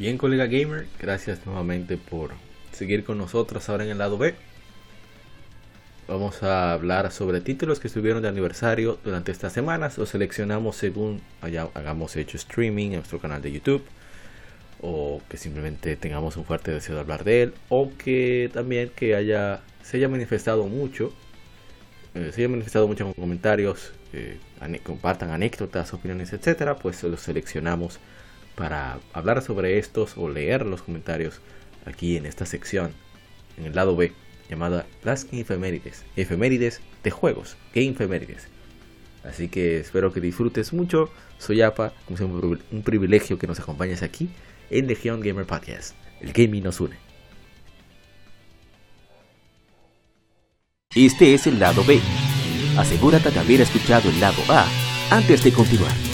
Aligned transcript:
Bien, 0.00 0.16
colega 0.16 0.46
gamer, 0.46 0.86
gracias 0.98 1.44
nuevamente 1.44 1.98
por 1.98 2.30
seguir 2.72 3.04
con 3.04 3.18
nosotros 3.18 3.68
ahora 3.68 3.84
en 3.84 3.90
el 3.90 3.98
lado 3.98 4.16
B. 4.16 4.34
Vamos 6.08 6.42
a 6.42 6.72
hablar 6.72 7.12
sobre 7.12 7.42
títulos 7.42 7.80
que 7.80 7.88
estuvieron 7.88 8.22
de 8.22 8.28
aniversario 8.28 8.98
durante 9.04 9.30
estas 9.30 9.52
semanas. 9.52 9.98
Los 9.98 10.08
seleccionamos 10.08 10.76
según 10.76 11.20
hagamos 11.42 12.16
hecho 12.16 12.38
streaming 12.38 12.86
en 12.86 12.94
nuestro 12.94 13.18
canal 13.18 13.42
de 13.42 13.52
YouTube. 13.52 13.84
O 14.80 15.20
que 15.28 15.36
simplemente 15.36 15.96
tengamos 15.96 16.38
un 16.38 16.46
fuerte 16.46 16.70
deseo 16.70 16.94
de 16.94 17.02
hablar 17.02 17.22
de 17.22 17.42
él. 17.42 17.54
O 17.68 17.92
que 17.98 18.48
también 18.54 18.90
que 18.96 19.14
haya, 19.14 19.60
se 19.82 19.98
haya 19.98 20.08
manifestado 20.08 20.64
mucho. 20.64 21.12
Eh, 22.14 22.30
se 22.32 22.40
haya 22.40 22.48
manifestado 22.48 22.88
mucho 22.88 23.06
en 23.06 23.12
comentarios. 23.12 23.92
Eh, 24.14 24.38
compartan 24.82 25.28
anécdotas, 25.28 25.92
opiniones, 25.92 26.32
etcétera. 26.32 26.76
Pues 26.76 27.02
los 27.02 27.20
seleccionamos 27.20 28.00
para 28.54 28.98
hablar 29.12 29.42
sobre 29.42 29.78
estos 29.78 30.16
o 30.16 30.28
leer 30.28 30.66
los 30.66 30.82
comentarios 30.82 31.40
aquí 31.86 32.16
en 32.16 32.26
esta 32.26 32.46
sección. 32.46 32.92
En 33.56 33.66
el 33.66 33.74
lado 33.74 33.96
B 33.96 34.12
llamada 34.48 34.86
Las 35.02 35.26
Efemérides. 35.32 36.04
Efemérides 36.16 36.80
de 37.04 37.10
juegos. 37.10 37.56
Game 37.74 37.90
Efemérides. 37.90 38.48
Así 39.24 39.48
que 39.48 39.78
espero 39.78 40.12
que 40.12 40.20
disfrutes 40.20 40.72
mucho. 40.72 41.10
Soy 41.38 41.62
APA, 41.62 41.92
como 42.06 42.16
siempre, 42.16 42.58
un 42.70 42.82
privilegio 42.82 43.38
que 43.38 43.46
nos 43.46 43.60
acompañes 43.60 44.02
aquí 44.02 44.28
en 44.70 44.86
Legion 44.86 45.20
Gamer 45.20 45.46
Podcast. 45.46 45.94
El 46.20 46.32
gaming 46.32 46.64
nos 46.64 46.80
une. 46.80 46.96
Este 50.94 51.34
es 51.34 51.46
el 51.46 51.60
lado 51.60 51.84
B. 51.84 52.00
Asegúrate 52.76 53.30
de 53.30 53.38
haber 53.38 53.60
escuchado 53.60 54.10
el 54.10 54.20
lado 54.20 54.42
A 54.48 54.66
antes 55.10 55.44
de 55.44 55.52
continuar. 55.52 56.09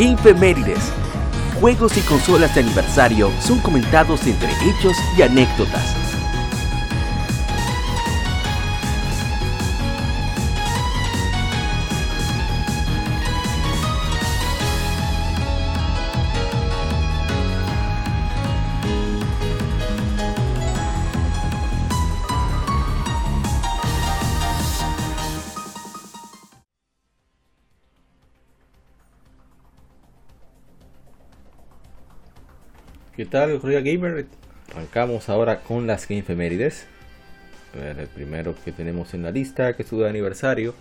Gamefemérides. 0.00 0.90
Juegos 1.60 1.94
y 1.98 2.00
consolas 2.00 2.54
de 2.54 2.62
aniversario 2.62 3.30
son 3.38 3.58
comentados 3.60 4.26
entre 4.26 4.48
hechos 4.48 4.96
y 5.18 5.20
anécdotas. 5.20 5.99
Tal, 33.30 33.60
Colega 33.60 33.80
Gamer? 33.80 34.26
Arrancamos 34.72 35.28
ahora 35.28 35.60
con 35.60 35.86
las 35.86 36.06
Game 36.08 36.20
Efemérides. 36.20 36.86
El 37.74 38.08
primero 38.08 38.54
que 38.64 38.72
tenemos 38.72 39.14
en 39.14 39.22
la 39.22 39.30
lista, 39.30 39.74
que 39.76 39.84
estuvo 39.84 40.02
de 40.02 40.10
aniversario, 40.10 40.74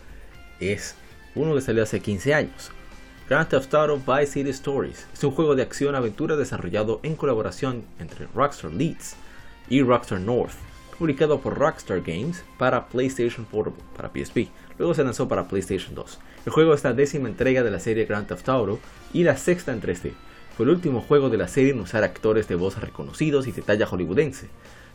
es 0.60 0.96
uno 1.36 1.54
que 1.54 1.62
salió 1.62 1.84
hace 1.84 2.00
15 2.00 2.34
años. 2.34 2.72
Grand 3.30 3.48
Theft 3.48 3.72
Auto 3.76 3.98
Vice 3.98 4.34
City 4.34 4.50
Stories 4.50 5.06
es 5.14 5.24
un 5.24 5.32
juego 5.32 5.56
de 5.56 5.62
acción-aventura 5.62 6.36
desarrollado 6.36 7.00
en 7.04 7.16
colaboración 7.16 7.84
entre 8.00 8.26
Rockstar 8.34 8.72
Leeds 8.72 9.16
y 9.70 9.84
Rockstar 9.84 10.20
North, 10.20 10.56
publicado 10.98 11.40
por 11.40 11.56
Rockstar 11.56 12.02
Games 12.02 12.44
para 12.58 12.88
PlayStation 12.88 13.46
Portable, 13.46 13.84
para 13.96 14.10
PSP. 14.10 14.50
Luego 14.80 14.96
se 14.96 15.04
lanzó 15.04 15.28
para 15.28 15.48
PlayStation 15.48 15.94
2. 15.94 16.20
El 16.48 16.52
juego 16.52 16.74
es 16.74 16.84
la 16.84 16.94
décima 16.94 17.30
entrega 17.30 17.62
de 17.62 17.70
la 17.70 17.80
serie 17.80 18.06
Grand 18.06 18.26
Theft 18.26 18.50
Auto 18.50 18.80
y 19.14 19.24
la 19.24 19.38
sexta 19.38 19.72
en 19.72 19.82
3D 19.82 20.14
fue 20.60 20.66
el 20.66 20.72
último 20.72 21.00
juego 21.00 21.30
de 21.30 21.38
la 21.38 21.48
serie 21.48 21.72
en 21.72 21.80
usar 21.80 22.04
actores 22.04 22.50
de 22.50 22.56
voz 22.56 22.78
reconocidos 22.82 23.48
y 23.48 23.54
de 23.54 23.62
talla 23.62 23.86
hollywoodense. 23.86 24.48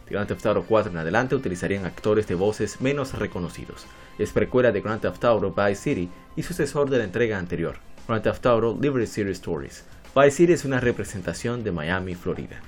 De 0.05 0.11
Grand 0.11 0.29
Theft 0.29 0.45
Auto 0.45 0.67
4 0.69 0.93
en 0.93 0.99
adelante 0.99 1.35
utilizarían 1.35 1.87
actores 1.87 2.27
de 2.27 2.35
voces 2.35 2.83
menos 2.83 3.19
reconocidos. 3.19 3.87
Es 4.19 4.33
precuela 4.33 4.73
de 4.73 4.83
Grand 4.83 5.01
Theft 5.01 5.25
Auto 5.25 5.55
Vice 5.57 5.77
City 5.77 6.11
y 6.37 6.43
sucesor 6.43 6.91
de 6.91 6.99
la 6.99 7.05
entrega 7.05 7.39
anterior, 7.39 7.79
Grand 8.07 8.23
Theft 8.23 8.45
Auto 8.45 8.79
Liberty 8.79 9.07
City 9.07 9.31
Stories. 9.31 9.87
Vice 10.15 10.33
City 10.33 10.53
es 10.53 10.67
una 10.67 10.81
representación 10.81 11.65
de 11.65 11.73
Miami, 11.73 12.15
Florida. 12.15 12.61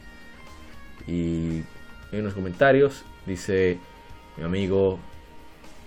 Y 1.06 1.65
en 2.12 2.25
los 2.25 2.33
comentarios 2.33 3.05
dice 3.27 3.79
mi 4.39 4.45
amigo 4.45 4.99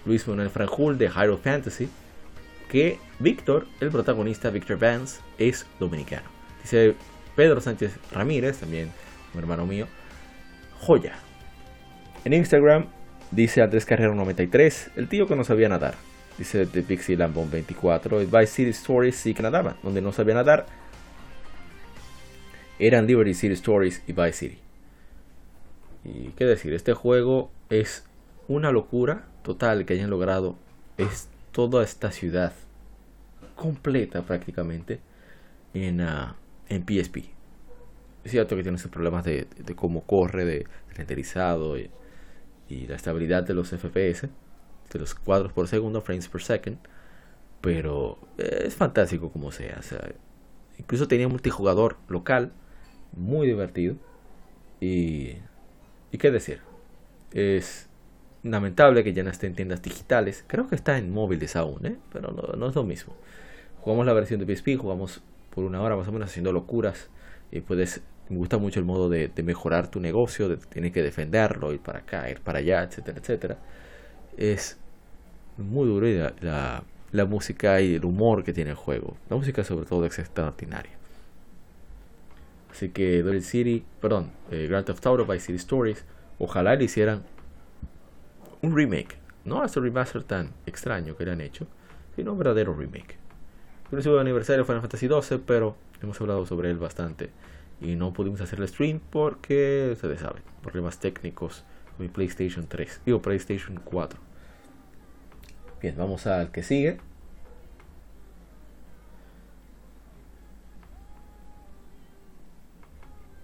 Luis 0.05 0.27
Manuel 0.27 0.51
Franjul 0.51 0.99
de 0.99 1.09
Hyrule 1.09 1.41
Fantasy 1.41 1.89
que 2.69 2.99
Víctor, 3.17 3.65
el 3.79 3.89
protagonista 3.89 4.51
Victor 4.51 4.77
Vance, 4.77 5.21
es 5.39 5.65
dominicano. 5.79 6.38
Dice 6.61 6.95
Pedro 7.35 7.61
Sánchez 7.61 7.97
Ramírez, 8.11 8.57
también 8.57 8.91
un 9.33 9.39
hermano 9.39 9.65
mío. 9.65 9.87
Joya. 10.79 11.15
En 12.25 12.33
Instagram 12.33 12.85
dice 13.31 13.61
Andrés 13.61 13.85
Carrero 13.85 14.15
93, 14.15 14.91
el 14.95 15.07
tío 15.07 15.27
que 15.27 15.35
no 15.35 15.43
sabía 15.43 15.69
nadar. 15.69 15.95
Dice 16.37 16.65
The 16.65 16.83
Pixie 16.83 17.17
Lambon 17.17 17.51
24, 17.51 18.19
Vice 18.19 18.47
City 18.47 18.69
Stories 18.69 19.15
sí 19.15 19.33
que 19.33 19.43
nadaban. 19.43 19.75
Donde 19.83 20.01
no 20.01 20.11
sabía 20.13 20.35
nadar 20.35 20.65
eran 22.79 23.05
Liberty 23.05 23.33
City 23.33 23.53
Stories 23.53 24.01
y 24.07 24.13
Vice 24.13 24.33
City. 24.33 24.57
Y 26.05 26.29
qué 26.29 26.45
decir, 26.45 26.73
este 26.73 26.93
juego 26.93 27.51
es 27.69 28.05
una 28.47 28.71
locura 28.71 29.27
total 29.43 29.85
que 29.85 29.93
hayan 29.93 30.09
logrado. 30.09 30.55
Es 30.97 31.27
toda 31.51 31.83
esta 31.83 32.11
ciudad 32.11 32.53
completa 33.55 34.21
prácticamente 34.21 35.01
en, 35.73 35.99
uh, 36.01 36.33
en 36.69 36.83
PSP. 36.83 37.17
Es 38.23 38.31
cierto 38.31 38.55
que 38.55 38.63
tiene 38.63 38.77
esos 38.77 38.91
problemas 38.91 39.25
de, 39.25 39.47
cómo 39.75 40.03
corre, 40.03 40.45
de 40.45 40.67
renderizado 40.95 41.77
y, 41.77 41.89
la 42.87 42.95
estabilidad 42.95 43.43
de 43.43 43.55
los 43.55 43.69
FPS, 43.69 44.29
de 44.91 44.99
los 44.99 45.15
cuadros 45.15 45.51
por 45.53 45.67
segundo, 45.67 46.01
frames 46.01 46.27
per 46.27 46.41
second, 46.41 46.77
pero 47.61 48.19
es 48.37 48.75
fantástico 48.75 49.31
como 49.31 49.51
sea. 49.51 49.79
incluso 50.77 51.07
tenía 51.07 51.27
multijugador 51.27 51.97
local, 52.07 52.51
muy 53.11 53.47
divertido. 53.47 53.95
Y, 54.79 55.37
y 56.11 56.17
qué 56.19 56.29
decir, 56.29 56.61
es 57.33 57.89
lamentable 58.43 59.03
que 59.03 59.13
ya 59.13 59.23
no 59.23 59.31
esté 59.31 59.47
en 59.47 59.55
tiendas 59.55 59.81
digitales. 59.81 60.45
Creo 60.47 60.67
que 60.67 60.75
está 60.75 60.97
en 60.99 61.11
móviles 61.11 61.55
aún, 61.55 61.85
¿eh? 61.85 61.97
pero 62.11 62.31
no 62.31 62.69
es 62.69 62.75
lo 62.75 62.83
mismo. 62.83 63.15
Jugamos 63.81 64.05
la 64.05 64.13
versión 64.13 64.39
de 64.39 64.55
PSP, 64.55 64.77
jugamos 64.77 65.23
por 65.49 65.63
una 65.63 65.81
hora 65.81 65.95
más 65.95 66.07
o 66.07 66.11
menos 66.11 66.29
haciendo 66.29 66.51
locuras. 66.51 67.09
Y 67.51 67.61
puedes, 67.61 68.01
me 68.29 68.37
gusta 68.37 68.57
mucho 68.57 68.79
el 68.79 68.85
modo 68.85 69.09
de, 69.09 69.31
mejorar 69.43 69.89
tu 69.89 69.99
negocio, 69.99 70.49
de 70.49 70.57
tienes 70.57 70.91
que 70.91 71.01
defenderlo, 71.01 71.73
ir 71.73 71.79
para 71.79 71.99
acá, 71.99 72.29
ir 72.29 72.41
para 72.41 72.59
allá, 72.59 72.83
etcétera, 72.83 73.19
etcétera. 73.19 73.57
Es 74.37 74.77
muy 75.57 75.87
duro 75.87 76.07
la, 76.41 76.83
la, 77.11 77.25
música 77.25 77.81
y 77.81 77.95
el 77.95 78.05
humor 78.05 78.43
que 78.43 78.53
tiene 78.53 78.71
el 78.71 78.75
juego. 78.75 79.17
La 79.29 79.35
música 79.35 79.63
sobre 79.63 79.85
todo 79.85 80.05
es 80.05 80.19
extraordinaria. 80.19 80.93
Así 82.71 82.89
que 82.89 83.23
Dolly 83.23 83.41
City, 83.41 83.83
perdón, 83.99 84.31
eh, 84.51 84.67
Grand 84.69 84.85
Theft 84.85 85.05
Auto 85.07 85.25
by 85.25 85.39
City 85.39 85.57
Stories, 85.57 86.05
ojalá 86.37 86.75
le 86.75 86.85
hicieran 86.85 87.23
un 88.61 88.75
remake. 88.75 89.17
No 89.43 89.65
este 89.65 89.79
remaster 89.79 90.23
tan 90.23 90.51
extraño 90.65 91.17
que 91.17 91.25
le 91.25 91.31
han 91.31 91.41
hecho, 91.41 91.65
sino 92.15 92.33
un 92.33 92.37
verdadero 92.37 92.73
remake 92.75 93.17
de 93.91 94.19
aniversario 94.19 94.65
Final 94.65 94.81
Fantasy 94.81 95.07
XII, 95.07 95.39
pero 95.45 95.75
hemos 96.01 96.19
hablado 96.21 96.45
sobre 96.45 96.69
él 96.69 96.77
bastante. 96.77 97.29
Y 97.81 97.95
no 97.95 98.13
pudimos 98.13 98.39
hacer 98.41 98.59
el 98.59 98.67
stream 98.67 98.99
porque, 99.09 99.89
ustedes 99.93 100.19
saben, 100.19 100.43
problemas 100.61 100.99
técnicos 100.99 101.63
mi 101.97 102.07
PlayStation 102.07 102.67
3, 102.67 103.01
digo 103.05 103.21
PlayStation 103.21 103.79
4. 103.83 104.19
Bien, 105.81 105.95
vamos 105.97 106.27
al 106.27 106.51
que 106.51 106.63
sigue. 106.63 106.99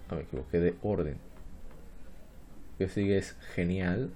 Ah, 0.08 0.14
me 0.14 0.22
equivoqué 0.22 0.60
de 0.60 0.76
orden. 0.82 1.18
Que 2.78 2.88
sigue 2.88 3.18
es 3.18 3.36
genial. 3.54 4.10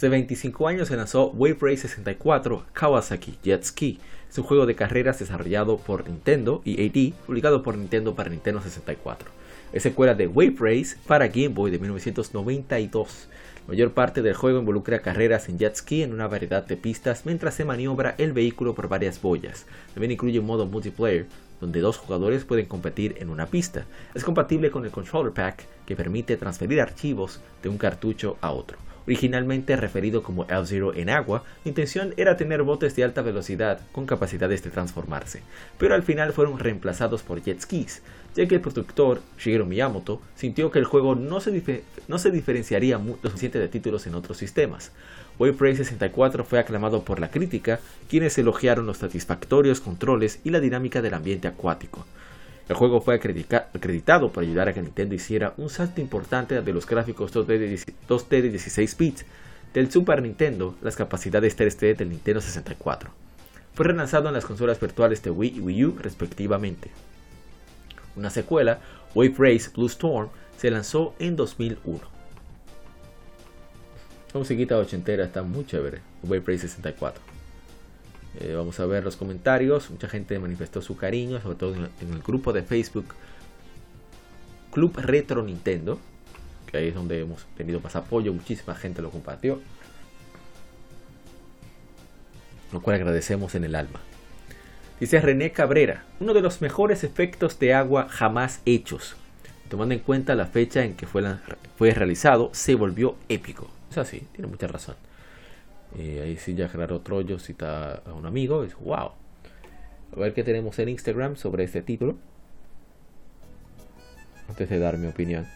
Hace 0.00 0.08
25 0.08 0.66
años 0.66 0.88
se 0.88 0.96
lanzó 0.96 1.26
Wave 1.32 1.58
Race 1.60 1.82
64 1.82 2.64
Kawasaki 2.72 3.34
Jet 3.42 3.64
Ski. 3.64 3.98
Es 4.30 4.38
un 4.38 4.44
juego 4.44 4.64
de 4.64 4.74
carreras 4.74 5.18
desarrollado 5.18 5.76
por 5.76 6.08
Nintendo 6.08 6.62
y 6.64 6.86
AD, 6.86 7.26
publicado 7.26 7.62
por 7.62 7.76
Nintendo 7.76 8.14
para 8.14 8.30
Nintendo 8.30 8.62
64. 8.62 9.28
Es 9.74 9.82
secuela 9.82 10.14
de 10.14 10.26
Wave 10.26 10.56
Race 10.58 10.96
para 11.06 11.28
Game 11.28 11.48
Boy 11.48 11.70
de 11.70 11.78
1992. 11.80 13.28
La 13.66 13.68
mayor 13.68 13.92
parte 13.92 14.22
del 14.22 14.32
juego 14.32 14.60
involucra 14.60 15.02
carreras 15.02 15.50
en 15.50 15.58
jet 15.58 15.76
ski 15.76 16.02
en 16.02 16.14
una 16.14 16.28
variedad 16.28 16.64
de 16.64 16.78
pistas 16.78 17.26
mientras 17.26 17.52
se 17.52 17.66
maniobra 17.66 18.14
el 18.16 18.32
vehículo 18.32 18.74
por 18.74 18.88
varias 18.88 19.20
boyas. 19.20 19.66
También 19.92 20.12
incluye 20.12 20.38
un 20.38 20.46
modo 20.46 20.64
multiplayer 20.64 21.26
donde 21.60 21.80
dos 21.80 21.98
jugadores 21.98 22.46
pueden 22.46 22.64
competir 22.64 23.16
en 23.18 23.28
una 23.28 23.44
pista. 23.44 23.84
Es 24.14 24.24
compatible 24.24 24.70
con 24.70 24.86
el 24.86 24.92
Controller 24.92 25.34
Pack 25.34 25.66
que 25.84 25.94
permite 25.94 26.38
transferir 26.38 26.80
archivos 26.80 27.42
de 27.62 27.68
un 27.68 27.76
cartucho 27.76 28.38
a 28.40 28.52
otro. 28.52 28.78
Originalmente 29.06 29.76
referido 29.76 30.22
como 30.22 30.44
F-Zero 30.44 30.94
en 30.94 31.10
agua, 31.10 31.42
la 31.64 31.68
intención 31.68 32.14
era 32.16 32.36
tener 32.36 32.62
botes 32.62 32.94
de 32.96 33.04
alta 33.04 33.22
velocidad 33.22 33.80
con 33.92 34.06
capacidades 34.06 34.62
de 34.62 34.70
transformarse, 34.70 35.42
pero 35.78 35.94
al 35.94 36.02
final 36.02 36.32
fueron 36.32 36.58
reemplazados 36.58 37.22
por 37.22 37.42
jet 37.42 37.60
skis, 37.60 38.02
ya 38.34 38.46
que 38.46 38.56
el 38.56 38.60
productor 38.60 39.20
Shigeru 39.38 39.66
Miyamoto 39.66 40.20
sintió 40.36 40.70
que 40.70 40.78
el 40.78 40.84
juego 40.84 41.14
no 41.14 41.40
se, 41.40 41.82
no 42.08 42.18
se 42.18 42.30
diferenciaría 42.30 42.98
lo 42.98 43.16
suficiente 43.22 43.58
de 43.58 43.68
títulos 43.68 44.06
en 44.06 44.14
otros 44.14 44.38
sistemas. 44.38 44.92
Wave 45.38 45.76
64 45.76 46.44
fue 46.44 46.58
aclamado 46.58 47.02
por 47.02 47.18
la 47.18 47.30
crítica, 47.30 47.80
quienes 48.08 48.36
elogiaron 48.36 48.86
los 48.86 48.98
satisfactorios 48.98 49.80
controles 49.80 50.40
y 50.44 50.50
la 50.50 50.60
dinámica 50.60 51.00
del 51.00 51.14
ambiente 51.14 51.48
acuático. 51.48 52.04
El 52.70 52.76
juego 52.76 53.00
fue 53.00 53.16
acreditado 53.16 54.30
por 54.30 54.44
ayudar 54.44 54.68
a 54.68 54.72
que 54.72 54.80
Nintendo 54.80 55.16
hiciera 55.16 55.54
un 55.56 55.68
salto 55.70 56.00
importante 56.00 56.62
de 56.62 56.72
los 56.72 56.86
gráficos 56.86 57.34
2D 57.34 58.28
de, 58.28 58.48
16 58.48 58.96
bits 58.96 59.26
del 59.74 59.90
Super 59.90 60.22
Nintendo, 60.22 60.76
las 60.80 60.94
capacidades 60.94 61.58
3D 61.58 61.96
del 61.96 62.10
Nintendo 62.10 62.40
64. 62.40 63.10
Fue 63.74 63.86
relanzado 63.86 64.28
en 64.28 64.34
las 64.34 64.44
consolas 64.44 64.78
virtuales 64.78 65.20
de 65.20 65.32
Wii 65.32 65.56
y 65.56 65.60
Wii 65.60 65.84
U 65.84 65.98
respectivamente. 65.98 66.92
Una 68.14 68.30
secuela, 68.30 68.78
Wave 69.16 69.34
Race 69.36 69.68
Blue 69.74 69.86
Storm, 69.86 70.28
se 70.56 70.70
lanzó 70.70 71.16
en 71.18 71.34
2001. 71.34 72.00
La 74.32 74.78
ochentera 74.78 75.24
está 75.24 75.42
muy 75.42 75.66
chévere, 75.66 76.02
Wave 76.22 76.44
Race 76.46 76.68
64. 76.68 77.39
Eh, 78.38 78.54
vamos 78.54 78.78
a 78.78 78.86
ver 78.86 79.02
los 79.02 79.16
comentarios. 79.16 79.90
Mucha 79.90 80.08
gente 80.08 80.38
manifestó 80.38 80.80
su 80.80 80.96
cariño, 80.96 81.40
sobre 81.40 81.56
todo 81.56 81.74
en 81.74 82.12
el 82.12 82.22
grupo 82.22 82.52
de 82.52 82.62
Facebook 82.62 83.06
Club 84.70 84.96
Retro 84.96 85.42
Nintendo, 85.42 85.98
que 86.66 86.78
ahí 86.78 86.88
es 86.88 86.94
donde 86.94 87.20
hemos 87.20 87.46
tenido 87.56 87.80
más 87.80 87.96
apoyo. 87.96 88.32
Muchísima 88.32 88.74
gente 88.74 89.02
lo 89.02 89.10
compartió. 89.10 89.60
Lo 92.72 92.80
cual 92.80 92.96
agradecemos 92.96 93.54
en 93.56 93.64
el 93.64 93.74
alma. 93.74 94.00
Dice 95.00 95.20
René 95.20 95.50
Cabrera, 95.50 96.04
uno 96.20 96.34
de 96.34 96.42
los 96.42 96.60
mejores 96.60 97.04
efectos 97.04 97.58
de 97.58 97.74
agua 97.74 98.08
jamás 98.08 98.60
hechos. 98.64 99.16
Tomando 99.68 99.94
en 99.94 100.00
cuenta 100.00 100.34
la 100.34 100.46
fecha 100.46 100.84
en 100.84 100.94
que 100.94 101.06
fue, 101.06 101.24
fue 101.76 101.92
realizado, 101.94 102.50
se 102.52 102.74
volvió 102.74 103.16
épico. 103.28 103.70
Es 103.90 103.98
así, 103.98 104.26
tiene 104.32 104.48
mucha 104.48 104.66
razón. 104.66 104.94
Eh, 105.98 106.22
ahí 106.22 106.36
sí 106.36 106.54
ya 106.54 106.68
Gerardo 106.68 107.00
Troyo 107.00 107.38
cita 107.38 108.02
a 108.06 108.12
un 108.12 108.26
amigo. 108.26 108.64
Es 108.64 108.76
wow. 108.76 109.12
A 110.12 110.18
ver 110.18 110.34
qué 110.34 110.42
tenemos 110.42 110.78
en 110.78 110.88
Instagram 110.88 111.36
sobre 111.36 111.64
este 111.64 111.82
título. 111.82 112.16
Antes 114.48 114.68
de 114.68 114.78
dar 114.78 114.98
mi 114.98 115.06
opinión. 115.06 115.46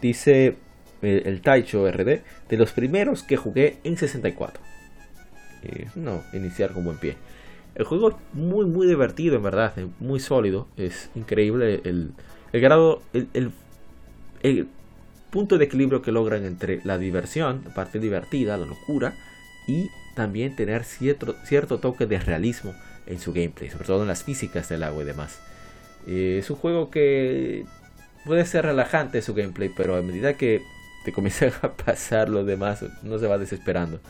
Dice 0.00 0.56
eh, 1.02 1.22
el, 1.24 1.40
Taicho 1.42 1.90
RD. 1.90 2.22
De 2.48 2.56
los 2.56 2.72
primeros 2.72 3.22
que 3.22 3.36
jugué 3.36 3.78
en 3.84 3.96
64. 3.96 4.62
Eh, 5.62 5.88
no, 5.94 6.22
iniciar 6.32 6.72
con 6.72 6.84
buen 6.84 6.98
pie. 6.98 7.16
El 7.74 7.84
juego 7.84 8.10
es 8.10 8.16
muy, 8.32 8.64
muy 8.66 8.86
divertido, 8.86 9.36
en 9.36 9.42
verdad. 9.42 9.74
Muy 10.00 10.20
sólido. 10.20 10.68
Es 10.76 11.10
increíble 11.14 11.80
el, 11.84 12.12
el 12.52 12.60
grado. 12.60 13.02
el, 13.12 13.52
el 14.42 14.68
punto 15.36 15.58
de 15.58 15.66
equilibrio 15.66 16.00
que 16.00 16.12
logran 16.12 16.46
entre 16.46 16.80
la 16.84 16.96
diversión, 16.96 17.60
la 17.66 17.74
parte 17.74 17.98
divertida, 17.98 18.56
la 18.56 18.64
locura, 18.64 19.12
y 19.66 19.90
también 20.14 20.56
tener 20.56 20.82
cierto, 20.82 21.36
cierto 21.44 21.78
toque 21.78 22.06
de 22.06 22.18
realismo 22.18 22.74
en 23.04 23.18
su 23.18 23.34
gameplay, 23.34 23.68
sobre 23.68 23.84
todo 23.84 24.00
en 24.00 24.08
las 24.08 24.24
físicas 24.24 24.70
del 24.70 24.82
agua 24.82 25.02
y 25.02 25.04
demás. 25.04 25.38
Eh, 26.06 26.38
es 26.38 26.48
un 26.48 26.56
juego 26.56 26.90
que 26.90 27.66
puede 28.24 28.46
ser 28.46 28.64
relajante 28.64 29.20
su 29.20 29.34
gameplay, 29.34 29.70
pero 29.76 29.96
a 29.96 30.00
medida 30.00 30.38
que 30.38 30.62
te 31.04 31.12
comienza 31.12 31.48
a 31.60 31.72
pasar 31.74 32.30
lo 32.30 32.42
demás, 32.42 32.82
no 33.02 33.18
se 33.18 33.26
va 33.26 33.36
desesperando. 33.36 34.00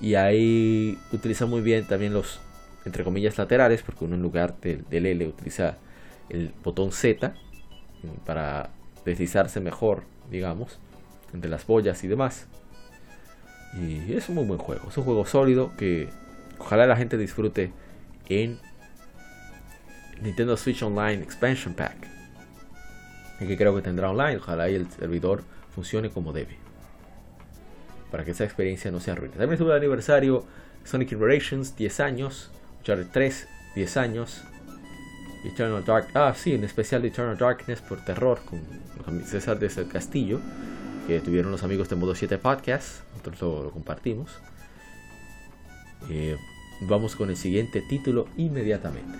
Y 0.00 0.14
ahí 0.14 0.98
utiliza 1.12 1.44
muy 1.44 1.60
bien 1.60 1.86
también 1.86 2.14
los, 2.14 2.40
entre 2.86 3.04
comillas, 3.04 3.36
laterales, 3.36 3.82
porque 3.82 4.06
uno 4.06 4.14
en 4.14 4.22
lugar 4.22 4.58
del, 4.62 4.82
del 4.88 5.04
L 5.04 5.26
utiliza 5.26 5.76
el 6.30 6.54
botón 6.64 6.90
Z 6.90 7.34
para 8.24 8.70
deslizarse 9.04 9.60
mejor 9.60 10.13
digamos, 10.30 10.78
entre 11.32 11.50
las 11.50 11.66
boyas 11.66 12.02
y 12.04 12.08
demás. 12.08 12.46
Y 13.74 14.12
es 14.12 14.28
un 14.28 14.36
muy 14.36 14.44
buen 14.44 14.58
juego, 14.58 14.88
es 14.88 14.96
un 14.96 15.04
juego 15.04 15.26
sólido 15.26 15.72
que 15.76 16.08
ojalá 16.58 16.86
la 16.86 16.96
gente 16.96 17.16
disfrute 17.16 17.72
en 18.28 18.58
Nintendo 20.22 20.56
Switch 20.56 20.82
Online 20.82 21.22
Expansion 21.22 21.74
Pack. 21.74 22.08
Y 23.40 23.46
que 23.46 23.56
creo 23.56 23.74
que 23.74 23.82
tendrá 23.82 24.10
online, 24.10 24.36
ojalá 24.36 24.70
y 24.70 24.76
el 24.76 24.88
servidor 24.90 25.42
funcione 25.74 26.10
como 26.10 26.32
debe. 26.32 26.56
Para 28.10 28.24
que 28.24 28.30
esa 28.30 28.44
experiencia 28.44 28.92
no 28.92 29.00
sea 29.00 29.14
arruine. 29.14 29.32
También 29.32 29.54
estuvo 29.54 29.70
el 29.70 29.76
aniversario 29.76 30.44
Sonic 30.84 31.10
Generations, 31.10 31.74
10 31.76 32.00
años. 32.00 32.50
Uncharted 32.78 33.08
3, 33.12 33.48
10 33.74 33.96
años. 33.96 34.44
Eternal 35.44 35.84
Dark. 35.84 36.08
Ah, 36.14 36.34
sí, 36.36 36.54
en 36.54 36.64
especial 36.64 37.04
Eternal 37.04 37.36
Darkness 37.36 37.80
por 37.80 38.04
terror 38.04 38.40
con 39.04 39.24
César 39.24 39.58
desde 39.58 39.82
el 39.82 39.88
Castillo, 39.88 40.40
que 41.06 41.20
tuvieron 41.20 41.52
los 41.52 41.62
amigos 41.62 41.88
de 41.88 41.96
Modo 41.96 42.14
7 42.14 42.38
Podcast. 42.38 43.02
Nosotros 43.10 43.64
lo, 43.64 43.70
compartimos. 43.70 44.30
Eh, 46.10 46.36
vamos 46.82 47.16
con 47.16 47.30
el 47.30 47.36
siguiente 47.36 47.82
título 47.82 48.26
inmediatamente. 48.36 49.18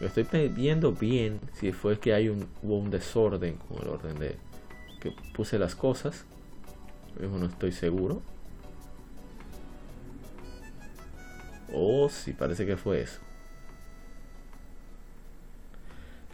Estoy 0.00 0.48
viendo 0.48 0.92
bien 0.92 1.38
si 1.52 1.70
fue 1.70 2.00
que 2.00 2.12
hay 2.12 2.28
un, 2.28 2.48
hubo 2.62 2.76
un 2.78 2.90
desorden 2.90 3.56
con 3.56 3.82
el 3.82 3.88
orden 3.88 4.18
de 4.18 4.36
que 5.00 5.12
puse 5.32 5.58
las 5.58 5.76
cosas. 5.76 6.24
No 7.20 7.46
estoy 7.46 7.70
seguro. 7.72 8.22
Oh, 11.72 12.08
sí, 12.08 12.32
parece 12.32 12.66
que 12.66 12.76
fue 12.76 13.00
eso. 13.00 13.18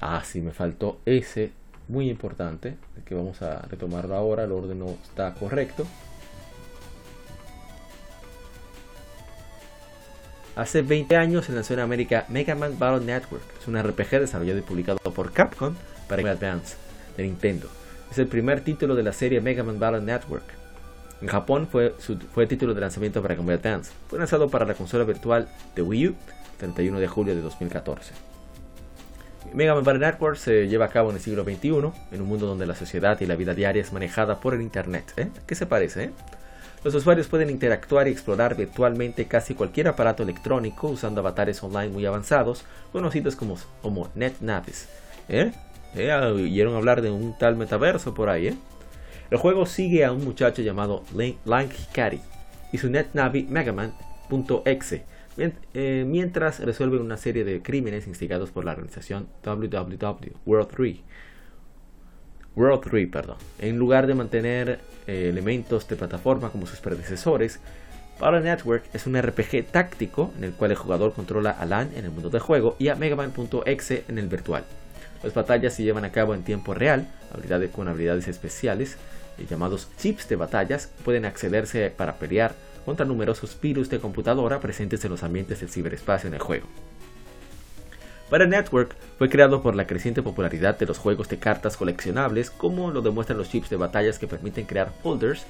Ah, 0.00 0.22
sí, 0.24 0.40
me 0.40 0.52
faltó 0.52 1.00
ese 1.06 1.52
muy 1.88 2.10
importante, 2.10 2.76
que 3.04 3.14
vamos 3.14 3.40
a 3.42 3.62
retomarlo 3.62 4.14
ahora, 4.14 4.44
el 4.44 4.52
orden 4.52 4.78
no 4.78 4.90
está 4.90 5.34
correcto. 5.34 5.86
Hace 10.54 10.82
20 10.82 11.16
años 11.16 11.44
se 11.44 11.52
lanzó 11.52 11.74
en 11.74 11.80
América 11.80 12.26
Mega 12.28 12.56
Man 12.56 12.76
Battle 12.78 13.06
Network. 13.06 13.44
Es 13.60 13.68
un 13.68 13.80
RPG 13.80 14.20
desarrollado 14.20 14.58
y 14.58 14.62
publicado 14.62 14.98
por 14.98 15.32
Capcom 15.32 15.76
para 16.08 16.20
Game 16.20 16.34
Advance 16.34 16.76
de 17.16 17.22
Nintendo. 17.22 17.68
Es 18.10 18.18
el 18.18 18.26
primer 18.26 18.62
título 18.62 18.96
de 18.96 19.04
la 19.04 19.12
serie 19.12 19.40
Mega 19.40 19.62
Man 19.62 19.78
Battle 19.78 20.00
Network. 20.00 20.57
En 21.20 21.28
Japón 21.28 21.66
fue, 21.70 21.94
fue 22.32 22.44
el 22.44 22.48
título 22.48 22.74
de 22.74 22.80
lanzamiento 22.80 23.20
para 23.22 23.34
Game 23.34 23.46
Boy 23.46 23.54
Advance. 23.56 23.92
Fue 24.08 24.18
lanzado 24.18 24.48
para 24.48 24.64
la 24.64 24.74
consola 24.74 25.04
virtual 25.04 25.48
de 25.74 25.82
Wii 25.82 26.08
U 26.08 26.14
31 26.58 27.00
de 27.00 27.08
julio 27.08 27.34
de 27.34 27.40
2014. 27.40 28.12
Mega 29.54 29.74
Man 29.74 29.84
Battle 29.84 30.06
Network 30.06 30.36
se 30.36 30.68
lleva 30.68 30.86
a 30.86 30.88
cabo 30.88 31.10
en 31.10 31.16
el 31.16 31.22
siglo 31.22 31.42
XXI, 31.42 31.68
en 32.12 32.20
un 32.20 32.28
mundo 32.28 32.46
donde 32.46 32.66
la 32.66 32.74
sociedad 32.74 33.18
y 33.20 33.26
la 33.26 33.36
vida 33.36 33.54
diaria 33.54 33.80
es 33.80 33.92
manejada 33.92 34.40
por 34.40 34.54
el 34.54 34.60
Internet. 34.60 35.12
¿eh? 35.16 35.28
¿Qué 35.46 35.54
se 35.54 35.66
parece? 35.66 36.04
Eh? 36.04 36.10
Los 36.84 36.94
usuarios 36.94 37.26
pueden 37.26 37.50
interactuar 37.50 38.06
y 38.06 38.12
explorar 38.12 38.54
virtualmente 38.56 39.26
casi 39.26 39.54
cualquier 39.54 39.88
aparato 39.88 40.22
electrónico 40.22 40.88
usando 40.88 41.20
avatares 41.20 41.62
online 41.62 41.88
muy 41.88 42.06
avanzados, 42.06 42.64
conocidos 42.92 43.36
como, 43.36 43.56
como 43.82 44.10
NetNavis. 44.14 44.88
¿Eh? 45.28 45.52
¿Eh? 45.94 46.12
Oyeron 46.12 46.76
hablar 46.76 47.02
de 47.02 47.10
un 47.10 47.36
tal 47.36 47.56
metaverso 47.56 48.14
por 48.14 48.28
ahí, 48.28 48.48
¿eh? 48.48 48.56
El 49.30 49.36
juego 49.36 49.66
sigue 49.66 50.04
a 50.04 50.12
un 50.12 50.24
muchacho 50.24 50.62
llamado 50.62 51.04
Lang 51.44 51.68
Hikari 51.70 52.20
y 52.72 52.78
su 52.78 52.88
NetNavi 52.88 53.44
Megaman.exe 53.44 55.04
eh, 55.74 56.04
mientras 56.06 56.60
resuelve 56.60 56.98
una 56.98 57.16
serie 57.16 57.44
de 57.44 57.62
crímenes 57.62 58.06
instigados 58.06 58.50
por 58.50 58.64
la 58.64 58.72
organización 58.72 59.28
WWW 59.44 60.32
World 60.46 60.68
3. 60.74 60.96
World 62.56 62.80
3, 62.90 63.08
perdón. 63.08 63.36
En 63.58 63.78
lugar 63.78 64.06
de 64.06 64.14
mantener 64.14 64.80
eh, 65.06 65.28
elementos 65.28 65.86
de 65.86 65.96
plataforma 65.96 66.50
como 66.50 66.66
sus 66.66 66.80
predecesores, 66.80 67.60
Battle 68.18 68.40
Network 68.40 68.84
es 68.94 69.06
un 69.06 69.20
RPG 69.20 69.66
táctico 69.70 70.32
en 70.38 70.44
el 70.44 70.52
cual 70.52 70.72
el 70.72 70.76
jugador 70.76 71.12
controla 71.12 71.50
a 71.50 71.66
LAN 71.66 71.90
en 71.94 72.06
el 72.06 72.10
mundo 72.10 72.30
del 72.30 72.40
juego 72.40 72.76
y 72.78 72.88
a 72.88 72.96
Megaman.exe 72.96 74.04
en 74.08 74.18
el 74.18 74.26
virtual. 74.26 74.64
Las 75.22 75.34
batallas 75.34 75.74
se 75.74 75.82
llevan 75.82 76.04
a 76.04 76.12
cabo 76.12 76.34
en 76.34 76.42
tiempo 76.42 76.74
real, 76.74 77.06
con 77.72 77.88
habilidades 77.88 78.28
especiales, 78.28 78.96
llamados 79.46 79.88
chips 79.98 80.28
de 80.28 80.36
batallas 80.36 80.90
pueden 81.04 81.24
accederse 81.24 81.90
para 81.96 82.14
pelear 82.14 82.54
contra 82.84 83.06
numerosos 83.06 83.58
virus 83.60 83.90
de 83.90 84.00
computadora 84.00 84.60
presentes 84.60 85.04
en 85.04 85.10
los 85.10 85.22
ambientes 85.22 85.60
del 85.60 85.68
ciberespacio 85.68 86.28
en 86.28 86.34
el 86.34 86.40
juego. 86.40 86.66
Battle 88.30 88.48
Network 88.48 88.94
fue 89.16 89.30
creado 89.30 89.62
por 89.62 89.74
la 89.74 89.86
creciente 89.86 90.22
popularidad 90.22 90.78
de 90.78 90.86
los 90.86 90.98
juegos 90.98 91.28
de 91.28 91.38
cartas 91.38 91.76
coleccionables, 91.76 92.50
como 92.50 92.90
lo 92.90 93.00
demuestran 93.00 93.38
los 93.38 93.48
chips 93.48 93.70
de 93.70 93.76
batallas 93.76 94.18
que 94.18 94.26
permiten 94.26 94.66
crear 94.66 94.92
folders, 95.02 95.46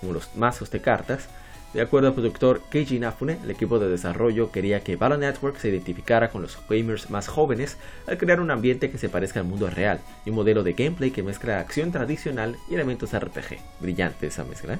como 0.00 0.12
los 0.12 0.34
mazos 0.34 0.70
de 0.70 0.80
cartas. 0.80 1.28
De 1.74 1.82
acuerdo 1.82 2.08
al 2.08 2.14
productor 2.14 2.62
Keiji 2.70 2.96
Inafune, 2.96 3.38
el 3.42 3.50
equipo 3.50 3.78
de 3.78 3.88
desarrollo 3.88 4.50
quería 4.50 4.80
que 4.80 4.96
Battle 4.96 5.18
Network 5.18 5.58
se 5.58 5.68
identificara 5.68 6.30
con 6.30 6.40
los 6.40 6.58
gamers 6.68 7.10
más 7.10 7.28
jóvenes 7.28 7.76
al 8.06 8.16
crear 8.16 8.40
un 8.40 8.50
ambiente 8.50 8.90
que 8.90 8.98
se 8.98 9.08
parezca 9.08 9.40
al 9.40 9.46
mundo 9.46 9.68
real 9.68 10.00
y 10.24 10.30
un 10.30 10.36
modelo 10.36 10.62
de 10.62 10.72
gameplay 10.72 11.10
que 11.10 11.22
mezcla 11.22 11.60
acción 11.60 11.92
tradicional 11.92 12.56
y 12.70 12.74
elementos 12.74 13.12
RPG. 13.12 13.58
Brillante 13.80 14.28
esa 14.28 14.44
mezcla. 14.44 14.74
¿eh? 14.74 14.78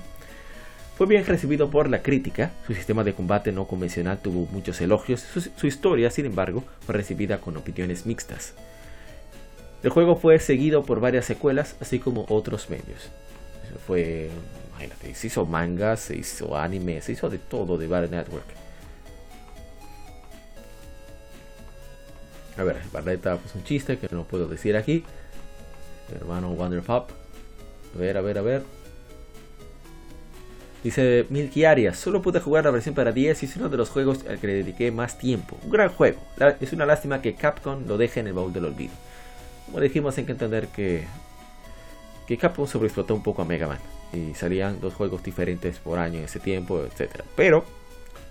Fue 0.96 1.06
bien 1.06 1.26
recibido 1.26 1.68
por 1.68 1.90
la 1.90 2.02
crítica, 2.02 2.52
su 2.66 2.72
sistema 2.72 3.04
de 3.04 3.12
combate 3.12 3.52
no 3.52 3.66
convencional 3.66 4.16
tuvo 4.22 4.48
muchos 4.50 4.80
elogios, 4.80 5.20
su, 5.20 5.66
historia, 5.66 6.10
sin 6.10 6.24
embargo, 6.24 6.64
fue 6.86 6.94
recibida 6.94 7.38
con 7.38 7.58
opiniones 7.58 8.06
mixtas. 8.06 8.54
El 9.82 9.90
juego 9.90 10.16
fue 10.16 10.38
seguido 10.38 10.84
por 10.84 11.00
varias 11.00 11.26
secuelas, 11.26 11.76
así 11.80 11.98
como 11.98 12.24
otros 12.30 12.70
medios. 12.70 13.10
Fue, 13.86 14.30
imagínate, 14.76 15.14
se 15.14 15.26
hizo 15.28 15.46
manga, 15.46 15.96
se 15.96 16.16
hizo 16.16 16.56
anime, 16.56 17.00
se 17.00 17.12
hizo 17.12 17.30
de 17.30 17.38
todo 17.38 17.78
de 17.78 17.86
Battle 17.86 18.10
Network. 18.10 18.46
A 22.58 22.62
ver, 22.62 22.80
Barleta 22.92 23.36
pues 23.36 23.54
un 23.54 23.64
chiste 23.64 23.98
que 23.98 24.08
no 24.10 24.24
puedo 24.24 24.46
decir 24.46 24.76
aquí. 24.76 25.04
hermano 26.14 26.50
Wonder 26.50 26.82
Pop. 26.82 27.10
A 27.94 27.98
ver, 27.98 28.16
a 28.16 28.20
ver, 28.20 28.38
a 28.38 28.42
ver. 28.42 28.62
Dice 30.82 31.26
Milky 31.30 31.64
Arias, 31.64 31.98
solo 31.98 32.22
pude 32.22 32.40
jugar 32.40 32.64
la 32.64 32.70
versión 32.70 32.94
para 32.94 33.12
10 33.12 33.42
y 33.42 33.46
es 33.46 33.56
uno 33.56 33.68
de 33.68 33.76
los 33.76 33.90
juegos 33.90 34.24
al 34.28 34.38
que 34.38 34.46
le 34.46 34.54
dediqué 34.54 34.90
más 34.90 35.18
tiempo. 35.18 35.58
Un 35.64 35.70
gran 35.70 35.88
juego. 35.88 36.20
es 36.60 36.72
una 36.72 36.86
lástima 36.86 37.20
que 37.20 37.34
Capcom 37.34 37.86
lo 37.86 37.98
deje 37.98 38.20
en 38.20 38.28
el 38.28 38.34
baúl 38.34 38.52
del 38.52 38.66
olvido. 38.66 38.94
Como 39.66 39.80
dijimos, 39.80 40.16
hay 40.16 40.24
que 40.24 40.32
entender 40.32 40.68
que, 40.68 41.04
que 42.26 42.38
Capcom 42.38 42.66
sobreexplotó 42.66 43.14
un 43.14 43.22
poco 43.22 43.42
a 43.42 43.44
Mega 43.44 43.66
Man. 43.66 43.95
Y 44.16 44.34
salían 44.34 44.80
dos 44.80 44.94
juegos 44.94 45.22
diferentes 45.22 45.78
por 45.78 45.98
año 45.98 46.18
en 46.18 46.24
ese 46.24 46.40
tiempo, 46.40 46.82
etc. 46.82 47.22
Pero, 47.36 47.64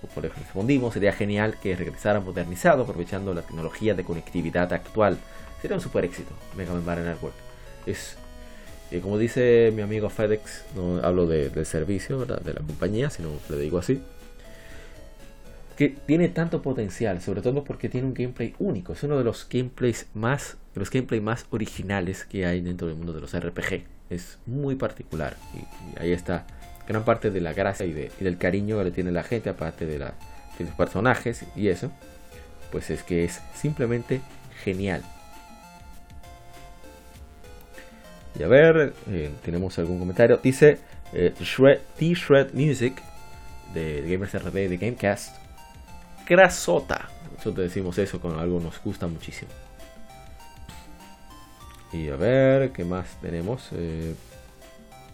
como 0.01 0.21
le 0.21 0.29
respondimos, 0.29 0.93
sería 0.93 1.13
genial 1.13 1.57
que 1.61 1.75
regresara 1.75 2.19
modernizado 2.19 2.83
aprovechando 2.83 3.33
la 3.33 3.43
tecnología 3.43 3.93
de 3.93 4.03
conectividad 4.03 4.73
actual. 4.73 5.17
Sería 5.61 5.77
un 5.77 5.81
super 5.81 6.05
éxito 6.05 6.31
Mega 6.55 6.73
Man 6.73 6.85
Battle 6.85 7.05
Network. 7.05 7.35
Es 7.85 8.17
y 8.91 8.99
como 8.99 9.17
dice 9.17 9.71
mi 9.75 9.81
amigo 9.81 10.09
FedEx, 10.09 10.63
no 10.75 10.99
hablo 11.03 11.25
del 11.27 11.65
servicio 11.65 12.23
de 12.25 12.53
la 12.53 12.61
compañía, 12.61 13.09
sino 13.09 13.29
le 13.49 13.57
digo 13.57 13.79
así, 13.79 14.01
que 15.75 15.89
tiene 15.89 16.29
tanto 16.29 16.61
potencial, 16.61 17.21
sobre 17.21 17.41
todo 17.41 17.63
porque 17.63 17.89
tiene 17.89 18.07
un 18.07 18.13
gameplay 18.13 18.53
único. 18.59 18.93
Es 18.93 19.03
uno 19.03 19.17
de 19.17 19.23
los 19.23 19.47
gameplays 19.49 20.07
más, 20.13 20.57
de 20.73 20.79
los 20.79 20.91
gameplay 20.91 21.19
más 21.19 21.45
originales 21.49 22.25
que 22.25 22.45
hay 22.45 22.61
dentro 22.61 22.87
del 22.87 22.95
mundo 22.95 23.11
de 23.11 23.21
los 23.21 23.37
RPG. 23.37 23.94
Es 24.09 24.37
muy 24.45 24.75
particular 24.75 25.35
y, 25.53 25.99
ahí 25.99 26.11
está 26.11 26.45
gran 26.87 27.03
parte 27.03 27.31
de 27.31 27.41
la 27.41 27.53
gracia 27.53 27.85
y, 27.85 27.93
del 27.93 28.37
cariño 28.37 28.77
que 28.77 28.83
le 28.85 28.91
tiene 28.91 29.11
la 29.11 29.23
gente, 29.23 29.49
aparte 29.49 29.85
de, 29.85 29.97
la, 29.97 30.13
de 30.57 30.65
los 30.65 30.73
personajes 30.75 31.45
y 31.55 31.69
eso, 31.69 31.91
pues 32.71 32.89
es 32.89 33.03
que 33.03 33.23
es 33.23 33.41
simplemente 33.55 34.21
genial. 34.63 35.03
Y 38.37 38.43
a 38.43 38.47
ver, 38.47 38.93
eh, 39.09 39.31
tenemos 39.43 39.79
algún 39.79 39.97
comentario. 39.97 40.37
Dice 40.43 40.79
eh, 41.13 41.33
T-Shred 41.97 42.53
Music 42.53 43.01
de 43.73 44.01
Gamers 44.01 44.33
RD 44.33 44.69
de 44.69 44.77
Gamecast. 44.77 45.37
Grasota. 46.27 47.09
Nosotros 47.37 47.67
decimos 47.67 47.97
eso 47.97 48.19
cuando 48.19 48.39
algo 48.39 48.59
nos 48.59 48.81
gusta 48.83 49.07
muchísimo. 49.07 49.51
Y 51.91 52.09
a 52.09 52.15
ver, 52.15 52.71
¿qué 52.71 52.83
más 52.83 53.19
tenemos? 53.21 53.69
Eh, 53.71 54.15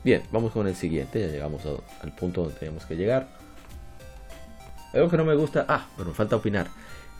bien, 0.03 0.23
vamos 0.31 0.51
con 0.51 0.67
el 0.67 0.75
siguiente. 0.75 1.19
Ya 1.19 1.27
llegamos 1.27 1.61
al 2.01 2.15
punto 2.15 2.43
donde 2.43 2.57
tenemos 2.57 2.85
que 2.85 2.95
llegar. 2.95 3.27
Algo 4.93 5.09
que 5.09 5.17
no 5.17 5.25
me 5.25 5.35
gusta. 5.35 5.65
Ah, 5.67 5.87
pero 5.95 6.09
me 6.09 6.15
falta 6.15 6.35
opinar. 6.35 6.67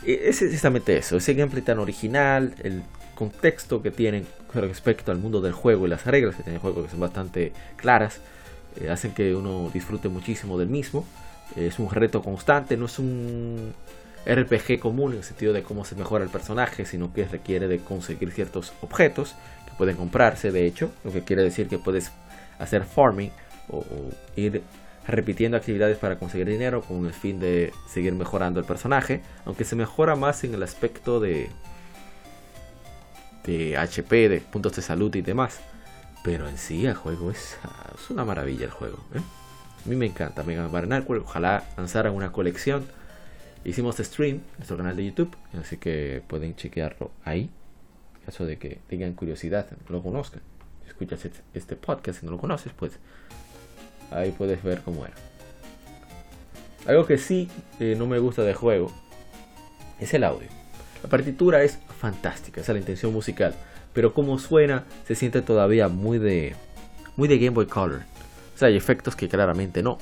E, 0.05 0.29
es 0.29 0.41
exactamente 0.41 0.97
eso. 0.97 1.17
Ese 1.17 1.33
gameplay 1.33 1.61
tan 1.61 1.79
original. 1.79 2.55
El 2.63 2.83
contexto 3.21 3.83
que 3.83 3.91
tienen 3.91 4.25
respecto 4.53 5.11
al 5.11 5.19
mundo 5.19 5.41
del 5.41 5.53
juego 5.53 5.85
y 5.85 5.89
las 5.89 6.05
reglas 6.05 6.35
que 6.35 6.41
tiene 6.43 6.55
el 6.55 6.61
juego 6.61 6.83
que 6.83 6.89
son 6.89 6.99
bastante 6.99 7.53
claras 7.75 8.19
eh, 8.79 8.89
hacen 8.89 9.13
que 9.13 9.35
uno 9.35 9.69
disfrute 9.71 10.09
muchísimo 10.09 10.57
del 10.57 10.69
mismo 10.69 11.05
es 11.55 11.77
un 11.77 11.89
reto 11.89 12.23
constante 12.23 12.77
no 12.77 12.85
es 12.87 12.97
un 12.97 13.73
RPG 14.25 14.79
común 14.79 15.13
en 15.13 15.19
el 15.19 15.23
sentido 15.23 15.53
de 15.53 15.63
cómo 15.63 15.85
se 15.85 15.95
mejora 15.95 16.23
el 16.23 16.29
personaje 16.29 16.85
sino 16.85 17.13
que 17.13 17.25
requiere 17.25 17.67
de 17.67 17.79
conseguir 17.79 18.31
ciertos 18.31 18.73
objetos 18.81 19.35
que 19.65 19.71
pueden 19.77 19.95
comprarse 19.95 20.51
de 20.51 20.65
hecho 20.65 20.91
lo 21.03 21.11
que 21.11 21.23
quiere 21.23 21.43
decir 21.43 21.67
que 21.67 21.79
puedes 21.79 22.11
hacer 22.59 22.85
farming 22.85 23.31
o 23.69 23.83
ir 24.35 24.61
repitiendo 25.07 25.57
actividades 25.57 25.97
para 25.97 26.19
conseguir 26.19 26.47
dinero 26.47 26.81
con 26.81 27.05
el 27.05 27.13
fin 27.13 27.39
de 27.39 27.73
seguir 27.89 28.13
mejorando 28.13 28.59
el 28.59 28.65
personaje 28.65 29.21
aunque 29.45 29.63
se 29.63 29.75
mejora 29.75 30.15
más 30.15 30.43
en 30.43 30.53
el 30.53 30.63
aspecto 30.63 31.19
de 31.19 31.49
de 33.43 33.77
HP, 33.77 34.29
de 34.29 34.39
puntos 34.39 34.75
de 34.75 34.81
salud 34.81 35.13
y 35.15 35.21
demás. 35.21 35.59
Pero 36.23 36.47
en 36.47 36.57
sí 36.57 36.85
el 36.85 36.93
juego 36.93 37.31
es, 37.31 37.57
una 38.09 38.25
maravilla 38.25 38.65
el 38.65 38.71
juego. 38.71 38.97
¿eh? 39.15 39.21
A 39.85 39.89
mí 39.89 39.95
me 39.95 40.05
encanta 40.05 40.43
Mega 40.43 40.67
Man 40.67 41.05
Ojalá 41.07 41.63
lanzaran 41.77 42.13
una 42.13 42.31
colección. 42.31 42.85
Hicimos 43.63 43.97
stream 43.97 44.37
en 44.37 44.57
nuestro 44.57 44.77
canal 44.77 44.95
de 44.95 45.05
YouTube, 45.05 45.35
así 45.59 45.77
que 45.77 46.23
pueden 46.27 46.55
chequearlo 46.55 47.11
ahí. 47.23 47.49
En 48.19 48.25
caso 48.25 48.45
de 48.45 48.57
que 48.57 48.79
tengan 48.87 49.13
curiosidad, 49.13 49.67
lo 49.87 50.01
conozcan. 50.01 50.41
Si 50.83 50.89
escuchas 50.89 51.23
este, 51.25 51.41
este 51.53 51.75
podcast 51.75 52.23
y 52.23 52.25
no 52.25 52.31
lo 52.31 52.37
conoces, 52.39 52.73
pues 52.73 52.93
ahí 54.09 54.31
puedes 54.31 54.63
ver 54.63 54.81
cómo 54.81 55.05
era. 55.05 55.15
Algo 56.87 57.05
que 57.05 57.19
sí 57.19 57.49
eh, 57.79 57.95
no 57.95 58.07
me 58.07 58.17
gusta 58.17 58.41
del 58.43 58.55
juego 58.55 58.91
es 59.99 60.11
el 60.15 60.23
audio. 60.23 60.47
La 61.03 61.09
partitura 61.09 61.63
es 61.63 61.79
fantástica, 61.99 62.61
esa 62.61 62.71
es 62.71 62.75
la 62.75 62.79
intención 62.79 63.13
musical, 63.13 63.53
pero 63.93 64.13
como 64.13 64.39
suena 64.39 64.85
se 65.05 65.13
siente 65.13 65.41
todavía 65.41 65.87
muy 65.87 66.17
de 66.17 66.55
muy 67.15 67.27
de 67.27 67.37
Game 67.37 67.51
Boy 67.51 67.67
Color. 67.67 68.01
O 68.55 68.57
sea, 68.57 68.69
hay 68.69 68.75
efectos 68.75 69.15
que 69.15 69.29
claramente 69.29 69.83
no, 69.83 69.99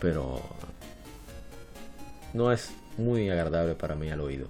pero 0.00 0.40
no 2.32 2.52
es 2.52 2.72
muy 2.98 3.28
agradable 3.30 3.74
para 3.74 3.94
mí 3.94 4.10
al 4.10 4.20
oído. 4.20 4.48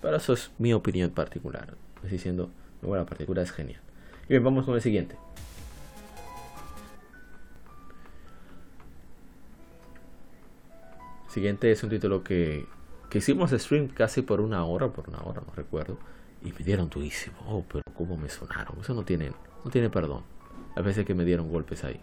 Pero 0.00 0.16
eso 0.16 0.32
es 0.32 0.50
mi 0.58 0.72
opinión 0.72 1.10
particular. 1.10 1.74
Estoy 1.96 2.10
diciendo, 2.10 2.50
bueno, 2.82 3.02
la 3.04 3.06
partitura 3.06 3.42
es 3.42 3.52
genial. 3.52 3.80
Y 4.24 4.28
bien, 4.28 4.44
vamos 4.44 4.64
con 4.64 4.74
el 4.74 4.82
siguiente. 4.82 5.16
Siguiente 11.28 11.72
es 11.72 11.82
un 11.82 11.90
título 11.90 12.22
que 12.22 12.66
que 13.14 13.18
hicimos 13.18 13.52
stream 13.52 13.86
casi 13.86 14.22
por 14.22 14.40
una 14.40 14.64
hora, 14.64 14.88
por 14.88 15.08
una 15.08 15.20
hora, 15.20 15.40
no 15.46 15.54
recuerdo, 15.54 15.96
y 16.42 16.50
me 16.50 16.64
dieron 16.64 16.90
durísimo. 16.90 17.36
Oh, 17.46 17.62
pero 17.62 17.84
cómo 17.96 18.16
me 18.16 18.28
sonaron. 18.28 18.76
Eso 18.80 18.92
no 18.92 19.04
tiene, 19.04 19.30
no 19.64 19.70
tiene 19.70 19.88
perdón. 19.88 20.24
A 20.74 20.80
veces 20.80 21.06
que 21.06 21.14
me 21.14 21.24
dieron 21.24 21.48
golpes 21.48 21.84
ahí. 21.84 22.00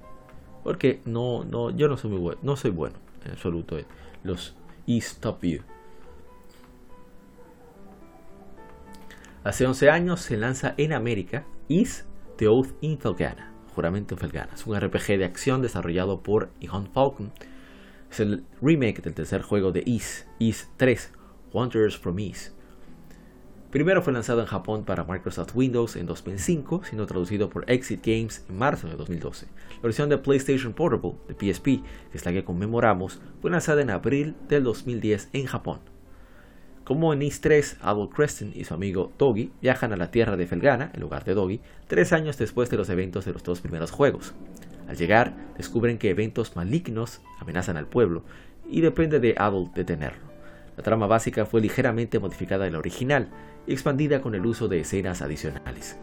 Porque 0.63 1.01
no, 1.03 1.43
no, 1.43 1.69
yo 1.69 1.89
no 1.89 1.97
soy 1.97 2.11
muy 2.11 2.19
bueno, 2.21 2.39
no 2.43 2.55
soy 2.55 2.71
bueno 2.71 2.95
en 3.25 3.31
absoluto 3.31 3.77
los 4.23 4.55
e-stop 4.87 5.43
you. 5.43 5.59
Hace 9.43 9.65
11 9.65 9.89
años 9.89 10.21
se 10.21 10.37
lanza 10.37 10.75
en 10.77 10.93
América 10.93 11.45
Is 11.67 12.05
the 12.37 12.47
Oath 12.47 12.69
in 12.81 12.99
Felgana, 12.99 13.53
Juramento. 13.73 14.15
Es 14.53 14.67
un 14.67 14.79
RPG 14.79 15.17
de 15.17 15.25
acción 15.25 15.61
desarrollado 15.61 16.21
por 16.21 16.51
Ion 16.59 16.91
Falcon 16.91 17.31
es 18.11 18.19
el 18.19 18.43
remake 18.61 19.01
del 19.01 19.13
tercer 19.13 19.41
juego 19.41 19.71
de 19.71 19.83
Is, 19.85 20.27
Is 20.37 20.69
3, 20.77 21.13
Wanderers 21.53 21.97
from 21.97 22.19
Is. 22.19 22.53
Primero 23.71 24.01
fue 24.01 24.11
lanzado 24.11 24.41
en 24.41 24.47
Japón 24.47 24.83
para 24.83 25.05
Microsoft 25.05 25.55
Windows 25.55 25.95
en 25.95 26.05
2005, 26.05 26.83
siendo 26.83 27.07
traducido 27.07 27.49
por 27.49 27.63
Exit 27.71 28.05
Games 28.05 28.45
en 28.49 28.57
marzo 28.57 28.89
de 28.89 28.97
2012. 28.97 29.47
La 29.75 29.81
versión 29.81 30.09
de 30.09 30.17
PlayStation 30.17 30.73
Portable 30.73 31.13
de 31.29 31.53
PSP, 31.53 31.63
que 32.11 32.17
es 32.17 32.25
la 32.25 32.33
que 32.33 32.43
conmemoramos, 32.43 33.21
fue 33.41 33.49
lanzada 33.49 33.81
en 33.81 33.91
abril 33.91 34.35
del 34.49 34.63
2010 34.63 35.29
en 35.31 35.45
Japón. 35.45 35.79
Como 36.83 37.13
en 37.13 37.21
Is 37.21 37.41
3, 37.41 37.77
Adol 37.81 38.09
Creston 38.09 38.51
y 38.55 38.63
su 38.63 38.73
amigo 38.73 39.11
Doggy 39.19 39.51
viajan 39.61 39.93
a 39.93 39.97
la 39.97 40.09
tierra 40.09 40.35
de 40.35 40.47
Felgana, 40.47 40.89
en 40.93 41.01
lugar 41.01 41.23
de 41.23 41.35
Doggy, 41.35 41.61
tres 41.87 42.11
años 42.11 42.37
después 42.37 42.69
de 42.69 42.77
los 42.77 42.89
eventos 42.89 43.23
de 43.25 43.33
los 43.33 43.43
dos 43.43 43.61
primeros 43.61 43.91
juegos. 43.91 44.33
Al 44.87 44.97
llegar, 44.97 45.33
descubren 45.57 45.99
que 45.99 46.09
eventos 46.09 46.55
malignos 46.55 47.21
amenazan 47.39 47.77
al 47.77 47.85
pueblo 47.85 48.23
y 48.67 48.81
depende 48.81 49.19
de 49.19 49.35
Adult 49.37 49.75
detenerlo. 49.75 50.31
La 50.75 50.83
trama 50.83 51.05
básica 51.05 51.45
fue 51.45 51.61
ligeramente 51.61 52.17
modificada 52.17 52.65
de 52.65 52.71
la 52.71 52.79
original 52.79 53.29
y 53.67 53.73
expandida 53.73 54.21
con 54.21 54.33
el 54.33 54.45
uso 54.45 54.67
de 54.67 54.79
escenas 54.79 55.21
adicionales. 55.21 55.97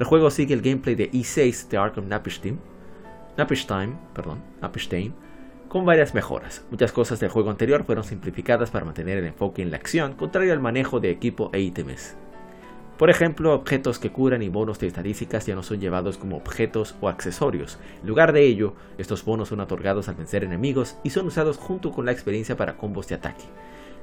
El 0.00 0.06
juego 0.06 0.30
sigue 0.30 0.54
el 0.54 0.62
gameplay 0.62 0.94
de 0.94 1.10
E6 1.10 1.68
de 1.68 1.76
Arkham 1.76 2.08
Napishtim, 2.08 2.58
perdón, 4.14 4.42
con 5.68 5.84
varias 5.84 6.14
mejoras. 6.14 6.64
Muchas 6.70 6.92
cosas 6.92 7.20
del 7.20 7.30
juego 7.30 7.50
anterior 7.50 7.84
fueron 7.84 8.04
simplificadas 8.04 8.70
para 8.70 8.84
mantener 8.84 9.18
el 9.18 9.26
enfoque 9.26 9.62
en 9.62 9.70
la 9.70 9.76
acción, 9.76 10.14
contrario 10.14 10.52
al 10.52 10.60
manejo 10.60 10.98
de 11.00 11.10
equipo 11.10 11.50
e 11.52 11.60
ítems. 11.60 12.16
Por 12.96 13.10
ejemplo, 13.10 13.54
objetos 13.54 14.00
que 14.00 14.10
curan 14.10 14.42
y 14.42 14.48
bonos 14.48 14.80
de 14.80 14.88
estadísticas 14.88 15.46
ya 15.46 15.54
no 15.54 15.62
son 15.62 15.78
llevados 15.78 16.18
como 16.18 16.36
objetos 16.36 16.96
o 17.00 17.08
accesorios. 17.08 17.78
En 18.00 18.08
lugar 18.08 18.32
de 18.32 18.44
ello, 18.44 18.74
estos 18.98 19.24
bonos 19.24 19.50
son 19.50 19.60
otorgados 19.60 20.08
al 20.08 20.16
vencer 20.16 20.42
enemigos 20.42 20.96
y 21.04 21.10
son 21.10 21.26
usados 21.26 21.58
junto 21.58 21.92
con 21.92 22.06
la 22.06 22.12
experiencia 22.12 22.56
para 22.56 22.76
combos 22.76 23.06
de 23.06 23.14
ataque. 23.14 23.44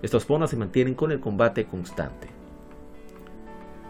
Estos 0.01 0.25
bonos 0.25 0.51
se 0.51 0.55
mantienen 0.55 0.93
con 0.93 1.11
el 1.11 1.19
combate 1.19 1.65
constante. 1.65 2.29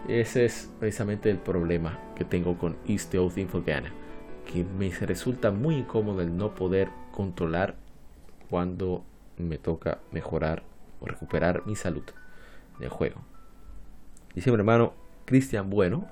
Ese 0.08 0.44
es 0.44 0.72
precisamente 0.80 1.30
el 1.30 1.38
problema 1.38 2.00
que 2.16 2.24
tengo 2.24 2.58
con 2.58 2.76
East 2.88 3.14
Oath 3.14 3.38
Infogana, 3.38 3.92
que 4.52 4.64
me 4.64 4.90
resulta 4.90 5.52
muy 5.52 5.76
incómodo 5.76 6.20
el 6.20 6.36
no 6.36 6.54
poder 6.54 6.88
controlar 7.16 7.76
cuando 8.50 9.02
me 9.38 9.56
toca 9.56 9.98
mejorar 10.12 10.62
o 11.00 11.06
recuperar 11.06 11.66
mi 11.66 11.74
salud 11.74 12.04
del 12.78 12.90
juego. 12.90 13.22
Dice 14.34 14.50
mi 14.50 14.56
hermano 14.56 14.92
Cristian 15.24 15.70
Bueno. 15.70 16.06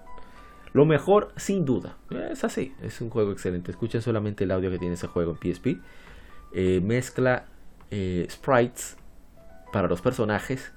Lo 0.72 0.86
mejor, 0.86 1.32
sin 1.36 1.64
duda. 1.64 1.98
Es 2.10 2.42
así. 2.42 2.74
Es 2.82 3.00
un 3.00 3.10
juego 3.10 3.30
excelente. 3.30 3.70
Escuchen 3.70 4.02
solamente 4.02 4.42
el 4.42 4.50
audio 4.50 4.70
que 4.70 4.78
tiene 4.78 4.94
ese 4.94 5.06
juego 5.06 5.30
en 5.30 5.54
PSP. 5.54 5.78
Eh, 6.52 6.80
mezcla 6.80 7.44
eh, 7.90 8.26
sprites 8.28 8.96
para 9.72 9.86
los 9.86 10.00
personajes 10.00 10.72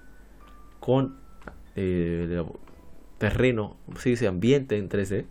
con 0.80 1.18
eh, 1.76 2.44
terreno, 3.18 3.78
se 3.98 4.10
dice 4.10 4.28
ambiente 4.28 4.78
en 4.78 4.90
3D. 4.90 5.26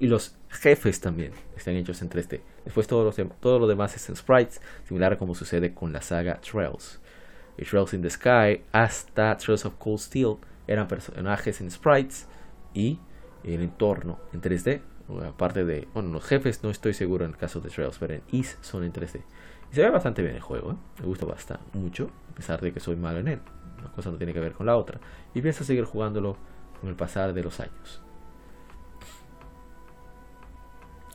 Y 0.00 0.08
los 0.08 0.36
jefes 0.48 1.00
también 1.00 1.32
están 1.56 1.74
hechos 1.74 2.02
en 2.02 2.10
3D. 2.10 2.40
Después 2.68 2.86
todo, 2.86 3.10
todo 3.40 3.58
lo 3.58 3.66
demás 3.66 3.96
es 3.96 4.10
en 4.10 4.16
sprites, 4.16 4.60
similar 4.84 5.14
a 5.14 5.16
como 5.16 5.34
sucede 5.34 5.72
con 5.72 5.90
la 5.90 6.02
saga 6.02 6.38
Trails. 6.42 7.00
Trails 7.56 7.94
in 7.94 8.02
the 8.02 8.10
Sky 8.10 8.62
hasta 8.72 9.34
Trails 9.38 9.64
of 9.64 9.76
Cold 9.78 10.00
Steel 10.00 10.36
eran 10.66 10.86
personajes 10.86 11.62
en 11.62 11.70
sprites 11.70 12.28
y 12.74 13.00
el 13.42 13.62
entorno 13.62 14.18
en 14.34 14.42
3D. 14.42 14.82
Aparte 15.26 15.64
de, 15.64 15.88
bueno, 15.94 16.10
los 16.10 16.26
jefes 16.26 16.62
no 16.62 16.68
estoy 16.68 16.92
seguro 16.92 17.24
en 17.24 17.30
el 17.30 17.38
caso 17.38 17.62
de 17.62 17.70
Trails, 17.70 17.96
pero 17.98 18.12
en 18.12 18.22
Is 18.32 18.58
son 18.60 18.84
en 18.84 18.92
3D. 18.92 19.22
Y 19.72 19.74
se 19.74 19.80
ve 19.80 19.88
bastante 19.88 20.20
bien 20.20 20.34
el 20.34 20.42
juego, 20.42 20.72
¿eh? 20.72 20.76
me 21.00 21.06
gusta 21.06 21.24
bastante, 21.24 21.64
mucho, 21.72 22.10
a 22.32 22.34
pesar 22.34 22.60
de 22.60 22.70
que 22.70 22.80
soy 22.80 22.96
malo 22.96 23.20
en 23.20 23.28
él. 23.28 23.40
Una 23.78 23.90
cosa 23.92 24.10
no 24.10 24.18
tiene 24.18 24.34
que 24.34 24.40
ver 24.40 24.52
con 24.52 24.66
la 24.66 24.76
otra. 24.76 25.00
Y 25.32 25.40
pienso 25.40 25.64
seguir 25.64 25.84
jugándolo 25.84 26.36
con 26.82 26.90
el 26.90 26.96
pasar 26.96 27.32
de 27.32 27.42
los 27.42 27.60
años. 27.60 28.02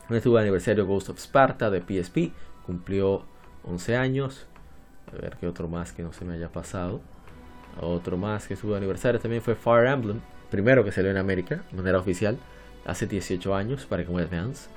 Estuvo 0.10 0.38
el 0.38 0.44
aniversario 0.44 0.86
Ghost 0.86 1.10
of 1.10 1.18
Sparta 1.18 1.70
de 1.70 1.82
PSP, 1.82 2.34
cumplió 2.66 3.24
11 3.64 3.96
años. 3.96 4.46
A 5.12 5.22
ver 5.22 5.38
qué 5.40 5.48
otro 5.48 5.68
más 5.68 5.94
que 5.94 6.04
no 6.04 6.12
se 6.12 6.26
me 6.26 6.34
haya 6.34 6.50
pasado. 6.50 7.02
Otro 7.80 8.18
más 8.18 8.48
que 8.48 8.54
estuvo 8.54 8.76
aniversario 8.76 9.20
también 9.20 9.42
fue 9.42 9.56
Fire 9.56 9.88
Emblem, 9.88 10.20
primero 10.52 10.84
que 10.84 10.92
salió 10.92 11.10
en 11.10 11.18
América, 11.18 11.64
de 11.72 11.78
manera 11.78 12.00
oficial, 12.00 12.38
hace 12.86 13.08
18 13.08 13.56
años 13.56 13.86
para 13.86 14.04
Game 14.04 14.22
Advance. 14.22 14.70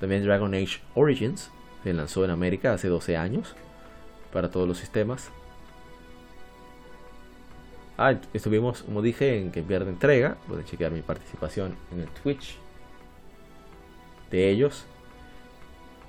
También 0.00 0.24
Dragon 0.24 0.54
Age 0.54 0.80
Origins, 0.94 1.50
se 1.82 1.92
lanzó 1.92 2.24
en 2.24 2.30
América 2.30 2.72
hace 2.72 2.88
12 2.88 3.16
años 3.16 3.54
para 4.32 4.50
todos 4.50 4.66
los 4.66 4.78
sistemas. 4.78 5.30
Ah, 7.98 8.14
estuvimos, 8.32 8.82
como 8.82 9.02
dije, 9.02 9.38
en 9.38 9.50
que 9.50 9.62
pierde 9.62 9.90
entrega. 9.90 10.36
Pueden 10.48 10.64
chequear 10.64 10.92
mi 10.92 11.02
participación 11.02 11.76
en 11.92 12.00
el 12.00 12.08
Twitch 12.08 12.61
de 14.32 14.50
ellos. 14.50 14.86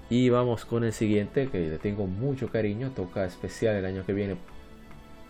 Y 0.10 0.30
vamos 0.30 0.66
con 0.66 0.84
el 0.84 0.94
siguiente, 0.94 1.50
que 1.50 1.60
le 1.60 1.78
tengo 1.78 2.08
mucho 2.08 2.50
cariño. 2.50 2.92
Toca 2.96 3.26
especial 3.26 3.76
el 3.76 3.86
año 3.86 4.04
que 4.06 4.14
viene, 4.14 4.38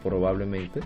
probablemente. 0.01 0.79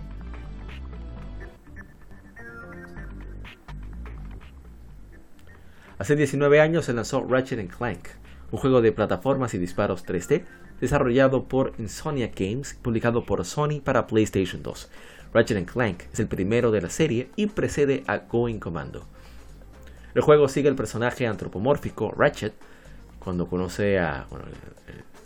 Hace 5.98 6.16
19 6.16 6.60
años 6.60 6.84
se 6.84 6.92
lanzó 6.92 7.26
Ratchet 7.28 7.68
Clank, 7.76 8.08
un 8.52 8.58
juego 8.58 8.80
de 8.80 8.92
plataformas 8.92 9.54
y 9.54 9.58
disparos 9.58 10.06
3D 10.06 10.44
desarrollado 10.80 11.48
por 11.48 11.72
Insomnia 11.78 12.30
Games, 12.34 12.78
publicado 12.80 13.24
por 13.24 13.44
Sony 13.44 13.80
para 13.82 14.06
PlayStation 14.06 14.62
2. 14.62 14.90
Ratchet 15.34 15.70
Clank 15.70 16.04
es 16.12 16.20
el 16.20 16.28
primero 16.28 16.70
de 16.70 16.82
la 16.82 16.88
serie 16.88 17.30
y 17.34 17.46
precede 17.46 18.04
a 18.06 18.18
Going 18.18 18.60
Commando. 18.60 19.06
El 20.14 20.22
juego 20.22 20.48
sigue 20.48 20.68
el 20.68 20.74
personaje 20.74 21.26
antropomórfico 21.26 22.10
Ratchet, 22.16 22.54
cuando 23.18 23.46
conoce 23.46 23.98
a 23.98 24.26
bueno, 24.30 24.46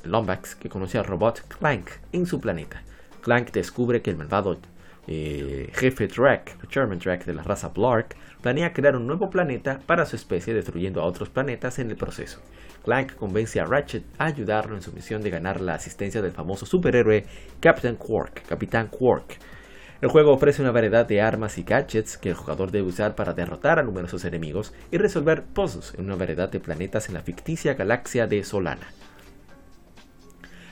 Lombax, 0.04 0.56
que 0.56 0.68
conoce 0.68 0.98
al 0.98 1.04
robot 1.04 1.42
Clank 1.46 1.88
en 2.12 2.26
su 2.26 2.40
planeta. 2.40 2.82
Clank 3.20 3.52
descubre 3.52 4.02
que 4.02 4.10
el 4.10 4.16
malvado 4.16 4.58
eh, 5.06 5.70
jefe 5.74 6.08
Drek, 6.08 6.68
Chairman 6.68 6.98
Drek 6.98 7.24
de 7.24 7.34
la 7.34 7.42
raza 7.42 7.68
Blark, 7.68 8.16
planea 8.40 8.72
crear 8.72 8.96
un 8.96 9.06
nuevo 9.06 9.30
planeta 9.30 9.78
para 9.86 10.04
su 10.04 10.16
especie, 10.16 10.52
destruyendo 10.52 11.00
a 11.00 11.06
otros 11.06 11.28
planetas 11.28 11.78
en 11.78 11.90
el 11.90 11.96
proceso. 11.96 12.40
Clank 12.84 13.14
convence 13.14 13.60
a 13.60 13.64
Ratchet 13.64 14.04
a 14.18 14.26
ayudarlo 14.26 14.74
en 14.74 14.82
su 14.82 14.92
misión 14.92 15.22
de 15.22 15.30
ganar 15.30 15.60
la 15.60 15.74
asistencia 15.74 16.20
del 16.20 16.32
famoso 16.32 16.66
superhéroe 16.66 17.24
Captain 17.60 17.94
Quark, 17.94 18.46
Capitán 18.48 18.88
Quark. 18.88 19.38
El 20.02 20.08
juego 20.08 20.32
ofrece 20.32 20.62
una 20.62 20.72
variedad 20.72 21.06
de 21.06 21.22
armas 21.22 21.58
y 21.58 21.62
gadgets 21.62 22.18
que 22.18 22.30
el 22.30 22.34
jugador 22.34 22.72
debe 22.72 22.88
usar 22.88 23.14
para 23.14 23.34
derrotar 23.34 23.78
a 23.78 23.84
numerosos 23.84 24.24
enemigos 24.24 24.74
y 24.90 24.98
resolver 24.98 25.44
puzzles 25.44 25.94
en 25.96 26.06
una 26.06 26.16
variedad 26.16 26.48
de 26.48 26.58
planetas 26.58 27.06
en 27.06 27.14
la 27.14 27.22
ficticia 27.22 27.74
galaxia 27.74 28.26
de 28.26 28.42
Solana. 28.42 28.88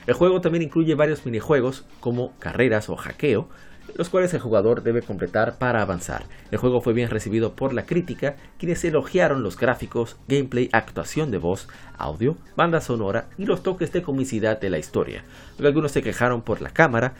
El 0.05 0.15
juego 0.15 0.41
también 0.41 0.63
incluye 0.63 0.95
varios 0.95 1.25
minijuegos 1.25 1.85
como 2.01 2.37
carreras 2.39 2.89
o 2.89 2.97
hackeo, 2.97 3.47
los 3.95 4.09
cuales 4.09 4.33
el 4.33 4.39
jugador 4.39 4.83
debe 4.83 5.01
completar 5.01 5.57
para 5.57 5.81
avanzar. 5.81 6.23
El 6.51 6.57
juego 6.57 6.81
fue 6.81 6.93
bien 6.93 7.09
recibido 7.09 7.55
por 7.55 7.73
la 7.73 7.85
crítica, 7.85 8.35
quienes 8.57 8.83
elogiaron 8.83 9.43
los 9.43 9.57
gráficos, 9.57 10.17
gameplay, 10.27 10.69
actuación 10.71 11.31
de 11.31 11.37
voz, 11.37 11.67
audio, 11.97 12.35
banda 12.55 12.81
sonora 12.81 13.27
y 13.37 13.45
los 13.45 13.63
toques 13.63 13.91
de 13.91 14.01
comicidad 14.01 14.59
de 14.59 14.69
la 14.69 14.77
historia. 14.77 15.23
Algunos 15.59 15.91
se 15.91 16.01
quejaron 16.01 16.41
por 16.41 16.61
la 16.61 16.69
cámara, 16.69 17.13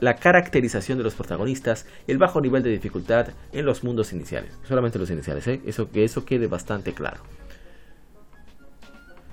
la, 0.00 0.16
caracterización 0.16 0.98
de 0.98 1.04
los 1.04 1.14
protagonistas 1.14 1.86
el 2.06 2.18
bajo 2.18 2.40
nivel 2.40 2.62
de 2.62 2.70
dificultad 2.70 3.28
en 3.52 3.64
los 3.64 3.82
mundos 3.84 4.12
iniciales. 4.12 4.52
Solamente 4.68 4.98
los 4.98 5.10
iniciales, 5.10 5.46
¿eh? 5.48 5.60
eso, 5.66 5.90
que 5.90 6.04
eso 6.04 6.24
quede 6.24 6.46
bastante 6.46 6.92
claro. 6.92 7.20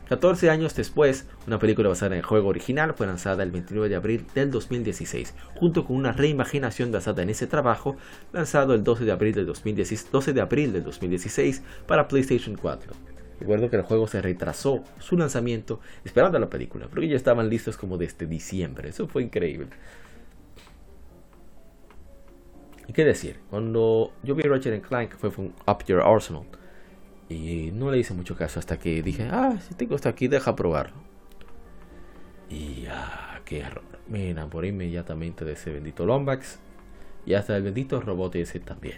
14 0.10 0.50
años 0.50 0.74
después, 0.74 1.28
una 1.46 1.60
película 1.60 1.88
basada 1.88 2.16
en 2.16 2.22
el 2.22 2.26
juego 2.26 2.48
original 2.48 2.96
fue 2.96 3.06
lanzada 3.06 3.44
el 3.44 3.52
29 3.52 3.90
de 3.90 3.96
abril 3.96 4.26
del 4.34 4.50
2016, 4.50 5.36
junto 5.54 5.86
con 5.86 5.98
una 5.98 6.14
reimaginación 6.14 6.92
basada 6.92 7.22
en 7.22 7.30
ese 7.30 7.46
trabajo, 7.46 7.96
lanzado 8.34 8.74
el 8.74 8.84
12 8.84 9.06
de 9.06 9.12
abril 9.12 9.36
del 9.36 9.46
2016, 9.46 10.12
12 10.12 10.34
de 10.34 10.42
abril 10.42 10.74
del 10.74 10.84
2016 10.84 11.62
para 11.86 12.08
PlayStation 12.08 12.56
4. 12.56 12.92
Recuerdo 13.40 13.70
que 13.70 13.76
el 13.76 13.84
juego 13.84 14.08
se 14.08 14.20
retrasó 14.20 14.84
su 14.98 15.16
lanzamiento 15.16 15.80
esperando 16.04 16.40
la 16.40 16.50
película, 16.50 16.88
porque 16.88 17.08
ya 17.08 17.16
estaban 17.16 17.48
listos 17.48 17.78
como 17.78 18.00
desde 18.00 18.26
diciembre. 18.26 18.90
Eso 18.90 19.08
fue 19.08 19.22
increíble. 19.22 19.68
¿Y 22.88 22.94
qué 22.94 23.06
decir? 23.06 23.42
Cuando 23.52 24.12
yo 24.24 24.34
vi 24.34 24.42
Ratchet 24.42 24.82
Clank 24.82 25.18
fue 25.18 25.30
un 25.38 25.54
Up 25.68 25.86
Your 25.86 26.02
Arsenal. 26.02 26.46
Y 27.30 27.72
no 27.74 27.92
le 27.92 28.00
hice 28.00 28.16
mucho 28.16 28.36
caso 28.36 28.60
hasta 28.60 28.80
que 28.80 29.04
dije, 29.04 29.30
ah, 29.32 29.58
si 29.68 29.76
tengo 29.76 29.96
esto 29.96 30.10
aquí, 30.10 30.28
deja 30.28 30.56
probarlo. 30.56 30.98
Y 32.50 32.88
ah, 32.90 33.40
qué 33.46 33.60
error. 33.60 33.84
Me 34.08 34.32
enamoré 34.32 34.70
inmediatamente 34.70 35.46
de 35.46 35.54
ese 35.54 35.72
bendito 35.72 36.08
Lombax. 36.08 36.58
Y 37.28 37.36
hasta 37.36 37.56
el 37.56 37.62
bendito 37.62 38.02
robot 38.02 38.36
ese 38.36 38.60
también. 38.60 38.98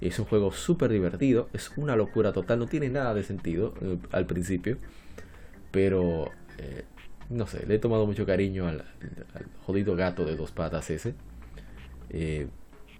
Es 0.00 0.20
un 0.20 0.26
juego 0.26 0.52
súper 0.52 0.92
divertido. 0.92 1.48
Es 1.52 1.72
una 1.76 1.96
locura 1.96 2.32
total. 2.32 2.60
No 2.60 2.66
tiene 2.66 2.88
nada 2.88 3.12
de 3.12 3.24
sentido 3.24 3.74
eh, 3.80 3.98
al 4.12 4.26
principio. 4.26 4.78
Pero, 5.72 6.30
eh, 6.58 6.84
no 7.28 7.48
sé, 7.48 7.66
le 7.66 7.74
he 7.74 7.78
tomado 7.80 8.06
mucho 8.06 8.24
cariño 8.24 8.68
al, 8.68 8.84
jodido 9.66 9.96
gato 9.96 10.24
de 10.24 10.36
dos 10.36 10.52
patas 10.52 10.90
ese. 10.90 11.14
Eh, 12.10 12.46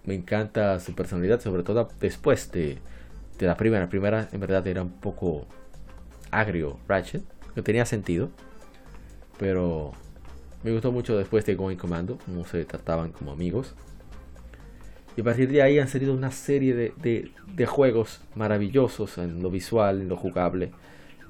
me 0.03 0.15
encanta 0.15 0.81
su 0.81 0.93
personalidad, 0.93 1.39
sobre 1.39 1.63
todo 1.63 1.87
después 2.01 2.51
de 2.51 2.79
de 3.37 3.47
la 3.47 3.55
primera. 3.55 3.83
La 3.83 3.89
primera 3.89 4.29
en 4.31 4.39
verdad 4.39 4.65
era 4.67 4.81
un 4.81 4.91
poco 4.91 5.47
agrio 6.31 6.79
Ratchet, 6.87 7.23
que 7.53 7.61
tenía 7.61 7.85
sentido. 7.85 8.29
Pero 9.37 9.91
me 10.63 10.71
gustó 10.71 10.91
mucho 10.91 11.17
después 11.17 11.45
de 11.45 11.55
Going 11.55 11.77
Commando, 11.77 12.17
cómo 12.25 12.45
se 12.45 12.65
trataban 12.65 13.11
como 13.11 13.31
amigos. 13.31 13.75
Y 15.17 15.21
a 15.21 15.23
partir 15.23 15.49
de 15.49 15.61
ahí 15.61 15.79
han 15.79 15.87
salido 15.87 16.13
una 16.13 16.31
serie 16.31 16.73
de, 16.73 17.31
de, 17.55 17.65
juegos 17.65 18.21
maravillosos 18.35 19.17
en 19.17 19.41
lo 19.41 19.49
visual, 19.49 20.01
en 20.01 20.09
lo 20.09 20.17
jugable. 20.17 20.71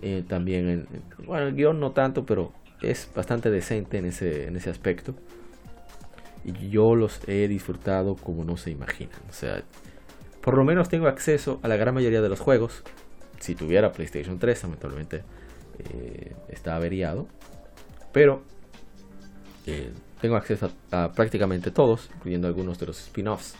Eh, 0.01 0.23
también 0.27 0.69
en, 0.69 0.87
bueno, 1.25 1.47
el 1.47 1.55
guion 1.55 1.79
no 1.79 1.91
tanto, 1.91 2.25
pero 2.25 2.51
es 2.81 3.09
bastante 3.15 3.51
decente 3.51 3.97
en 3.97 4.05
ese, 4.05 4.47
en 4.47 4.55
ese 4.55 4.69
aspecto. 4.69 5.15
Y 6.43 6.69
yo 6.69 6.95
los 6.95 7.19
he 7.27 7.47
disfrutado 7.47 8.15
como 8.15 8.43
no 8.43 8.57
se 8.57 8.71
imaginan. 8.71 9.19
O 9.29 9.33
sea, 9.33 9.63
por 10.45 10.55
lo 10.55 10.63
menos 10.63 10.89
tengo 10.89 11.07
acceso 11.07 11.59
a 11.63 11.67
la 11.67 11.75
gran 11.75 11.95
mayoría 11.95 12.21
de 12.21 12.29
los 12.29 12.39
juegos. 12.39 12.83
Si 13.39 13.55
tuviera 13.55 13.91
PlayStation 13.91 14.37
3, 14.37 14.61
lamentablemente 14.61 15.23
eh, 15.79 16.35
está 16.49 16.75
averiado. 16.75 17.27
Pero 18.11 18.43
eh, 19.65 19.91
tengo 20.21 20.35
acceso 20.35 20.71
a, 20.91 21.11
prácticamente 21.13 21.71
todos, 21.71 22.11
incluyendo 22.17 22.47
algunos 22.47 22.77
de 22.77 22.85
los 22.85 22.99
spin-offs. 22.99 23.55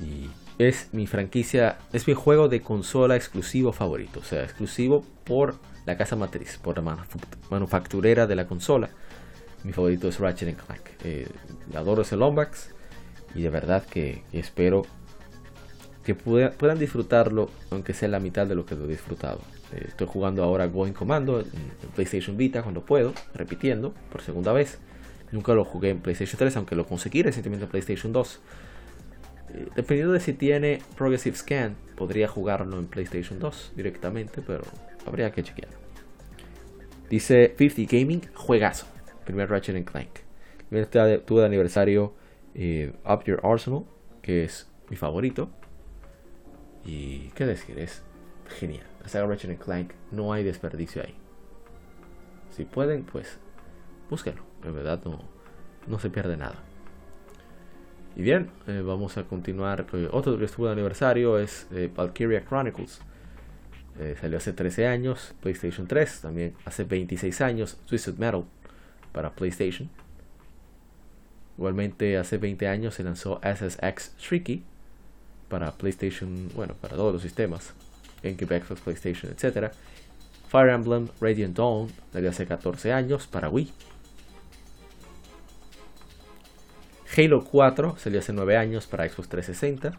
Y 0.00 0.28
es 0.58 0.88
mi 0.92 1.06
franquicia, 1.06 1.78
es 1.92 2.08
mi 2.08 2.14
juego 2.14 2.48
de 2.48 2.60
consola 2.60 3.14
exclusivo 3.14 3.72
favorito. 3.72 4.18
O 4.18 4.24
sea, 4.24 4.42
exclusivo 4.42 5.04
por 5.22 5.54
la 5.84 5.96
casa 5.96 6.16
matriz, 6.16 6.58
por 6.60 6.82
la 6.82 7.06
manufacturera 7.50 8.26
de 8.26 8.34
la 8.34 8.48
consola. 8.48 8.90
Mi 9.62 9.72
favorito 9.72 10.08
es 10.08 10.18
Ratchet 10.18 10.56
Clank. 10.56 10.82
Eh, 11.04 11.28
adoro 11.72 12.02
ese 12.02 12.16
Lombax 12.16 12.70
y 13.36 13.42
de 13.42 13.50
verdad 13.50 13.86
que, 13.86 14.24
espero 14.32 14.86
que 16.06 16.14
puedan 16.14 16.78
disfrutarlo, 16.78 17.50
aunque 17.70 17.92
sea 17.92 18.06
la 18.06 18.20
mitad 18.20 18.46
de 18.46 18.54
lo 18.54 18.64
que 18.64 18.76
lo 18.76 18.84
he 18.84 18.88
disfrutado. 18.88 19.40
Eh, 19.72 19.86
estoy 19.88 20.06
jugando 20.06 20.44
ahora 20.44 20.68
Going 20.68 20.92
Commando 20.92 21.40
en, 21.40 21.46
PlayStation 21.96 22.36
Vita 22.36 22.62
cuando 22.62 22.82
puedo, 22.82 23.12
repitiendo 23.34 23.92
por 24.12 24.22
segunda 24.22 24.52
vez. 24.52 24.78
Nunca 25.32 25.52
lo 25.54 25.64
jugué 25.64 25.90
en 25.90 25.98
PlayStation 25.98 26.38
3, 26.38 26.58
aunque 26.58 26.76
lo 26.76 26.86
conseguí 26.86 27.24
recientemente 27.24 27.64
en 27.64 27.70
PlayStation 27.72 28.12
2. 28.12 28.40
Eh, 29.48 29.66
dependiendo 29.74 30.12
de 30.12 30.20
si 30.20 30.32
tiene 30.32 30.78
Progressive 30.96 31.36
Scan, 31.36 31.74
podría 31.96 32.28
jugarlo 32.28 32.78
en 32.78 32.86
PlayStation 32.86 33.40
2 33.40 33.72
directamente, 33.74 34.42
pero 34.46 34.62
habría 35.06 35.32
que 35.32 35.42
chequear. 35.42 35.70
Dice 37.10 37.52
50 37.58 37.96
Gaming, 37.96 38.20
juegazo. 38.32 38.86
Primer 39.24 39.50
Ratchet 39.50 39.84
Clank. 39.84 40.20
Tuve 41.26 41.40
de 41.40 41.46
aniversario 41.46 42.14
eh, 42.54 42.92
Up 43.04 43.24
Your 43.24 43.40
Arsenal, 43.42 43.86
que 44.22 44.44
es 44.44 44.68
mi 44.88 44.96
favorito. 44.96 45.50
Y 46.86 47.30
qué 47.34 47.44
decir, 47.44 47.78
es 47.78 48.02
genial. 48.58 48.86
La 49.02 49.08
saga 49.08 49.26
Ratchet 49.26 49.58
Clank 49.58 49.92
no 50.12 50.32
hay 50.32 50.44
desperdicio 50.44 51.02
ahí. 51.02 51.14
Si 52.50 52.64
pueden, 52.64 53.04
pues 53.04 53.38
búsquenlo. 54.08 54.42
En 54.62 54.74
verdad 54.74 55.02
no, 55.04 55.20
no 55.88 55.98
se 55.98 56.10
pierde 56.10 56.36
nada. 56.36 56.62
Y 58.14 58.22
bien, 58.22 58.50
eh, 58.68 58.82
vamos 58.86 59.18
a 59.18 59.24
continuar. 59.24 59.84
Otro 60.12 60.38
que 60.38 60.44
estuvo 60.44 60.66
de 60.66 60.72
aniversario 60.72 61.38
es 61.38 61.66
eh, 61.72 61.90
Valkyria 61.94 62.44
Chronicles. 62.44 63.00
salió 64.20 64.38
hace 64.38 64.52
13 64.52 64.86
años, 64.86 65.34
PlayStation 65.40 65.86
3. 65.86 66.20
También 66.20 66.54
hace 66.64 66.84
26 66.84 67.40
años, 67.40 67.78
Twisted 67.86 68.14
Metal 68.16 68.44
para 69.12 69.34
PlayStation. 69.34 69.90
Igualmente 71.58 72.16
hace 72.16 72.38
20 72.38 72.68
años 72.68 72.94
se 72.94 73.02
lanzó 73.02 73.40
SSX 73.42 74.14
Tricky 74.16 74.64
para 75.48 75.72
PlayStation, 75.72 76.48
bueno, 76.54 76.74
para 76.80 76.96
todos 76.96 77.12
los 77.12 77.22
sistemas, 77.22 77.72
GameCube, 78.22 78.62
Xbox, 78.62 78.80
PlayStation, 78.80 79.32
etc. 79.32 79.72
Fire 80.48 80.70
Emblem 80.70 81.08
Radiant 81.20 81.56
Dawn 81.56 81.88
desde 82.12 82.28
hace 82.28 82.46
14 82.46 82.92
años 82.92 83.26
para 83.26 83.48
Wii. 83.48 83.72
Halo 87.16 87.44
4 87.44 87.96
salió 87.98 88.18
hace 88.18 88.32
9 88.32 88.56
años 88.56 88.86
para 88.86 89.08
Xbox 89.08 89.28
360. 89.28 89.98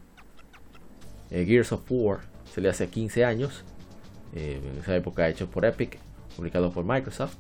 Eh, 1.32 1.46
Gears 1.46 1.72
of 1.72 1.82
War 1.90 2.20
salió 2.54 2.70
hace 2.70 2.88
15 2.88 3.26
años. 3.26 3.64
Eh, 4.34 4.62
en 4.64 4.80
esa 4.80 4.96
época 4.96 5.28
hecho 5.28 5.50
por 5.50 5.66
Epic, 5.66 5.98
publicado 6.36 6.72
por 6.72 6.86
Microsoft. 6.86 7.36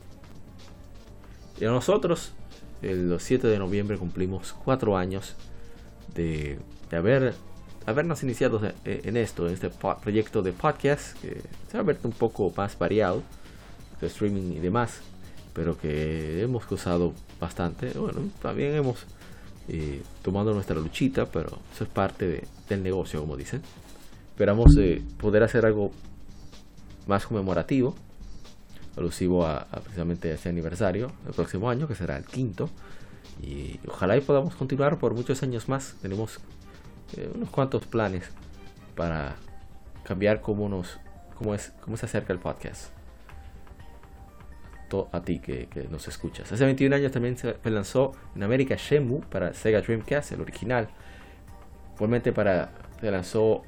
Y 1.59 1.65
nosotros, 1.65 2.33
el 2.81 3.15
7 3.19 3.47
de 3.47 3.59
noviembre 3.59 3.97
cumplimos 3.97 4.53
4 4.63 4.97
años 4.97 5.35
de, 6.15 6.59
de 6.89 6.97
haber, 6.97 7.33
habernos 7.87 8.21
iniciado 8.21 8.61
en 8.83 9.17
esto, 9.17 9.47
en 9.47 9.53
este 9.53 9.69
proyecto 9.69 10.41
de 10.41 10.51
podcast, 10.51 11.17
que 11.21 11.41
se 11.71 11.77
ha 11.77 11.81
vuelto 11.81 12.07
un 12.07 12.13
poco 12.13 12.53
más 12.55 12.77
variado, 12.77 13.23
de 14.01 14.07
streaming 14.07 14.51
y 14.51 14.59
demás, 14.59 14.99
pero 15.53 15.77
que 15.77 16.43
hemos 16.43 16.67
gozado 16.67 17.13
bastante. 17.39 17.91
Bueno, 17.91 18.19
también 18.41 18.75
hemos 18.75 19.05
eh, 19.69 20.03
tomado 20.21 20.53
nuestra 20.53 20.75
luchita, 20.75 21.25
pero 21.27 21.59
eso 21.73 21.85
es 21.85 21.89
parte 21.89 22.43
del 22.67 22.83
negocio, 22.83 23.21
como 23.21 23.37
dicen. 23.37 23.61
Esperamos 24.29 24.75
eh, 24.77 25.01
poder 25.17 25.43
hacer 25.43 25.65
algo 25.65 25.91
más 27.07 27.25
conmemorativo 27.25 27.95
alusivo 28.97 29.45
a, 29.45 29.65
precisamente 29.83 30.31
a 30.31 30.33
ese 30.33 30.49
aniversario 30.49 31.11
el 31.25 31.33
próximo 31.33 31.69
año, 31.69 31.87
que 31.87 31.95
será 31.95 32.17
el 32.17 32.25
quinto. 32.25 32.69
Y 33.41 33.79
ojalá 33.87 34.17
y 34.17 34.21
podamos 34.21 34.55
continuar 34.55 34.97
por 34.97 35.13
muchos 35.13 35.41
años 35.41 35.69
más. 35.69 35.95
Tenemos 36.01 36.39
eh, 37.15 37.31
unos 37.33 37.49
cuantos 37.49 37.85
planes 37.85 38.29
para 38.95 39.35
cambiar 40.03 40.41
cómo, 40.41 40.67
nos, 40.67 40.99
cómo, 41.35 41.53
es, 41.53 41.73
cómo 41.81 41.97
se 41.97 42.05
acerca 42.05 42.33
el 42.33 42.39
podcast. 42.39 42.91
A 45.11 45.21
ti 45.21 45.39
que, 45.39 45.67
nos 45.91 46.07
escuchas. 46.07 46.49
Hace 46.49 46.63
21 46.63 46.95
años 46.95 47.11
también 47.11 47.37
se 47.37 47.57
lanzó 47.65 48.13
en 48.35 48.43
América 48.43 48.75
Shenmue 48.77 49.19
para 49.29 49.53
Sega 49.53 49.81
Dreamcast, 49.81 50.31
el 50.31 50.39
original. 50.39 50.87
Igualmente 51.95 52.31
para, 52.31 52.71
se 53.01 53.11
lanzó 53.11 53.63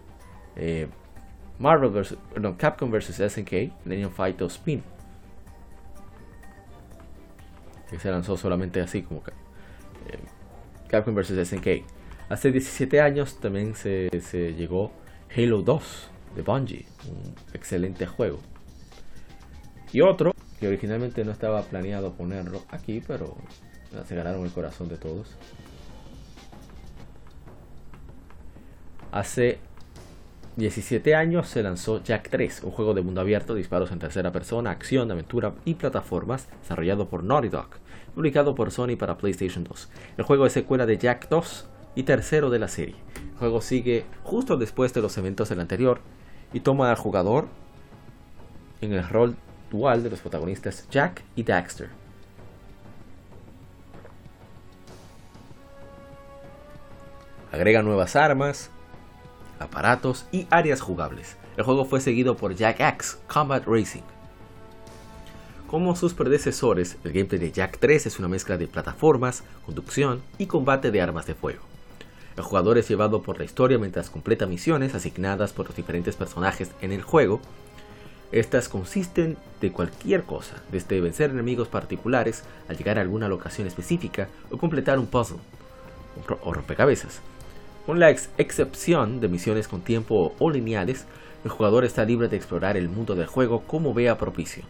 eh, 0.55 0.87
Marvel 1.59 1.89
vs. 1.89 2.15
No, 2.39 2.57
Capcom 2.57 2.89
vs. 2.89 3.33
SNK, 3.33 3.51
Legend 3.85 4.11
Fight 4.11 4.41
Spin 4.43 4.81
que 7.89 7.99
se 7.99 8.11
lanzó 8.11 8.37
solamente 8.37 8.81
así 8.81 9.01
como 9.01 9.21
eh, 10.07 10.19
Capcom 10.87 11.15
vs 11.15 11.47
SNK. 11.49 11.98
Hace 12.29 12.51
17 12.51 13.01
años 13.01 13.39
también 13.39 13.73
se, 13.73 14.07
llegó 14.55 14.91
Halo 15.35 15.63
2 15.63 16.09
de 16.35 16.41
Bungie, 16.43 16.85
un 17.07 17.33
excelente 17.53 18.05
juego. 18.05 18.39
Y 19.91 20.01
otro 20.01 20.35
que 20.59 20.67
originalmente 20.67 21.25
no 21.25 21.31
estaba 21.31 21.63
planeado 21.63 22.13
ponerlo 22.13 22.61
aquí, 22.69 23.01
pero 23.05 23.35
se 24.07 24.15
ganaron 24.15 24.45
el 24.45 24.51
corazón 24.51 24.89
de 24.89 24.97
todos. 24.97 25.35
Hace 29.11 29.57
17 30.57 31.15
años 31.15 31.47
se 31.47 31.63
lanzó 31.63 32.03
Jack 32.03 32.29
3, 32.29 32.61
un 32.61 32.71
juego 32.71 32.93
de 32.93 33.01
mundo 33.01 33.21
abierto, 33.21 33.55
disparos 33.55 33.91
en 33.91 33.97
tercera 33.97 34.31
persona, 34.31 34.69
acción, 34.69 35.09
aventura 35.09 35.55
y 35.65 35.73
plataformas, 35.73 36.47
desarrollado 36.61 37.09
por 37.09 37.23
Naughty 37.23 37.49
Dog, 37.49 37.69
publicado 38.13 38.53
por 38.53 38.69
Sony 38.69 38.97
para 38.99 39.17
PlayStation 39.17 39.63
2. 39.63 39.89
El 40.17 40.25
juego 40.25 40.45
es 40.45 40.53
secuela 40.53 40.85
de 40.85 40.99
Jack 40.99 41.27
2 41.29 41.68
y 41.95 42.03
tercero 42.03 42.49
de 42.49 42.59
la 42.59 42.67
serie. 42.67 42.95
El 43.33 43.37
juego 43.39 43.61
sigue 43.61 44.05
justo 44.23 44.57
después 44.57 44.93
de 44.93 45.01
los 45.01 45.17
eventos 45.17 45.49
del 45.49 45.59
anterior 45.59 46.01
y 46.53 46.61
toma 46.61 46.89
al 46.89 46.97
jugador 46.97 47.47
en 48.81 48.93
el 48.93 49.07
rol 49.07 49.35
dual 49.71 50.03
de 50.03 50.09
los 50.09 50.19
protagonistas 50.19 50.87
Jack 50.89 51.23
y 51.35 51.43
Daxter. 51.43 51.89
Agrega 57.51 57.81
nuevas 57.81 58.15
armas, 58.15 58.69
aparatos 59.59 60.25
y 60.31 60.47
áreas 60.49 60.81
jugables. 60.81 61.35
El 61.57 61.63
juego 61.63 61.85
fue 61.85 61.99
seguido 61.99 62.37
por 62.37 62.55
Jack 62.55 62.79
X 62.79 63.19
Combat 63.27 63.65
Racing. 63.65 64.03
Como 65.67 65.95
sus 65.95 66.13
predecesores, 66.13 66.97
el 67.03 67.11
gameplay 67.11 67.39
de 67.39 67.51
Jack 67.51 67.77
3 67.79 68.07
es 68.07 68.17
una 68.19 68.27
mezcla 68.27 68.57
de 68.57 68.67
plataformas, 68.67 69.43
conducción 69.65 70.21
y 70.37 70.47
combate 70.47 70.89
de 70.89 71.01
armas 71.01 71.27
de 71.27 71.35
fuego. 71.35 71.61
El 72.39 72.45
jugador 72.45 72.77
es 72.77 72.87
llevado 72.87 73.21
por 73.21 73.37
la 73.37 73.43
historia 73.43 73.77
mientras 73.77 74.09
completa 74.09 74.45
misiones 74.45 74.95
asignadas 74.95 75.51
por 75.51 75.65
los 75.65 75.75
diferentes 75.75 76.15
personajes 76.15 76.71
en 76.79 76.93
el 76.93 77.01
juego. 77.01 77.41
Estas 78.31 78.69
consisten 78.69 79.35
de 79.59 79.73
cualquier 79.73 80.23
cosa, 80.23 80.55
desde 80.71 81.01
vencer 81.01 81.31
enemigos 81.31 81.67
particulares 81.67 82.45
al 82.69 82.77
llegar 82.77 82.97
a 82.97 83.01
alguna 83.01 83.27
locación 83.27 83.67
específica 83.67 84.29
o 84.49 84.57
completar 84.57 84.99
un 84.99 85.07
puzzle 85.07 85.39
o 86.41 86.53
rompecabezas. 86.53 87.19
Con 87.85 87.99
la 87.99 88.09
excepción 88.09 89.19
de 89.19 89.27
misiones 89.27 89.67
con 89.67 89.81
tiempo 89.81 90.33
o 90.39 90.49
lineales, 90.49 91.07
el 91.43 91.51
jugador 91.51 91.83
está 91.83 92.05
libre 92.05 92.29
de 92.29 92.37
explorar 92.37 92.77
el 92.77 92.87
mundo 92.87 93.15
del 93.15 93.27
juego 93.27 93.63
como 93.67 93.93
vea 93.93 94.17
propicio. 94.17 94.63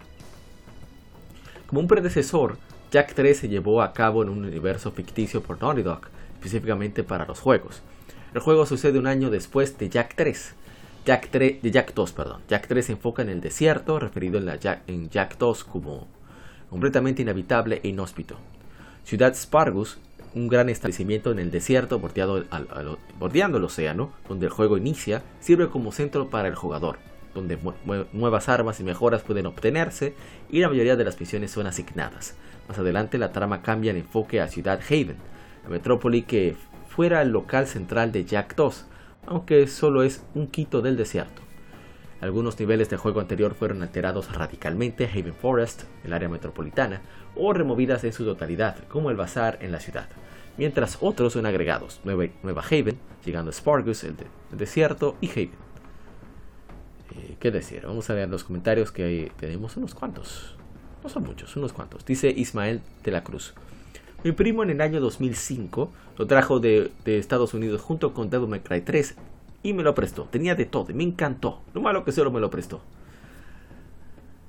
Como 1.68 1.82
un 1.82 1.88
predecesor, 1.88 2.58
Jack 2.90 3.14
3 3.14 3.38
se 3.38 3.48
llevó 3.48 3.84
a 3.84 3.94
cabo 3.94 4.24
en 4.24 4.30
un 4.30 4.44
universo 4.44 4.90
ficticio 4.90 5.44
por 5.44 5.62
Naughty 5.62 5.84
Dog, 5.84 6.10
específicamente 6.40 7.04
para 7.04 7.26
los 7.26 7.40
juegos. 7.40 7.82
El 8.34 8.42
juego 8.42 8.66
sucede 8.66 8.98
un 8.98 9.08
año 9.08 9.30
después 9.30 9.78
de 9.78 9.90
Jack 9.90 10.14
3. 10.16 10.56
Jack 11.06 11.30
3 11.32 11.62
de 11.62 11.72
Jack 11.72 11.94
2, 11.94 12.12
perdón. 12.14 12.42
Jack 12.48 12.68
3 12.68 12.86
se 12.86 12.92
enfoca 12.94 13.22
en 13.22 13.30
el 13.30 13.42
desierto, 13.42 14.00
referido 14.00 14.38
en, 14.38 14.60
Jack, 14.60 14.84
en 14.88 15.10
Jack 15.10 15.38
2 15.38 15.64
como 15.64 16.08
completamente 16.70 17.22
inhabitable 17.22 17.82
e 17.84 17.90
inhóspito. 17.90 18.38
Ciudad 19.04 19.34
Spargus 19.36 19.98
un 20.36 20.48
gran 20.48 20.70
establecimiento 20.70 21.32
en 21.32 21.40
el 21.40 21.52
desierto 21.52 22.00
bordeado 22.00 22.46
bordeando 23.18 23.58
el 23.58 23.64
océano, 23.64 24.12
donde 24.28 24.46
el 24.46 24.52
juego 24.52 24.78
inicia, 24.78 25.24
sirve 25.40 25.70
como 25.70 25.92
centro 25.92 26.30
para 26.30 26.48
el 26.48 26.56
jugador, 26.56 27.00
donde 27.34 27.58
nuevas 28.14 28.50
armas 28.50 28.80
y 28.80 28.84
mejoras 28.84 29.24
pueden 29.24 29.48
obtenerse 29.48 30.14
y 30.50 30.60
la 30.60 30.70
mayoría 30.70 30.96
de 30.96 31.04
las 31.04 31.20
misiones 31.20 31.52
son 31.52 31.68
asignadas. 31.68 32.36
Más 32.68 32.78
adelante 32.78 33.18
la 33.18 33.32
trama 33.32 33.62
cambia 33.62 33.92
el 33.92 33.98
enfoque 33.98 34.42
a 34.42 34.48
Ciudad 34.48 34.80
Haven, 34.88 35.18
metrópoli 35.70 36.24
que 36.24 36.56
fuera 36.88 37.22
el 37.22 37.30
local 37.30 37.68
central 37.68 38.12
de 38.12 38.26
Jack 38.26 38.56
2, 38.56 38.86
aunque 39.28 39.68
solo 39.68 40.04
es 40.04 40.24
un 40.36 40.48
quito 40.48 40.82
del 40.82 40.98
desierto. 40.98 41.42
Algunos 42.22 42.60
niveles 42.60 42.90
del 42.90 43.00
juego 43.00 43.22
anterior 43.22 43.54
fueron 43.54 43.82
alterados 43.82 44.34
radicalmente, 44.36 45.06
Haven 45.06 45.34
Forest, 45.34 45.84
el 46.04 46.12
área 46.12 46.28
metropolitana, 46.28 47.02
o 47.36 47.54
removidas 47.54 48.04
en 48.04 48.12
su 48.12 48.26
totalidad, 48.26 48.76
como 48.90 49.10
el 49.10 49.16
bazar 49.16 49.58
en 49.62 49.72
la 49.72 49.80
ciudad. 49.80 50.10
mientras 50.58 50.98
otros 51.00 51.32
son 51.34 51.46
agregados, 51.46 52.02
Nueva, 52.04 52.62
Haven, 52.70 53.00
llegando 53.24 53.50
a 53.50 53.54
Spargus, 53.54 54.04
el, 54.04 54.16
desierto, 54.52 55.16
y 55.22 55.30
Haven. 55.30 55.52
Eh, 57.16 57.38
¿Qué 57.40 57.50
decir? 57.50 57.84
Vamos 57.86 58.10
a 58.10 58.14
ver 58.14 58.28
los 58.28 58.44
comentarios 58.44 58.92
que 58.92 59.32
tenemos 59.40 59.78
unos 59.78 59.96
cuantos. 59.96 60.58
No 61.02 61.08
son 61.08 61.24
muchos, 61.24 61.56
unos 61.56 61.72
cuantos. 61.72 62.06
Dice 62.06 62.30
Ismael 62.30 62.82
de 63.04 63.12
la 63.12 63.24
Cruz. 63.24 63.54
Mi 64.22 64.34
primo 64.34 64.64
en 64.64 64.70
el 64.70 64.82
año 64.82 65.00
2005 65.00 65.92
lo 66.18 66.28
trajo 66.28 66.60
de, 66.60 66.92
Estados 67.06 67.54
Unidos 67.54 67.82
junto 67.82 68.14
con 68.14 68.30
Devil 68.30 68.50
May 68.50 68.60
Cry 68.60 68.82
3 68.82 69.16
y 69.64 69.74
me 69.74 69.82
lo 69.82 69.96
prestó. 69.96 70.24
Tenía 70.26 70.56
de 70.56 70.66
todo, 70.66 70.94
me 70.94 71.04
encantó. 71.04 71.62
Lo 71.74 71.80
malo 71.80 72.04
que 72.04 72.12
solo 72.12 72.30
me 72.30 72.42
lo 72.42 72.50
prestó. 72.50 72.82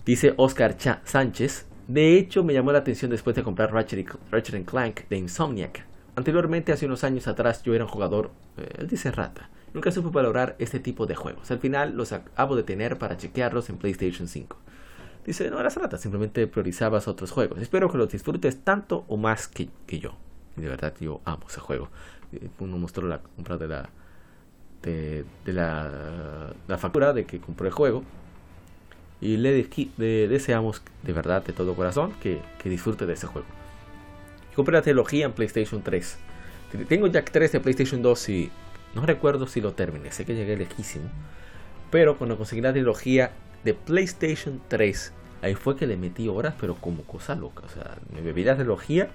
Dice 0.04 0.34
Oscar 0.36 0.76
Sánchez. 1.04 1.66
De 1.86 2.18
hecho, 2.18 2.42
me 2.42 2.52
llamó 2.52 2.72
la 2.72 2.78
atención 2.78 3.10
después 3.12 3.36
de 3.36 3.44
comprar 3.44 3.72
Ratchet, 3.72 4.64
Clank 4.64 5.08
de 5.08 5.16
Insomniac. 5.16 5.84
Anteriormente, 6.16 6.72
hace 6.72 6.86
unos 6.86 7.04
años 7.04 7.28
atrás, 7.28 7.62
yo 7.62 7.74
era 7.74 7.84
un 7.84 7.90
jugador, 7.90 8.30
eh, 8.56 8.68
él 8.78 8.88
dice 8.88 9.10
rata. 9.12 9.50
Nunca 9.72 9.92
supe 9.92 10.10
valorar 10.10 10.56
este 10.58 10.80
tipo 10.80 11.06
de 11.06 11.14
juegos. 11.14 11.50
Al 11.50 11.60
final 11.60 11.96
los 11.96 12.12
acabo 12.12 12.56
de 12.56 12.64
tener 12.64 12.98
para 12.98 13.16
chequearlos 13.16 13.70
en 13.70 13.76
PlayStation 13.76 14.26
5. 14.26 14.56
Dice, 15.24 15.50
no 15.50 15.60
eras 15.60 15.76
rata, 15.76 15.98
simplemente 15.98 16.46
priorizabas 16.46 17.06
otros 17.06 17.30
juegos. 17.30 17.60
Espero 17.60 17.90
que 17.90 17.98
los 17.98 18.10
disfrutes 18.10 18.64
tanto 18.64 19.04
o 19.08 19.16
más 19.16 19.48
que, 19.48 19.68
yo. 19.88 20.14
Y 20.56 20.62
de 20.62 20.68
verdad 20.68 20.94
yo 21.00 21.20
amo 21.24 21.44
ese 21.48 21.60
juego. 21.60 21.90
Eh, 22.32 22.48
uno 22.58 22.78
mostró 22.78 23.06
la 23.06 23.20
compra 23.20 23.58
de 23.58 23.68
la 23.68 23.90
de, 24.82 25.24
la, 25.44 26.54
la, 26.66 26.78
factura 26.78 27.12
de 27.12 27.26
que 27.26 27.38
compró 27.38 27.66
el 27.66 27.72
juego. 27.72 28.02
Y 29.20 29.36
le, 29.36 29.68
deseamos 29.98 30.82
de 31.02 31.12
verdad, 31.12 31.44
de 31.44 31.52
todo 31.52 31.74
corazón, 31.74 32.14
que, 32.22 32.40
que 32.62 32.70
disfrute 32.70 33.04
de 33.04 33.12
ese 33.12 33.26
juego. 33.26 33.46
compré 34.56 34.74
la 34.74 34.82
trilogía 34.82 35.26
en 35.26 35.32
PlayStation 35.32 35.82
3. 35.82 36.18
Tengo 36.88 37.08
Jack 37.08 37.30
3 37.30 37.52
de 37.52 37.60
PlayStation 37.60 38.00
2 38.00 38.28
y 38.30 38.50
no 38.94 39.04
recuerdo 39.04 39.46
si 39.46 39.60
lo 39.60 39.74
terminé. 39.74 40.12
Sé 40.12 40.24
que 40.24 40.34
llegué 40.34 40.56
lejísimo. 40.56 41.10
Pero 41.90 42.16
cuando 42.16 42.38
conseguí 42.38 42.62
la 42.62 42.72
trilogía 42.72 43.32
de 43.64 43.74
PlayStation 43.74 44.60
3. 44.68 45.12
Ahí 45.42 45.54
fue 45.54 45.76
que 45.76 45.86
le 45.86 45.96
metí 45.96 46.28
horas, 46.28 46.54
pero 46.60 46.74
como 46.74 47.02
cosa 47.02 47.34
loca. 47.34 47.62
O 47.64 47.68
sea, 47.68 47.96
me 48.12 48.20
bebí 48.20 48.44
la 48.44 48.56
trilogía. 48.56 49.08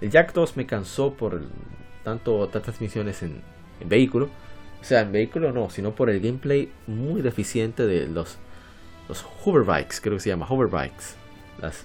El 0.00 0.10
Jack 0.10 0.32
2 0.32 0.56
me 0.56 0.66
cansó 0.66 1.14
por 1.14 1.40
tanto, 2.04 2.48
tantas 2.48 2.80
misiones 2.80 3.22
en, 3.22 3.42
vehículo. 3.84 4.28
O 4.80 4.84
sea, 4.84 5.00
en 5.00 5.12
vehículo 5.12 5.52
no, 5.52 5.70
sino 5.70 5.94
por 5.94 6.10
el 6.10 6.20
gameplay 6.20 6.70
muy 6.86 7.22
deficiente 7.22 7.86
de 7.86 8.06
los, 8.06 8.38
los 9.08 9.24
hoverbikes, 9.44 10.00
creo 10.00 10.14
que 10.14 10.20
se 10.20 10.30
llama, 10.30 10.46
hoverbikes. 10.48 11.14
Las 11.60 11.84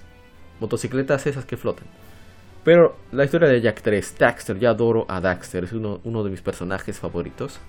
motocicletas 0.60 1.26
esas 1.26 1.44
que 1.44 1.56
flotan. 1.56 1.86
Pero 2.64 2.96
la 3.12 3.24
historia 3.24 3.48
de 3.48 3.60
Jack 3.60 3.82
3, 3.82 4.16
Daxter, 4.18 4.58
ya 4.58 4.70
adoro 4.70 5.04
a 5.08 5.20
Daxter, 5.20 5.64
es 5.64 5.72
uno, 5.72 6.00
uno 6.04 6.24
de 6.24 6.30
mis 6.30 6.40
personajes 6.40 6.98
favoritos. 6.98 7.60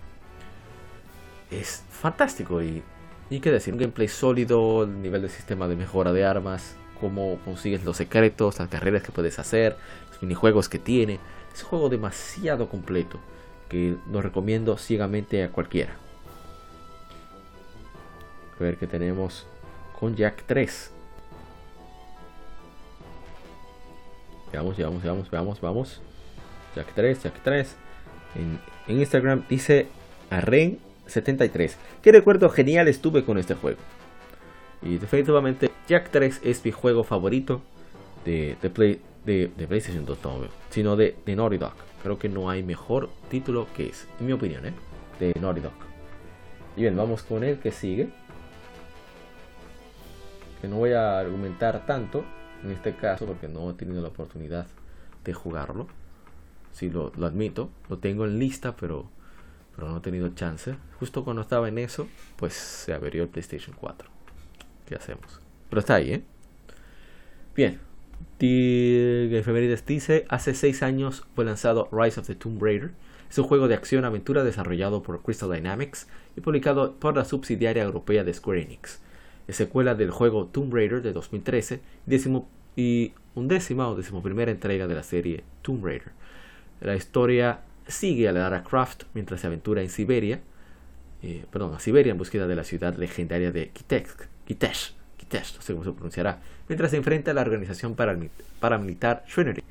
Es 1.51 1.83
fantástico 1.89 2.63
y 2.63 2.81
y 3.29 3.39
qué 3.39 3.51
decir, 3.51 3.73
un 3.73 3.79
gameplay 3.79 4.07
sólido, 4.07 4.83
el 4.83 5.01
nivel 5.01 5.23
de 5.23 5.29
sistema 5.29 5.67
de 5.67 5.75
mejora 5.75 6.13
de 6.13 6.25
armas, 6.25 6.75
cómo 6.99 7.39
consigues 7.43 7.83
los 7.83 7.97
secretos, 7.97 8.59
las 8.59 8.69
carreras 8.69 9.01
que 9.01 9.11
puedes 9.11 9.39
hacer, 9.39 9.75
los 10.11 10.21
minijuegos 10.21 10.69
que 10.69 10.77
tiene. 10.77 11.19
Es 11.53 11.63
un 11.63 11.69
juego 11.69 11.89
demasiado 11.89 12.69
completo 12.69 13.19
que 13.67 13.95
lo 14.11 14.21
recomiendo 14.21 14.77
ciegamente 14.77 15.43
a 15.43 15.51
cualquiera. 15.51 15.95
A 18.59 18.63
ver 18.63 18.77
qué 18.77 18.85
tenemos 18.85 19.47
con 19.99 20.15
Jack 20.15 20.43
3. 20.45 20.91
Veamos, 24.51 24.77
veamos, 24.77 25.03
veamos, 25.03 25.31
veamos, 25.31 25.61
vamos. 25.61 26.01
Jack 26.75 26.93
3, 26.93 27.23
Jack 27.23 27.41
3. 27.43 27.75
En, 28.35 28.59
en 28.87 28.99
Instagram 28.99 29.45
dice 29.49 29.87
Arren 30.29 30.79
73. 31.07 31.77
Qué 32.01 32.11
recuerdo 32.11 32.49
genial 32.49 32.87
estuve 32.87 33.23
con 33.23 33.37
este 33.37 33.55
juego. 33.55 33.79
Y 34.81 34.97
definitivamente 34.97 35.71
Jack 35.87 36.09
3 36.11 36.41
es 36.43 36.63
mi 36.63 36.71
juego 36.71 37.03
favorito 37.03 37.61
de, 38.23 38.57
Play, 38.73 39.01
de, 39.25 39.49
PlayStation 39.67 40.05
2, 40.05 40.17
sino 40.69 40.95
de, 40.95 41.15
de 41.25 41.35
Naughty 41.35 41.57
Dog. 41.57 41.73
Creo 42.03 42.19
que 42.19 42.29
no 42.29 42.49
hay 42.49 42.63
mejor 42.63 43.09
título 43.29 43.67
que 43.75 43.87
es, 43.87 44.07
en 44.19 44.27
mi 44.27 44.33
opinión, 44.33 44.65
¿eh? 44.65 44.73
de 45.19 45.33
Naughty 45.39 45.61
Dog. 45.61 45.73
Y 46.77 46.81
bien, 46.81 46.95
vamos 46.95 47.23
con 47.23 47.43
el 47.43 47.59
que 47.59 47.71
sigue. 47.71 48.09
Que 50.61 50.67
no 50.67 50.77
voy 50.77 50.91
a 50.91 51.19
argumentar 51.19 51.85
tanto 51.85 52.25
en 52.63 52.71
este 52.71 52.95
caso 52.95 53.25
porque 53.25 53.47
no 53.47 53.69
he 53.69 53.73
tenido 53.73 54.01
la 54.01 54.09
oportunidad 54.09 54.67
de 55.23 55.33
jugarlo. 55.33 55.87
Si 56.73 56.89
lo, 56.89 57.11
lo 57.15 57.25
admito, 57.25 57.69
lo 57.89 57.97
tengo 57.97 58.25
en 58.25 58.37
lista, 58.37 58.75
pero 58.75 59.09
pero 59.75 59.89
no 59.89 59.97
he 59.97 60.01
tenido 60.01 60.29
chance. 60.29 60.75
Justo 60.99 61.23
cuando 61.23 61.41
estaba 61.41 61.67
en 61.67 61.77
eso, 61.77 62.07
pues 62.37 62.53
se 62.53 62.93
averió 62.93 63.23
el 63.23 63.29
PlayStation 63.29 63.75
4. 63.79 64.09
¿Qué 64.85 64.95
hacemos? 64.95 65.39
Pero 65.69 65.79
está 65.79 65.95
ahí, 65.95 66.13
¿eh? 66.13 66.23
Bien. 67.55 67.79
Efemérides 68.39 69.85
dice, 69.85 70.25
hace 70.29 70.53
6 70.53 70.83
años 70.83 71.25
fue 71.35 71.45
lanzado 71.45 71.89
Rise 71.91 72.19
of 72.19 72.27
the 72.27 72.35
Tomb 72.35 72.61
Raider. 72.61 72.91
Es 73.29 73.37
un 73.37 73.45
juego 73.45 73.67
de 73.67 73.75
acción-aventura 73.75 74.43
desarrollado 74.43 75.03
por 75.03 75.21
Crystal 75.21 75.51
Dynamics 75.51 76.07
y 76.37 76.41
publicado 76.41 76.95
por 76.95 77.15
la 77.15 77.25
subsidiaria 77.25 77.83
europea 77.83 78.23
de 78.23 78.33
Square 78.33 78.61
Enix. 78.61 79.01
Es 79.47 79.55
secuela 79.57 79.95
del 79.95 80.11
juego 80.11 80.47
Tomb 80.47 80.73
Raider 80.73 81.01
de 81.01 81.11
2013 81.11 81.81
décimo, 82.05 82.49
y 82.75 83.13
undécima 83.33 83.87
o 83.89 83.95
decimoprimera 83.95 84.51
entrega 84.51 84.87
de 84.87 84.95
la 84.95 85.03
serie 85.03 85.43
Tomb 85.61 85.83
Raider. 85.83 86.11
La 86.81 86.95
historia 86.95 87.61
sigue 87.87 88.27
a 88.27 88.31
Lara 88.31 88.63
Croft 88.63 89.03
mientras 89.13 89.41
se 89.41 89.47
aventura 89.47 89.81
en 89.81 89.89
Siberia, 89.89 90.41
eh, 91.21 91.45
perdón, 91.51 91.73
a 91.73 91.79
Siberia 91.79 92.11
en 92.11 92.17
búsqueda 92.17 92.47
de 92.47 92.55
la 92.55 92.63
ciudad 92.63 92.95
legendaria 92.95 93.51
de 93.51 93.69
Kitesh, 93.69 94.09
Kitesh, 94.45 94.93
Kitesh, 95.17 95.55
no 95.55 95.61
sé 95.61 95.73
cómo 95.73 95.83
se 95.83 95.91
pronunciará, 95.91 96.39
mientras 96.67 96.91
se 96.91 96.97
enfrenta 96.97 97.31
a 97.31 97.33
la 97.33 97.41
organización 97.41 97.95
paramilitar 97.95 99.25
Trinity, 99.33 99.63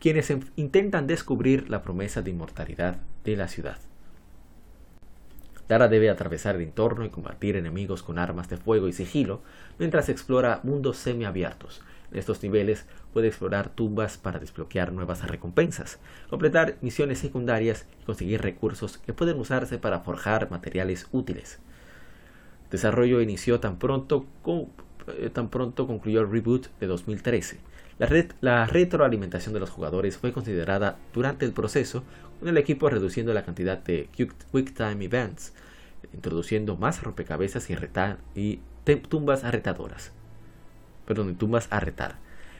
quienes 0.00 0.32
intentan 0.56 1.06
descubrir 1.06 1.70
la 1.70 1.82
promesa 1.82 2.22
de 2.22 2.30
inmortalidad 2.30 2.96
de 3.24 3.36
la 3.36 3.48
ciudad. 3.48 3.78
Lara 5.68 5.88
debe 5.88 6.10
atravesar 6.10 6.56
el 6.56 6.62
entorno 6.62 7.04
y 7.04 7.10
combatir 7.10 7.56
enemigos 7.56 8.02
con 8.02 8.18
armas 8.18 8.48
de 8.50 8.58
fuego 8.58 8.88
y 8.88 8.92
sigilo, 8.92 9.42
mientras 9.78 10.08
explora 10.08 10.60
mundos 10.64 10.98
semiabiertos, 10.98 11.80
estos 12.14 12.42
niveles 12.42 12.86
puede 13.12 13.28
explorar 13.28 13.70
tumbas 13.70 14.18
para 14.18 14.38
desbloquear 14.38 14.92
nuevas 14.92 15.26
recompensas, 15.26 15.98
completar 16.28 16.76
misiones 16.80 17.18
secundarias 17.18 17.86
y 18.00 18.04
conseguir 18.04 18.42
recursos 18.42 18.98
que 18.98 19.12
pueden 19.12 19.38
usarse 19.38 19.78
para 19.78 20.00
forjar 20.00 20.50
materiales 20.50 21.08
útiles. 21.12 21.58
El 22.64 22.70
desarrollo 22.70 23.20
inició 23.20 23.60
tan 23.60 23.78
pronto, 23.78 24.26
eh, 25.18 25.30
tan 25.30 25.48
pronto 25.48 25.86
concluyó 25.86 26.20
el 26.20 26.30
reboot 26.30 26.66
de 26.80 26.86
2013. 26.86 27.58
La, 27.98 28.08
la 28.40 28.66
retroalimentación 28.66 29.54
de 29.54 29.60
los 29.60 29.70
jugadores 29.70 30.16
fue 30.16 30.32
considerada 30.32 30.98
durante 31.12 31.44
el 31.44 31.52
proceso, 31.52 32.02
con 32.40 32.48
el 32.48 32.58
equipo 32.58 32.88
reduciendo 32.88 33.32
la 33.34 33.44
cantidad 33.44 33.78
de 33.78 34.08
Quick 34.12 34.74
Time 34.74 35.04
Events, 35.04 35.52
introduciendo 36.12 36.76
más 36.76 37.02
rompecabezas 37.02 37.68
y, 37.70 37.76
y 38.34 38.60
tumbas 39.08 39.42
retadoras 39.44 40.12
perdón, 41.06 41.36
tumbas 41.36 41.68
a 41.70 41.80
retar. 41.80 42.16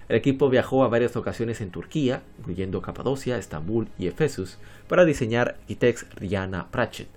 El 0.09 0.17
equipo 0.17 0.51
viajó 0.51 0.85
a 0.85 0.89
varias 0.89 1.17
ocasiones 1.17 1.61
en 1.61 1.71
Turquía, 1.71 2.23
incluyendo 2.39 2.83
Capadocia, 2.83 3.39
Estambul 3.39 3.89
y 3.99 4.09
Efesus, 4.09 4.59
para 4.89 5.05
diseñar 5.05 5.57
Kitex 5.67 6.07
Rihanna 6.17 6.71
Pratchett. 6.71 7.09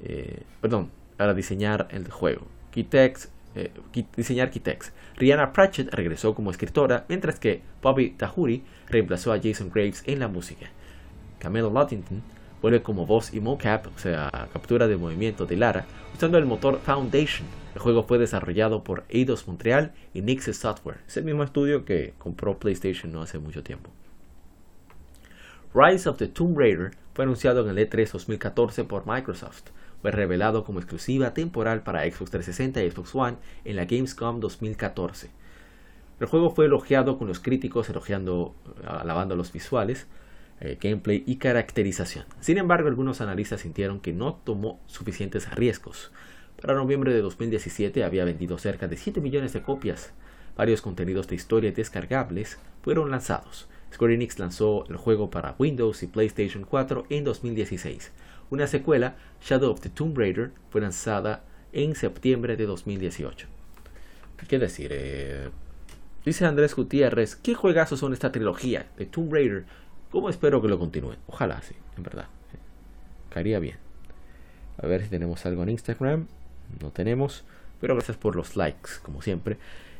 Eh, 0.00 0.42
perdón, 0.60 0.90
para 1.16 1.34
diseñar 1.34 1.88
el 1.90 2.10
juego. 2.10 2.46
Kitex, 2.70 3.28
eh, 3.56 3.72
diseñar 4.16 4.50
Kitex. 4.50 4.92
Rihanna 5.16 5.52
Pratchett 5.52 5.92
regresó 5.92 6.34
como 6.34 6.50
escritora, 6.50 7.04
mientras 7.08 7.38
que 7.38 7.62
Bobby 7.82 8.10
Tahuri 8.10 8.62
reemplazó 8.88 9.32
a 9.32 9.40
Jason 9.42 9.70
Graves 9.70 10.02
en 10.06 10.20
la 10.20 10.28
música. 10.28 10.68
Camelo 11.38 11.70
Lottington 11.70 12.22
vuelve 12.62 12.82
como 12.82 13.06
voz 13.06 13.32
y 13.34 13.40
mocap, 13.40 13.86
o 13.86 13.98
sea, 13.98 14.48
captura 14.52 14.86
de 14.88 14.96
movimiento 14.96 15.46
de 15.46 15.56
Lara, 15.56 15.86
usando 16.14 16.38
el 16.38 16.46
motor 16.46 16.80
Foundation 16.80 17.46
el 17.78 17.82
juego 17.82 18.02
fue 18.02 18.18
desarrollado 18.18 18.82
por 18.82 19.04
Eidos 19.08 19.46
Montreal 19.46 19.92
y 20.12 20.20
Nixes 20.20 20.56
Software. 20.56 20.98
Es 21.06 21.16
el 21.16 21.22
mismo 21.22 21.44
estudio 21.44 21.84
que 21.84 22.12
compró 22.18 22.58
PlayStation 22.58 23.12
no 23.12 23.22
hace 23.22 23.38
mucho 23.38 23.62
tiempo. 23.62 23.90
Rise 25.72 26.08
of 26.08 26.16
the 26.16 26.26
Tomb 26.26 26.58
Raider 26.58 26.90
fue 27.14 27.22
anunciado 27.22 27.62
en 27.62 27.78
el 27.78 27.88
E3 27.88 28.10
2014 28.10 28.82
por 28.82 29.06
Microsoft. 29.06 29.70
Fue 30.02 30.10
revelado 30.10 30.64
como 30.64 30.80
exclusiva 30.80 31.34
temporal 31.34 31.84
para 31.84 32.02
Xbox 32.02 32.32
360 32.32 32.82
y 32.82 32.90
Xbox 32.90 33.14
One 33.14 33.36
en 33.64 33.76
la 33.76 33.84
Gamescom 33.84 34.40
2014. 34.40 35.30
El 36.18 36.26
juego 36.26 36.50
fue 36.50 36.64
elogiado 36.64 37.16
con 37.16 37.28
los 37.28 37.38
críticos 37.38 37.88
elogiando, 37.88 38.56
alabando 38.84 39.36
los 39.36 39.52
visuales, 39.52 40.08
eh, 40.60 40.78
gameplay 40.80 41.22
y 41.26 41.36
caracterización. 41.36 42.24
Sin 42.40 42.58
embargo, 42.58 42.88
algunos 42.88 43.20
analistas 43.20 43.60
sintieron 43.60 44.00
que 44.00 44.12
no 44.12 44.34
tomó 44.34 44.80
suficientes 44.86 45.50
riesgos. 45.54 46.10
Para 46.60 46.74
noviembre 46.74 47.14
de 47.14 47.20
2017 47.20 48.02
había 48.02 48.24
vendido 48.24 48.58
cerca 48.58 48.88
de 48.88 48.96
7 48.96 49.20
millones 49.20 49.52
de 49.52 49.62
copias. 49.62 50.12
Varios 50.56 50.82
contenidos 50.82 51.28
de 51.28 51.36
historia 51.36 51.70
descargables 51.70 52.58
fueron 52.82 53.10
lanzados. 53.10 53.68
Square 53.92 54.14
Enix 54.14 54.38
lanzó 54.38 54.84
el 54.88 54.96
juego 54.96 55.30
para 55.30 55.54
Windows 55.58 56.02
y 56.02 56.08
PlayStation 56.08 56.64
4 56.64 57.06
en 57.10 57.24
2016. 57.24 58.12
Una 58.50 58.66
secuela, 58.66 59.16
Shadow 59.40 59.70
of 59.70 59.80
the 59.80 59.88
Tomb 59.88 60.16
Raider, 60.18 60.50
fue 60.70 60.80
lanzada 60.80 61.44
en 61.72 61.94
septiembre 61.94 62.56
de 62.56 62.66
2018. 62.66 63.46
¿Qué 64.48 64.58
decir? 64.58 64.90
Eh, 64.92 65.50
dice 66.24 66.44
Andrés 66.44 66.74
Gutiérrez, 66.74 67.36
¿qué 67.36 67.54
juegazos 67.54 68.00
son 68.00 68.12
esta 68.12 68.32
trilogía 68.32 68.86
de 68.96 69.06
Tomb 69.06 69.32
Raider? 69.32 69.64
¿Cómo 70.10 70.30
espero 70.30 70.62
que 70.62 70.68
lo 70.68 70.78
continúen? 70.78 71.18
Ojalá, 71.26 71.60
sí, 71.62 71.74
en 71.96 72.02
verdad. 72.02 72.26
Caería 73.30 73.58
bien. 73.58 73.76
A 74.80 74.86
ver 74.86 75.02
si 75.02 75.08
tenemos 75.08 75.44
algo 75.44 75.62
en 75.62 75.70
Instagram. 75.70 76.26
No 76.80 76.90
tenemos. 76.90 77.44
Pero 77.80 77.94
gracias 77.94 78.16
por 78.16 78.34
los 78.34 78.56
likes, 78.56 78.90
como 79.02 79.22
siempre. 79.22 79.58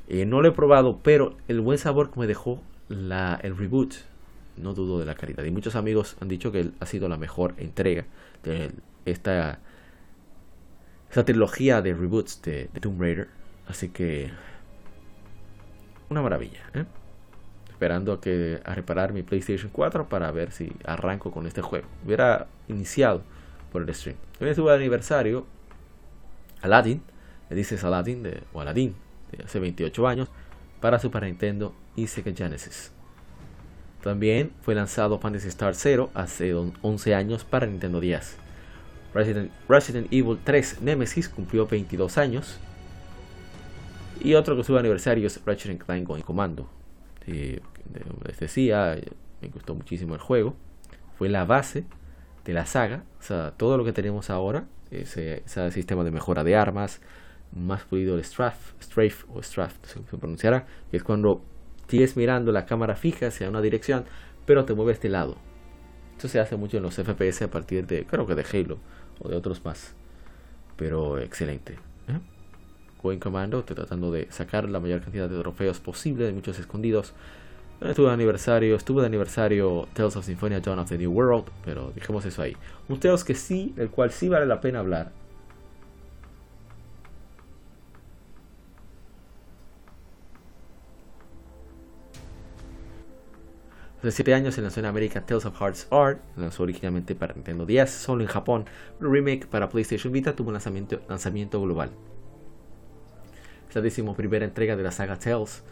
Eh, 0.09 0.25
no 0.25 0.40
lo 0.40 0.49
he 0.49 0.53
probado, 0.53 1.01
pero 1.03 1.37
el 1.49 1.61
buen 1.61 1.79
sabor 1.79 2.11
que 2.11 2.21
me 2.21 2.27
dejó 2.27 2.62
la, 2.88 3.38
el 3.42 3.57
reboot, 3.57 3.94
no 4.57 4.75
dudo 4.75 4.99
de 4.99 5.05
la 5.05 5.14
calidad. 5.14 5.44
Y 5.44 5.51
muchos 5.51 5.77
amigos 5.77 6.16
han 6.21 6.29
dicho 6.29 6.51
que 6.51 6.71
ha 6.81 6.87
sido 6.87 7.09
la 7.09 7.18
mejor 7.18 7.55
entrega 7.59 8.07
de 8.42 8.73
esta, 9.05 9.61
esta 11.09 11.25
trilogía 11.25 11.83
de 11.83 11.94
reboots 11.94 12.40
de, 12.42 12.71
Tomb 12.81 13.01
Raider. 13.01 13.29
Así 13.66 13.90
que 13.90 14.31
una 16.09 16.23
maravilla. 16.23 16.61
¿eh? 16.73 16.87
Esperando 17.78 18.12
a, 18.12 18.20
que, 18.20 18.60
a 18.64 18.74
reparar 18.74 19.12
mi 19.12 19.22
PlayStation 19.22 19.70
4 19.72 20.08
para 20.08 20.32
ver 20.32 20.50
si 20.50 20.72
arranco 20.84 21.30
con 21.30 21.46
este 21.46 21.62
juego. 21.62 21.86
Hubiera 22.04 22.48
iniciado 22.66 23.22
por 23.70 23.82
el 23.82 23.94
stream. 23.94 24.16
Hoy 24.40 24.48
estuvo 24.48 24.68
el 24.68 24.80
aniversario. 24.80 25.46
Aladdin, 26.60 27.00
le 27.48 27.54
dices 27.54 27.84
Aladdin 27.84 28.24
de, 28.24 28.42
o 28.52 28.60
Aladdin 28.60 28.96
de 29.30 29.44
hace 29.44 29.60
28 29.60 30.08
años 30.08 30.28
para 30.80 30.98
Super 30.98 31.22
Nintendo 31.22 31.72
y 31.94 32.08
Sega 32.08 32.32
Genesis. 32.34 32.90
También 34.02 34.50
fue 34.62 34.74
lanzado 34.74 35.20
Fantasy 35.20 35.46
Star 35.46 35.76
Zero 35.76 36.10
hace 36.14 36.54
11 36.54 37.14
años 37.14 37.44
para 37.44 37.66
Nintendo 37.66 38.00
10. 38.00 38.38
Resident, 39.14 40.08
Evil 40.10 40.38
3 40.42 40.82
Nemesis 40.82 41.28
cumplió 41.28 41.68
22 41.68 42.18
años. 42.18 42.58
Y 44.20 44.34
otro 44.34 44.56
que 44.56 44.64
su 44.64 44.76
aniversario 44.76 45.28
es 45.28 45.40
Ratchet 45.44 45.78
Clank 45.84 46.08
Going 46.08 46.22
Commando. 46.22 46.68
Les 47.28 48.38
decía, 48.38 48.96
me 49.40 49.48
gustó 49.48 49.74
muchísimo 49.74 50.14
el 50.14 50.20
juego. 50.20 50.54
Fue 51.16 51.28
la 51.28 51.44
base 51.44 51.84
de 52.44 52.52
la 52.52 52.66
saga. 52.66 53.04
O 53.18 53.22
sea, 53.22 53.52
todo 53.52 53.76
lo 53.76 53.84
que 53.84 53.92
tenemos 53.92 54.30
ahora, 54.30 54.66
ese, 54.90 55.42
ese 55.44 55.70
sistema 55.70 56.04
de 56.04 56.10
mejora 56.10 56.44
de 56.44 56.56
armas, 56.56 57.00
más 57.52 57.84
pulido 57.84 58.16
el 58.16 58.24
strafe, 58.24 58.74
strafe 58.82 59.24
o 59.32 59.42
strafe, 59.42 59.76
se 59.82 60.00
pronunciará, 60.16 60.66
que 60.90 60.98
es 60.98 61.02
cuando 61.02 61.42
sigues 61.88 62.16
mirando 62.16 62.52
la 62.52 62.66
cámara 62.66 62.94
fija 62.94 63.28
hacia 63.28 63.48
una 63.48 63.60
dirección, 63.60 64.04
pero 64.44 64.64
te 64.64 64.74
mueve 64.74 64.92
a 64.92 64.94
este 64.94 65.08
lado. 65.08 65.36
Esto 66.12 66.28
se 66.28 66.40
hace 66.40 66.56
mucho 66.56 66.76
en 66.76 66.82
los 66.82 66.96
FPS 66.96 67.42
a 67.42 67.50
partir 67.50 67.86
de, 67.86 68.04
creo 68.04 68.26
que 68.26 68.34
de 68.34 68.44
Halo 68.52 68.78
o 69.20 69.28
de 69.28 69.36
otros 69.36 69.64
más. 69.64 69.94
Pero 70.76 71.18
excelente. 71.18 71.76
Going 73.02 73.18
Commando, 73.18 73.64
tratando 73.64 74.11
de 74.11 74.30
sacar 74.30 74.68
la 74.68 74.80
mayor 74.80 75.00
cantidad 75.00 75.28
de 75.28 75.38
trofeos 75.38 75.80
posible, 75.80 76.24
de 76.24 76.32
muchos 76.32 76.58
escondidos. 76.58 77.14
Estuvo 77.80 78.08
de 78.08 78.12
aniversario, 78.12 78.74
estuvo 78.74 79.00
de 79.00 79.06
aniversario 79.06 79.87
Tales 79.92 80.16
of 80.16 80.24
Symphonia 80.24 80.61
Dawn 80.61 80.80
of 80.80 80.88
the 80.88 80.98
New 80.98 81.12
World, 81.12 81.44
pero 81.64 81.92
dejemos 81.94 82.24
eso 82.24 82.42
ahí. 82.42 82.56
Un 82.88 82.98
Tales 82.98 83.22
que 83.22 83.34
sí, 83.34 83.72
el 83.76 83.90
cual 83.90 84.11
sí 84.11 84.28
vale 84.28 84.46
la 84.46 84.61
pena 84.61 84.80
hablar, 84.80 85.12
Hace 93.98 94.12
7 94.12 94.32
años 94.32 94.54
se 94.54 94.62
lanzó 94.62 94.78
en 94.78 94.87
América 94.87 95.26
Tales 95.26 95.44
of 95.44 95.61
Hearts 95.61 95.88
Art, 95.90 96.20
lanzó 96.37 96.62
originalmente 96.62 97.16
para 97.16 97.34
Nintendo 97.34 97.66
10, 97.66 97.90
solo 97.90 98.22
en 98.22 98.28
Japón. 98.28 98.66
El 99.00 99.11
remake 99.11 99.48
para 99.48 99.68
PlayStation 99.68 100.12
Vita 100.12 100.37
tuvo 100.37 100.48
un 100.48 100.54
lanzamiento, 100.54 101.00
lanzamiento 101.08 101.61
global. 101.61 101.90
Es 103.68 103.74
la 103.74 103.83
decimoprimera 103.83 104.44
entrega 104.44 104.76
de 104.76 104.83
la 104.83 104.90
saga 104.90 105.18
Tales. 105.18 105.62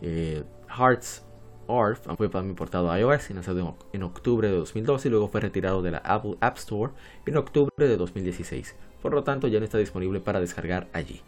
Eh, 0.00 0.42
Hearts 0.68 1.24
Art 1.68 2.02
fue 2.16 2.28
también 2.28 2.56
portado 2.56 2.90
a 2.90 2.98
iOS 2.98 3.30
y 3.30 3.34
lanzado 3.34 3.76
en 3.92 4.02
octubre 4.02 4.48
de 4.48 4.56
2012 4.56 5.08
y 5.08 5.10
luego 5.10 5.28
fue 5.28 5.40
retirado 5.40 5.82
de 5.82 5.92
la 5.92 5.98
Apple 5.98 6.36
App 6.40 6.56
Store 6.58 6.92
en 7.26 7.36
octubre 7.36 7.72
de 7.76 7.96
2016. 7.96 8.74
Por 9.00 9.12
lo 9.12 9.22
tanto, 9.22 9.48
ya 9.48 9.58
no 9.58 9.64
está 9.64 9.78
disponible 9.78 10.20
para 10.20 10.40
descargar 10.40 10.88
allí. 10.92 11.20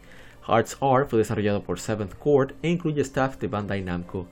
Hearts 0.47 0.77
Art 0.81 1.09
fue 1.09 1.19
desarrollado 1.19 1.63
por 1.63 1.79
Seventh 1.79 2.15
Court 2.15 2.55
e 2.61 2.69
incluye 2.69 3.01
staff 3.01 3.37
de 3.37 3.47
Bandai 3.47 3.81
Namco 3.81 4.27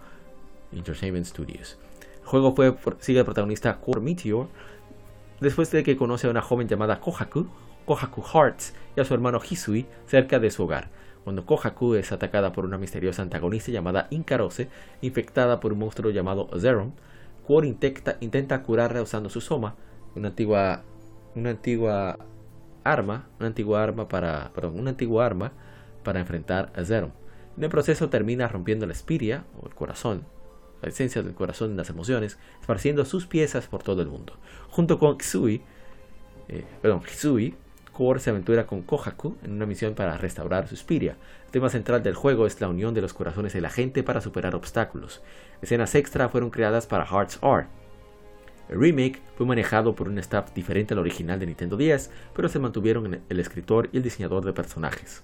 Entertainment 0.71 1.25
Studios. 1.25 1.77
El 2.21 2.27
juego 2.27 2.56
fue, 2.56 2.75
sigue 2.99 3.23
protagonista 3.23 3.79
Core 3.79 4.01
Meteor 4.01 4.47
después 5.39 5.71
de 5.71 5.84
que 5.84 5.97
conoce 5.97 6.27
a 6.27 6.29
una 6.29 6.41
joven 6.41 6.67
llamada 6.67 6.99
Kohaku, 6.99 7.47
Kohaku 7.86 8.21
Hearts, 8.21 8.73
y 8.95 9.01
a 9.01 9.06
su 9.06 9.13
hermano 9.13 9.41
Hisui 9.47 9.86
cerca 10.08 10.39
de 10.39 10.51
su 10.51 10.63
hogar. 10.63 10.89
Cuando 11.23 11.45
Kohaku 11.45 11.95
es 11.95 12.12
atacada 12.12 12.51
por 12.51 12.65
una 12.65 12.77
misteriosa 12.77 13.21
antagonista 13.21 13.71
llamada 13.71 14.07
Inkarose, 14.09 14.67
infectada 15.01 15.59
por 15.59 15.73
un 15.73 15.79
monstruo 15.79 16.12
llamado 16.12 16.49
Zeron, 16.59 16.93
Core 17.47 17.67
intenta, 17.67 18.63
curarla 18.63 19.01
usando 19.01 19.29
su 19.29 19.41
Soma, 19.41 19.75
una 20.15 20.29
antigua, 20.29 20.83
arma, 22.83 23.27
una 23.39 23.47
antigua 23.47 23.83
arma 23.83 24.07
para, 24.07 24.51
perdón, 24.53 24.79
una 24.79 24.91
antigua 24.91 25.25
arma 25.25 25.51
para 26.03 26.19
enfrentar 26.19 26.71
a 26.75 26.83
Zeron. 26.83 27.13
En 27.57 27.63
el 27.63 27.69
proceso 27.69 28.09
termina 28.09 28.47
rompiendo 28.47 28.86
la 28.86 28.93
espiria, 28.93 29.45
o 29.62 29.67
el 29.67 29.75
corazón, 29.75 30.25
la 30.81 30.89
esencia 30.89 31.21
del 31.21 31.33
corazón 31.33 31.73
y 31.73 31.75
las 31.75 31.89
emociones, 31.89 32.38
esparciendo 32.62 33.05
sus 33.05 33.27
piezas 33.27 33.67
por 33.67 33.83
todo 33.83 34.01
el 34.01 34.07
mundo. 34.07 34.33
Junto 34.69 34.97
con 34.99 35.17
Kisui, 35.17 35.62
eh, 36.47 36.65
perdón, 36.81 37.01
Hisui, 37.09 37.55
Core 37.93 38.19
se 38.19 38.32
aventura 38.32 38.65
con 38.65 38.82
Kohaku 38.82 39.38
en 39.43 39.53
una 39.53 39.67
misión 39.67 39.93
para 39.93 40.17
restaurar 40.17 40.67
su 40.67 40.75
Spiria. 40.75 41.15
El 41.45 41.51
tema 41.51 41.69
central 41.69 42.01
del 42.01 42.15
juego 42.15 42.47
es 42.47 42.60
la 42.60 42.67
unión 42.67 42.93
de 42.93 43.01
los 43.01 43.13
corazones 43.13 43.53
de 43.53 43.62
la 43.62 43.69
gente 43.69 44.03
para 44.03 44.19
superar 44.19 44.56
obstáculos. 44.56 45.21
Escenas 45.62 45.93
extra 45.95 46.27
fueron 46.27 46.49
creadas 46.49 46.88
para 46.88 47.06
Hearts 47.06 47.39
R. 47.41 47.67
El 48.69 48.79
remake 48.79 49.21
fue 49.36 49.45
manejado 49.45 49.93
por 49.93 50.10
un 50.10 50.17
staff 50.17 50.53
diferente 50.53 50.93
al 50.93 50.99
original 50.99 51.39
de 51.39 51.45
Nintendo 51.45 51.77
10, 51.77 52.10
pero 52.36 52.49
se 52.49 52.60
mantuvieron 52.60 53.21
el 53.29 53.39
escritor 53.39 53.89
y 53.91 53.97
el 53.97 54.03
diseñador 54.03 54.43
de 54.43 54.53
personajes. 54.53 55.23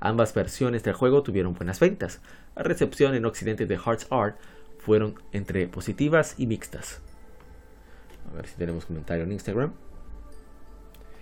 Ambas 0.00 0.32
versiones 0.32 0.82
del 0.82 0.94
juego 0.94 1.22
tuvieron 1.22 1.54
buenas 1.54 1.78
ventas. 1.78 2.20
La 2.56 2.62
recepción 2.62 3.14
en 3.14 3.26
Occidente 3.26 3.66
de 3.66 3.76
Hearts 3.76 4.06
Art 4.10 4.38
fueron 4.78 5.16
entre 5.32 5.66
positivas 5.66 6.34
y 6.38 6.46
mixtas. 6.46 7.02
A 8.30 8.36
ver 8.36 8.46
si 8.46 8.56
tenemos 8.56 8.86
comentario 8.86 9.24
en 9.24 9.32
Instagram. 9.32 9.72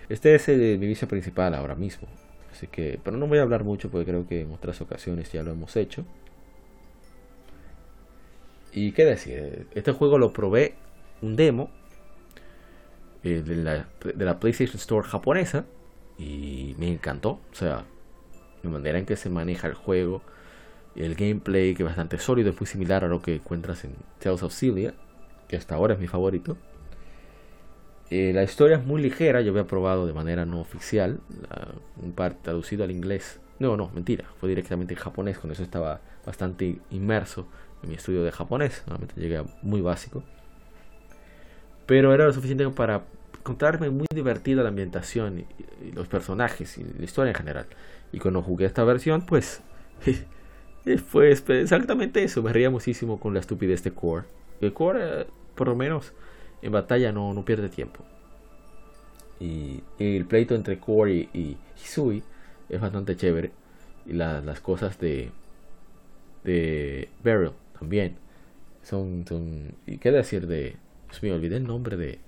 Este 0.08 0.34
es 0.34 0.48
el, 0.48 0.78
mi 0.78 0.86
vicio 0.86 1.08
principal 1.08 1.54
ahora 1.54 1.74
mismo. 1.74 2.08
Así 2.52 2.68
que, 2.68 2.98
pero 3.02 3.16
no 3.16 3.26
voy 3.26 3.38
a 3.38 3.42
hablar 3.42 3.64
mucho 3.64 3.90
porque 3.90 4.06
creo 4.06 4.26
que 4.26 4.42
en 4.42 4.52
otras 4.52 4.80
ocasiones 4.80 5.30
ya 5.32 5.42
lo 5.42 5.52
hemos 5.52 5.76
hecho. 5.76 6.04
Y 8.72 8.92
qué 8.92 9.04
decir, 9.04 9.66
este 9.74 9.92
juego 9.92 10.18
lo 10.18 10.32
probé 10.32 10.74
un 11.22 11.34
demo 11.36 11.70
eh, 13.24 13.42
de, 13.42 13.56
la, 13.56 13.88
de 14.02 14.24
la 14.24 14.38
PlayStation 14.38 14.76
Store 14.76 15.06
japonesa 15.08 15.64
y 16.18 16.74
me 16.78 16.88
encantó. 16.88 17.40
O 17.52 17.54
sea, 17.54 17.84
la 18.62 18.70
manera 18.70 18.98
en 18.98 19.06
que 19.06 19.16
se 19.16 19.30
maneja 19.30 19.66
el 19.66 19.74
juego, 19.74 20.22
el 20.94 21.14
gameplay 21.14 21.74
que 21.74 21.82
es 21.82 21.88
bastante 21.88 22.18
sólido, 22.18 22.50
es 22.50 22.60
muy 22.60 22.66
similar 22.66 23.04
a 23.04 23.08
lo 23.08 23.22
que 23.22 23.36
encuentras 23.36 23.84
en 23.84 23.94
Tales 24.18 24.42
of 24.42 24.52
Celia, 24.52 24.94
que 25.48 25.56
hasta 25.56 25.74
ahora 25.74 25.94
es 25.94 26.00
mi 26.00 26.06
favorito. 26.06 26.56
Eh, 28.10 28.32
la 28.32 28.44
historia 28.44 28.76
es 28.76 28.84
muy 28.84 29.02
ligera, 29.02 29.40
yo 29.40 29.50
había 29.50 29.66
probado 29.66 30.06
de 30.06 30.12
manera 30.12 30.44
no 30.46 30.60
oficial, 30.60 31.18
un 32.02 32.12
par 32.12 32.34
traducido 32.34 32.84
al 32.84 32.90
inglés. 32.90 33.40
No, 33.58 33.76
no, 33.76 33.90
mentira, 33.94 34.26
fue 34.38 34.48
directamente 34.48 34.94
en 34.94 35.00
japonés, 35.00 35.38
con 35.38 35.50
eso 35.50 35.62
estaba 35.62 36.00
bastante 36.24 36.78
inmerso 36.90 37.48
en 37.82 37.88
mi 37.88 37.94
estudio 37.96 38.22
de 38.22 38.32
japonés, 38.32 38.82
normalmente 38.86 39.20
llegué 39.20 39.42
muy 39.62 39.80
básico. 39.80 40.22
Pero 41.86 42.12
era 42.12 42.26
lo 42.26 42.32
suficiente 42.32 42.68
para 42.70 43.04
encontrarme 43.38 43.90
muy 43.90 44.06
divertida 44.12 44.62
la 44.62 44.70
ambientación 44.70 45.40
y, 45.40 45.92
los 45.92 46.08
personajes 46.08 46.78
y 46.78 46.84
la 46.84 47.04
historia 47.04 47.30
en 47.30 47.36
general. 47.36 47.66
Y 48.12 48.18
cuando 48.18 48.42
jugué 48.42 48.66
esta 48.66 48.82
versión, 48.82 49.24
pues 49.24 49.62
fue 51.06 51.30
exactamente 51.30 52.24
eso. 52.24 52.42
Me 52.42 52.52
reía 52.52 52.70
muchísimo 52.70 53.20
con 53.20 53.34
la 53.34 53.40
estupidez 53.40 53.84
de 53.84 53.92
Core. 53.92 54.24
El 54.60 54.72
Core, 54.72 55.00
eh, 55.02 55.26
por 55.54 55.68
lo 55.68 55.76
menos 55.76 56.12
en 56.62 56.72
batalla, 56.72 57.12
no, 57.12 57.32
no 57.34 57.44
pierde 57.44 57.68
tiempo. 57.68 58.04
Y, 59.40 59.82
el 59.98 60.24
pleito 60.24 60.54
entre 60.54 60.78
Core 60.78 61.28
y, 61.32 61.56
Hisui 61.76 62.22
es 62.68 62.80
bastante 62.80 63.16
chévere. 63.16 63.52
Y 64.06 64.12
las 64.12 64.60
cosas 64.60 64.98
de, 64.98 65.30
de 66.44 67.08
Beryl 67.22 67.52
también 67.78 68.16
son, 68.82 69.24
son. 69.26 69.74
¿Y 69.86 69.98
qué 69.98 70.10
decir 70.10 70.46
de.? 70.46 70.76
me 71.22 71.32
olvidé 71.32 71.56
el 71.56 71.66
nombre 71.66 71.96
de 71.96 72.18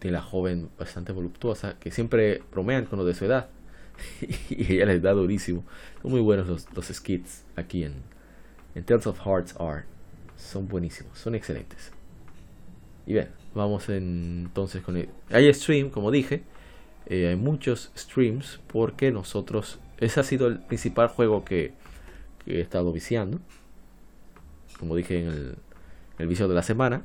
de 0.00 0.10
la 0.10 0.22
joven 0.22 0.70
bastante 0.78 1.12
voluptuosa 1.12 1.76
que 1.78 1.90
siempre 1.90 2.42
bromean 2.50 2.86
con 2.86 2.98
lo 2.98 3.04
de 3.04 3.14
su 3.14 3.26
edad 3.26 3.48
y 4.48 4.74
ella 4.74 4.86
les 4.86 5.02
da 5.02 5.12
durísimo. 5.12 5.64
Son 6.00 6.10
muy 6.10 6.20
buenos 6.20 6.48
los, 6.48 6.86
skits 6.86 7.44
aquí 7.54 7.84
en, 7.84 7.94
en 8.74 8.84
Tales 8.84 9.06
of 9.06 9.20
Hearts 9.20 9.54
Are. 9.58 9.84
son 10.36 10.68
buenísimos, 10.68 11.18
son 11.18 11.34
excelentes. 11.34 11.92
Y 13.10 13.12
bien, 13.12 13.26
vamos 13.56 13.88
entonces 13.88 14.82
con 14.82 14.96
el... 14.96 15.08
Hay 15.30 15.52
stream, 15.52 15.90
como 15.90 16.12
dije, 16.12 16.44
eh, 17.06 17.26
hay 17.26 17.34
muchos 17.34 17.90
streams 17.96 18.60
porque 18.68 19.10
nosotros... 19.10 19.80
Ese 19.98 20.20
ha 20.20 20.22
sido 20.22 20.46
el 20.46 20.60
principal 20.60 21.08
juego 21.08 21.44
que, 21.44 21.72
he 22.46 22.60
estado 22.60 22.92
viciando. 22.92 23.40
Como 24.78 24.94
dije 24.94 25.22
en 25.22 25.26
el, 25.26 25.56
el 26.18 26.28
vicio 26.28 26.46
de 26.46 26.54
la 26.54 26.62
semana, 26.62 27.02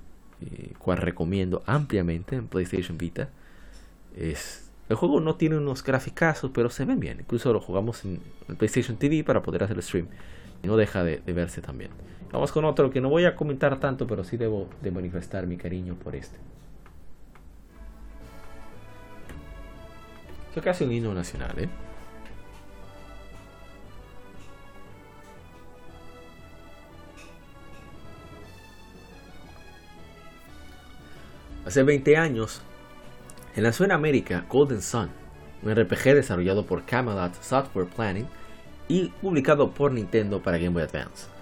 cual 0.78 1.00
recomiendo 1.00 1.64
ampliamente 1.66 2.36
en 2.36 2.50
PlayStation 2.50 3.00
Vita. 3.00 3.32
Es, 4.16 4.70
el 4.90 4.98
juego 4.98 5.20
no 5.22 5.38
tiene 5.38 5.58
unos 5.58 5.84
graficazos, 5.84 6.52
pero 6.54 6.70
se 6.70 6.86
ven 6.86 7.00
bien. 7.00 7.22
Incluso 7.22 7.52
lo 7.52 7.60
jugamos 7.60 8.06
en 8.06 8.20
el 8.48 8.58
PlayStation 8.58 8.98
TV 8.98 9.24
para 9.24 9.42
poder 9.42 9.64
hacer 9.64 9.76
el 9.76 9.82
stream. 9.82 10.08
No 10.62 10.78
deja 10.78 11.04
de, 11.04 11.18
de 11.18 11.34
verse 11.34 11.64
también. 11.64 11.90
Vamos 12.36 12.52
con 12.52 12.66
otro 12.66 12.92
que 12.92 13.00
no 13.00 13.08
voy 13.08 13.24
a 13.24 13.34
comentar 13.34 13.80
tanto, 13.80 14.06
pero 14.08 14.26
sí 14.26 14.36
debo 14.36 14.68
de 14.82 14.92
manifestar 14.92 15.48
mi 15.48 15.56
cariño 15.56 15.96
por 15.96 16.18
este. 16.18 16.36
Es 20.54 20.62
casi 20.62 20.84
un 20.84 20.92
himno 20.92 21.14
nacional, 21.14 21.58
¿eh? 21.58 21.70
Hace 31.66 31.84
20 31.84 32.18
años, 32.18 32.62
lanzó 33.56 33.86
en 33.86 33.94
América 33.94 34.46
Golden 34.50 34.82
Sun, 34.82 35.10
un 35.64 35.74
RPG 35.74 36.16
desarrollado 36.16 36.66
por 36.66 36.84
Camelot 36.84 37.42
Software 37.42 37.88
Planning 37.88 38.28
y 38.90 39.08
publicado 39.22 39.72
por 39.72 39.94
Nintendo 39.94 40.44
para 40.44 40.58
Game 40.58 40.72
Boy 40.72 40.84
Advance. 40.84 41.35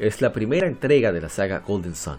Es 0.00 0.20
la 0.20 0.32
primera 0.32 0.66
entrega 0.66 1.12
de 1.12 1.20
la 1.20 1.28
saga 1.28 1.60
Golden 1.60 1.94
Sun. 1.94 2.16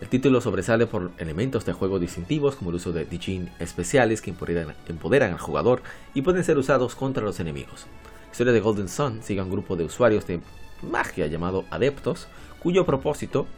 El 0.00 0.08
título 0.08 0.40
sobresale 0.40 0.86
por 0.86 1.10
elementos 1.18 1.64
de 1.64 1.72
juego 1.72 1.98
distintivos 1.98 2.54
como 2.54 2.70
el 2.70 2.76
uso 2.76 2.92
de 2.92 3.04
Dijin 3.04 3.50
especiales 3.58 4.22
que 4.22 4.30
empoderan, 4.30 5.32
al 5.32 5.38
jugador 5.38 5.82
y 6.14 6.22
pueden 6.22 6.44
ser 6.44 6.56
usados 6.56 6.94
contra 6.94 7.24
los 7.24 7.40
enemigos. 7.40 7.86
La 8.26 8.30
historia 8.30 8.52
de 8.52 8.60
Golden 8.60 8.88
Sun 8.88 9.24
sigue 9.24 9.40
a 9.40 9.42
un 9.42 9.50
grupo 9.50 9.74
de 9.74 9.82
usuarios 9.82 10.24
de 10.28 10.40
magia 10.82 11.26
llamado 11.26 11.64
Adeptos, 11.70 12.28
cuyo 12.62 12.86
propósito 12.86 13.48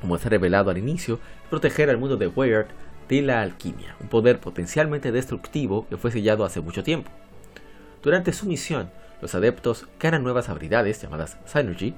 como 0.00 0.16
es 0.16 0.24
revelado 0.24 0.70
al 0.70 0.78
inicio, 0.78 1.18
proteger 1.50 1.90
al 1.90 1.98
mundo 1.98 2.16
de 2.16 2.28
Weird 2.28 2.68
de 3.10 3.20
la 3.20 3.42
alquimia, 3.42 3.94
un 4.00 4.08
poder 4.08 4.40
potencialmente 4.40 5.12
destructivo 5.12 5.86
que 5.88 5.98
fue 5.98 6.12
sellado 6.12 6.46
hace 6.46 6.60
mucho 6.60 6.82
tiempo. 6.82 7.10
Durante 8.02 8.32
su 8.32 8.46
misión, 8.46 8.88
los 9.20 9.34
adeptos 9.34 9.86
ganan 10.00 10.22
nuevas 10.22 10.48
habilidades 10.48 11.02
llamadas 11.02 11.36
Synergy, 11.44 11.94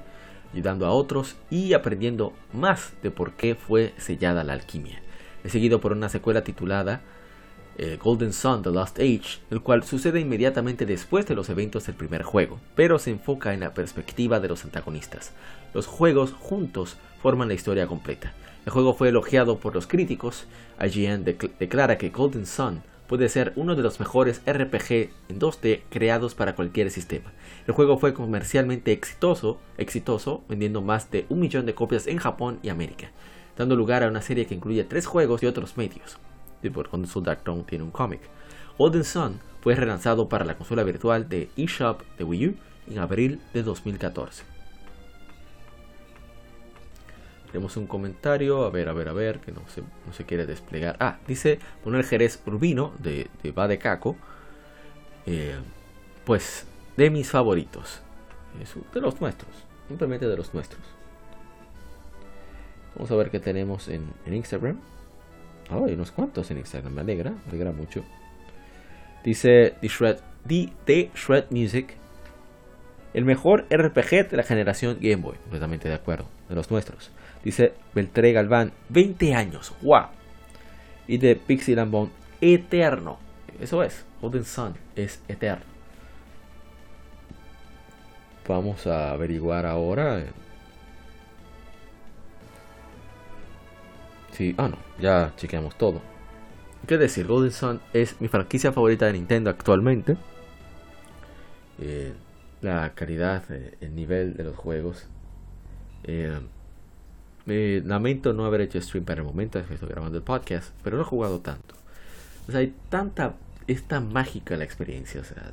ayudando 0.53 0.86
a 0.86 0.90
otros 0.90 1.36
y 1.51 1.72
aprendiendo 1.72 2.32
más 2.53 2.92
de 3.03 3.11
por 3.11 3.32
qué 3.32 3.55
fue 3.55 3.94
sellada 3.99 4.44
la 4.44 4.55
alquimia. 4.55 5.03
Es 5.44 5.53
seguido 5.53 5.80
por 5.80 5.92
una 5.92 6.09
secuela 6.09 6.42
titulada 6.42 7.03
eh, 7.80 7.96
Golden 8.03 8.32
Sun 8.32 8.62
The 8.62 8.70
Lost 8.70 8.99
Age, 8.99 9.40
el 9.51 9.61
cual 9.61 9.84
sucede 9.84 10.18
inmediatamente 10.18 10.84
después 10.84 11.26
de 11.26 11.36
los 11.36 11.49
eventos 11.49 11.86
del 11.86 11.94
primer 11.94 12.24
juego, 12.24 12.59
pero 12.74 12.99
se 12.99 13.11
enfoca 13.11 13.55
en 13.55 13.61
la 13.61 13.72
perspectiva 13.72 14.40
de 14.40 14.49
los 14.49 14.64
antagonistas. 14.64 15.32
Los 15.72 15.86
juegos 15.86 16.32
juntos 16.32 16.96
forman 17.22 17.46
la 17.46 17.55
historia 17.55 17.86
completa. 17.86 18.32
El 18.66 18.72
juego 18.72 18.94
fue 18.94 19.11
elogiado 19.11 19.61
por 19.61 19.74
los 19.74 19.86
críticos. 19.86 20.46
IGN 20.84 21.24
declara 21.24 21.99
que 21.99 22.11
Golden 22.11 22.46
Sun 22.46 22.82
puede 23.09 23.28
ser 23.28 23.52
uno 23.56 23.74
de 23.74 23.82
los 23.82 23.98
mejores 23.98 24.42
RPG 24.46 25.11
en 25.28 25.40
2D 25.40 25.80
creados 25.88 26.34
para 26.34 26.54
cualquier 26.54 26.90
sistema. 26.90 27.32
El 27.66 27.74
juego 27.74 27.98
fue 27.98 28.14
comercialmente 28.14 28.92
exitoso, 28.92 29.59
exitoso, 29.78 30.44
vendiendo 30.48 30.82
más 30.82 31.11
de 31.11 31.26
un 31.30 31.40
millón 31.40 31.66
de 31.66 31.74
copias 31.74 32.06
en 32.06 32.18
Japón 32.18 32.61
y 32.62 32.68
América, 32.68 33.11
dando 33.56 33.74
lugar 33.74 34.02
a 34.02 34.09
una 34.09 34.22
serie 34.22 34.46
que 34.46 34.54
incluye 34.54 34.84
tres 34.84 35.06
juegos 35.06 35.42
y 35.42 35.46
otros 35.46 35.76
medios. 35.76 36.18
Y 36.62 36.70
por 36.70 36.88
cuando 36.90 37.09
Dark 37.22 37.42
Dawn 37.44 37.64
tiene 37.64 37.84
un 37.84 37.90
cómic. 37.90 38.20
Golden 38.76 39.04
Sun 39.04 39.40
fue 39.61 39.74
relanzado 39.74 40.28
para 40.28 40.44
la 40.44 40.56
consola 40.56 40.84
virtual 40.84 41.28
de 41.28 41.48
eShop 41.56 42.02
de 42.18 42.24
Wii 42.24 42.46
U 42.46 42.54
en 42.90 42.98
abril 42.98 43.40
de 43.54 43.62
2014. 43.62 44.57
Tenemos 47.51 47.76
un 47.76 47.86
comentario, 47.86 48.64
a 48.64 48.70
ver, 48.70 48.88
a 48.88 48.92
ver, 48.92 49.09
a 49.09 49.12
ver, 49.12 49.40
que 49.40 49.53
no 49.53 49.62
se, 49.68 49.80
no 49.80 50.12
se 50.12 50.24
quiere 50.24 50.46
desplegar. 50.46 50.96
Ah, 51.01 51.18
dice 51.26 51.59
poner 51.82 52.05
Jerez 52.05 52.42
Urbino 52.46 52.92
de, 52.99 53.28
de 53.42 53.53
Va 53.53 53.66
de 53.68 53.78
Caco. 53.78 54.16
Eh, 55.26 55.57
pues 56.24 56.66
de 56.96 57.11
mis 57.11 57.30
favoritos. 57.30 58.03
de 58.92 59.01
los 59.01 59.20
nuestros. 59.20 59.51
Simplemente 59.88 60.26
de 60.26 60.36
los 60.36 60.53
nuestros. 60.53 60.82
Vamos 62.94 63.11
a 63.11 63.16
ver 63.16 63.30
qué 63.30 63.38
tenemos 63.38 63.88
en, 63.88 64.12
Instagram. 64.26 64.80
Ah, 65.70 65.80
hay 65.86 65.94
unos 65.94 66.11
cuantos 66.11 66.51
en 66.51 66.59
Instagram. 66.59 66.92
Me 66.92 67.01
alegra, 67.03 67.30
me 67.30 67.49
alegra 67.51 67.72
mucho. 67.72 68.05
Dice 69.22 69.74
The 69.80 69.88
Shred, 69.88 70.18
The 70.84 71.11
Shred 71.14 71.44
Music. 71.51 71.94
El 73.14 73.24
mejor 73.24 73.66
RPG 73.70 74.30
de 74.30 74.36
la 74.36 74.42
generación 74.42 74.99
Game 75.01 75.22
Boy. 75.22 75.36
Completamente 75.36 75.88
de 75.88 75.94
acuerdo. 75.94 76.26
De 76.49 76.55
los 76.55 76.70
nuestros. 76.70 77.11
Dice 77.45 77.74
Beltré 77.95 78.32
Galván, 78.32 78.72
20 78.89 79.34
años, 79.34 79.74
wow. 79.82 80.07
Y 81.07 81.18
de 81.18 81.36
Pixie 81.36 81.76
Lambón, 81.76 82.11
eterno. 82.41 83.18
Eso 83.61 83.82
es, 83.82 84.05
Golden 84.20 84.45
Sun 84.45 84.74
es 84.97 85.22
eterno. 85.28 85.64
Vamos 88.47 88.86
a 88.86 89.12
averiguar 89.12 89.66
ahora. 89.66 90.24
Sí, 94.32 94.55
ah 94.57 94.68
no, 94.68 94.78
ya 95.01 95.32
chequeamos 95.36 95.76
todo. 95.76 96.01
¿Qué 96.86 96.97
decir? 96.97 97.26
Golden 97.26 97.53
Sun 97.53 97.80
es 97.93 98.20
mi 98.20 98.28
franquicia 98.28 98.72
favorita 98.72 99.07
de 99.07 99.14
Nintendo 99.14 99.51
actualmente. 99.51 100.16
Eh, 101.80 102.12
la 102.62 102.95
calidad, 102.95 103.45
eh, 103.51 103.76
el 103.80 103.95
nivel 103.95 104.36
de 104.36 104.45
los 104.45 104.57
juegos. 104.57 105.07
Eh, 106.05 106.41
me 107.49 107.80
lamento 107.80 108.34
no 108.34 108.44
haber 108.44 108.61
hecho 108.61 108.78
stream 108.78 109.07
para 109.07 109.22
el 109.22 109.26
momento 109.26 109.59
que 109.66 109.72
estoy 109.72 109.88
grabando 109.88 110.18
el 110.18 110.22
podcast, 110.22 110.70
pero 110.84 110.99
no 110.99 111.03
he 111.03 111.07
jugado 111.07 111.40
tanto. 111.40 111.74
O 112.46 112.53
sea, 112.53 112.61
hay 112.61 112.74
tanta. 112.90 113.36
Es 113.66 113.84
tan 113.84 114.12
mágica 114.12 114.55
la 114.57 114.64
experiencia. 114.64 115.22
O 115.22 115.24
sea, 115.24 115.51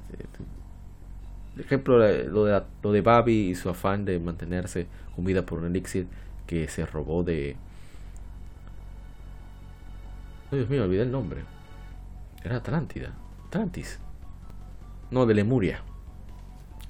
ejemplo, 1.58 1.98
lo 1.98 2.44
de, 2.44 2.64
lo 2.84 2.92
de 2.92 3.02
Babi 3.02 3.50
y 3.50 3.56
su 3.56 3.70
afán 3.70 4.04
de 4.04 4.20
mantenerse 4.20 4.88
con 5.16 5.24
vida 5.24 5.46
por 5.46 5.60
un 5.60 5.68
elixir 5.68 6.08
que 6.46 6.68
se 6.68 6.86
robó 6.86 7.24
de. 7.24 7.56
Oh, 10.52 10.56
Dios 10.58 10.70
mío, 10.70 10.84
olvidé 10.84 11.04
el 11.04 11.12
nombre. 11.12 11.44
Era 12.44 12.58
Atlántida. 12.58 13.14
Atlantis. 13.48 14.00
No, 15.12 15.26
de 15.26 15.34
Lemuria. 15.34 15.82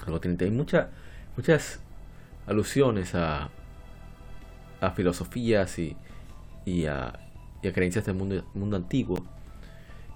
Hay 0.07 0.51
mucha, 0.51 0.89
muchas 1.37 1.79
alusiones 2.47 3.13
a, 3.13 3.49
a 4.81 4.91
filosofías 4.91 5.79
y, 5.79 5.95
y, 6.65 6.85
a, 6.85 7.19
creencias 7.61 8.05
del 8.05 8.15
mundo, 8.15 8.43
mundo 8.53 8.77
antiguo. 8.77 9.25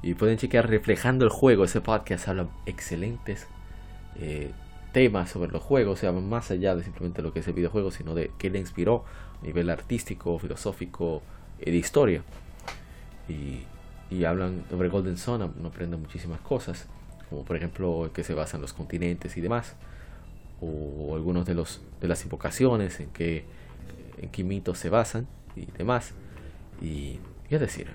Y 0.02 0.14
pueden 0.14 0.38
chequear 0.38 0.70
reflejando 0.70 1.26
el 1.26 1.32
juego. 1.32 1.66
Ese 1.66 1.82
podcast 1.82 2.28
habla 2.28 2.48
excelentes 2.66 3.48
eh, 4.16 4.52
temas 4.94 5.30
sobre 5.30 5.52
los 5.52 5.62
juegos. 5.62 6.00
O 6.00 6.02
sea, 6.02 6.12
más 6.12 6.52
allá 6.52 6.76
de 6.76 6.84
simplemente 6.84 7.22
lo 7.22 7.34
que 7.34 7.40
es 7.40 7.48
el 7.48 7.54
videojuego, 7.54 7.92
sino 7.92 8.16
de 8.16 8.32
qué 8.38 8.50
le 8.50 8.60
inspiró 8.60 9.04
a 9.42 9.46
nivel 9.46 9.70
artístico, 9.70 10.40
filosófico 10.40 11.22
y 11.60 11.72
de 11.72 11.78
historia. 11.78 12.24
Y, 13.28 13.64
y 14.10 14.24
hablan 14.24 14.64
sobre 14.70 14.90
Golden 14.90 15.18
Sun, 15.18 15.54
uno 15.58 15.68
aprende 15.68 15.98
muchísimas 15.98 16.40
cosas. 16.42 16.88
Como 17.30 17.44
por 17.44 17.56
ejemplo 17.56 18.10
que 18.14 18.24
se 18.24 18.34
basan 18.34 18.62
los 18.62 18.74
continentes 18.74 19.38
y 19.38 19.42
demás. 19.42 19.76
O, 20.62 21.16
algunos 21.16 21.46
de 21.46 21.54
los 21.54 21.82
de 22.02 22.08
las 22.08 22.24
invocaciones 22.24 23.00
en 23.00 23.10
que 23.10 23.46
en 24.22 24.30
qué 24.30 24.44
mitos 24.44 24.78
se 24.78 24.90
basan 24.90 25.28
y 25.56 25.66
demás. 25.78 26.14
Y 26.82 27.20
es 27.50 27.60
decir, 27.60 27.88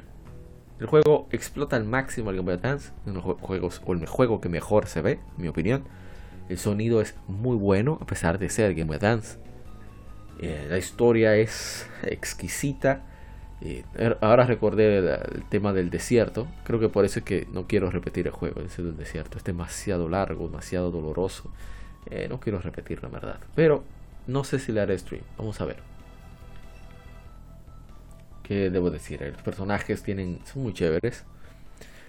el 0.80 0.86
juego 0.86 1.28
explota 1.30 1.76
al 1.76 1.84
máximo 1.84 2.30
el 2.30 2.36
Game 2.36 2.52
Boy 2.52 2.54
Advance, 2.54 2.92
en 3.06 3.14
los 3.14 3.22
juegos, 3.22 3.80
o 3.84 3.92
el 3.92 4.06
juego 4.06 4.40
que 4.40 4.48
mejor 4.48 4.86
se 4.86 5.00
ve, 5.02 5.12
en 5.36 5.42
mi 5.42 5.48
opinión. 5.48 5.84
El 6.48 6.58
sonido 6.58 7.00
es 7.00 7.14
muy 7.26 7.56
bueno, 7.56 7.98
a 8.02 8.06
pesar 8.06 8.38
de 8.38 8.48
ser 8.48 8.74
Game 8.74 8.88
Boy 8.88 8.96
Advance. 8.96 9.38
Eh, 10.40 10.66
la 10.68 10.76
historia 10.76 11.36
es 11.36 11.88
exquisita. 12.02 13.02
Eh, 13.60 13.84
ahora 14.20 14.44
recordé 14.44 14.98
el, 14.98 15.44
tema 15.48 15.72
del 15.72 15.90
desierto. 15.90 16.48
Creo 16.64 16.80
que 16.80 16.88
por 16.88 17.04
eso 17.04 17.20
es 17.20 17.24
que 17.24 17.46
no 17.52 17.66
quiero 17.66 17.90
repetir 17.90 18.26
el 18.26 18.32
juego, 18.32 18.60
del 18.60 18.96
desierto. 18.96 19.38
Es 19.38 19.44
demasiado 19.44 20.08
largo, 20.08 20.48
demasiado 20.48 20.90
doloroso. 20.90 21.50
Eh, 22.10 22.26
no 22.28 22.40
quiero 22.40 22.58
repetir 22.58 23.02
la 23.02 23.08
verdad. 23.08 23.38
Pero 23.54 23.84
no 24.26 24.42
sé 24.42 24.58
si 24.58 24.72
le 24.72 24.80
haré 24.80 24.98
stream. 24.98 25.22
Vamos 25.38 25.60
a 25.60 25.66
ver 25.66 25.93
que 28.44 28.70
debo 28.70 28.90
decir, 28.90 29.20
los 29.20 29.42
personajes 29.42 30.02
tienen, 30.02 30.38
son 30.44 30.62
muy 30.62 30.72
chéveres. 30.72 31.24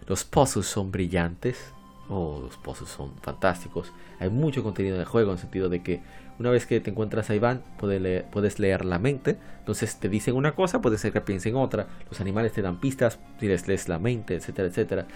Los 0.06 0.24
puzzles 0.24 0.68
son 0.68 0.92
brillantes. 0.92 1.74
Oh, 2.10 2.40
los 2.44 2.58
puzzles 2.58 2.90
son 2.92 3.16
fantásticos. 3.22 3.92
Hay 4.20 4.30
mucho 4.30 4.62
contenido 4.62 4.96
en 4.96 5.02
el 5.02 5.08
juego 5.08 5.32
en 5.32 5.38
el 5.38 5.42
sentido 5.42 5.70
de 5.70 5.82
que 5.82 6.02
una 6.38 6.52
vez 6.52 6.66
que 6.66 6.80
te 6.82 6.92
encuentras 6.92 7.30
a 7.30 7.36
Iván, 7.36 7.64
puedes 7.80 8.02
leer, 8.02 8.26
puedes 8.30 8.60
leer 8.60 8.86
la 8.86 9.00
mente. 9.00 9.38
Entonces 9.60 10.00
te 10.00 10.10
dicen 10.10 10.36
una 10.36 10.54
cosa, 10.54 10.82
puede 10.82 10.98
ser 10.98 11.14
que 11.14 11.22
piensen 11.22 11.56
otra. 11.56 11.88
Los 12.10 12.22
animales 12.22 12.52
te 12.52 12.62
dan 12.62 12.80
pistas 12.80 13.18
si 13.40 13.48
les 13.48 13.68
lees 13.68 13.88
la 13.88 13.98
mente, 13.98 14.36
etcétera, 14.36 14.68
etcétera. 14.68 15.08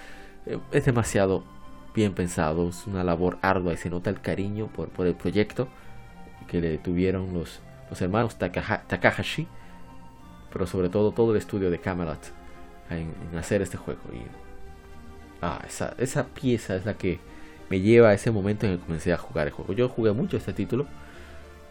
Eh, 0.46 0.58
es 0.72 0.86
demasiado 0.86 1.44
bien 1.94 2.14
pensado. 2.14 2.70
Es 2.70 2.88
una 2.88 3.04
labor 3.04 3.38
ardua 3.42 3.74
y 3.74 3.78
se 3.78 3.90
nota 3.90 4.10
el 4.10 4.22
cariño 4.22 4.68
por, 4.68 4.90
por 4.90 5.06
el 5.06 5.16
proyecto 5.16 5.68
que 6.48 6.62
le 6.62 6.78
tuvieron 6.78 7.34
los, 7.34 7.60
los 7.90 8.02
hermanos 8.02 8.38
Takahashi. 8.38 9.48
Pero 10.52 10.66
sobre 10.66 10.90
todo 10.90 11.12
todo 11.12 11.32
el 11.32 11.38
estudio 11.38 11.70
de 11.70 11.80
Camelot 11.80 12.20
en, 12.90 13.14
hacer 13.38 13.62
este 13.62 13.78
juego. 13.78 14.02
Y 14.14 14.24
ah, 15.42 15.62
esa, 15.68 15.94
esa 15.98 16.26
pieza 16.26 16.76
es 16.76 16.86
la 16.86 16.96
que 16.96 17.20
me 17.70 17.80
lleva 17.80 18.10
a 18.10 18.14
ese 18.14 18.32
momento 18.32 18.66
en 18.66 18.74
el 18.74 18.80
que 18.80 18.86
comencé 18.86 19.14
a 19.14 19.18
jugar 19.18 19.48
el 19.48 19.54
juego. 19.54 19.74
Yo 19.74 19.90
jugué 19.90 20.12
mucho 20.12 20.38
este 20.38 20.54
título. 20.54 20.88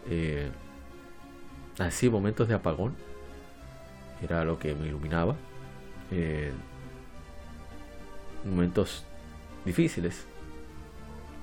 Eh, 0.09 0.49
así, 1.77 2.09
momentos 2.09 2.47
de 2.47 2.55
apagón. 2.55 2.95
Era 4.21 4.43
lo 4.45 4.57
que 4.57 4.73
me 4.73 4.87
iluminaba. 4.87 5.35
Eh, 6.11 6.51
momentos 8.45 9.05
difíciles. 9.65 10.25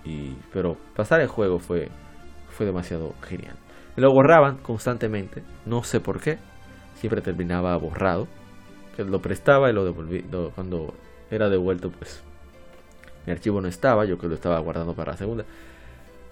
Y, 0.05 0.37
pero 0.53 0.76
pasar 0.95 1.20
el 1.20 1.28
juego 1.28 1.59
fue, 1.59 1.91
fue 2.49 2.64
demasiado 2.64 3.14
genial. 3.22 3.57
Me 3.97 4.03
lo 4.03 4.12
borraban 4.12 4.59
constantemente. 4.59 5.43
No 5.66 5.82
sé 5.82 6.01
por 6.01 6.20
qué. 6.20 6.39
Siempre 6.97 7.20
terminaba 7.20 7.76
borrado. 7.76 8.26
Que 8.97 9.05
lo 9.05 9.20
prestaba 9.20 9.70
y 9.70 9.72
lo 9.72 9.84
devolví. 9.84 10.24
cuando 10.55 10.94
era 11.30 11.49
devuelto, 11.49 11.90
pues 11.90 12.22
mi 13.26 13.32
archivo 13.32 13.61
no 13.61 13.68
estaba, 13.68 14.05
yo 14.05 14.18
que 14.18 14.28
lo 14.28 14.34
estaba 14.34 14.59
guardando 14.61 14.94
para 14.94 15.12
la 15.12 15.18
segunda, 15.18 15.44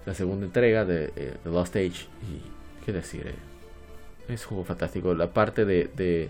la 0.05 0.13
segunda 0.13 0.45
entrega 0.45 0.85
de, 0.85 1.11
eh, 1.15 1.37
Lost 1.45 1.75
Age. 1.75 2.07
Y 2.23 2.41
qué 2.85 2.93
decir, 2.93 3.27
eh, 3.27 4.33
es 4.33 4.43
un 4.43 4.49
juego 4.49 4.63
fantástico. 4.63 5.13
La 5.13 5.27
parte 5.27 5.65
de, 5.65 5.89
de 5.95 6.29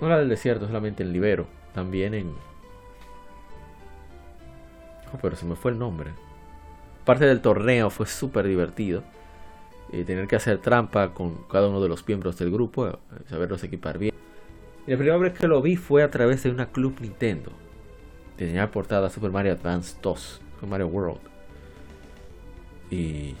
no 0.00 0.08
la 0.08 0.18
del 0.18 0.28
desierto, 0.28 0.66
solamente 0.66 1.02
en 1.02 1.12
Libero, 1.12 1.46
también 1.74 2.14
en. 2.14 2.32
Oh, 5.12 5.18
pero 5.20 5.36
se 5.36 5.46
me 5.46 5.56
fue 5.56 5.72
el 5.72 5.78
nombre. 5.78 6.10
Parte 7.04 7.24
del 7.24 7.40
torneo 7.40 7.90
fue 7.90 8.06
súper 8.06 8.46
divertido. 8.46 9.02
Y 9.92 10.04
tener 10.04 10.26
que 10.28 10.36
hacer 10.36 10.58
trampa 10.58 11.14
con 11.14 11.44
cada 11.50 11.68
uno 11.68 11.80
de 11.80 11.88
los 11.88 12.06
miembros 12.06 12.38
del 12.38 12.50
grupo, 12.50 12.88
eh, 12.88 12.92
saberlos 13.28 13.64
equipar 13.64 13.98
bien. 13.98 14.14
Y 14.86 14.90
la 14.90 14.96
primera 14.96 15.16
vez 15.18 15.32
que 15.38 15.48
lo 15.48 15.62
vi 15.62 15.76
fue 15.76 16.02
a 16.02 16.10
través 16.10 16.42
de 16.42 16.50
una 16.50 16.66
Club 16.66 16.96
Nintendo 17.00 17.52
tenía 18.38 18.70
portada 18.70 19.10
Super 19.10 19.30
Mario 19.30 19.52
Advance 19.52 19.96
2, 20.00 20.40
Super 20.54 20.68
Mario 20.68 20.86
World. 20.86 21.20
Y, 22.90 23.34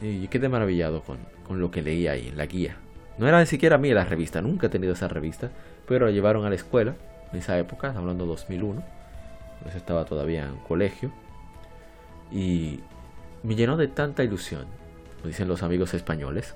y 0.00 0.28
quedé 0.28 0.48
maravillado 0.48 1.02
con, 1.02 1.18
con, 1.46 1.60
lo 1.60 1.70
que 1.70 1.82
leía 1.82 2.12
ahí 2.12 2.28
en 2.28 2.38
la 2.38 2.46
guía. 2.46 2.76
No 3.18 3.26
era 3.26 3.40
ni 3.40 3.46
siquiera 3.46 3.76
mía 3.76 3.94
la 3.94 4.04
revista, 4.04 4.40
nunca 4.40 4.68
he 4.68 4.70
tenido 4.70 4.92
esa 4.92 5.08
revista, 5.08 5.50
pero 5.86 6.06
la 6.06 6.12
llevaron 6.12 6.44
a 6.46 6.48
la 6.48 6.54
escuela 6.54 6.94
en 7.32 7.38
esa 7.40 7.58
época, 7.58 7.92
hablando 7.94 8.24
de 8.24 8.30
2001. 8.30 8.82
Pues 9.62 9.74
estaba 9.74 10.04
todavía 10.04 10.44
en 10.44 10.56
colegio. 10.68 11.10
Y 12.30 12.80
me 13.42 13.56
llenó 13.56 13.76
de 13.76 13.88
tanta 13.88 14.22
ilusión, 14.22 14.66
dicen 15.26 15.48
los 15.48 15.62
amigos 15.62 15.94
españoles, 15.94 16.54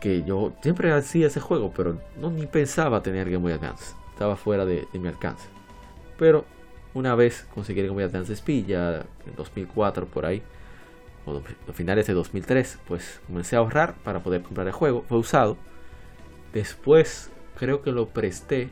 que 0.00 0.22
yo 0.22 0.52
siempre 0.62 0.92
hacía 0.92 1.26
ese 1.26 1.40
juego, 1.40 1.72
pero 1.74 1.98
no 2.18 2.30
ni 2.30 2.46
pensaba 2.46 3.02
tener 3.02 3.30
Game 3.30 3.42
Boy 3.42 3.52
Advance. 3.52 3.94
Estaba 4.12 4.36
fuera 4.36 4.64
de, 4.64 4.86
de 4.92 4.98
mi 4.98 5.08
alcance. 5.08 5.48
Pero 6.18 6.44
una 6.94 7.14
vez 7.14 7.46
conseguí 7.54 7.82
Game 7.82 7.94
Boy 7.94 8.04
Advance 8.04 8.32
SP, 8.34 8.64
ya 8.66 9.06
en 9.26 9.36
2004 9.36 10.06
por 10.06 10.26
ahí, 10.26 10.42
o 11.26 11.42
a 11.68 11.72
finales 11.72 12.06
de 12.06 12.14
2003, 12.14 12.78
pues 12.88 13.20
comencé 13.26 13.56
a 13.56 13.60
ahorrar 13.60 13.94
para 14.02 14.22
poder 14.22 14.42
comprar 14.42 14.66
el 14.66 14.72
juego. 14.72 15.04
Fue 15.08 15.18
usado. 15.18 15.56
Después 16.52 17.30
creo 17.56 17.82
que 17.82 17.92
lo 17.92 18.08
presté. 18.08 18.70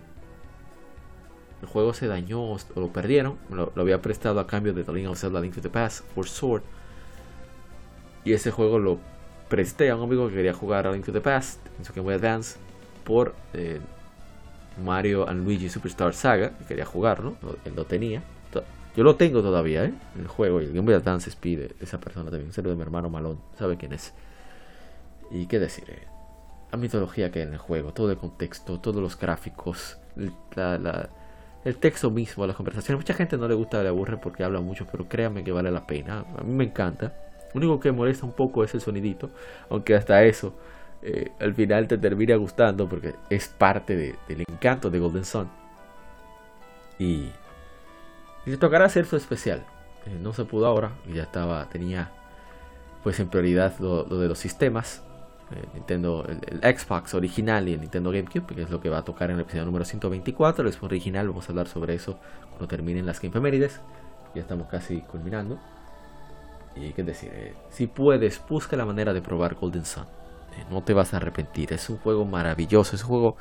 El 1.60 1.68
juego 1.68 1.92
se 1.92 2.06
dañó 2.06 2.52
o 2.52 2.58
lo 2.76 2.92
perdieron. 2.92 3.36
Lo, 3.50 3.72
había 3.76 4.00
prestado 4.00 4.40
a 4.40 4.46
cambio 4.46 4.72
de 4.72 4.84
The 4.84 4.92
Link 4.92 5.10
of 5.10 5.18
Zelda 5.18 5.40
Link 5.40 5.54
to 5.54 5.60
the 5.60 5.70
Past 5.70 6.04
for 6.14 6.26
Sword. 6.26 6.62
Y 8.24 8.32
ese 8.32 8.50
juego 8.50 8.78
lo 8.78 8.98
presté 9.48 9.90
a 9.90 9.96
un 9.96 10.02
amigo 10.02 10.28
que 10.28 10.34
quería 10.34 10.52
jugar 10.52 10.86
a 10.86 10.92
Link 10.92 11.04
to 11.04 11.12
the 11.12 11.20
Past 11.20 11.60
en 11.78 11.84
su 11.84 11.92
Game 11.92 12.04
Boy 12.04 12.14
Advance 12.14 12.58
por 13.04 13.34
eh, 13.54 13.80
Mario 14.84 15.28
and 15.28 15.44
Luigi 15.44 15.68
Superstar 15.68 16.12
Saga, 16.14 16.50
que 16.58 16.64
quería 16.64 16.84
jugarlo, 16.84 17.36
él 17.64 17.72
lo 17.74 17.84
tenía. 17.84 18.22
Yo 18.96 19.04
lo 19.04 19.14
tengo 19.14 19.42
todavía, 19.42 19.84
¿eh? 19.84 19.94
El 20.18 20.26
juego 20.26 20.60
y 20.60 20.64
el 20.64 20.72
Game 20.72 20.86
Boy 20.86 20.94
Advance 20.94 21.30
Speed 21.30 21.72
esa 21.80 22.00
persona 22.00 22.30
también, 22.30 22.52
se 22.52 22.62
de 22.62 22.74
mi 22.74 22.82
hermano 22.82 23.08
Malón, 23.08 23.38
sabe 23.56 23.76
quién 23.76 23.92
es. 23.92 24.12
Y 25.30 25.46
qué 25.46 25.60
decir, 25.60 25.84
la 26.72 26.78
mitología 26.78 27.30
que 27.30 27.38
hay 27.38 27.46
en 27.46 27.52
el 27.52 27.58
juego, 27.58 27.92
todo 27.92 28.10
el 28.10 28.16
contexto, 28.16 28.80
todos 28.80 29.00
los 29.00 29.16
gráficos, 29.16 29.98
el 30.16 31.76
texto 31.76 32.10
mismo, 32.10 32.46
las 32.46 32.56
conversaciones. 32.56 33.00
Mucha 33.00 33.14
gente 33.14 33.36
no 33.36 33.46
le 33.46 33.54
gusta, 33.54 33.82
le 33.82 33.88
aburre 33.88 34.16
porque 34.16 34.42
habla 34.42 34.60
mucho, 34.60 34.86
pero 34.90 35.08
créanme 35.08 35.44
que 35.44 35.52
vale 35.52 35.70
la 35.70 35.86
pena. 35.86 36.24
A 36.36 36.42
mí 36.42 36.52
me 36.52 36.64
encanta. 36.64 37.14
Lo 37.54 37.58
único 37.58 37.80
que 37.80 37.92
molesta 37.92 38.26
un 38.26 38.32
poco 38.32 38.64
es 38.64 38.74
el 38.74 38.80
sonidito, 38.80 39.30
aunque 39.70 39.94
hasta 39.94 40.22
eso 40.24 40.52
eh, 41.02 41.30
al 41.38 41.54
final 41.54 41.86
te 41.86 41.96
termina 41.96 42.34
gustando 42.36 42.88
porque 42.88 43.14
es 43.30 43.48
parte 43.48 44.16
del 44.26 44.44
encanto 44.48 44.90
de 44.90 44.98
Golden 44.98 45.24
Sun. 45.24 45.48
Y, 46.98 47.30
y 48.46 48.56
tocará 48.56 48.86
hacer 48.86 49.06
su 49.06 49.16
especial. 49.16 49.64
Eh, 50.06 50.18
no 50.20 50.32
se 50.32 50.44
pudo 50.44 50.66
ahora, 50.66 50.92
ya 51.12 51.22
estaba, 51.22 51.68
tenía 51.68 52.10
pues 53.02 53.20
en 53.20 53.28
prioridad 53.28 53.78
lo, 53.78 54.04
de 54.04 54.28
los 54.28 54.38
sistemas. 54.38 55.02
Eh, 55.50 55.64
Nintendo, 55.74 56.26
el, 56.26 56.76
Xbox 56.76 57.14
original 57.14 57.68
y 57.68 57.74
el 57.74 57.80
Nintendo 57.80 58.10
GameCube, 58.10 58.54
que 58.54 58.62
es 58.62 58.70
lo 58.70 58.80
que 58.80 58.90
va 58.90 58.98
a 58.98 59.04
tocar 59.04 59.30
en 59.30 59.36
el 59.36 59.42
episodio 59.42 59.64
número 59.64 59.84
124. 59.84 60.68
El 60.68 60.74
original, 60.82 61.28
vamos 61.28 61.48
a 61.48 61.52
hablar 61.52 61.68
sobre 61.68 61.94
eso 61.94 62.18
cuando 62.50 62.66
terminen 62.66 63.06
las 63.06 63.20
Game 63.20 63.32
Femérides. 63.32 63.80
Ya 64.34 64.42
estamos 64.42 64.66
casi 64.66 65.00
culminando. 65.02 65.58
Y 66.76 66.92
qué 66.92 67.02
decir, 67.02 67.54
si 67.70 67.86
puedes, 67.86 68.40
busca 68.48 68.76
la 68.76 68.84
manera 68.84 69.12
de 69.12 69.20
probar 69.20 69.54
Golden 69.54 69.84
Sun 69.84 70.06
no 70.70 70.82
te 70.82 70.94
vas 70.94 71.14
a 71.14 71.18
arrepentir. 71.18 71.72
Es 71.72 71.88
un 71.88 71.98
juego 71.98 72.24
maravilloso, 72.24 72.96
es 72.96 73.02
un 73.02 73.08
juego 73.08 73.36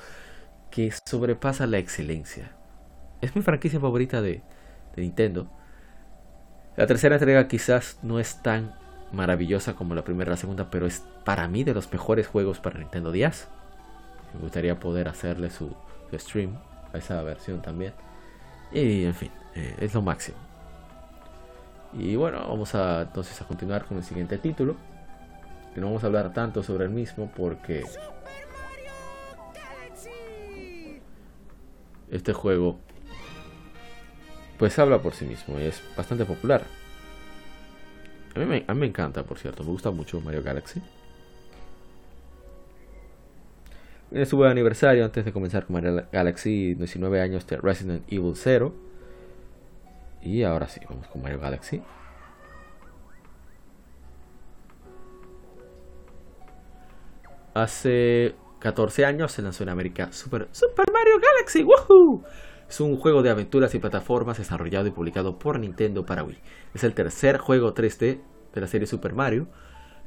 que 0.70 0.92
sobrepasa 1.06 1.68
la 1.68 1.78
excelencia. 1.78 2.52
Es 3.22 3.36
mi 3.36 3.42
franquicia 3.42 3.80
favorita 3.80 4.22
de, 4.22 4.42
Nintendo. 4.96 5.48
La 6.76 6.88
tercera 6.88 7.16
entrega 7.16 7.48
quizás 7.48 8.00
no 8.02 8.20
es 8.20 8.42
tan 8.42 8.76
maravillosa 9.12 9.76
como 9.76 9.94
la 9.94 10.04
primera 10.04 10.30
y 10.30 10.34
la 10.34 10.38
segunda, 10.38 10.72
pero 10.72 10.88
es 10.88 11.04
para 11.24 11.48
mí 11.48 11.64
de 11.64 11.74
los 11.74 11.92
mejores 11.92 12.28
juegos 12.28 12.60
para 12.60 12.80
Nintendo 12.80 13.12
DS. 13.12 13.48
Me 14.34 14.42
gustaría 14.42 14.80
poder 14.80 15.08
hacerle 15.08 15.52
su, 15.52 15.76
stream 16.14 16.58
a 16.94 16.98
esa 16.98 17.22
versión 17.22 17.62
también. 17.62 17.94
Y 18.72 19.06
en 19.06 19.14
fin, 19.14 19.32
eh, 19.56 19.76
es 19.80 19.94
lo 19.94 20.02
máximo. 20.02 20.47
Y 21.94 22.16
bueno, 22.16 22.40
vamos 22.48 22.76
a 22.76 23.04
entonces 23.04 23.42
a 23.42 23.46
continuar 23.46 23.86
con 23.86 23.98
el 23.98 24.04
siguiente 24.04 24.38
título 24.38 24.76
no 25.80 25.88
vamos 25.88 26.04
a 26.04 26.08
hablar 26.08 26.34
tanto 26.34 26.64
sobre 26.64 26.86
el 26.86 26.92
mismo 26.92 27.32
porque 27.36 27.84
este 32.10 32.34
juego 32.34 32.80
pues 34.58 34.78
habla 34.80 35.02
por 35.02 35.14
sí 35.14 35.26
mismo 35.26 35.60
y 35.60 35.64
es 35.64 35.84
bastante 35.96 36.26
popular. 36.26 36.64
A 38.36 38.40
mí, 38.40 38.46
me, 38.46 38.66
a 38.68 38.74
mí 38.74 38.80
me 38.80 38.86
encanta, 38.88 39.24
por 39.24 39.38
cierto, 39.38 39.64
me 39.64 39.70
gusta 39.70 39.92
mucho 39.92 40.20
Mario 40.22 40.42
Galaxy. 40.44 40.82
Estuvo 44.12 44.46
de 44.46 44.52
aniversario 44.52 45.06
antes 45.06 45.26
de 45.26 45.34
comenzar 45.34 45.66
con 45.66 45.74
Mario 45.74 46.08
Galaxy, 46.12 46.74
19 46.74 47.22
años 47.22 47.46
de 47.46 47.58
Resident 47.58 48.04
Evil 48.12 48.34
0. 48.36 48.74
Y 50.22 50.44
ahora 50.44 50.68
sí, 50.68 50.82
vamos 50.90 51.08
con 51.08 51.22
Mario 51.22 51.40
Galaxy. 51.40 51.82
Hace 57.54 58.36
14 58.60 59.06
años 59.06 59.32
se 59.32 59.42
lanzó 59.42 59.64
en 59.64 59.70
América 59.70 60.12
Super, 60.12 60.48
Super 60.52 60.86
Mario 60.92 61.16
Galaxy. 61.20 61.64
¡Woohoo! 61.64 62.24
Es 62.70 62.82
un 62.82 62.98
juego 62.98 63.24
de 63.24 63.30
aventuras 63.30 63.74
y 63.74 63.80
plataformas 63.80 64.38
desarrollado 64.38 64.88
y 64.88 64.92
publicado 64.92 65.40
por 65.40 65.58
Nintendo 65.60 66.06
para 66.06 66.24
Wii. 66.24 66.38
Es 66.74 66.84
el 66.84 66.94
tercer 66.94 67.38
juego 67.38 67.74
3D 67.74 68.22
de 68.54 68.62
la 68.62 68.68
serie 68.68 68.86
Super 68.86 69.14
Mario. 69.14 69.48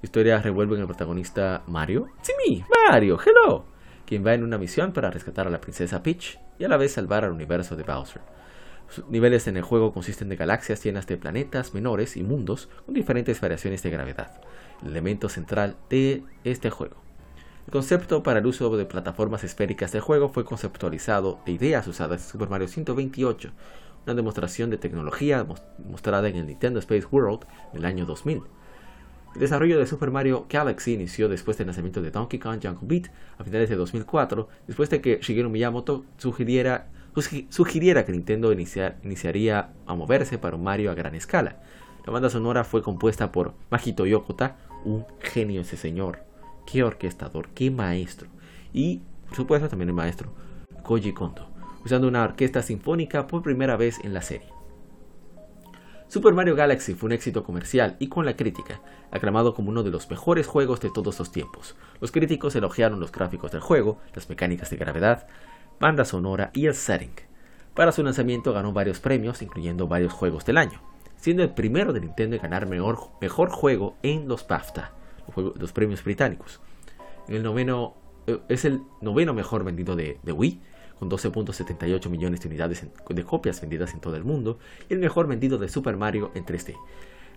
Historia 0.02 0.40
revuelve 0.40 0.76
en 0.76 0.82
el 0.82 0.86
protagonista 0.86 1.62
Mario. 1.66 2.06
¡Sí, 2.22 2.64
Mario, 2.88 3.18
hello. 3.18 3.64
Quien 4.06 4.24
va 4.24 4.34
en 4.34 4.44
una 4.44 4.58
misión 4.58 4.92
para 4.92 5.11
rescatar 5.11 5.46
a 5.46 5.50
la 5.50 5.61
princesa 5.61 6.02
Peach 6.02 6.38
y 6.58 6.64
a 6.64 6.68
la 6.68 6.76
vez 6.76 6.92
salvar 6.92 7.24
al 7.24 7.32
universo 7.32 7.76
de 7.76 7.82
Bowser. 7.82 8.22
Niveles 9.09 9.47
en 9.47 9.57
el 9.57 9.62
juego 9.62 9.93
consisten 9.93 10.28
de 10.28 10.36
galaxias 10.36 10.82
llenas 10.82 11.07
de 11.07 11.16
planetas 11.16 11.74
menores 11.74 12.16
y 12.16 12.22
mundos 12.22 12.68
con 12.84 12.95
diferentes 12.95 13.41
variaciones 13.41 13.82
de 13.82 13.91
gravedad. 13.91 14.41
El 14.82 14.88
elemento 14.88 15.28
central 15.28 15.76
de 15.88 16.22
este 16.45 16.70
juego 16.70 16.97
el 17.66 17.72
concepto 17.72 18.22
para 18.24 18.41
el 18.41 18.47
uso 18.47 18.76
de 18.76 18.84
plataformas 18.84 19.45
esféricas 19.45 19.93
de 19.93 20.01
juego 20.01 20.28
fue 20.28 20.45
conceptualizado 20.45 21.38
de 21.47 21.53
ideas 21.53 21.86
usadas 21.86 22.22
en 22.22 22.28
Super 22.28 22.49
Mario 22.49 22.66
128, 22.66 23.51
una 24.07 24.14
demostración 24.14 24.70
de 24.70 24.76
tecnología 24.76 25.47
mostrada 25.88 26.28
en 26.28 26.34
el 26.34 26.47
Nintendo 26.47 26.80
Space 26.80 27.07
World 27.09 27.45
en 27.72 27.78
el 27.78 27.84
año 27.84 28.07
2000. 28.07 28.43
El 29.34 29.41
desarrollo 29.41 29.78
de 29.78 29.86
Super 29.86 30.11
Mario 30.11 30.47
Galaxy 30.49 30.95
inició 30.95 31.28
después 31.28 31.59
del 31.59 31.68
lanzamiento 31.68 32.03
de 32.03 32.11
Donkey 32.11 32.41
Kong 32.41 32.59
Jungle 32.61 32.88
Beat 32.88 33.12
a 33.38 33.45
finales 33.45 33.68
de 33.68 33.76
2004, 33.76 34.49
después 34.66 34.91
de 34.91 35.01
que 35.01 35.20
Shigeru 35.20 35.49
Miyamoto 35.49 36.05
sugiriera, 36.16 36.88
sugiriera 37.48 38.04
que 38.04 38.12
Nintendo 38.12 38.52
iniciaría 38.52 39.70
a 39.86 39.94
moverse 39.94 40.38
para 40.38 40.56
un 40.56 40.64
Mario 40.64 40.90
a 40.90 40.94
gran 40.94 41.14
escala. 41.14 41.62
La 42.06 42.12
banda 42.12 42.30
sonora 42.30 42.64
fue 42.64 42.82
compuesta 42.82 43.30
por 43.32 43.54
Majito 43.70 44.06
Yokota, 44.06 44.56
un 44.84 45.04
genio 45.20 45.61
ese 45.61 45.76
señor, 45.76 46.24
qué 46.66 46.82
orquestador, 46.82 47.48
qué 47.48 47.70
maestro, 47.70 48.28
y 48.72 49.02
por 49.26 49.36
supuesto 49.36 49.68
también 49.68 49.90
el 49.90 49.94
maestro 49.94 50.32
Koji 50.82 51.12
Kondo, 51.12 51.48
usando 51.84 52.08
una 52.08 52.24
orquesta 52.24 52.62
sinfónica 52.62 53.26
por 53.26 53.42
primera 53.42 53.76
vez 53.76 53.98
en 54.02 54.14
la 54.14 54.22
serie. 54.22 54.48
Super 56.08 56.34
Mario 56.34 56.56
Galaxy 56.56 56.94
fue 56.94 57.06
un 57.06 57.12
éxito 57.12 57.44
comercial 57.44 57.96
y 58.00 58.08
con 58.08 58.24
la 58.24 58.34
crítica, 58.34 58.80
aclamado 59.12 59.54
como 59.54 59.70
uno 59.70 59.84
de 59.84 59.90
los 59.90 60.11
mejores 60.11 60.46
juegos 60.48 60.80
de 60.80 60.90
todos 60.90 61.16
los 61.20 61.30
tiempos. 61.30 61.76
Los 62.00 62.11
críticos 62.11 62.56
elogiaron 62.56 62.98
los 62.98 63.12
gráficos 63.12 63.52
del 63.52 63.61
juego, 63.61 64.00
las 64.14 64.28
mecánicas 64.28 64.70
de 64.70 64.76
gravedad, 64.76 65.28
banda 65.80 66.04
sonora 66.04 66.50
y 66.54 66.66
el 66.66 66.74
setting. 66.74 67.10
Para 67.74 67.92
su 67.92 68.02
lanzamiento 68.04 68.52
ganó 68.52 68.72
varios 68.72 69.00
premios, 69.00 69.42
incluyendo 69.42 69.88
varios 69.88 70.12
juegos 70.12 70.44
del 70.44 70.58
año, 70.58 70.80
siendo 71.16 71.42
el 71.42 71.50
primero 71.50 71.92
de 71.92 72.00
Nintendo 72.00 72.36
en 72.36 72.42
ganar 72.42 72.66
mejor, 72.66 72.98
mejor 73.20 73.50
juego 73.50 73.96
en 74.02 74.28
los 74.28 74.46
BAFTA, 74.46 74.92
los, 75.34 75.72
premios 75.72 76.04
británicos. 76.04 76.60
el 77.28 77.42
noveno, 77.42 77.94
eh, 78.26 78.38
es 78.48 78.64
el 78.64 78.82
noveno 79.00 79.34
mejor 79.34 79.64
vendido 79.64 79.96
de 79.96 80.18
Wii 80.24 80.60
con 81.00 81.08
12.78 81.08 82.10
millones 82.10 82.40
de 82.42 82.48
unidades 82.48 82.86
de 83.08 83.24
copias 83.24 83.58
vendidas 83.62 83.94
en 83.94 84.00
todo 84.00 84.16
el 84.16 84.24
mundo, 84.24 84.58
y 84.90 84.92
el 84.92 85.00
mejor 85.00 85.26
vendido 85.26 85.56
de 85.56 85.70
Super 85.70 85.96
Mario 85.96 86.30
en 86.34 86.44
3D. 86.44 86.76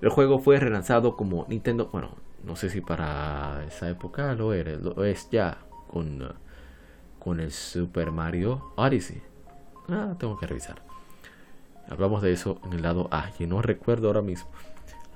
El 0.02 0.10
juego 0.10 0.40
fue 0.40 0.60
relanzado 0.60 1.16
como 1.16 1.46
Nintendo, 1.48 1.90
bueno, 1.94 2.18
no 2.44 2.58
sé 2.58 2.70
si 2.70 2.82
para 2.82 3.64
esa 3.66 3.90
época 3.90 4.36
lo 4.36 4.54
era, 4.54 4.76
lo 4.76 5.06
es 5.06 5.30
ya 5.32 5.60
con, 5.88 6.22
con 7.24 7.40
el 7.40 7.52
Super 7.52 8.12
Mario 8.12 8.74
Odyssey. 8.76 9.22
Ah, 9.90 10.16
tengo 10.18 10.38
que 10.38 10.48
revisar. 10.48 10.82
Hablamos 11.90 12.22
de 12.22 12.32
eso 12.32 12.60
en 12.66 12.74
el 12.74 12.82
lado 12.82 13.08
A, 13.12 13.32
y 13.40 13.46
no 13.46 13.62
recuerdo 13.62 14.08
ahora 14.08 14.22
mismo. 14.22 14.50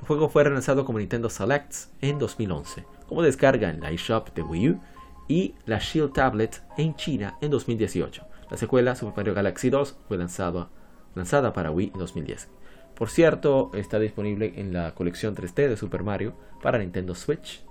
El 0.01 0.07
juego 0.07 0.29
fue 0.29 0.43
relanzado 0.43 0.85
como 0.85 0.99
Nintendo 0.99 1.29
Selects 1.29 1.89
en 2.01 2.19
2011, 2.19 2.85
como 3.07 3.21
descarga 3.21 3.69
en 3.69 3.79
la 3.81 3.91
eShop 3.91 4.33
de 4.33 4.43
Wii 4.43 4.69
U 4.69 4.79
y 5.27 5.55
la 5.65 5.79
Shield 5.79 6.13
Tablet 6.13 6.61
en 6.77 6.95
China 6.95 7.37
en 7.41 7.51
2018. 7.51 8.25
La 8.49 8.57
secuela, 8.57 8.95
Super 8.95 9.15
Mario 9.17 9.33
Galaxy 9.33 9.69
2, 9.69 9.97
fue 10.07 10.17
lanzada 10.17 11.53
para 11.53 11.71
Wii 11.71 11.91
en 11.93 11.99
2010. 11.99 12.49
Por 12.95 13.09
cierto, 13.09 13.71
está 13.73 13.99
disponible 13.99 14.53
en 14.55 14.73
la 14.73 14.95
colección 14.95 15.35
3D 15.35 15.67
de 15.69 15.77
Super 15.77 16.03
Mario 16.03 16.33
para 16.61 16.79
Nintendo 16.79 17.15
Switch. 17.15 17.63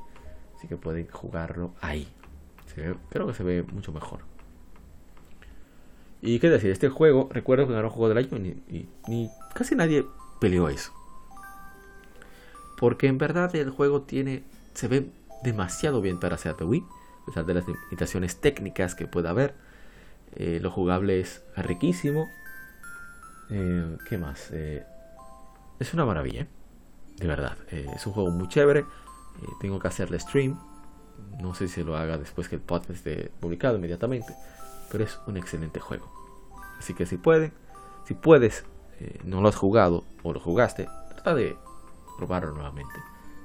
Así 0.56 0.68
que 0.68 0.76
pueden 0.76 1.08
jugarlo 1.08 1.72
ahí. 1.80 2.08
Creo 3.08 3.26
que 3.26 3.34
se 3.34 3.42
ve 3.42 3.62
mucho 3.62 3.92
mejor. 3.92 4.20
Y 6.22 6.38
qué 6.38 6.48
decir, 6.48 6.70
este 6.70 6.88
juego, 6.88 7.28
recuerdo 7.32 7.66
que 7.66 7.74
un 7.74 7.88
juego 7.88 8.08
del 8.08 8.18
año 8.18 8.36
y, 8.68 8.88
ni 9.06 9.30
casi 9.54 9.74
nadie 9.74 10.04
peleó 10.40 10.68
eso. 10.68 10.92
Porque 12.76 13.06
en 13.06 13.18
verdad 13.18 13.54
el 13.56 13.70
juego 13.70 14.02
tiene. 14.02 14.42
se 14.74 14.88
ve 14.88 15.08
demasiado 15.42 16.00
bien 16.00 16.18
para 16.18 16.36
ser 16.36 16.56
de 16.56 16.64
Wii. 16.64 16.84
A 17.22 17.26
pesar 17.26 17.46
de 17.46 17.54
las 17.54 17.66
limitaciones 17.66 18.40
técnicas 18.40 18.94
que 18.94 19.06
pueda 19.06 19.30
haber. 19.30 19.54
Eh, 20.34 20.58
lo 20.60 20.70
jugable 20.70 21.20
es 21.20 21.42
riquísimo. 21.56 22.28
Eh, 23.50 23.96
¿Qué 24.08 24.18
más? 24.18 24.50
Eh, 24.52 24.84
es 25.78 25.94
una 25.94 26.04
maravilla, 26.04 26.46
de 27.16 27.26
verdad. 27.26 27.56
es 27.70 28.06
un 28.06 28.12
juego 28.12 28.30
muy 28.30 28.48
chévere. 28.48 28.84
tengo 29.60 29.78
que 29.78 29.88
hacerle 29.88 30.18
stream. 30.18 30.58
No 31.40 31.54
sé 31.54 31.68
si 31.68 31.82
lo 31.82 31.96
haga 31.96 32.18
después 32.18 32.48
que 32.48 32.56
el 32.56 32.62
podcast 32.62 32.90
esté 32.90 33.30
publicado 33.40 33.76
inmediatamente. 33.76 34.34
Pero 34.90 35.04
es 35.04 35.18
un 35.26 35.36
excelente 35.36 35.80
juego. 35.80 36.10
Así 36.78 36.94
que 36.94 37.06
si 37.06 37.16
pueden, 37.16 37.52
si 38.06 38.14
puedes, 38.14 38.64
no 39.24 39.40
lo 39.40 39.48
has 39.48 39.56
jugado 39.56 40.04
o 40.22 40.32
lo 40.32 40.40
jugaste, 40.40 40.88
trata 41.08 41.34
de 41.34 41.56
probarlo 42.16 42.52
nuevamente. 42.52 42.94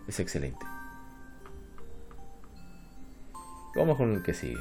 Es 0.08 0.20
excelente. 0.20 0.66
Vamos 3.76 3.98
con 3.98 4.14
el 4.14 4.24
que 4.24 4.34
sigue. 4.34 4.60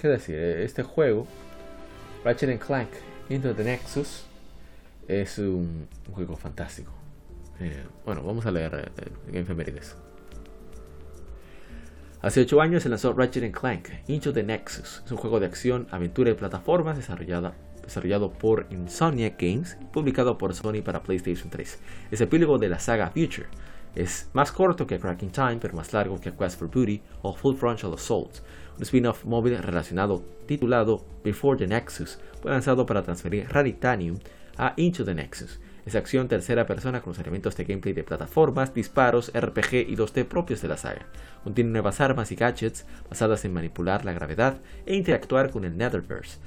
¿Qué 0.00 0.08
decir? 0.08 0.36
Este 0.36 0.82
juego, 0.82 1.26
Ratchet 2.24 2.58
Clank 2.58 2.88
Into 3.28 3.54
the 3.54 3.62
Nexus, 3.62 4.24
es 5.06 5.36
un, 5.36 5.88
juego 6.10 6.36
fantástico. 6.36 6.90
Eh, 7.60 7.84
bueno, 8.06 8.22
vamos 8.22 8.46
a 8.46 8.50
leer 8.50 8.90
eh, 8.96 9.38
efemérides. 9.38 9.94
Hace 12.22 12.40
8 12.40 12.60
años 12.62 12.82
se 12.82 12.88
lanzó 12.88 13.12
Ratchet 13.12 13.52
Clank 13.52 13.88
Into 14.06 14.32
the 14.32 14.42
Nexus. 14.42 15.02
Es 15.04 15.12
un 15.12 15.18
juego 15.18 15.38
de 15.38 15.44
acción, 15.44 15.86
aventura 15.90 16.30
y 16.30 16.34
plataformas 16.34 16.96
desarrollado 16.96 18.32
por 18.32 18.68
Insomniac 18.70 19.38
Games 19.38 19.76
publicado 19.92 20.38
por 20.38 20.54
Sony 20.54 20.80
para 20.82 21.02
PlayStation 21.02 21.50
3. 21.50 21.78
Es 22.10 22.20
epílogo 22.22 22.56
de 22.56 22.70
la 22.70 22.78
saga 22.78 23.10
Future. 23.10 23.48
Es 23.94 24.30
más 24.32 24.50
corto 24.50 24.86
que 24.86 24.98
Cracking 24.98 25.30
Time, 25.30 25.58
pero 25.60 25.74
más 25.74 25.92
largo 25.92 26.18
que 26.18 26.32
Quest 26.32 26.58
for 26.58 26.70
Booty 26.70 27.02
o 27.20 27.34
Full 27.34 27.56
Frontal 27.56 27.92
Assault 27.92 28.40
un 28.80 28.84
spin-off 28.84 29.26
móvil 29.26 29.58
relacionado 29.58 30.24
titulado 30.46 31.04
Before 31.22 31.58
the 31.58 31.66
Nexus 31.66 32.18
fue 32.40 32.50
lanzado 32.50 32.86
para 32.86 33.02
transferir 33.02 33.46
Ranitanium 33.50 34.18
a 34.56 34.72
Into 34.76 35.04
the 35.04 35.14
Nexus. 35.14 35.60
Es 35.84 35.94
acción 35.94 36.28
tercera 36.28 36.66
persona 36.66 37.02
con 37.02 37.10
los 37.10 37.18
elementos 37.18 37.54
de 37.56 37.64
gameplay 37.64 37.92
de 37.92 38.04
plataformas, 38.04 38.72
disparos, 38.72 39.32
RPG 39.34 39.86
y 39.86 39.96
2D 39.96 40.24
propios 40.24 40.62
de 40.62 40.68
la 40.68 40.78
saga. 40.78 41.04
Contiene 41.44 41.70
nuevas 41.70 42.00
armas 42.00 42.32
y 42.32 42.36
gadgets 42.36 42.86
basadas 43.10 43.44
en 43.44 43.52
manipular 43.52 44.06
la 44.06 44.14
gravedad 44.14 44.60
e 44.86 44.96
interactuar 44.96 45.50
con 45.50 45.66
el 45.66 45.76
Netherverse, 45.76 46.38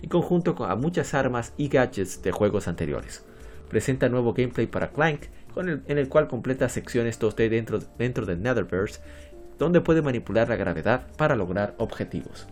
en 0.00 0.08
conjunto 0.08 0.54
con 0.54 0.80
muchas 0.80 1.12
armas 1.12 1.54
y 1.56 1.68
gadgets 1.68 2.22
de 2.22 2.30
juegos 2.30 2.68
anteriores. 2.68 3.24
Presenta 3.68 4.08
nuevo 4.08 4.32
gameplay 4.32 4.68
para 4.68 4.90
Clank, 4.90 5.22
en 5.56 5.98
el 5.98 6.08
cual 6.08 6.28
completa 6.28 6.68
secciones 6.68 7.20
2D 7.20 7.48
dentro, 7.48 7.80
dentro 7.98 8.26
del 8.26 8.42
Netherverse 8.42 9.00
donde 9.60 9.82
puede 9.82 10.00
manipular 10.00 10.48
la 10.48 10.56
gravedad 10.56 11.06
para 11.18 11.36
lograr 11.36 11.74
objetivos. 11.76 12.48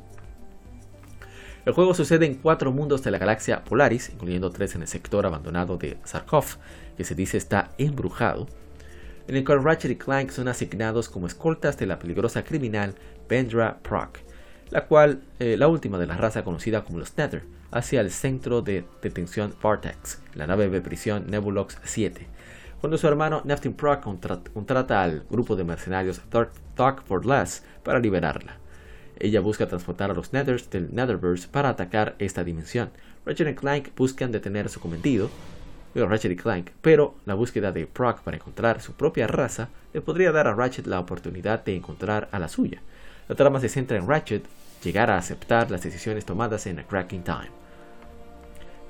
El 1.65 1.73
juego 1.73 1.95
sucede 1.95 2.27
en 2.27 2.35
cuatro 2.35 2.71
mundos 2.71 3.03
de 3.03 3.11
la 3.11 3.19
galaxia 3.19 3.65
Polaris, 3.65 4.11
incluyendo 4.11 4.51
tres 4.51 4.75
en 4.75 4.83
el 4.83 4.89
sector 4.89 5.27
abandonado 5.27 5.79
de 5.79 5.97
Sarkov, 6.05 6.59
que 6.97 7.05
se 7.05 7.15
dice 7.15 7.39
está 7.39 7.71
embrujado, 7.79 8.47
en 9.27 9.37
el 9.37 9.45
cual 9.45 9.65
Ratchet 9.65 9.91
y 9.91 9.97
Clank 9.97 10.31
son 10.31 10.49
asignados 10.49 11.09
como 11.09 11.27
escoltas 11.27 11.79
de 11.79 11.87
la 11.87 11.99
peligrosa 11.99 12.45
criminal 12.45 12.95
Vendra 13.29 13.79
Proc, 13.83 14.19
la 14.71 14.87
cual, 14.87 15.23
eh, 15.39 15.57
la 15.57 15.69
última 15.69 15.99
de 15.99 16.07
la 16.07 16.17
raza 16.17 16.45
conocida 16.45 16.85
como 16.85 16.99
los 16.99 17.17
Nether, 17.17 17.45
hacia 17.71 18.03
el 18.03 18.11
centro 18.11 18.61
de 18.61 18.85
detención 19.03 19.55
Vortex, 19.63 20.21
la 20.35 20.47
nave 20.47 20.69
de 20.69 20.81
prisión 20.83 21.27
Nebulox 21.31 21.79
7, 21.85 22.27
cuando 22.81 22.97
su 22.97 23.09
hermano 23.09 23.43
Neptune 23.45 23.75
Proc 23.75 24.03
contrata 24.53 25.03
al 25.03 25.25
grupo 25.31 25.57
de 25.57 25.65
mercenarios 25.65 26.21
Talk 26.75 27.03
for 27.05 27.27
Less 27.27 27.65
para 27.83 27.99
liberarla. 27.99 28.57
Ella 29.19 29.41
busca 29.41 29.67
transportar 29.67 30.11
a 30.11 30.15
los 30.15 30.33
Nethers 30.33 30.71
del 30.71 30.95
Netherverse 30.95 31.49
para 31.49 31.71
atacar 31.71 32.15
esta 32.19 32.45
dimensión. 32.45 32.91
Ratchet 33.27 33.49
y 33.49 33.55
Clank 33.55 33.89
buscan 33.97 34.31
detener 34.31 34.69
su 34.69 34.79
cometido, 34.81 35.29
Ratchet 35.95 36.31
y 36.31 36.37
Clank, 36.37 36.71
pero 36.81 37.17
la 37.27 37.35
búsqueda 37.35 37.73
de 37.73 37.89
Proc 37.89 38.21
para 38.21 38.37
encontrar 38.37 38.81
su 38.81 38.93
propia 38.93 39.27
raza 39.27 39.71
le 39.93 40.01
podría 40.01 40.31
dar 40.31 40.47
a 40.47 40.55
Ratchet 40.55 40.87
la 40.87 41.01
oportunidad 41.01 41.65
de 41.65 41.75
encontrar 41.75 42.29
a 42.31 42.39
la 42.39 42.49
suya. 42.49 42.81
La 43.29 43.35
trama 43.35 43.59
se 43.59 43.69
centra 43.69 43.97
en 43.97 44.07
Ratchet 44.07 44.45
llegar 44.85 45.11
a 45.11 45.19
aceptar 45.19 45.71
las 45.71 45.83
decisiones 45.83 46.25
tomadas 46.25 46.67
en 46.69 46.79
A 46.79 46.85
Cracking 46.85 47.25
Time. 47.25 47.58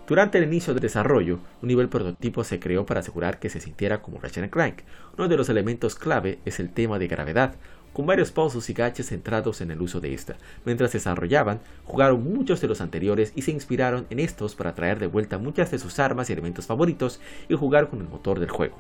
Durante 0.08 0.38
el 0.38 0.44
inicio 0.44 0.72
del 0.72 0.80
desarrollo, 0.80 1.38
un 1.60 1.68
nivel 1.68 1.90
prototipo 1.90 2.42
se 2.42 2.58
creó 2.58 2.86
para 2.86 3.00
asegurar 3.00 3.38
que 3.38 3.50
se 3.50 3.60
sintiera 3.60 4.00
como 4.00 4.18
Ratchet 4.18 4.48
Clank. 4.48 4.78
Uno 5.18 5.28
de 5.28 5.36
los 5.36 5.50
elementos 5.50 5.96
clave 5.96 6.38
es 6.46 6.60
el 6.60 6.70
tema 6.70 6.98
de 6.98 7.08
gravedad, 7.08 7.56
con 7.92 8.06
varios 8.06 8.30
puzzles 8.30 8.70
y 8.70 8.72
gaches 8.72 9.10
centrados 9.10 9.60
en 9.60 9.70
el 9.70 9.82
uso 9.82 10.00
de 10.00 10.14
esta. 10.14 10.36
Mientras 10.64 10.92
desarrollaban, 10.92 11.60
jugaron 11.84 12.24
muchos 12.24 12.62
de 12.62 12.68
los 12.68 12.80
anteriores 12.80 13.34
y 13.36 13.42
se 13.42 13.50
inspiraron 13.50 14.06
en 14.08 14.20
estos 14.20 14.54
para 14.54 14.74
traer 14.74 14.98
de 14.98 15.08
vuelta 15.08 15.36
muchas 15.36 15.70
de 15.70 15.78
sus 15.78 15.98
armas 15.98 16.30
y 16.30 16.32
elementos 16.32 16.66
favoritos 16.66 17.20
y 17.50 17.54
jugar 17.54 17.90
con 17.90 18.00
el 18.00 18.08
motor 18.08 18.40
del 18.40 18.48
juego. 18.48 18.78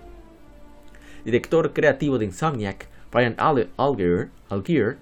Director 1.26 1.74
creativo 1.74 2.16
de 2.16 2.24
Insomniac, 2.24 2.88
Brian 3.12 3.36
Algier, 3.38 4.96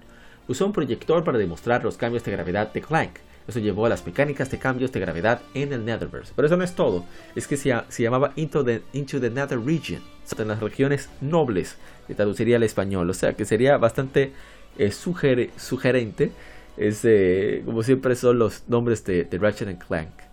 usó 0.49 0.65
un 0.65 0.73
proyector 0.73 1.23
para 1.23 1.37
demostrar 1.37 1.85
los 1.85 1.95
cambios 1.95 2.25
de 2.25 2.33
gravedad 2.33 2.73
de 2.73 2.81
Clank, 2.81 3.19
Eso 3.47 3.59
llevó 3.59 3.85
a 3.85 3.89
las 3.89 4.05
mecánicas 4.05 4.51
de 4.51 4.59
cambios 4.59 4.91
de 4.91 4.99
gravedad 4.99 5.41
en 5.53 5.71
el 5.73 5.85
Netherverse. 5.85 6.33
Pero 6.35 6.47
eso 6.47 6.57
no 6.57 6.63
es 6.63 6.75
todo, 6.75 7.05
es 7.35 7.47
que 7.47 7.55
se, 7.57 8.03
llamaba 8.03 8.33
Into 8.35 8.63
the, 8.65 8.81
Nether 9.29 9.59
Region, 9.59 10.01
en 10.37 10.47
las 10.47 10.59
regiones 10.59 11.09
nobles, 11.21 11.77
que 12.07 12.15
traduciría 12.15 12.57
al 12.57 12.63
español, 12.63 13.09
o 13.09 13.13
sea 13.13 13.33
que 13.33 13.45
sería 13.45 13.77
bastante 13.77 14.33
eh, 14.77 14.91
sugerente, 14.91 16.31
es, 16.75 17.05
eh, 17.05 17.63
como 17.65 17.83
siempre 17.83 18.15
son 18.15 18.37
los 18.37 18.67
nombres 18.67 19.03
de, 19.05 19.23
de 19.23 19.37
Ratchet 19.37 19.77
Clank. 19.79 20.27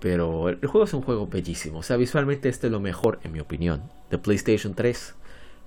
Pero 0.00 0.48
el 0.48 0.66
juego 0.66 0.84
es 0.84 0.94
un 0.94 1.02
juego 1.02 1.26
bellísimo. 1.26 1.78
O 1.78 1.82
sea, 1.82 1.96
visualmente 1.96 2.48
este 2.48 2.68
es 2.68 2.72
lo 2.72 2.80
mejor, 2.80 3.18
en 3.24 3.32
mi 3.32 3.40
opinión, 3.40 3.82
de 4.10 4.18
PlayStation 4.18 4.74
3. 4.74 5.14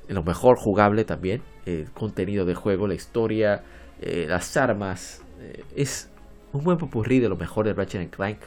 Lo 0.07 0.23
mejor 0.23 0.57
jugable 0.57 1.03
también. 1.03 1.41
El 1.65 1.91
contenido 1.91 2.45
de 2.45 2.55
juego, 2.55 2.87
la 2.87 2.93
historia, 2.93 3.63
eh, 4.01 4.25
las 4.27 4.55
armas. 4.55 5.21
Eh, 5.41 5.63
es 5.75 6.09
un 6.53 6.63
buen 6.63 6.77
popurrí 6.77 7.19
de 7.19 7.29
lo 7.29 7.35
mejor 7.35 7.65
de 7.65 7.73
Ratchet 7.73 8.09
Clank. 8.15 8.37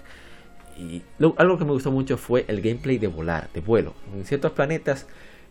Y 0.76 1.02
algo 1.36 1.58
que 1.58 1.64
me 1.64 1.72
gustó 1.72 1.90
mucho 1.90 2.16
fue 2.16 2.44
el 2.48 2.60
gameplay 2.60 2.98
de 2.98 3.06
volar, 3.06 3.48
de 3.52 3.60
vuelo. 3.60 3.94
En 4.14 4.24
ciertos 4.24 4.52
planetas 4.52 5.06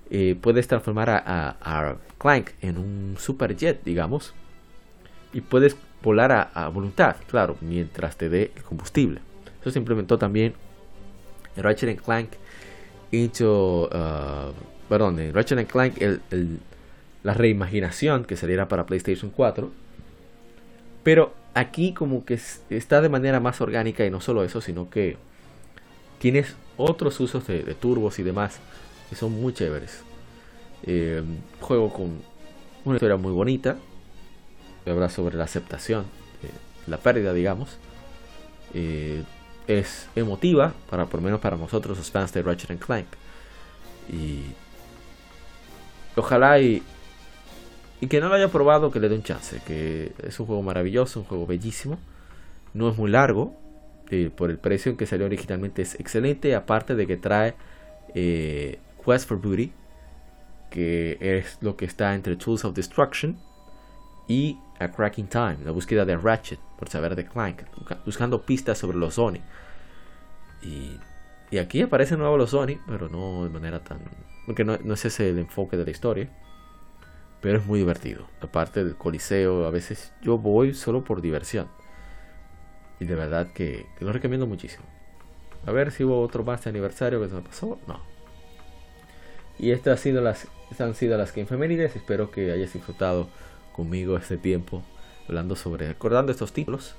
eh, 0.10 0.36
puedes 0.39 0.68
transformar 0.68 1.10
a, 1.10 1.96
Clank 2.18 2.52
en 2.62 2.78
un 2.78 3.16
super 3.18 3.56
jet, 3.56 3.84
digamos. 3.84 4.34
Y 5.32 5.41
puedes 5.41 5.78
volar 6.02 6.52
a, 6.54 6.68
voluntad, 6.68 7.16
claro, 7.28 7.58
mientras 7.62 8.18
te 8.18 8.30
dé 8.30 8.52
el 8.56 8.64
combustible. 8.64 9.22
Eso 9.62 9.72
se 9.72 9.80
implementó 9.80 10.18
también 10.18 10.54
en 11.56 11.64
Ratchet 11.64 12.02
Clank 12.02 12.32
Into, 13.12 13.89
uh, 13.91 14.52
perdón, 14.89 15.20
en 15.20 15.34
Ratchet 15.34 15.68
Clank 15.68 15.96
la 17.24 17.34
reimaginación 17.34 18.26
que 18.26 18.36
saliera 18.36 18.68
para 18.68 18.86
PlayStation 18.86 19.32
4. 19.32 19.72
Pero 21.04 21.34
aquí 21.54 21.93
como 21.93 22.26
que 22.26 22.39
está 22.70 23.01
de 23.01 23.10
manera 23.10 23.39
más 23.39 23.62
orgánica 23.62 24.06
y 24.06 24.10
no 24.10 24.22
solo 24.22 24.43
eso, 24.43 24.62
sino 24.62 24.89
que 24.89 25.18
tienes 26.20 26.56
otros 26.78 27.20
usos 27.20 27.45
de, 27.47 27.62
turbos 27.76 28.20
y 28.20 28.24
demás 28.24 28.60
que 29.10 29.16
son 29.16 29.34
muy 29.34 29.54
chéveres. 29.54 30.01
Eh, 30.86 31.24
juego 31.62 31.93
con 31.93 32.22
una 32.86 32.95
historia 32.95 33.18
muy 33.18 33.32
bonita, 33.32 33.78
que 34.84 34.91
habla 34.91 35.10
sobre 35.10 35.38
la 35.38 35.43
aceptación, 35.43 36.06
la 36.88 36.97
pérdida, 36.97 37.34
digamos. 37.34 37.78
Eh, 38.74 39.24
es 39.68 40.10
emotiva, 40.16 40.74
para, 40.89 41.06
por 41.06 41.22
lo 41.22 41.26
menos 41.26 41.39
para 41.39 41.56
nosotros 41.56 41.97
los 41.97 42.12
fans 42.12 42.34
de 42.34 42.41
Ratchet 42.41 42.80
Clank. 42.80 43.08
Y 44.12 44.41
ojalá 46.16 46.60
y, 46.60 46.84
y 48.02 48.08
que 48.08 48.20
no 48.20 48.30
lo 48.30 48.36
haya 48.36 48.50
probado, 48.50 48.91
que 48.91 49.00
le 49.00 49.10
dé 49.10 49.16
un 49.16 49.24
chance, 49.24 49.62
que 49.66 50.14
es 50.24 50.39
un 50.39 50.46
juego 50.46 50.62
maravilloso, 50.62 51.22
un 51.22 51.26
juego 51.26 51.48
bellísimo, 51.48 52.00
no 52.74 52.89
es 52.89 52.98
muy 52.98 53.10
largo, 53.10 53.56
eh, 54.10 54.30
por 54.36 54.50
el 54.50 54.58
precio 54.58 54.91
en 54.91 54.98
que 54.98 55.06
salió 55.06 55.26
originalmente 55.26 55.82
es 55.82 56.00
excelente, 56.00 56.56
aparte 56.56 56.96
de 56.96 57.08
que 57.08 57.18
trae 57.18 57.56
eh, 58.14 58.80
Quest 59.04 59.28
for 59.28 59.39
Booty, 59.39 59.72
que 60.70 61.18
es 61.22 61.58
lo 61.62 61.76
que 61.76 61.86
está 61.86 62.14
entre 62.16 62.36
Tools 62.36 62.66
of 62.66 62.74
Destruction 62.74 63.38
y 64.28 64.58
A 64.80 64.89
Cracking 64.89 65.28
Time, 65.28 65.58
la 65.64 65.72
búsqueda 65.72 66.04
de 66.04 66.18
Ratchet 66.18 66.60
por 66.78 66.89
saber 66.89 67.16
de 67.16 67.26
Clank, 67.26 67.62
buscando 68.06 68.41
pistas 68.41 68.78
sobre 68.78 68.98
los 68.98 69.14
Sony. 69.14 69.39
Y, 70.62 70.98
y 71.52 71.58
aquí 71.58 71.82
aparece 71.82 72.18
nuevo 72.18 72.38
los 72.38 72.50
Sony, 72.50 72.80
pero 72.88 73.08
no 73.10 73.44
de 73.44 73.50
manera 73.50 73.80
tan... 73.80 74.00
Porque 74.46 74.66
no, 74.66 74.78
no 74.84 74.96
es 74.96 75.06
ese 75.06 75.30
el 75.30 75.39
enfoque 75.39 75.78
de 75.78 75.86
la 75.86 75.91
historia. 75.91 76.30
Pero 77.44 77.60
es 77.60 77.66
muy 77.66 77.80
divertido. 77.80 78.26
Aparte 78.39 78.86
del 78.86 78.96
coliseo, 78.96 79.66
a 79.66 79.70
veces 79.70 80.14
yo 80.22 80.38
voy 80.38 80.74
solo 80.74 81.04
por 81.04 81.22
diversión. 81.22 81.68
Y 83.02 83.06
de 83.06 83.16
verdad 83.16 83.52
que, 83.52 83.86
lo 84.00 84.14
recomiendo 84.14 84.48
muchísimo. 84.48 84.86
A 85.66 85.74
ver 85.74 85.91
si 85.91 86.06
hubo 86.06 86.22
otro 86.22 86.46
más 86.46 86.64
de 86.64 86.70
aniversario 86.70 87.22
que 87.22 87.28
se 87.28 87.36
me 87.36 87.41
pasó. 87.41 87.78
No. 87.86 88.00
Y 89.60 89.72
estas, 89.72 89.91
han 89.91 89.98
sido 89.98 90.22
las, 90.22 90.48
estas 90.72 90.88
han 90.88 90.96
sido 90.96 91.18
las 91.18 91.36
Gamefemérides. 91.36 91.98
Espero 91.98 92.32
que 92.32 92.50
hayas 92.50 92.72
disfrutado 92.72 93.28
conmigo 93.74 94.16
este 94.16 94.38
tiempo 94.38 94.82
hablando 95.28 95.58
sobre, 95.58 95.89
recordando 95.89 96.32
estos 96.32 96.54
títulos 96.54 96.96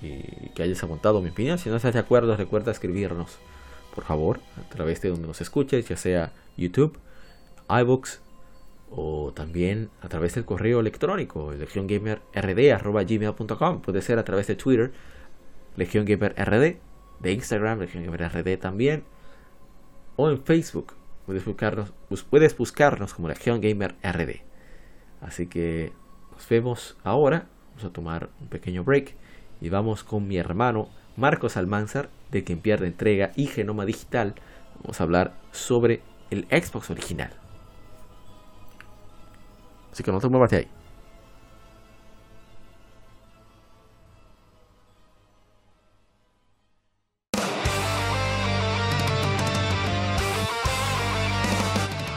y 0.00 0.22
que 0.54 0.62
hayas 0.62 0.82
aguantado 0.82 1.20
mi 1.20 1.28
opinión. 1.28 1.58
Si 1.58 1.68
no 1.68 1.76
estás 1.76 1.92
de 1.92 2.00
acuerdo, 2.00 2.34
recuerda 2.34 2.72
escribirnos, 2.72 3.36
por 3.94 4.04
favor, 4.04 4.40
a 4.56 4.66
través 4.70 5.02
de 5.02 5.10
donde 5.10 5.26
nos 5.26 5.42
escuches, 5.42 5.86
ya 5.86 5.98
sea 5.98 6.32
YouTube, 6.56 6.98
iBooks 7.68 8.21
o 8.94 9.32
también 9.32 9.88
a 10.02 10.08
través 10.08 10.34
del 10.34 10.44
correo 10.44 10.80
electrónico, 10.80 11.50
legiongamerrd.gmail.com. 11.52 13.80
Puede 13.80 14.02
ser 14.02 14.18
a 14.18 14.24
través 14.24 14.46
de 14.46 14.56
Twitter, 14.56 14.92
legiongamerrd, 15.76 16.76
de 17.20 17.32
Instagram, 17.32 17.78
legiongamerrd 17.80 18.58
también, 18.58 19.04
o 20.16 20.28
en 20.30 20.42
Facebook. 20.42 20.94
Puedes 21.26 21.44
buscarnos, 21.44 21.92
puedes 22.28 22.56
buscarnos 22.56 23.14
como 23.14 23.28
Legion 23.28 23.60
Gamer 23.60 23.94
RD. 24.02 24.40
Así 25.20 25.46
que 25.46 25.92
nos 26.32 26.48
vemos 26.48 26.96
ahora. 27.04 27.46
Vamos 27.70 27.84
a 27.84 27.92
tomar 27.92 28.30
un 28.40 28.48
pequeño 28.48 28.82
break 28.84 29.14
y 29.60 29.68
vamos 29.70 30.04
con 30.04 30.28
mi 30.28 30.36
hermano 30.36 30.90
Marcos 31.16 31.56
Almanzar, 31.56 32.10
de 32.30 32.44
quien 32.44 32.58
pierde 32.58 32.88
entrega 32.88 33.32
y 33.36 33.46
genoma 33.46 33.86
digital. 33.86 34.34
Vamos 34.82 35.00
a 35.00 35.04
hablar 35.04 35.32
sobre 35.52 36.02
el 36.30 36.46
Xbox 36.50 36.90
original. 36.90 37.41
Así 39.92 40.02
que 40.02 40.10
no 40.10 40.20
te 40.20 40.28
muevas 40.28 40.50
de 40.50 40.56
ahí. 40.56 40.68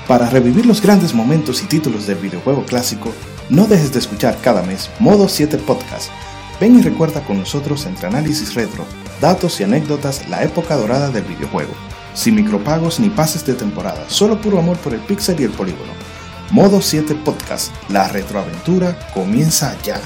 Para 0.07 0.29
revivir 0.29 0.65
los 0.67 0.81
grandes 0.81 1.13
momentos 1.13 1.63
y 1.63 1.65
títulos 1.65 2.05
del 2.05 2.17
videojuego 2.19 2.63
clásico, 2.63 3.11
no 3.49 3.65
dejes 3.65 3.91
de 3.91 3.99
escuchar 3.99 4.37
cada 4.41 4.61
mes 4.61 4.89
Modo 4.99 5.27
7 5.27 5.57
Podcast 5.57 6.11
Ven 6.59 6.79
y 6.79 6.81
recuerda 6.81 7.21
con 7.21 7.37
nosotros 7.37 7.85
entre 7.85 8.07
análisis 8.07 8.53
retro, 8.53 8.85
datos 9.19 9.59
y 9.59 9.63
anécdotas 9.63 10.29
la 10.29 10.43
época 10.43 10.77
dorada 10.77 11.09
del 11.11 11.23
videojuego. 11.23 11.73
Sin 12.13 12.35
micropagos 12.35 12.99
ni 12.99 13.09
pases 13.09 13.45
de 13.45 13.55
temporada, 13.55 14.05
solo 14.09 14.39
puro 14.39 14.59
amor 14.59 14.77
por 14.77 14.93
el 14.93 15.01
pixel 15.01 15.39
y 15.41 15.43
el 15.43 15.51
polígono. 15.51 16.04
Modo 16.51 16.79
7 16.81 17.15
Podcast, 17.15 17.73
la 17.89 18.07
retroaventura 18.07 18.97
comienza 19.13 19.75
ya. 19.83 19.99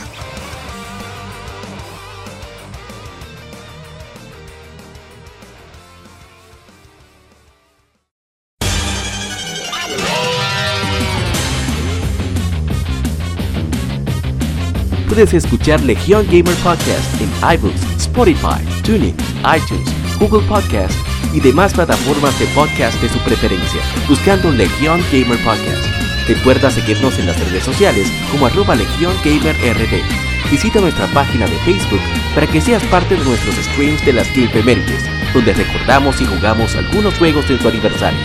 Puedes 15.08 15.34
escuchar 15.34 15.82
Legion 15.82 16.26
Gamer 16.28 16.56
Podcast 16.64 17.22
en 17.22 17.30
iBooks, 17.56 17.82
Spotify, 17.98 18.64
Tuning, 18.84 19.16
iTunes, 19.44 19.99
Google 20.20 20.46
Podcast 20.48 20.94
y 21.34 21.40
demás 21.40 21.74
plataformas 21.74 22.38
de 22.40 22.46
podcast 22.48 23.02
de 23.02 23.10
su 23.10 23.20
preferencia, 23.20 23.82
buscando 24.08 24.52
Legion 24.52 25.02
Gamer 25.12 25.38
Podcast. 25.44 25.86
Recuerda 26.28 26.70
seguirnos 26.70 27.18
en 27.18 27.28
las 27.28 27.40
redes 27.40 27.64
sociales 27.64 28.12
como 28.32 28.46
arroba 28.46 28.76
Legion 28.76 29.14
Gamer 29.24 29.56
RD. 29.56 30.04
Visita 30.52 30.82
nuestra 30.82 31.08
página 31.08 31.48
de 31.48 31.58
Facebook 31.60 32.02
para 32.36 32.48
que 32.48 32.60
seas 32.62 32.84
parte 32.86 33.16
de 33.16 33.24
nuestros 33.24 33.56
streams 33.56 34.06
de 34.06 34.14
las 34.14 34.28
Game 34.34 35.04
donde 35.34 35.54
recordamos 35.54 36.20
y 36.22 36.26
jugamos 36.26 36.76
algunos 36.76 37.18
juegos 37.18 37.48
de 37.48 37.58
tu 37.58 37.68
aniversario. 37.68 38.20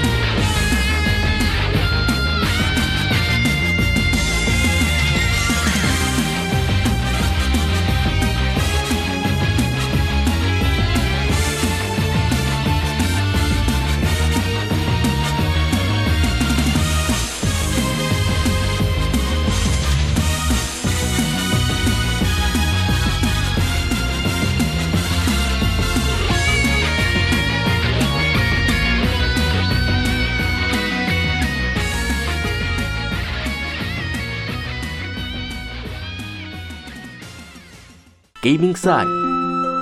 Insight. 38.75 39.07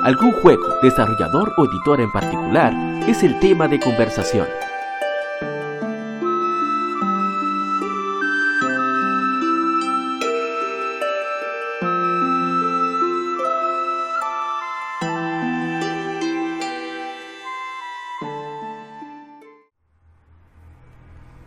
Algún 0.04 0.32
juego, 0.32 0.78
desarrollador 0.82 1.54
o 1.56 1.64
editor 1.64 1.98
en 1.98 2.12
particular 2.12 2.74
es 3.08 3.22
el 3.22 3.40
tema 3.40 3.66
de 3.66 3.80
conversación. 3.80 4.46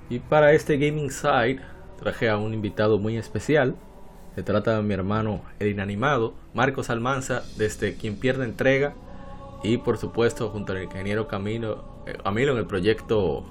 Y 0.10 0.18
para 0.18 0.54
este 0.54 0.78
Gaming 0.78 1.12
Side 1.12 1.62
traje 2.00 2.28
a 2.28 2.38
un 2.38 2.56
invitado 2.56 2.98
muy 2.98 3.18
especial, 3.18 3.76
se 4.36 4.44
trata 4.44 4.76
de 4.76 4.84
mi 4.84 4.94
hermano 4.94 5.42
el 5.60 5.70
inanimado, 5.70 6.34
Marcos 6.54 6.90
Almanza, 6.90 7.44
desde 7.58 7.96
Quien 7.96 8.18
Pierde 8.18 8.44
Entrega. 8.44 8.94
Y 9.64 9.78
por 9.78 9.98
supuesto, 9.98 10.50
junto 10.50 10.74
al 10.74 10.84
ingeniero 10.84 11.28
Camilo, 11.28 11.86
eh, 12.06 12.18
Camilo 12.22 12.52
en 12.52 12.58
el 12.58 12.68
proyecto 12.68 13.46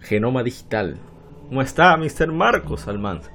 Genoma 0.00 0.44
Digital. 0.44 0.98
¿Cómo 1.48 1.62
está, 1.62 1.96
Mr. 1.96 2.28
Marcos 2.32 2.86
Almanza? 2.86 3.30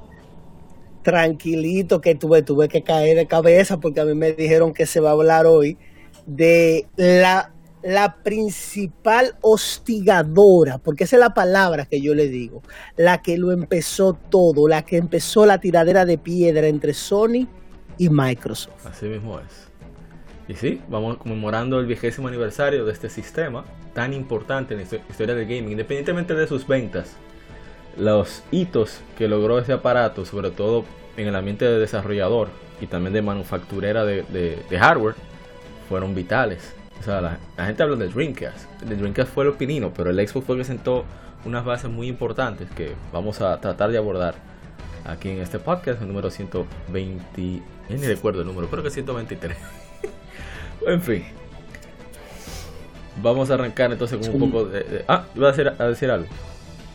Tranquilito 1.04 2.02
que 2.02 2.16
tuve, 2.16 2.42
tuve 2.44 2.70
que 2.70 2.82
caer 2.82 3.18
de 3.18 3.28
cabeza 3.28 3.80
porque 3.80 4.00
a 4.00 4.06
mí 4.06 4.16
me 4.16 4.32
dijeron 4.32 4.74
que 4.74 4.86
se 4.86 5.02
va 5.02 5.10
a 5.10 5.14
hablar 5.14 5.46
hoy 5.46 5.78
de 6.26 6.88
la 6.96 7.54
la 7.88 8.18
principal 8.22 9.36
hostigadora, 9.40 10.78
porque 10.78 11.06
esa 11.06 11.16
es 11.16 11.22
la 11.22 11.34
palabra 11.34 11.86
que 11.86 12.02
yo 12.02 12.14
le 12.14 12.28
digo, 12.28 12.62
la 12.98 13.22
que 13.22 13.38
lo 13.38 13.54
empezó 13.54 14.14
todo, 14.14 14.68
la 14.68 14.82
que 14.82 14.98
empezó 14.98 15.46
la 15.46 15.60
tiradera 15.60 16.04
de 16.04 16.18
piedra 16.18 16.68
entre 16.68 16.94
Sony 16.94 17.48
y 17.98 18.10
Microsoft. 18.10 18.86
Así 18.86 19.06
mismo 19.06 19.40
es. 19.40 19.70
Y 20.50 20.56
sí, 20.56 20.82
vamos 20.90 21.16
conmemorando 21.16 21.80
el 21.80 21.86
vigésimo 21.86 22.28
aniversario 22.28 22.84
de 22.84 22.92
este 22.92 23.10
sistema 23.10 23.64
tan 23.94 24.14
importante 24.14 24.74
en 24.74 24.82
la 24.82 24.98
historia 25.10 25.34
del 25.34 25.46
gaming, 25.46 25.72
independientemente 25.72 26.34
de 26.34 26.46
sus 26.46 26.68
ventas. 26.68 27.16
Los 27.98 28.44
hitos 28.52 29.00
que 29.18 29.30
logró 29.30 29.60
ese 29.60 29.72
aparato, 29.72 30.26
sobre 30.26 30.52
todo 30.52 30.84
en 31.16 31.28
el 31.28 31.36
ambiente 31.38 31.64
de 31.64 31.80
desarrollador 31.80 32.50
y 32.82 32.88
también 32.88 33.14
de 33.14 33.22
manufacturera 33.22 34.04
de, 34.04 34.24
de 34.24 34.78
hardware, 34.78 35.16
fueron 35.88 36.14
vitales 36.14 36.77
o 37.00 37.04
sea, 37.04 37.22
la, 37.22 37.66
gente 37.66 37.84
habla 37.84 37.96
de 37.96 38.08
Dreamcast. 38.08 38.82
El 38.82 38.98
Dreamcast 38.98 39.34
fue 39.34 39.44
el 39.44 39.52
opinino, 39.52 39.92
pero 39.94 40.10
el 40.10 40.28
Xbox 40.28 40.46
fue 40.46 40.58
que 40.58 40.64
sentó 40.64 41.06
unas 41.46 41.64
bases 41.64 41.90
muy 41.90 42.08
importantes 42.08 42.70
que 42.72 42.94
vamos 43.14 43.42
a 43.42 43.60
tratar 43.60 43.92
de 43.92 43.98
abordar 43.98 44.36
aquí 45.06 45.30
en 45.30 45.40
este 45.40 45.60
podcast, 45.60 46.02
el 46.02 46.08
número 46.08 46.30
120. 46.30 47.42
ni 47.90 47.98
recuerdo 48.06 48.42
el 48.42 48.48
número, 48.48 48.68
creo 48.68 48.84
que 48.84 48.90
123. 48.90 49.58
en 50.88 51.02
fin. 51.02 51.26
Vamos 53.22 53.50
a 53.50 53.56
arrancar 53.56 53.92
entonces 53.92 54.20
con 54.28 54.42
un 54.42 54.52
poco 54.52 54.66
de, 54.66 55.04
Ah, 55.08 55.26
iba 55.36 55.48
a 55.48 55.52
decir, 55.52 55.68
a 55.68 55.88
decir 55.88 56.12
algo. 56.12 56.28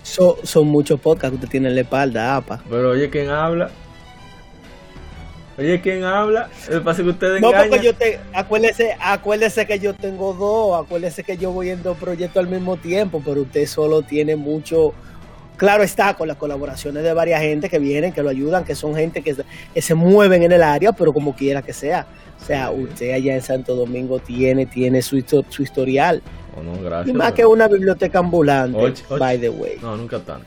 son 0.03 0.69
muchos 0.69 1.01
podcasts 1.01 1.31
que 1.31 1.35
usted 1.37 1.49
tiene 1.49 1.69
en 1.69 1.75
la 1.75 1.81
espalda, 1.81 2.37
apa. 2.37 2.63
Pero 2.69 2.91
oye, 2.91 3.11
¿quién 3.11 3.31
habla? 3.31 3.71
Oye, 5.59 5.81
¿quién 5.81 6.03
habla? 6.05 6.49
Me 6.71 6.81
pasa 6.81 7.03
que 7.03 7.11
ustedes 7.11 7.41
No, 7.41 7.51
porque 7.53 7.85
yo 7.85 7.95
te. 7.95 8.19
Acuérdese, 8.33 8.97
acuérdese 8.99 9.67
que 9.67 9.79
yo 9.79 9.95
tengo 9.95 10.33
dos. 10.33 10.83
Acuérdese 10.83 11.25
que 11.25 11.37
yo 11.37 11.53
voy 11.53 11.71
en 11.71 11.83
dos 11.83 11.99
proyectos 11.99 12.43
al 12.43 12.49
mismo 12.49 12.77
tiempo, 12.79 13.23
pero 13.25 13.43
usted 13.43 13.67
solo 13.67 14.03
tiene 14.03 14.37
mucho. 14.37 14.95
Claro 15.57 15.83
está, 15.83 16.15
con 16.15 16.27
las 16.27 16.39
colaboraciones 16.39 17.05
de 17.05 17.13
varias 17.13 17.41
gente 17.43 17.69
que 17.69 17.79
vienen, 17.79 18.13
que 18.13 18.23
lo 18.23 18.31
ayudan, 18.31 18.65
que 18.65 18.75
son 18.75 18.97
gente 18.97 19.23
que, 19.23 19.37
se 19.81 19.95
mueven 19.95 20.43
en 20.43 20.51
el 20.51 20.63
área, 20.63 20.93
pero 20.93 21.13
como 21.13 21.37
quiera 21.37 21.63
que 21.63 21.73
sea. 21.73 22.07
O 22.41 22.45
sea, 22.45 22.71
usted 22.71 23.13
allá 23.13 23.35
en 23.35 23.43
Santo 23.43 23.77
Domingo 23.77 24.19
tiene, 24.19 24.67
tiene 24.67 25.03
su, 25.03 25.23
su 25.49 25.63
historial. 25.63 26.23
Oh, 26.59 26.63
no, 26.63 26.83
gracias, 26.83 27.15
y 27.15 27.17
más 27.17 27.33
que 27.33 27.47
una 27.47 27.69
biblioteca 27.69 28.19
ambulante, 28.19 28.95
by 29.11 29.39
the 29.39 29.51
way. 29.51 29.77
No, 29.81 29.97
nunca 29.97 30.19
tanto. 30.19 30.47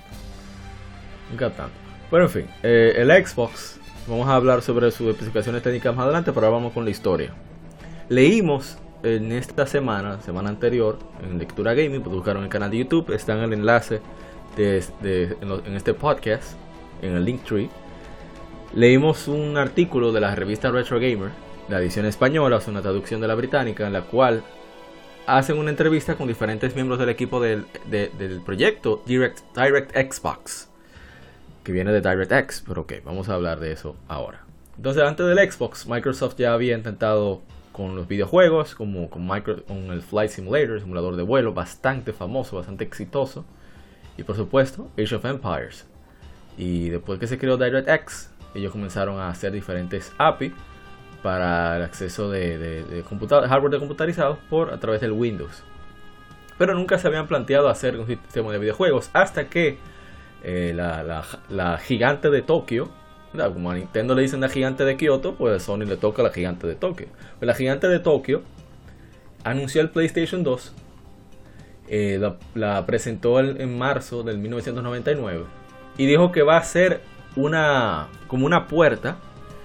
Nunca 1.30 1.50
tanto. 1.52 1.74
Pero 2.12 2.24
en 2.24 2.30
fin, 2.30 2.48
eh, 2.64 2.94
el 2.98 3.26
Xbox 3.26 3.75
Vamos 4.08 4.28
a 4.28 4.36
hablar 4.36 4.62
sobre 4.62 4.92
sus 4.92 5.08
especificaciones 5.08 5.64
técnicas 5.64 5.96
más 5.96 6.04
adelante, 6.04 6.32
pero 6.32 6.46
ahora 6.46 6.58
vamos 6.60 6.74
con 6.74 6.86
la 6.86 6.92
historia. 6.92 7.34
Leímos 8.08 8.78
en 9.02 9.32
esta 9.32 9.66
semana, 9.66 10.22
semana 10.22 10.50
anterior, 10.50 11.00
en 11.24 11.40
Lectura 11.40 11.74
Gaming, 11.74 12.04
pues 12.04 12.16
buscaron 12.16 12.44
el 12.44 12.50
canal 12.50 12.70
de 12.70 12.78
YouTube, 12.78 13.12
está 13.16 13.34
en 13.34 13.40
el 13.40 13.54
enlace 13.54 14.02
de, 14.56 14.86
en, 15.42 15.76
este 15.76 15.96
podcast, 15.96 16.54
en 17.02 17.16
el 17.16 17.26
Linktree. 17.26 17.68
Leímos 18.76 19.28
un 19.28 19.58
artículo 19.58 20.12
de 20.12 20.22
la 20.22 20.36
revista 20.36 20.70
Retro 20.70 21.00
Gamer, 21.00 21.32
la 21.68 21.80
edición 21.80 22.06
española, 22.06 22.58
o 22.64 22.70
una 22.70 22.84
traducción 22.84 23.22
de 23.22 23.28
la 23.28 23.34
británica, 23.34 23.88
en 23.88 23.94
la 23.94 24.02
cual 24.02 24.44
hacen 25.26 25.58
una 25.58 25.72
entrevista 25.72 26.14
con 26.14 26.28
diferentes 26.28 26.76
miembros 26.76 27.00
del 27.00 27.10
equipo 27.10 27.42
del, 27.42 27.66
del 27.90 28.42
proyecto 28.42 29.02
Direct, 29.08 29.40
Direct 29.56 30.14
Xbox 30.14 30.75
que 31.66 31.74
viene 31.74 31.92
de 31.92 32.00
DirectX, 32.00 32.64
pero 32.66 32.84
ok, 32.84 32.94
vamos 33.04 33.28
a 33.28 33.34
hablar 33.34 33.60
de 33.60 33.74
eso 33.74 33.98
ahora. 34.08 34.46
Entonces, 34.78 35.04
antes 35.04 35.26
del 35.26 35.52
Xbox, 35.52 35.88
Microsoft 35.88 36.36
ya 36.38 36.54
había 36.54 36.78
intentado 36.78 37.42
con 37.72 37.96
los 37.96 38.08
videojuegos, 38.08 38.76
como 38.76 39.10
con, 39.10 39.28
con 39.28 39.78
el 39.92 40.02
Flight 40.02 40.32
Simulator, 40.32 40.80
simulador 40.80 41.18
de 41.18 41.24
vuelo, 41.24 41.54
bastante 41.54 42.14
famoso, 42.14 42.56
bastante 42.56 42.86
exitoso. 42.86 43.44
Y 44.16 44.24
por 44.24 44.38
supuesto, 44.38 44.90
Age 44.98 45.16
of 45.16 45.26
Empires. 45.26 45.86
Y 46.58 46.90
después 46.90 47.20
que 47.20 47.28
se 47.28 47.38
creó 47.38 47.58
DirectX, 47.58 48.30
ellos 48.54 48.72
comenzaron 48.72 49.20
a 49.20 49.28
hacer 49.28 49.52
diferentes 49.52 50.14
API 50.18 50.54
para 51.22 51.78
el 51.78 51.84
acceso 51.84 52.30
de, 52.30 52.58
de, 52.60 53.04
hardware 53.04 53.72
de 53.72 53.80
computarizados 53.80 54.38
por 54.50 54.72
a 54.72 54.80
través 54.80 55.02
del 55.02 55.12
Windows. 55.12 55.64
Pero 56.58 56.76
nunca 56.76 57.00
se 57.00 57.08
habían 57.08 57.28
planteado 57.28 57.68
hacer 57.68 58.00
un 58.00 58.08
sistema 58.08 58.52
de 58.52 58.60
videojuegos 58.60 59.10
hasta 59.12 59.50
que 59.50 59.80
eh, 60.48 60.74
la, 60.76 61.78
gigante 61.80 62.30
de 62.30 62.44
Tokio. 62.44 62.90
Como 63.34 63.72
a 63.72 63.76
Nintendo 63.76 64.16
le 64.16 64.22
dicen 64.22 64.40
la 64.40 64.48
gigante 64.48 64.86
de 64.86 64.96
Kyoto, 64.96 65.36
pues 65.36 65.56
a 65.56 65.60
Sony 65.60 65.80
le 65.80 65.98
toca 65.98 66.24
la 66.24 66.30
gigante 66.30 66.68
de 66.68 66.76
Tokio. 66.76 67.08
Pues 67.40 67.48
la 67.48 67.56
gigante 67.56 67.88
de 67.90 68.00
Tokio 68.00 68.44
anunció 69.44 69.82
el 69.82 69.90
PlayStation 69.90 70.44
2. 70.44 70.74
Eh, 71.90 72.22
la, 72.54 72.86
presentó 72.86 73.40
en, 73.40 73.78
marzo 73.78 74.24
del 74.24 74.38
1999 74.38 75.46
y 75.98 76.06
dijo 76.06 76.32
que 76.32 76.42
va 76.42 76.58
a 76.58 76.64
ser 76.64 77.02
una 77.36 78.08
como 78.28 78.48
una 78.48 78.68
puerta 78.68 79.18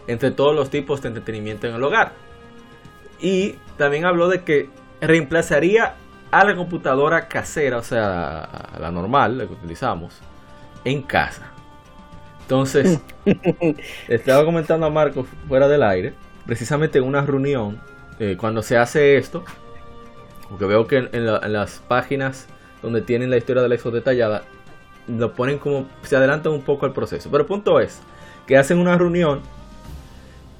entre 0.07 0.31
todos 0.31 0.55
los 0.55 0.69
tipos 0.69 1.01
de 1.03 1.09
entretenimiento 1.09 1.69
en 1.69 1.75
el 1.75 1.85
hogar. 1.85 2.13
Y 3.21 3.57
también 3.77 4.07
habló 4.07 4.29
de 4.29 4.43
que 4.43 4.71
reemplazaría 5.01 5.95
a 6.31 6.45
la 6.45 6.57
computadora 6.57 7.29
casera, 7.29 7.77
o 7.77 7.83
sea, 7.83 8.43
a 8.43 8.79
la 8.79 8.91
normal, 8.91 9.39
la 9.39 9.47
que 9.47 9.53
utilizamos, 9.53 10.21
en 10.85 11.03
casa. 11.03 11.51
Entonces, 12.43 13.01
estaba 14.09 14.45
comentando 14.45 14.87
a 14.87 14.91
Marcos 14.91 15.27
fuera 15.47 15.69
del 15.69 15.83
aire, 15.83 16.15
precisamente 16.47 16.99
en 16.99 17.05
una 17.05 17.23
reunión, 17.23 17.81
eh, 18.19 18.37
cuando 18.39 18.63
se 18.63 18.77
hace 18.77 19.17
esto, 19.17 19.45
porque 20.49 20.65
veo 20.65 20.87
que 20.87 21.09
en, 21.13 21.53
las 21.53 21.79
páginas 21.87 22.49
donde 22.83 23.03
tienen 23.03 23.31
la 23.31 23.37
historia 23.37 23.63
del 23.63 23.73
exo 23.73 23.91
detallada, 23.91 24.43
lo 25.07 25.33
ponen 25.35 25.59
como, 25.59 25.87
se 26.03 26.17
adelantan 26.17 26.53
un 26.53 26.63
poco 26.63 26.87
al 26.87 26.93
proceso. 26.93 27.31
Pero 27.31 27.43
el 27.43 27.47
punto 27.47 27.79
es 27.79 28.01
que 28.47 28.57
hacen 28.57 28.79
una 28.79 28.99
reunión 28.99 29.43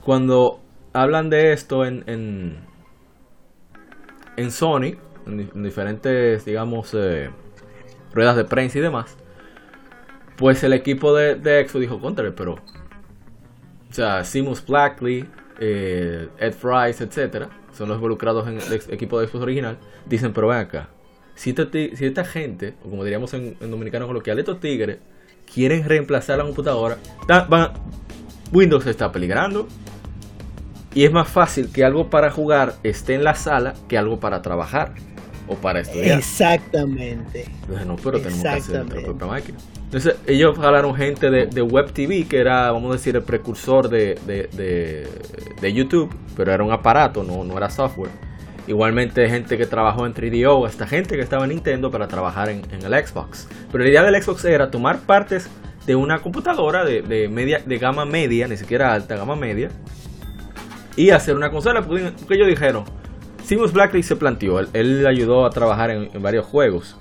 cuando 0.05 0.61
hablan 0.93 1.29
de 1.29 1.53
esto 1.53 1.85
en, 1.85 2.05
en, 2.07 2.59
en 4.37 4.51
Sony, 4.51 4.95
en, 5.27 5.63
diferentes, 5.63 6.45
digamos, 6.45 6.95
eh, 6.95 7.31
ruedas 8.13 8.37
de 8.37 8.45
prensa 8.45 8.79
y 8.79 8.81
demás, 8.81 9.17
pues 10.41 10.65
el 10.65 10.73
equipo 10.73 11.15
de, 11.15 11.35
de 11.35 11.61
EXO 11.61 11.79
dijo, 11.79 12.01
contra, 12.01 12.35
pero... 12.35 12.55
O 12.55 13.93
sea, 13.93 14.25
Simus 14.25 14.65
Blackley, 14.65 15.29
eh, 15.59 16.29
Ed 16.39 16.55
Fries, 16.55 17.03
etcétera, 17.03 17.51
son 17.75 17.91
los 17.91 17.99
involucrados 17.99 18.49
en 18.49 18.59
el 18.59 18.81
equipo 18.89 19.21
de 19.21 19.27
Xbox 19.27 19.43
original. 19.43 19.77
Dicen, 20.07 20.33
pero 20.33 20.49
ven 20.49 20.57
acá, 20.57 20.89
si 21.35 21.51
esta, 21.51 21.69
si 21.71 22.07
esta 22.07 22.25
gente, 22.25 22.75
o 22.83 22.89
como 22.89 23.05
diríamos 23.05 23.35
en, 23.35 23.59
dominicano 23.61 24.07
coloquial, 24.07 24.39
estos 24.39 24.61
tigres, 24.61 24.97
quieren 25.53 25.87
reemplazar 25.87 26.39
la 26.39 26.45
computadora, 26.45 26.97
Windows 28.51 28.87
está 28.87 29.13
peligrando. 29.13 29.69
Y 30.95 31.05
es 31.05 31.13
más 31.13 31.29
fácil 31.29 31.71
que 31.71 31.85
algo 31.85 32.09
para 32.09 32.31
jugar 32.31 32.77
esté 32.83 33.15
en 33.15 33.25
la 33.25 33.35
sala 33.35 33.75
que 33.89 33.99
algo 33.99 34.21
para 34.21 34.41
trabajar 34.41 34.95
o 35.51 35.55
para 35.57 35.81
estudiar. 35.81 36.19
Exactamente. 36.19 37.45
Entonces, 37.63 37.87
no, 37.87 37.97
pero 37.97 38.21
tenemos 38.21 38.43
que 38.43 38.49
hacer 38.49 38.87
la 38.87 39.03
propia 39.03 39.27
máquina. 39.27 39.59
Entonces, 39.85 40.17
ellos 40.27 40.57
jalaron 40.57 40.95
gente 40.95 41.31
de, 41.31 41.47
de 41.47 41.63
Web 41.63 41.93
TV, 41.93 42.27
que 42.27 42.39
era, 42.39 42.71
vamos 42.71 42.91
a 42.91 42.93
decir, 42.95 43.17
el 43.17 43.23
precursor 43.23 43.89
de, 43.89 44.15
de, 44.25 45.73
YouTube, 45.73 46.15
pero 46.37 46.53
era 46.53 46.63
un 46.63 46.73
aparato, 46.73 47.23
no, 47.25 47.45
no 47.45 47.57
era 47.57 47.69
software. 47.69 48.11
Igualmente, 48.67 49.29
gente 49.29 49.59
que 49.59 49.67
trabajó 49.67 50.07
en 50.07 50.15
3DO, 50.15 50.67
hasta 50.67 50.87
gente 50.87 51.17
que 51.17 51.23
estaba 51.23 51.45
en 51.45 51.51
Nintendo 51.51 51.91
para 51.91 52.07
trabajar 52.07 52.49
en, 52.49 52.63
en 52.71 52.85
el 52.85 53.07
Xbox. 53.07 53.49
Pero 53.73 53.83
la 53.83 53.91
idea 53.91 54.03
del 54.05 54.23
Xbox 54.23 54.45
era 54.45 54.71
tomar 54.71 55.01
partes 55.01 55.51
de 55.87 55.97
una 55.97 56.21
computadora 56.21 56.85
de, 56.85 57.29
media, 57.29 57.61
de 57.65 57.79
gama 57.79 58.05
media, 58.05 58.47
ni 58.47 58.57
siquiera 58.57 58.93
alta, 58.93 59.17
gama 59.17 59.35
media, 59.35 59.71
y 60.95 61.11
hacer 61.11 61.35
una 61.35 61.51
consola. 61.51 61.83
Porque, 61.83 62.13
ellos 62.31 62.47
dijeron, 62.47 62.85
Simus 63.51 63.73
Blackley 63.73 64.05
se 64.05 64.15
planteó, 64.15 64.61
él, 64.61 65.05
ayudó 65.09 65.45
a 65.45 65.51
trabajar 65.51 65.91
en, 65.91 66.23
varios 66.23 66.47
juegos 66.47 66.97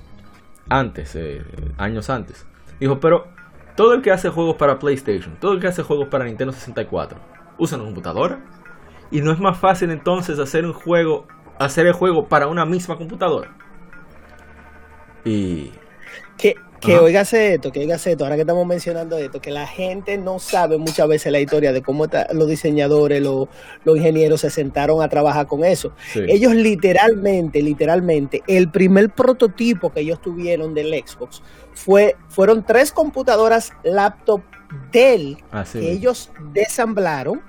antes, 0.67 1.15
eh, 1.15 1.45
años 1.77 2.09
antes. 2.09 2.47
Dijo, 2.79 2.99
pero 2.99 3.27
todo 3.75 3.93
el 3.93 4.01
que 4.01 4.09
hace 4.09 4.29
juegos 4.29 4.55
para 4.55 4.79
PlayStation, 4.79 5.37
todo 5.39 5.53
el 5.53 5.59
que 5.59 5.67
hace 5.67 5.83
juegos 5.83 6.07
para 6.07 6.25
Nintendo 6.25 6.51
64, 6.51 7.19
usa 7.59 7.77
una 7.77 7.85
computadora. 7.85 8.39
Y 9.11 9.21
no 9.21 9.31
es 9.31 9.39
más 9.39 9.59
fácil 9.59 9.91
entonces 9.91 10.39
hacer 10.39 10.65
un 10.65 10.73
juego, 10.73 11.27
hacer 11.59 11.85
el 11.85 11.93
juego 11.93 12.27
para 12.27 12.47
una 12.47 12.65
misma 12.65 12.97
computadora. 12.97 13.55
Y 15.23 15.71
que 16.35 16.55
Que 16.79 16.93
Ajá. 16.95 17.03
oígase 17.03 17.55
esto, 17.55 17.71
que 17.71 17.79
oígase 17.81 18.11
esto, 18.11 18.23
ahora 18.23 18.35
que 18.35 18.41
estamos 18.41 18.65
mencionando 18.65 19.17
esto, 19.17 19.41
que 19.41 19.51
la 19.51 19.67
gente 19.67 20.17
no 20.17 20.39
sabe 20.39 20.77
muchas 20.77 21.07
veces 21.07 21.31
la 21.31 21.39
historia 21.39 21.73
de 21.73 21.81
cómo 21.81 22.05
los 22.33 22.47
diseñadores, 22.47 23.21
los, 23.21 23.47
los 23.83 23.97
ingenieros 23.97 24.41
se 24.41 24.49
sentaron 24.49 25.01
a 25.01 25.09
trabajar 25.09 25.47
con 25.47 25.63
eso. 25.63 25.91
Sí. 26.13 26.21
Ellos 26.27 26.55
literalmente, 26.55 27.61
literalmente, 27.61 28.41
el 28.47 28.71
primer 28.71 29.09
prototipo 29.09 29.91
que 29.91 30.01
ellos 30.01 30.21
tuvieron 30.21 30.73
del 30.73 30.93
Xbox 30.93 31.41
fue, 31.73 32.15
fueron 32.29 32.65
tres 32.65 32.91
computadoras 32.91 33.73
laptop 33.83 34.41
Dell 34.91 35.37
Así 35.51 35.79
que 35.79 35.91
ellos 35.91 36.31
desamblaron 36.53 37.41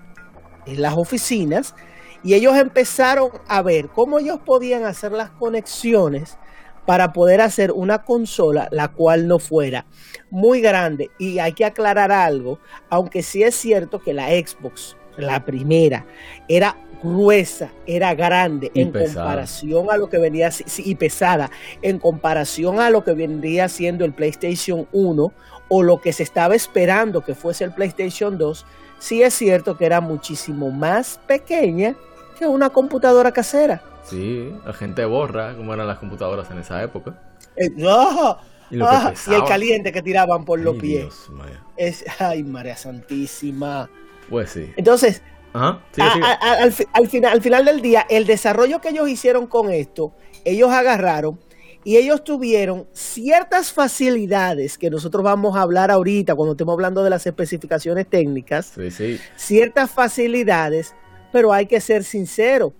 en 0.66 0.82
las 0.82 0.96
oficinas 0.96 1.74
y 2.22 2.34
ellos 2.34 2.56
empezaron 2.56 3.30
a 3.48 3.62
ver 3.62 3.88
cómo 3.88 4.18
ellos 4.18 4.40
podían 4.44 4.84
hacer 4.84 5.12
las 5.12 5.30
conexiones 5.30 6.38
para 6.86 7.12
poder 7.12 7.40
hacer 7.40 7.72
una 7.72 8.02
consola 8.02 8.68
la 8.70 8.88
cual 8.88 9.26
no 9.26 9.38
fuera 9.38 9.86
muy 10.30 10.60
grande. 10.60 11.10
Y 11.18 11.38
hay 11.38 11.52
que 11.52 11.64
aclarar 11.64 12.12
algo, 12.12 12.58
aunque 12.88 13.22
sí 13.22 13.42
es 13.42 13.54
cierto 13.54 14.00
que 14.00 14.12
la 14.12 14.28
Xbox, 14.28 14.96
la 15.16 15.44
primera, 15.44 16.06
era 16.48 16.76
gruesa, 17.02 17.72
era 17.86 18.14
grande 18.14 18.70
Y 18.74 18.82
en 18.82 18.92
pesada. 18.92 19.24
comparación 19.24 19.90
a 19.90 19.96
lo 19.96 20.08
que 20.08 20.18
venía 20.18 20.50
sí, 20.50 20.82
y 20.84 20.94
pesada 20.94 21.50
en 21.82 21.98
comparación 21.98 22.78
a 22.80 22.90
lo 22.90 23.04
que 23.04 23.12
vendría 23.12 23.68
siendo 23.68 24.04
el 24.04 24.12
PlayStation 24.12 24.86
1 24.92 25.32
o 25.68 25.82
lo 25.82 26.00
que 26.00 26.12
se 26.12 26.22
estaba 26.22 26.54
esperando 26.54 27.22
que 27.22 27.34
fuese 27.34 27.64
el 27.64 27.72
PlayStation 27.72 28.36
2, 28.36 28.66
sí 28.98 29.22
es 29.22 29.34
cierto 29.34 29.78
que 29.78 29.86
era 29.86 30.00
muchísimo 30.00 30.70
más 30.70 31.20
pequeña 31.26 31.94
que 32.38 32.46
una 32.46 32.70
computadora 32.70 33.32
casera. 33.32 33.82
Sí, 34.02 34.52
la 34.64 34.72
gente 34.72 35.04
borra 35.04 35.54
cómo 35.56 35.72
eran 35.74 35.86
las 35.86 35.98
computadoras 35.98 36.50
en 36.50 36.58
esa 36.58 36.82
época. 36.82 37.20
Eh, 37.56 37.68
¡ah! 37.86 38.38
Y 38.70 38.76
lo 38.76 38.86
que 38.86 38.90
¡ah! 38.94 39.14
y 39.26 39.34
el 39.34 39.44
caliente 39.44 39.92
que 39.92 40.02
tiraban 40.02 40.44
por 40.44 40.58
los 40.60 40.74
Ay, 40.74 40.80
pies. 40.80 41.00
Dios. 41.02 41.30
Es, 41.76 42.04
ay, 42.20 42.42
María 42.42 42.76
Santísima. 42.76 43.90
Pues 44.28 44.50
sí. 44.50 44.72
Entonces, 44.76 45.22
Ajá. 45.52 45.80
Sigue, 45.92 46.06
a- 46.06 46.12
sigue. 46.12 46.24
a- 46.24 46.32
a- 46.40 46.62
al, 46.62 46.72
fi- 46.72 46.86
al 46.92 47.08
final, 47.08 47.32
al 47.32 47.42
final 47.42 47.64
del 47.64 47.80
día, 47.82 48.06
el 48.08 48.26
desarrollo 48.26 48.80
que 48.80 48.90
ellos 48.90 49.08
hicieron 49.08 49.46
con 49.46 49.70
esto, 49.70 50.12
ellos 50.44 50.70
agarraron 50.70 51.40
y 51.82 51.96
ellos 51.96 52.22
tuvieron 52.22 52.86
ciertas 52.92 53.72
facilidades 53.72 54.78
que 54.78 54.90
nosotros 54.90 55.24
vamos 55.24 55.56
a 55.56 55.62
hablar 55.62 55.90
ahorita 55.90 56.34
cuando 56.34 56.52
estemos 56.52 56.72
hablando 56.74 57.02
de 57.02 57.10
las 57.10 57.26
especificaciones 57.26 58.06
técnicas, 58.08 58.72
Sí, 58.76 58.90
sí. 58.90 59.18
ciertas 59.36 59.90
facilidades, 59.90 60.94
pero 61.32 61.52
hay 61.52 61.66
que 61.66 61.80
ser 61.80 62.04
sincero. 62.04 62.72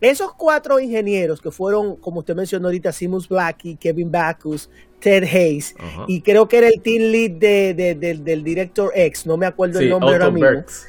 Esos 0.00 0.32
cuatro 0.34 0.78
ingenieros 0.78 1.40
que 1.40 1.50
fueron, 1.50 1.96
como 1.96 2.20
usted 2.20 2.34
mencionó 2.36 2.68
ahorita, 2.68 2.92
Simus 2.92 3.28
Blackie, 3.28 3.76
Kevin 3.76 4.10
Backus, 4.12 4.70
Ted 5.00 5.24
Hayes, 5.24 5.74
y 6.06 6.20
creo 6.20 6.46
que 6.46 6.58
era 6.58 6.68
el 6.68 6.80
team 6.80 7.10
lead 7.10 7.32
de, 7.32 7.74
de- 7.74 7.94
del- 7.94 8.22
del 8.24 8.44
director 8.44 8.92
X, 8.94 9.26
no 9.26 9.36
me 9.36 9.46
acuerdo 9.46 9.80
el 9.80 9.90
nombre 9.90 10.10
ahora 10.12 10.26
Otto 10.26 10.32
mismo. 10.34 10.48
Bergs. 10.50 10.86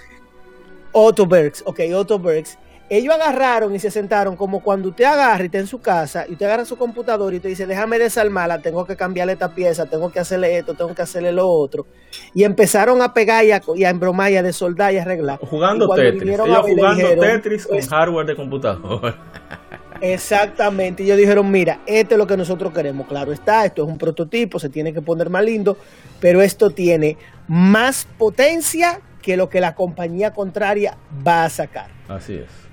Otto 0.91 1.25
Bergs, 1.25 1.63
ok, 1.65 1.79
Otto 1.95 2.19
Bergs. 2.19 2.57
Ellos 2.89 3.13
agarraron 3.13 3.75
y 3.75 3.79
se 3.79 3.91
sentaron 3.91 4.35
como 4.35 4.61
cuando 4.61 4.89
usted 4.89 5.03
agarra 5.05 5.43
y 5.43 5.45
está 5.45 5.59
en 5.59 5.67
su 5.67 5.79
casa 5.79 6.25
y 6.27 6.33
usted 6.33 6.47
agarra 6.47 6.65
su 6.65 6.75
computadora 6.75 7.35
y 7.35 7.39
te 7.39 7.47
dice, 7.47 7.67
déjame 7.67 7.99
desarmarla, 7.99 8.59
tengo 8.59 8.83
que 8.85 8.95
cambiarle 8.95 9.33
esta 9.33 9.53
pieza, 9.53 9.85
tengo 9.85 10.11
que 10.11 10.19
hacerle 10.19 10.57
esto, 10.57 10.73
tengo 10.73 10.95
que 10.95 11.03
hacerle 11.03 11.31
lo 11.31 11.47
otro. 11.47 11.85
Y 12.33 12.43
empezaron 12.43 13.01
a 13.03 13.13
pegar 13.13 13.45
y 13.45 13.51
a, 13.51 13.61
y 13.75 13.83
a 13.83 13.89
embromar 13.89 14.31
y 14.31 14.37
a 14.37 14.43
desoldar 14.43 14.91
y 14.93 14.97
a 14.97 15.03
arreglar. 15.03 15.39
Jugando 15.39 15.85
Y 15.85 15.97
Tetris. 15.97 16.39
a 16.39 16.45
Ellos 16.45 16.61
jugando 16.61 16.95
dijeron, 16.95 17.19
Tetris 17.19 17.67
con 17.67 17.75
pues, 17.77 17.87
hardware 17.89 18.25
de 18.25 18.35
computador. 18.35 19.15
Exactamente, 20.01 21.03
y 21.03 21.07
ellos 21.07 21.17
dijeron, 21.17 21.51
mira, 21.51 21.81
esto 21.85 22.15
es 22.15 22.17
lo 22.17 22.25
que 22.25 22.37
nosotros 22.37 22.71
queremos, 22.73 23.05
claro 23.05 23.33
está, 23.33 23.65
esto 23.65 23.83
es 23.83 23.89
un 23.89 23.97
prototipo, 23.97 24.57
se 24.57 24.69
tiene 24.69 24.93
que 24.93 25.01
poner 25.01 25.29
más 25.29 25.43
lindo, 25.43 25.77
pero 26.21 26.41
esto 26.41 26.69
tiene 26.69 27.17
más 27.49 28.07
potencia 28.17 29.01
que 29.21 29.35
lo 29.35 29.49
que 29.49 29.59
la 29.59 29.75
compañía 29.75 30.31
contraria 30.33 30.97
va 31.27 31.43
a 31.43 31.49
sacar. 31.49 31.87
Así 32.07 32.35
es. 32.35 32.68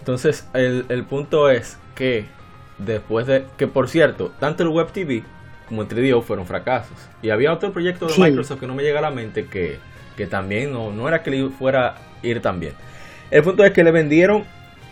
Entonces, 0.00 0.48
el, 0.54 0.86
el 0.88 1.04
punto 1.04 1.48
es 1.50 1.78
que 1.94 2.26
después 2.78 3.26
de 3.26 3.44
que, 3.56 3.66
por 3.66 3.88
cierto, 3.88 4.32
tanto 4.40 4.62
el 4.62 4.70
Web 4.70 4.90
TV 4.92 5.22
como 5.68 5.82
el 5.82 5.88
3DO 5.88 6.22
fueron 6.22 6.46
fracasos. 6.46 6.96
Y 7.22 7.30
había 7.30 7.52
otro 7.52 7.72
proyecto 7.72 8.06
de 8.06 8.12
Sí. 8.14 8.20
Microsoft 8.20 8.58
que 8.60 8.66
no 8.66 8.74
me 8.74 8.82
llega 8.82 8.98
a 8.98 9.02
la 9.02 9.10
mente 9.10 9.46
que, 9.46 9.78
que 10.16 10.26
también 10.26 10.72
no, 10.72 10.90
no 10.90 11.06
era 11.06 11.22
que 11.22 11.30
le 11.30 11.48
fuera 11.50 11.88
a 11.90 11.96
ir 12.22 12.42
tan 12.42 12.58
bien. 12.58 12.72
El 13.30 13.42
punto 13.42 13.64
es 13.64 13.70
que 13.70 13.84
le 13.84 13.92
vendieron 13.92 14.44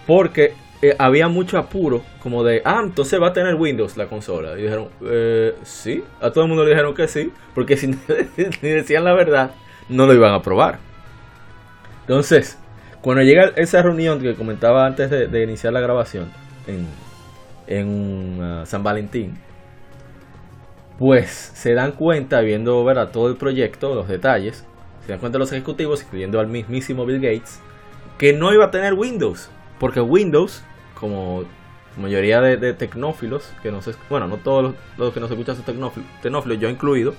porque 0.07 0.55
eh, 0.81 0.95
había 0.99 1.27
mucho 1.27 1.59
apuro, 1.59 2.05
como 2.23 2.45
de, 2.45 2.63
ah, 2.65 2.81
entonces 2.85 3.21
va 3.21 3.29
a 3.29 3.33
tener 3.33 3.57
Windows 3.57 3.97
la 3.97 4.07
consola. 4.07 4.57
Y 4.57 4.63
dijeron, 4.63 4.89
eh, 5.05 5.55
sí, 5.65 6.05
a 6.21 6.31
todo 6.31 6.45
el 6.45 6.49
mundo 6.49 6.63
le 6.63 6.71
dijeron 6.71 6.95
que 6.95 7.09
sí, 7.09 7.33
porque 7.55 7.77
si 7.77 7.89
ni 8.63 8.69
decían 8.69 9.03
la 9.03 9.15
verdad, 9.15 9.51
no 9.89 10.07
lo 10.07 10.15
iban 10.15 10.33
a 10.35 10.43
probar. 10.43 10.79
Entonces, 12.03 12.59
cuando 13.09 13.23
llega 13.23 13.53
esa 13.57 13.81
reunión 13.81 14.21
que 14.21 14.35
comentaba 14.35 14.85
antes 14.85 15.09
de, 15.09 15.29
de 15.29 15.43
iniciar 15.43 15.73
la 15.73 15.81
grabación 15.81 16.31
en, 16.67 16.87
en 17.67 18.39
uh, 18.39 18.67
San 18.67 18.83
Valentín, 18.83 19.39
pues 20.99 21.31
se 21.55 21.73
dan 21.73 21.93
cuenta, 21.93 22.43
viendo 22.43 22.85
¿verdad? 22.85 23.11
todo 23.11 23.29
el 23.31 23.37
proyecto, 23.37 23.95
los 23.95 24.09
detalles, 24.09 24.67
se 25.07 25.13
dan 25.13 25.21
cuenta 25.21 25.39
los 25.39 25.51
ejecutivos, 25.53 26.03
incluyendo 26.03 26.39
al 26.39 26.49
mismísimo 26.49 27.07
Bill 27.07 27.19
Gates, 27.19 27.61
que 28.19 28.35
no 28.35 28.53
iba 28.53 28.67
a 28.67 28.71
tener 28.71 28.93
Windows, 28.93 29.49
porque 29.81 30.03
Windows, 30.03 30.63
como 30.95 31.45
mayoría 31.97 32.43
de, 32.43 32.59
de 32.59 32.75
tecnófilos, 32.75 33.55
que 33.63 33.73
no 33.73 33.81
sé, 33.81 33.95
bueno, 34.11 34.29
no 34.29 34.37
todos 34.37 34.63
los, 34.63 34.75
los 34.99 35.15
que 35.15 35.21
nos 35.21 35.31
escuchan 35.31 35.57
son 35.57 35.65
tecnófilos, 35.65 36.11
tecnófilos, 36.21 36.61
yo 36.61 36.69
incluido, 36.69 37.15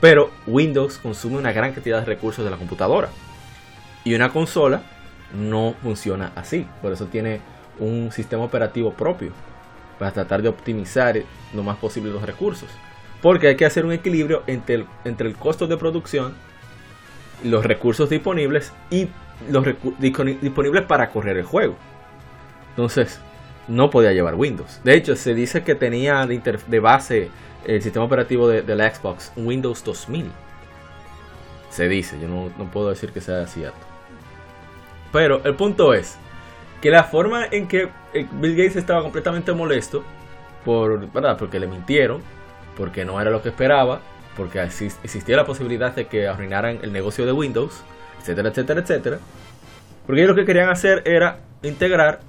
pero 0.00 0.30
Windows 0.46 0.96
consume 0.96 1.36
una 1.36 1.52
gran 1.52 1.74
cantidad 1.74 1.98
de 1.98 2.06
recursos 2.06 2.42
de 2.42 2.50
la 2.50 2.56
computadora. 2.56 3.10
Y 4.02 4.14
una 4.14 4.30
consola 4.30 4.82
no 5.34 5.74
funciona 5.82 6.32
así. 6.34 6.66
Por 6.82 6.92
eso 6.92 7.06
tiene 7.06 7.40
un 7.78 8.10
sistema 8.12 8.44
operativo 8.44 8.92
propio. 8.92 9.30
Para 9.98 10.12
tratar 10.12 10.42
de 10.42 10.48
optimizar 10.48 11.16
lo 11.54 11.62
más 11.62 11.76
posible 11.78 12.10
los 12.12 12.22
recursos. 12.22 12.68
Porque 13.22 13.48
hay 13.48 13.56
que 13.56 13.64
hacer 13.64 13.84
un 13.86 13.92
equilibrio 13.92 14.42
entre 14.46 14.74
el, 14.76 14.86
entre 15.04 15.26
el 15.28 15.36
costo 15.36 15.66
de 15.66 15.76
producción, 15.78 16.34
los 17.42 17.64
recursos 17.64 18.10
disponibles 18.10 18.72
y 18.90 19.08
los 19.50 19.64
recu- 19.64 19.96
disponi- 19.98 20.38
disponibles 20.40 20.84
para 20.84 21.08
correr 21.10 21.38
el 21.38 21.44
juego. 21.44 21.76
Entonces, 22.70 23.20
no 23.68 23.88
podía 23.88 24.12
llevar 24.12 24.34
Windows. 24.34 24.80
De 24.84 24.94
hecho, 24.94 25.16
se 25.16 25.34
dice 25.34 25.64
que 25.64 25.74
tenía 25.74 26.26
de, 26.26 26.80
base 26.80 27.30
el 27.66 27.82
sistema 27.82 28.04
operativo 28.04 28.48
de, 28.48 28.60
de 28.62 28.76
la 28.76 28.94
Xbox 28.94 29.32
Windows 29.36 29.82
2000. 29.82 30.30
Se 31.70 31.88
dice, 31.88 32.18
yo 32.20 32.28
no, 32.28 32.50
no 32.58 32.70
puedo 32.70 32.90
decir 32.90 33.12
que 33.12 33.20
sea 33.22 33.46
cierto. 33.46 33.85
Pero 35.16 35.40
el 35.44 35.54
punto 35.54 35.94
es 35.94 36.18
que 36.82 36.90
la 36.90 37.02
forma 37.02 37.46
en 37.50 37.68
que 37.68 37.88
eh, 38.12 38.26
Bill 38.32 38.54
Gates 38.54 38.76
estaba 38.76 39.00
completamente 39.00 39.50
molesto, 39.54 40.04
por, 40.62 41.10
¿verdad? 41.10 41.38
porque 41.38 41.58
le 41.58 41.66
mintieron, 41.66 42.20
porque 42.76 43.06
no 43.06 43.18
era 43.18 43.30
lo 43.30 43.40
que 43.40 43.48
esperaba, 43.48 44.02
porque 44.36 44.62
existía 44.62 45.36
la 45.36 45.46
posibilidad 45.46 45.94
de 45.94 46.06
que 46.06 46.28
arruinaran 46.28 46.80
el 46.82 46.92
negocio 46.92 47.24
de 47.24 47.32
Windows, 47.32 47.82
etcétera, 48.20 48.50
etcétera, 48.50 48.80
etcétera. 48.80 49.18
Porque 50.04 50.20
ellos 50.20 50.36
lo 50.36 50.36
que 50.36 50.44
querían 50.44 50.68
hacer 50.68 51.02
era 51.06 51.38
integrar 51.62 52.20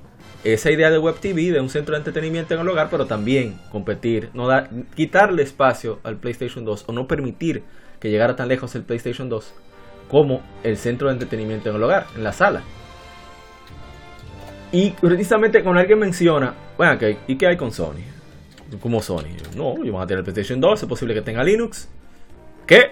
esa 0.46 0.72
idea 0.72 0.90
de 0.90 0.98
Web 0.98 1.16
TV, 1.20 1.52
de 1.52 1.60
un 1.60 1.70
centro 1.70 1.92
de 1.92 1.98
entretenimiento 1.98 2.54
en 2.54 2.62
el 2.62 2.70
hogar, 2.70 2.88
pero 2.90 3.06
también 3.06 3.60
competir, 3.70 4.30
no 4.34 4.48
dar, 4.48 4.70
quitarle 4.96 5.44
espacio 5.44 6.00
al 6.04 6.16
PlayStation 6.16 6.64
2 6.64 6.86
o 6.88 6.94
no 6.94 7.06
permitir 7.06 7.64
que 8.00 8.10
llegara 8.10 8.38
tan 8.38 8.48
lejos 8.48 8.74
el 8.76 8.84
PlayStation 8.84 9.28
2 9.28 9.54
como 10.10 10.42
el 10.64 10.78
centro 10.78 11.08
de 11.08 11.14
entretenimiento 11.14 11.70
en 11.70 11.76
el 11.76 11.84
hogar, 11.84 12.08
en 12.16 12.24
la 12.24 12.34
sala. 12.34 12.64
Y 14.72 14.92
precisamente 14.92 15.64
cuando 15.64 15.80
alguien 15.80 16.00
menciona, 16.00 16.54
bueno, 16.78 16.94
ok, 16.94 17.04
¿y 17.28 17.38
qué 17.38 17.48
hay 17.48 17.58
con 17.58 17.72
Sony? 17.72 18.04
Como 18.82 19.02
Sony. 19.02 19.30
No, 19.56 19.82
yo 19.84 19.94
van 19.94 20.04
a 20.04 20.08
tener 20.08 20.20
el 20.20 20.24
PlayStation 20.24 20.60
2, 20.60 20.84
es 20.84 20.90
posible 20.90 21.14
que 21.14 21.22
tenga 21.22 21.44
Linux. 21.44 21.88
¿Qué? 22.66 22.92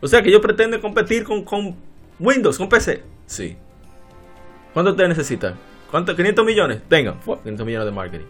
O 0.00 0.08
sea 0.08 0.22
que 0.22 0.30
ellos 0.30 0.40
pretenden 0.40 0.80
competir 0.80 1.24
con, 1.24 1.44
con 1.44 1.76
Windows, 2.18 2.58
con 2.58 2.68
PC. 2.68 3.02
Sí. 3.26 3.56
¿Cuánto 4.72 4.92
ustedes 4.92 5.10
necesitan? 5.10 5.54
¿Cuánto? 5.90 6.14
500 6.14 6.44
millones. 6.44 6.80
Tengan. 6.88 7.20
Fua, 7.20 7.38
500 7.38 7.66
millones 7.66 7.86
de 7.86 7.92
marketing. 7.92 8.26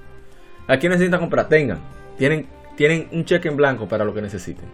¿A 0.67 0.79
quién 0.79 0.93
necesitan 0.93 1.21
comprar? 1.21 1.49
Tengan. 1.49 1.79
Tienen, 2.19 2.47
tienen 2.77 3.09
un 3.13 3.25
cheque 3.25 3.49
en 3.49 3.57
blanco 3.57 3.89
para 3.89 4.05
lo 4.05 4.15
que 4.15 4.23
necesiten. 4.23 4.65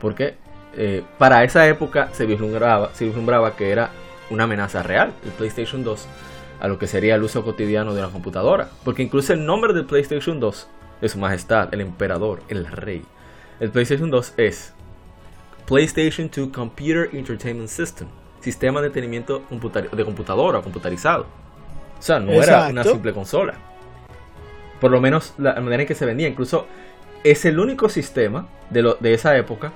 Porque 0.00 0.36
eh, 0.76 1.02
para 1.18 1.44
esa 1.44 1.66
época 1.66 2.10
se 2.12 2.26
vislumbraba, 2.26 2.90
se 2.94 3.04
vislumbraba 3.04 3.56
que 3.56 3.70
era 3.70 3.90
una 4.30 4.44
amenaza 4.44 4.82
real, 4.82 5.12
el 5.24 5.32
PlayStation 5.32 5.82
2, 5.82 6.06
a 6.60 6.68
lo 6.68 6.78
que 6.78 6.86
sería 6.86 7.16
el 7.16 7.22
uso 7.22 7.44
cotidiano 7.44 7.94
de 7.94 8.00
una 8.00 8.10
computadora. 8.10 8.68
Porque 8.84 9.02
incluso 9.02 9.32
el 9.32 9.44
nombre 9.44 9.72
del 9.72 9.86
PlayStation 9.86 10.38
2 10.38 10.68
de 11.00 11.08
su 11.08 11.18
majestad, 11.18 11.72
el 11.74 11.80
emperador, 11.80 12.42
el 12.48 12.66
rey. 12.66 13.02
El 13.58 13.70
PlayStation 13.70 14.10
2 14.10 14.34
es 14.36 14.72
PlayStation 15.66 16.30
2 16.34 16.48
Computer 16.48 17.10
Entertainment 17.12 17.68
System, 17.68 18.08
sistema 18.40 18.80
de 18.80 18.88
entretenimiento 18.88 19.42
de 19.92 20.04
computadora, 20.04 20.62
computarizado. 20.62 21.26
O 21.98 22.02
sea, 22.02 22.18
no 22.18 22.32
era 22.32 22.68
una 22.68 22.84
simple 22.84 23.12
consola. 23.12 23.54
Por 24.80 24.90
lo 24.90 25.00
menos 25.00 25.34
la 25.36 25.54
manera 25.60 25.82
en 25.82 25.88
que 25.88 25.94
se 25.94 26.06
vendía. 26.06 26.28
Incluso 26.28 26.66
es 27.22 27.44
el 27.44 27.58
único 27.58 27.90
sistema 27.90 28.48
de, 28.70 28.82
lo, 28.82 28.94
de 28.94 29.12
esa 29.12 29.36
época 29.36 29.72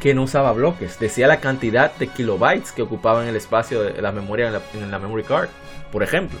que 0.00 0.14
no 0.14 0.22
usaba 0.22 0.52
bloques. 0.52 0.98
Decía 0.98 1.28
la 1.28 1.40
cantidad 1.40 1.94
de 1.94 2.08
kilobytes 2.08 2.72
que 2.72 2.82
ocupaban 2.82 3.28
el 3.28 3.36
espacio 3.36 3.82
de 3.82 4.02
la 4.02 4.10
memoria 4.10 4.46
en 4.46 4.54
la, 4.54 4.62
en 4.74 4.90
la 4.90 4.98
memory 4.98 5.22
card, 5.22 5.48
por 5.92 6.02
ejemplo. 6.02 6.38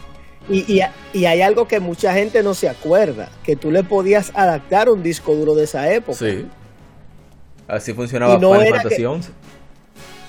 Y, 0.48 0.60
y, 0.72 0.82
y, 1.12 1.26
hay 1.26 1.42
algo 1.42 1.68
que 1.68 1.78
mucha 1.78 2.14
gente 2.14 2.42
no 2.42 2.54
se 2.54 2.68
acuerda, 2.68 3.28
que 3.44 3.56
tú 3.56 3.70
le 3.70 3.84
podías 3.84 4.32
adaptar 4.34 4.88
un 4.88 5.02
disco 5.02 5.34
duro 5.34 5.54
de 5.54 5.64
esa 5.64 5.92
época. 5.92 6.18
Sí. 6.18 6.46
Así 7.68 7.92
funcionaba 7.92 8.38
no 8.38 8.54
Final 8.54 8.68
Fantasy 8.70 8.96
que, 8.96 9.06
11. 9.06 9.30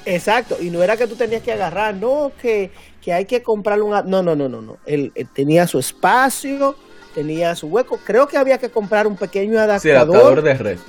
Exacto, 0.05 0.57
y 0.59 0.69
no 0.69 0.83
era 0.83 0.97
que 0.97 1.07
tú 1.07 1.15
tenías 1.15 1.41
que 1.41 1.53
agarrar, 1.53 1.95
no, 1.95 2.31
que, 2.39 2.71
que 3.01 3.13
hay 3.13 3.25
que 3.25 3.41
comprarle 3.41 3.83
un... 3.83 3.91
No, 3.91 4.21
no, 4.21 4.35
no, 4.35 4.49
no, 4.49 4.61
no. 4.61 4.77
Él, 4.85 5.11
él, 5.15 5.27
tenía 5.33 5.65
su 5.65 5.79
espacio, 5.79 6.75
tenía 7.15 7.55
su 7.55 7.67
hueco. 7.67 7.97
Creo 8.03 8.27
que 8.27 8.37
había 8.37 8.57
que 8.57 8.69
comprar 8.69 9.07
un 9.07 9.15
pequeño 9.15 9.59
adaptador. 9.59 9.81
Sí, 9.81 9.91
adaptador 9.91 10.41
de 10.41 10.53
red. 10.55 10.79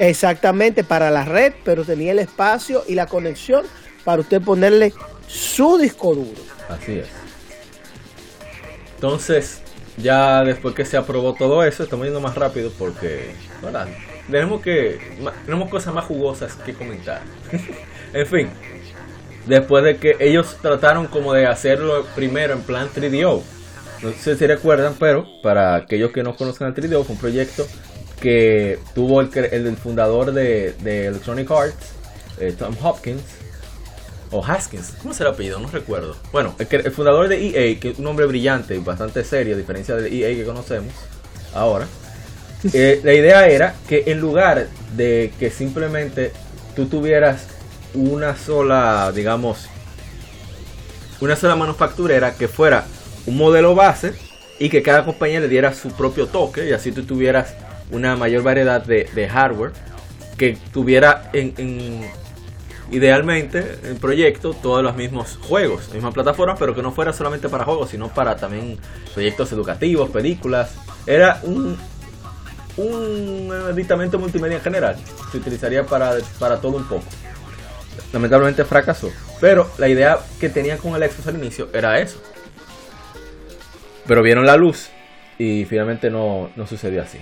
Exactamente, 0.00 0.82
para 0.82 1.10
la 1.10 1.26
red, 1.26 1.52
pero 1.62 1.84
tenía 1.84 2.12
el 2.12 2.20
espacio 2.20 2.84
y 2.88 2.94
la 2.94 3.04
conexión 3.04 3.66
para 4.02 4.22
usted 4.22 4.40
ponerle 4.40 4.94
su 5.26 5.76
disco 5.76 6.14
duro. 6.14 6.40
Así 6.70 7.00
es. 7.00 7.08
Entonces, 8.94 9.60
ya 9.98 10.42
después 10.42 10.74
que 10.74 10.86
se 10.86 10.96
aprobó 10.96 11.34
todo 11.34 11.62
eso, 11.64 11.82
estamos 11.82 12.06
yendo 12.06 12.18
más 12.18 12.34
rápido 12.34 12.72
porque, 12.78 13.32
¿verdad? 13.62 13.88
Tenemos 14.30 14.62
que 14.62 14.98
tenemos 15.44 15.68
cosas 15.68 15.92
más 15.92 16.06
jugosas 16.06 16.54
que 16.64 16.72
comentar. 16.72 17.20
en 18.14 18.26
fin, 18.26 18.48
después 19.44 19.84
de 19.84 19.98
que 19.98 20.16
ellos 20.18 20.56
trataron 20.62 21.08
como 21.08 21.34
de 21.34 21.46
hacerlo 21.46 22.06
primero 22.14 22.54
en 22.54 22.62
plan 22.62 22.88
3DO. 22.88 23.42
No 24.02 24.12
sé 24.12 24.34
si 24.34 24.46
recuerdan, 24.46 24.94
pero 24.98 25.26
para 25.42 25.74
aquellos 25.74 26.10
que 26.10 26.22
no 26.22 26.34
conozcan 26.34 26.68
el 26.68 26.74
3DO, 26.74 27.04
fue 27.04 27.16
un 27.16 27.20
proyecto 27.20 27.66
que 28.20 28.78
tuvo 28.94 29.20
el, 29.20 29.30
el, 29.34 29.66
el 29.66 29.76
fundador 29.76 30.32
de, 30.32 30.74
de, 30.80 31.06
Electronic 31.06 31.50
Arts, 31.50 31.92
eh, 32.38 32.54
Tom 32.56 32.74
Hopkins, 32.82 33.22
o 34.30 34.44
Haskins, 34.44 34.94
¿cómo 35.02 35.12
será 35.12 35.30
el 35.30 35.34
apellido? 35.34 35.58
No 35.58 35.68
recuerdo. 35.68 36.16
Bueno, 36.30 36.54
el, 36.58 36.68
el, 36.70 36.92
fundador 36.92 37.28
de 37.28 37.48
EA, 37.48 37.80
que 37.80 37.90
es 37.90 37.98
un 37.98 38.06
hombre 38.06 38.26
brillante 38.26 38.76
y 38.76 38.78
bastante 38.78 39.24
serio, 39.24 39.54
a 39.54 39.58
diferencia 39.58 39.96
del 39.96 40.12
EA 40.12 40.34
que 40.36 40.44
conocemos 40.44 40.92
ahora. 41.54 41.86
Eh, 42.72 43.00
la 43.02 43.14
idea 43.14 43.48
era 43.48 43.74
que 43.88 44.04
en 44.06 44.20
lugar 44.20 44.68
de 44.94 45.32
que 45.38 45.50
simplemente 45.50 46.32
tú 46.76 46.86
tuvieras 46.86 47.46
una 47.94 48.36
sola, 48.36 49.10
digamos, 49.14 49.68
una 51.20 51.36
sola 51.36 51.56
manufacturera 51.56 52.34
que 52.34 52.48
fuera 52.48 52.84
un 53.26 53.36
modelo 53.36 53.74
base 53.74 54.12
y 54.58 54.68
que 54.68 54.82
cada 54.82 55.04
compañía 55.04 55.40
le 55.40 55.48
diera 55.48 55.72
su 55.72 55.90
propio 55.90 56.26
toque 56.26 56.68
y 56.68 56.72
así 56.72 56.92
tú 56.92 57.04
tuvieras 57.04 57.54
una 57.90 58.16
mayor 58.16 58.42
variedad 58.42 58.84
de, 58.84 59.28
hardware 59.28 59.72
que 60.36 60.56
tuviera 60.72 61.30
en, 61.32 61.54
en, 61.58 62.10
idealmente 62.90 63.78
el 63.84 63.96
proyecto 63.96 64.52
todos 64.52 64.82
los 64.82 64.96
mismos 64.96 65.38
juegos, 65.42 65.88
la 65.88 65.94
misma 65.94 66.12
plataforma, 66.12 66.56
pero 66.56 66.74
que 66.74 66.82
no 66.82 66.92
fuera 66.92 67.12
solamente 67.12 67.48
para 67.48 67.64
juegos, 67.64 67.90
sino 67.90 68.08
para 68.08 68.36
también 68.36 68.78
proyectos 69.14 69.52
educativos, 69.52 70.10
películas. 70.10 70.74
Era 71.06 71.40
un, 71.42 71.76
un 72.76 73.52
aditamento 73.70 74.18
multimedia 74.18 74.56
en 74.56 74.62
general, 74.62 74.96
se 75.30 75.38
utilizaría 75.38 75.84
para, 75.84 76.14
para 76.38 76.60
todo 76.60 76.76
un 76.76 76.84
poco. 76.84 77.04
Lamentablemente 78.12 78.64
fracasó, 78.64 79.10
pero 79.40 79.70
la 79.78 79.88
idea 79.88 80.18
que 80.40 80.48
tenían 80.48 80.78
con 80.78 80.94
el 81.00 81.08
Xbox 81.08 81.28
al 81.28 81.36
inicio 81.36 81.68
era 81.72 82.00
eso. 82.00 82.20
Pero 84.06 84.22
vieron 84.22 84.46
la 84.46 84.56
luz 84.56 84.88
y 85.38 85.64
finalmente 85.66 86.10
no, 86.10 86.50
no 86.56 86.66
sucedió 86.66 87.02
así. 87.02 87.18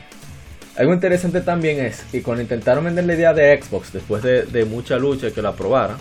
Algo 0.79 0.95
interesante 0.95 1.41
también 1.41 1.81
es 1.81 2.05
que 2.13 2.23
cuando 2.23 2.41
intentaron 2.41 2.85
vender 2.85 3.05
la 3.05 3.15
idea 3.15 3.35
de 3.35 3.61
Xbox 3.61 3.93
después 3.93 4.23
de, 4.23 4.43
de 4.43 4.65
mucha 4.65 4.97
lucha 4.97 5.27
y 5.27 5.33
que 5.33 5.43
la 5.43 5.49
aprobaran, 5.49 5.97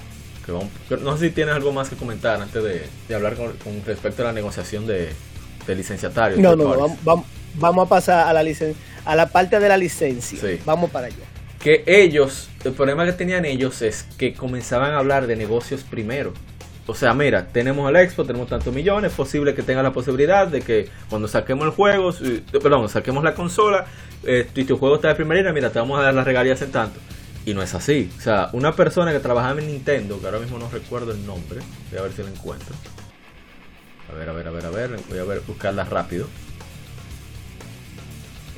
que 0.45 0.51
vamos, 0.51 0.69
no 1.01 1.17
sé 1.17 1.30
si 1.30 1.34
tienes 1.34 1.55
algo 1.55 1.71
más 1.71 1.89
que 1.89 1.95
comentar 1.95 2.39
antes 2.39 2.63
de, 2.63 2.84
de 3.07 3.15
hablar 3.15 3.34
con, 3.34 3.53
con, 3.53 3.84
respecto 3.88 4.21
a 4.21 4.25
la 4.25 4.34
negociación 4.34 4.86
de, 4.86 5.09
de 5.65 5.75
licenciatarios. 5.75 6.39
No, 6.39 6.55
no, 6.55 6.69
vamos, 6.69 6.99
vamos, 7.03 7.25
vamos, 7.55 7.88
a 7.88 7.89
pasar 7.89 8.28
a 8.28 8.34
la, 8.34 8.43
licen 8.43 8.75
a 9.03 9.15
la 9.15 9.28
parte 9.30 9.59
de 9.59 9.67
la 9.67 9.78
licencia. 9.78 10.39
Sí. 10.39 10.59
Vamos 10.63 10.91
para 10.91 11.07
allá. 11.07 11.25
Que 11.59 11.84
ellos, 11.88 12.51
el 12.63 12.73
problema 12.73 13.03
que 13.03 13.13
tenían 13.13 13.45
ellos 13.45 13.82
es 13.82 14.03
que 14.19 14.36
comenzaban 14.36 14.93
a 14.93 14.99
hablar 14.99 15.25
de 15.25 15.36
negocios 15.36 15.84
primero. 15.89 16.34
O 16.86 16.93
sea, 16.93 17.13
mira, 17.13 17.47
tenemos 17.47 17.89
el 17.89 17.97
Expo, 17.97 18.23
tenemos 18.23 18.47
tantos 18.47 18.73
millones, 18.73 19.11
es 19.11 19.17
posible 19.17 19.53
que 19.53 19.61
tenga 19.61 19.84
la 19.84 19.91
posibilidad 19.91 20.47
de 20.47 20.61
que 20.61 20.88
cuando 21.09 21.28
saquemos 21.28 21.65
el 21.65 21.71
juego, 21.71 22.13
perdón, 22.61 22.88
saquemos 22.88 23.25
la 23.25 23.34
consola, 23.34 23.86
eh, 24.28 24.49
y 24.53 24.65
tu 24.65 24.78
juego 24.78 24.95
está 24.95 25.07
de 25.07 25.15
primera 25.15 25.53
mira, 25.53 25.71
te 25.71 25.80
vamos 25.80 25.99
a 25.99 26.03
dar 26.03 26.13
las 26.13 26.25
regalías 26.25 26.61
en 26.61 26.71
tanto. 26.71 26.99
Y 27.45 27.53
no 27.53 27.61
es 27.61 27.73
así. 27.73 28.11
O 28.17 28.21
sea, 28.21 28.49
una 28.51 28.75
persona 28.75 29.13
que 29.13 29.19
trabajaba 29.19 29.59
en 29.61 29.67
Nintendo, 29.67 30.19
que 30.19 30.25
ahora 30.25 30.39
mismo 30.39 30.59
no 30.59 30.69
recuerdo 30.69 31.13
el 31.13 31.25
nombre, 31.25 31.61
voy 31.89 31.99
a 31.99 32.01
ver 32.01 32.11
si 32.11 32.21
lo 32.21 32.28
encuentro. 32.28 32.75
A 34.11 34.15
ver, 34.15 34.30
a 34.30 34.34
ver, 34.34 34.47
a 34.49 34.51
ver, 34.51 34.65
a 34.65 34.69
ver, 34.69 34.99
voy 35.09 35.17
a 35.17 35.23
ver, 35.23 35.41
buscarla 35.47 35.86
rápido. 35.86 36.28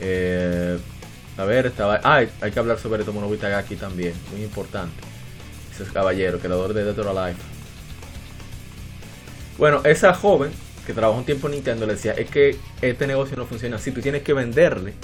Eh, 0.02 0.80
a 1.38 1.44
ver, 1.44 1.68
estaba. 1.68 2.02
Ah, 2.04 2.24
hay 2.42 2.52
que 2.52 2.60
hablar 2.60 2.80
sobre 2.80 3.04
Tomonobu 3.04 3.36
Itagaki 3.36 3.76
también, 3.76 4.14
muy 4.32 4.42
importante. 4.42 4.96
Ese 5.72 5.84
es 5.84 5.92
caballero, 5.92 6.40
creador 6.40 6.74
de 6.74 6.84
Dead 6.84 6.98
or 6.98 7.10
Alive. 7.10 7.40
Bueno, 9.60 9.82
esa 9.84 10.16
joven 10.16 10.52
que 10.88 10.94
trabajó 10.94 11.20
un 11.20 11.26
tiempo 11.26 11.48
en 11.48 11.54
Nintendo 11.54 11.86
le 11.86 11.94
decía, 11.94 12.14
es 12.14 12.30
que 12.32 12.58
este 12.82 13.06
negocio 13.06 13.38
no 13.38 13.46
funciona 13.46 13.76
así, 13.76 13.92
tú 13.92 14.02
tienes 14.02 14.24
que 14.24 14.34
venderle 14.34 14.96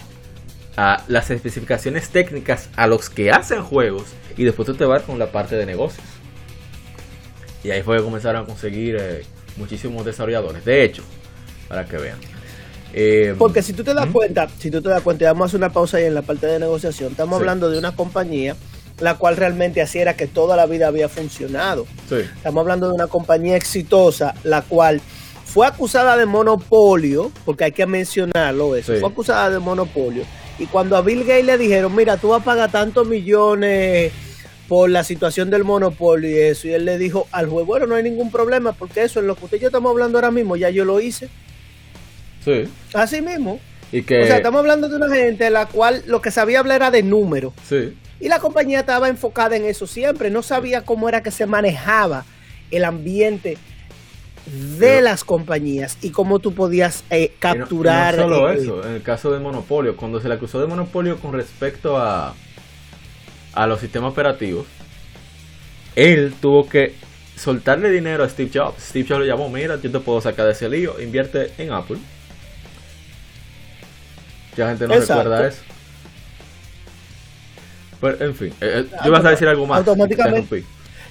a 0.78 1.04
las 1.08 1.32
especificaciones 1.32 2.10
técnicas 2.10 2.70
a 2.76 2.88
los 2.88 3.10
que 3.10 3.32
hacen 3.32 3.64
juegos 3.64 4.04
y 4.38 4.44
después 4.44 4.66
tú 4.66 4.74
te 4.76 4.86
vas 4.86 5.04
con 5.04 5.20
la 5.20 5.32
parte 5.32 5.56
de 5.56 5.66
negocios. 5.66 6.06
Y 7.64 7.72
ahí 7.72 7.82
fue 7.82 7.98
que 7.98 8.04
comenzaron 8.04 8.44
a 8.44 8.46
conseguir 8.46 8.98
eh, 9.00 9.24
muchísimos 9.58 10.06
desarrolladores. 10.06 10.64
De 10.66 10.84
hecho, 10.84 11.04
para 11.68 11.86
que 11.86 11.98
vean. 11.98 12.18
Eh, 12.94 13.36
Porque 13.38 13.62
si 13.62 13.74
tú 13.74 13.84
te 13.84 13.94
das 13.94 14.08
cuenta, 14.08 14.48
si 14.60 14.70
tú 14.70 14.82
te 14.82 14.90
das 14.90 15.02
cuenta, 15.02 15.26
vamos 15.26 15.46
a 15.46 15.48
hacer 15.48 15.58
una 15.60 15.70
pausa 15.70 15.98
ahí 15.98 16.06
en 16.06 16.14
la 16.14 16.22
parte 16.22 16.48
de 16.48 16.60
negociación. 16.60 17.12
Estamos 17.12 17.38
sí. 17.38 17.42
hablando 17.42 17.70
de 17.70 17.80
una 17.80 17.96
compañía 17.96 18.56
la 19.00 19.16
cual 19.16 19.36
realmente 19.36 19.82
así 19.82 20.00
era 20.00 20.16
que 20.16 20.28
toda 20.28 20.56
la 20.56 20.66
vida 20.66 20.88
había 20.88 21.10
funcionado. 21.10 21.86
Sí. 22.08 22.16
Estamos 22.16 22.62
hablando 22.62 22.88
de 22.88 22.94
una 22.94 23.08
compañía 23.08 23.58
exitosa, 23.58 24.34
la 24.44 24.62
cual 24.62 25.02
fue 25.44 25.68
acusada 25.68 26.16
de 26.18 26.26
monopolio, 26.26 27.32
porque 27.44 27.66
hay 27.66 27.72
que 27.72 27.86
mencionarlo 27.86 28.76
eso, 28.76 28.94
Sí. 28.94 29.00
fue 29.00 29.10
acusada 29.10 29.50
de 29.50 29.60
monopolio. 29.60 30.24
Y 30.58 30.68
cuando 30.68 30.96
a 30.96 31.02
Bill 31.02 31.24
Gates 31.24 31.46
le 31.46 31.58
dijeron, 31.58 31.96
mira, 31.96 32.18
tú 32.18 32.30
vas 32.30 32.42
a 32.42 32.46
pagar 32.46 32.72
tantos 32.72 33.08
millones 33.08 34.12
por 34.68 34.90
la 34.90 35.04
situación 35.04 35.50
del 35.50 35.64
monopolio 35.64 36.30
y 36.30 36.40
eso, 36.40 36.68
y 36.68 36.74
él 36.74 36.86
le 36.86 36.98
dijo 36.98 37.28
al 37.32 37.48
juez, 37.48 37.66
bueno, 37.68 37.86
no 37.86 37.96
hay 37.96 38.04
ningún 38.04 38.32
problema, 38.32 38.72
porque 38.72 39.04
eso 39.04 39.20
es 39.20 39.26
lo 39.26 39.36
que 39.36 39.46
usted 39.46 39.58
y 39.58 39.62
yo 39.62 39.68
estamos 39.68 39.92
hablando 39.92 40.18
ahora 40.18 40.32
mismo, 40.32 40.56
ya 40.56 40.70
yo 40.70 40.86
lo 40.86 41.00
hice. 41.00 41.30
Sí. 42.44 42.64
Así 42.94 43.22
mismo. 43.22 43.60
Y 43.92 44.04
que. 44.04 44.24
O 44.24 44.26
sea, 44.26 44.38
estamos 44.38 44.60
hablando 44.60 44.90
de 44.90 44.96
una 44.96 45.14
gente 45.14 45.50
la 45.50 45.68
cual 45.68 46.04
lo 46.08 46.22
que 46.22 46.32
sabía 46.32 46.60
hablar 46.60 46.78
era 46.78 46.92
de 46.92 47.04
números. 47.04 47.54
Sí. 47.68 47.96
Y 48.20 48.30
la 48.30 48.40
compañía 48.40 48.80
estaba 48.80 49.10
enfocada 49.10 49.56
en 49.56 49.66
eso 49.66 49.88
siempre, 49.88 50.30
no 50.30 50.42
sabía 50.42 50.82
cómo 50.82 51.10
era 51.10 51.22
que 51.22 51.32
se 51.32 51.46
manejaba 51.46 52.26
el 52.72 52.86
ambiente 52.86 53.58
de 54.46 54.78
Pero- 54.80 55.02
las 55.02 55.24
compañías 55.24 55.98
y 56.02 56.12
cómo 56.12 56.40
tú 56.40 56.54
podías 56.54 57.04
eh, 57.10 57.34
capturar. 57.40 58.16
No, 58.18 58.24
solo 58.24 58.50
eh, 58.52 58.58
eso, 58.58 58.88
en 58.88 58.94
el 58.96 59.02
caso 59.02 59.32
de 59.32 59.40
monopolio, 59.40 59.96
cuando 59.98 60.20
se 60.22 60.28
le 60.28 60.36
acusó 60.36 60.60
de 60.62 60.68
monopolio 60.68 61.18
con 61.20 61.34
respecto 61.34 61.98
a, 61.98 62.36
a 63.54 63.68
los 63.68 63.80
sistemas 63.80 64.12
operativos, 64.12 64.68
él 65.96 66.34
tuvo 66.42 66.68
que 66.70 66.94
soltarle 67.36 67.90
dinero 67.90 68.24
a 68.24 68.30
Steve 68.30 68.52
Jobs. 68.54 68.82
Steve 68.84 69.06
Jobs 69.08 69.22
le 69.22 69.28
llamó, 69.28 69.50
mira, 69.50 69.80
yo 69.82 69.92
te 69.92 70.00
puedo 70.00 70.22
sacar 70.22 70.46
de 70.46 70.52
ese 70.52 70.70
lío, 70.70 71.00
invierte 71.02 71.52
en 71.58 71.72
Apple. 71.74 71.98
Ya 74.56 74.70
gente 74.70 74.88
no 74.88 74.94
Exacto. 74.94 75.24
recuerda 75.24 75.48
eso. 75.48 75.62
Pero, 78.00 78.26
en 78.26 78.36
fin, 78.36 78.54
eh, 78.62 78.86
eh, 78.86 78.96
yo 79.04 79.08
ibas 79.10 79.26
a 79.26 79.30
decir 79.32 79.48
algo 79.48 79.66
más. 79.66 79.80
Automáticamente. 79.80 80.64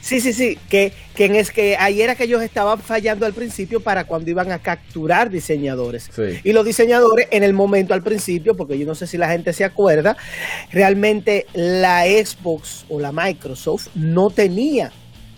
Sí, 0.04 0.20
sí, 0.20 0.34
sí, 0.34 0.58
que, 0.68 0.92
que 1.16 1.24
en 1.24 1.34
es 1.34 1.50
que 1.50 1.78
ahí 1.78 2.02
era 2.02 2.14
que 2.14 2.24
ellos 2.24 2.42
estaban 2.42 2.78
fallando 2.78 3.24
al 3.24 3.32
principio 3.32 3.80
para 3.80 4.04
cuando 4.04 4.28
iban 4.28 4.52
a 4.52 4.58
capturar 4.58 5.30
diseñadores. 5.30 6.10
Sí. 6.14 6.40
Y 6.44 6.52
los 6.52 6.66
diseñadores 6.66 7.26
en 7.30 7.42
el 7.42 7.54
momento 7.54 7.94
al 7.94 8.02
principio, 8.02 8.54
porque 8.54 8.78
yo 8.78 8.84
no 8.84 8.94
sé 8.94 9.06
si 9.06 9.16
la 9.16 9.30
gente 9.30 9.54
se 9.54 9.64
acuerda, 9.64 10.14
realmente 10.70 11.46
la 11.54 12.04
Xbox 12.04 12.84
o 12.90 13.00
la 13.00 13.12
Microsoft 13.12 13.88
no 13.94 14.28
tenía 14.28 14.92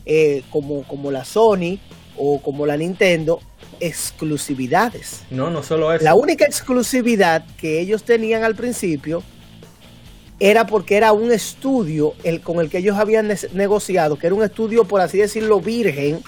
eh, 0.05 0.43
como, 0.51 0.83
como 0.83 1.13
la 1.13 1.25
Sony 1.25 1.79
o 2.17 2.43
como 2.43 2.67
la 2.67 2.77
Nintendo 2.77 3.39
exclusividades. 3.79 5.23
No, 5.31 5.49
no 5.49 5.63
solo 5.63 5.93
eso. 5.93 6.05
La 6.05 6.17
única 6.17 6.45
exclusividad 6.45 7.47
que 7.57 7.79
ellos 7.79 8.03
tenían 8.03 8.43
al 8.43 8.57
principio 8.57 9.23
era 10.39 10.67
porque 10.67 10.97
era 10.97 11.13
un 11.13 11.33
estudio 11.33 12.15
el, 12.23 12.41
con 12.41 12.61
el 12.61 12.69
que 12.69 12.79
ellos 12.79 12.97
habían 12.99 13.29
ne- 13.29 13.39
negociado, 13.55 14.19
que 14.19 14.27
era 14.27 14.37
un 14.37 14.43
estudio, 14.43 14.85
por 14.85 15.01
así 15.01 15.19
decirlo, 15.19 15.61
virgen, 15.61 16.21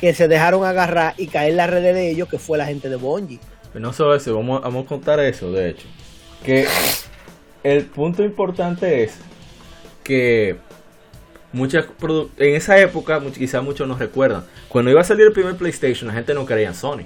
que 0.00 0.14
se 0.14 0.28
dejaron 0.28 0.64
agarrar 0.64 1.14
y 1.18 1.26
caer 1.26 1.54
la 1.54 1.66
red 1.66 1.82
de 1.82 2.10
ellos, 2.10 2.28
que 2.28 2.38
fue 2.38 2.58
la 2.58 2.66
gente 2.66 2.88
de 2.88 2.96
Bungie. 2.96 3.38
No 3.74 3.92
solo 3.92 4.14
eso, 4.14 4.34
vamos, 4.34 4.62
vamos 4.62 4.84
a 4.84 4.88
contar 4.88 5.20
eso, 5.20 5.50
de 5.52 5.70
hecho. 5.70 5.86
Que 6.44 6.66
el 7.62 7.84
punto 7.86 8.22
importante 8.22 9.02
es 9.02 9.14
que 10.02 10.56
muchas 11.52 11.86
en 12.36 12.54
esa 12.54 12.78
época, 12.78 13.22
quizás 13.36 13.62
muchos 13.62 13.88
nos 13.88 13.98
recuerdan, 13.98 14.44
cuando 14.68 14.90
iba 14.90 15.00
a 15.00 15.04
salir 15.04 15.26
el 15.26 15.32
primer 15.32 15.56
PlayStation, 15.56 16.08
la 16.08 16.14
gente 16.14 16.34
no 16.34 16.46
en 16.68 16.74
Sony. 16.74 17.04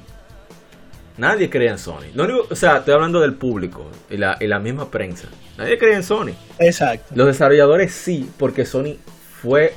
Nadie 1.19 1.51
creía 1.51 1.73
en 1.73 1.79
Sony. 1.79 2.07
o 2.49 2.55
sea, 2.55 2.79
estoy 2.79 2.95
hablando 2.95 3.21
del 3.21 3.35
público 3.35 3.91
y 4.09 4.17
la, 4.17 4.37
y 4.41 4.47
la 4.47 4.61
misma 4.61 4.91
prensa. 4.91 5.29
Nadie 5.57 5.77
creía 5.77 5.97
en 5.97 6.05
Sony. 6.05 6.33
Exacto. 6.59 7.13
Los 7.15 7.27
desarrolladores 7.27 7.93
sí, 7.93 8.31
porque 8.39 8.65
Sony 8.65 8.97
fue 9.43 9.75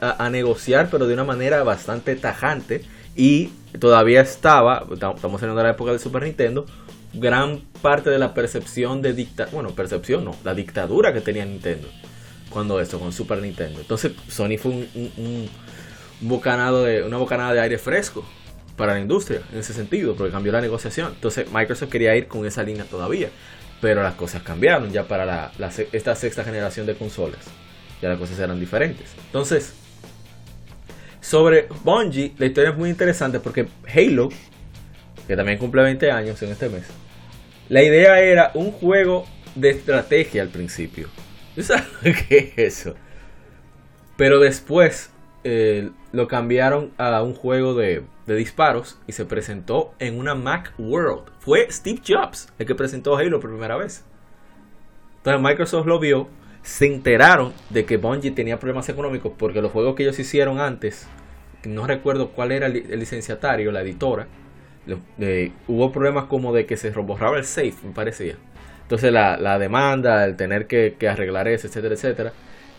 a, 0.00 0.30
negociar, 0.30 0.88
pero 0.90 1.06
de 1.06 1.14
una 1.14 1.24
manera 1.24 1.62
bastante 1.62 2.16
tajante. 2.16 2.82
Y 3.14 3.50
todavía 3.78 4.20
estaba, 4.20 4.86
estamos 4.90 5.42
en 5.42 5.54
la 5.54 5.70
época 5.70 5.92
del 5.92 6.00
Super 6.00 6.24
Nintendo, 6.24 6.66
gran 7.12 7.60
parte 7.80 8.10
de 8.10 8.18
la 8.18 8.34
percepción 8.34 9.00
de 9.00 9.12
dictadura, 9.12 9.52
bueno, 9.52 9.70
percepción 9.74 10.24
no, 10.24 10.34
la 10.44 10.54
dictadura 10.54 11.12
que 11.12 11.20
tenía 11.20 11.44
Nintendo 11.44 11.88
cuando 12.48 12.80
esto, 12.80 12.98
con 12.98 13.12
Super 13.12 13.38
Nintendo. 13.40 13.80
Entonces 13.80 14.12
Sony 14.28 14.58
fue 14.58 14.72
un, 14.72 15.48
bocanado 16.20 16.84
de, 16.84 17.02
una 17.02 17.16
bocanada 17.16 17.52
de 17.52 17.60
aire 17.60 17.78
fresco 17.78 18.24
para 18.76 18.94
la 18.94 19.00
industria 19.00 19.42
en 19.52 19.58
ese 19.58 19.72
sentido, 19.72 20.14
porque 20.14 20.32
cambió 20.32 20.52
la 20.52 20.60
negociación. 20.60 21.12
Entonces 21.14 21.46
Microsoft 21.52 21.90
quería 21.90 22.16
ir 22.16 22.26
con 22.26 22.46
esa 22.46 22.62
línea 22.62 22.84
todavía, 22.84 23.28
pero 23.80 24.02
las 24.02 24.14
cosas 24.14 24.42
cambiaron 24.42 24.92
ya 24.92 25.06
para 25.08 25.52
esta 25.92 26.14
sexta 26.14 26.44
generación 26.44 26.86
de 26.86 26.94
consolas 26.94 27.48
ya 28.02 28.08
las 28.08 28.18
cosas 28.18 28.38
eran 28.40 28.58
diferentes. 28.58 29.14
Entonces, 29.26 29.72
sobre 31.20 31.68
Bungie, 31.84 32.34
la 32.36 32.46
historia 32.46 32.70
es 32.70 32.76
muy 32.76 32.90
interesante 32.90 33.38
porque 33.38 33.68
Halo, 33.94 34.28
que 35.26 35.36
también 35.36 35.56
cumple 35.56 35.82
20 35.82 36.10
años 36.10 36.42
en 36.42 36.50
este 36.50 36.68
mes, 36.68 36.82
la 37.68 37.82
idea 37.82 38.20
era 38.20 38.50
un 38.54 38.72
juego 38.72 39.24
de 39.54 39.70
estrategia 39.70 40.42
al 40.42 40.48
principio. 40.48 41.08
sabes 41.60 42.26
qué 42.26 42.52
es 42.56 42.58
eso? 42.58 42.96
Pero 44.16 44.40
después 44.40 45.10
eh, 45.44 45.90
lo 46.12 46.26
cambiaron 46.26 46.90
a 46.98 47.22
un 47.22 47.34
juego 47.34 47.74
de, 47.74 48.02
de, 48.26 48.36
disparos 48.36 48.98
y 49.06 49.12
se 49.12 49.24
presentó 49.24 49.94
en 49.98 50.18
una 50.18 50.34
Mac 50.34 50.72
World. 50.78 51.30
Fue 51.38 51.70
Steve 51.70 52.00
Jobs 52.06 52.52
el 52.58 52.66
que 52.66 52.74
presentó 52.74 53.16
Halo 53.16 53.40
por 53.40 53.50
primera 53.50 53.76
vez. 53.76 54.04
Entonces 55.18 55.42
Microsoft 55.42 55.86
lo 55.86 55.98
vio 55.98 56.28
se 56.62 56.86
enteraron 56.86 57.52
de 57.70 57.84
que 57.84 57.96
Bungie 57.96 58.30
tenía 58.30 58.58
problemas 58.58 58.88
económicos 58.88 59.32
porque 59.36 59.60
los 59.60 59.72
juegos 59.72 59.96
que 59.96 60.04
ellos 60.04 60.18
hicieron 60.18 60.60
antes, 60.60 61.08
no 61.64 61.86
recuerdo 61.86 62.30
cuál 62.30 62.52
era 62.52 62.66
el, 62.66 62.98
licenciatario, 62.98 63.72
la 63.72 63.82
editora, 63.82 64.28
hubo 65.66 65.92
problemas 65.92 66.24
como 66.24 66.52
de 66.52 66.66
que 66.66 66.76
se 66.76 66.90
borraba 66.90 67.36
el 67.38 67.44
safe, 67.44 67.74
me 67.84 67.92
parecía. 67.92 68.36
Entonces 68.82 69.12
la, 69.12 69.58
demanda, 69.58 70.24
el 70.24 70.36
tener 70.36 70.66
que, 70.66 70.96
arreglar 71.08 71.48
eso, 71.48 71.66
etcétera, 71.66 71.94
etcétera, 71.94 72.32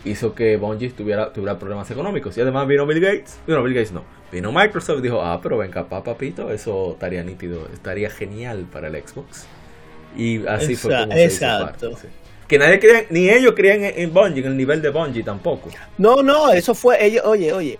hizo 0.05 0.35
que 0.35 0.57
Bungie 0.57 0.89
tuviera, 0.91 1.31
tuviera 1.31 1.57
problemas 1.57 1.89
económicos. 1.91 2.37
Y 2.37 2.41
además 2.41 2.67
vino 2.67 2.85
Bill 2.85 2.99
Gates, 2.99 3.39
no, 3.47 3.63
Bill 3.63 3.73
Gates 3.73 3.91
no, 3.91 4.03
vino 4.31 4.51
Microsoft 4.51 4.99
y 4.99 5.01
dijo, 5.03 5.21
ah, 5.21 5.39
pero 5.41 5.57
ven 5.57 5.71
capaz, 5.71 6.03
papito, 6.03 6.51
eso 6.51 6.93
estaría 6.93 7.23
nítido, 7.23 7.67
estaría 7.73 8.09
genial 8.09 8.65
para 8.71 8.87
el 8.87 8.95
Xbox. 8.95 9.45
Y 10.15 10.45
así 10.45 10.75
fue 10.75 10.95
como 10.95 11.13
se 11.13 11.25
hizo 11.25 11.45
parte, 11.45 11.87
que 12.47 12.59
nadie 12.59 12.79
creía, 12.79 13.05
ni 13.09 13.29
ellos 13.29 13.53
creían 13.55 13.83
en, 13.83 14.13
Bungie, 14.13 14.41
en 14.41 14.51
el 14.51 14.57
nivel 14.57 14.81
de 14.81 14.89
Bungie 14.89 15.23
tampoco. 15.23 15.69
No, 15.97 16.21
no, 16.21 16.51
eso 16.51 16.75
fue, 16.75 17.03
ellos, 17.03 17.23
oye, 17.25 17.51
oye, 17.53 17.79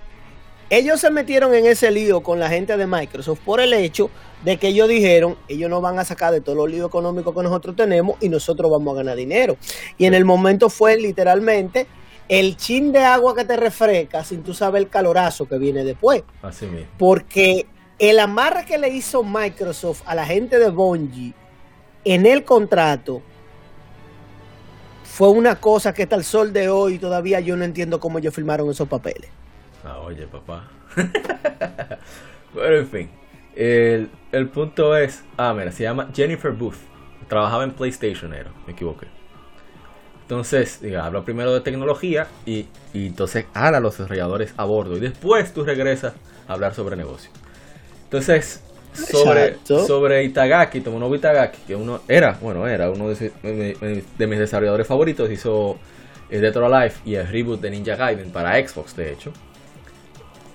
ellos 0.70 1.00
se 1.00 1.12
metieron 1.12 1.54
en 1.54 1.66
ese 1.66 1.92
lío 1.92 2.22
con 2.22 2.40
la 2.40 2.50
gente 2.50 2.76
de 2.78 2.88
Microsoft 2.88 3.40
por 3.46 3.60
el 3.60 3.74
hecho 3.74 4.10
de 4.44 4.58
que 4.58 4.70
ellos 4.70 4.90
dijeron, 4.90 5.38
ellos 5.48 5.70
nos 5.70 5.82
van 5.82 6.00
a 6.00 6.06
sacar 6.06 6.34
de 6.34 6.42
todos 6.42 6.58
los 6.58 6.70
líos 6.70 6.88
económicos 6.88 7.36
que 7.36 7.44
nosotros 7.44 7.76
tenemos 7.76 8.18
y 8.22 8.30
nosotros 8.30 8.72
vamos 8.72 8.94
a 8.94 8.98
ganar 8.98 9.16
dinero. 9.16 9.58
Y 9.98 10.06
en 10.06 10.14
el 10.14 10.26
momento 10.26 10.70
fue 10.70 10.98
literalmente 10.98 11.88
el 12.30 12.58
chin 12.58 12.92
de 12.92 13.00
agua 13.00 13.36
que 13.36 13.46
te 13.46 13.58
refresca 13.58 14.24
sin 14.24 14.44
tú 14.44 14.54
saber 14.54 14.84
el 14.84 14.90
calorazo 14.90 15.48
que 15.48 15.58
viene 15.58 15.84
después. 15.84 16.24
Así 16.42 16.66
mismo. 16.66 16.88
Porque 16.98 17.68
el 18.00 18.20
amarre 18.20 18.66
que 18.66 18.78
le 18.78 18.90
hizo 18.90 19.24
Microsoft 19.24 20.02
a 20.06 20.16
la 20.16 20.26
gente 20.26 20.60
de 20.60 20.70
Bungie 20.70 21.34
en 22.06 22.26
el 22.26 22.44
contrato 22.44 23.22
fue 25.04 25.30
una 25.30 25.60
cosa 25.60 25.94
que 25.94 26.04
hasta 26.04 26.16
el 26.16 26.24
sol 26.24 26.52
de 26.54 26.70
hoy 26.70 26.98
todavía 26.98 27.40
yo 27.40 27.56
no 27.56 27.64
entiendo 27.64 28.00
cómo 28.00 28.18
ellos 28.18 28.34
firmaron 28.34 28.70
esos 28.70 28.88
papeles. 28.88 29.30
Ah, 29.84 30.00
oye, 30.00 30.26
papá. 30.26 30.70
Pero 32.54 32.80
en 32.80 32.88
fin, 32.88 33.10
el, 33.56 34.50
punto 34.52 34.98
es, 34.98 35.24
ah, 35.38 35.54
mira, 35.54 35.72
se 35.72 35.84
llama 35.84 36.10
Jennifer 36.14 36.52
Booth. 36.52 36.78
Trabajaba 37.28 37.64
en 37.64 37.72
PlayStation, 37.72 38.34
era, 38.34 38.52
me 38.66 38.74
equivoqué. 38.74 39.08
Entonces, 40.34 40.80
habla 41.00 41.24
primero 41.24 41.54
de 41.54 41.62
tecnología 41.62 42.26
y, 42.44 42.66
y 42.92 43.06
entonces 43.06 43.46
habla 43.54 43.78
a 43.78 43.82
los 43.82 43.96
desarrolladores 43.96 44.52
a 44.58 44.66
bordo 44.66 44.98
y 44.98 45.00
después 45.00 45.54
tú 45.54 45.64
regresas 45.64 46.14
a 46.48 46.54
hablar 46.54 46.74
sobre 46.74 46.96
negocio. 46.96 47.30
Entonces, 48.06 48.64
sobre, 48.94 49.58
sobre 49.64 50.24
Itagaki, 50.24 50.82
Tomonobu 50.82 51.14
Itagaki, 51.14 51.60
que 51.68 51.76
uno 51.76 52.02
era, 52.08 52.36
bueno, 52.42 52.68
era 52.68 52.90
uno 52.90 53.10
de, 53.10 54.02
mis 54.28 54.40
desarrolladores 54.40 54.88
favoritos, 54.88 55.30
hizo 55.30 55.78
el 56.32 56.42
Dead 56.42 56.58
or 56.58 56.74
Alive 56.74 56.96
y 57.06 57.14
el 57.14 57.28
reboot 57.28 57.62
de 57.62 57.70
Ninja 57.70 57.96
Gaiden 57.96 58.32
para 58.32 58.56
Xbox, 58.68 58.96
de 58.96 59.14
hecho. 59.14 59.32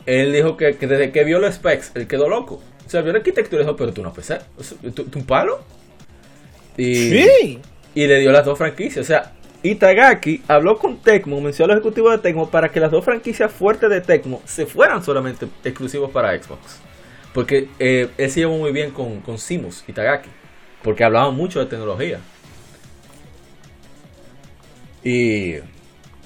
Él 0.07 0.33
dijo 0.33 0.57
que, 0.57 0.73
desde 0.73 1.13
que 1.13 1.23
vio 1.23 1.39
los 1.39 1.55
specs, 1.55 1.93
él 1.95 2.09
quedó 2.09 2.29
loco. 2.29 2.61
O 2.85 2.91
sea, 2.91 3.03
vio 3.03 3.13
la 3.13 3.19
arquitectura 3.19 3.63
y 3.63 3.65
dijo, 3.65 3.77
pero 3.77 3.93
tú 3.93 4.03
no 4.03 4.13
PC, 4.13 4.41
¿tú, 4.93 5.07
un 5.15 5.25
palo? 5.25 5.61
Y, 6.77 6.95
sí. 6.95 7.61
y 7.95 8.07
le 8.09 8.19
dio 8.19 8.33
las 8.33 8.45
dos 8.45 8.59
franquicias. 8.59 9.05
O 9.05 9.07
sea, 9.07 9.35
Itagaki 9.63 10.43
habló 10.47 10.79
con 10.79 10.99
Tecmo, 10.99 11.41
mencionó 11.41 11.73
a 11.73 11.77
los 11.77 11.83
ejecutivos 11.83 12.13
de 12.13 12.19
Tecmo 12.19 12.49
para 12.49 12.69
que 12.71 12.79
las 12.79 12.91
dos 12.91 13.05
franquicias 13.05 13.53
fuertes 13.53 13.91
de 13.91 14.01
Tecmo 14.01 14.41
se 14.45 14.67
fueran 14.67 15.03
solamente 15.03 15.49
exclusivos 15.65 16.11
para 16.11 16.37
Xbox. 16.41 16.81
Porque 17.35 17.69
eh, 17.79 18.09
él 18.17 18.31
se 18.31 18.41
llevó 18.41 18.57
muy 18.57 18.73
bien 18.73 18.91
con, 18.91 19.21
con 19.21 19.39
Simus 19.39 19.85
Itagaki. 19.89 20.31
Porque 20.83 21.05
hablaban 21.05 21.35
mucho 21.35 21.59
de 21.59 21.67
tecnología. 21.67 22.21
Y 25.03 25.57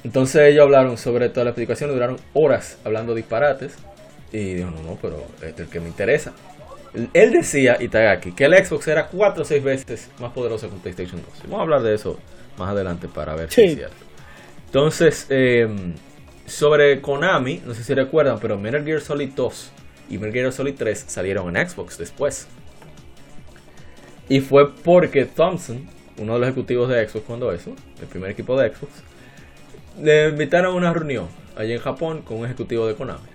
entonces 0.05 0.43
ellos 0.43 0.65
hablaron 0.65 0.99
sobre 0.99 1.29
toda 1.29 1.45
la 1.45 1.51
explicación, 1.51 1.91
duraron 1.91 2.19
horas 2.35 2.79
hablando 2.85 3.15
disparates. 3.15 3.77
Y 4.31 4.55
dijo, 4.55 4.71
no, 4.71 4.83
no, 4.83 4.99
pero 5.01 5.27
este 5.37 5.49
es 5.49 5.59
el 5.61 5.69
que 5.69 5.81
me 5.81 5.89
interesa. 5.89 6.33
Él 7.15 7.33
decía, 7.33 7.79
Itagaki, 7.81 8.33
que 8.33 8.45
el 8.45 8.65
Xbox 8.65 8.89
era 8.89 9.07
4 9.07 9.43
o 9.43 9.45
6 9.47 9.65
veces 9.65 10.11
más 10.21 10.33
poderoso 10.33 10.69
que 10.69 10.75
un 10.75 10.81
PlayStation 10.81 11.23
2. 11.23 11.43
Vamos 11.45 11.59
a 11.59 11.63
hablar 11.63 11.83
de 11.83 11.95
eso 11.95 12.19
más 12.59 12.71
adelante 12.71 13.09
para 13.09 13.35
ver 13.35 13.51
si 13.51 13.63
es 13.63 13.75
cierto. 13.75 13.97
Entonces, 14.67 15.27
eh, 15.31 15.69
sobre 16.47 17.01
Konami, 17.01 17.63
no 17.65 17.75
sé 17.75 17.85
si 17.85 17.95
recuerdan, 17.95 18.39
pero 18.41 18.59
Metal 18.59 18.85
Gear 18.85 19.01
Solid 19.01 19.31
2 19.35 19.73
y 20.11 20.19
Metal 20.19 20.33
Gear 20.33 20.53
Solid 20.53 20.75
3 20.77 21.05
salieron 21.07 21.55
en 21.55 21.69
Xbox 21.69 21.99
después. 21.99 22.49
Y 24.29 24.41
fue 24.41 24.73
porque 24.75 25.27
Thompson, 25.27 25.87
uno 26.19 26.35
de 26.35 26.39
los 26.39 26.49
ejecutivos 26.49 26.89
de 26.89 27.07
Xbox 27.07 27.25
cuando 27.27 27.53
eso, 27.53 27.75
el 28.01 28.07
primer 28.07 28.31
equipo 28.31 28.59
de 28.59 28.71
Xbox, 28.71 28.93
le 30.01 30.29
invitaron 30.31 30.73
a 30.73 30.77
una 30.77 30.93
reunión 30.93 31.29
allí 31.57 31.73
en 31.73 31.81
Japón 31.81 32.23
con 32.23 32.39
un 32.39 32.47
ejecutivo 32.47 32.87
de 32.87 32.95
Konami. 32.95 33.29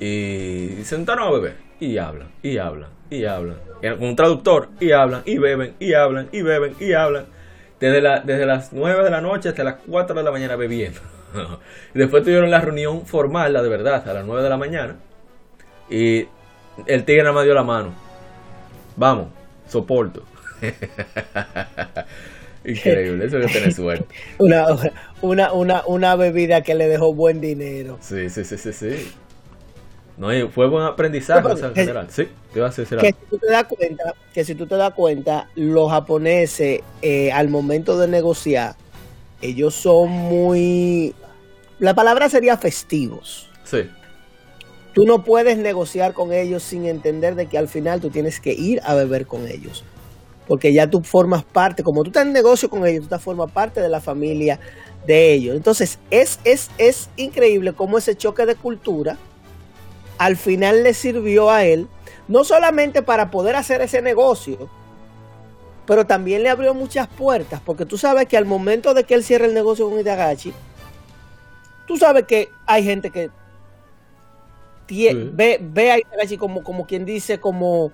Y 0.00 0.84
sentaron 0.84 1.28
a 1.28 1.30
beber. 1.30 1.56
Y 1.80 1.98
hablan, 1.98 2.28
y 2.42 2.56
hablan, 2.58 2.90
y 3.10 3.24
hablan. 3.24 3.56
Con 3.82 4.08
un 4.08 4.16
traductor, 4.16 4.68
y 4.80 4.92
hablan, 4.92 5.22
y 5.26 5.38
beben, 5.38 5.74
y 5.80 5.92
hablan, 5.92 6.28
y 6.32 6.42
beben, 6.42 6.74
y 6.78 6.92
hablan. 6.92 7.26
Desde, 7.84 8.00
la, 8.00 8.20
desde 8.20 8.46
las 8.46 8.72
9 8.72 9.04
de 9.04 9.10
la 9.10 9.20
noche 9.20 9.50
hasta 9.50 9.64
las 9.64 9.76
4 9.86 10.16
de 10.16 10.22
la 10.22 10.30
mañana 10.30 10.56
bebiendo. 10.56 11.00
después 11.94 12.22
tuvieron 12.22 12.50
la 12.50 12.60
reunión 12.60 13.06
formal, 13.06 13.52
la 13.52 13.62
de 13.62 13.68
verdad, 13.68 14.08
a 14.08 14.14
las 14.14 14.24
9 14.24 14.42
de 14.42 14.48
la 14.48 14.56
mañana 14.56 14.96
y 15.90 16.26
el 16.86 17.04
tigre 17.04 17.22
nada 17.22 17.34
más 17.34 17.44
dio 17.44 17.54
la 17.54 17.62
mano. 17.62 17.94
Vamos, 18.96 19.28
soporto. 19.68 20.22
Increíble, 22.64 23.26
eso 23.26 23.38
es 23.38 23.52
tener 23.52 23.72
suerte. 23.72 24.14
Una, 24.38 24.66
una, 25.20 25.52
una, 25.52 25.86
una 25.86 26.16
bebida 26.16 26.62
que 26.62 26.74
le 26.74 26.88
dejó 26.88 27.12
buen 27.12 27.40
dinero. 27.40 27.98
Sí, 28.00 28.30
sí, 28.30 28.44
sí, 28.44 28.56
sí, 28.56 28.72
sí. 28.72 29.12
No, 30.16 30.28
fue 30.50 30.68
buen 30.68 30.84
aprendizaje 30.84 31.48
en 31.48 31.74
general. 31.74 32.06
Sí, 32.08 32.28
te 32.52 32.62
a 32.62 32.68
decir 32.68 32.98
que 32.98 33.08
si 33.08 33.26
tú 33.28 33.38
te 33.38 33.50
das 33.50 33.64
cuenta, 33.64 34.14
que 34.32 34.44
si 34.44 34.54
tú 34.54 34.66
te 34.66 34.76
das 34.76 34.94
cuenta, 34.94 35.48
los 35.56 35.90
japoneses 35.90 36.82
eh, 37.02 37.32
al 37.32 37.48
momento 37.48 37.98
de 37.98 38.06
negociar, 38.06 38.76
ellos 39.42 39.74
son 39.74 40.10
muy, 40.10 41.14
la 41.80 41.94
palabra 41.94 42.28
sería 42.28 42.56
festivos. 42.56 43.50
Sí. 43.64 43.90
Tú 44.92 45.04
no 45.04 45.24
puedes 45.24 45.58
negociar 45.58 46.12
con 46.12 46.32
ellos 46.32 46.62
sin 46.62 46.86
entender 46.86 47.34
de 47.34 47.46
que 47.46 47.58
al 47.58 47.66
final 47.66 48.00
tú 48.00 48.10
tienes 48.10 48.38
que 48.38 48.52
ir 48.52 48.80
a 48.84 48.94
beber 48.94 49.26
con 49.26 49.48
ellos. 49.48 49.84
Porque 50.46 50.72
ya 50.72 50.88
tú 50.88 51.00
formas 51.02 51.42
parte, 51.42 51.82
como 51.82 52.04
tú 52.04 52.10
estás 52.10 52.26
en 52.26 52.32
negocio 52.32 52.70
con 52.70 52.86
ellos, 52.86 53.08
tú 53.08 53.18
formas 53.18 53.50
parte 53.50 53.80
de 53.80 53.88
la 53.88 54.00
familia 54.00 54.60
de 55.04 55.32
ellos. 55.32 55.56
Entonces, 55.56 55.98
es, 56.10 56.38
es, 56.44 56.70
es 56.78 57.08
increíble 57.16 57.72
cómo 57.72 57.98
ese 57.98 58.14
choque 58.14 58.46
de 58.46 58.54
cultura 58.54 59.18
al 60.18 60.36
final 60.36 60.82
le 60.82 60.94
sirvió 60.94 61.50
a 61.50 61.64
él, 61.64 61.88
no 62.28 62.44
solamente 62.44 63.02
para 63.02 63.30
poder 63.30 63.56
hacer 63.56 63.80
ese 63.80 64.02
negocio, 64.02 64.68
pero 65.86 66.06
también 66.06 66.42
le 66.42 66.48
abrió 66.48 66.74
muchas 66.74 67.08
puertas, 67.08 67.60
porque 67.64 67.84
tú 67.84 67.98
sabes 67.98 68.26
que 68.26 68.36
al 68.36 68.46
momento 68.46 68.94
de 68.94 69.04
que 69.04 69.14
él 69.14 69.24
cierre 69.24 69.46
el 69.46 69.54
negocio 69.54 69.88
con 69.88 69.98
Itagachi, 69.98 70.52
tú 71.86 71.96
sabes 71.96 72.24
que 72.24 72.48
hay 72.66 72.84
gente 72.84 73.10
que 73.10 73.30
ve, 74.86 75.58
ve, 75.60 75.92
a 75.92 75.98
Itagachi 75.98 76.36
como, 76.38 76.62
como 76.62 76.86
quien 76.86 77.04
dice, 77.04 77.38
como, 77.38 77.92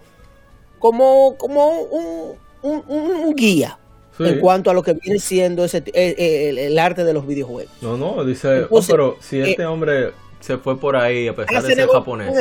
como, 0.78 1.36
como 1.36 1.80
un, 1.80 2.36
un, 2.62 3.34
guía. 3.34 3.76
En 4.18 4.38
cuanto 4.38 4.70
a 4.70 4.74
lo 4.74 4.82
que 4.82 4.92
viene 4.92 5.18
siendo 5.18 5.64
ese, 5.64 5.78
eh, 5.78 6.14
eh, 6.18 6.66
el, 6.66 6.78
arte 6.78 7.04
de 7.04 7.14
los 7.14 7.26
videojuegos. 7.26 7.72
No, 7.80 7.96
no, 7.96 8.22
dice, 8.22 8.66
oh, 8.68 8.82
pero 8.86 9.16
si 9.18 9.40
este 9.40 9.62
eh, 9.62 9.66
hombre 9.66 10.12
se 10.40 10.58
fue 10.58 10.78
por 10.78 10.96
ahí 10.96 11.28
a 11.28 11.34
pesar 11.34 11.62
de 11.62 11.74
ser 11.74 11.88
japonés, 11.88 12.34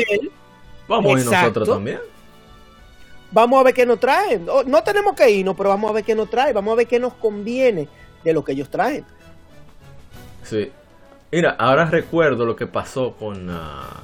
vamos 0.88 1.16
a 1.16 1.20
ir 1.20 1.26
nosotros 1.26 1.70
también 1.70 2.00
vamos 3.32 3.60
a 3.60 3.64
ver 3.64 3.74
qué 3.74 3.86
nos 3.86 4.00
traen. 4.00 4.46
No 4.66 4.84
tenemos 4.84 5.16
que 5.16 5.30
irnos, 5.30 5.56
pero 5.56 5.70
vamos 5.70 5.90
a 5.90 5.94
ver 5.94 6.04
qué 6.04 6.16
nos 6.16 6.30
trae, 6.30 6.54
vamos 6.54 6.74
a 6.74 6.76
ver 6.76 6.88
qué 6.88 7.00
nos 7.00 7.14
conviene 7.14 7.88
de 8.24 8.34
lo 8.34 8.44
que 8.44 8.54
ellos 8.54 8.70
traen. 8.70 9.06
Sí. 10.44 10.72
Mira, 11.32 11.52
ahora 11.52 11.86
recuerdo 11.86 12.46
lo 12.46 12.56
que 12.56 12.66
pasó 12.66 13.14
con 13.14 13.50
ah, 13.52 14.04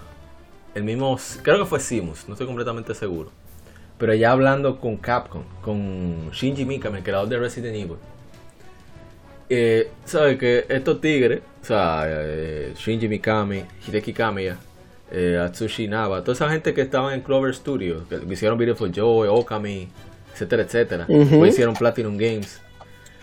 el 0.76 0.84
mismo, 0.84 1.17
creo 1.41 1.59
que 1.59 1.65
fue 1.65 1.80
Simus, 1.80 2.27
no 2.27 2.34
estoy 2.34 2.45
completamente 2.45 2.93
seguro. 2.93 3.31
Pero 3.97 4.13
ya 4.13 4.31
hablando 4.31 4.80
con 4.80 4.97
Capcom, 4.97 5.43
con 5.61 6.30
Shinji 6.31 6.65
Mikami, 6.65 6.97
el 6.97 7.03
creador 7.03 7.30
de 7.30 7.39
Resident 7.39 7.76
Evil. 7.76 7.97
Eh, 9.49 9.91
¿Sabe 10.05 10.38
que 10.38 10.65
estos 10.69 10.99
tigres, 11.01 11.41
o 11.61 11.65
sea, 11.65 12.03
eh, 12.07 12.73
Shinji 12.76 13.07
Mikami, 13.07 13.63
Hideki 13.88 14.13
Kamiya, 14.13 14.57
eh, 15.11 15.39
Atsushi 15.39 15.88
Naba, 15.88 16.22
toda 16.22 16.34
esa 16.34 16.49
gente 16.49 16.73
que 16.73 16.81
estaba 16.81 17.13
en 17.13 17.22
Clover 17.22 17.53
Studios, 17.53 18.03
que 18.09 18.19
hicieron 18.34 18.57
Beautiful 18.57 18.91
Joy, 18.91 19.27
Okami, 19.30 19.88
etcétera, 20.34 20.63
etcétera, 20.63 21.05
uh 21.07 21.45
hicieron 21.45 21.76
Platinum 21.76 22.17
Games, 22.17 22.59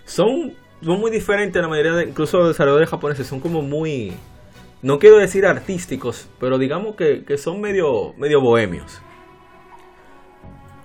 son, 0.05 0.55
son 0.83 1.01
muy 1.01 1.11
diferentes 1.11 1.61
la 1.61 1.67
mayoría 1.67 1.93
de, 1.95 2.05
incluso 2.05 2.39
los 2.39 2.49
desarrolladores 2.49 2.89
japoneses, 2.89 3.27
son 3.27 3.41
como 3.41 3.61
muy, 3.61 4.13
no 4.81 5.01
quiero 5.01 5.19
decir 5.19 5.45
artísticos, 5.45 6.29
pero 6.39 6.57
digamos 6.57 6.95
que, 6.95 7.37
son 7.37 7.61
medio, 7.61 8.15
medio 8.17 8.41
bohemios. 8.41 9.01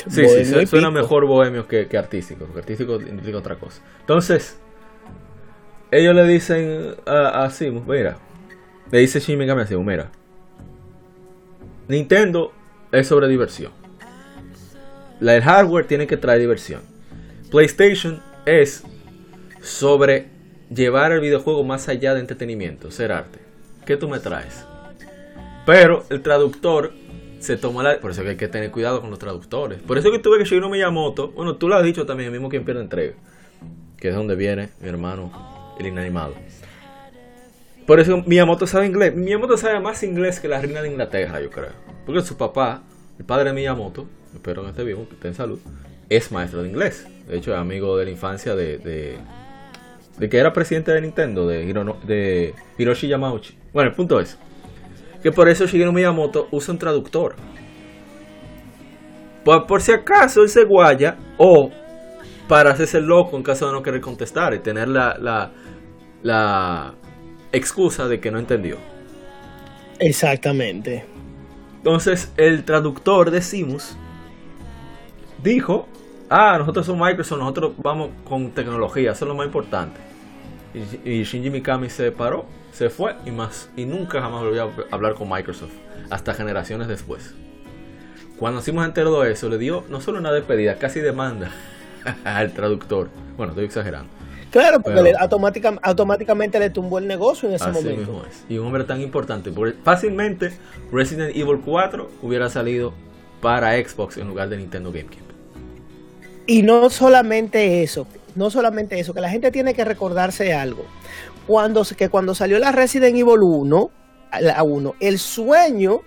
Sí, 0.10 0.26
sí, 0.46 0.66
suena 0.66 0.90
mejor 0.90 1.26
bohemios 1.26 1.68
que, 1.68 1.88
que 1.88 1.98
artísticos, 1.98 2.46
porque 2.48 2.62
artístico 2.62 2.96
implica 2.96 3.38
otra 3.38 3.56
cosa. 3.56 3.82
Entonces, 4.00 4.58
ellos 5.92 6.16
le 6.16 6.26
dicen 6.26 6.96
a, 7.06 7.50
Simus, 7.50 7.86
mira, 7.88 8.18
le 8.92 9.00
dice 9.00 9.20
Shin 9.20 9.38
Megami 9.38 9.62
a 9.62 9.68
Simus, 9.68 9.86
mira, 9.86 10.12
Nintendo 11.88 12.52
es 12.92 13.08
sobre 13.08 13.28
diversión. 13.28 13.72
La, 15.20 15.36
el 15.36 15.42
hardware 15.42 15.86
tiene 15.86 16.06
que 16.06 16.18
traer 16.18 16.40
diversión. 16.40 16.82
PlayStation 17.50 18.22
es 18.46 18.84
sobre 19.62 20.28
llevar 20.70 21.12
el 21.12 21.22
videojuego 21.22 21.64
más 21.64 21.88
allá 21.88 22.14
de 22.14 22.20
entretenimiento, 22.20 22.92
ser 22.92 23.12
arte. 23.12 23.40
¿Qué 23.86 23.98
tú 23.98 24.10
me 24.10 24.20
traes? 24.20 24.66
Pero 25.66 26.06
el 26.10 26.22
traductor 26.22 26.94
se 27.40 27.58
toma 27.58 27.84
la... 27.84 28.00
Por 28.00 28.12
eso 28.12 28.24
que 28.24 28.30
hay 28.30 28.38
que 28.38 28.48
tener 28.48 28.72
cuidado 28.72 29.02
con 29.02 29.10
los 29.10 29.20
traductores. 29.20 29.82
Por 29.82 29.98
eso 29.98 30.12
que 30.12 30.20
tuve 30.20 30.38
que 30.38 30.44
Shigeru 30.44 30.70
Miyamoto, 30.70 31.30
bueno, 31.32 31.56
tú 31.56 31.68
lo 31.68 31.76
has 31.76 31.84
dicho 31.84 32.06
también, 32.06 32.28
el 32.28 32.34
mismo 32.34 32.50
quien 32.50 32.66
pierde 32.66 32.82
entrega, 32.82 33.14
que 33.98 34.10
es 34.10 34.16
donde 34.16 34.36
viene 34.36 34.70
mi 34.82 34.90
hermano, 34.90 35.57
el 35.80 35.88
inanimado. 35.88 36.36
Por 37.86 38.00
eso 38.00 38.22
Miyamoto 38.26 38.68
sabe 38.68 38.86
inglés. 38.86 39.16
Miyamoto 39.16 39.58
sabe 39.58 39.80
más 39.80 40.04
inglés 40.04 40.40
que 40.40 40.48
la 40.48 40.60
reina 40.60 40.82
de 40.82 40.90
Inglaterra, 40.90 41.40
yo 41.40 41.50
creo. 41.50 41.72
Porque 42.06 42.22
su 42.22 42.36
papá, 42.36 42.84
el 43.18 43.26
padre 43.26 43.46
de 43.46 43.54
Miyamoto, 43.54 44.08
espero 44.34 44.64
que 44.64 44.70
esté 44.70 44.84
vivo, 44.84 45.08
que 45.08 45.16
esté 45.16 45.30
en 45.30 45.36
salud, 45.36 45.60
es 46.10 46.32
maestro 46.32 46.64
de 46.64 46.70
inglés. 46.70 47.08
De 47.28 47.38
hecho, 47.38 47.54
es 47.54 47.58
amigo 47.58 47.98
de 47.98 48.06
la 48.06 48.12
infancia 48.12 48.56
de, 48.56 48.78
de, 50.20 50.30
que 50.30 50.38
era 50.38 50.52
presidente 50.52 50.92
de 50.92 51.02
Nintendo, 51.02 51.48
de, 51.48 52.54
Hiroshi 52.78 53.08
Yamauchi. 53.08 53.58
Bueno, 53.74 53.90
el 53.90 53.96
punto 53.96 54.20
es 54.20 54.38
que 55.24 55.32
por 55.32 55.48
eso 55.50 55.66
Shigeru 55.66 55.94
Miyamoto 55.94 56.48
usa 56.52 56.74
un 56.74 56.80
traductor. 56.80 57.36
Por, 59.46 59.66
por 59.66 59.82
si 59.82 59.94
acaso 59.94 60.44
él 60.44 60.50
se 60.50 60.66
guaya 60.66 61.18
o 61.38 61.72
para 62.48 62.72
hacerse 62.72 63.02
loco 63.02 63.36
en 63.38 63.44
caso 63.44 63.68
de 63.68 63.74
no 63.74 63.84
querer 63.84 64.02
contestar 64.02 64.54
y 64.54 64.60
tener 64.60 64.88
la, 64.88 65.52
la 66.28 66.94
excusa 67.54 68.08
de 68.08 68.20
que 68.20 68.30
no 68.30 68.38
entendió. 68.38 68.78
Exactamente. 70.00 71.06
Entonces 71.78 72.32
el 72.38 72.66
traductor 72.66 73.32
de 73.32 73.42
Simus 73.42 73.96
dijo, 75.42 75.88
ah, 76.30 76.58
nosotros 76.60 76.86
somos 76.86 77.08
Microsoft, 77.08 77.40
nosotros 77.40 77.74
vamos 77.78 78.10
con 78.26 78.52
tecnología, 78.52 79.12
eso 79.14 79.26
es 79.26 79.30
lo 79.30 79.36
más 79.36 79.46
importante. 79.46 80.00
Y, 81.06 81.24
Shinji 81.24 81.50
Mikami 81.50 81.90
se 81.90 82.12
paró, 82.12 82.46
se 82.72 82.90
fue 82.90 83.16
y 83.26 83.32
más 83.32 83.70
y 83.76 83.86
nunca 83.86 84.22
jamás 84.22 84.44
volvió 84.44 84.66
a 84.66 84.72
hablar 84.92 85.16
con 85.16 85.30
Microsoft, 85.30 85.72
hasta 86.10 86.34
generaciones 86.34 86.90
después. 86.90 87.34
Cuando 88.38 88.62
Simus 88.62 88.86
enteró 88.86 89.22
de 89.22 89.32
eso, 89.32 89.48
le 89.50 89.58
dio 89.58 89.86
no 89.90 90.02
solo 90.02 90.20
una 90.20 90.32
despedida, 90.32 90.76
casi 90.76 91.00
demanda 91.00 91.52
al 92.26 92.52
traductor. 92.52 93.10
Bueno, 93.38 93.54
estoy 93.54 93.66
exagerando. 93.66 94.17
Claro, 94.52 94.82
porque 94.82 95.14
automáticamente 95.84 96.60
le 96.60 96.70
tumbó 96.70 97.00
el 97.00 97.08
negocio 97.08 97.50
en 97.50 97.56
ese 97.56 97.70
momento. 97.70 98.24
Y 98.48 98.58
un 98.58 98.68
hombre 98.68 98.84
tan 98.84 99.02
importante. 99.02 99.52
Porque 99.52 99.78
fácilmente 99.84 100.52
Resident 100.92 101.36
Evil 101.36 101.62
4 101.64 102.10
hubiera 102.22 102.50
salido 102.50 102.94
para 103.42 103.74
Xbox 103.74 104.18
en 104.18 104.28
lugar 104.28 104.50
de 104.50 104.58
Nintendo 104.58 104.92
GameCube. 104.92 105.28
Y 106.46 106.64
no 106.64 106.90
solamente 106.90 107.84
eso, 107.84 108.08
no 108.36 108.50
solamente 108.50 109.00
eso, 109.00 109.14
que 109.14 109.22
la 109.22 109.30
gente 109.30 109.52
tiene 109.52 109.74
que 109.74 109.84
recordarse 109.84 110.54
algo. 110.54 110.86
Cuando, 111.46 111.84
que 111.84 112.10
cuando 112.10 112.34
salió 112.34 112.58
la 112.60 112.72
Resident 112.72 113.16
Evil 113.16 113.42
1, 113.42 113.92
la 114.42 114.64
1, 114.64 114.96
el 115.00 115.20
sueño 115.20 116.02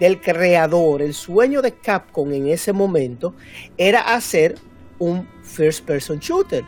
del 0.00 0.20
creador, 0.20 1.02
el 1.02 1.14
sueño 1.14 1.62
de 1.62 1.72
Capcom 1.72 2.32
en 2.32 2.48
ese 2.48 2.72
momento, 2.72 3.34
era 3.76 4.00
hacer 4.14 4.56
un 4.98 5.28
first 5.42 5.84
person 5.84 6.18
shooter, 6.18 6.64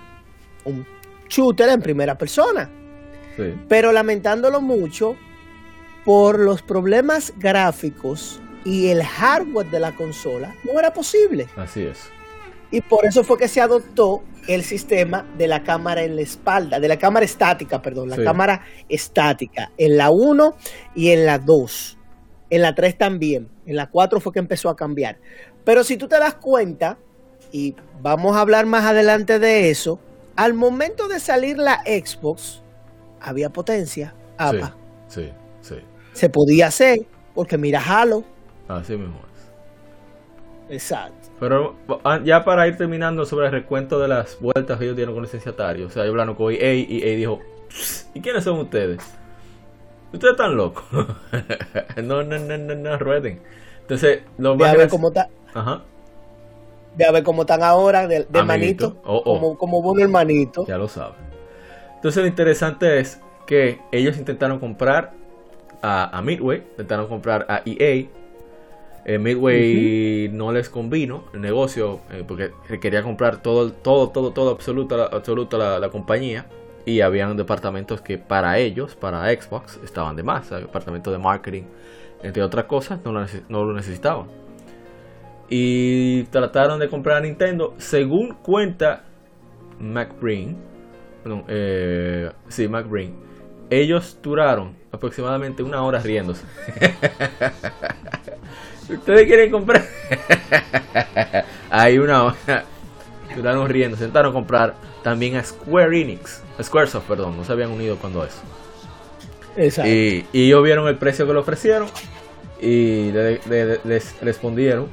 un 0.65 0.87
shooter 1.29 1.69
en 1.69 1.81
primera 1.81 2.17
persona. 2.17 2.71
Pero 3.69 3.93
lamentándolo 3.93 4.61
mucho 4.61 5.17
por 6.05 6.39
los 6.39 6.63
problemas 6.63 7.35
gráficos 7.37 8.41
y 8.65 8.89
el 8.89 9.03
hardware 9.05 9.71
de 9.71 9.81
la 9.81 9.93
consola, 9.95 10.55
no 10.65 10.79
era 10.79 10.93
posible. 10.93 11.47
Así 11.57 11.83
es. 11.83 12.11
Y 12.71 12.81
por 12.81 13.05
eso 13.05 13.23
fue 13.23 13.39
que 13.39 13.47
se 13.47 13.61
adoptó 13.61 14.23
el 14.49 14.63
sistema 14.63 15.25
de 15.37 15.47
la 15.47 15.63
cámara 15.63 16.03
en 16.03 16.17
la 16.17 16.23
espalda, 16.23 16.81
de 16.81 16.89
la 16.89 16.99
cámara 16.99 17.25
estática, 17.25 17.81
perdón, 17.81 18.09
la 18.09 18.17
cámara 18.17 18.63
estática, 18.89 19.71
en 19.77 19.97
la 19.97 20.11
1 20.11 20.57
y 20.95 21.11
en 21.11 21.27
la 21.27 21.39
2. 21.39 21.99
En 22.51 22.63
la 22.63 22.75
3 22.75 22.99
también. 22.99 23.49
En 23.67 23.77
la 23.77 23.89
4 23.89 24.21
fue 24.21 24.33
que 24.33 24.39
empezó 24.39 24.69
a 24.69 24.77
cambiar. 24.77 25.19
Pero 25.65 25.85
si 25.85 25.97
tú 25.97 26.09
te 26.09 26.19
das 26.19 26.35
cuenta, 26.35 26.99
y 27.53 27.75
vamos 28.01 28.37
a 28.37 28.41
hablar 28.41 28.67
más 28.67 28.85
adelante 28.85 29.39
de 29.39 29.71
eso, 29.71 30.01
al 30.37 30.55
momento 30.55 31.09
de 31.09 31.19
salir 31.19 31.59
la 31.59 31.83
Xbox, 31.85 32.63
había 33.21 33.51
potencia, 33.51 34.15
APA. 34.37 34.77
Sí, 35.09 35.31
sí, 35.63 35.77
Se 36.13 36.29
podía 36.29 36.69
hacer, 36.69 37.01
porque 37.35 37.59
mira 37.59 37.83
Halo. 37.85 38.25
Así 38.69 38.97
mismo 38.97 39.21
es. 40.69 40.77
Exacto. 40.77 41.29
Pero 41.41 41.77
ah, 42.05 42.21
ya 42.25 42.45
para 42.45 42.67
ir 42.67 42.77
terminando 42.77 43.25
sobre 43.25 43.47
el 43.47 43.53
recuento 43.53 43.99
de 43.99 44.09
las 44.09 44.39
vueltas 44.41 44.79
que 44.79 44.85
ellos 44.85 44.97
dieron 44.97 45.15
con 45.15 45.23
licenciatarios, 45.23 45.91
o 45.91 45.95
sea, 45.95 46.05
yo 46.05 46.11
hablando 46.11 46.37
con 46.37 46.53
EA 46.53 46.75
y 46.75 47.03
EA 47.03 47.17
dijo, 47.17 47.41
¿y 48.15 48.21
quiénes 48.21 48.45
son 48.45 48.59
ustedes? 48.59 49.03
Ustedes 50.13 50.33
están 50.33 50.57
locos. 50.57 50.85
no, 52.03 52.23
no, 52.23 52.39
no, 52.39 52.59
no, 52.59 52.75
no, 52.75 52.99
rueden. 52.99 53.41
Entonces, 53.83 54.23
lo 54.39 54.57
más... 54.57 54.75
cómo 54.89 55.09
está. 55.09 55.29
Ajá 55.55 55.83
de 56.97 57.05
a 57.05 57.13
ver 57.13 57.23
cómo 57.23 57.43
están 57.43 57.63
ahora, 57.63 58.07
de, 58.07 58.27
manito, 58.43 58.97
oh, 59.05 59.23
oh. 59.25 59.35
Como, 59.35 59.59
como 59.59 59.83
bueno 59.83 60.03
hermanito. 60.03 60.67
Ya 60.67 60.79
lo 60.79 60.89
sabe. 60.89 61.15
Entonces 61.97 62.23
lo 62.23 62.29
interesante 62.29 63.01
es 63.01 63.21
que 63.47 63.81
ellos 63.93 64.17
intentaron 64.17 64.59
comprar 64.59 65.13
a, 65.83 66.21
Midway, 66.23 66.65
intentaron 66.71 67.07
comprar 67.07 67.47
a 67.49 67.63
EA. 67.65 68.07
Eh, 69.09 69.19
Midway 69.19 70.29
no 70.33 70.51
les 70.51 70.69
convino 70.69 71.25
el 71.33 71.41
negocio 71.41 72.01
eh, 72.11 72.25
porque 72.27 72.51
quería 72.81 73.05
comprar 73.05 73.41
todo, 73.41 73.71
todo, 73.71 74.09
todo, 74.09 74.33
todo, 74.33 74.51
absoluta, 74.51 75.05
absoluta 75.05 75.79
la, 75.79 75.89
compañía. 75.91 76.47
Y 76.85 77.01
habían 77.01 77.37
departamentos 77.37 78.01
que 78.01 78.17
para 78.17 78.59
ellos, 78.59 78.95
para 78.95 79.29
Xbox, 79.31 79.81
estaban 79.85 80.17
de 80.17 80.23
más. 80.23 80.51
El 80.53 80.63
departamento 80.63 81.11
de 81.11 81.19
marketing, 81.19 81.65
entre 82.23 82.43
otras 82.43 82.67
cosas, 82.67 83.01
no 83.05 83.13
no 83.13 83.65
lo 83.65 83.73
necesitaban 83.73 84.46
y 85.49 86.25
trataron 86.25 86.79
de 86.81 86.89
comprar 86.89 87.19
a 87.19 87.21
Nintendo. 87.21 87.75
Según 87.79 88.35
cuenta 88.43 89.05
McBrain, 89.79 90.57
perdón, 91.23 91.45
eh, 91.49 92.31
sí, 92.49 92.69
McBrain, 92.69 93.15
ellos 93.71 94.19
duraron 94.23 94.75
aproximadamente 94.93 95.63
una 95.63 95.83
hora 95.83 95.99
riéndose. 96.01 96.45
Ustedes 98.89 99.27
quieren 99.27 99.51
comprar. 99.51 99.85
Hay 101.71 101.99
una 101.99 102.25
hora. 102.25 102.65
duraron 103.35 103.69
riendo, 103.69 103.97
a 103.97 104.33
comprar 104.33 104.75
también 105.03 105.37
a 105.37 105.43
Square 105.45 106.01
Enix, 106.01 106.43
a 106.59 106.63
Squaresoft, 106.63 107.07
perdón, 107.07 107.37
no 107.37 107.45
se 107.45 107.53
habían 107.53 107.71
unido 107.71 107.97
cuando 107.97 108.25
eso. 108.25 108.41
Exacto. 109.57 109.91
Y, 109.91 110.25
y 110.33 110.47
ellos 110.47 110.63
vieron 110.63 110.87
el 110.89 110.97
precio 110.97 111.27
que 111.27 111.33
le 111.33 111.39
ofrecieron 111.41 111.89
y 112.61 113.11
le- 113.13 113.41
le- 113.49 113.81
les 113.85 114.21
respondieron, 114.23 114.89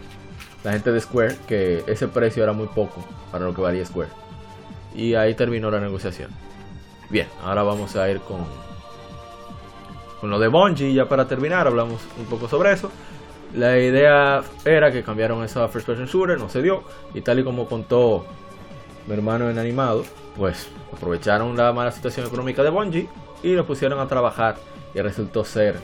la 0.63 0.71
gente 0.71 0.91
de 0.91 1.01
Square, 1.01 1.35
que 1.47 1.83
ese 1.87 2.07
precio 2.07 2.43
era 2.43 2.53
muy 2.53 2.67
poco 2.67 3.03
para 3.31 3.45
lo 3.45 3.53
que 3.53 3.61
valía 3.61 3.85
Square. 3.85 4.09
Y 4.95 5.15
ahí 5.15 5.33
terminó 5.33 5.69
la 5.69 5.79
negociación. 5.79 6.29
Bien, 7.09 7.27
ahora 7.43 7.63
vamos 7.63 7.95
a 7.95 8.09
ir 8.09 8.19
con, 8.21 8.45
con 10.21 10.29
lo 10.29 10.39
de 10.39 10.47
Bungie. 10.47 10.93
Ya 10.93 11.07
para 11.07 11.27
terminar, 11.27 11.67
hablamos 11.67 12.01
un 12.17 12.25
poco 12.25 12.47
sobre 12.47 12.71
eso. 12.71 12.91
La 13.55 13.77
idea 13.77 14.41
era 14.65 14.91
que 14.91 15.03
cambiaron 15.03 15.43
esa 15.43 15.67
First 15.67 15.85
Person 15.85 16.05
Shooter, 16.05 16.39
no 16.39 16.49
se 16.49 16.61
dio. 16.61 16.83
Y 17.13 17.21
tal 17.21 17.39
y 17.39 17.43
como 17.43 17.67
contó 17.67 18.25
mi 19.05 19.13
hermano 19.13 19.49
en 19.49 19.59
animado, 19.59 20.05
pues 20.37 20.69
aprovecharon 20.91 21.55
la 21.57 21.73
mala 21.73 21.91
situación 21.91 22.25
económica 22.25 22.63
de 22.63 22.69
Bungie 22.69 23.09
y 23.43 23.53
lo 23.53 23.65
pusieron 23.65 23.99
a 23.99 24.07
trabajar. 24.07 24.55
Y 24.95 25.01
resultó 25.01 25.43
ser 25.43 25.75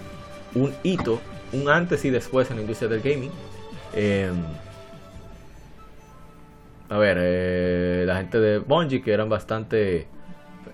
un 0.56 0.74
hito, 0.84 1.20
un 1.52 1.70
antes 1.70 2.06
y 2.06 2.10
después 2.10 2.50
en 2.50 2.58
la 2.58 2.62
industria 2.62 2.90
del 2.90 3.02
gaming. 3.02 3.32
A 6.90 6.98
ver, 6.98 7.18
eh, 7.20 8.04
la 8.08 8.18
gente 8.18 8.40
de 8.40 8.60
Bungie 8.60 9.02
que 9.02 9.14
eran 9.14 9.30
bastante. 9.30 10.08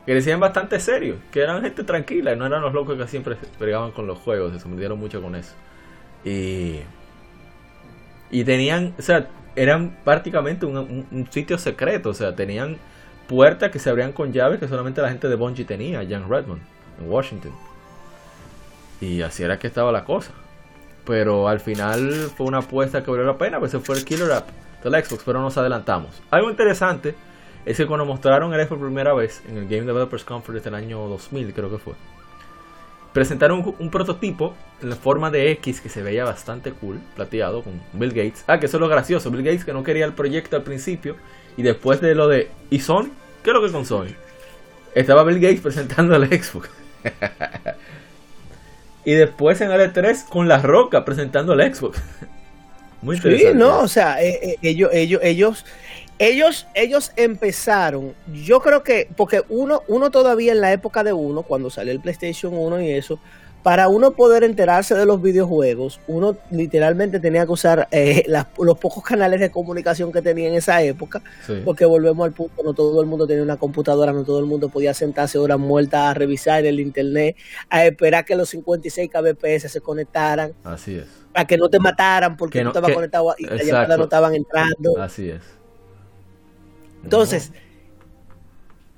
que 0.06 0.14
decían 0.14 0.40
bastante 0.40 0.80
serios, 0.80 1.20
que 1.32 1.42
eran 1.42 1.62
gente 1.64 1.84
tranquila 1.84 2.34
y 2.34 2.38
no 2.38 2.46
eran 2.48 2.62
los 2.62 2.74
locos 2.74 2.98
que 2.98 3.08
siempre 3.08 3.38
pegaban 3.60 3.92
con 3.92 4.08
los 4.08 4.20
juegos, 4.20 4.54
se 4.54 4.60
sometieron 4.60 5.00
mucho 5.00 5.22
con 5.22 5.36
eso. 5.36 5.54
Y. 6.26 6.82
Y 8.30 8.44
tenían, 8.44 8.94
o 8.98 9.02
sea, 9.02 9.28
eran 9.56 9.98
prácticamente 10.04 10.66
un, 10.66 10.78
un- 11.12 11.28
sitio 11.32 11.58
secreto, 11.58 12.10
o 12.10 12.14
sea, 12.14 12.36
tenían 12.36 12.78
puertas 13.28 13.72
que 13.72 13.80
se 13.80 13.90
abrían 13.90 14.12
con 14.14 14.34
llaves 14.34 14.60
que 14.60 14.68
solamente 14.68 15.02
la 15.02 15.10
gente 15.10 15.28
de 15.30 15.36
Bungie 15.36 15.66
tenía, 15.66 16.02
en 16.02 16.30
Redmond, 16.30 16.62
en 17.00 17.10
Washington. 17.10 17.52
Y 19.00 19.22
así 19.22 19.44
era 19.44 19.60
que 19.60 19.68
estaba 19.68 19.92
la 19.92 20.04
cosa. 20.06 20.32
Pero 21.06 21.48
al 21.48 21.60
final 21.60 22.32
fue 22.36 22.48
una 22.48 22.60
apuesta 22.60 23.04
que 23.04 23.12
valió 23.12 23.26
la 23.26 23.38
pena, 23.38 23.60
pues 23.60 23.72
se 23.72 23.80
fue 23.80 23.96
el 23.98 24.06
killer 24.06 24.32
app 24.32 24.50
del 24.90 25.04
Xbox, 25.04 25.24
pero 25.26 25.42
nos 25.42 25.58
adelantamos. 25.58 26.22
Algo 26.32 26.50
interesante 26.50 27.16
es 27.66 27.78
que 27.78 27.88
cuando 27.88 28.06
mostraron 28.06 28.54
el 28.54 28.62
Xbox 28.62 28.80
por 28.80 28.88
primera 28.88 29.14
vez 29.14 29.42
en 29.50 29.58
el 29.58 29.64
Game 29.64 29.82
Developers 29.82 30.24
Conference 30.24 30.70
del 30.70 30.76
año 30.76 31.08
2000, 31.08 31.54
creo 31.54 31.72
que 31.72 31.80
fue, 31.80 31.94
presentaron 33.12 33.60
un, 33.60 33.76
un 33.80 33.90
prototipo 33.90 34.54
en 34.82 34.92
la 34.92 34.96
forma 34.96 35.32
de 35.32 35.52
X 35.52 35.82
que 35.82 35.90
se 35.90 36.04
veía 36.04 36.24
bastante 36.24 36.72
cool, 36.72 37.00
plateado 37.16 37.64
con 37.64 37.82
Bill 37.94 38.12
Gates. 38.12 38.44
Ah, 38.48 38.60
que 38.60 38.68
eso 38.68 38.78
es 38.78 38.82
lo 38.82 38.88
gracioso, 38.88 39.32
Bill 39.32 39.44
Gates 39.44 39.66
que 39.66 39.74
no 39.74 39.84
quería 39.84 40.06
el 40.06 40.14
proyecto 40.14 40.56
al 40.56 40.64
principio 40.64 41.16
y 41.58 41.64
después 41.64 42.02
de 42.02 42.14
lo 42.14 42.28
de 42.28 42.52
¿y 42.70 42.80
Sony? 42.80 43.10
¿Qué 43.44 43.50
es 43.50 43.54
lo 43.54 43.66
que 43.66 43.72
con 43.72 43.86
Sony? 43.86 44.14
Estaba 44.94 45.24
Bill 45.24 45.40
Gates 45.40 45.60
presentando 45.62 46.16
el 46.16 46.28
Xbox. 46.28 46.70
y 49.06 49.14
después 49.14 49.62
en 49.62 49.72
el 49.72 49.94
E3 49.94 50.30
con 50.30 50.48
La 50.48 50.60
Roca 50.60 51.06
presentando 51.06 51.54
el 51.54 51.74
Xbox. 51.74 52.02
Muy 53.02 53.16
Sí, 53.18 53.22
interesante. 53.28 53.58
no, 53.58 53.80
o 53.82 53.88
sea, 53.88 54.22
eh, 54.24 54.40
eh, 54.42 54.56
ellos, 54.62 54.90
ellos, 54.94 55.22
ellos, 55.24 55.66
ellos, 56.20 56.68
ellos 56.74 57.12
empezaron, 57.16 58.14
yo 58.34 58.62
creo 58.62 58.84
que, 58.84 59.08
porque 59.16 59.44
uno, 59.50 59.84
uno 59.88 60.12
todavía 60.12 60.52
en 60.54 60.62
la 60.62 60.72
época 60.72 61.04
de 61.04 61.14
uno, 61.14 61.44
cuando 61.44 61.70
salió 61.70 61.92
el 61.92 62.00
PlayStation 62.00 62.54
1 62.56 62.82
y 62.82 62.92
eso, 62.92 63.20
para 63.64 63.88
uno 63.88 64.12
poder 64.12 64.44
enterarse 64.44 64.94
de 64.94 65.08
los 65.08 65.22
videojuegos, 65.24 66.00
uno 66.08 66.38
literalmente 66.52 67.20
tenía 67.20 67.46
que 67.48 67.52
usar 67.52 67.88
eh, 67.92 68.24
las- 68.28 68.46
los 68.60 68.78
pocos 68.78 69.04
canales 69.04 69.40
de 69.40 69.50
comunicación 69.50 70.12
que 70.12 70.22
tenía 70.22 70.48
en 70.48 70.54
esa 70.54 70.82
época, 70.84 71.22
Sí. 71.46 71.62
porque 71.66 71.84
volvemos 71.86 72.26
al 72.26 72.32
punto, 72.32 72.64
no 72.64 72.74
todo 72.74 73.02
el 73.02 73.08
mundo 73.08 73.26
tenía 73.28 73.42
una 73.44 73.58
computadora, 73.58 74.14
no 74.14 74.24
todo 74.24 74.40
el 74.40 74.46
mundo 74.46 74.70
podía 74.70 74.94
sentarse 74.94 75.38
horas 75.40 75.58
muertas 75.60 76.02
a 76.02 76.14
revisar 76.14 76.64
el 76.66 76.80
internet, 76.80 77.36
a 77.70 77.86
esperar 77.86 78.24
que 78.24 78.36
los 78.36 78.50
56 78.50 79.10
kbps 79.12 79.72
se 79.72 79.82
conectaran, 79.82 80.54
Así 80.64 80.96
es. 80.98 81.08
Para 81.36 81.46
que 81.48 81.58
no 81.58 81.70
te 81.70 81.80
mataran 81.80 82.38
porque 82.38 82.60
Que 82.60 82.64
no, 82.64 82.70
no- 82.70 82.70
estaba 82.72 82.88
que- 82.88 82.94
conectado 82.94 83.36
y 83.38 83.44
las 83.44 83.52
exacto. 83.52 83.68
llamadas 83.74 83.98
no 83.98 84.04
estaban 84.06 84.36
entrando. 84.36 85.02
Así 85.02 85.30
es. 85.30 85.42
Entonces, 87.04 87.52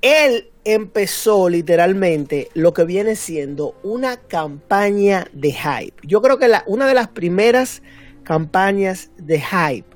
él 0.00 0.50
empezó 0.64 1.48
literalmente 1.48 2.48
lo 2.54 2.72
que 2.72 2.84
viene 2.84 3.16
siendo 3.16 3.74
una 3.82 4.16
campaña 4.18 5.26
de 5.32 5.52
hype. 5.52 5.96
Yo 6.06 6.22
creo 6.22 6.38
que 6.38 6.46
la, 6.48 6.62
una 6.66 6.86
de 6.86 6.94
las 6.94 7.08
primeras 7.08 7.82
campañas 8.22 9.10
de 9.16 9.40
hype, 9.40 9.88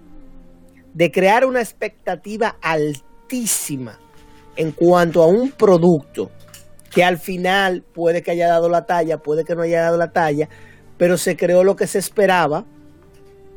de 0.94 1.12
crear 1.12 1.44
una 1.46 1.60
expectativa 1.60 2.56
altísima 2.60 3.98
en 4.56 4.72
cuanto 4.72 5.22
a 5.22 5.26
un 5.28 5.52
producto 5.52 6.30
que 6.90 7.04
al 7.04 7.18
final 7.18 7.82
puede 7.94 8.22
que 8.22 8.32
haya 8.32 8.48
dado 8.48 8.68
la 8.68 8.84
talla, 8.84 9.18
puede 9.18 9.44
que 9.44 9.54
no 9.54 9.62
haya 9.62 9.82
dado 9.82 9.96
la 9.96 10.12
talla, 10.12 10.48
pero 10.98 11.16
se 11.16 11.36
creó 11.36 11.64
lo 11.64 11.76
que 11.76 11.86
se 11.86 11.98
esperaba, 11.98 12.64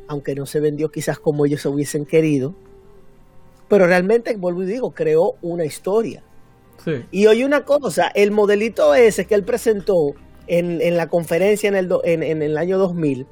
aunque 0.08 0.34
no 0.34 0.46
se 0.46 0.60
vendió 0.60 0.90
quizás 0.90 1.18
como 1.18 1.46
ellos 1.46 1.64
hubiesen 1.66 2.06
querido, 2.06 2.54
pero 3.68 3.86
realmente, 3.86 4.36
vuelvo 4.36 4.62
y 4.62 4.66
digo, 4.66 4.92
creó 4.92 5.34
una 5.42 5.64
historia. 5.64 6.22
Sí. 6.84 7.04
Y 7.10 7.26
oye 7.26 7.44
una 7.44 7.64
cosa, 7.64 8.08
el 8.14 8.30
modelito 8.30 8.94
ese 8.94 9.24
que 9.26 9.34
él 9.34 9.42
presentó 9.44 10.14
en, 10.46 10.80
en 10.80 10.96
la 10.96 11.08
conferencia 11.08 11.68
en 11.68 11.74
el, 11.74 11.88
do- 11.88 12.02
en, 12.04 12.22
en 12.22 12.42
el 12.42 12.56
año 12.58 12.78
2000, 12.78 13.26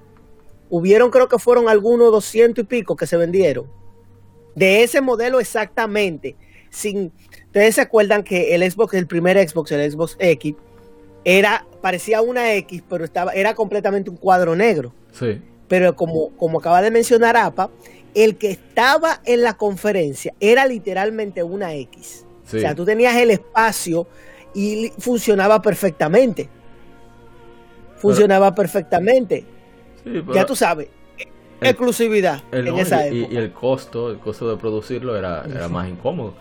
hubieron 0.71 1.11
creo 1.11 1.29
que 1.29 1.39
fueron 1.39 1.69
algunos 1.69 2.11
200 2.11 2.65
y 2.65 2.67
pico 2.67 2.97
que 2.97 3.07
se 3.07 3.17
vendieron. 3.17 3.67
De 4.57 4.83
ese 4.83 5.01
modelo 5.01 5.39
exactamente. 5.41 6.37
Sin, 6.71 7.13
Ustedes 7.47 7.77
se 7.77 7.83
acuerdan 7.83 8.25
que 8.25 8.57
el 8.57 8.69
Xbox, 8.69 8.95
el 8.95 9.07
primer 9.07 9.37
Xbox, 9.49 9.71
el 9.71 9.89
Xbox 9.89 10.17
X, 10.19 10.57
era, 11.25 11.67
parecía 11.83 12.21
una 12.23 12.53
X, 12.55 12.83
pero 12.89 13.05
estaba, 13.05 13.33
era 13.33 13.55
completamente 13.55 14.11
un 14.11 14.17
cuadro 14.17 14.55
negro. 14.55 14.93
Sí. 15.13 15.41
Pero 15.69 15.97
como, 15.97 16.31
como 16.37 16.59
acaba 16.59 16.83
de 16.83 16.91
mencionar 16.91 17.37
APA, 17.37 17.71
el 18.15 18.37
que 18.37 18.51
estaba 18.51 19.21
en 19.25 19.43
la 19.43 19.55
conferencia 19.57 20.35
era 20.41 20.67
literalmente 20.67 21.43
una 21.43 21.75
X. 21.75 22.25
Sí. 22.45 22.59
O 22.59 22.61
sea, 22.61 22.75
tú 22.75 22.85
tenías 22.85 23.17
el 23.17 23.31
espacio 23.31 24.07
y 24.55 24.93
funcionaba 24.99 25.61
perfectamente. 25.63 26.49
Funcionaba 27.97 28.55
perfectamente. 28.55 29.45
Sí, 30.05 30.11
pero 30.21 30.35
Ya 30.35 30.45
tú 30.45 30.55
sabes, 30.55 30.89
el- 31.61 31.69
exclusividad 31.69 32.43
el- 32.53 32.69
en 32.69 32.75
no, 32.75 32.81
esa 32.81 33.09
y, 33.09 33.15
y- 33.15 33.21
época. 33.23 33.35
y 33.35 33.37
el 33.39 33.53
costo, 33.53 34.11
el 34.11 34.19
costo 34.19 34.51
de 34.51 34.57
producirlo 34.59 35.17
era, 35.17 35.45
era 35.51 35.69
más 35.69 35.89
incómodo. 35.89 36.35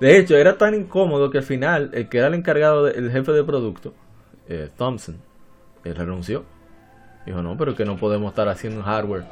De 0.00 0.16
hecho, 0.18 0.36
era 0.36 0.56
tan 0.56 0.74
incómodo 0.74 1.30
que 1.30 1.38
al 1.38 1.44
final 1.44 1.90
el 1.92 2.08
que 2.08 2.18
era 2.18 2.28
el 2.28 2.34
encargado, 2.34 2.84
de- 2.84 2.92
el 2.92 3.10
jefe 3.10 3.32
de 3.32 3.42
producto, 3.44 3.94
eh, 4.48 4.68
Thompson, 4.76 5.16
él 5.84 5.94
renunció. 5.96 6.44
Dijo, 7.26 7.42
no, 7.42 7.56
pero 7.56 7.74
que 7.74 7.84
no 7.84 7.96
podemos 7.96 8.30
estar 8.30 8.48
haciendo 8.48 8.78
un 8.80 8.86
hardware 8.86 9.24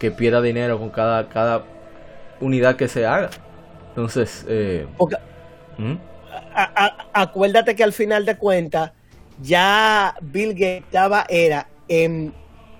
que 0.00 0.10
pierda 0.10 0.40
dinero 0.40 0.78
con 0.78 0.90
cada, 0.90 1.28
cada 1.28 1.64
unidad 2.40 2.76
que 2.76 2.88
se 2.88 3.06
haga. 3.06 3.30
Entonces, 3.90 4.44
eh, 4.48 4.86
¿mm? 5.78 5.92
a- 6.54 6.86
a- 7.12 7.22
acuérdate 7.22 7.76
que 7.76 7.84
al 7.84 7.92
final 7.92 8.24
de 8.24 8.36
cuentas, 8.36 8.92
ya 9.40 10.14
Bill 10.20 10.52
Gates 10.52 10.84
estaba, 10.84 11.26
era 11.28 11.68
en 11.86 12.32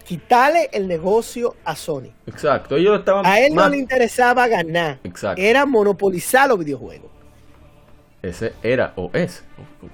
quitarle 0.04 0.68
el 0.72 0.88
negocio 0.88 1.54
a 1.64 1.76
Sony. 1.76 2.10
exacto, 2.26 2.76
ellos 2.76 2.98
estaban 2.98 3.24
A 3.26 3.38
él 3.40 3.54
no 3.54 3.68
le 3.68 3.76
interesaba 3.78 4.46
ganar, 4.48 4.98
Exacto. 5.04 5.40
era 5.40 5.66
monopolizar 5.66 6.48
los 6.48 6.58
videojuegos. 6.58 7.10
Ese 8.24 8.54
era 8.62 8.94
o 8.96 9.10
es. 9.12 9.44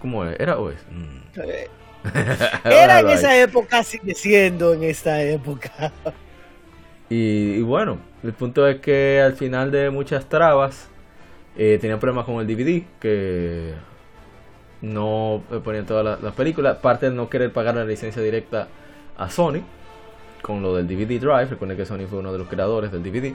¿Cómo 0.00 0.24
es? 0.24 0.38
¿Era 0.38 0.58
o 0.58 0.70
es? 0.70 0.78
Mm. 0.88 1.40
Eh, 1.40 1.68
Era 2.64 3.00
en 3.00 3.10
esa 3.10 3.36
época, 3.36 3.82
sigue 3.82 4.14
siendo 4.14 4.72
en 4.72 4.84
esta 4.84 5.20
época. 5.22 5.92
Y, 7.08 7.54
y 7.54 7.62
bueno, 7.62 7.98
el 8.22 8.32
punto 8.32 8.66
es 8.68 8.80
que 8.80 9.20
al 9.20 9.34
final 9.34 9.72
de 9.72 9.90
muchas 9.90 10.28
trabas, 10.28 10.88
eh, 11.56 11.78
tenían 11.80 11.98
problemas 11.98 12.24
con 12.24 12.36
el 12.36 12.46
DVD, 12.46 12.84
que 13.00 13.74
no 14.80 15.42
ponían 15.64 15.86
todas 15.86 16.04
las, 16.04 16.22
las 16.22 16.34
películas. 16.34 16.78
Parte 16.78 17.10
de 17.10 17.16
no 17.16 17.28
querer 17.28 17.52
pagar 17.52 17.74
la 17.74 17.84
licencia 17.84 18.22
directa 18.22 18.68
a 19.18 19.28
Sony, 19.28 19.62
con 20.40 20.62
lo 20.62 20.76
del 20.76 20.86
DVD 20.86 21.20
Drive. 21.20 21.46
Recuerden 21.46 21.76
que 21.76 21.84
Sony 21.84 22.06
fue 22.08 22.20
uno 22.20 22.32
de 22.32 22.38
los 22.38 22.48
creadores 22.48 22.92
del 22.92 23.02
DVD. 23.02 23.34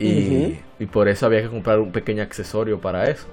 Y 0.00 0.86
por 0.86 1.08
eso 1.08 1.26
había 1.26 1.42
que 1.42 1.48
comprar 1.48 1.78
un 1.80 1.92
pequeño 1.92 2.22
accesorio 2.22 2.80
para 2.80 3.08
eso. 3.10 3.26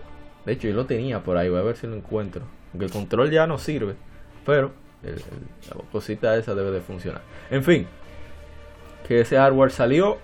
De 0.45 0.53
hecho, 0.53 0.67
yo 0.67 0.75
lo 0.75 0.85
tenía 0.85 1.21
por 1.23 1.37
ahí, 1.37 1.49
voy 1.49 1.59
a 1.59 1.63
ver 1.63 1.75
si 1.77 1.87
lo 1.87 1.95
encuentro. 1.95 2.43
Aunque 2.71 2.85
el 2.85 2.91
control 2.91 3.31
ya 3.31 3.47
no 3.47 3.57
sirve, 3.57 3.95
pero 4.45 4.71
la 5.03 5.81
cosita 5.91 6.35
esa 6.37 6.53
debe 6.55 6.71
de 6.71 6.81
funcionar. 6.81 7.21
En 7.49 7.63
fin, 7.63 7.87
que 9.07 9.21
ese 9.21 9.37
hardware 9.37 9.71
salió 9.71 10.17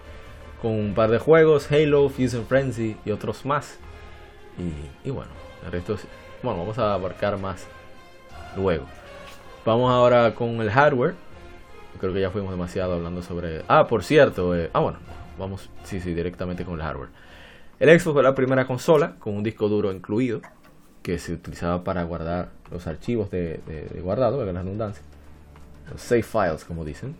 con 0.62 0.72
un 0.72 0.94
par 0.94 1.10
de 1.10 1.18
juegos, 1.20 1.72
Halo, 1.72 2.10
Fusion 2.10 2.46
Frenzy 2.46 2.96
y 3.06 3.12
otros 3.12 3.46
más. 3.46 3.80
Y, 5.04 5.08
y 5.08 5.12
bueno, 5.12 5.32
el 5.66 5.72
resto 5.72 5.94
es- 5.96 6.06
bueno, 6.44 6.60
vamos 6.60 6.78
a 6.78 6.94
abarcar 6.94 7.38
más 7.38 7.68
luego. 8.56 8.86
Vamos 9.66 9.92
ahora 9.92 10.34
con 10.36 10.60
el 10.62 10.70
hardware. 10.72 11.14
Creo 12.00 12.14
que 12.14 12.22
ya 12.22 12.32
fuimos 12.32 12.52
demasiado 12.52 12.94
hablando 12.94 13.22
sobre. 13.22 13.62
Ah, 13.68 13.86
por 13.88 14.04
cierto, 14.04 14.56
eh, 14.56 14.70
ah, 14.74 14.80
bueno, 14.80 14.98
vamos, 15.38 15.70
sí, 15.84 16.00
sí, 16.00 16.14
directamente 16.14 16.66
con 16.66 16.76
el 16.76 16.82
hardware. 16.82 17.10
El 17.82 17.90
Xbox 18.00 18.14
fue 18.14 18.22
la 18.22 18.36
primera 18.36 18.68
consola 18.68 19.16
con 19.18 19.36
un 19.36 19.42
disco 19.42 19.68
duro 19.68 19.92
incluido 19.92 20.40
que 21.02 21.18
se 21.18 21.34
utilizaba 21.34 21.84
para 21.84 22.04
guardar 22.04 22.50
los 22.70 22.86
archivos 22.86 23.32
de, 23.32 23.60
guardado, 24.04 24.46
de 24.46 24.54
la 24.54 24.62
redundancia, 24.62 25.04
los 25.92 26.00
save 26.00 26.22
files 26.22 26.64
como 26.64 26.86
dicen, 26.86 27.16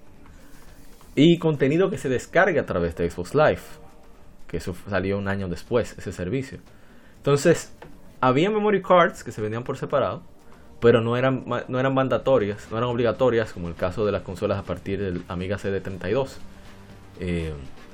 y 1.16 1.40
contenido 1.40 1.90
que 1.90 1.98
se 1.98 2.10
descarga 2.10 2.62
a 2.62 2.66
través 2.68 2.96
de 2.96 3.10
Xbox 3.10 3.34
Live, 3.34 3.62
que 4.48 4.58
eso 4.58 4.76
salió 4.88 5.18
un 5.18 5.28
año 5.28 5.48
después, 5.48 5.98
ese 5.98 6.12
servicio. 6.12 6.60
Entonces, 7.18 7.76
había 8.20 8.52
memory 8.52 8.84
cards 8.84 9.24
que 9.24 9.32
se 9.32 9.42
vendían 9.42 9.64
por 9.64 9.78
separado, 9.78 10.22
pero 10.80 11.02
no 11.02 11.18
eran, 11.18 11.44
no 11.70 11.80
eran 11.80 11.96
mandatorias, 11.96 12.70
no 12.70 12.78
eran 12.78 12.92
obligatorias, 12.92 13.52
como 13.52 13.68
el 13.68 13.74
caso 13.74 14.06
de 14.06 14.12
las 14.12 14.22
consolas 14.22 14.60
a 14.60 14.64
partir 14.64 15.02
del 15.02 15.24
Amiga 15.28 15.58
CD32. 15.58 16.38
Eh, 17.20 17.52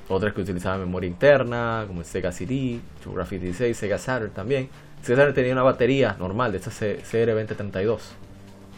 otras 0.08 0.32
que 0.32 0.40
utilizaban 0.40 0.80
memoria 0.80 1.08
interna, 1.08 1.84
como 1.86 2.00
el 2.00 2.06
Sega 2.06 2.32
CD, 2.32 2.80
Geographic 3.02 3.40
16, 3.40 3.76
Sega 3.76 3.98
Saturn 3.98 4.32
también. 4.32 4.68
Sega 5.02 5.18
Saturn 5.18 5.34
tenía 5.34 5.52
una 5.52 5.62
batería 5.62 6.16
normal 6.18 6.52
de 6.52 6.58
esta 6.58 6.70
CR2032. 6.70 7.98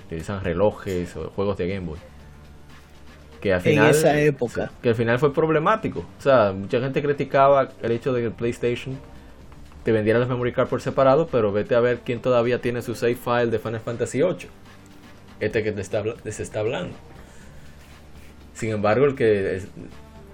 Utilizan 0.06 0.42
relojes 0.42 1.16
o 1.16 1.30
juegos 1.30 1.56
de 1.56 1.68
Game 1.68 1.86
Boy. 1.86 1.98
Que 3.40 3.54
al 3.54 3.60
final, 3.60 3.86
en 3.86 3.90
esa 3.90 4.20
época. 4.20 4.70
Que 4.82 4.90
al 4.90 4.94
final 4.94 5.18
fue 5.18 5.32
problemático. 5.32 6.00
O 6.00 6.22
sea, 6.22 6.52
mucha 6.52 6.80
gente 6.80 7.00
criticaba 7.00 7.70
el 7.80 7.92
hecho 7.92 8.12
de 8.12 8.20
que 8.20 8.26
el 8.26 8.32
PlayStation 8.32 8.98
te 9.84 9.92
vendiera 9.92 10.18
los 10.18 10.28
memory 10.28 10.52
card 10.52 10.68
por 10.68 10.82
separado, 10.82 11.26
pero 11.28 11.52
vete 11.52 11.74
a 11.74 11.80
ver 11.80 12.00
quién 12.00 12.20
todavía 12.20 12.60
tiene 12.60 12.82
su 12.82 12.94
save 12.94 13.14
file 13.14 13.46
de 13.46 13.58
Final 13.58 13.80
Fantasy 13.80 14.18
VIII. 14.18 14.48
Este 15.40 15.62
que 15.62 15.72
te 15.72 15.80
está, 15.80 16.02
se 16.28 16.42
está 16.42 16.60
hablando. 16.60 16.94
Sin 18.52 18.70
embargo, 18.70 19.06
el 19.06 19.14
que 19.14 19.62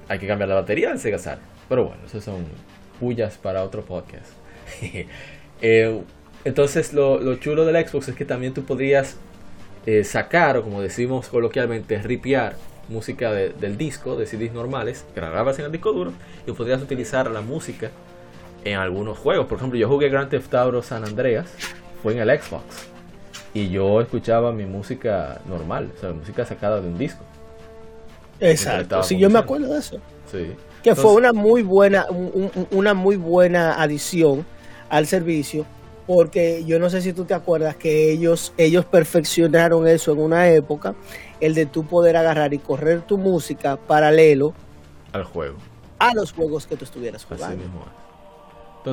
hay 0.09 0.19
que 0.19 0.27
cambiar 0.27 0.49
la 0.49 0.57
batería 0.57 0.89
del 0.89 0.99
Sega 0.99 1.19
Saturn. 1.19 1.47
Pero 1.69 1.85
bueno, 1.85 2.03
esos 2.07 2.23
son 2.25 2.45
pullas 3.01 3.37
para 3.37 3.63
otro 3.63 3.85
podcast. 3.85 4.33
Eh, 5.63 6.03
entonces, 6.45 6.93
lo, 6.93 7.35
chulo 7.37 7.65
del 7.65 7.89
Xbox 7.89 8.09
es 8.09 8.15
que 8.15 8.27
también 8.27 8.53
tú 8.53 8.65
podrías 8.65 9.17
eh, 9.87 10.05
sacar, 10.05 10.59
o 10.59 10.63
como 10.63 10.83
decimos 10.83 11.29
coloquialmente, 11.29 11.97
ripiar 12.03 12.57
música 12.89 13.33
del 13.33 13.79
disco, 13.79 14.17
de 14.17 14.27
CDs 14.27 14.53
normales, 14.53 15.07
grababas 15.15 15.59
en 15.59 15.65
el 15.65 15.73
disco 15.73 15.93
duro, 15.93 16.13
y 16.47 16.53
podrías 16.53 16.83
utilizar 16.83 17.31
la 17.31 17.41
música 17.41 17.91
en 18.65 18.79
algunos 18.79 19.19
juegos. 19.19 19.47
Por 19.47 19.59
ejemplo, 19.59 19.79
yo 19.79 19.89
jugué 19.89 20.09
Grand 20.09 20.29
Theft 20.29 20.55
Auto 20.55 20.83
San 20.83 21.05
Andreas, 21.05 21.53
fue 22.03 22.13
en 22.13 22.21
el 22.21 22.41
Xbox. 22.41 22.89
Y 23.55 23.71
yo 23.71 24.01
escuchaba 24.01 24.53
mi 24.53 24.67
música 24.67 25.41
normal, 25.49 25.91
o 25.97 26.01
sea, 26.01 26.13
música 26.13 26.45
sacada 26.45 26.81
de 26.81 26.89
un 26.89 26.99
disco. 26.99 27.25
Exacto, 28.41 29.03
sí, 29.03 29.19
yo 29.19 29.31
me 29.31 29.39
acuerdo 29.39 29.73
de 29.73 29.79
eso. 29.79 29.97
Sí. 30.31 30.53
Que 30.83 30.95
fue 30.95 31.15
una 31.15 31.33
muy 31.33 31.63
buena, 31.63 32.07
una 32.71 32.95
muy 32.95 33.17
buena 33.17 33.81
adición 33.83 34.47
al 34.89 35.07
servicio, 35.07 35.67
porque 36.07 36.65
yo 36.65 36.79
no 36.79 36.91
sé 36.91 37.03
si 37.03 37.13
tú 37.13 37.25
te 37.25 37.35
acuerdas 37.35 37.77
que 37.77 38.13
ellos, 38.13 38.53
ellos 38.57 38.85
perfeccionaron 38.85 39.89
eso 39.89 40.13
en 40.13 40.21
una 40.21 40.49
época, 40.49 40.95
el 41.41 41.55
de 41.55 41.67
tú 41.67 41.85
poder 41.85 42.17
agarrar 42.17 42.55
y 42.55 42.59
correr 42.59 43.03
tu 43.03 43.19
música 43.19 43.77
paralelo 43.77 44.55
al 45.13 45.25
juego. 45.25 45.57
A 45.99 46.15
los 46.15 46.33
juegos 46.33 46.67
que 46.67 46.77
tú 46.77 46.85
estuvieras 46.85 47.25
jugando. 47.25 47.65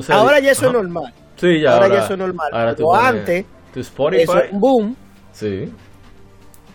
ahora 0.08 0.40
ya 0.40 0.52
eso 0.52 0.66
es 0.66 0.72
normal. 0.72 1.12
Sí, 1.36 1.60
ya 1.60 1.74
ahora, 1.74 1.88
ya 1.88 2.04
eso 2.04 2.14
es 2.14 2.18
normal. 2.18 2.74
Pero 2.76 2.94
antes, 2.94 3.44
tu 3.72 3.80
Spotify, 3.80 4.22
eso, 4.22 4.32
boom. 4.52 4.96
Sí. 5.32 5.72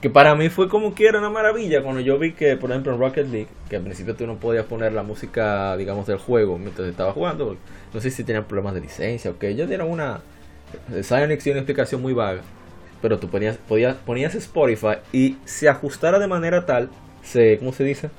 Que 0.01 0.09
para 0.09 0.33
mí 0.35 0.47
fue 0.47 0.69
como 0.69 0.95
que 0.95 1.07
era 1.07 1.19
una 1.19 1.29
maravilla 1.29 1.83
cuando 1.83 1.99
yo 1.99 2.17
vi 2.17 2.31
que, 2.31 2.55
por 2.55 2.69
ejemplo, 2.71 2.93
en 2.93 2.99
Rocket 2.99 3.27
League, 3.27 3.49
que 3.69 3.75
al 3.75 3.83
principio 3.83 4.15
tú 4.15 4.25
no 4.25 4.37
podías 4.37 4.65
poner 4.65 4.93
la 4.93 5.03
música, 5.03 5.75
digamos, 5.75 6.07
del 6.07 6.17
juego 6.17 6.57
mientras 6.57 6.87
estaba 6.87 7.11
jugando. 7.11 7.57
No 7.93 7.99
sé 7.99 8.09
si 8.09 8.23
tenían 8.23 8.45
problemas 8.45 8.75
de 8.75 8.81
licencia 8.81 9.31
o 9.31 9.37
qué. 9.37 9.49
Ellos 9.49 9.67
dieron 9.67 9.89
una. 9.89 10.21
Psyonix 11.01 11.43
dio 11.43 11.51
una 11.51 11.61
explicación 11.61 12.01
muy 12.01 12.13
vaga. 12.13 12.41
Pero 13.01 13.19
tú 13.19 13.29
ponías, 13.29 13.57
podías, 13.57 13.95
ponías 13.95 14.35
Spotify 14.35 14.97
y 15.11 15.37
se 15.43 15.67
ajustara 15.67 16.19
de 16.19 16.27
manera 16.27 16.65
tal. 16.65 16.89
Se, 17.21 17.57
¿Cómo 17.57 17.73
se 17.73 17.83
dice? 17.83 18.09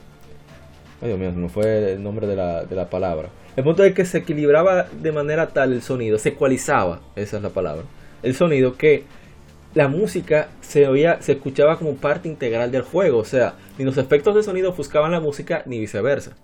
Ay, 1.01 1.09
Dios 1.09 1.19
mío, 1.19 1.33
no 1.33 1.49
fue 1.49 1.95
el 1.95 2.03
nombre 2.03 2.27
de 2.27 2.37
la, 2.37 2.65
de 2.65 2.77
la 2.77 2.91
palabra. 2.91 3.31
El 3.57 3.65
punto 3.65 3.85
es 3.85 3.95
que 3.95 4.05
se 4.05 4.19
equilibraba 4.19 4.85
de 4.85 5.13
manera 5.13 5.49
tal 5.49 5.73
el 5.73 5.83
sonido, 5.83 6.19
se 6.19 6.31
ecualizaba, 6.31 7.01
esa 7.17 7.39
es 7.39 7.43
la 7.43 7.51
palabra. 7.51 7.85
El 8.23 8.35
sonido 8.35 8.77
que 8.77 9.05
la 9.75 9.89
música 9.89 10.49
se 10.61 10.89
oía, 10.89 11.23
se 11.23 11.33
escuchaba 11.33 11.79
como 11.79 11.95
parte 11.95 12.29
integral 12.29 12.73
del 12.73 12.83
juego, 12.83 13.19
o 13.19 13.25
sea, 13.25 13.55
ni 13.79 13.85
los 13.85 13.99
efectos 13.99 14.35
de 14.35 14.43
sonido 14.43 14.71
ofuscaban 14.71 15.13
la 15.13 15.21
música 15.21 15.63
ni 15.67 15.79
viceversa. 15.79 16.37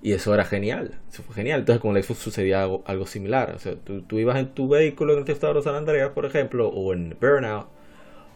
Y 0.00 0.12
eso 0.12 0.32
era 0.32 0.44
genial, 0.44 1.00
eso 1.10 1.22
fue 1.22 1.34
genial. 1.34 1.60
Entonces 1.60 1.80
con 1.80 1.96
el 1.96 2.02
Xbox 2.04 2.20
sucedía 2.20 2.62
algo, 2.62 3.06
similar. 3.06 3.52
O 3.56 3.58
sea, 3.58 3.74
tú, 3.74 4.18
ibas 4.18 4.38
en 4.38 4.54
tu 4.54 4.68
vehículo 4.68 5.14
en 5.14 5.20
el 5.20 5.24
de 5.24 5.62
San 5.62 5.74
Andreas, 5.74 6.10
por 6.10 6.24
ejemplo, 6.24 6.68
o 6.68 6.92
en 6.92 7.16
Burnout, 7.20 7.66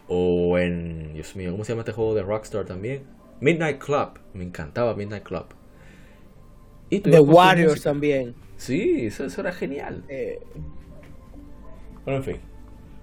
o 0.09 0.59
en, 0.59 1.15
Dios 1.15 1.37
mío, 1.37 1.53
¿cómo 1.53 1.65
se 1.65 1.73
llama 1.73 1.83
este 1.83 1.93
juego 1.93 2.15
de 2.15 2.23
Rockstar 2.23 2.65
también? 2.65 3.05
Midnight 3.41 3.79
Club, 3.79 4.19
me 4.35 4.45
encantaba 4.45 4.95
Midnight 4.95 5.23
Club. 5.23 5.47
Y 6.91 7.01
The 7.01 7.21
Warriors 7.21 7.83
también. 7.83 8.35
Sí, 8.57 9.07
eso, 9.07 9.25
eso 9.25 9.41
era 9.41 9.53
genial. 9.53 10.05
Eh. 10.09 10.41
Bueno, 12.05 12.19
en 12.19 12.25
fin. 12.25 12.52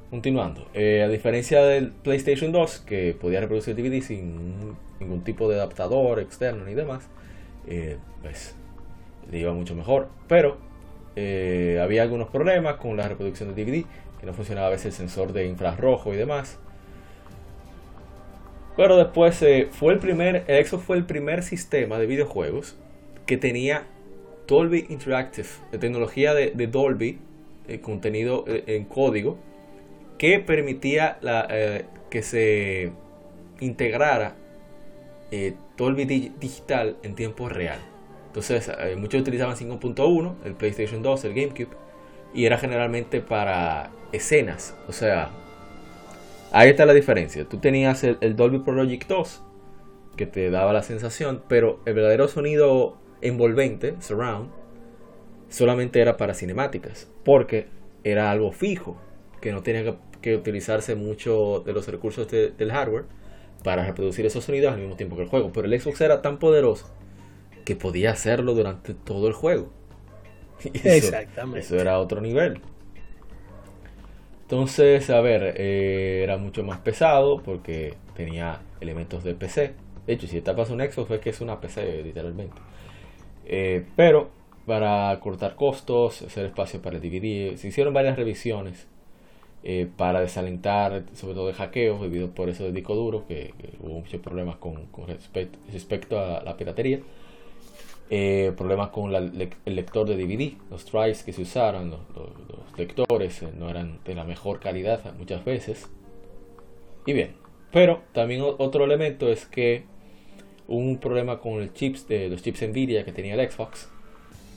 Continuando, 0.09 0.67
eh, 0.73 1.03
a 1.03 1.07
diferencia 1.07 1.61
del 1.63 1.91
PlayStation 1.91 2.51
2, 2.51 2.79
que 2.79 3.15
podía 3.19 3.41
reproducir 3.41 3.75
DVD 3.75 4.01
sin 4.01 4.75
ningún 4.99 5.23
tipo 5.23 5.47
de 5.47 5.55
adaptador 5.55 6.19
externo 6.19 6.65
ni 6.65 6.73
demás, 6.73 7.07
eh, 7.67 7.97
pues 8.23 8.55
le 9.31 9.37
iba 9.37 9.53
mucho 9.53 9.75
mejor. 9.75 10.07
Pero 10.27 10.57
eh, 11.15 11.79
había 11.79 12.01
algunos 12.01 12.27
problemas 12.29 12.77
con 12.77 12.97
la 12.97 13.07
reproducción 13.07 13.53
de 13.53 13.63
DVD, 13.63 13.85
que 14.19 14.25
no 14.25 14.33
funcionaba 14.33 14.67
a 14.67 14.71
veces 14.71 14.87
el 14.87 14.93
sensor 14.93 15.31
de 15.31 15.45
infrarrojo 15.45 16.11
y 16.11 16.17
demás. 16.17 16.57
Pero 18.75 18.97
después 18.97 19.45
fue 19.69 19.93
el 19.93 19.99
primer, 19.99 20.43
el 20.47 20.65
Xbox 20.65 20.83
fue 20.85 20.97
el 20.97 21.05
primer 21.05 21.43
sistema 21.43 21.99
de 21.99 22.07
videojuegos 22.07 22.77
que 23.27 23.37
tenía 23.37 23.83
Dolby 24.47 24.87
Interactive, 24.89 25.49
de 25.71 25.77
tecnología 25.77 26.33
de 26.33 26.67
Dolby, 26.67 27.19
contenido 27.83 28.45
en 28.47 28.85
código 28.85 29.37
que 30.19 30.39
permitía 30.39 31.17
eh, 31.49 31.85
que 32.11 32.21
se 32.21 32.91
integrara 33.61 34.35
eh, 35.31 35.55
todo 35.75 35.87
el 35.87 35.95
digital 35.95 36.97
en 37.01 37.15
tiempo 37.15 37.49
real. 37.49 37.79
Entonces, 38.27 38.69
eh, 38.77 38.95
muchos 38.97 39.21
utilizaban 39.21 39.55
5.1, 39.55 40.35
el 40.43 40.53
PlayStation 40.53 41.01
2, 41.01 41.25
el 41.25 41.33
GameCube, 41.33 41.75
y 42.33 42.45
era 42.45 42.57
generalmente 42.57 43.21
para 43.21 43.91
escenas. 44.11 44.75
O 44.87 44.91
sea, 44.91 45.29
ahí 46.51 46.69
está 46.69 46.85
la 46.85 46.93
diferencia. 46.93 47.45
Tú 47.45 47.57
tenías 47.57 48.03
el, 48.03 48.17
el 48.19 48.35
Dolby 48.35 48.59
Pro 48.59 48.73
Logic 48.73 49.07
2, 49.07 49.41
que 50.17 50.25
te 50.25 50.49
daba 50.51 50.73
la 50.73 50.83
sensación, 50.83 51.41
pero 51.47 51.79
el 51.85 51.93
verdadero 51.93 52.27
sonido 52.27 52.97
envolvente, 53.21 53.95
surround, 54.01 54.49
solamente 55.47 56.01
era 56.01 56.17
para 56.17 56.33
cinemáticas, 56.33 57.09
porque 57.23 57.67
era 58.03 58.31
algo 58.31 58.51
fijo, 58.51 58.97
que 59.39 59.53
no 59.53 59.63
tenía 59.63 59.83
que 59.83 60.08
que 60.21 60.35
utilizarse 60.35 60.95
mucho 60.95 61.63
de 61.65 61.73
los 61.73 61.87
recursos 61.87 62.29
del 62.29 62.71
hardware 62.71 63.05
para 63.63 63.85
reproducir 63.85 64.25
esos 64.25 64.43
sonidos 64.43 64.73
al 64.73 64.79
mismo 64.79 64.95
tiempo 64.95 65.15
que 65.15 65.23
el 65.23 65.29
juego. 65.29 65.51
Pero 65.53 65.67
el 65.67 65.79
Xbox 65.79 66.01
era 66.01 66.21
tan 66.21 66.39
poderoso 66.39 66.89
que 67.65 67.75
podía 67.75 68.11
hacerlo 68.11 68.53
durante 68.53 68.93
todo 68.93 69.27
el 69.27 69.33
juego. 69.33 69.71
Exactamente. 70.73 71.59
Eso 71.59 71.77
era 71.77 71.99
otro 71.99 72.21
nivel. 72.21 72.61
Entonces, 74.41 75.09
a 75.09 75.21
ver, 75.21 75.53
eh, 75.57 76.21
era 76.23 76.37
mucho 76.37 76.63
más 76.63 76.79
pesado 76.79 77.41
porque 77.43 77.93
tenía 78.15 78.61
elementos 78.81 79.23
de 79.23 79.35
PC. 79.35 79.73
De 80.07 80.13
hecho, 80.13 80.25
si 80.25 80.37
esta 80.37 80.55
pasa 80.55 80.73
un 80.73 80.79
Xbox 80.79 81.11
es 81.11 81.19
que 81.19 81.29
es 81.29 81.41
una 81.41 81.61
PC 81.61 82.01
literalmente. 82.03 82.55
Eh, 83.45 83.85
pero 83.95 84.31
para 84.65 85.19
cortar 85.19 85.55
costos, 85.55 86.23
hacer 86.23 86.45
espacio 86.45 86.81
para 86.81 86.97
el 86.97 87.01
DVD, 87.01 87.57
se 87.57 87.67
hicieron 87.67 87.93
varias 87.93 88.15
revisiones 88.15 88.87
eh, 89.63 89.87
para 89.97 90.21
desalentar 90.21 91.03
sobre 91.13 91.33
todo 91.33 91.47
de 91.47 91.53
hackeos 91.53 92.01
debido 92.01 92.31
por 92.31 92.49
eso 92.49 92.63
del 92.63 92.73
disco 92.73 92.95
duro 92.95 93.25
que, 93.27 93.53
hubo 93.81 93.99
muchos 93.99 94.21
problemas 94.21 94.57
con, 94.57 94.87
respecto, 95.71 96.19
a 96.19 96.43
la 96.43 96.57
piratería. 96.57 96.99
Eh, 98.11 98.53
problemas 98.57 98.89
con 98.89 99.13
el 99.13 99.51
lector 99.65 100.07
de 100.07 100.17
DVD 100.17 100.53
los 100.71 100.83
tries 100.83 101.21
que 101.21 101.31
se 101.31 101.43
usaron 101.43 101.91
los, 101.91 101.99
lectores 102.75 103.43
eh, 103.43 103.49
no 103.55 103.69
eran 103.69 103.99
de 104.03 104.15
la 104.15 104.23
mejor 104.23 104.59
calidad 104.59 105.13
muchas 105.17 105.45
veces. 105.45 105.87
Y 107.05 107.13
bien 107.13 107.49
pero 107.71 108.01
también 108.13 108.41
otro 108.41 108.85
elemento 108.85 109.29
es 109.29 109.45
que 109.45 109.83
hubo 110.67 110.79
un 110.79 110.97
problema 110.97 111.39
con 111.39 111.61
el 111.61 111.73
chips 111.73 112.07
de 112.07 112.29
los 112.29 112.41
chips 112.41 112.67
Nvidia 112.67 113.05
que 113.05 113.11
tenía 113.11 113.35
el 113.35 113.51
Xbox 113.51 113.89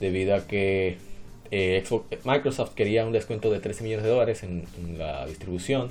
debido 0.01 0.35
a 0.35 0.47
que 0.47 0.97
eh, 1.53 1.85
Microsoft 2.24 2.73
quería 2.74 3.05
un 3.05 3.12
descuento 3.12 3.51
de 3.51 3.61
13 3.61 3.85
millones 3.85 4.05
de 4.05 4.11
dólares 4.11 4.43
en, 4.43 4.65
la 4.97 5.27
distribución 5.27 5.91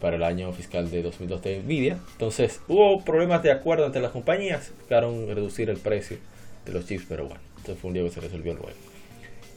para 0.00 0.16
el 0.16 0.24
año 0.24 0.52
fiscal 0.52 0.90
de 0.90 1.02
2002 1.02 1.40
de 1.42 1.60
Nvidia. 1.60 1.98
Entonces 2.12 2.60
hubo 2.66 3.04
problemas 3.04 3.44
de 3.44 3.52
acuerdo 3.52 3.86
entre 3.86 4.02
las 4.02 4.10
compañías, 4.10 4.72
buscaron 4.76 5.28
reducir 5.28 5.70
el 5.70 5.76
precio 5.78 6.18
de 6.64 6.72
los 6.72 6.84
chips, 6.84 7.04
pero 7.08 7.26
bueno, 7.26 7.40
entonces 7.58 7.78
fue 7.80 7.88
un 7.88 7.94
día 7.94 8.02
que 8.02 8.10
se 8.10 8.20
resolvió 8.20 8.54
luego. 8.54 8.70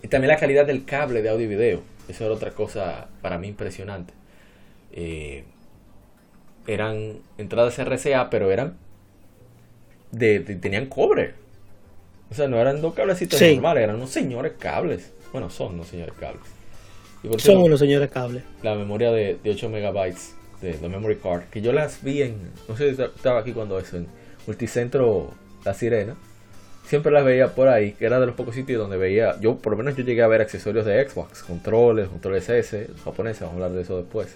Y 0.03 0.07
también 0.09 0.29
la 0.29 0.37
calidad 0.37 0.67
del 0.67 0.85
cable 0.85 1.23
de 1.23 1.29
audio 1.29 1.45
y 1.45 1.47
video. 1.47 1.81
Eso 2.07 2.25
era 2.25 2.35
otra 2.35 2.51
cosa 2.51 3.07
para 3.23 3.39
mí 3.39 3.47
impresionante. 3.47 4.13
Eh, 4.91 5.43
eran 6.67 7.17
entradas 7.39 7.79
RCA, 7.79 8.29
pero 8.29 8.51
eran 8.51 8.77
de, 10.11 10.39
tenían 10.39 10.85
cobre. 10.85 11.33
O 12.31 12.33
sea, 12.35 12.47
no 12.47 12.57
eran 12.59 12.81
dos 12.81 12.93
cablecitos 12.93 13.39
Sí. 13.39 13.53
normales, 13.55 13.83
eran 13.83 13.95
unos 13.95 14.09
señores 14.11 14.53
cables. 14.59 15.11
Bueno, 15.31 15.49
son 15.49 15.73
unos 15.75 15.87
señores 15.87 16.13
cables. 16.19 16.43
Y 17.23 17.27
por 17.27 17.41
Son 17.41 17.51
cierto, 17.53 17.61
unos 17.65 17.79
señores 17.79 18.09
cables. 18.11 18.43
la 18.63 18.75
memoria 18.75 19.11
de, 19.11 19.37
de 19.43 19.51
8 19.51 19.69
megabytes 19.69 20.35
de 20.61 20.77
la 20.81 20.89
memory 20.89 21.15
card, 21.17 21.43
que 21.51 21.61
yo 21.61 21.71
las 21.73 22.03
vi 22.03 22.21
en, 22.21 22.35
no 22.67 22.75
sé 22.77 22.93
si 22.95 23.01
estaba 23.01 23.39
aquí 23.39 23.51
cuando 23.53 23.79
eso, 23.79 23.97
en 23.97 24.07
Multicentro 24.47 25.31
La 25.65 25.73
Sirena. 25.73 26.15
Siempre 26.85 27.11
las 27.11 27.23
veía 27.23 27.53
por 27.53 27.67
ahí, 27.67 27.91
que 27.93 28.05
era 28.05 28.19
de 28.19 28.25
los 28.25 28.35
pocos 28.35 28.55
sitios 28.55 28.79
donde 28.79 28.97
veía, 28.97 29.39
yo 29.39 29.57
por 29.57 29.71
lo 29.73 29.77
menos 29.77 29.95
yo 29.95 30.03
llegué 30.03 30.23
a 30.23 30.27
ver 30.27 30.41
accesorios 30.41 30.85
de 30.85 31.07
Xbox, 31.07 31.43
controles, 31.43 32.07
controles 32.09 32.49
S, 32.49 32.87
japoneses, 33.03 33.41
vamos 33.41 33.53
a 33.53 33.55
hablar 33.65 33.71
de 33.77 33.83
eso 33.83 33.97
después. 33.97 34.35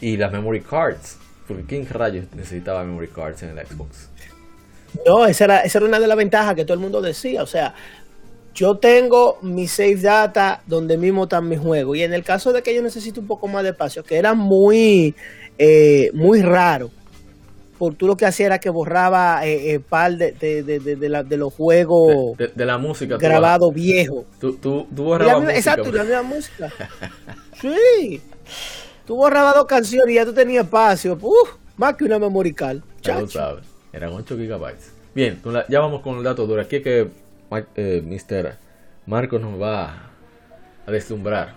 Y 0.00 0.16
las 0.16 0.32
memory 0.32 0.60
cards, 0.62 1.18
porque 1.46 1.62
¿quién 1.64 1.88
rayos 1.88 2.26
necesitaba 2.34 2.82
memory 2.84 3.08
cards 3.08 3.42
en 3.44 3.56
el 3.56 3.66
Xbox? 3.66 4.08
No, 5.06 5.26
esa 5.26 5.44
era, 5.44 5.60
esa 5.60 5.78
era 5.78 5.86
una 5.86 6.00
de 6.00 6.06
las 6.06 6.16
ventajas 6.16 6.54
que 6.54 6.64
todo 6.64 6.74
el 6.74 6.80
mundo 6.80 7.00
decía. 7.02 7.42
O 7.42 7.46
sea, 7.46 7.74
yo 8.54 8.76
tengo 8.78 9.38
mi 9.42 9.68
save 9.68 9.96
data 9.96 10.62
donde 10.66 10.96
mismo 10.96 11.24
están 11.24 11.48
mis 11.48 11.58
juegos. 11.58 11.96
Y 11.96 12.02
en 12.02 12.12
el 12.14 12.24
caso 12.24 12.52
de 12.52 12.62
que 12.62 12.74
yo 12.74 12.82
necesite 12.82 13.20
un 13.20 13.26
poco 13.26 13.48
más 13.48 13.62
de 13.62 13.70
espacio, 13.70 14.02
que 14.02 14.16
era 14.16 14.34
muy, 14.34 15.14
eh, 15.58 16.10
muy 16.14 16.42
raro. 16.42 16.90
Porque 17.78 17.98
tú 17.98 18.06
lo 18.06 18.16
que 18.16 18.24
hacía 18.24 18.46
era 18.46 18.58
que 18.58 18.70
borraba 18.70 19.46
eh, 19.46 19.74
eh, 19.74 19.80
par 19.80 20.16
de, 20.16 20.32
de, 20.32 20.62
de, 20.62 20.96
de- 20.96 21.08
la- 21.10 21.22
de 21.22 21.36
los 21.36 21.52
juegos 21.52 22.38
De, 22.38 22.64
la 22.64 22.78
música. 22.78 23.18
tú 23.18 23.20
viejos. 23.74 24.24
baj- 24.24 24.38
Tú, 24.40 24.52
tú, 24.56 24.86
tú 24.96 25.04
borrabas 25.04 25.34
misma- 25.34 25.52
música, 25.52 25.58
exacto, 25.58 25.92
la 25.92 26.04
misma 26.04 26.22
música. 26.22 26.72
Sí. 27.60 28.20
Tú 29.06 29.16
borrabas 29.16 29.54
dos 29.54 29.66
canciones 29.66 30.10
y 30.10 30.14
ya 30.14 30.24
tú 30.24 30.32
tenías 30.32 30.64
espacio. 30.64 31.18
Uf, 31.20 31.50
más 31.76 31.94
que 31.96 32.04
una 32.04 32.18
Chacho. 33.02 33.28
sabes. 33.28 33.64
Eran 33.96 34.12
8 34.12 34.36
gigabytes. 34.36 34.92
Bien, 35.14 35.40
ya 35.68 35.80
vamos 35.80 36.02
con 36.02 36.18
el 36.18 36.22
dato 36.24 36.46
duro. 36.46 36.60
Aquí 36.60 36.76
es 36.76 36.82
que 36.82 37.08
eh, 37.76 38.02
Mr. 38.04 38.56
Marco 39.06 39.38
nos 39.38 39.60
va 39.60 40.10
a 40.86 40.90
deslumbrar. 40.90 41.54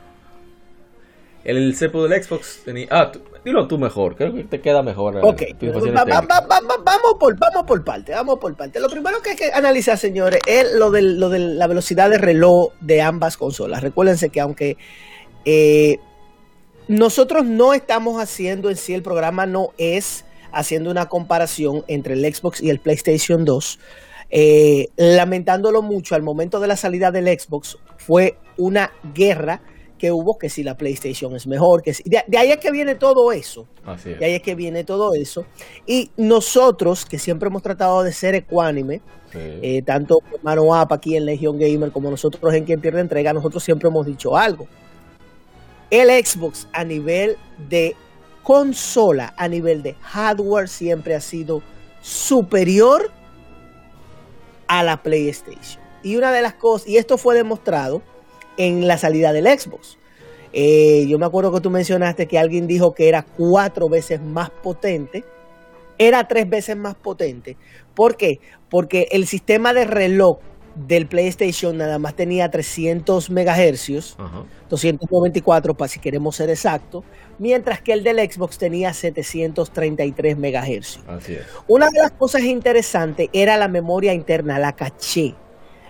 El 1.43 1.75
cepo 1.75 2.07
del 2.07 2.23
Xbox 2.23 2.61
tenía... 2.63 2.87
Ah, 2.89 3.11
tú- 3.11 3.21
dilo 3.43 3.67
tú 3.67 3.77
mejor. 3.77 4.15
Creo 4.15 4.33
que 4.33 4.43
te 4.45 4.61
queda 4.61 4.81
mejor. 4.83 5.15
eh, 5.17 5.19
Ok, 5.21 5.41
va- 6.21 6.39
va- 6.41 6.59
va- 6.61 6.83
vamos, 6.83 7.15
por, 7.19 7.37
vamos 7.37 7.63
por 7.65 7.83
parte, 7.83 8.13
vamos 8.13 8.39
por 8.39 8.55
parte. 8.55 8.79
Lo 8.79 8.89
primero 8.89 9.21
que 9.21 9.31
hay 9.31 9.35
que 9.35 9.51
analizar, 9.51 9.97
señores, 9.97 10.39
es 10.47 10.73
lo, 10.75 10.91
del- 10.91 11.19
lo 11.19 11.29
de 11.29 11.39
la 11.39 11.67
velocidad 11.67 12.09
de 12.09 12.17
reloj 12.17 12.71
de 12.79 13.01
ambas 13.01 13.35
consolas. 13.37 13.81
Recuérdense 13.81 14.29
que 14.29 14.39
aunque 14.39 14.77
eh, 15.45 15.97
nosotros 16.87 17.45
no 17.45 17.73
estamos 17.73 18.21
haciendo 18.21 18.69
en 18.69 18.75
sí, 18.77 18.93
el 18.93 19.01
programa 19.03 19.45
no 19.45 19.71
es 19.77 20.25
haciendo 20.51 20.89
una 20.91 21.07
comparación 21.07 21.83
entre 21.87 22.13
el 22.15 22.33
Xbox 22.33 22.61
y 22.61 22.69
el 22.69 22.79
PlayStation 22.79 23.45
2. 23.45 23.79
eh, 24.31 24.89
lamentándolo 24.95 25.81
mucho, 25.81 26.13
al 26.15 26.21
momento 26.21 26.59
de 26.59 26.67
la 26.67 26.75
salida 26.75 27.09
del 27.11 27.27
Xbox 27.27 27.77
fue 27.97 28.37
una 28.57 28.91
guerra 29.15 29.61
que 29.97 30.11
hubo, 30.11 30.37
que 30.37 30.49
si 30.49 30.63
la 30.63 30.77
PlayStation 30.77 31.35
es 31.35 31.45
mejor, 31.47 31.81
que 31.81 31.93
si, 31.93 32.03
de, 32.03 32.23
de 32.27 32.37
ahí 32.37 32.51
es 32.51 32.57
que 32.57 32.71
viene 32.71 32.95
todo 32.95 33.31
eso. 33.33 33.67
Así 33.85 34.11
es. 34.11 34.21
Y 34.21 34.23
ahí 34.23 34.33
es 34.35 34.41
que 34.41 34.55
viene 34.55 34.83
todo 34.83 35.13
eso. 35.15 35.45
Y 35.85 36.11
nosotros, 36.15 37.05
que 37.05 37.19
siempre 37.19 37.47
hemos 37.47 37.61
tratado 37.63 38.03
de 38.03 38.13
ser 38.13 38.35
ecuánime, 38.35 39.01
Sí. 39.31 39.37
eh, 39.39 39.81
tanto 39.83 40.19
Mano 40.41 40.63
Up 40.63 40.91
aquí 40.91 41.15
en 41.15 41.25
Legion 41.25 41.59
Gamer 41.59 41.91
como 41.91 42.09
nosotros 42.09 42.51
en 42.53 42.63
Quien 42.65 42.81
Pierde 42.81 43.01
Entrega, 43.01 43.31
nosotros 43.33 43.63
siempre 43.63 43.87
hemos 43.89 44.05
dicho 44.05 44.35
algo. 44.37 44.67
El 45.91 46.09
Xbox 46.25 46.67
a 46.71 46.83
nivel 46.83 47.35
de 47.69 47.95
consola, 48.49 49.35
a 49.37 49.47
nivel 49.47 49.83
de 49.83 49.93
hardware, 50.01 50.67
siempre 50.67 51.13
ha 51.13 51.21
sido 51.21 51.61
superior 52.01 53.11
a 54.67 54.81
la 54.83 55.03
PlayStation. 55.03 55.83
Y 56.01 56.15
una 56.15 56.31
de 56.31 56.41
las 56.41 56.55
cosas, 56.55 56.87
y 56.87 56.97
esto 56.97 57.19
fue 57.19 57.35
demostrado 57.35 58.01
en 58.57 58.87
la 58.87 58.97
salida 58.97 59.33
del 59.33 59.45
Xbox. 59.45 59.99
Eh, 60.51 61.05
yo 61.07 61.19
me 61.19 61.27
acuerdo 61.27 61.51
que 61.51 61.61
tú 61.61 61.69
mencionaste 61.69 62.25
que 62.25 62.39
alguien 62.39 62.65
dijo 62.65 62.93
que 62.93 63.07
era 63.07 63.21
cuatro 63.21 63.87
veces 63.87 64.19
más 64.19 64.49
potente. 64.49 65.23
Era 65.99 66.27
tres 66.27 66.49
veces 66.49 66.75
más 66.75 66.95
potente. 66.95 67.55
¿Por 67.93 68.17
qué? 68.17 68.39
Porque 68.67 69.09
el 69.11 69.27
sistema 69.27 69.73
de 69.73 69.85
reloj 69.85 70.39
del 70.75 71.07
PlayStation 71.07 71.77
nada 71.77 71.99
más 71.99 72.15
tenía 72.15 72.49
300 72.49 73.29
megahercios, 73.29 74.15
Ajá. 74.17 74.43
294 74.69 75.75
para 75.75 75.89
si 75.89 75.99
queremos 75.99 76.35
ser 76.35 76.49
exactos, 76.49 77.03
mientras 77.39 77.81
que 77.81 77.93
el 77.93 78.03
del 78.03 78.19
Xbox 78.19 78.57
tenía 78.57 78.93
733 78.93 80.37
megahercios. 80.37 81.03
Así 81.07 81.33
es. 81.33 81.41
Una 81.67 81.87
de 81.89 81.99
las 82.01 82.11
cosas 82.11 82.43
interesantes 82.43 83.29
era 83.33 83.57
la 83.57 83.67
memoria 83.67 84.13
interna, 84.13 84.59
la 84.59 84.73
caché. 84.73 85.33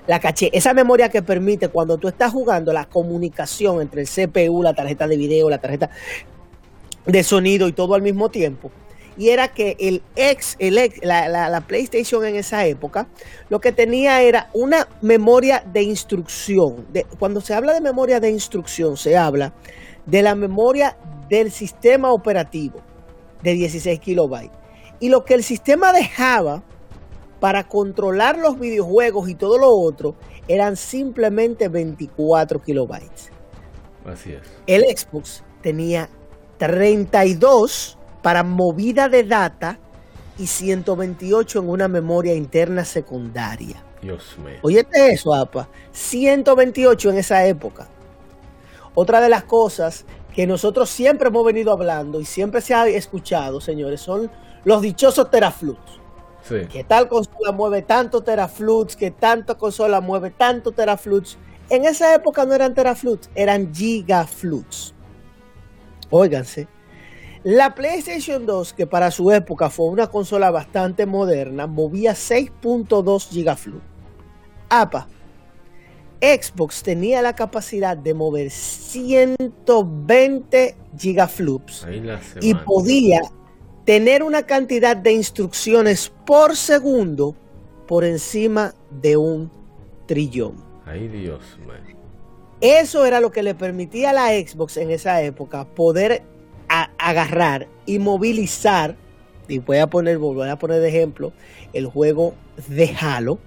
La 0.08 0.20
caché, 0.20 0.50
esa 0.54 0.74
memoria 0.74 1.10
que 1.10 1.22
permite 1.22 1.68
cuando 1.68 1.98
tú 1.98 2.08
estás 2.08 2.32
jugando 2.32 2.74
la 2.74 2.86
comunicación 2.86 3.82
entre 3.82 4.02
el 4.02 4.08
CPU, 4.08 4.64
la 4.64 4.74
tarjeta 4.74 5.08
de 5.08 5.18
video, 5.18 5.50
la 5.50 5.60
tarjeta 5.60 5.92
de 7.06 7.24
sonido 7.24 7.68
y 7.68 7.74
todo 7.74 7.94
al 7.94 8.02
mismo 8.02 8.30
tiempo. 8.30 8.72
Y 9.18 9.30
era 9.30 9.50
que 9.50 9.76
el 9.80 10.02
ex, 10.16 10.56
el 10.60 10.78
ex- 10.78 11.04
la, 11.04 11.28
la- 11.28 11.50
la 11.50 11.62
PlayStation 11.62 12.26
en 12.26 12.38
esa 12.38 12.66
época, 12.66 13.08
lo 13.50 13.60
que 13.60 13.72
tenía 13.72 14.22
era 14.22 14.50
una 14.54 14.88
memoria 15.02 15.62
de 15.74 15.84
instrucción. 15.84 16.86
De- 16.94 17.06
cuando 17.20 17.42
se 17.42 17.54
habla 17.54 17.74
de 17.74 17.82
memoria 17.82 18.20
de 18.20 18.30
instrucción, 18.32 18.96
se 18.98 19.18
habla 19.18 19.54
de 20.06 20.22
la 20.24 20.36
memoria 20.36 20.96
del 21.30 21.52
sistema 21.52 22.12
operativo 22.12 22.80
de 23.42 23.54
16 23.54 24.00
kilobytes. 24.00 24.58
Y 25.00 25.10
lo 25.10 25.24
que 25.24 25.34
el 25.34 25.44
sistema 25.44 25.94
dejaba 25.94 26.64
para 27.40 27.64
controlar 27.64 28.38
los 28.38 28.60
videojuegos 28.60 29.30
y 29.30 29.36
todo 29.36 29.58
lo 29.58 29.70
otro 29.70 30.16
eran 30.48 30.76
simplemente 30.76 31.70
24 31.70 32.62
kilobytes. 32.62 33.32
Así 34.06 34.34
es. 34.34 34.42
El 34.68 34.84
Xbox 34.84 35.44
tenía 35.62 36.10
32 36.58 37.98
para 38.22 38.44
movida 38.44 39.08
de 39.08 39.24
data 39.24 39.80
y 40.38 40.48
128 40.48 41.60
en 41.60 41.70
una 41.70 41.88
memoria 41.88 42.34
interna 42.34 42.84
secundaria. 42.84 43.84
Dios 44.02 44.38
mío. 44.40 44.58
Óyete 44.62 45.12
eso, 45.12 45.34
APA. 45.34 45.70
128 45.92 47.10
en 47.10 47.18
esa 47.18 47.46
época. 47.46 47.88
Otra 48.96 49.22
de 49.22 49.30
las 49.30 49.44
cosas 49.44 50.06
que 50.34 50.48
nosotros 50.48 50.90
siempre 50.90 51.30
hemos 51.30 51.46
venido 51.46 51.72
hablando 51.72 52.20
y 52.20 52.26
siempre 52.26 52.62
se 52.62 52.74
ha 52.74 52.88
escuchado, 52.88 53.62
señores, 53.62 54.02
son 54.02 54.30
los 54.64 54.82
dichosos 54.82 55.30
teraflops. 55.30 56.00
Sí. 56.44 56.66
Que 56.72 56.84
tal 56.84 57.08
consola 57.08 57.52
mueve 57.52 57.82
tanto 57.82 58.22
teraflops, 58.22 58.96
que 58.96 59.12
tanta 59.12 59.56
consola 59.56 60.02
mueve 60.02 60.32
tanto 60.32 60.72
teraflops. 60.72 61.38
En 61.70 61.86
esa 61.86 62.14
época 62.16 62.46
no 62.46 62.54
eran 62.54 62.74
teraflops, 62.74 63.30
eran 63.36 63.74
gigaflops. 63.74 64.94
Óiganse. 66.10 66.68
La 67.44 67.74
PlayStation 67.74 68.46
2, 68.46 68.74
que 68.74 68.88
para 68.88 69.12
su 69.12 69.32
época 69.32 69.70
fue 69.70 69.88
una 69.88 70.08
consola 70.08 70.52
bastante 70.52 71.06
moderna, 71.06 71.68
movía 71.68 72.14
6.2 72.14 73.30
gigaflops. 73.30 73.84
APA. 74.70 75.08
Xbox 76.22 76.84
tenía 76.84 77.22
la 77.22 77.34
capacidad 77.34 77.96
de 77.96 78.14
mover 78.14 78.52
120 78.52 80.76
gigaflops 80.98 81.88
y 82.42 82.54
podía 82.56 83.22
tener 83.86 84.24
una 84.24 84.44
cantidad 84.44 84.98
de 84.98 85.14
instrucciones 85.14 86.12
por 86.26 86.58
segundo 86.58 87.36
por 87.88 88.04
encima 88.04 88.76
de 89.02 89.16
un 89.18 89.50
trillón. 90.06 90.56
Ay, 90.86 91.08
Dios. 91.08 91.42
Eso 92.62 93.06
era 93.06 93.22
lo 93.22 93.32
que 93.32 93.42
le 93.42 93.56
permitía 93.56 94.10
a 94.10 94.14
la 94.14 94.28
Xbox 94.28 94.76
en 94.78 94.92
esa 94.92 95.22
época 95.22 95.66
poder 95.66 96.24
agarrar 96.68 97.70
y 97.86 98.00
movilizar, 98.00 98.98
y 99.48 99.60
voy 99.60 99.78
a 99.78 99.88
poner, 99.88 100.18
voy 100.18 100.50
a 100.50 100.60
poner 100.60 100.82
de 100.82 100.90
ejemplo, 100.90 101.32
el 101.74 101.86
juego 101.88 102.34
de 102.68 102.94
Halo, 103.00 103.40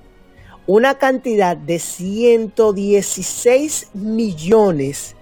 una 0.66 0.98
cantidad 0.98 1.56
de 1.56 1.78
116 1.78 3.90
millones 3.94 5.14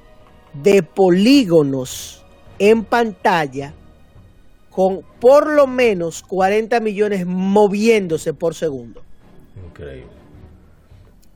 de 0.52 0.82
polígonos 0.82 2.24
en 2.58 2.84
pantalla 2.84 3.72
con 4.70 5.02
por 5.20 5.48
lo 5.48 5.66
menos 5.66 6.22
40 6.22 6.80
millones 6.80 7.26
moviéndose 7.26 8.32
por 8.34 8.54
segundo. 8.54 9.02
Increíble. 9.66 10.20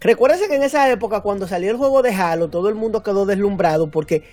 Recuérdense 0.01 0.49
que 0.49 0.57
en 0.57 0.63
esa 0.63 0.91
época, 0.91 1.23
cuando 1.23 1.49
salió 1.49 1.71
el 1.71 1.79
juego 1.79 2.03
de 2.03 2.15
Halo, 2.15 2.51
todo 2.51 2.69
el 2.69 2.75
mundo 2.75 3.03
quedó 3.03 3.25
deslumbrado 3.25 3.91
porque 3.91 4.25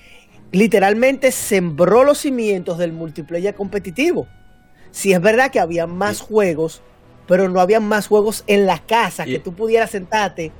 literalmente 0.52 1.32
sembró 1.32 2.04
los 2.04 2.18
cimientos 2.18 2.78
del 2.78 2.92
multiplayer 2.92 3.56
competitivo. 3.56 4.28
Si 4.92 5.14
es 5.14 5.22
verdad 5.22 5.50
que 5.50 5.62
había 5.62 5.88
más 5.88 6.20
juegos, 6.20 6.82
pero 7.28 7.50
no 7.50 7.60
había 7.60 7.80
más 7.80 8.08
juegos 8.08 8.44
en 8.48 8.66
la 8.66 8.80
casa 8.80 9.28
Y- 9.28 9.34
que 9.34 9.40
tú 9.40 9.54
pudieras 9.54 9.92
sentarte 9.92 10.52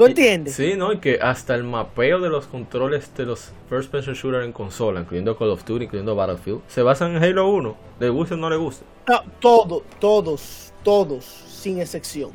¿Tú 0.00 0.06
entiendes? 0.06 0.54
Sí, 0.54 0.74
¿no? 0.76 0.94
Y 0.94 0.98
que 0.98 1.18
hasta 1.20 1.54
el 1.54 1.62
mapeo 1.64 2.20
de 2.20 2.30
los 2.30 2.46
controles 2.46 3.14
de 3.16 3.26
los 3.26 3.52
first 3.68 3.90
person 3.90 4.14
shooter 4.14 4.44
en 4.44 4.52
consola, 4.52 5.00
incluyendo 5.00 5.36
Call 5.36 5.50
of 5.50 5.62
Duty, 5.66 5.84
incluyendo 5.84 6.14
Battlefield, 6.16 6.62
se 6.68 6.80
basan 6.80 7.16
en 7.16 7.22
Halo 7.22 7.48
1. 7.50 7.76
¿Le 7.98 8.08
gusta 8.08 8.34
o 8.34 8.38
no 8.38 8.48
le 8.48 8.56
gusta? 8.56 8.84
No, 9.06 9.20
todo, 9.40 9.82
todos, 9.98 10.72
todos, 10.84 11.24
sin 11.26 11.80
excepción. 11.80 12.30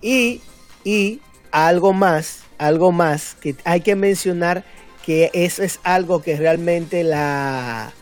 Y, 0.00 0.40
y 0.84 1.20
algo 1.50 1.92
más, 1.92 2.44
algo 2.58 2.92
más 2.92 3.34
que 3.34 3.56
hay 3.64 3.80
que 3.80 3.96
mencionar 3.96 4.62
que 5.04 5.30
eso 5.32 5.64
es 5.64 5.80
algo 5.82 6.22
que 6.22 6.36
realmente 6.36 7.02
la, 7.02 7.92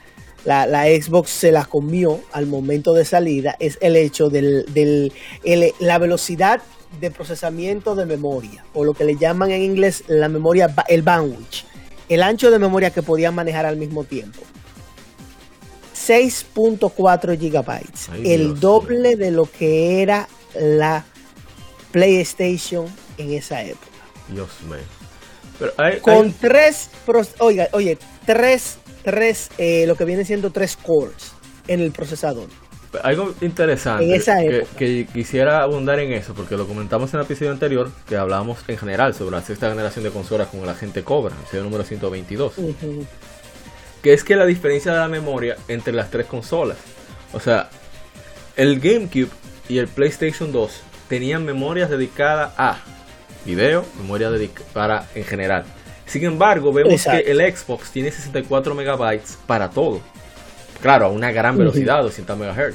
la, 0.49 0.67
la 0.67 0.85
Xbox 0.87 1.31
se 1.31 1.53
la 1.53 1.65
comió 1.67 2.21
al 2.33 2.47
momento 2.47 2.95
de 2.95 3.05
salida, 3.05 3.55
es 3.61 3.77
el 3.83 3.97
hecho 3.97 4.31
del, 4.31 4.65
del 4.73 5.13
el- 5.45 5.73
la 5.79 5.99
velocidad 5.99 6.61
de 7.01 7.11
procesamiento 7.11 7.95
de 7.95 8.07
memoria, 8.07 8.65
o 8.73 8.83
lo 8.85 8.95
que 8.95 9.05
le 9.05 9.17
llaman 9.17 9.51
en 9.51 9.61
inglés 9.63 10.05
la 10.09 10.29
memoria, 10.29 10.75
el 10.89 11.03
bandwidth, 11.03 11.65
el 12.09 12.23
ancho 12.23 12.51
de 12.51 12.59
memoria 12.59 12.91
que 12.91 13.03
podían 13.03 13.35
manejar 13.35 13.67
al 13.67 13.77
mismo 13.77 14.05
tiempo. 14.05 14.41
6.4 15.95 17.39
gigabytes, 17.39 18.09
Ay, 18.09 18.33
el 18.33 18.47
Dios 18.49 18.61
doble 18.61 19.17
de 19.17 19.31
lo 19.31 19.45
que 19.51 20.01
era 20.03 20.29
la 20.59 21.05
PlayStation 21.93 22.87
en 23.19 23.33
esa 23.33 23.63
época. 23.63 23.87
Dios 24.29 24.49
mío. 24.63 24.79
Hay, 25.77 25.99
Con 26.01 26.27
hay- 26.27 26.35
tres, 26.41 26.89
oiga, 27.39 27.69
oye, 27.73 27.99
tres, 28.25 28.79
tres, 29.11 29.51
eh, 29.59 29.85
lo 29.87 29.97
que 29.97 30.05
viene 30.05 30.25
siendo 30.25 30.51
tres 30.51 30.77
cores 30.77 31.33
en 31.67 31.81
el 31.81 31.93
procesador. 31.93 32.47
algo 33.03 33.35
interesante 33.41 34.05
En 34.05 34.15
esa 34.15 34.39
que, 34.77 35.07
quisiera 35.13 35.63
abundar 35.63 35.99
en 35.99 36.13
eso, 36.13 36.35
porque 36.35 36.57
lo 36.57 36.67
comentamos 36.67 37.13
en 37.15 37.21
el 37.21 37.27
episodio 37.27 37.53
anterior, 37.53 37.91
que 38.07 38.17
hablábamos 38.17 38.59
en 38.69 38.77
general 38.77 39.15
sobre 39.15 39.37
la 39.37 39.43
sexta 39.43 39.71
generación 39.71 40.05
de 40.05 40.11
consolas 40.11 40.49
con 40.49 40.65
la 40.67 40.75
gente 40.75 41.03
Cobra, 41.03 41.35
el 41.35 41.41
episodio 41.43 41.65
número 41.65 41.85
122. 41.85 42.59
Ujú. 42.59 43.07
que 44.03 44.13
es 44.13 44.25
que 44.25 44.37
la 44.37 44.47
diferencia 44.47 44.93
de 44.93 44.99
la 44.99 45.09
memoria 45.09 45.57
entre 45.69 45.93
las 45.93 46.11
tres 46.11 46.27
consolas. 46.27 46.77
O 47.33 47.41
sea, 47.41 47.69
el 48.57 48.79
GameCube 48.79 49.31
y 49.69 49.79
el 49.79 49.89
PlayStation 49.89 50.53
2 50.53 50.83
tenían 51.09 51.45
memorias 51.45 51.91
dedicadas 51.91 52.53
a 52.57 52.79
video, 53.45 53.85
memoria 53.99 54.31
para 54.73 55.07
en 55.15 55.25
general. 55.25 55.65
Sin 56.09 56.25
embargo, 56.25 56.73
vemos 56.73 56.93
Exacto. 56.95 57.25
que 57.25 57.31
el 57.31 57.57
Xbox 57.57 57.91
tiene 57.93 58.11
64 58.11 58.75
megabytes 58.75 59.39
para 59.47 59.71
todo. 59.71 60.01
Claro, 60.83 61.07
a 61.07 61.09
una 61.09 61.31
gran 61.33 61.57
velocidad, 61.57 62.03
200 62.03 62.37
MHz. 62.39 62.75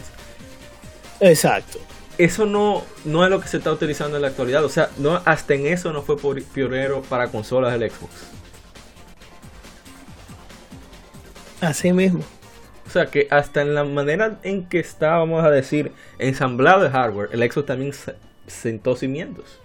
Exacto. 1.19 1.79
Eso 2.17 2.45
no, 2.45 2.83
no 3.05 3.23
es 3.23 3.29
lo 3.31 3.39
que 3.41 3.47
se 3.47 3.57
está 3.57 3.71
utilizando 3.71 4.17
en 4.17 4.21
la 4.21 4.27
actualidad. 4.27 4.63
O 4.63 4.69
sea, 4.69 4.89
no, 4.97 5.19
hasta 5.25 5.55
en 5.55 5.65
eso 5.67 5.91
no 5.91 6.03
fue 6.03 6.17
pionero 6.53 7.01
para 7.01 7.29
consolas 7.29 7.77
del 7.79 7.89
Xbox. 7.89 8.11
Así 11.61 11.93
mismo. 11.93 12.23
O 12.85 12.89
sea 12.89 13.05
que 13.07 13.27
hasta 13.31 13.61
en 13.61 13.73
la 13.73 13.83
manera 13.83 14.39
en 14.43 14.67
que 14.67 14.79
está, 14.79 15.17
vamos 15.17 15.43
a 15.43 15.49
decir, 15.49 15.91
ensamblado 16.19 16.85
el 16.85 16.91
hardware, 16.91 17.29
el 17.31 17.39
Xbox 17.51 17.65
también 17.65 17.93
se- 17.93 18.15
sentó 18.45 18.95
cimientos. 18.95 19.59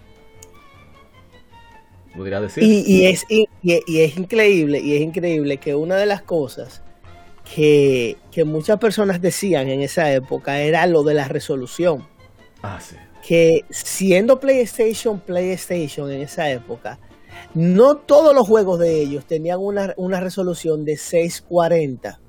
Podría 2.16 2.40
decir. 2.40 2.62
Y, 2.62 2.80
y 2.86 3.06
es, 3.06 3.24
y, 3.28 3.47
y 3.86 4.00
es 4.00 4.16
increíble, 4.16 4.80
y 4.80 4.96
es 4.96 5.02
increíble 5.02 5.58
que 5.58 5.74
una 5.74 5.96
de 5.96 6.06
las 6.06 6.22
cosas 6.22 6.82
que, 7.54 8.16
que 8.30 8.44
muchas 8.44 8.78
personas 8.78 9.20
decían 9.20 9.68
en 9.68 9.80
esa 9.80 10.12
época 10.12 10.60
era 10.60 10.86
lo 10.86 11.02
de 11.02 11.14
la 11.14 11.28
resolución. 11.28 12.06
Ah, 12.62 12.80
sí. 12.80 12.96
Que 13.26 13.64
siendo 13.70 14.40
PlayStation, 14.40 15.20
PlayStation 15.20 16.10
en 16.10 16.22
esa 16.22 16.50
época, 16.50 16.98
no 17.54 17.96
todos 17.96 18.34
los 18.34 18.46
juegos 18.46 18.78
de 18.78 19.00
ellos 19.00 19.26
tenían 19.26 19.58
una, 19.60 19.94
una 19.96 20.20
resolución 20.20 20.84
de 20.84 20.96
640 20.96 22.20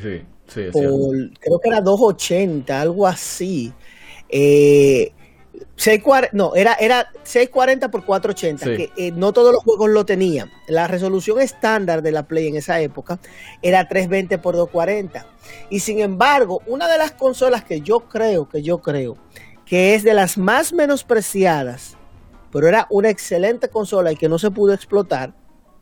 Sí, 0.00 0.22
sí, 0.46 0.62
por, 0.72 0.82
creo 1.40 1.58
que 1.58 1.68
era 1.68 1.80
280, 1.80 2.80
algo 2.80 3.06
así. 3.06 3.72
Eh, 4.28 5.12
640, 5.76 6.30
no, 6.36 6.54
era, 6.54 6.74
era 6.74 7.10
640 7.22 7.90
por 7.90 8.04
480, 8.04 8.64
Sí. 8.64 8.76
que 8.76 9.06
eh, 9.08 9.12
no 9.12 9.32
todos 9.32 9.52
los 9.52 9.62
juegos 9.62 9.90
lo 9.90 10.04
tenían. 10.06 10.50
La 10.68 10.86
resolución 10.88 11.40
estándar 11.40 12.02
de 12.02 12.12
la 12.12 12.22
Play 12.26 12.48
en 12.48 12.56
esa 12.56 12.80
época 12.80 13.18
era 13.62 13.86
320 13.86 14.38
por 14.38 14.56
240. 14.56 15.26
Y 15.70 15.80
sin 15.80 16.00
embargo, 16.00 16.62
una 16.66 16.88
de 16.88 16.96
las 16.98 17.12
consolas 17.12 17.62
que 17.64 17.82
yo 17.82 18.00
creo, 18.00 18.48
que 18.48 18.62
yo 18.62 18.78
creo, 18.78 19.16
que 19.66 19.94
es 19.94 20.02
de 20.02 20.14
las 20.14 20.38
más 20.38 20.72
menospreciadas, 20.72 21.96
pero 22.52 22.68
era 22.68 22.86
una 22.90 23.10
excelente 23.10 23.68
consola 23.68 24.12
y 24.12 24.16
que 24.16 24.28
no 24.28 24.38
se 24.38 24.50
pudo 24.50 24.72
explotar, 24.72 25.34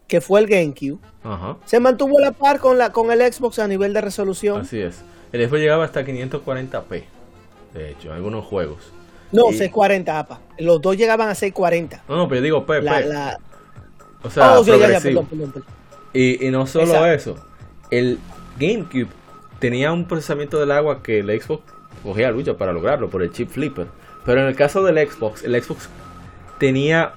que 0.08 0.20
fue 0.20 0.40
el 0.40 0.46
GameCube, 0.46 0.98
Ajá. 1.22 1.56
se 1.64 1.78
mantuvo 1.80 2.18
a 2.18 2.22
la 2.22 2.32
par 2.32 2.58
con, 2.58 2.78
la, 2.78 2.90
con 2.92 3.10
el 3.12 3.20
Xbox 3.32 3.58
a 3.58 3.68
nivel 3.68 3.92
de 3.92 4.00
resolución. 4.00 4.62
Así 4.62 4.80
es. 4.80 5.02
El 5.32 5.46
Xbox 5.48 5.60
llegaba 5.60 5.84
hasta 5.84 6.04
540p. 6.04 7.04
De 7.74 7.90
hecho, 7.90 8.08
en 8.08 8.14
algunos 8.14 8.44
juegos. 8.44 8.92
No, 9.34 9.50
Y- 9.50 9.54
640 9.54 10.18
APA. 10.18 10.40
Los 10.58 10.80
dos 10.80 10.96
llegaban 10.96 11.28
a 11.28 11.34
640. 11.34 12.02
No, 12.08 12.16
no, 12.16 12.28
pero 12.28 12.40
yo 12.40 12.44
digo 12.44 12.66
PP. 12.66 12.82
La, 12.82 13.00
la... 13.00 13.38
O 14.22 14.30
sea, 14.30 14.58
Oh, 14.58 14.64
ya, 14.64 14.72
ya, 14.76 14.78
ya, 14.78 14.84
progresivo. 14.86 15.22
perdón, 15.24 15.26
perdón, 15.26 15.52
perdón. 15.52 15.68
Y, 16.14 16.46
y 16.46 16.50
no 16.50 16.66
solo 16.66 16.84
Exacto. 16.86 17.06
eso, 17.08 17.46
el 17.90 18.18
GameCube 18.58 19.08
tenía 19.58 19.92
un 19.92 20.06
procesamiento 20.06 20.58
del 20.60 20.70
agua 20.70 21.02
que 21.02 21.18
el 21.18 21.40
Xbox 21.42 21.62
cogía 22.02 22.30
lucha 22.30 22.56
para 22.56 22.72
lograrlo 22.72 23.10
por 23.10 23.22
el 23.22 23.32
chip 23.32 23.50
flipper. 23.50 23.86
Pero 24.24 24.40
en 24.40 24.46
el 24.46 24.54
caso 24.56 24.82
del 24.84 24.96
Xbox, 25.08 25.42
el 25.44 25.60
Xbox 25.62 25.88
tenía 26.58 27.12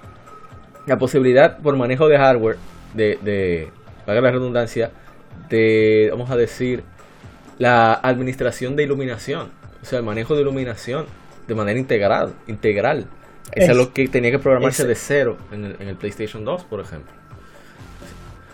la 0.87 0.97
posibilidad 0.97 1.59
por 1.59 1.75
manejo 1.77 2.07
de 2.07 2.17
hardware, 2.17 2.57
de, 2.93 3.19
de 3.21 3.69
valga 4.05 4.21
la 4.21 4.31
redundancia, 4.31 4.91
de, 5.49 6.07
vamos 6.11 6.29
a 6.31 6.35
decir, 6.35 6.83
la 7.59 7.93
administración 7.93 8.75
de 8.75 8.83
iluminación. 8.83 9.51
O 9.81 9.85
sea, 9.85 9.99
el 9.99 10.05
manejo 10.05 10.35
de 10.35 10.41
iluminación 10.41 11.05
de 11.47 11.55
manera 11.55 11.79
integral. 11.79 12.33
integral. 12.47 13.07
Eso 13.53 13.71
es, 13.71 13.77
lo 13.77 13.93
que 13.93 14.07
tenía 14.09 14.29
que 14.31 14.39
programarse 14.39 14.81
es- 14.83 14.87
de 14.89 14.95
cero 14.95 15.37
en 15.51 15.65
el, 15.65 15.75
en 15.79 15.87
el 15.87 15.95
PlayStation 15.95 16.43
2, 16.43 16.65
por 16.65 16.79
ejemplo. 16.81 17.11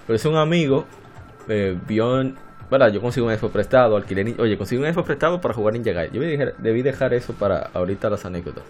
Pero 0.06 0.16
es 0.16 0.26
un 0.26 0.36
amigo, 0.36 0.86
eh, 1.48 1.78
vio, 1.88 2.22
en- 2.22 2.36
¿verdad? 2.70 2.92
Yo 2.92 3.02
consigo 3.02 3.28
un 3.28 3.36
Xbox 3.38 3.54
prestado, 3.54 3.96
alquilé, 3.96 4.36
oye, 4.38 4.58
consigo 4.58 4.84
un 4.84 4.94
Xbox 4.94 5.06
prestado 5.08 5.42
para 5.42 5.54
jugar 5.54 5.74
Ninja 5.74 5.92
Gaiden. 5.92 6.14
Yo 6.40 6.46
debí 6.60 6.82
dejar 6.82 7.14
eso 7.14 7.34
para 7.34 7.70
ahorita 7.74 8.10
las 8.10 8.26
anécdotas. 8.26 8.64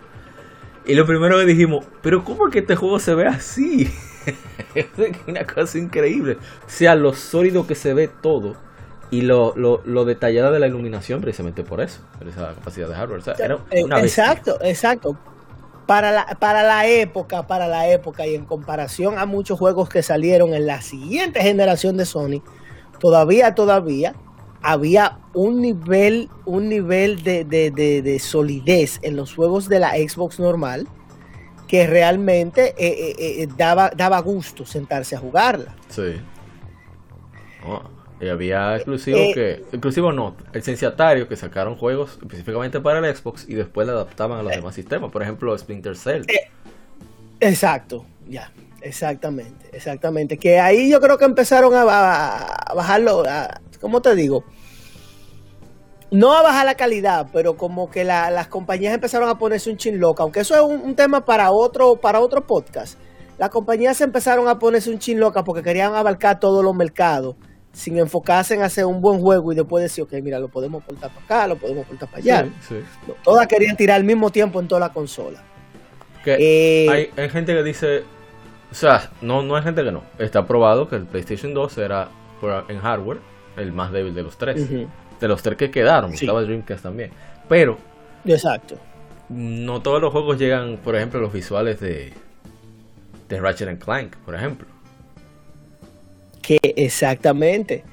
Y 0.85 0.95
lo 0.95 1.05
primero 1.05 1.37
que 1.37 1.45
dijimos, 1.45 1.85
pero 2.01 2.23
¿cómo 2.23 2.47
es 2.47 2.53
que 2.53 2.59
este 2.59 2.75
juego 2.75 2.99
se 2.99 3.15
ve 3.15 3.25
así? 3.25 3.89
es 4.75 4.87
una 5.27 5.45
cosa 5.45 5.77
increíble. 5.77 6.37
O 6.65 6.69
sea, 6.69 6.95
lo 6.95 7.13
sólido 7.13 7.65
que 7.65 7.75
se 7.75 7.93
ve 7.93 8.09
todo 8.21 8.55
y 9.18 9.22
lo, 9.22 9.53
lo, 9.56 9.81
lo 9.85 10.06
detallada 10.06 10.52
de 10.52 10.60
la 10.60 10.68
iluminación 10.68 11.22
precisamente 11.22 11.64
por 11.64 11.81
eso, 11.81 11.99
por 12.18 12.27
esa 12.27 12.53
capacidad 12.56 12.88
de 12.88 12.95
hardware. 12.95 13.19
O 13.19 13.23
sea, 13.23 13.34
era 13.40 13.56
Eh, 13.72 13.84
bestia. 13.84 13.99
exacto, 13.99 14.57
exacto. 14.61 15.18
Para 15.85 16.11
la, 16.11 16.26
para 16.40 16.64
la 16.64 16.88
época, 16.88 17.45
para 17.45 17.68
la 17.68 17.90
época 17.90 18.26
y 18.26 18.35
en 18.35 18.45
comparación 18.45 19.18
a 19.19 19.26
muchos 19.26 19.60
juegos 19.60 19.90
que 19.90 20.02
salieron 20.02 20.53
en 20.53 20.65
la 20.65 20.81
siguiente 20.81 21.41
generación 21.41 21.98
de 21.98 22.06
Sony, 22.06 22.41
todavía, 22.99 23.53
todavía 23.53 24.15
había 24.61 25.19
un 25.34 25.60
nivel, 25.61 26.30
un 26.45 26.69
nivel 26.69 27.22
de, 27.22 27.44
de- 27.44 27.69
de- 27.69 28.02
de 28.02 28.19
solidez 28.19 28.99
en 29.02 29.18
los 29.18 29.35
juegos 29.35 29.68
de 29.68 29.80
la 29.80 29.91
Xbox 29.91 30.40
normal 30.40 30.88
que 31.68 31.85
realmente 31.85 32.69
eh, 32.77 33.15
eh, 33.19 33.44
eh, 33.44 33.48
daba, 33.57 33.90
daba 33.95 34.19
gusto 34.22 34.65
sentarse 34.65 35.15
a 35.18 35.19
jugarla. 35.19 35.76
Sí. 35.90 36.15
Oh, 37.68 37.81
y 38.23 38.29
había 38.29 38.75
exclusivos 38.75 39.19
Eh, 39.21 39.31
que. 39.33 39.51
Exclusivos 39.75 40.13
no, 40.15 40.35
licenciatarios 40.53 41.27
que 41.27 41.35
sacaron 41.35 41.75
juegos 41.75 42.17
específicamente 42.21 42.79
para 42.79 42.99
el 43.05 43.15
Xbox 43.15 43.47
y 43.47 43.53
después 43.55 43.85
le 43.87 43.93
adaptaban 43.93 44.39
a 44.39 44.43
los 44.43 44.51
demás 44.53 44.75
sistemas. 44.75 45.11
Por 45.11 45.21
ejemplo, 45.23 45.57
Splinter 45.57 45.95
Cell. 45.95 46.23
Eh, 46.27 46.49
Exacto, 47.39 48.05
ya, 48.29 48.51
exactamente, 48.81 49.67
exactamente. 49.73 50.37
Que 50.37 50.59
ahí 50.59 50.89
yo 50.89 51.01
creo 51.01 51.17
que 51.17 51.25
empezaron 51.25 51.73
a, 51.75 51.83
ba- 51.83 52.45
a 52.45 52.73
bajarlo, 52.73 53.23
a- 53.27 53.59
¿cómo 53.81 54.01
te 54.01 54.15
digo? 54.15 54.45
No 56.11 56.33
a 56.33 56.43
bajar 56.43 56.65
la 56.65 56.75
calidad, 56.75 57.27
pero 57.33 57.57
como 57.57 57.89
que 57.89 58.03
la- 58.03 58.29
las 58.29 58.47
compañías 58.47 58.93
empezaron 58.93 59.27
a 59.29 59.37
ponerse 59.39 59.69
un 59.71 59.77
chin 59.77 59.99
loca, 59.99 60.23
aunque 60.23 60.41
eso 60.41 60.53
es 60.55 60.61
un, 60.61 60.79
un 60.81 60.95
tema 60.95 61.25
para 61.25 61.51
otro, 61.51 61.95
para 61.95 62.19
otro 62.19 62.45
podcast. 62.45 62.97
Las 63.39 63.49
compañías 63.49 63.99
empezaron 63.99 64.47
a 64.47 64.59
ponerse 64.59 64.91
un 64.91 64.99
chin 64.99 65.19
loca 65.19 65.43
porque 65.43 65.63
querían 65.63 65.95
abarcar 65.95 66.39
todos 66.39 66.63
los 66.63 66.75
mercados 66.75 67.35
sin 67.73 67.97
enfocarse 67.97 68.53
en 68.53 68.61
hacer 68.61 68.85
un 68.85 69.01
buen 69.01 69.19
juego 69.19 69.51
y 69.51 69.55
después 69.55 69.81
decir, 69.83 70.03
ok, 70.03 70.13
mira, 70.21 70.39
lo 70.39 70.47
podemos 70.47 70.83
portar 70.83 71.11
para 71.11 71.25
acá, 71.25 71.47
lo 71.47 71.57
podemos 71.57 71.85
portar 71.85 72.07
para 72.07 72.19
allá. 72.19 72.47
Sí, 72.61 72.75
todas 73.23 73.47
querían 73.47 73.75
tirar 73.75 73.97
al 73.97 74.03
mismo 74.03 74.29
tiempo 74.29 74.59
en 74.59 74.67
toda 74.67 74.79
la 74.79 74.93
consola. 74.93 75.41
Que 76.23 76.37
Eh, 76.39 76.89
hay, 76.89 77.09
hay 77.17 77.29
gente 77.29 77.53
que 77.53 77.63
dice. 77.63 78.03
O 78.71 78.75
sea, 78.75 79.09
no, 79.21 79.41
no 79.43 79.55
hay 79.55 79.63
gente 79.63 79.83
que 79.83 79.91
no. 79.91 80.03
Está 80.17 80.47
probado 80.47 80.87
que 80.87 80.95
el 80.95 81.05
PlayStation 81.05 81.53
2 81.53 81.77
era 81.79 82.07
en 82.69 82.79
hardware 82.79 83.19
el 83.57 83.71
más 83.71 83.91
débil 83.91 84.13
de 84.13 84.23
los 84.23 84.37
tres. 84.37 84.67
De 85.19 85.27
los 85.27 85.41
tres 85.41 85.57
que 85.57 85.69
quedaron. 85.71 86.11
Sí. 86.11 86.25
Estaba 86.25 86.41
Dreamcast 86.41 86.83
también. 86.83 87.11
Pero 87.47 87.77
Exacto. 88.25 88.75
no 89.29 89.81
todos 89.81 90.01
los 90.01 90.11
juegos 90.11 90.37
llegan, 90.39 90.77
por 90.77 90.95
ejemplo, 90.95 91.19
los 91.19 91.31
visuales 91.33 91.79
de, 91.79 92.13
de 93.29 93.39
Ratchet 93.39 93.67
and 93.67 93.83
Clank, 93.83 94.15
por 94.17 94.35
ejemplo. 94.35 94.67
Que 96.43 96.59
exactamente. 96.75 97.83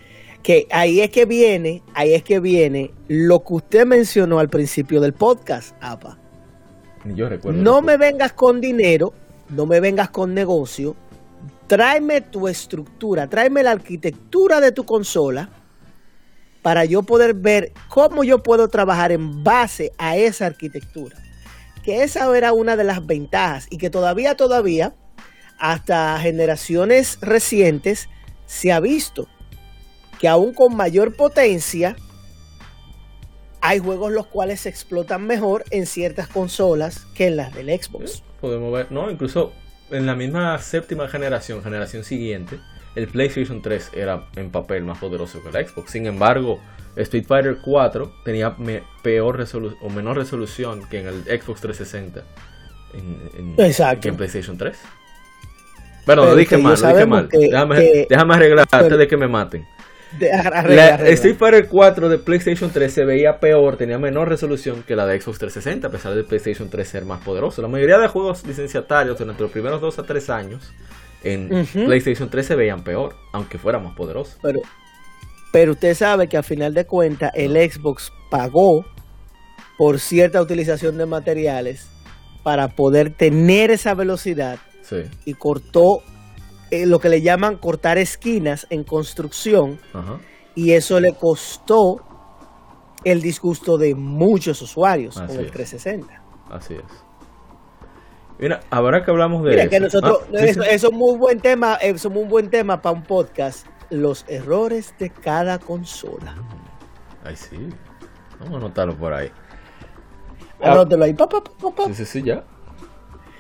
Que 0.43 0.67
ahí 0.71 1.01
es 1.01 1.09
que 1.09 1.25
viene, 1.25 1.83
ahí 1.95 2.13
es 2.13 2.23
que 2.23 2.41
viene 2.41 2.91
lo 3.09 3.43
que 3.43 3.55
usted 3.55 3.87
mencionó 3.87 4.39
al 4.39 4.51
principio 4.51 5.01
del 5.01 5.15
podcast, 5.15 5.75
APA. 5.81 6.19
Yo 7.05 7.31
recuerdo. 7.31 7.63
No 7.63 7.81
me 7.81 7.97
vengas 7.97 8.33
con 8.35 8.61
dinero, 8.61 9.15
no 9.49 9.65
me 9.65 9.81
vengas 9.81 10.11
con 10.11 10.35
negocio, 10.35 10.97
tráeme 11.67 12.21
tu 12.21 12.49
estructura, 12.49 13.29
tráeme 13.29 13.63
la 13.63 13.71
arquitectura 13.71 14.61
de 14.61 14.73
tu 14.73 14.85
consola 14.85 15.49
para 16.63 16.85
yo 16.85 17.03
poder 17.03 17.35
ver 17.35 17.73
cómo 17.89 18.25
yo 18.25 18.43
puedo 18.43 18.69
trabajar 18.69 19.13
en 19.13 19.43
base 19.43 19.93
a 19.99 20.17
esa 20.17 20.47
arquitectura. 20.47 21.17
Que 21.83 22.03
esa 22.03 22.37
era 22.37 22.53
una 22.53 22.77
de 22.77 22.85
las 22.85 23.07
ventajas 23.07 23.67
y 23.71 23.79
que 23.79 23.89
todavía, 23.89 24.37
todavía, 24.37 24.95
hasta 25.59 26.19
generaciones 26.19 27.19
recientes, 27.21 28.09
se 28.51 28.73
ha 28.73 28.81
visto 28.81 29.29
que 30.19 30.27
aún 30.27 30.53
con 30.53 30.77
mayor 30.77 31.15
potencia, 31.15 31.95
hay 33.61 33.79
juegos 33.79 34.11
los 34.11 34.27
cuales 34.27 34.63
se 34.63 34.69
explotan 34.69 35.25
mejor 35.25 35.65
en 35.71 35.87
ciertas 35.87 36.27
consolas 36.27 37.07
que 37.15 37.29
en 37.29 37.37
las 37.37 37.55
del 37.55 37.69
Xbox. 37.69 38.25
podemos 38.41 38.73
ver, 38.73 38.91
no, 38.91 39.09
incluso 39.09 39.53
en 39.91 40.05
la 40.05 40.17
misma 40.17 40.59
séptima 40.59 41.07
generación, 41.07 41.63
generación 41.63 42.03
siguiente, 42.03 42.59
el 42.97 43.07
PlayStation 43.07 43.63
3 43.63 43.93
era 43.95 44.29
en 44.35 44.51
papel 44.51 44.83
más 44.83 44.99
poderoso 44.99 45.41
que 45.43 45.57
el 45.57 45.69
Xbox. 45.69 45.93
Sin 45.93 46.07
embargo, 46.07 46.61
Street 46.97 47.27
Fighter 47.29 47.59
4 47.65 48.13
tenía 48.25 48.57
peor 49.05 49.47
o 49.81 49.91
menor 49.91 50.17
resolución 50.17 50.89
que 50.89 50.99
en 50.99 51.07
el 51.07 51.23
Xbox 51.23 51.61
360 51.61 52.25
en, 52.95 53.55
Exacto. 53.59 54.01
que 54.01 54.09
en 54.09 54.17
PlayStation 54.17 54.59
3. 54.59 54.77
Pero, 56.07 56.25
lo 56.25 56.37
dije 56.37 56.57
mal, 56.59 56.77
dije 56.77 57.07
mal. 57.07 57.29
déjame, 57.29 58.07
déjame 58.09 58.35
arreglar 58.35 58.67
antes 58.71 58.99
de 58.99 59.07
que 59.07 59.17
me 59.17 59.29
maten. 59.29 59.67
Street 60.19 61.37
Fighter 61.37 61.69
4 61.69 62.09
de 62.09 62.19
PlayStation 62.19 62.71
3 62.71 62.93
se 62.93 63.05
veía 63.05 63.39
peor, 63.39 63.77
tenía 63.77 63.99
menor 63.99 64.29
resolución 64.29 64.83
que 64.83 64.97
la 64.97 65.07
de 65.07 65.21
Xbox 65.21 65.39
360, 65.39 65.87
a 65.87 65.91
pesar 65.91 66.15
de 66.15 66.25
PlayStation 66.25 66.69
3 66.69 66.89
ser 66.89 67.05
más 67.05 67.23
poderoso. 67.23 67.63
La 67.63 67.69
mayoría 67.69 67.99
de 67.99 68.09
juegos 68.09 68.45
licenciatarios 68.47 69.19
durante 69.19 69.43
los 69.43 69.53
primeros 69.53 69.81
2 69.81 69.99
a 70.01 70.03
3 70.03 70.31
años 70.31 70.73
en 71.23 71.49
PlayStation 71.87 72.29
3 72.29 72.47
se 72.47 72.57
veían 72.57 72.83
peor, 72.83 73.15
aunque 73.33 73.59
fuera 73.59 73.79
más 73.79 73.95
poderoso. 73.95 74.39
Pero, 74.43 74.61
pero 75.53 75.73
usted 75.73 75.95
sabe 75.95 76.29
que 76.29 76.37
a 76.37 76.43
final 76.43 76.75
de 76.75 76.87
cuentas 76.87 77.31
el 77.35 77.53
Xbox 77.53 78.13
pagó 78.31 78.85
por 79.79 80.01
cierta 80.01 80.43
utilización 80.43 80.99
de 80.99 81.07
materiales 81.07 81.89
para 82.43 82.69
poder 82.69 83.11
tener 83.11 83.71
esa 83.71 83.95
velocidad 83.95 84.59
y 85.25 85.35
cortó 85.35 86.03
eh, 86.71 86.87
lo 86.87 86.99
que 86.99 87.09
le 87.09 87.23
llaman 87.23 87.57
cortar 87.57 87.99
esquinas 87.99 88.67
en 88.71 88.85
construcción 88.85 89.79
y 90.55 90.73
eso 90.73 91.01
le 91.01 91.15
costó 91.15 91.97
el 93.05 93.23
disgusto 93.23 93.79
de 93.79 93.95
muchos 93.95 94.61
usuarios 94.63 95.15
con 95.15 95.31
el 95.31 95.51
360. 95.51 96.23
Así 96.51 96.75
es. 96.75 97.05
Mira, 98.39 98.61
ahora 98.71 99.05
que 99.05 99.11
hablamos 99.11 99.43
de 99.43 99.51
Mira, 99.51 99.63
eso, 99.65 99.71
que 99.71 99.81
nosotros, 99.81 100.19
ah, 100.29 100.39
eso, 100.39 100.63
es 100.63 100.93
muy 100.93 101.19
buen 101.19 101.41
tema, 101.41 101.75
eso 101.75 102.09
es 102.09 102.17
un 102.17 102.29
buen 102.29 102.49
tema 102.49 102.81
para 102.81 102.97
un 102.97 103.03
podcast. 103.03 103.67
Los 103.91 104.25
errores 104.29 104.95
de 104.99 105.11
cada 105.11 105.59
consola. 105.59 106.37
Ay, 107.25 107.37
sí. 107.37 107.69
Vamos 108.39 108.55
a 108.55 108.57
anotarlo 108.59 108.97
por 108.97 109.13
ahí. 109.13 109.31
Anótelo 110.63 111.05
ahí. 111.05 111.15
Pa, 111.15 111.29
Sí, 111.87 111.95
sí, 111.95 112.05
sí, 112.05 112.23
ya. 112.23 112.45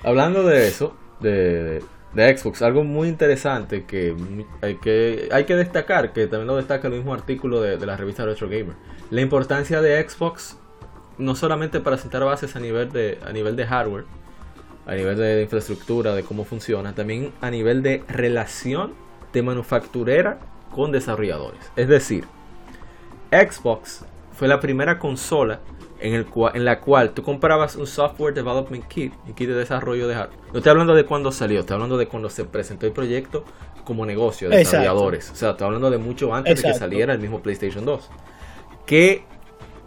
Hablando 0.02 0.42
de 0.42 0.68
eso, 0.68 0.96
de, 1.20 1.82
de 2.14 2.36
Xbox, 2.36 2.62
algo 2.62 2.82
muy 2.84 3.08
interesante 3.08 3.84
que 3.84 4.14
hay, 4.62 4.76
que 4.76 5.28
hay 5.32 5.44
que 5.44 5.56
destacar, 5.56 6.12
que 6.12 6.26
también 6.26 6.48
lo 6.48 6.56
destaca 6.56 6.88
el 6.88 6.94
mismo 6.94 7.14
artículo 7.14 7.60
de, 7.60 7.84
la 7.86 7.96
revista 7.96 8.24
Retro 8.24 8.48
Gamer, 8.48 8.74
la 9.10 9.20
importancia 9.20 9.80
de 9.80 10.08
Xbox 10.08 10.56
no 11.18 11.34
solamente 11.34 11.80
para 11.80 11.98
sentar 11.98 12.24
bases 12.24 12.56
a 12.56 12.60
nivel 12.60 12.90
de, 12.90 13.18
a 13.24 13.32
nivel 13.32 13.54
de 13.54 13.66
hardware, 13.66 14.04
a 14.86 14.94
nivel 14.94 15.16
de 15.16 15.42
infraestructura, 15.42 16.14
de 16.14 16.22
cómo 16.22 16.44
funciona, 16.44 16.94
también 16.94 17.32
a 17.40 17.50
nivel 17.50 17.82
de 17.82 18.02
relación 18.08 18.94
de 19.32 19.42
manufacturera 19.42 20.38
con 20.74 20.90
desarrolladores. 20.90 21.60
Es 21.76 21.88
decir, 21.88 22.24
Xbox 23.30 24.04
fue 24.32 24.48
la 24.48 24.58
primera 24.58 24.98
consola 24.98 25.60
en, 26.00 26.14
el 26.14 26.26
en 26.54 26.64
la 26.64 26.80
cual 26.80 27.10
tú 27.12 27.22
comprabas 27.22 27.76
un 27.76 27.86
software 27.86 28.34
development 28.34 28.86
kit, 28.88 29.12
un 29.26 29.34
kit 29.34 29.48
de 29.48 29.54
desarrollo 29.54 30.08
de 30.08 30.14
hardware. 30.14 30.38
No 30.52 30.58
estoy 30.58 30.70
hablando 30.70 30.94
de 30.94 31.04
cuando 31.04 31.32
salió, 31.32 31.60
estoy 31.60 31.74
hablando 31.74 31.96
de 31.96 32.08
cuando 32.08 32.30
se 32.30 32.44
presentó 32.44 32.86
el 32.86 32.92
proyecto 32.92 33.44
como 33.84 34.06
negocio 34.06 34.48
de 34.48 34.58
desarrolladores. 34.58 35.30
O 35.30 35.34
sea, 35.34 35.50
estoy 35.50 35.66
hablando 35.66 35.90
de 35.90 35.98
mucho 35.98 36.34
antes 36.34 36.62
de 36.62 36.68
que 36.68 36.74
saliera 36.74 37.12
el 37.12 37.18
mismo 37.18 37.40
PlayStation 37.40 37.84
2. 37.84 38.10
Que 38.86 39.24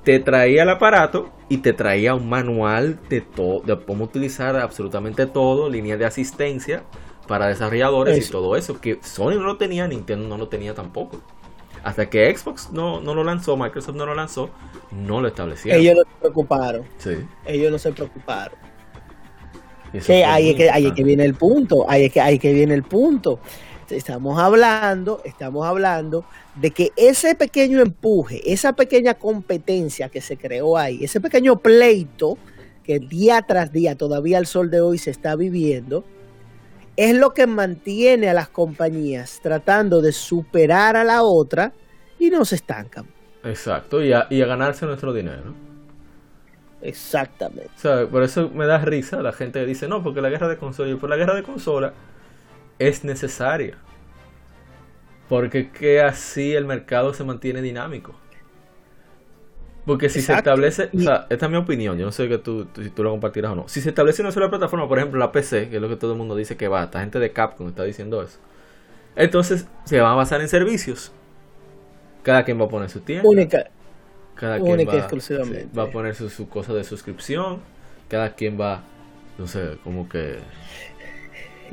te 0.04 0.20
traía 0.20 0.64
el 0.64 0.70
aparato 0.70 1.32
y 1.50 1.58
te 1.58 1.74
traía 1.74 2.14
un 2.16 2.30
manual 2.30 3.00
de 3.10 3.22
todo, 3.22 3.62
de 3.62 3.80
cómo 3.86 4.06
utilizar 4.06 4.56
absolutamente 4.58 5.26
todo, 5.26 5.70
línea 5.70 5.98
de 5.98 6.06
asistencia 6.06 6.84
para 7.28 7.48
desarrolladores 7.48 8.28
y 8.28 8.32
todo 8.32 8.56
eso, 8.58 8.82
que 8.82 9.00
Sony 9.02 9.36
no 9.36 9.44
lo 9.44 9.58
tenía, 9.58 9.88
Nintendo 9.88 10.28
no 10.28 10.38
lo 10.38 10.50
tenía 10.50 10.74
tampoco. 10.74 11.22
Hasta 11.84 12.10
que 12.10 12.36
Xbox 12.36 12.72
no, 12.72 13.02
no 13.02 13.14
lo 13.14 13.24
lanzó, 13.24 13.58
Microsoft 13.58 13.96
no 13.96 14.06
lo 14.06 14.16
lanzó, 14.16 14.50
no 14.92 15.20
lo 15.20 15.28
establecieron. 15.28 15.82
Ellos 15.82 15.96
no 15.98 16.04
se 16.04 16.20
preocuparon. 16.20 16.84
Sí. 16.98 17.12
Ellos 17.46 17.72
no 17.72 17.78
se 17.78 17.92
preocuparon. 17.92 18.58
Que 19.92 20.26
ahí, 20.26 20.50
es 20.50 20.56
que, 20.56 20.72
ahí 20.72 20.88
es 20.88 20.94
que 20.94 21.04
viene 21.04 21.24
el 21.24 21.36
punto, 21.36 21.86
ahí 21.88 22.06
es 22.06 22.12
que, 22.12 22.20
ahí 22.20 22.40
que 22.40 22.52
viene 22.52 22.74
el 22.74 22.84
punto. 22.84 23.40
Estamos 23.90 24.40
hablando, 24.40 25.22
estamos 25.24 25.68
hablando 25.68 26.26
de 26.56 26.72
que 26.72 26.92
ese 26.96 27.36
pequeño 27.36 27.80
empuje, 27.80 28.42
esa 28.52 28.74
pequeña 28.74 29.14
competencia 29.14 30.10
que 30.10 30.20
se 30.20 30.36
creó 30.38 30.78
ahí, 30.78 31.04
ese 31.04 31.22
pequeño 31.22 31.60
pleito 31.60 32.40
que 32.84 33.00
día 33.00 33.44
tras 33.44 33.72
día, 33.72 33.96
todavía 33.96 34.40
al 34.40 34.48
sol 34.48 34.72
de 34.72 34.82
hoy 34.82 34.98
se 34.98 35.12
está 35.12 35.36
viviendo, 35.36 36.04
es 36.96 37.16
lo 37.16 37.34
que 37.34 37.48
mantiene 37.48 38.30
a 38.30 38.34
las 38.34 38.50
compañías 38.50 39.40
tratando 39.42 40.02
de 40.02 40.12
superar 40.12 40.96
a 40.96 41.04
la 41.04 41.24
otra 41.24 41.74
y 42.20 42.30
no 42.30 42.46
se 42.46 42.56
estancan. 42.56 43.06
Exacto, 43.44 44.04
y 44.04 44.14
a, 44.14 44.28
y 44.30 44.42
a 44.42 44.46
ganarse 44.46 44.86
nuestro 44.86 45.14
dinero. 45.14 45.54
Exactamente. 46.82 47.72
O 47.76 47.80
sea, 47.80 48.08
por 48.08 48.24
eso 48.24 48.50
me 48.50 48.66
da 48.66 48.78
risa 48.80 49.22
la 49.22 49.32
gente 49.32 49.60
que 49.60 49.66
dice, 49.66 49.88
no, 49.88 50.04
porque 50.04 50.22
la 50.22 50.30
guerra 50.30 50.50
de 50.50 50.58
consola, 50.58 50.92
y 50.92 50.96
por 50.96 51.10
la 51.10 51.16
guerra 51.16 51.36
de 51.36 51.44
consola 51.44 51.94
es 52.78 53.04
necesaria. 53.04 53.78
Porque 55.30 55.72
que 55.72 56.02
así 56.02 56.54
el 56.54 56.66
mercado 56.66 57.14
se 57.14 57.24
mantiene 57.24 57.62
dinámico. 57.62 58.16
Porque 59.86 60.08
si 60.08 60.22
se 60.22 60.34
establece, 60.34 60.90
o 60.96 61.00
sea, 61.00 61.28
esta 61.30 61.46
es 61.46 61.52
mi 61.52 61.58
opinión, 61.58 61.98
yo 61.98 62.06
no 62.06 62.12
sé 62.12 62.30
que 62.30 62.38
tú, 62.38 62.68
si 62.82 62.90
tú 62.90 63.04
lo 63.04 63.12
compartirás 63.12 63.52
o 63.52 63.56
no. 63.56 63.68
Si 63.68 63.82
se 63.82 63.90
establece 63.90 64.22
una 64.22 64.32
sola 64.32 64.50
plataforma, 64.50 64.88
por 64.88 64.98
ejemplo 64.98 65.20
la 65.20 65.32
PC, 65.32 65.70
que 65.70 65.76
es 65.76 65.82
lo 65.82 65.90
que 65.90 65.98
todo 65.98 66.14
el 66.14 66.18
mundo 66.18 66.36
dice 66.36 66.56
que 66.56 66.70
va, 66.70 66.86
esta 66.86 67.02
gente 67.02 67.20
de 67.20 67.32
Capcom 67.32 67.68
está 67.68 67.84
diciendo 67.84 68.22
eso. 68.22 68.40
Entonces 69.16 69.68
se 69.84 70.00
va 70.00 70.14
a 70.14 70.16
basar 70.16 70.40
en 70.42 70.48
servicios. 70.48 71.12
Cada 72.24 72.46
quien 72.46 72.60
va 72.60 72.66
a 72.66 72.70
poner 72.70 72.90
su 72.90 73.02
tiempo. 73.02 73.30
Única. 73.30 73.70
Cada 74.36 74.60
quien 74.60 74.88
va, 74.88 74.96
exclusivamente. 74.96 75.68
va 75.78 75.84
a 75.84 75.92
poner 75.92 76.16
su, 76.16 76.30
su 76.30 76.48
cosa 76.48 76.74
de 76.74 76.86
suscripción. 76.86 77.60
Cada 78.08 78.34
quien 78.36 78.60
va, 78.60 78.84
no 79.38 79.48
sé, 79.48 79.78
como 79.84 80.08
que 80.08 80.40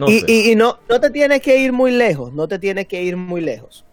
y, 0.09 0.55
no, 0.57 0.79
no 0.89 1.01
te 1.01 1.11
tienes 1.11 1.41
que 1.43 1.59
ir 1.59 1.73
muy 1.73 1.91
lejos, 1.91 2.33
no 2.33 2.49
te 2.49 2.59
tienes 2.59 2.87
que 2.87 3.03
ir 3.03 3.17
muy 3.17 3.41
lejos. 3.41 3.85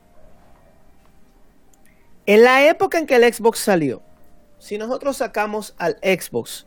En 2.25 2.43
la 2.43 2.67
época 2.67 2.97
en 2.97 3.07
que 3.07 3.15
el 3.15 3.33
Xbox 3.33 3.59
salió, 3.59 4.01
si 4.59 4.77
nosotros 4.77 5.17
sacamos 5.17 5.75
al 5.77 5.97
Xbox 6.01 6.65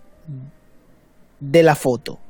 de 1.40 1.62
la 1.62 1.74
foto, 1.74 2.20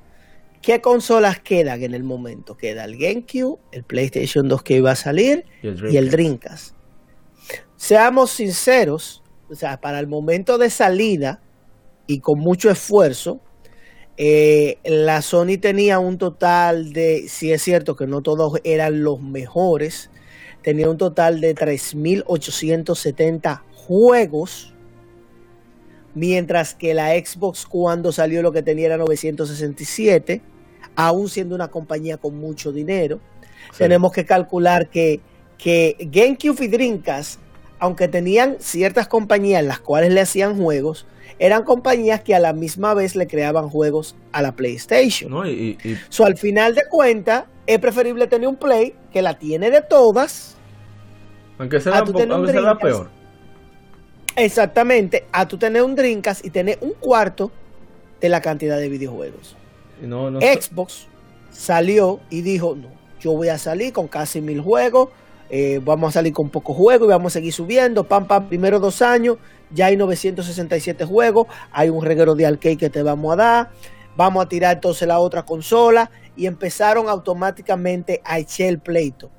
¿qué 0.62 0.80
consolas 0.80 1.40
quedan 1.40 1.82
en 1.82 1.94
el 1.94 2.02
momento? 2.02 2.56
Queda 2.56 2.84
el 2.84 2.96
GameCube, 2.96 3.58
el 3.72 3.84
PlayStation 3.84 4.48
2 4.48 4.62
que 4.62 4.76
iba 4.76 4.92
a 4.92 4.96
salir 4.96 5.44
y 5.62 5.68
el, 5.68 5.92
y 5.92 5.96
el 5.96 6.10
Dreamcast. 6.10 6.74
Seamos 7.76 8.30
sinceros, 8.30 9.22
o 9.48 9.54
sea, 9.54 9.80
para 9.80 10.00
el 10.00 10.06
momento 10.06 10.58
de 10.58 10.70
salida 10.70 11.40
y 12.06 12.20
con 12.20 12.38
mucho 12.38 12.70
esfuerzo, 12.70 13.40
eh, 14.22 14.76
la 14.84 15.22
Sony 15.22 15.56
tenía 15.58 15.98
un 15.98 16.18
total 16.18 16.92
de, 16.92 17.26
si 17.28 17.52
es 17.52 17.62
cierto 17.62 17.96
que 17.96 18.06
no 18.06 18.20
todos 18.20 18.60
eran 18.64 19.02
los 19.02 19.22
mejores, 19.22 20.10
tenía 20.62 20.90
un 20.90 20.98
total 20.98 21.40
de 21.40 21.54
3.870 21.54 23.62
juegos, 23.74 24.74
mientras 26.14 26.74
que 26.74 26.94
la 26.94 27.10
Xbox 27.10 27.66
cuando 27.66 28.12
salió 28.12 28.42
lo 28.42 28.52
que 28.52 28.62
tenía 28.62 28.86
era 28.86 28.96
967, 28.96 30.40
aún 30.96 31.28
siendo 31.28 31.54
una 31.54 31.68
compañía 31.68 32.16
con 32.16 32.36
mucho 32.38 32.72
dinero. 32.72 33.20
Tenemos 33.76 34.12
que 34.12 34.24
calcular 34.24 34.88
que, 34.88 35.20
que 35.58 35.96
GameCube 36.00 36.64
y 36.64 36.68
Dreamcast, 36.68 37.40
aunque 37.78 38.08
tenían 38.08 38.56
ciertas 38.58 39.06
compañías 39.06 39.62
las 39.64 39.78
cuales 39.80 40.12
le 40.12 40.20
hacían 40.20 40.56
juegos, 40.56 41.06
eran 41.38 41.62
compañías 41.64 42.20
que 42.22 42.34
a 42.34 42.40
la 42.40 42.52
misma 42.52 42.92
vez 42.94 43.16
le 43.16 43.26
creaban 43.26 43.68
juegos 43.70 44.16
a 44.32 44.42
la 44.42 44.52
PlayStation. 44.52 45.30
No, 45.30 45.46
y, 45.46 45.78
y- 45.82 45.96
So, 46.08 46.24
al 46.26 46.36
final 46.36 46.74
de 46.74 46.82
cuentas, 46.90 47.44
es 47.66 47.78
preferible 47.78 48.26
tener 48.26 48.48
un 48.48 48.56
Play 48.56 48.94
que 49.12 49.22
la 49.22 49.38
tiene 49.38 49.70
de 49.70 49.80
todas, 49.80 50.56
aunque 51.58 51.80
sea, 51.80 52.02
un 52.02 52.32
aunque 52.32 52.52
sea 52.52 52.60
la 52.60 52.78
peor. 52.78 53.10
Exactamente, 54.36 55.24
a 55.32 55.47
tú 55.47 55.59
tener 55.59 55.82
un 55.82 55.94
Dreamcast 55.94 56.44
y 56.44 56.51
tener 56.51 56.78
un 56.81 56.93
cuarto 56.93 57.51
de 58.20 58.28
la 58.28 58.40
cantidad 58.40 58.78
de 58.78 58.89
videojuegos. 58.89 59.57
Y 60.02 60.07
No, 60.07 60.31
no, 60.31 60.40
Xbox 60.40 61.07
salió 61.51 62.20
y 62.31 62.43
dijo, 62.43 62.74
no, 62.77 62.89
yo 63.20 63.32
voy 63.32 63.48
a 63.48 63.59
salir 63.59 63.93
con 63.93 64.09
casi 64.09 64.40
mil 64.40 64.61
juegos, 64.61 65.11
eh, 65.51 65.81
vamos 65.82 66.11
a 66.11 66.12
salir 66.12 66.32
con 66.32 66.48
pocos 66.48 66.77
juegos 66.77 67.09
y 67.09 67.11
vamos 67.11 67.32
a 67.32 67.35
seguir 67.35 67.52
subiendo, 67.52 68.05
pam, 68.05 68.27
pam, 68.27 68.48
primero 68.48 68.78
dos 68.78 69.02
años, 69.02 69.39
ya 69.70 69.86
hay 69.86 69.97
967 69.97 71.05
juegos, 71.05 71.47
hay 71.73 71.89
un 71.89 72.05
reguero 72.05 72.35
de 72.35 72.47
arcade 72.47 72.77
que 72.77 72.90
te 72.90 73.02
vamos 73.02 73.32
a 73.32 73.36
dar, 73.36 73.70
vamos 74.16 74.44
a 74.44 74.48
tirar 74.48 74.77
entonces 74.77 75.07
la 75.07 75.19
otra 75.19 75.44
consola 75.44 76.11
y 76.36 76.47
empezaron 76.47 77.09
automáticamente 77.09 78.20
a 78.24 78.39
echar 78.39 78.69
el 78.69 78.78
pleito. 78.78 79.31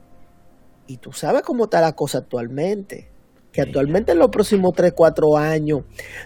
Y 0.88 0.98
tú 0.98 1.14
sabes 1.14 1.44
cómo 1.44 1.66
está 1.66 1.80
la 1.82 1.94
cosa 1.94 2.20
actualmente, 2.20 3.11
que 3.52 3.62
actualmente 3.62 4.12
en 4.14 4.20
los 4.20 4.30
próximos 4.30 4.74
3, 4.74 4.94
4 4.96 5.38
años 5.38 5.82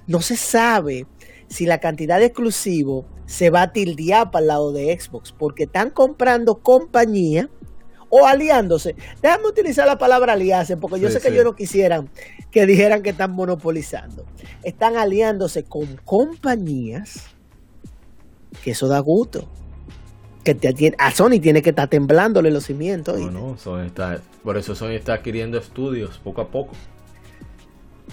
no 0.08 0.22
se 0.22 0.36
sabe 0.38 1.08
si 1.48 1.66
la 1.66 1.80
cantidad 1.80 2.20
de 2.20 2.26
exclusivos 2.26 3.06
se 3.26 3.50
va 3.50 3.64
a 3.64 3.72
tildear 3.74 4.32
para 4.32 4.42
el 4.42 4.48
lado 4.48 4.72
de 4.72 4.98
Xbox, 5.00 5.32
porque 5.32 5.64
están 5.64 5.90
comprando 5.90 6.56
compañía 6.56 7.50
o 8.10 8.26
aliándose. 8.28 8.96
Déjame 9.22 9.48
utilizar 9.48 9.88
la 9.88 9.98
palabra 9.98 10.34
aliarse, 10.34 10.78
porque 10.78 11.00
yo 11.00 11.08
Sí, 11.10 11.16
sé 11.16 11.22
que 11.22 11.28
sí. 11.30 11.34
ellos 11.34 11.46
no 11.46 11.56
quisieran 11.56 12.10
que 12.52 12.66
dijeran 12.66 13.02
que 13.02 13.10
están 13.10 13.32
monopolizando. 13.32 14.26
Están 14.64 14.96
aliándose 14.96 15.64
con 15.64 15.98
compañías 16.06 17.26
que 18.64 18.72
eso 18.72 18.88
da 18.88 19.00
gusto. 19.00 19.48
Que 20.44 20.54
te 20.54 20.94
a 21.00 21.12
Sony 21.12 21.40
tiene 21.42 21.64
que 21.64 21.72
estar 21.72 21.90
temblándole 21.90 22.52
los 22.52 22.66
cimientos. 22.66 23.20
no, 23.20 23.32
no, 23.32 23.58
Sony 23.58 23.86
está, 23.86 24.22
por 24.44 24.58
eso 24.58 24.76
Sony 24.76 24.92
está 24.92 25.16
adquiriendo 25.16 25.58
estudios 25.58 26.20
poco 26.20 26.42
a 26.42 26.48
poco. 26.50 26.74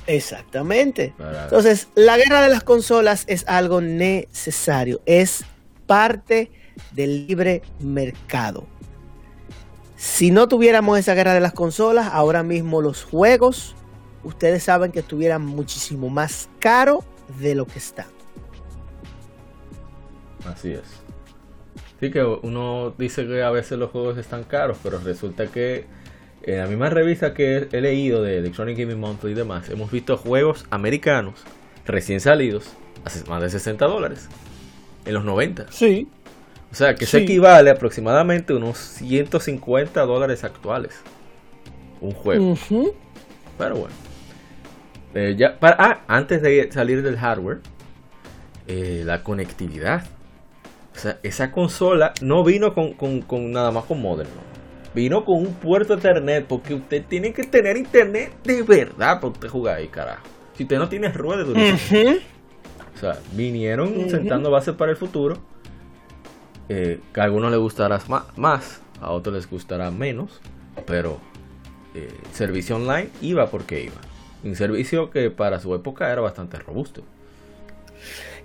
Exactamente. 0.07 1.15
Para- 1.17 1.45
Entonces, 1.45 1.89
la 1.95 2.17
guerra 2.17 2.43
de 2.43 2.49
las 2.49 2.65
consolas 2.65 3.25
es 3.29 3.47
algo 3.49 3.81
necesario, 3.81 5.01
es 5.07 5.45
parte 5.87 6.51
del 6.93 7.27
libre 7.27 7.63
mercado. 7.81 8.67
Si 9.97 10.31
no 10.31 10.49
tuviéramos 10.49 10.99
esa 10.99 11.15
guerra 11.15 11.35
de 11.35 11.41
las 11.41 11.53
consolas, 11.53 12.09
ahora 12.13 12.43
mismo 12.43 12.81
los 12.83 13.05
juegos, 13.05 13.77
ustedes 14.25 14.65
saben 14.65 14.91
que 14.91 15.01
estuvieran 15.01 15.45
muchísimo 15.47 16.09
más 16.09 16.49
caro 16.59 17.05
de 17.39 17.55
lo 17.55 17.67
que 17.67 17.79
está. 17.79 18.07
Así 20.45 20.73
es. 20.73 20.83
Sí 22.01 22.11
que 22.11 22.25
uno 22.25 22.95
dice 22.99 23.27
que 23.27 23.43
a 23.45 23.51
veces 23.51 23.79
los 23.79 23.91
juegos 23.93 24.19
están 24.19 24.43
caros, 24.43 24.77
pero 24.83 24.99
resulta 24.99 25.47
que 25.47 25.87
en 26.45 26.59
la 26.59 26.67
misma 26.67 26.91
revista 26.91 27.35
que 27.35 27.69
he 27.73 27.81
leído 27.81 28.23
de 28.23 28.39
Electronic 28.39 28.77
Gaming 28.79 28.99
Monthly 29.01 29.33
y 29.33 29.35
demás, 29.35 29.69
hemos 29.71 29.91
visto 29.91 30.17
juegos 30.17 30.67
americanos 30.71 31.35
recién 31.87 32.21
salidos 32.21 32.71
a 33.05 33.31
más 33.31 33.43
de 33.43 33.51
60 33.51 33.85
dólares 33.87 34.29
en 35.05 35.15
los 35.15 35.25
90. 35.25 35.67
Sí. 35.71 36.09
O 36.71 36.75
sea, 36.75 36.95
que 36.95 37.05
eso 37.05 37.19
Sí. 37.19 37.25
equivale 37.25 37.71
aproximadamente 37.71 38.53
a 38.53 38.57
unos 38.57 38.79
150 38.79 40.01
dólares 40.03 40.43
actuales. 40.45 40.95
Un 42.01 42.13
juego. 42.13 42.57
Pero 43.59 43.77
bueno. 43.77 43.95
Eh, 45.15 45.35
ya, 45.37 45.59
para, 45.61 45.77
ah, 45.79 46.01
antes 46.09 46.41
de 46.41 46.71
salir 46.73 47.03
del 47.03 47.19
hardware, 47.19 47.59
eh, 48.67 49.03
la 49.05 49.23
conectividad. 49.23 50.05
O 50.97 50.99
sea, 50.99 51.19
esa 51.23 51.53
consola 51.53 52.13
no 52.23 52.43
vino 52.45 52.75
con, 52.75 52.95
con- 52.95 53.21
con 53.23 53.51
nada 53.53 53.71
más 53.71 53.85
con 53.85 54.01
modem. 54.01 54.27
¿no? 54.27 54.53
Vino 54.95 55.25
con 55.25 55.39
un 55.47 55.55
puerto 55.55 55.95
Ethernet, 55.95 56.47
porque 56.47 56.75
usted 56.75 57.05
tiene 57.09 57.33
que 57.33 57.45
tener 57.45 57.77
internet 57.77 58.33
de 58.45 58.63
verdad 58.63 59.21
para 59.21 59.29
usted 59.29 59.49
jugar 59.49 59.79
ahí, 59.79 59.89
carajo. 59.89 60.23
Si 60.55 60.65
usted 60.65 60.77
no 60.79 60.89
tiene 60.89 61.09
ruedas. 61.11 61.49
O 62.95 62.99
sea, 62.99 63.19
vinieron 63.33 64.09
sentando 64.11 64.51
bases 64.51 64.75
para 64.77 64.91
el 64.93 64.97
futuro. 64.97 65.37
eh, 66.69 67.01
que 67.13 67.21
a 67.21 67.25
algunos 67.25 67.51
les 67.51 67.61
gustará 67.61 67.99
más, 68.37 68.83
a 69.01 69.11
otros 69.13 69.35
les 69.35 69.49
gustará 69.51 69.91
menos. 69.91 70.41
Pero 70.87 71.19
eh, 71.95 72.09
el 72.25 72.31
servicio 72.35 72.77
online 72.77 73.09
iba 73.21 73.47
porque 73.51 73.83
iba. 73.85 73.95
Un 74.45 74.55
servicio 74.57 75.11
que 75.11 75.31
para 75.31 75.59
su 75.61 75.75
época 75.75 76.11
era 76.13 76.21
bastante 76.21 76.59
robusto. 76.59 77.03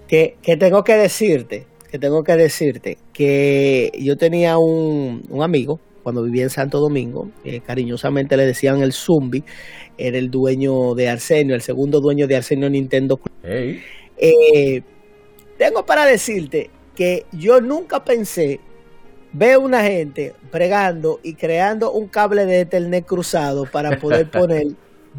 que, 0.08 0.38
que 0.42 0.58
tengo 0.58 0.84
que 0.84 0.94
decirte, 0.94 1.68
que 1.92 2.00
tengo 2.00 2.24
que 2.24 2.36
decirte 2.36 2.98
que 3.14 3.92
yo 4.00 4.16
tenía 4.18 4.58
un, 4.58 5.24
un 5.30 5.44
amigo 5.44 5.80
cuando 6.08 6.24
vivía 6.24 6.44
en 6.44 6.50
Santo 6.50 6.80
Domingo, 6.80 7.30
eh, 7.44 7.60
cariñosamente 7.60 8.38
le 8.38 8.46
decían 8.46 8.82
el 8.82 8.94
Zumbi, 8.94 9.44
era 9.98 10.18
el 10.18 10.32
dueño 10.32 10.96
de 10.96 11.10
Arsenio, 11.10 11.54
el 11.54 11.62
segundo 11.62 12.00
dueño 12.00 12.28
de 12.28 12.38
Arsenio 12.38 12.70
Nintendo. 12.70 13.20
Hey, 13.44 13.84
Eh, 14.16 14.84
tengo 15.58 15.86
para 15.86 16.06
decirte 16.06 16.70
que 16.96 17.26
yo 17.34 17.60
nunca 17.60 18.06
pensé 18.06 18.62
ver 19.34 19.58
una 19.58 19.84
gente 19.84 20.34
pregando 20.50 21.20
y 21.24 21.34
creando 21.34 21.92
un 21.92 22.08
cable 22.08 22.46
de 22.46 22.62
Ethernet 22.62 23.06
cruzado 23.06 23.66
para 23.66 24.00
poder 24.00 24.32
poner 24.32 24.68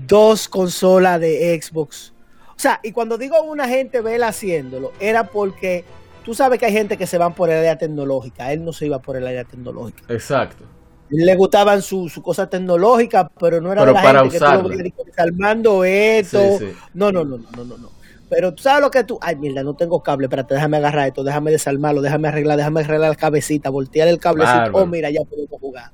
dos 0.07 0.49
consolas 0.49 1.21
de 1.21 1.61
Xbox. 1.61 2.15
O 2.57 2.59
sea, 2.59 2.81
y 2.83 2.93
cuando 2.93 3.19
digo 3.19 3.43
una 3.43 3.69
gente 3.69 4.01
ver 4.01 4.25
haciéndolo, 4.25 4.95
era 5.01 5.25
porque 5.25 5.85
tú 6.25 6.33
sabes 6.33 6.59
que 6.59 6.65
hay 6.65 6.73
gente 6.73 6.97
que 6.97 7.07
se 7.07 7.19
van 7.19 7.35
por 7.35 7.51
el 7.51 7.59
área 7.59 7.77
tecnológica. 7.77 8.55
Él 8.55 8.65
no 8.65 8.73
se 8.73 8.87
iba 8.87 9.01
por 9.01 9.19
el 9.19 9.27
área 9.27 9.45
tecnológica. 9.45 10.03
exacto. 10.09 10.65
Le 11.11 11.37
gustaban 11.37 11.83
sus 11.83 12.13
su 12.13 12.23
cosas 12.23 12.51
tecnológicas, 12.51 13.27
pero 13.39 13.61
no 13.61 13.73
era 13.73 13.83
Pero 13.83 13.93
la 13.93 14.03
para 14.03 14.21
gente 14.21 14.37
usarla. 14.37 14.77
que 14.77 14.91
tú 14.91 15.05
desarmando 15.05 15.85
esto. 15.85 16.59
Sí, 16.59 16.67
sí. 16.67 16.73
No, 16.95 17.11
no, 17.11 17.25
no, 17.25 17.39
no, 17.39 17.65
no, 17.65 17.79
no. 17.79 17.91
Pero 18.29 18.53
tú 18.53 18.63
sabes 18.63 18.83
lo 18.83 18.91
que 18.91 19.05
tú. 19.05 19.19
Ay, 19.23 19.37
mierda, 19.37 19.63
no 19.63 19.75
tengo 19.75 20.03
cable. 20.03 20.27
Espérate, 20.27 20.55
déjame 20.55 20.77
agarrar 20.77 21.09
esto, 21.09 21.25
déjame 21.25 21.51
desarmarlo, 21.51 22.03
déjame 22.03 22.29
arreglar, 22.29 22.59
déjame 22.59 22.81
arreglar 22.81 23.11
la 23.11 23.17
cabecita, 23.17 23.71
voltear 23.71 24.09
el 24.09 24.19
cablecito. 24.19 24.59
Bárbaro. 24.59 24.85
Oh, 24.85 24.87
mira, 24.87 25.11
ya 25.11 25.23
podemos 25.23 25.59
jugar. 25.61 25.91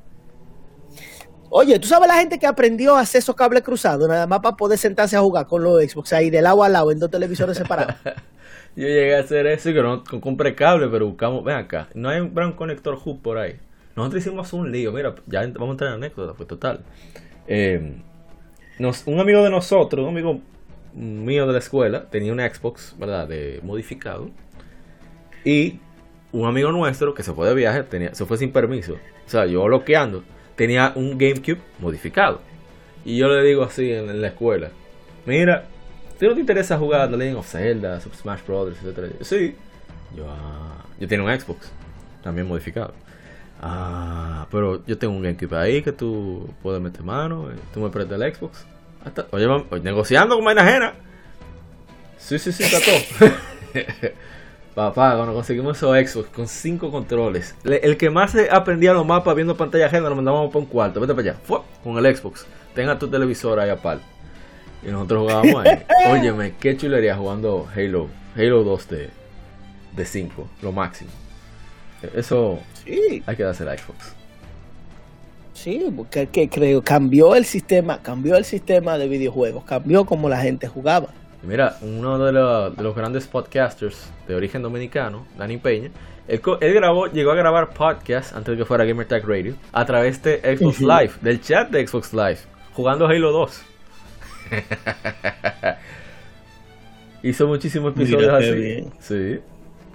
Oye, 1.51 1.79
tú 1.79 1.87
sabes 1.87 2.09
la 2.09 2.17
gente 2.17 2.41
que 2.41 2.49
aprendió 2.49 2.97
a 2.97 3.01
hacer 3.01 3.21
esos 3.21 3.37
cables 3.37 3.63
cruzados, 3.63 4.09
nada 4.09 4.27
más 4.27 4.41
para 4.41 4.57
poder 4.57 4.77
sentarse 4.77 5.17
a 5.17 5.21
jugar 5.21 5.47
con 5.47 5.63
los 5.63 5.81
Xbox 5.81 6.13
ahí 6.13 6.29
de 6.29 6.43
lado 6.43 6.65
a 6.65 6.69
lado 6.69 6.91
en 6.91 6.99
dos 6.99 7.11
televisores 7.13 7.57
separados. 7.57 7.95
Yo 8.77 8.89
llegué 8.89 9.15
a 9.15 9.21
hacer 9.21 9.47
eso 9.47 9.71
y 9.71 9.75
que 9.75 9.81
no 9.81 10.03
no 10.11 10.21
compré 10.21 10.57
cable, 10.57 10.89
pero 10.89 11.07
buscamos. 11.07 11.45
Ven 11.45 11.55
acá, 11.55 11.89
no 11.95 12.09
hay 12.09 12.19
un 12.19 12.35
gran 12.35 12.55
conector 12.55 12.99
hub 13.05 13.23
por 13.23 13.39
ahí. 13.39 13.57
Nosotros 13.97 14.23
hicimos 14.23 14.53
un 14.53 14.73
lío, 14.73 14.93
mira, 14.93 15.15
ya 15.27 15.41
vamos 15.41 15.69
a 15.69 15.73
entrar 15.73 15.91
en 15.91 15.97
anécdota, 15.97 16.35
pues 16.35 16.49
total. 16.49 16.81
Eh, 17.47 17.97
un 19.07 19.21
amigo 19.21 19.43
de 19.43 19.51
nosotros, 19.51 20.03
un 20.03 20.11
amigo 20.11 20.41
mío 20.95 21.47
de 21.47 21.53
la 21.53 21.59
escuela, 21.59 22.09
tenía 22.11 22.33
una 22.33 22.49
Xbox, 22.53 22.97
¿verdad? 22.99 23.29
De 23.29 23.61
modificado. 23.63 24.31
Y 25.45 25.79
un 26.33 26.47
amigo 26.47 26.73
nuestro 26.73 27.15
que 27.15 27.23
se 27.23 27.33
fue 27.33 27.49
de 27.49 27.55
viaje, 27.55 27.83
tenía, 27.85 28.15
se 28.15 28.25
fue 28.25 28.37
sin 28.37 28.51
permiso. 28.51 28.95
O 28.95 29.29
sea, 29.29 29.47
yo 29.47 29.63
bloqueando, 29.65 30.25
tenía 30.57 30.93
un 30.97 31.17
GameCube 31.17 31.61
modificado. 31.79 32.41
Y 33.05 33.19
yo 33.19 33.29
le 33.29 33.43
digo 33.43 33.63
así 33.63 33.93
en, 33.93 34.09
en 34.11 34.21
la 34.21 34.29
escuela: 34.29 34.71
Mira, 35.27 35.67
¿tú 36.19 36.27
no 36.27 36.35
te 36.35 36.41
interesa 36.41 36.79
jugar 36.79 37.11
The 37.11 37.17
Legend 37.17 37.39
of 37.39 37.49
Zelda, 37.49 38.01
Super 38.01 38.19
Smash 38.19 38.41
Brothers, 38.47 38.79
etcétera? 38.83 39.09
Sí. 39.21 39.55
Yo, 40.17 40.27
ah, 40.29 40.85
yo 40.99 41.09
tengo 41.09 41.27
un 41.27 41.41
Xbox, 41.41 41.71
también 42.23 42.47
modificado. 42.47 42.95
Ah, 43.61 44.47
pero 44.51 44.85
yo 44.87 44.99
tengo 44.99 45.15
un 45.15 45.23
GameCube 45.23 45.57
ahí 45.57 45.83
que 45.83 45.93
tú 45.93 46.49
puedes 46.63 46.81
meter 46.83 47.03
mano. 47.03 47.51
eh, 47.51 47.55
Tú 47.73 47.81
me 47.81 47.89
prestas 47.91 48.21
el 48.21 48.35
Xbox. 48.35 48.65
Hasta, 49.05 49.27
oye, 49.31 49.47
vamos- 49.47 49.67
negociando 49.83 50.37
con 50.37 50.45
vaina 50.45 50.63
ajena. 50.63 50.95
Sí, 52.19 52.39
sí, 52.39 52.53
sí, 52.53 52.63
está 52.65 52.79
todo. 52.81 53.31
Papá, 54.75 55.15
cuando 55.15 55.35
conseguimos 55.35 55.77
esos 55.77 55.97
Xbox 55.97 56.29
con 56.31 56.49
cinco 56.49 56.91
controles, 56.91 57.55
le- 57.63 57.77
el 57.79 57.97
que 57.97 58.11
más 58.11 58.35
aprendía 58.51 58.93
los 58.93 59.07
mapas 59.07 59.35
viendo 59.37 59.57
pantalla 59.57 59.87
ajena 59.87 60.09
lo 60.09 60.17
mandábamos 60.17 60.49
para 60.49 60.59
un 60.61 60.67
cuarto. 60.67 61.01
Vete 61.01 61.15
para 61.15 61.31
allá, 61.31 61.41
¡fua! 61.45 61.65
con 61.83 61.97
el 62.05 62.17
Xbox. 62.17 62.47
Tenga 62.75 62.99
tu 62.99 63.07
televisor 63.09 63.61
ahí 63.61 63.71
aparte. 63.71 64.05
Y 64.83 64.89
nosotros 64.91 65.23
jugábamos 65.23 65.65
ahí. 65.65 65.83
Óyeme, 66.11 66.55
qué 66.59 66.77
chulería 66.77 67.17
jugando 67.17 67.69
Halo, 67.75 68.09
Halo 68.37 68.65
2 68.65 68.89
de, 68.89 69.11
de 69.97 70.05
5, 70.05 70.49
lo 70.61 70.73
máximo. 70.73 71.11
Eso 72.15 72.59
Sí, 72.85 73.23
hay 73.27 73.37
que 73.37 73.43
darse 73.43 73.65
a 73.69 73.77
Xbox. 73.79 74.15
sí, 75.55 75.87
porque 75.97 76.27
que 76.27 76.49
creo 76.49 76.83
cambió 76.83 77.35
el 77.35 77.45
sistema, 77.45 78.01
cambió 78.03 78.37
el 78.37 78.45
sistema 78.45 78.99
de 78.99 79.09
videojuegos, 79.09 79.65
cambió 79.65 80.05
como 80.05 80.29
la 80.29 80.39
gente 80.41 80.67
jugaba. 80.69 81.09
Mira, 81.43 81.77
uno 81.83 82.19
de, 82.19 82.33
los- 82.33 82.77
de 82.77 82.83
los 82.83 82.95
grandes 82.97 83.27
podcasters 83.27 84.11
de 84.27 84.35
origen 84.35 84.63
dominicano, 84.63 85.27
Dani 85.39 85.59
Peña, 85.59 85.91
él, 86.27 86.41
grabó, 86.75 87.07
llegó 87.09 87.33
a 87.33 87.35
grabar 87.35 87.75
podcast 87.75 88.35
antes 88.35 88.53
de 88.53 88.59
que 88.59 88.65
fuera 88.65 88.85
Gamer 88.85 89.07
Tag 89.07 89.27
Radio 89.29 89.55
a 89.73 89.85
través 89.85 90.23
de 90.23 90.41
Xbox. 90.57 90.81
Live, 90.81 91.11
del 91.21 91.41
chat 91.43 91.69
de 91.71 91.87
Xbox 91.87 92.15
Live, 92.15 92.39
jugando 92.73 93.07
Halo 93.07 93.31
2. 93.33 93.63
Hizo 97.23 97.47
muchísimos 97.47 97.93
episodios 97.95 98.33
así. 98.33 98.85
Sí. 99.01 99.41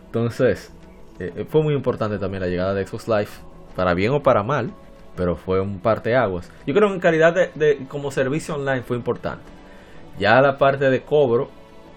Entonces, 0.08 0.72
eh, 1.20 1.34
eh, 1.36 1.46
fue 1.48 1.62
muy 1.62 1.74
importante 1.74 2.18
también 2.18 2.42
la 2.42 2.48
llegada 2.48 2.74
de 2.74 2.86
Xbox 2.86 3.08
Live, 3.08 3.30
para 3.76 3.94
bien 3.94 4.12
o 4.12 4.24
para 4.24 4.44
mal, 4.44 4.72
pero 5.16 5.36
fue 5.36 5.60
un 5.60 5.80
parteaguas. 5.80 6.50
Yo 6.66 6.74
creo 6.74 6.88
que 6.88 6.96
en 6.96 7.00
calidad 7.02 7.34
de, 7.34 7.86
como 7.88 8.12
servicio 8.12 8.56
online 8.56 8.82
fue 8.82 8.98
importante. 8.98 9.44
Ya 10.18 10.42
la 10.42 10.58
parte 10.58 10.90
de 10.90 11.02
cobro, 11.02 11.50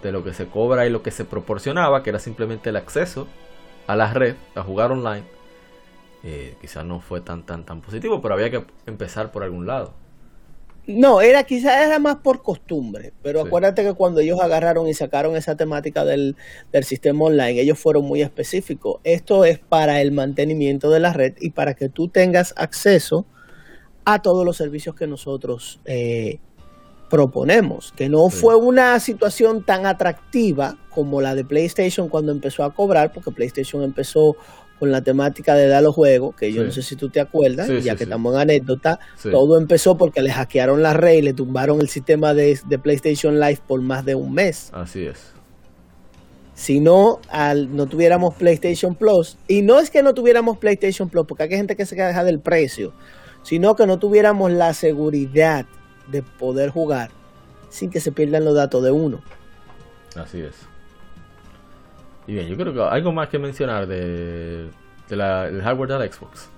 de 0.03 0.13
lo 0.13 0.25
que 0.25 0.35
se 0.35 0.47
cobra 0.47 0.87
y 0.87 0.91
lo 0.91 1.03
que 1.03 1.11
se 1.11 1.25
proporcionaba, 1.25 2.03
que 2.03 2.11
era 2.11 2.19
simplemente 2.19 2.71
el 2.71 2.77
acceso 2.77 3.29
a 3.87 3.97
la 3.97 4.13
red, 4.13 4.35
a 4.55 4.63
jugar 4.63 4.91
online, 4.93 5.25
eh, 6.25 6.57
quizás 6.61 6.85
no 6.85 7.01
fue 7.01 7.21
tan 7.21 7.45
tan 7.45 7.65
tan 7.65 7.81
positivo, 7.81 8.21
pero 8.21 8.35
había 8.35 8.51
que 8.51 8.65
empezar 8.87 9.33
por 9.33 9.43
algún 9.43 9.67
lado. 9.67 9.93
No, 10.87 11.21
era 11.21 11.45
quizás 11.45 11.87
era 11.87 12.01
más 12.01 12.17
por 12.17 12.43
costumbre, 12.43 13.13
pero 13.23 13.41
acuérdate 13.41 13.85
que 13.85 13.95
cuando 13.95 14.21
ellos 14.21 14.41
agarraron 14.41 14.89
y 14.89 14.95
sacaron 14.95 15.37
esa 15.37 15.57
temática 15.57 16.05
del, 16.05 16.35
del, 16.73 16.83
sistema 16.83 17.25
online, 17.25 17.61
ellos 17.61 17.79
fueron 17.79 18.05
muy 18.05 18.21
específicos. 18.21 19.01
Esto 19.05 19.45
es 19.45 19.61
para 19.61 20.01
el 20.01 20.11
mantenimiento 20.11 20.91
de 20.91 20.99
la 20.99 21.13
red 21.13 21.35
y 21.41 21.51
para 21.51 21.75
que 21.75 21.89
tú 21.89 22.09
tengas 22.09 22.53
acceso 22.57 23.27
a 24.05 24.23
todos 24.23 24.45
los 24.45 24.57
servicios 24.57 24.97
que 24.97 25.07
nosotros 25.07 25.81
eh, 25.85 26.41
proponemos. 27.09 27.93
Que 27.93 28.09
no 28.09 28.29
fue 28.31 28.57
una 28.57 28.99
situación 28.99 29.65
tan 29.65 29.87
atractiva 29.87 30.79
como 30.91 31.21
la 31.21 31.35
de 31.35 31.45
PlayStation 31.45 32.09
cuando 32.09 32.33
empezó 32.33 32.65
a 32.65 32.75
cobrar, 32.75 33.13
porque 33.13 33.31
PlayStation 33.31 33.83
empezó 33.83 34.37
con 34.83 34.91
la 34.91 35.01
temática 35.01 35.55
de 35.55 35.69
dar 35.69 35.81
los 35.81 35.95
juegos, 35.95 36.35
que 36.35 36.53
yo 36.53 36.65
no 36.65 36.73
sé 36.73 36.83
si 36.83 36.97
tú 36.97 37.09
te 37.09 37.21
acuerdas, 37.21 37.69
ya 37.85 37.95
que 37.95 38.03
estamos 38.03 38.35
en 38.35 38.41
anécdota, 38.41 38.99
todo 39.23 39.57
empezó 39.57 39.97
porque 39.97 40.23
le 40.23 40.33
hackearon 40.33 40.83
la 40.83 40.93
red 40.93 41.19
y 41.19 41.23
le 41.23 41.35
tumbaron 41.35 41.81
el 41.81 41.89
sistema 41.89 42.35
de, 42.35 42.59
PlayStation 42.83 43.39
Live 43.39 43.61
por 43.65 43.81
más 43.81 44.05
de 44.05 44.17
un 44.17 44.35
mes. 44.35 44.71
Así 44.73 45.05
es. 45.05 45.35
Si 46.55 46.81
no, 46.81 47.21
al, 47.29 47.77
no 47.77 47.87
tuviéramos 47.87 48.35
PlayStation 48.35 48.97
Plus, 48.97 49.39
y 49.47 49.63
no 49.63 49.79
es 49.79 49.89
que 49.89 50.03
no 50.03 50.15
tuviéramos 50.15 50.59
PlayStation 50.59 51.09
Plus, 51.09 51.27
porque 51.29 51.45
hay 51.45 51.51
gente 51.51 51.77
que 51.77 51.87
se 51.87 51.95
queja 51.95 52.25
del 52.25 52.41
precio, 52.41 52.93
sino 53.45 53.77
que 53.77 53.87
no 53.87 54.01
tuviéramos 54.01 54.51
la 54.51 54.75
seguridad 54.75 55.65
de 56.09 56.25
poder 56.25 56.71
jugar 56.71 57.13
sin 57.71 57.89
que 57.89 58.01
se 58.01 58.11
pierdan 58.11 58.45
los 58.45 58.57
datos 58.57 58.83
de 58.83 58.91
uno. 58.91 59.23
Así 60.17 60.41
es. 60.41 60.72
Y 62.27 62.35
bien, 62.35 62.49
yo 62.49 62.57
creo 62.57 62.73
que 62.73 62.81
algo 62.81 63.13
más 63.13 63.29
que 63.29 63.39
mencionar 63.39 63.87
de, 63.87 64.69
de 65.09 65.17
la, 65.17 65.45
del 65.45 65.63
hardware 65.63 65.91
de 65.91 65.99
la 65.99 66.13
Xbox. 66.13 66.49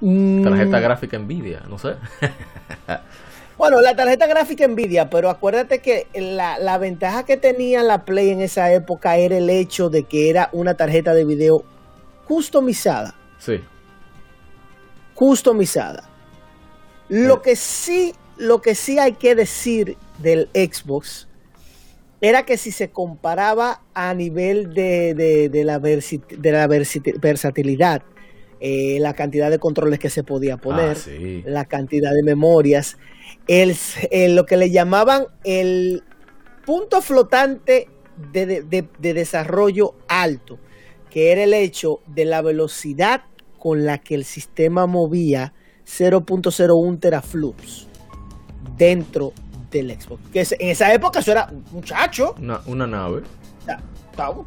Mm. 0.00 0.44
Tarjeta 0.44 0.80
gráfica 0.80 1.18
Nvidia, 1.18 1.62
no 1.68 1.78
sé. 1.78 1.96
bueno, 3.58 3.80
la 3.80 3.96
tarjeta 3.96 4.26
gráfica 4.26 4.66
Nvidia, 4.66 5.10
pero 5.10 5.30
acuérdate 5.30 5.80
que 5.80 6.06
la, 6.14 6.58
la 6.58 6.78
ventaja 6.78 7.24
que 7.24 7.36
tenía 7.36 7.82
la 7.82 8.04
Play 8.04 8.30
en 8.30 8.40
esa 8.40 8.72
época 8.72 9.16
era 9.16 9.36
el 9.36 9.50
hecho 9.50 9.90
de 9.90 10.04
que 10.04 10.30
era 10.30 10.48
una 10.52 10.74
tarjeta 10.74 11.14
de 11.14 11.24
video 11.24 11.64
customizada. 12.26 13.14
Sí. 13.38 13.60
Customizada. 15.14 16.04
Lo 17.08 17.42
que 17.42 17.56
sí, 17.56 18.14
lo 18.36 18.60
que 18.60 18.74
sí 18.74 18.98
hay 18.98 19.12
que 19.12 19.34
decir 19.34 19.96
del 20.18 20.48
Xbox 20.54 21.27
era 22.20 22.44
que 22.44 22.56
si 22.56 22.72
se 22.72 22.90
comparaba 22.90 23.82
a 23.94 24.12
nivel 24.14 24.74
de, 24.74 25.14
de, 25.14 25.64
la, 25.64 25.78
de 25.78 26.52
la 26.52 26.66
versatilidad, 26.66 28.02
eh, 28.60 28.98
la 29.00 29.14
cantidad 29.14 29.50
de 29.50 29.60
controles 29.60 30.00
que 30.00 30.10
se 30.10 30.24
podía 30.24 30.54
ah, 30.54 30.60
poner, 30.60 30.96
la 31.44 31.64
cantidad 31.66 32.12
de 32.12 32.24
memorias, 32.24 32.98
el, 33.46 33.76
lo 34.34 34.46
que 34.46 34.56
le 34.56 34.70
llamaban 34.70 35.26
el 35.44 36.02
punto 36.66 37.00
flotante 37.00 37.88
de, 38.32 38.62
de, 38.62 39.14
desarrollo 39.14 39.94
alto, 40.08 40.58
que 41.08 41.30
era 41.30 41.44
el 41.44 41.54
hecho 41.54 42.00
de 42.08 42.24
la 42.24 42.42
velocidad 42.42 43.22
con 43.58 43.86
la 43.86 43.98
que 43.98 44.16
el 44.16 44.24
sistema 44.24 44.86
movía 44.86 45.54
0.01 45.86 47.00
teraflops 47.00 47.86
dentro 48.76 49.32
del 49.70 50.00
Xbox. 50.00 50.22
Que 50.32 50.40
en 50.40 50.68
esa 50.70 50.92
época 50.92 51.20
eso 51.20 51.32
era 51.32 51.48
un 51.50 51.64
muchacho. 51.72 52.34
Una, 52.66 52.86
nave. 52.86 53.22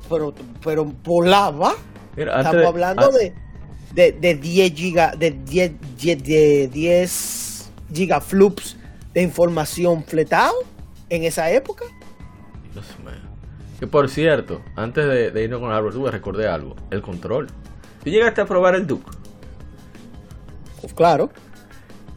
pero, 0.10 0.34
pero 0.64 0.86
volaba. 1.04 1.74
Estamos 2.16 2.66
hablando 2.66 3.10
de, 3.10 3.34
de, 3.94 4.12
de, 4.12 4.36
10 4.36 4.74
giga, 4.74 5.16
de 5.16 5.32
10, 5.32 6.24
de 6.24 6.70
10 6.72 7.72
gigaflops 7.94 8.78
de 9.14 9.22
información 9.22 10.04
fletado 10.04 10.56
en 11.10 11.24
esa 11.24 11.52
época. 11.52 11.86
Que 13.80 13.88
por 13.88 14.10
cierto, 14.10 14.62
antes 14.76 15.34
de, 15.34 15.44
irnos 15.44 15.60
con 15.60 15.72
Albert, 15.72 15.96
tuve 15.96 16.12
recordé 16.12 16.48
algo. 16.48 16.76
El 16.92 17.02
control. 17.02 17.48
¿Tú 18.04 18.10
llegaste 18.10 18.42
a 18.42 18.46
probar 18.46 18.76
el 18.76 18.86
Duke? 18.86 19.10
Pues 20.80 20.94
claro. 20.94 21.32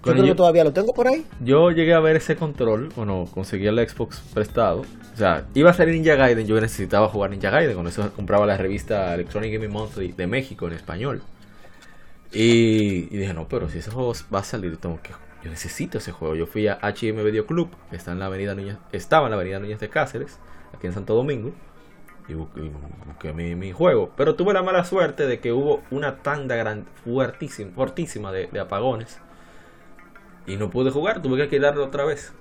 Yo 0.04 0.12
creo 0.12 0.24
que 0.24 0.34
todavía 0.34 0.64
lo 0.64 0.72
tengo 0.72 0.92
por 0.92 1.08
ahí. 1.08 1.24
Yo 1.40 1.70
llegué 1.70 1.94
a 1.94 2.00
ver 2.00 2.16
ese 2.16 2.36
control 2.36 2.90
cuando 2.94 3.26
conseguí 3.32 3.66
el 3.66 3.88
Xbox 3.88 4.20
prestado. 4.34 4.82
O 5.14 5.16
sea, 5.16 5.46
iba 5.54 5.70
a 5.70 5.72
salir 5.72 5.94
Ninja 5.94 6.14
Gaiden, 6.14 6.46
yo 6.46 6.60
necesitaba 6.60 7.08
jugar 7.08 7.30
Ninja 7.30 7.50
Gaiden. 7.50 7.74
Con 7.74 7.86
eso 7.86 8.12
compraba 8.14 8.46
la 8.46 8.56
revista 8.56 9.14
Electronic 9.14 9.52
Gaming 9.54 9.70
Monthly 9.70 10.12
de 10.12 10.26
México 10.26 10.66
en 10.66 10.74
español. 10.74 11.22
Y, 12.32 13.06
dije, 13.16 13.32
no, 13.32 13.48
pero 13.48 13.70
si 13.70 13.78
ese 13.78 13.90
juego 13.90 14.12
va 14.34 14.40
a 14.40 14.44
salir, 14.44 14.76
tengo 14.76 15.00
que, 15.00 15.12
yo 15.42 15.50
necesito 15.50 15.98
ese 15.98 16.12
juego. 16.12 16.34
Yo 16.34 16.46
fui 16.46 16.66
a 16.66 16.78
HM 16.82 17.24
Video 17.24 17.46
Club, 17.46 17.70
que 17.90 17.96
está 17.96 18.12
en 18.12 18.18
la 18.18 18.26
avenida 18.26 18.54
Núñez, 18.54 18.76
estaba 18.92 19.26
en 19.26 19.30
la 19.30 19.36
avenida 19.36 19.60
Núñez 19.60 19.78
de 19.78 19.88
Cáceres, 19.88 20.38
aquí 20.76 20.86
en 20.86 20.92
Santo 20.92 21.14
Domingo. 21.14 21.52
Y 22.26 22.34
busqué, 22.34 23.32
mi, 23.32 23.72
juego. 23.72 24.10
Pero 24.16 24.34
tuve 24.34 24.52
la 24.52 24.62
mala 24.62 24.84
suerte 24.84 25.26
de 25.26 25.40
que 25.40 25.52
hubo 25.52 25.82
una 25.90 26.22
tanda 26.22 26.56
gran, 26.56 26.86
fuertísima, 27.04 27.70
fortísima 27.72 28.32
de 28.32 28.58
apagones 28.58 29.20
y 30.46 30.56
no 30.56 30.70
pude 30.70 30.90
jugar, 30.90 31.22
tuve 31.22 31.36
que 31.36 31.48
quedarlo 31.48 31.84
otra 31.84 32.04
vez. 32.04 32.32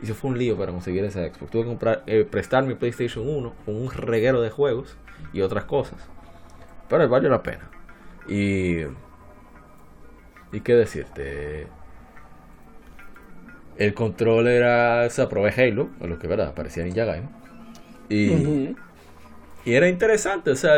Y 0.00 0.04
eso 0.04 0.14
fue 0.14 0.30
un 0.30 0.38
lío 0.38 0.56
para 0.56 0.72
conseguir 0.72 1.04
esa 1.04 1.22
Xbox. 1.22 1.50
Tuve 1.50 1.62
que 1.62 1.68
comprar, 1.68 2.02
eh, 2.06 2.26
prestar 2.28 2.64
mi 2.64 2.74
PlayStation 2.74 3.28
1 3.28 3.54
con 3.64 3.76
un 3.76 3.90
reguero 3.90 4.40
de 4.40 4.50
juegos 4.50 4.96
y 5.32 5.42
otras 5.42 5.64
cosas. 5.64 5.98
Pero 6.88 7.08
valió 7.08 7.28
la 7.28 7.42
pena. 7.42 7.70
Y. 8.26 8.78
¿Y 10.52 10.60
qué 10.62 10.74
decirte? 10.74 11.66
El 13.76 13.94
control 13.94 14.48
era. 14.48 15.08
Se 15.10 15.20
aprobé 15.20 15.50
Halo, 15.50 15.90
a 16.00 16.06
lo 16.06 16.18
que 16.18 16.26
verdad, 16.26 16.54
parecía 16.54 16.82
Ninja 16.84 17.04
Gaiden. 17.04 17.28
Y. 18.08 18.74
Y 19.64 19.74
era 19.74 19.88
interesante, 19.88 20.50
o 20.50 20.56
sea, 20.56 20.74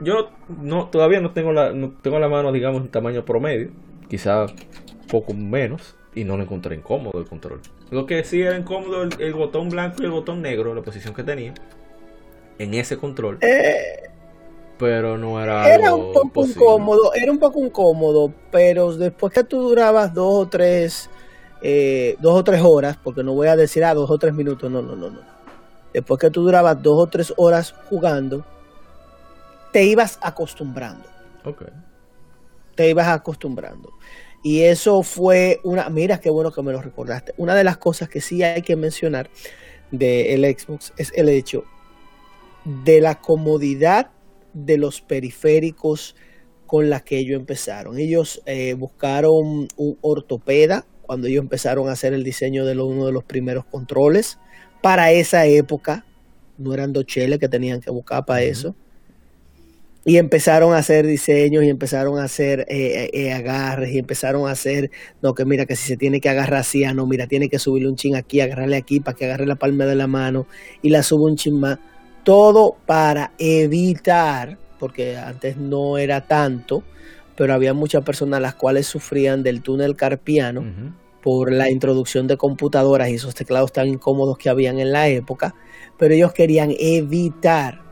yo 0.00 0.30
no 0.60 0.88
todavía 0.88 1.20
no 1.20 1.30
tengo 1.30 1.52
la, 1.52 1.72
no 1.72 1.90
tengo 2.02 2.18
la 2.18 2.28
mano, 2.28 2.52
digamos, 2.52 2.82
en 2.82 2.88
tamaño 2.88 3.24
promedio, 3.24 3.70
quizá 4.08 4.46
poco 5.08 5.34
menos, 5.34 5.96
y 6.18 6.24
no 6.24 6.36
lo 6.36 6.42
encontré 6.42 6.74
incómodo 6.74 7.20
el 7.20 7.26
control. 7.26 7.60
Lo 7.90 8.04
que 8.04 8.24
sí 8.24 8.42
era 8.42 8.58
incómodo 8.58 9.04
el, 9.04 9.34
botón 9.34 9.68
blanco 9.68 10.02
y 10.02 10.06
el 10.06 10.10
botón 10.10 10.42
negro, 10.42 10.74
la 10.74 10.82
posición 10.82 11.14
que 11.14 11.22
tenía 11.22 11.54
en 12.58 12.74
ese 12.74 12.96
control. 12.96 13.38
Eh, 13.40 14.10
pero 14.78 15.16
no 15.16 15.40
era. 15.40 15.72
Era 15.72 15.94
un 15.94 16.12
poco 16.12 16.44
incómodo, 16.44 17.14
era 17.14 17.30
un 17.30 17.38
poco 17.38 17.64
incómodo, 17.64 18.32
pero 18.50 18.92
después 18.96 19.32
que 19.32 19.44
tú 19.44 19.60
durabas 19.60 20.12
dos 20.12 20.46
o 20.46 20.48
tres, 20.48 21.08
eh, 21.62 22.16
dos 22.18 22.34
o 22.34 22.42
tres 22.42 22.62
horas, 22.64 22.98
porque 23.02 23.22
no 23.22 23.34
voy 23.34 23.46
a 23.46 23.54
decir 23.54 23.84
a 23.84 23.90
ah, 23.90 23.94
dos 23.94 24.10
o 24.10 24.18
tres 24.18 24.34
minutos, 24.34 24.68
no, 24.68 24.82
no, 24.82 24.96
no, 24.96 25.10
no. 25.10 25.20
Después 25.92 26.20
que 26.20 26.30
tú 26.30 26.42
durabas 26.42 26.82
dos 26.82 27.00
o 27.00 27.06
tres 27.06 27.32
horas 27.36 27.72
jugando, 27.88 28.44
te 29.72 29.84
ibas 29.84 30.18
acostumbrando. 30.20 31.06
Ok. 31.44 31.62
Te 32.74 32.90
ibas 32.90 33.06
acostumbrando. 33.06 33.92
Y 34.42 34.62
eso 34.62 35.02
fue 35.02 35.60
una, 35.64 35.88
mira 35.88 36.20
qué 36.20 36.30
bueno 36.30 36.52
que 36.52 36.62
me 36.62 36.72
lo 36.72 36.80
recordaste. 36.80 37.34
Una 37.36 37.54
de 37.54 37.64
las 37.64 37.78
cosas 37.78 38.08
que 38.08 38.20
sí 38.20 38.42
hay 38.42 38.62
que 38.62 38.76
mencionar 38.76 39.30
del 39.90 40.44
Xbox 40.44 40.92
es 40.96 41.12
el 41.16 41.28
hecho 41.28 41.64
de 42.64 43.00
la 43.00 43.20
comodidad 43.20 44.10
de 44.52 44.76
los 44.76 45.00
periféricos 45.00 46.14
con 46.66 46.90
la 46.90 47.00
que 47.00 47.18
ellos 47.18 47.38
empezaron. 47.38 47.98
Ellos 47.98 48.42
eh, 48.46 48.74
buscaron 48.74 49.68
un 49.76 49.98
ortopeda 50.02 50.86
cuando 51.02 51.26
ellos 51.26 51.42
empezaron 51.42 51.88
a 51.88 51.92
hacer 51.92 52.12
el 52.12 52.22
diseño 52.22 52.66
de 52.66 52.78
uno 52.78 53.06
de 53.06 53.12
los 53.12 53.24
primeros 53.24 53.64
controles. 53.64 54.38
Para 54.82 55.10
esa 55.10 55.46
época, 55.46 56.04
no 56.58 56.74
eran 56.74 56.92
dos 56.92 57.06
cheles 57.06 57.38
que 57.38 57.48
tenían 57.48 57.80
que 57.80 57.90
buscar 57.90 58.24
para 58.24 58.42
eso 58.42 58.74
y 60.08 60.16
empezaron 60.16 60.72
a 60.72 60.78
hacer 60.78 61.06
diseños 61.06 61.64
y 61.64 61.68
empezaron 61.68 62.18
a 62.18 62.24
hacer 62.24 62.60
eh, 62.60 62.64
eh, 62.70 63.10
eh, 63.12 63.32
agarres 63.34 63.92
y 63.92 63.98
empezaron 63.98 64.48
a 64.48 64.52
hacer, 64.52 64.90
no, 65.20 65.34
que 65.34 65.44
mira, 65.44 65.66
que 65.66 65.76
si 65.76 65.86
se 65.86 65.98
tiene 65.98 66.18
que 66.18 66.30
agarrar 66.30 66.60
así, 66.60 66.82
ah, 66.82 66.94
no, 66.94 67.06
mira, 67.06 67.26
tiene 67.26 67.50
que 67.50 67.58
subirle 67.58 67.90
un 67.90 67.96
chin 67.96 68.16
aquí, 68.16 68.40
agarrarle 68.40 68.76
aquí 68.76 69.00
para 69.00 69.14
que 69.14 69.26
agarre 69.26 69.44
la 69.44 69.56
palma 69.56 69.84
de 69.84 69.96
la 69.96 70.06
mano 70.06 70.46
y 70.80 70.88
la 70.88 71.02
suba 71.02 71.26
un 71.26 71.36
chin 71.36 71.60
más. 71.60 71.78
Todo 72.24 72.78
para 72.86 73.32
evitar, 73.38 74.56
porque 74.78 75.18
antes 75.18 75.58
no 75.58 75.98
era 75.98 76.26
tanto, 76.26 76.84
pero 77.36 77.52
había 77.52 77.74
muchas 77.74 78.02
personas 78.02 78.40
las 78.40 78.54
cuales 78.54 78.86
sufrían 78.86 79.42
del 79.42 79.60
túnel 79.60 79.94
carpiano 79.94 80.64
por 81.22 81.52
la 81.52 81.68
introducción 81.68 82.26
de 82.26 82.38
computadoras 82.38 83.10
y 83.10 83.16
esos 83.16 83.34
teclados 83.34 83.74
tan 83.74 83.88
incómodos 83.88 84.38
que 84.38 84.48
habían 84.48 84.78
en 84.78 84.90
la 84.90 85.06
época, 85.08 85.54
pero 85.98 86.14
ellos 86.14 86.32
querían 86.32 86.72
evitar 86.78 87.87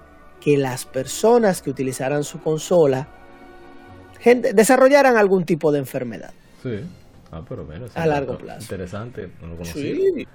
que 0.46 0.56
las 0.56 0.84
personas 0.84 1.60
que 1.60 1.70
utilizaran 1.70 2.22
su 2.22 2.40
consola 2.40 3.08
gente, 4.20 4.52
desarrollaran 4.52 5.16
algún 5.16 5.44
tipo 5.44 5.72
de 5.72 5.80
enfermedad. 5.80 6.30
Sí. 6.62 6.82
Ah, 7.32 7.42
pero 7.48 7.64
menos. 7.64 7.90
A 7.96 8.06
largo 8.06 8.38
plazo. 8.38 8.60
Interesante, 8.60 9.28
no 9.42 9.48
lo 9.48 9.56
conocía. 9.56 9.82
Sí. 9.82 10.28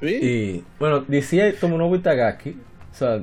Sí. 0.00 0.06
Y 0.06 0.64
bueno, 0.78 1.04
decía 1.06 1.54
Tomonobu 1.60 1.96
Itagaki, 1.96 2.56
o 2.90 2.94
sea, 2.94 3.22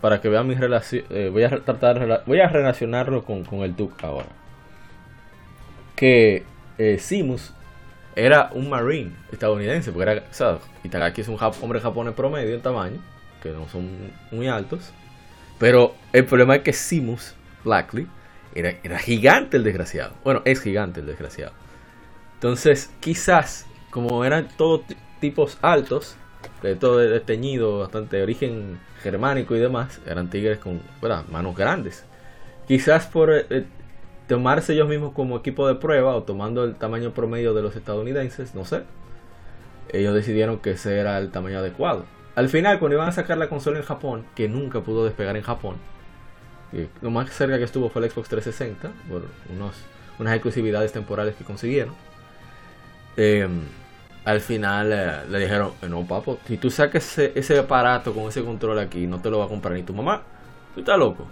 para 0.00 0.22
que 0.22 0.30
vean 0.30 0.46
mi 0.48 0.54
relación, 0.54 1.04
eh, 1.10 1.28
voy 1.30 1.44
a 1.44 1.50
tratar, 1.50 2.22
voy 2.24 2.40
a 2.40 2.48
relacionarlo 2.48 3.22
con, 3.22 3.44
con 3.44 3.58
el 3.60 3.76
Duke 3.76 4.06
ahora. 4.06 4.28
Que 5.94 6.44
eh, 6.78 6.98
Simus 6.98 7.52
era 8.14 8.50
un 8.54 8.70
marine 8.70 9.12
estadounidense, 9.30 9.92
porque 9.92 10.10
era, 10.10 10.22
o 10.30 10.34
sea, 10.34 10.58
Itagaki 10.82 11.20
es 11.20 11.28
un 11.28 11.36
jap- 11.36 11.56
hombre 11.60 11.78
japonés 11.80 12.14
promedio 12.14 12.54
en 12.54 12.62
tamaño, 12.62 12.96
que 13.42 13.50
no 13.50 13.68
son 13.68 13.86
muy 14.32 14.48
altos, 14.48 14.92
pero 15.58 15.94
el 16.12 16.24
problema 16.26 16.56
es 16.56 16.62
que 16.62 16.72
Simus 16.72 17.34
Blackley 17.64 18.06
era, 18.54 18.74
era 18.82 18.98
gigante 18.98 19.56
el 19.56 19.64
desgraciado. 19.64 20.14
Bueno, 20.24 20.42
es 20.44 20.60
gigante 20.60 21.00
el 21.00 21.06
desgraciado. 21.06 21.52
Entonces, 22.34 22.90
quizás, 23.00 23.66
como 23.90 24.24
eran 24.24 24.48
todos 24.56 24.86
ti- 24.86 24.96
tipos 25.20 25.58
altos, 25.62 26.16
de 26.62 26.76
todo 26.76 26.98
de 26.98 27.20
teñido, 27.20 27.80
bastante 27.80 28.22
origen 28.22 28.78
germánico 29.02 29.56
y 29.56 29.58
demás, 29.58 30.00
eran 30.06 30.30
tigres 30.30 30.58
con 30.58 30.80
¿verdad? 31.00 31.24
manos 31.30 31.56
grandes. 31.56 32.04
Quizás 32.68 33.06
por 33.06 33.32
eh, 33.32 33.46
eh, 33.50 33.64
tomarse 34.28 34.72
ellos 34.74 34.88
mismos 34.88 35.12
como 35.12 35.36
equipo 35.38 35.66
de 35.68 35.76
prueba 35.76 36.14
o 36.16 36.22
tomando 36.24 36.64
el 36.64 36.74
tamaño 36.76 37.12
promedio 37.12 37.54
de 37.54 37.62
los 37.62 37.76
estadounidenses, 37.76 38.54
no 38.54 38.64
sé. 38.64 38.82
Ellos 39.92 40.14
decidieron 40.14 40.58
que 40.58 40.72
ese 40.72 40.98
era 40.98 41.18
el 41.18 41.30
tamaño 41.30 41.58
adecuado. 41.58 42.04
Al 42.36 42.48
final, 42.48 42.78
cuando 42.78 42.94
iban 42.96 43.08
a 43.08 43.12
sacar 43.12 43.38
la 43.38 43.48
consola 43.48 43.78
en 43.78 43.84
Japón, 43.84 44.24
que 44.36 44.48
nunca 44.48 44.80
pudo 44.82 45.04
despegar 45.04 45.36
en 45.36 45.42
Japón, 45.42 45.76
y 46.72 46.86
lo 47.00 47.10
más 47.10 47.30
cerca 47.30 47.58
que 47.58 47.64
estuvo 47.64 47.88
fue 47.88 48.04
el 48.04 48.10
Xbox 48.10 48.28
360, 48.28 48.92
por 49.08 49.22
unas 50.18 50.34
exclusividades 50.34 50.92
temporales 50.92 51.34
que 51.34 51.44
consiguieron. 51.44 51.94
Eh, 53.16 53.48
al 54.24 54.40
final 54.40 54.92
eh, 54.92 55.12
le 55.30 55.38
dijeron, 55.38 55.72
"Eh, 55.80 55.88
no 55.88 56.04
papo, 56.06 56.38
si 56.46 56.58
tú 56.58 56.70
sacas 56.70 57.04
ese, 57.06 57.32
ese 57.34 57.58
aparato 57.58 58.12
con 58.12 58.24
ese 58.28 58.44
control 58.44 58.78
aquí, 58.80 59.06
no 59.06 59.20
te 59.20 59.30
lo 59.30 59.38
va 59.38 59.46
a 59.46 59.48
comprar 59.48 59.74
ni 59.74 59.82
tu 59.82 59.94
mamá. 59.94 60.22
Tú 60.74 60.80
estás 60.80 60.98
loco. 60.98 61.26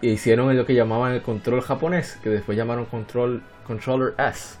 E 0.00 0.08
hicieron 0.08 0.56
lo 0.56 0.64
que 0.64 0.74
llamaban 0.74 1.12
el 1.14 1.22
control 1.22 1.60
japonés, 1.62 2.18
que 2.22 2.30
después 2.30 2.56
llamaron 2.56 2.84
control, 2.84 3.42
controller 3.66 4.14
S. 4.18 4.56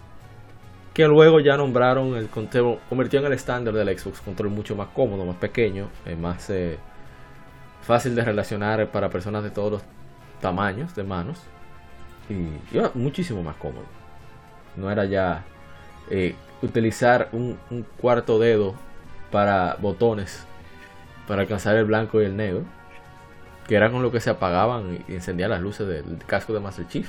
Que 0.98 1.06
luego 1.06 1.38
ya 1.38 1.56
nombraron 1.56 2.16
el 2.16 2.26
control, 2.26 2.80
convirtió 2.88 3.20
en 3.20 3.26
el 3.26 3.32
estándar 3.32 3.72
del 3.72 3.96
Xbox, 3.96 4.20
control 4.20 4.50
mucho 4.50 4.74
más 4.74 4.88
cómodo, 4.88 5.24
más 5.24 5.36
pequeño, 5.36 5.90
eh, 6.04 6.16
más 6.16 6.50
eh, 6.50 6.76
fácil 7.82 8.16
de 8.16 8.24
relacionar 8.24 8.84
para 8.90 9.08
personas 9.08 9.44
de 9.44 9.50
todos 9.50 9.70
los 9.70 9.82
tamaños 10.40 10.96
de 10.96 11.04
manos. 11.04 11.40
Y 12.28 12.74
iba 12.76 12.90
muchísimo 12.94 13.44
más 13.44 13.54
cómodo. 13.54 13.84
No 14.74 14.90
era 14.90 15.04
ya 15.04 15.44
eh, 16.10 16.34
utilizar 16.62 17.28
un, 17.30 17.56
un 17.70 17.84
cuarto 17.84 18.40
dedo 18.40 18.74
para 19.30 19.76
botones 19.80 20.48
para 21.28 21.42
alcanzar 21.42 21.76
el 21.76 21.84
blanco 21.84 22.20
y 22.20 22.24
el 22.24 22.36
negro 22.36 22.64
que 23.68 23.76
era 23.76 23.88
con 23.88 24.02
lo 24.02 24.10
que 24.10 24.18
se 24.18 24.30
apagaban 24.30 24.98
y 25.06 25.14
encendían 25.14 25.50
las 25.50 25.60
luces 25.60 25.86
del 25.86 26.18
casco 26.26 26.54
de 26.54 26.58
Master 26.58 26.88
Chief 26.88 27.08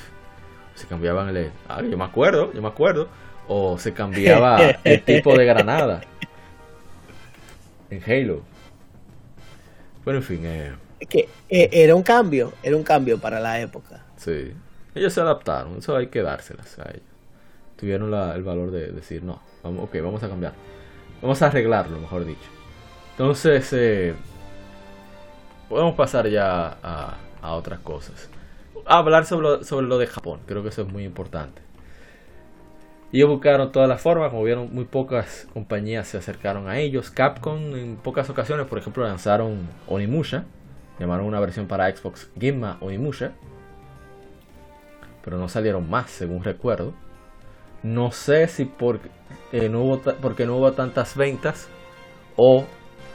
se 0.76 0.86
cambiaban 0.86 1.36
el 1.36 1.52
ah, 1.68 1.82
yo 1.82 1.98
me 1.98 2.03
acuerdo 2.03 2.52
yo 2.53 2.61
me 2.61 2.68
acuerdo 2.68 3.07
o 3.49 3.77
se 3.77 3.93
cambiaba 3.93 4.59
el 4.85 5.01
tipo 5.05 5.35
de 5.38 5.45
granada 5.45 6.01
en 7.89 8.01
Halo. 8.03 8.41
Bueno 10.05 10.19
en 10.19 10.23
fin 10.23 10.41
eh, 10.45 10.73
Que 11.09 11.27
eh, 11.49 11.69
era 11.71 11.95
un 11.95 12.03
cambio, 12.03 12.53
era 12.63 12.76
un 12.77 12.84
cambio 12.84 13.19
para 13.19 13.39
la 13.39 13.59
época. 13.59 14.05
sí. 14.17 14.53
Ellos 14.95 15.13
se 15.13 15.21
adaptaron 15.21 15.77
eso 15.77 15.95
hay 15.95 16.07
que 16.07 16.21
dárselas 16.21 16.77
a 16.80 16.89
ellos. 16.89 17.03
Tuvieron 17.77 18.09
la- 18.11 18.35
el 18.35 18.43
valor 18.43 18.71
de 18.71 18.91
decir 18.91 19.23
no 19.23 19.41
vamos 19.63 19.84
ok 19.85 19.95
vamos 20.03 20.23
a 20.23 20.30
cambiar. 20.30 20.53
Vamos 21.21 21.41
a 21.41 21.47
arreglarlo 21.47 21.99
mejor 21.99 22.26
dicho. 22.26 22.49
Entonces 23.11 23.69
eh, 23.73 24.13
podemos 25.69 25.95
pasar 25.95 26.27
ya 26.27 26.77
a, 26.81 27.17
a 27.41 27.53
otras 27.53 27.80
cosas. 27.80 28.30
A 28.85 28.97
hablar 28.99 29.26
sobre 29.26 29.47
lo, 29.47 29.63
sobre 29.63 29.85
lo 29.88 29.97
de 29.97 30.07
Japón 30.07 30.39
creo 30.47 30.63
que 30.63 30.69
eso 30.69 30.81
es 30.84 30.88
muy 30.91 31.03
importante 31.03 31.61
ellos 33.11 33.30
buscaron 33.30 33.72
todas 33.72 33.90
las 33.90 34.02
formas 34.02 34.30
como 34.30 34.44
vieron 34.44 34.73
muy 34.73 34.86
pocas 34.86 35.48
compañías 35.53 36.07
se 36.07 36.18
acercaron 36.18 36.68
a 36.69 36.77
ellos 36.80 37.10
Capcom 37.10 37.76
en 37.76 37.95
pocas 37.95 38.30
ocasiones 38.30 38.68
por 38.68 38.77
ejemplo 38.77 39.03
lanzaron 39.03 39.68
Onimusha 39.88 40.45
llamaron 40.99 41.26
una 41.26 41.40
versión 41.40 41.68
para 41.68 41.90
Xbox 41.95 42.30
Ginma 42.40 42.77
Onimusha 42.81 43.31
pero 45.23 45.38
no 45.38 45.49
salieron 45.49 45.90
más 45.90 46.10
según 46.10 46.44
recuerdo 46.44 46.94
no 47.81 48.11
sé 48.11 48.48
si 48.48 48.65
por, 48.65 48.99
eh, 49.53 49.69
no 49.69 49.81
hubo 49.84 50.02
porque 50.22 50.45
no 50.45 50.57
hubo 50.57 50.73
tantas 50.73 51.15
ventas 51.15 51.69
o 52.36 52.65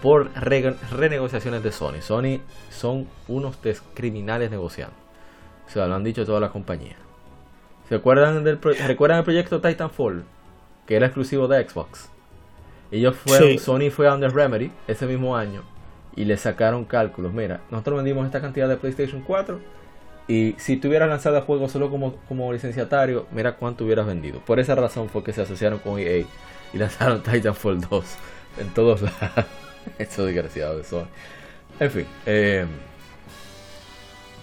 por 0.03 0.31
re- 0.35 0.75
renegociaciones 0.91 1.63
de 1.63 1.73
Sony. 1.73 2.01
Sony 2.01 2.41
son 2.71 3.07
unos 3.29 3.59
criminales 3.95 4.51
negociando. 4.51 4.95
O 5.67 5.71
sea, 5.71 5.87
lo 5.87 5.95
han 5.95 6.05
dicho 6.05 6.27
todas 6.27 6.41
las 6.43 6.51
compañías. 6.51 6.97
¿Se 7.89 7.97
acuerdan 7.97 8.45
del 8.45 8.61
recuerdan 8.61 9.19
el 9.19 9.25
proyecto 9.25 9.61
Titanfall? 9.61 10.25
Que 10.87 10.97
era 10.97 11.07
exclusivo 11.07 11.49
de 11.49 11.69
Xbox. 11.69 12.09
Ellos 12.91 13.17
fueron, 13.17 13.51
Sí. 13.51 13.59
Sony 13.59 13.91
fue 13.91 14.09
a 14.09 14.15
Under 14.15 14.33
Remedy 14.33 14.71
ese 14.87 15.07
mismo 15.07 15.37
año 15.37 15.63
y 16.17 16.25
le 16.25 16.37
sacaron 16.37 16.85
cálculos. 16.85 17.33
Mira, 17.33 17.61
nosotros 17.71 17.97
vendimos 17.97 18.27
esta 18.27 18.41
cantidad 18.41 18.69
de 18.69 18.77
PlayStation 18.77 19.23
4 19.23 19.59
y 20.29 20.55
si 20.59 20.77
tú 20.77 20.89
hubieras 20.89 21.09
lanzado 21.09 21.37
el 21.37 21.43
juego 21.43 21.69
solo 21.69 21.91
como, 21.91 22.17
como 22.29 22.53
licenciatario, 22.53 23.27
mira 23.33 23.57
cuánto 23.57 23.85
hubieras 23.85 24.07
vendido. 24.07 24.41
Por 24.41 24.61
esa 24.61 24.75
razón 24.75 25.09
fue 25.09 25.23
que 25.25 25.33
se 25.33 25.43
asociaron 25.43 25.79
con 25.81 25.99
EA 25.99 26.25
y 26.73 26.79
lanzaron 26.79 27.23
Titanfall 27.23 27.81
2 27.81 28.05
en 28.61 28.69
todos 28.69 29.03
lados. 29.03 29.47
Eso 29.99 30.25
desgraciado 30.25 30.79
de 30.79 30.85
Sony. 30.85 31.07
En 31.81 31.91
fin, 31.91 32.07
eh, 32.27 32.65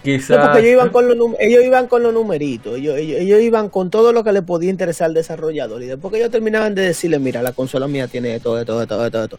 No, 0.04 0.42
porque 0.42 0.58
ellos 0.60 0.72
iban 0.72 0.90
con 0.90 1.08
los 1.08 1.18
ellos 1.38 1.64
iban 1.64 1.86
con 1.86 2.02
los 2.02 2.12
numeritos, 2.12 2.76
ellos, 2.78 2.96
ellos, 2.98 3.20
ellos 3.20 3.40
iban 3.40 3.68
con 3.68 3.88
todo 3.90 4.12
lo 4.12 4.24
que 4.24 4.32
le 4.32 4.42
podía 4.42 4.70
interesar 4.70 5.06
al 5.06 5.14
desarrollador. 5.14 5.82
Y 5.82 5.86
después 5.86 6.12
que 6.12 6.18
ellos 6.18 6.30
terminaban 6.30 6.74
de 6.74 6.82
decirle, 6.82 7.18
mira, 7.18 7.40
la 7.42 7.52
consola 7.52 7.86
mía 7.86 8.08
tiene 8.08 8.34
esto, 8.36 8.58
esto, 8.58 8.82
esto, 8.82 9.06
esto, 9.06 9.24
esto. 9.24 9.38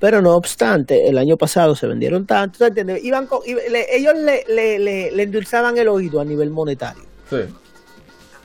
Pero 0.00 0.22
no 0.22 0.36
obstante, 0.36 1.08
el 1.08 1.18
año 1.18 1.36
pasado 1.36 1.74
se 1.74 1.88
vendieron 1.88 2.24
tanto, 2.24 2.58
¿tú 2.58 2.64
entiendes? 2.66 3.02
Iban 3.02 3.26
con, 3.26 3.40
le- 3.46 3.96
ellos 3.96 4.14
le, 4.16 4.44
le, 4.48 4.78
le, 4.78 5.10
le 5.10 5.22
endulzaban 5.24 5.76
el 5.76 5.88
oído 5.88 6.20
a 6.20 6.24
nivel 6.24 6.50
monetario. 6.50 7.02
Sí. 7.28 7.38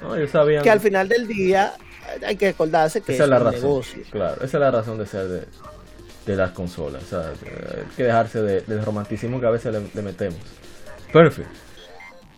No, 0.01 0.15
ellos 0.15 0.31
sabían. 0.31 0.63
Que 0.63 0.71
al 0.71 0.79
final 0.79 1.07
del 1.07 1.27
día 1.27 1.73
hay 2.25 2.35
que 2.35 2.47
acordarse 2.47 3.01
que 3.01 3.13
Esa 3.13 3.23
es 3.23 3.27
es 3.27 3.29
la 3.29 3.37
un 3.37 3.43
razón. 3.45 3.61
negocio. 3.61 4.03
Claro, 4.11 4.35
esa 4.37 4.45
es 4.57 4.61
la 4.61 4.71
razón 4.71 4.97
de 4.97 5.05
ser 5.05 5.27
de, 5.27 5.41
de 6.25 6.35
las 6.35 6.51
consolas. 6.51 7.03
O 7.03 7.05
sea, 7.05 7.19
hay 7.29 7.95
que 7.95 8.03
dejarse 8.03 8.41
de- 8.41 8.61
del 8.61 8.83
romanticismo 8.83 9.39
que 9.39 9.45
a 9.45 9.51
veces 9.51 9.71
le, 9.71 9.81
le 9.93 10.01
metemos. 10.01 10.39
Pero 11.13 11.27
en 11.27 11.31
fin. 11.31 11.45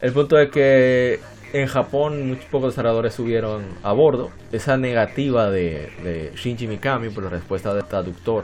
El 0.02 0.12
punto 0.12 0.38
es 0.38 0.52
que 0.52 1.20
en 1.54 1.68
Japón 1.68 2.28
muchos 2.28 2.46
pocos 2.46 2.74
desarrolladores 2.74 3.14
subieron 3.14 3.66
a 3.82 3.94
bordo. 3.94 4.30
Esa 4.52 4.78
negativa 4.78 5.50
de, 5.50 5.90
de 6.04 6.34
Shinji 6.36 6.68
Mikami 6.68 7.10
por 7.10 7.24
la 7.24 7.30
respuesta 7.30 7.74
del 7.74 7.86
traductor 7.86 8.44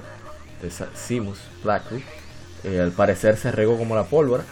de 0.61 0.71
Simus 0.95 1.39
Blackley. 1.63 2.03
eh, 2.63 2.79
al 2.79 2.91
parecer 2.91 3.37
se 3.37 3.51
regó 3.51 3.77
como 3.77 3.95
la 3.95 4.05
pólvora. 4.05 4.43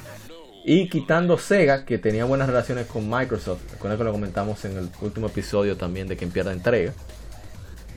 Y 0.65 0.89
quitando 0.89 1.37
Sega, 1.37 1.85
que 1.85 1.97
tenía 1.97 2.25
buenas 2.25 2.47
relaciones 2.47 2.85
con 2.85 3.09
Microsoft, 3.09 3.61
recuerda 3.71 3.97
que 3.97 4.03
lo 4.03 4.11
comentamos 4.11 4.65
en 4.65 4.77
el 4.77 4.89
último 5.01 5.27
episodio 5.27 5.77
también 5.77 6.07
de 6.07 6.17
quien 6.17 6.31
pierda 6.31 6.51
entrega. 6.51 6.91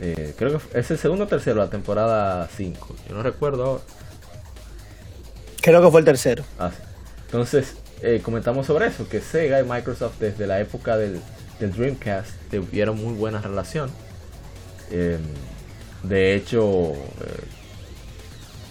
Eh, 0.01 0.35
creo 0.39 0.59
que 0.59 0.79
es 0.79 0.91
el 0.91 0.99
segundo 0.99 1.25
o 1.25 1.27
tercero, 1.27 1.57
la 1.57 1.69
temporada 1.71 2.49
5. 2.49 2.97
Yo 3.09 3.15
no 3.17 3.23
recuerdo 3.23 3.65
ahora. 3.65 3.83
Creo 5.61 5.83
que 5.83 5.91
fue 5.91 6.01
el 6.01 6.07
tercero. 6.07 6.45
Ah, 6.59 6.71
sí. 6.71 6.91
Entonces, 7.33 7.77
eh, 8.03 8.21
comentamos 8.23 8.67
sobre 8.67 8.89
eso, 8.89 9.09
que 9.09 9.23
Sega 9.23 9.59
y 9.59 9.65
Microsoft 9.65 10.19
desde 10.21 10.47
la 10.47 10.61
época 10.61 10.99
del, 10.99 11.19
Dreamcast 11.59 12.31
tuvieron 12.51 13.03
muy 13.03 13.15
buena 13.15 13.41
relación. 13.41 13.91
Eh, 14.91 15.17
de 16.03 16.35
hecho, 16.35 16.93
eh, 16.93 16.97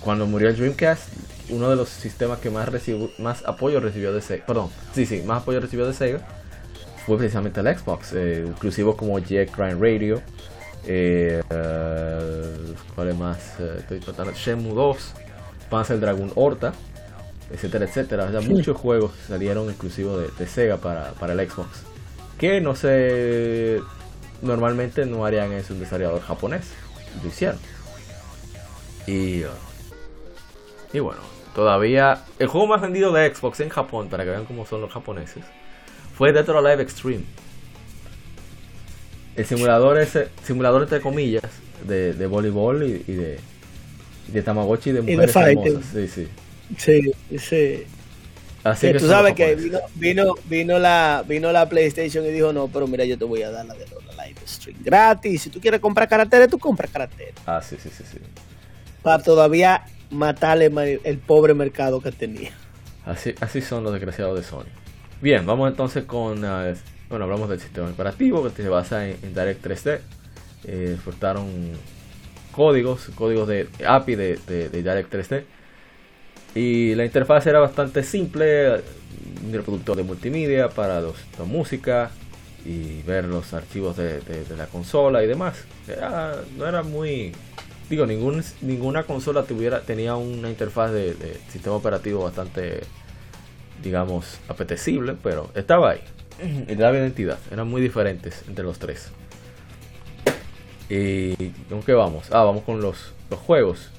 cuando 0.01 0.27
murió 0.27 0.49
el 0.49 0.57
Dreamcast, 0.57 1.07
uno 1.49 1.69
de 1.69 1.75
los 1.75 1.89
sistemas 1.89 2.39
que 2.39 2.49
más, 2.49 3.43
apoyo 3.45 3.79
recibió 3.79 4.13
de 4.13 4.21
Sega, 4.21 4.45
perdón, 4.45 4.69
sí, 4.93 5.05
sí, 5.05 5.21
más 5.25 5.41
apoyo 5.41 5.59
recibió 5.59 5.87
de 5.87 5.93
Sega, 5.93 6.19
fue 7.05 7.17
precisamente 7.17 7.59
el 7.61 7.77
Xbox, 7.77 8.13
eh, 8.13 8.45
inclusive 8.47 8.95
como 8.95 9.17
Jet 9.19 9.51
Crime 9.51 9.75
Radio, 9.75 10.21
eh, 10.85 11.41
eh, 11.49 12.75
¿cuál 12.95 13.09
es 13.09 13.17
más? 13.17 13.59
Estoy 13.59 13.99
tratando, 13.99 14.33
Shenmue 14.33 14.73
2, 14.73 15.13
Panzer 15.69 15.99
Dragon 15.99 16.31
Horta, 16.35 16.73
etcétera, 17.53 17.85
etcétera. 17.85 18.25
O 18.25 18.31
sea, 18.31 18.41
muchos 18.41 18.77
juegos 18.77 19.11
salieron 19.27 19.69
exclusivos 19.69 20.21
de, 20.21 20.29
de 20.37 20.47
Sega 20.49 20.77
para, 20.77 21.11
para 21.13 21.33
el 21.33 21.49
Xbox. 21.49 21.83
Que 22.37 22.61
no 22.61 22.75
sé 22.75 23.79
normalmente 24.41 25.05
no 25.05 25.25
harían 25.25 25.51
eso 25.51 25.73
un 25.73 25.79
desarrollador 25.79 26.21
japonés. 26.21 26.65
Lo 27.21 27.29
hicieron. 27.29 27.59
Y, 29.07 29.43
y 30.93 30.99
bueno, 30.99 31.21
todavía 31.53 32.23
el 32.39 32.47
juego 32.47 32.67
más 32.67 32.81
vendido 32.81 33.11
de 33.11 33.33
Xbox 33.33 33.59
en 33.59 33.69
Japón, 33.69 34.09
para 34.09 34.23
que 34.23 34.29
vean 34.29 34.45
cómo 34.45 34.65
son 34.65 34.81
los 34.81 34.91
japoneses, 34.91 35.43
fue 36.15 36.31
Dead 36.31 36.47
or 36.49 36.57
Alive 36.57 36.83
Extreme. 36.83 37.23
El 39.35 39.45
simulador 39.45 39.97
ese, 39.97 40.29
simulador 40.43 40.83
entre 40.83 41.01
comillas, 41.01 41.43
de, 41.87 42.13
de 42.13 42.27
voleibol 42.27 42.83
y, 42.83 43.03
y 43.07 43.13
de, 43.13 43.39
y 44.27 44.31
de 44.31 44.41
Tamagotchi 44.41 44.91
de 44.91 44.99
Y 44.99 45.03
de 45.03 45.13
mujeres 45.13 45.35
hermosas. 45.35 45.85
Sí, 45.93 46.07
sí. 46.07 46.27
Sí, 46.77 47.11
sí. 47.37 47.83
Así 48.63 48.87
Que 48.87 48.93
que 48.93 48.99
tú 48.99 49.07
sabes 49.07 49.33
que 49.33 49.55
vino, 49.55 49.79
vino, 49.95 50.33
vino, 50.45 50.79
la, 50.79 51.23
vino 51.27 51.51
la 51.51 51.67
PlayStation 51.67 52.23
y 52.25 52.29
dijo, 52.29 52.53
no, 52.53 52.67
pero 52.67 52.87
mira, 52.87 53.03
yo 53.05 53.17
te 53.17 53.25
voy 53.25 53.41
a 53.41 53.49
dar 53.49 53.65
la 53.65 53.73
de 53.73 53.85
la 54.15 54.25
Live 54.27 54.39
Stream 54.45 54.77
gratis. 54.83 55.41
Si 55.41 55.49
tú 55.49 55.59
quieres 55.59 55.79
comprar 55.79 56.07
caracteres, 56.07 56.47
tú 56.49 56.59
compras 56.59 56.91
caracteres. 56.91 57.33
Ah, 57.45 57.61
sí, 57.61 57.77
sí, 57.81 57.89
sí, 57.89 58.03
sí. 58.09 58.19
Para 59.01 59.23
todavía 59.23 59.83
matarle 60.11 60.69
ma- 60.69 60.83
el 60.85 61.17
pobre 61.17 61.55
mercado 61.55 62.01
que 62.01 62.11
tenía. 62.11 62.51
Así, 63.03 63.33
así 63.41 63.61
son 63.61 63.83
los 63.83 63.93
desgraciados 63.93 64.37
de 64.37 64.43
Sony. 64.43 64.65
Bien, 65.21 65.43
vamos 65.45 65.69
entonces 65.71 66.03
con. 66.05 66.45
ah, 66.45 66.71
bueno, 67.09 67.25
hablamos 67.25 67.49
del 67.49 67.59
sistema 67.59 67.89
operativo 67.89 68.43
que 68.43 68.61
se 68.61 68.69
basa 68.69 69.07
en, 69.09 69.17
en 69.23 69.33
Direct 69.33 69.65
3D. 69.65 69.99
Eh, 70.65 70.91
exportaron 70.93 71.47
códigos, 72.51 73.09
códigos 73.15 73.47
de 73.47 73.67
API 73.87 74.15
de, 74.15 74.37
de- 74.47 74.69
de 74.69 74.77
Direct 74.83 75.11
3D. 75.11 75.43
Y 76.55 76.95
la 76.95 77.05
interfaz 77.05 77.45
era 77.47 77.59
bastante 77.59 78.03
simple. 78.03 78.81
Un 79.45 79.53
reproductor 79.53 79.95
de 79.97 80.03
multimedia 80.03 80.69
para 80.69 81.01
los, 81.01 81.15
la 81.39 81.45
música 81.45 82.11
y 82.65 83.01
ver 83.03 83.25
los 83.25 83.53
archivos 83.53 83.97
de, 83.97 84.19
de- 84.21 84.43
de 84.45 84.57
la 84.57 84.67
consola 84.67 85.23
y 85.23 85.27
demás. 85.27 85.63
Era- 85.87 86.35
no 86.57 86.67
era 86.67 86.83
muy. 86.83 87.31
Digo, 87.89 88.05
ningún, 88.05 88.43
ninguna 88.61 89.03
consola 89.03 89.43
tuviera, 89.43 89.81
tenía 89.81 90.15
una 90.15 90.49
interfaz 90.49 90.91
de, 90.91 91.13
de 91.13 91.39
sistema 91.51 91.75
operativo 91.75 92.23
bastante, 92.23 92.81
digamos, 93.83 94.39
apetecible, 94.47 95.15
pero 95.21 95.49
estaba 95.55 95.91
ahí. 95.91 96.01
Y 96.67 96.75
daba 96.75 96.97
identidad. 96.97 97.37
Eran 97.51 97.67
muy 97.67 97.81
diferentes 97.81 98.43
entre 98.47 98.63
los 98.63 98.79
tres. 98.79 99.09
¿Y 100.89 101.35
con 101.69 101.81
qué 101.83 101.93
vamos? 101.93 102.27
Ah, 102.31 102.43
vamos 102.43 102.63
con 102.63 102.81
los, 102.81 103.13
los 103.29 103.39
juegos. 103.39 103.89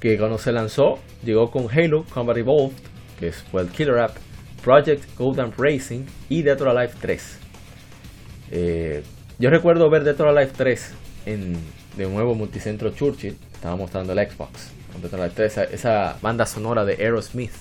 Que 0.00 0.16
cuando 0.16 0.38
se 0.38 0.52
lanzó, 0.52 0.98
llegó 1.24 1.50
con 1.50 1.68
Halo 1.70 2.04
Combat 2.12 2.36
Evolved, 2.36 2.76
que 3.18 3.32
fue 3.32 3.62
el 3.62 3.68
Killer 3.68 3.98
App, 3.98 4.16
Project 4.62 5.04
Golden 5.18 5.52
Racing 5.56 6.04
y 6.28 6.42
Dead 6.42 6.60
or 6.60 6.68
Alive 6.68 6.92
3. 7.00 7.38
Eh, 8.50 9.02
yo 9.38 9.50
recuerdo 9.50 9.90
ver 9.90 10.04
Dead 10.04 10.20
or 10.20 10.28
Alive 10.28 10.52
3 10.56 10.92
en 11.26 11.56
de 11.96 12.06
nuevo 12.08 12.34
Multicentro 12.34 12.90
Churchill. 12.90 13.36
Estaba 13.54 13.76
mostrando 13.76 14.12
el 14.12 14.18
Xbox. 14.30 14.70
Con 14.92 15.02
Dead 15.02 15.12
or 15.14 15.20
Alive 15.20 15.34
3, 15.34 15.52
esa, 15.52 15.64
esa 15.64 16.16
banda 16.22 16.46
sonora 16.46 16.84
de 16.84 16.94
Aerosmith. 16.94 17.52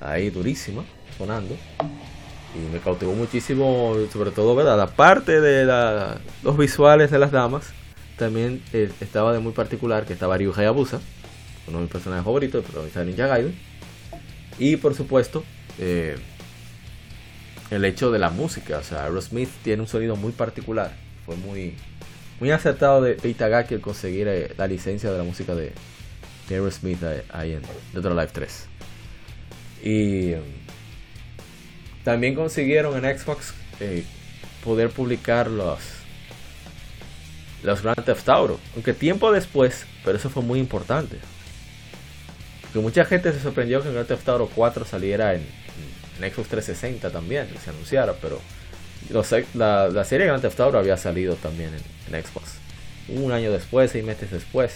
Ahí 0.00 0.30
durísima, 0.30 0.84
sonando. 1.16 1.54
Y 2.54 2.72
me 2.72 2.78
cautivó 2.80 3.12
muchísimo, 3.12 3.94
sobre 4.12 4.30
todo, 4.30 4.54
¿verdad? 4.56 4.80
Aparte 4.80 5.40
de 5.40 5.64
la- 5.66 6.18
los 6.42 6.56
visuales 6.56 7.10
de 7.10 7.18
las 7.18 7.30
damas, 7.30 7.72
también 8.16 8.62
eh, 8.72 8.90
estaba 9.00 9.32
de 9.32 9.38
muy 9.38 9.52
particular 9.52 10.06
que 10.06 10.14
estaba 10.14 10.36
Ryu 10.38 10.52
Hayabusa, 10.56 11.00
uno 11.68 11.78
de 11.78 11.82
mis 11.84 11.92
personajes 11.92 12.24
favoritos, 12.24 12.58
el 12.58 12.64
protagonista 12.64 13.00
de 13.00 13.06
Ninja 13.06 13.26
Gaiden. 13.26 13.54
Y 14.58 14.76
por 14.76 14.94
supuesto, 14.94 15.44
eh, 15.78 16.16
el 17.70 17.84
hecho 17.84 18.10
de 18.10 18.18
la 18.18 18.30
música, 18.30 18.78
o 18.78 18.82
sea, 18.82 19.04
Aerosmith 19.04 19.50
tiene 19.62 19.82
un 19.82 19.88
sonido 19.88 20.16
muy 20.16 20.32
particular. 20.32 20.92
Fue 21.24 21.36
muy, 21.36 21.74
muy 22.40 22.50
acertado 22.50 23.02
de, 23.02 23.14
de 23.14 23.28
Itagaki 23.28 23.74
el 23.74 23.80
conseguir 23.80 24.26
eh, 24.28 24.52
la 24.56 24.66
licencia 24.66 25.10
de 25.10 25.18
la 25.18 25.24
música 25.24 25.54
de, 25.54 25.72
Aerosmith 26.50 27.02
eh, 27.02 27.24
ahí 27.30 27.52
en 27.52 27.62
Dead 27.92 28.06
Alive 28.06 28.30
3. 28.32 28.66
Y 29.84 30.32
um, 30.32 30.42
también 32.02 32.34
consiguieron 32.34 33.04
en 33.04 33.18
Xbox 33.18 33.54
poder 34.64 34.90
publicar 34.90 35.48
los 35.48 35.78
los 37.62 37.82
Grand 37.82 38.04
Theft 38.04 38.28
Auto, 38.28 38.60
aunque 38.74 38.92
tiempo 38.92 39.32
después, 39.32 39.86
pero 40.04 40.16
eso 40.16 40.30
fue 40.30 40.42
muy 40.42 40.60
importante. 40.60 41.18
Que 42.72 42.78
mucha 42.80 43.04
gente 43.04 43.32
se 43.32 43.40
sorprendió 43.40 43.82
que 43.82 43.90
Grand 43.92 44.06
Theft 44.06 44.28
Auto 44.28 44.50
4 44.54 44.84
saliera 44.84 45.34
en, 45.34 45.40
en 46.20 46.30
Xbox 46.32 46.48
360 46.48 47.10
también, 47.10 47.46
que 47.48 47.58
se 47.58 47.70
anunciara, 47.70 48.14
pero 48.20 48.38
los- 49.10 49.32
la, 49.54 49.88
la 49.88 50.04
serie 50.04 50.26
Grand 50.26 50.42
Theft 50.42 50.60
Auto 50.60 50.78
había 50.78 50.96
salido 50.96 51.34
también 51.36 51.70
en, 51.74 52.14
en 52.14 52.22
Xbox. 52.24 52.54
Un 53.08 53.32
año 53.32 53.50
después, 53.52 53.90
seis 53.90 54.04
meses 54.04 54.30
después. 54.30 54.72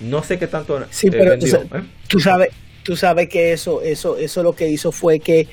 No 0.00 0.22
sé 0.22 0.38
qué 0.38 0.46
tanto 0.46 0.82
Sí, 0.90 1.08
eh, 1.08 1.10
pero 1.10 1.30
vendió, 1.32 1.58
tú, 1.60 1.68
sa- 1.68 1.78
¿eh? 1.78 1.82
tú 2.08 2.20
sabes, 2.20 2.48
tú 2.84 2.96
sabes 2.96 3.28
que 3.28 3.52
eso, 3.52 3.82
eso, 3.82 4.16
eso 4.16 4.42
lo 4.42 4.54
que 4.54 4.68
hizo 4.68 4.92
fue 4.92 5.18
que 5.20 5.46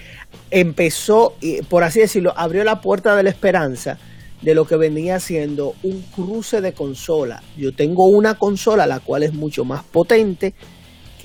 empezó, 0.52 1.36
y, 1.41 1.62
por 1.64 1.84
así 1.84 1.99
decirlo, 1.99 2.34
abrió 2.38 2.64
la 2.64 2.80
puerta 2.82 3.16
de 3.16 3.24
la 3.24 3.30
esperanza 3.30 3.98
de 4.41 4.53
lo 4.53 4.66
que 4.66 4.76
venía 4.78 5.20
siendo 5.20 5.74
un 5.84 6.02
cruce 6.16 6.62
de 6.62 6.74
consola. 6.74 7.41
Yo 7.57 7.74
tengo 7.74 8.06
una 8.06 8.36
consola 8.36 8.86
la 8.86 8.99
cual 8.99 9.24
es 9.24 9.34
mucho 9.34 9.66
más 9.66 9.84
potente 9.84 10.53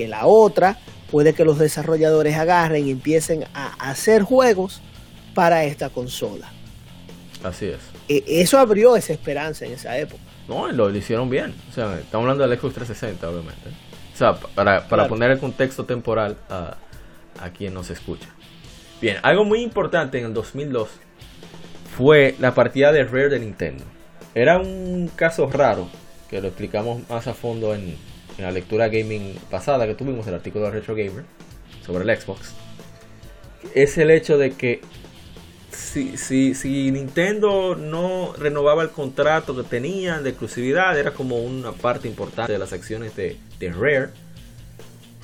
que 0.00 0.08
la 0.08 0.26
otra. 0.26 0.78
Puede 1.10 1.34
que 1.34 1.44
los 1.44 1.58
desarrolladores 1.58 2.36
agarren 2.36 2.86
y 2.86 2.92
empiecen 2.92 3.44
a 3.52 3.74
hacer 3.90 4.22
juegos 4.22 4.80
para 5.34 5.64
esta 5.64 5.90
consola. 5.90 6.50
Así 7.44 7.66
es. 7.66 7.78
E- 8.08 8.24
Eso 8.40 8.58
abrió 8.58 8.96
esa 8.96 9.12
esperanza 9.12 9.66
en 9.66 9.72
esa 9.72 9.98
época. 9.98 10.22
No, 10.48 10.68
lo, 10.68 10.88
lo 10.88 10.96
hicieron 10.96 11.28
bien. 11.28 11.52
O 11.70 11.74
sea, 11.74 11.98
estamos 11.98 12.24
hablando 12.24 12.46
del 12.46 12.58
Xbox 12.58 12.74
360, 12.76 13.28
obviamente. 13.28 13.68
O 14.14 14.16
sea, 14.16 14.34
pa- 14.34 14.48
para, 14.54 14.72
para 14.82 14.88
Claro. 14.88 15.08
poner 15.08 15.30
el 15.32 15.38
contexto 15.38 15.84
temporal 15.84 16.36
a, 16.48 16.76
a 17.40 17.50
quien 17.50 17.74
nos 17.74 17.90
escucha. 17.90 18.28
Bien, 19.02 19.16
algo 19.22 19.44
muy 19.44 19.62
importante 19.62 20.18
en 20.18 20.26
el 20.26 20.32
2002 20.34 20.88
fue 21.96 22.34
la 22.38 22.54
partida 22.54 22.92
de 22.92 23.04
Rare 23.04 23.28
de 23.30 23.40
Nintendo. 23.40 23.84
Era 24.34 24.58
un 24.58 25.10
caso 25.16 25.48
raro, 25.50 25.88
que 26.28 26.40
lo 26.40 26.48
explicamos 26.48 27.02
más 27.08 27.26
a 27.26 27.34
fondo 27.34 27.74
en, 27.74 27.96
en 28.38 28.44
la 28.44 28.50
lectura 28.50 28.88
gaming 28.88 29.34
pasada 29.50 29.86
que 29.86 29.94
tuvimos, 29.94 30.26
el 30.26 30.34
artículo 30.34 30.66
de 30.66 30.70
Retro 30.72 30.94
Gamer, 30.94 31.24
sobre 31.84 32.04
el 32.04 32.20
Xbox. 32.20 32.52
Es 33.74 33.98
el 33.98 34.10
hecho 34.10 34.38
de 34.38 34.52
que 34.52 34.80
si, 35.70 36.16
si, 36.16 36.54
si 36.54 36.90
Nintendo 36.90 37.76
no 37.76 38.32
renovaba 38.38 38.82
el 38.82 38.90
contrato 38.90 39.56
que 39.56 39.62
tenían 39.62 40.22
de 40.22 40.30
exclusividad, 40.30 40.98
era 40.98 41.12
como 41.12 41.38
una 41.38 41.72
parte 41.72 42.08
importante 42.08 42.52
de 42.52 42.58
las 42.58 42.72
acciones 42.72 43.16
de, 43.16 43.36
de 43.58 43.72
Rare, 43.72 44.10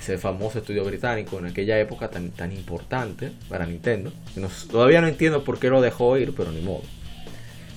ese 0.01 0.19
famoso 0.19 0.59
estudio 0.59 0.85
británico 0.85 1.39
en 1.39 1.47
aquella 1.47 1.79
época 1.81 2.09
tan, 2.09 2.31
tan 2.31 2.53
importante 2.53 3.33
para 3.49 3.67
Nintendo. 3.67 4.13
todavía 4.71 5.01
no 5.01 5.09
entiendo 5.09 5.43
por 5.43 5.59
qué 5.59 5.69
lo 5.69 5.81
dejó 5.81 6.17
ir, 6.19 6.35
pero 6.37 6.53
ni 6.53 6.61
modo. 6.61 6.83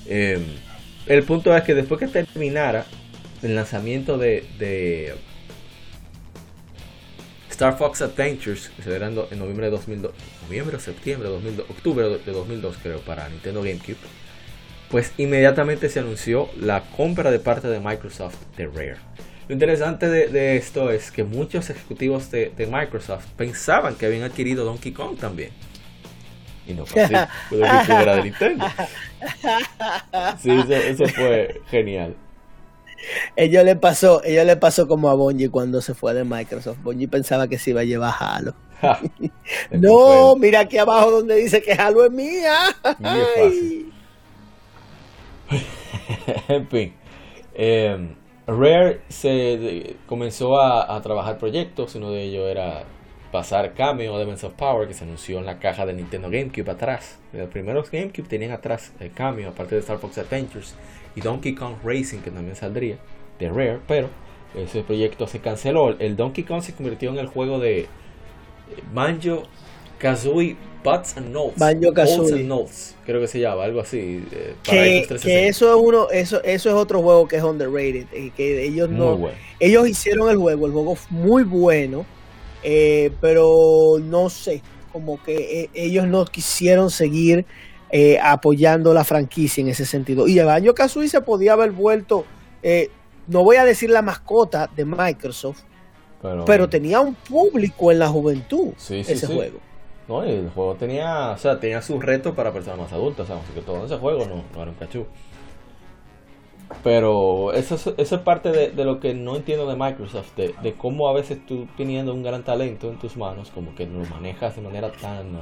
Eh, 0.06 0.40
el 1.06 1.24
punto 1.24 1.56
es 1.56 1.64
que 1.64 1.74
después 1.74 2.00
que 2.00 2.08
terminara 2.08 2.86
el 3.42 3.56
lanzamiento 3.56 4.18
de, 4.18 4.46
de 4.60 5.16
Star 7.50 7.78
Fox 7.78 8.02
Adventures, 8.02 8.70
que 8.76 8.84
se 8.84 8.90
verá 8.90 9.08
en, 9.08 9.16
do- 9.16 9.28
en 9.32 9.40
noviembre 9.40 9.66
de 9.68 9.72
2002, 9.72 10.14
noviembre 10.44 10.78
o 10.78 10.80
septiembre 10.80 11.28
de 11.28 11.34
2002, 11.36 11.70
octubre 11.70 12.08
de 12.20 12.32
2002 12.32 12.78
creo, 12.82 13.02
para 13.02 13.28
Nintendo 13.30 13.62
GameCube, 13.62 13.98
pues 14.90 15.14
inmediatamente 15.18 15.90
se 15.90 16.00
anunció 16.00 16.50
la 16.60 16.90
compra 16.92 17.32
de 17.32 17.40
parte 17.40 17.68
de 17.68 17.80
Microsoft 17.80 18.38
de 18.58 18.68
Rare. 18.68 18.98
Lo 19.48 19.54
interesante 19.54 20.10
de, 20.10 20.28
de 20.30 20.58
esto 20.58 20.92
es 20.92 21.12
que 21.12 21.24
muchos 21.24 21.70
ejecutivos 21.70 22.32
de, 22.32 22.52
de 22.56 22.68
Microsoft 22.68 23.28
pensaban 23.38 23.96
que 23.98 24.06
habían 24.08 24.24
adquirido 24.24 24.66
Donkey 24.66 24.94
Kong 24.94 25.18
también. 25.20 25.52
Y 26.66 26.74
no 26.74 26.86
fue 26.86 27.00
así. 27.02 27.28
Era 27.50 28.16
de 28.16 28.24
Nintendo. 28.24 28.74
Sí, 30.36 30.60
eso, 30.60 30.74
eso 30.74 31.10
fue 31.10 31.62
genial. 31.68 32.18
Ellos 33.36 33.64
le 33.64 33.76
pasó, 33.76 34.24
ellos 34.24 34.46
le 34.46 34.58
pasó 34.58 34.88
como 34.88 35.10
a 35.10 35.14
Bungie 35.16 35.50
cuando 35.50 35.82
se 35.82 35.94
fue 35.94 36.14
de 36.14 36.24
Microsoft. 36.24 36.80
Bungie 36.84 37.08
pensaba 37.08 37.48
que 37.48 37.58
se 37.58 37.72
iba 37.72 37.82
a 37.82 37.86
llevar 37.86 38.14
Halo. 38.20 38.54
Ja. 38.82 39.00
No, 39.72 40.36
mira 40.36 40.62
aquí 40.62 40.78
abajo 40.78 41.12
donde 41.12 41.36
dice 41.36 41.62
que 41.62 41.74
Halo 41.74 42.06
es 42.06 42.12
mía. 42.12 42.54
En 46.48 46.68
fin. 46.68 46.94
eh, 47.56 48.16
Rare 48.48 49.02
se 49.10 49.30
de- 49.30 49.96
comenzó 50.08 50.60
a, 50.60 50.96
a 50.96 51.02
trabajar 51.02 51.38
proyectos. 51.38 51.96
Uno 51.96 52.12
de 52.12 52.24
ellos 52.24 52.48
era 52.50 52.84
pasar 53.32 53.74
Cameo 53.76 54.16
Elements 54.16 54.44
of 54.44 54.54
Power, 54.54 54.88
que 54.88 54.94
se 54.96 55.04
anunció 55.04 55.38
en 55.40 55.46
la 55.46 55.60
caja 55.60 55.86
de 55.86 55.94
Nintendo 55.94 56.30
GameCube 56.30 56.70
atrás. 56.72 57.20
Los 57.32 57.50
primeros 57.50 57.92
GameCube 57.92 58.28
tenían 58.28 58.52
atrás 58.52 58.92
el 59.00 59.12
Cameo, 59.14 59.50
aparte 59.50 59.76
de 59.76 59.82
Star 59.82 60.00
Fox 60.00 60.18
Adventures 60.18 60.74
y 61.16 61.22
Donkey 61.22 61.56
Kong 61.56 61.76
Racing, 61.84 62.20
que 62.20 62.32
también 62.32 62.56
saldría 62.56 62.98
de 63.40 63.50
Rare, 63.50 63.80
pero 63.88 64.10
ese 64.56 64.84
proyecto 64.84 65.28
se 65.28 65.40
canceló. 65.40 65.98
El 66.00 66.16
Donkey 66.16 66.44
Kong 66.44 66.62
se 66.62 66.74
convirtió 66.74 67.10
en 67.12 67.18
el 67.20 67.28
juego 67.28 67.60
de 67.60 67.88
Banjo 68.94 69.44
Kazooie 69.98 70.56
Butts 70.84 71.18
and 71.18 71.32
Notes. 71.32 71.58
Banjo 71.58 71.94
Kazooie. 71.94 72.34
and 72.34 72.48
Notes, 72.48 72.96
creo 73.06 73.20
que 73.20 73.28
se 73.28 73.40
llama, 73.40 73.64
algo 73.66 73.82
así. 73.82 74.24
eh, 74.32 74.56
para 74.66 74.84
Que, 74.84 74.86
Xbox 74.86 75.08
360. 75.08 75.28
que 75.28 75.48
eso 75.48 75.70
es 75.76 75.82
uno, 75.82 76.10
eso, 76.10 76.42
eso 76.44 76.70
es 76.70 76.76
otro 76.76 77.02
juego 77.02 77.28
que 77.28 77.38
es 77.38 77.44
underrated. 77.44 78.08
que 78.36 78.64
ellos 78.66 78.90
no, 78.90 79.18
bueno. 79.18 79.38
ellos 79.60 79.88
hicieron 79.90 80.30
el 80.30 80.38
juego, 80.38 80.66
el 80.68 80.72
juego 80.72 80.96
fue 80.96 81.18
muy 81.18 81.44
bueno, 81.44 82.06
eh, 82.64 83.12
pero 83.22 83.98
no 84.02 84.30
sé, 84.30 84.64
como 84.92 85.22
que 85.22 85.64
eh, 85.64 85.70
ellos 85.74 86.08
no 86.08 86.26
quisieron 86.26 86.90
seguir 86.92 87.46
eh, 87.90 88.20
apoyando 88.22 88.94
la 88.94 89.04
franquicia 89.04 89.62
en 89.62 89.70
ese 89.70 89.86
sentido. 89.86 90.28
Y 90.28 90.40
el 90.40 90.50
año 90.50 90.74
Kazooie 90.74 91.10
se 91.10 91.22
podía 91.22 91.54
haber 91.54 91.72
vuelto, 91.72 92.26
eh, 92.64 92.90
no 93.28 93.44
voy 93.44 93.58
a 93.58 93.66
decir 93.66 93.90
la 93.90 94.02
mascota 94.02 94.68
de 94.76 94.86
Microsoft, 94.86 95.64
Pero, 96.22 96.46
pero 96.46 96.70
tenía 96.70 97.00
un 97.02 97.16
público 97.16 97.92
en 97.92 98.00
la 98.00 98.10
juventud 98.10 98.74
Sí, 98.78 99.04
sí, 99.04 99.14
ese 99.14 99.28
sí. 99.28 99.34
juego. 99.34 99.60
No, 100.08 100.26
y 100.26 100.32
el 100.32 100.50
juego 100.50 100.76
tenía, 100.76 101.32
o 101.32 101.38
sea, 101.38 101.60
tenía 101.60 101.82
sus 101.82 102.04
retos 102.04 102.34
para 102.36 102.52
personas 102.52 102.80
más 102.80 102.94
adultas, 102.94 103.28
sabemos 103.28 103.50
que 103.52 103.62
todo 103.62 103.86
ese 103.86 103.98
juego 103.98 104.26
no, 104.26 104.44
no 104.54 104.62
era 104.62 104.72
un 104.72 104.78
cachú. 104.78 105.06
Pero 106.84 107.52
eso 107.54 107.76
es, 107.76 107.88
eso 107.98 108.16
es 108.16 108.22
parte 108.22 108.52
de, 108.52 108.72
de 108.72 108.86
lo 108.86 109.00
que 109.00 109.14
no 109.14 109.36
entiendo 109.36 109.68
de 109.68 109.76
Microsoft, 109.76 110.36
de, 110.36 110.54
de 110.62 110.74
cómo 110.76 111.10
a 111.10 111.14
veces 111.14 111.44
tú 111.46 111.68
teniendo 111.76 112.14
un 112.14 112.24
gran 112.24 112.44
talento 112.44 112.90
en 112.90 113.00
tus 113.00 113.18
manos, 113.18 113.50
como 113.52 113.74
que 113.76 113.86
lo 113.88 114.06
manejas 114.06 114.56
de 114.56 114.62
manera 114.62 114.92
tan 114.92 115.42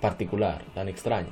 particular, 0.00 0.62
tan 0.74 0.88
extraña. 0.88 1.28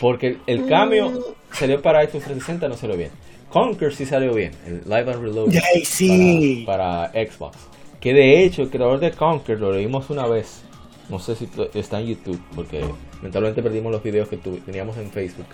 Porque 0.00 0.38
el, 0.46 0.66
cambio 0.66 1.36
salió 1.52 1.80
para 1.80 2.00
Xbox 2.02 2.24
360, 2.24 2.68
no 2.68 2.76
salió 2.76 2.96
bien. 2.96 3.10
Conquer 3.50 3.94
sí 3.94 4.04
salió 4.04 4.34
bien, 4.34 4.52
el 4.66 4.82
Live 4.84 5.12
and 5.12 5.22
Reload 5.22 5.52
sí. 5.84 6.64
para, 6.66 7.12
para 7.12 7.30
Xbox. 7.30 7.56
Que 8.00 8.12
de 8.12 8.44
hecho 8.44 8.62
el 8.62 8.70
creador 8.70 9.00
de 9.00 9.12
Conquer 9.12 9.60
lo 9.60 9.72
leímos 9.72 10.10
una 10.10 10.26
vez. 10.26 10.62
No 11.08 11.18
sé 11.18 11.36
si 11.36 11.48
está 11.74 12.00
en 12.00 12.08
YouTube, 12.08 12.40
porque 12.54 12.82
lamentablemente 13.16 13.62
perdimos 13.62 13.92
los 13.92 14.02
videos 14.02 14.28
que 14.28 14.36
teníamos 14.36 14.96
en 14.96 15.10
Facebook. 15.10 15.46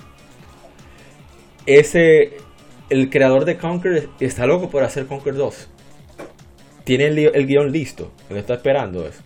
Ese, 1.67 2.39
el 2.89 3.11
creador 3.11 3.45
de 3.45 3.57
Conquer 3.57 4.09
está 4.21 4.47
loco 4.47 4.71
por 4.71 4.83
hacer 4.83 5.07
Conquer 5.07 5.35
2. 5.35 5.69
Tiene 6.85 7.07
el, 7.07 7.19
el 7.19 7.47
guion 7.47 7.71
listo. 7.71 8.11
Él 8.31 8.39
está 8.39 8.55
esperando 8.55 9.07
eso. 9.07 9.23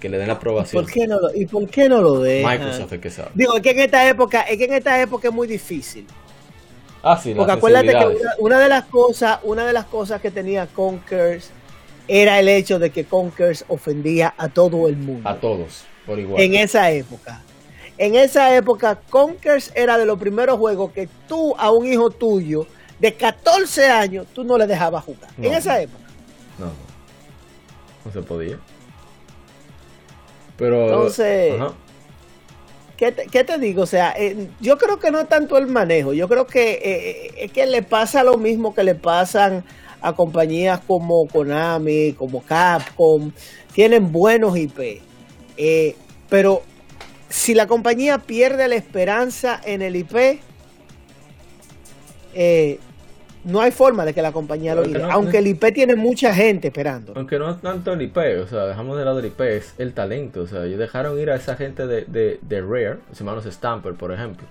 Que 0.00 0.08
le 0.08 0.18
den 0.18 0.28
la 0.28 0.34
aprobación. 0.34 0.82
¿Por 0.82 0.92
qué 0.92 1.06
no 1.06 1.20
lo, 1.20 1.34
¿Y 1.34 1.46
por 1.46 1.68
qué 1.68 1.88
no 1.88 2.00
lo 2.00 2.20
dejan? 2.20 2.58
Microsoft 2.58 2.92
es 2.94 3.00
que 3.00 3.10
sabe. 3.10 3.30
Digo, 3.34 3.54
es 3.56 3.62
que 3.62 3.70
en 3.70 3.80
esta 3.80 4.08
época, 4.08 4.40
es 4.42 4.56
que 4.56 4.64
en 4.64 4.72
esta 4.72 5.00
época 5.00 5.28
es 5.28 5.34
muy 5.34 5.46
difícil. 5.46 6.06
Ah, 7.02 7.18
sí, 7.22 7.34
Porque 7.34 7.52
acuérdate 7.52 7.88
que 7.88 8.06
una, 8.06 8.34
una 8.38 8.58
de 8.58 8.68
las 8.68 8.84
cosas, 8.86 9.38
una 9.42 9.66
de 9.66 9.72
las 9.72 9.86
cosas 9.86 10.20
que 10.20 10.30
tenía 10.30 10.66
Conkers 10.66 11.50
era 12.08 12.40
el 12.40 12.48
hecho 12.48 12.78
de 12.78 12.90
que 12.90 13.04
Conkers 13.04 13.64
ofendía 13.68 14.34
a 14.36 14.48
todo 14.48 14.88
el 14.88 14.96
mundo. 14.96 15.28
A 15.28 15.36
todos, 15.36 15.84
por 16.06 16.18
igual. 16.18 16.42
en 16.42 16.54
esa 16.54 16.90
época. 16.90 17.42
En 17.96 18.14
esa 18.14 18.56
época, 18.56 18.98
Conkers 19.10 19.72
era 19.74 19.98
de 19.98 20.06
los 20.06 20.18
primeros 20.18 20.58
juegos 20.58 20.92
que 20.92 21.08
tú 21.28 21.54
a 21.58 21.70
un 21.70 21.86
hijo 21.86 22.10
tuyo 22.10 22.66
de 22.98 23.14
14 23.14 23.90
años 23.90 24.26
tú 24.34 24.44
no 24.44 24.58
le 24.58 24.66
dejabas 24.66 25.04
jugar. 25.04 25.30
No. 25.36 25.46
En 25.46 25.54
esa 25.54 25.80
época. 25.80 26.04
No, 26.58 26.66
no. 26.66 26.72
No 28.04 28.12
se 28.12 28.22
podía. 28.22 28.58
Pero. 30.60 30.84
Entonces- 30.84 31.60
Ajá. 31.60 31.72
¿Qué 32.96 33.12
te, 33.12 33.26
qué 33.28 33.44
te 33.44 33.56
digo? 33.58 33.82
O 33.82 33.86
sea, 33.86 34.12
eh, 34.14 34.48
yo 34.60 34.76
creo 34.76 34.98
que 35.00 35.10
no 35.10 35.18
es 35.18 35.26
tanto 35.28 35.56
el 35.56 35.66
manejo. 35.66 36.12
Yo 36.12 36.28
creo 36.28 36.46
que 36.46 36.72
eh, 36.84 37.44
es 37.44 37.50
que 37.50 37.64
le 37.64 37.82
pasa 37.82 38.22
lo 38.22 38.36
mismo 38.36 38.74
que 38.74 38.84
le 38.84 38.94
pasan 38.94 39.64
a 40.02 40.12
compañías 40.12 40.80
como 40.86 41.26
Konami, 41.26 42.12
como 42.12 42.42
Capcom. 42.42 43.32
Tienen 43.72 44.12
buenos 44.12 44.54
IP. 44.58 45.00
Eh, 45.56 45.96
pero 46.28 46.62
si 47.30 47.54
la 47.54 47.66
compañía 47.66 48.18
pierde 48.18 48.68
la 48.68 48.74
esperanza 48.74 49.58
en 49.64 49.80
el 49.80 49.96
IP, 49.96 50.40
eh, 52.34 52.78
no 53.44 53.60
hay 53.60 53.70
forma 53.70 54.04
de 54.04 54.12
que 54.14 54.22
la 54.22 54.32
compañía 54.32 54.74
lo 54.74 54.82
Pero 54.82 54.92
que 54.92 54.98
diga. 54.98 55.08
no- 55.08 55.14
Aunque 55.14 55.38
el 55.38 55.46
IP 55.46 55.72
tiene 55.72 55.96
mucha 55.96 56.34
gente 56.34 56.68
esperando. 56.68 57.12
Aunque 57.16 57.38
no 57.38 57.50
es 57.50 57.60
tanto 57.60 57.92
el 57.92 58.02
IP, 58.02 58.16
o 58.42 58.46
sea, 58.46 58.66
dejamos 58.66 58.98
de 58.98 59.04
lado 59.04 59.18
el 59.20 59.26
IP, 59.26 59.40
es 59.56 59.74
el 59.78 59.92
talento. 59.94 60.42
O 60.42 60.46
sea, 60.46 60.64
ellos 60.64 60.78
dejaron 60.78 61.18
ir 61.18 61.30
a 61.30 61.36
esa 61.36 61.56
gente 61.56 61.86
de, 61.86 62.04
de, 62.04 62.38
de 62.42 62.60
Rare, 62.60 62.98
los 63.08 63.18
hermanos 63.20 63.44
Stamper, 63.44 63.94
por 63.94 64.12
ejemplo. 64.12 64.46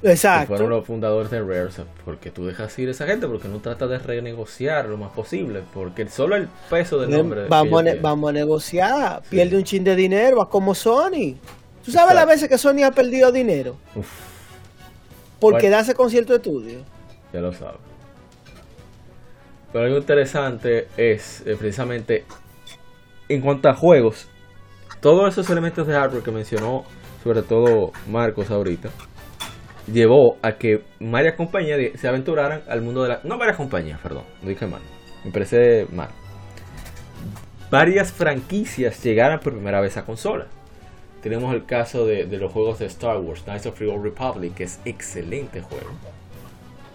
Que 0.00 0.12
Exacto. 0.12 0.46
fueron 0.46 0.70
los 0.70 0.86
fundadores 0.86 1.28
de 1.30 1.40
Rare. 1.40 1.62
O 1.64 1.70
sea, 1.72 1.84
porque 2.04 2.30
tú 2.30 2.46
dejas 2.46 2.78
ir 2.78 2.86
a 2.88 2.92
esa 2.92 3.04
gente, 3.06 3.26
porque 3.26 3.48
no 3.48 3.58
tratas 3.58 3.90
de 3.90 3.98
renegociar 3.98 4.86
lo 4.86 4.96
más 4.96 5.10
posible. 5.10 5.62
Porque 5.74 6.08
solo 6.08 6.36
el 6.36 6.48
peso 6.70 7.00
del 7.00 7.10
nombre. 7.10 7.42
que 7.42 7.48
vamos, 7.48 7.84
a 7.84 7.94
vamos 8.00 8.30
a 8.30 8.32
negociar. 8.32 9.22
Pierde 9.28 9.56
un 9.56 9.64
chin 9.64 9.82
de 9.82 9.96
dinero, 9.96 10.36
va 10.38 10.48
como 10.48 10.74
Sony. 10.74 11.34
¿Tú 11.84 11.90
sabes 11.90 12.14
las 12.14 12.26
veces 12.26 12.48
que 12.48 12.58
Sony 12.58 12.84
ha 12.84 12.92
perdido 12.92 13.32
dinero? 13.32 13.76
Uf, 13.96 14.06
Por 15.40 15.52
Bueno. 15.54 15.58
quedarse 15.62 15.94
con 15.94 16.10
cierto 16.10 16.34
estudio. 16.34 16.78
ya 17.32 17.40
lo 17.40 17.52
sabes. 17.52 17.80
Pero 19.72 19.84
algo 19.84 19.98
interesante 19.98 20.88
es 20.96 21.46
eh, 21.46 21.56
precisamente 21.58 22.24
en 23.28 23.40
cuanto 23.42 23.68
a 23.68 23.74
juegos, 23.74 24.28
todos 25.00 25.28
esos 25.32 25.48
elementos 25.50 25.86
de 25.86 25.94
hardware 25.94 26.22
que 26.22 26.30
mencionó, 26.30 26.84
sobre 27.22 27.42
todo 27.42 27.92
Marcos 28.08 28.50
ahorita, 28.50 28.88
llevó 29.92 30.36
a 30.42 30.52
que 30.52 30.84
varias 31.00 31.36
compañías 31.36 31.78
se 32.00 32.08
aventuraran 32.08 32.62
al 32.68 32.82
mundo 32.82 33.02
de 33.02 33.10
la. 33.10 33.20
No 33.24 33.38
varias 33.38 33.56
compañías, 33.56 34.00
perdón, 34.00 34.24
no 34.42 34.48
dije 34.48 34.66
mal, 34.66 34.80
me 35.24 35.30
parece 35.30 35.86
mal. 35.92 36.08
Varias 37.70 38.12
franquicias 38.12 39.02
llegaran 39.02 39.40
por 39.40 39.52
primera 39.52 39.80
vez 39.80 39.96
a 39.98 40.04
consola. 40.04 40.46
Tenemos 41.22 41.52
el 41.52 41.66
caso 41.66 42.06
de, 42.06 42.24
de 42.24 42.38
los 42.38 42.50
juegos 42.52 42.78
de 42.78 42.86
Star 42.86 43.18
Wars, 43.18 43.42
Knights 43.42 43.66
of 43.66 43.78
the 43.78 43.86
Old 43.86 44.04
Republic, 44.04 44.54
que 44.54 44.64
es 44.64 44.80
excelente 44.84 45.60
juego 45.60 45.90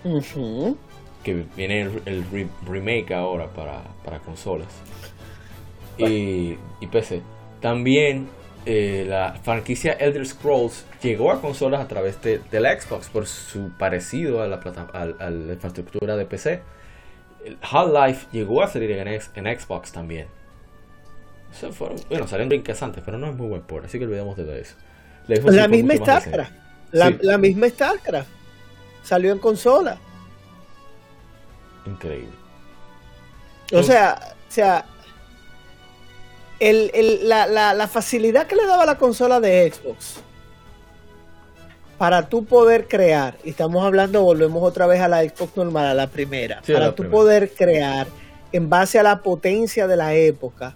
Ujú. 0.05 0.77
Que 1.23 1.45
viene 1.55 1.81
el, 1.81 2.01
el 2.05 2.25
re- 2.31 2.47
remake 2.65 3.11
ahora 3.13 3.47
para, 3.47 3.81
para 4.03 4.19
consolas 4.19 4.67
y, 5.97 6.57
y 6.79 6.87
PC. 6.91 7.21
También 7.61 8.27
eh, 8.65 9.05
la 9.07 9.33
franquicia 9.43 9.93
Elder 9.93 10.25
Scrolls 10.25 10.85
llegó 11.01 11.31
a 11.31 11.41
consolas 11.41 11.81
a 11.81 11.87
través 11.87 12.21
de, 12.21 12.39
de 12.51 12.59
la 12.59 12.79
Xbox 12.79 13.09
por 13.09 13.25
su 13.27 13.71
parecido 13.77 14.41
a 14.41 14.47
la, 14.47 14.59
plata- 14.59 14.87
al- 14.93 15.15
a 15.19 15.29
la 15.29 15.53
infraestructura 15.53 16.15
de 16.15 16.25
PC. 16.25 16.61
Half-Life 17.61 18.27
llegó 18.31 18.63
a 18.63 18.67
salir 18.67 18.91
en, 18.91 19.07
en 19.07 19.59
Xbox 19.59 19.91
también. 19.91 20.27
O 21.51 21.55
sea, 21.55 21.71
fueron, 21.71 21.97
bueno, 22.09 22.25
salieron 22.27 22.49
brincas 22.49 22.81
antes, 22.81 23.03
pero 23.05 23.17
no 23.17 23.27
es 23.29 23.35
muy 23.35 23.47
buen 23.47 23.61
port, 23.61 23.85
así 23.85 23.99
que 23.99 24.05
olvidemos 24.05 24.35
de 24.37 24.59
eso. 24.61 24.75
La 25.27 25.35
La 25.51 25.67
misma 25.67 25.95
StarCraft. 25.95 26.51
La, 26.91 27.07
Sí. 27.09 27.17
la 27.21 27.37
misma 27.37 27.69
StarCraft. 27.69 28.29
Salió 29.03 29.31
en 29.31 29.39
consola. 29.39 29.97
Increíble. 31.85 32.31
O 33.73 33.81
sea, 33.83 34.35
o 34.49 34.51
sea 34.51 34.85
el- 36.59 36.91
el- 36.93 37.27
la, 37.27 37.47
la- 37.47 37.73
la 37.73 37.87
facilidad 37.87 38.47
que 38.47 38.55
le 38.55 38.65
daba 38.65 38.85
la 38.85 38.97
consola 38.97 39.39
de 39.39 39.71
Xbox 39.71 40.17
para 41.97 42.27
tú 42.27 42.45
poder 42.45 42.87
crear, 42.87 43.37
y 43.43 43.49
estamos 43.51 43.83
hablando, 43.85 44.21
volvemos 44.23 44.61
otra 44.63 44.87
vez 44.87 44.99
a 45.01 45.07
la 45.07 45.21
Xbox 45.23 45.55
normal, 45.57 45.85
a 45.87 45.93
la 45.93 46.07
primera, 46.07 46.61
Sí, 46.63 46.73
para 46.73 46.87
la 46.87 46.91
tú 46.91 47.03
primera. 47.03 47.11
poder 47.17 47.51
crear 47.53 48.07
en 48.51 48.69
base 48.69 48.99
a 48.99 49.03
la 49.03 49.21
potencia 49.21 49.87
de 49.87 49.95
la 49.95 50.13
época, 50.13 50.75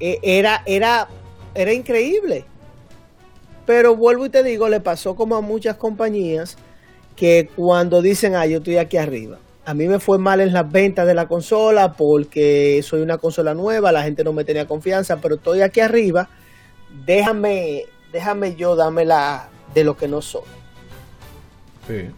eh, 0.00 0.18
era, 0.22 0.62
era, 0.66 1.08
era 1.54 1.72
increíble. 1.72 2.44
Pero 3.66 3.94
vuelvo 3.96 4.26
y 4.26 4.30
te 4.30 4.42
digo, 4.42 4.68
le 4.68 4.80
pasó 4.80 5.14
como 5.14 5.36
a 5.36 5.40
muchas 5.40 5.76
compañías 5.76 6.56
que 7.16 7.48
cuando 7.54 8.02
dicen, 8.02 8.34
ah, 8.34 8.46
yo 8.46 8.58
estoy 8.58 8.76
aquí 8.78 8.96
arriba. 8.96 9.38
A 9.64 9.74
mí 9.74 9.86
me 9.86 10.00
fue 10.00 10.18
mal 10.18 10.40
en 10.40 10.52
las 10.52 10.70
ventas 10.70 11.06
de 11.06 11.14
la 11.14 11.28
consola 11.28 11.92
porque 11.92 12.80
soy 12.82 13.00
una 13.00 13.18
consola 13.18 13.54
nueva, 13.54 13.92
la 13.92 14.02
gente 14.02 14.24
no 14.24 14.32
me 14.32 14.44
tenía 14.44 14.66
confianza, 14.66 15.18
pero 15.18 15.36
estoy 15.36 15.60
aquí 15.60 15.78
arriba. 15.78 16.28
Déjame, 17.06 17.84
déjame 18.12 18.56
yo 18.56 18.74
dámela 18.74 19.50
de 19.72 19.84
lo 19.84 19.96
que 19.96 20.08
no 20.08 20.20
soy. 20.20 20.42
Sí. 21.86 22.10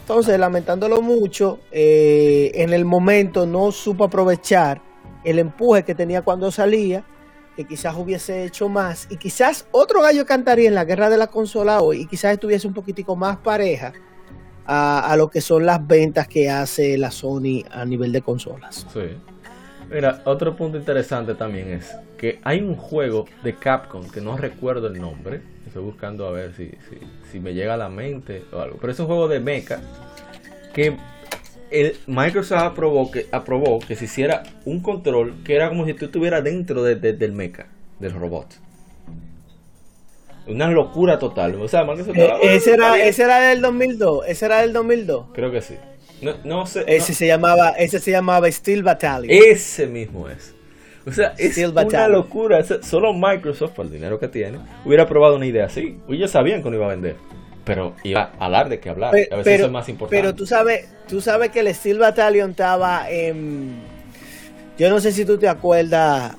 Entonces, 0.00 0.38
lamentándolo 0.40 1.02
mucho, 1.02 1.58
eh, 1.70 2.50
en 2.54 2.72
el 2.72 2.86
momento 2.86 3.44
no 3.44 3.70
supo 3.70 4.04
aprovechar 4.04 4.80
el 5.24 5.38
empuje 5.38 5.82
que 5.82 5.94
tenía 5.94 6.22
cuando 6.22 6.50
salía, 6.50 7.04
que 7.56 7.66
quizás 7.66 7.94
hubiese 7.94 8.44
hecho 8.44 8.70
más, 8.70 9.06
y 9.10 9.18
quizás 9.18 9.66
otro 9.70 10.00
gallo 10.00 10.24
cantaría 10.24 10.68
en 10.68 10.74
la 10.74 10.86
guerra 10.86 11.10
de 11.10 11.18
la 11.18 11.26
consola 11.26 11.82
hoy, 11.82 12.02
y 12.02 12.06
quizás 12.06 12.32
estuviese 12.32 12.66
un 12.66 12.72
poquitico 12.72 13.16
más 13.16 13.36
pareja 13.36 13.92
a, 14.70 15.16
lo 15.16 15.28
que 15.30 15.40
son 15.40 15.64
las 15.64 15.84
ventas 15.86 16.28
que 16.28 16.50
hace 16.50 16.98
la 16.98 17.10
Sony 17.10 17.64
a 17.70 17.84
nivel 17.86 18.12
de 18.12 18.20
consolas. 18.20 18.86
Sí. 18.92 19.00
Mira, 19.90 20.20
otro 20.26 20.54
punto 20.54 20.76
interesante 20.76 21.34
también 21.34 21.68
es 21.72 21.96
que 22.18 22.38
hay 22.44 22.60
un 22.60 22.76
juego 22.76 23.24
de 23.42 23.54
Capcom 23.54 24.06
que 24.10 24.20
no 24.20 24.36
recuerdo 24.36 24.88
el 24.88 25.00
nombre. 25.00 25.40
Estoy 25.66 25.82
buscando 25.82 26.26
a 26.26 26.32
ver 26.32 26.54
si, 26.54 26.70
si, 27.32 27.40
me 27.40 27.54
llega 27.54 27.74
a 27.74 27.76
la 27.78 27.88
mente 27.88 28.44
o 28.52 28.58
algo. 28.58 28.76
Pero 28.78 28.92
es 28.92 29.00
un 29.00 29.06
juego 29.06 29.28
de 29.28 29.40
mecha 29.40 29.80
que 30.74 30.96
el 31.70 31.96
Microsoft 32.06 32.58
aprobó 32.62 33.10
que, 33.10 33.26
aprobó 33.32 33.78
que 33.78 33.96
se 33.96 34.04
hiciera 34.04 34.42
un 34.66 34.80
control 34.80 35.34
que 35.44 35.56
era 35.56 35.70
como 35.70 35.86
si 35.86 35.94
tú 35.94 36.06
estuvieras 36.06 36.44
dentro 36.44 36.82
de- 36.82 36.96
de- 36.96 37.14
del 37.14 37.32
mecha, 37.32 37.66
del 37.98 38.12
robot. 38.12 38.46
Una 40.48 40.70
locura 40.70 41.18
total. 41.18 41.60
O 41.60 41.68
sea, 41.68 41.82
eh, 41.82 42.38
ese, 42.42 42.72
era, 42.72 42.98
ese 43.02 43.22
era 43.22 43.40
del 43.40 43.60
2002. 43.60 44.26
Ese 44.26 44.46
era 44.46 44.60
del 44.62 44.72
2002. 44.72 45.26
Creo 45.32 45.52
que 45.52 45.60
sí. 45.60 45.74
No, 46.22 46.34
no 46.44 46.66
sé. 46.66 46.84
Ese 46.86 47.14
se 47.14 47.26
llamaba, 47.26 47.70
ese 47.70 48.00
se 48.00 48.10
llamaba 48.10 48.50
Steel 48.50 48.82
Battalion. 48.82 49.30
Ese 49.30 49.86
mismo 49.86 50.28
es. 50.28 50.54
O 51.06 51.12
sea, 51.12 51.34
es 51.38 51.56
una 51.56 52.08
locura. 52.08 52.62
Solo 52.82 53.14
Microsoft, 53.14 53.72
por 53.72 53.86
el 53.86 53.92
dinero 53.92 54.18
que 54.18 54.28
tiene, 54.28 54.58
hubiera 54.84 55.06
probado 55.06 55.36
una 55.36 55.46
idea 55.46 55.66
así. 55.66 55.98
Ellos 56.08 56.30
sabían 56.30 56.62
que 56.62 56.70
no 56.70 56.76
iba 56.76 56.86
a 56.86 56.90
vender. 56.90 57.16
Pero 57.64 57.94
iba 58.02 58.32
a 58.38 58.46
hablar 58.46 58.68
de 58.68 58.80
qué 58.80 58.90
hablar. 58.90 59.14
a 59.30 59.36
veces 59.36 59.54
eso 59.54 59.66
es 59.66 59.70
más 59.70 59.88
importante. 59.88 60.16
Pero 60.16 60.34
tú 60.34 60.46
sabes, 60.46 60.88
tú 61.08 61.20
sabes 61.20 61.50
que 61.50 61.60
el 61.60 61.74
Steel 61.74 61.98
Battalion 61.98 62.50
estaba 62.50 63.10
en. 63.10 63.80
Yo 64.78 64.88
no 64.90 65.00
sé 65.00 65.12
si 65.12 65.24
tú 65.24 65.38
te 65.38 65.48
acuerdas, 65.48 66.34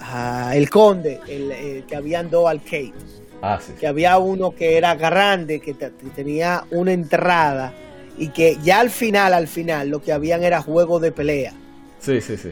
el 0.54 0.70
Conde, 0.70 1.20
el, 1.28 1.84
que 1.86 1.96
habían 1.96 2.30
dos 2.30 2.50
arcades. 2.50 3.19
Ah, 3.42 3.60
sí. 3.62 3.74
Que 3.80 3.88
había 3.88 4.18
uno 4.18 4.52
que 4.52 4.78
era 4.78 4.96
grande, 4.96 5.60
que 5.60 5.74
tenía 5.74 6.66
una 6.72 6.92
entrada 6.92 7.74
y 8.18 8.30
que 8.30 8.58
ya 8.62 8.82
al 8.82 8.90
final, 8.90 9.34
al 9.34 9.48
final, 9.48 9.90
lo 9.90 10.02
que 10.02 10.12
habían 10.12 10.44
era 10.44 10.62
juego 10.62 11.00
de 11.00 11.12
pelea. 11.12 11.54
Sí, 12.00 12.20
sí, 12.22 12.38
sí. 12.38 12.52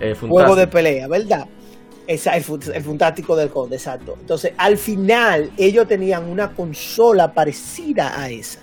Eh, 0.00 0.14
juego 0.14 0.54
de 0.54 0.68
pelea, 0.68 1.08
¿verdad? 1.08 1.46
Esa, 2.06 2.36
el, 2.36 2.44
el, 2.74 2.82
Fantástico 2.82 3.36
del 3.36 3.50
Conde, 3.50 3.76
exacto. 3.76 4.16
Entonces, 4.18 4.52
al 4.56 4.78
final, 4.78 5.50
ellos 5.56 5.86
tenían 5.88 6.24
una 6.24 6.52
consola 6.52 7.34
parecida 7.34 8.18
a 8.18 8.30
esa. 8.30 8.60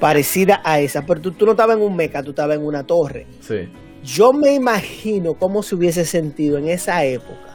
Parecida 0.00 0.60
a 0.64 0.80
esa. 0.80 1.06
Pero 1.06 1.20
tú, 1.20 1.46
no 1.46 1.52
estabas 1.52 1.76
en 1.76 1.82
un 1.82 1.94
mecha, 1.94 2.22
tú 2.22 2.30
estabas 2.30 2.56
en 2.56 2.64
una 2.64 2.84
torre. 2.84 3.26
Sí. 3.40 3.68
Yo 4.02 4.32
me 4.32 4.52
imagino 4.52 5.34
cómo 5.34 5.62
se 5.62 5.76
hubiese 5.76 6.04
sentido 6.04 6.58
en 6.58 6.68
esa 6.68 7.04
época 7.04 7.49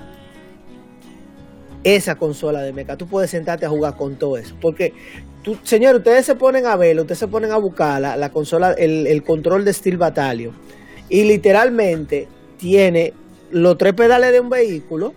esa 1.86 2.16
consola 2.16 2.62
de 2.64 2.74
mecha. 2.74 2.98
Tú 2.98 3.06
puedes 3.06 3.30
sentarte 3.30 3.66
a 3.68 3.70
jugar 3.70 3.96
con 3.96 4.16
todo 4.16 4.38
eso. 4.38 4.56
Porque, 4.60 4.92
tú, 5.44 5.56
señor, 5.62 5.96
ustedes 5.96 6.26
se 6.26 6.36
ponen 6.36 6.66
a 6.66 6.76
verlo, 6.76 7.04
ustedes 7.04 7.20
se 7.20 7.28
ponen 7.28 7.52
a 7.52 7.58
buscar 7.58 8.02
la, 8.02 8.18
la 8.18 8.32
consola, 8.32 8.74
el, 8.74 9.06
el, 9.06 9.24
control 9.24 9.64
de 9.64 9.72
Steel 9.72 9.98
Battalion. 9.98 10.54
Y 11.10 11.24
literalmente 11.24 12.28
tiene 12.58 13.14
los 13.52 13.78
tres 13.78 13.94
pedales 13.94 14.32
de 14.34 14.40
un 14.40 14.50
vehículo, 14.50 15.14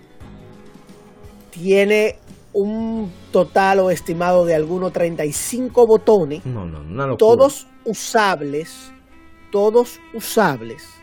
tiene 1.51 2.17
un 2.53 3.11
total 3.33 3.81
o 3.81 3.91
estimado 3.91 4.45
de 4.45 4.55
algunos 4.55 4.93
35 4.93 5.87
botones, 5.87 6.45
no, 6.45 6.67
no, 6.67 7.17
todos 7.17 7.67
usables, 7.87 8.93
todos 9.51 9.99
usables. 10.13 10.98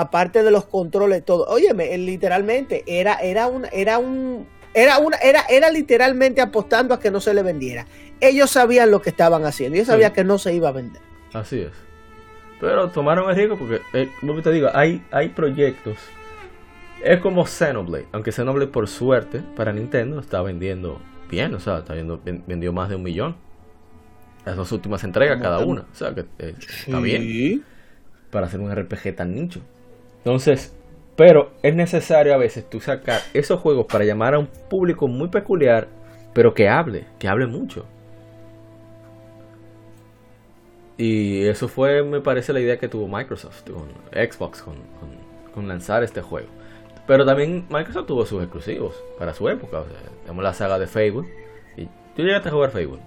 Aparte 0.00 0.42
de 0.42 0.50
los 0.50 0.64
controles, 0.64 1.24
todo. 1.24 1.46
Óyeme, 1.46 1.96
literalmente 1.98 2.82
era, 2.86 3.14
era 3.14 3.46
un, 3.46 3.64
era 3.70 3.98
un, 3.98 4.44
era 4.74 4.98
una, 4.98 5.16
era, 5.18 5.42
era 5.48 5.70
literalmente 5.70 6.40
apostando 6.40 6.94
a 6.94 6.98
que 6.98 7.12
no 7.12 7.20
se 7.20 7.32
le 7.32 7.44
vendiera. 7.44 7.86
Ellos 8.20 8.50
sabían 8.50 8.90
lo 8.90 9.00
que 9.00 9.10
estaban 9.10 9.44
haciendo, 9.44 9.76
ellos 9.76 9.86
sabían 9.86 10.12
que 10.12 10.24
no 10.24 10.38
se 10.38 10.52
iba 10.52 10.68
a 10.68 10.72
vender. 10.72 11.00
Así 11.32 11.60
es. 11.60 11.70
Pero 12.60 12.90
tomaron 12.90 13.30
el 13.30 13.36
riesgo 13.36 13.56
porque, 13.56 13.82
eh, 13.92 14.10
como 14.20 14.42
te 14.42 14.50
digo, 14.50 14.68
hay, 14.74 15.00
hay 15.12 15.28
proyectos. 15.28 15.96
Es 17.00 17.20
como 17.20 17.46
Xenoblade, 17.46 18.06
aunque 18.10 18.32
Xenoblade 18.32 18.72
por 18.72 18.88
suerte 18.88 19.42
para 19.54 19.72
Nintendo 19.72 20.18
está 20.18 20.42
vendiendo 20.42 21.00
bien, 21.30 21.54
o 21.54 21.60
sea, 21.60 21.78
está 21.78 21.94
viendo, 21.94 22.20
vendió 22.24 22.72
más 22.72 22.88
de 22.88 22.96
un 22.96 23.04
millón. 23.04 23.36
Las 24.44 24.56
dos 24.56 24.72
últimas 24.72 25.04
entregas 25.04 25.40
cada 25.40 25.60
una, 25.60 25.82
o 25.82 25.94
sea 25.94 26.12
que 26.14 26.24
eh, 26.38 26.54
está 26.58 26.98
bien 26.98 27.62
para 28.34 28.48
hacer 28.48 28.58
un 28.58 28.74
RPG 28.74 29.14
tan 29.14 29.32
nicho. 29.32 29.60
Entonces, 30.24 30.74
pero 31.16 31.50
es 31.62 31.74
necesario 31.74 32.34
a 32.34 32.38
veces 32.38 32.68
tú 32.68 32.80
sacar 32.80 33.20
esos 33.34 33.60
juegos 33.60 33.86
para 33.86 34.04
llamar 34.04 34.34
a 34.34 34.38
un 34.38 34.46
público 34.46 35.06
muy 35.06 35.28
peculiar, 35.28 35.86
pero 36.32 36.54
que 36.54 36.68
hable, 36.68 37.04
que 37.18 37.28
hable 37.28 37.46
mucho. 37.46 37.84
Y 40.96 41.46
eso 41.46 41.68
fue, 41.68 42.02
me 42.02 42.20
parece, 42.20 42.52
la 42.52 42.60
idea 42.60 42.78
que 42.78 42.88
tuvo 42.88 43.06
Microsoft 43.06 43.64
con 43.64 43.88
Xbox, 44.12 44.62
con, 44.62 44.76
con, 45.52 45.68
lanzar 45.68 46.02
este 46.02 46.22
juego. 46.22 46.48
Pero 47.06 47.26
también 47.26 47.66
Microsoft 47.68 48.06
tuvo 48.06 48.24
sus 48.24 48.42
exclusivos 48.42 48.94
para 49.18 49.34
su 49.34 49.48
época. 49.48 49.80
O 49.80 49.84
sea, 49.84 49.98
tenemos 50.22 50.42
la 50.42 50.54
saga 50.54 50.78
de 50.78 50.86
Fable. 50.86 51.28
Y 51.76 51.86
tú 52.16 52.22
llegaste 52.22 52.48
a 52.48 52.52
jugar 52.52 52.70
Fable. 52.70 53.00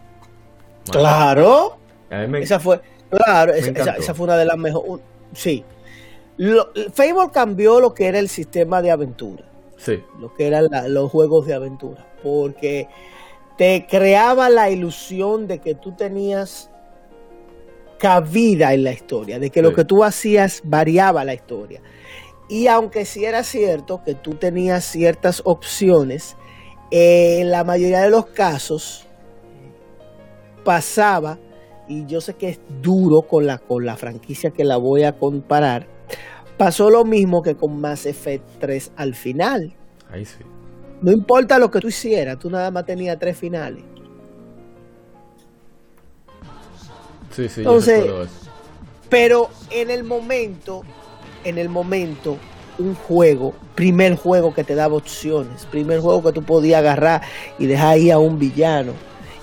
Claro. 0.92 1.78
Esa 2.10 2.60
fue, 2.60 2.80
claro, 3.10 3.54
esa, 3.54 4.14
fue 4.14 4.26
una 4.26 4.38
de 4.38 4.46
las 4.46 4.58
mejores. 4.58 5.04
Sí. 5.34 5.64
Fable 6.94 7.32
cambió 7.32 7.80
lo 7.80 7.94
que 7.94 8.08
era 8.08 8.20
el 8.20 8.30
sistema 8.30 8.82
de 8.82 8.92
aventura. 8.92 9.46
Sí. 9.78 10.04
Lo 10.20 10.34
que 10.34 10.48
eran 10.48 10.66
los 10.88 11.12
juegos 11.12 11.46
de 11.48 11.54
aventura. 11.54 12.08
Porque 12.24 12.88
te 13.58 13.88
creaba 13.90 14.50
la 14.50 14.70
ilusión 14.70 15.48
de 15.48 15.60
que 15.60 15.76
tú 15.76 15.94
tenías 15.96 16.70
cabida 17.98 18.74
en 18.74 18.84
la 18.84 18.92
historia, 18.92 19.40
de 19.40 19.50
que 19.50 19.62
lo 19.62 19.74
que 19.74 19.84
tú 19.84 20.04
hacías 20.04 20.62
variaba 20.64 21.26
la 21.26 21.34
historia. 21.34 21.82
Y 22.50 22.68
aunque 22.68 23.06
sí 23.06 23.26
era 23.26 23.44
cierto 23.44 24.04
que 24.04 24.14
tú 24.14 24.36
tenías 24.36 24.86
ciertas 24.86 25.42
opciones, 25.44 26.38
en 26.92 27.50
la 27.50 27.64
mayoría 27.64 28.02
de 28.02 28.10
los 28.10 28.28
casos 28.28 29.06
pasaba, 30.64 31.40
y 31.88 32.06
yo 32.06 32.22
sé 32.22 32.36
que 32.36 32.50
es 32.50 32.60
duro 32.82 33.22
con 33.28 33.48
la, 33.48 33.58
con 33.58 33.86
la 33.86 33.98
franquicia 33.98 34.52
que 34.52 34.64
la 34.64 34.78
voy 34.78 35.04
a 35.04 35.18
comparar, 35.18 35.88
pasó 36.58 36.90
lo 36.90 37.06
mismo 37.06 37.42
que 37.42 37.56
con 37.56 37.80
Mass 37.80 38.06
Effect 38.06 38.44
3 38.60 38.92
al 38.96 39.16
final. 39.16 39.74
Ahí 40.12 40.26
sí. 40.26 40.40
No 41.02 41.12
importa 41.12 41.60
lo 41.60 41.70
que 41.70 41.80
tú 41.80 41.88
hicieras, 41.88 42.40
tú 42.40 42.50
nada 42.50 42.72
más 42.72 42.86
tenías 42.86 43.20
tres 43.20 43.38
finales. 43.38 43.84
Sí, 47.32 47.48
sí, 47.50 47.62
Entonces, 47.62 48.04
pero 49.10 49.50
en 49.70 49.92
el 49.92 50.04
momento, 50.04 50.82
en 51.44 51.60
el 51.60 51.70
momento, 51.70 52.38
un 52.80 52.96
juego, 52.96 53.54
primer 53.76 54.16
juego 54.16 54.56
que 54.56 54.64
te 54.64 54.74
daba 54.74 54.96
opciones, 54.96 55.66
primer 55.68 56.00
juego 56.00 56.24
que 56.24 56.32
tú 56.32 56.44
podías 56.44 56.80
agarrar 56.80 57.22
y 57.60 57.68
dejar 57.68 57.90
ahí 57.90 58.10
a 58.10 58.18
un 58.18 58.40
villano 58.40 58.94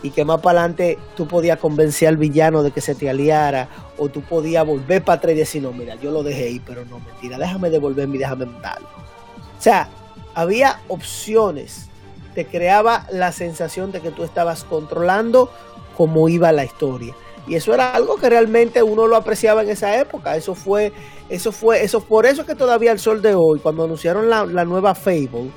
y 0.04 0.10
que 0.10 0.22
más 0.22 0.42
para 0.42 0.60
adelante 0.60 0.98
tú 1.16 1.26
podías 1.26 1.58
convencer 1.58 2.08
al 2.08 2.18
villano 2.18 2.62
de 2.62 2.72
que 2.72 2.82
se 2.82 2.94
te 2.94 3.08
aliara 3.08 3.68
o 3.96 4.10
tú 4.10 4.20
podías 4.20 4.64
volver 4.64 5.02
para 5.02 5.16
atrás 5.16 5.32
y 5.32 5.38
decir, 5.38 5.62
no, 5.62 5.72
mira, 5.72 5.94
yo 5.94 6.10
lo 6.10 6.22
dejé 6.22 6.44
ahí, 6.44 6.60
pero 6.60 6.84
no, 6.84 7.00
mentira, 7.00 7.38
déjame 7.38 7.70
devolverme 7.70 8.16
y 8.16 8.18
déjame 8.18 8.44
matarlo. 8.44 8.86
O 8.86 9.62
sea, 9.62 9.88
había 10.34 10.80
opciones, 10.88 11.88
te 12.34 12.44
creaba 12.44 13.06
la 13.10 13.32
sensación 13.32 13.92
de 13.92 14.00
que 14.00 14.10
tú 14.10 14.24
estabas 14.24 14.64
controlando 14.64 15.50
cómo 15.96 16.28
iba 16.28 16.52
la 16.52 16.66
historia. 16.66 17.14
Y 17.46 17.54
eso 17.54 17.72
era 17.72 17.94
algo 17.94 18.16
que 18.16 18.28
realmente 18.28 18.82
uno 18.82 19.06
lo 19.06 19.16
apreciaba 19.16 19.62
en 19.62 19.70
esa 19.70 19.98
época. 19.98 20.36
Eso 20.36 20.54
fue, 20.54 20.92
eso 21.30 21.50
fue, 21.50 21.82
eso 21.82 22.02
por 22.02 22.26
eso 22.26 22.44
que 22.44 22.54
todavía 22.54 22.92
el 22.92 22.98
sol 22.98 23.22
de 23.22 23.34
hoy, 23.34 23.58
cuando 23.58 23.84
anunciaron 23.84 24.28
la, 24.28 24.64
nueva 24.66 24.94
Fable, 24.94 25.50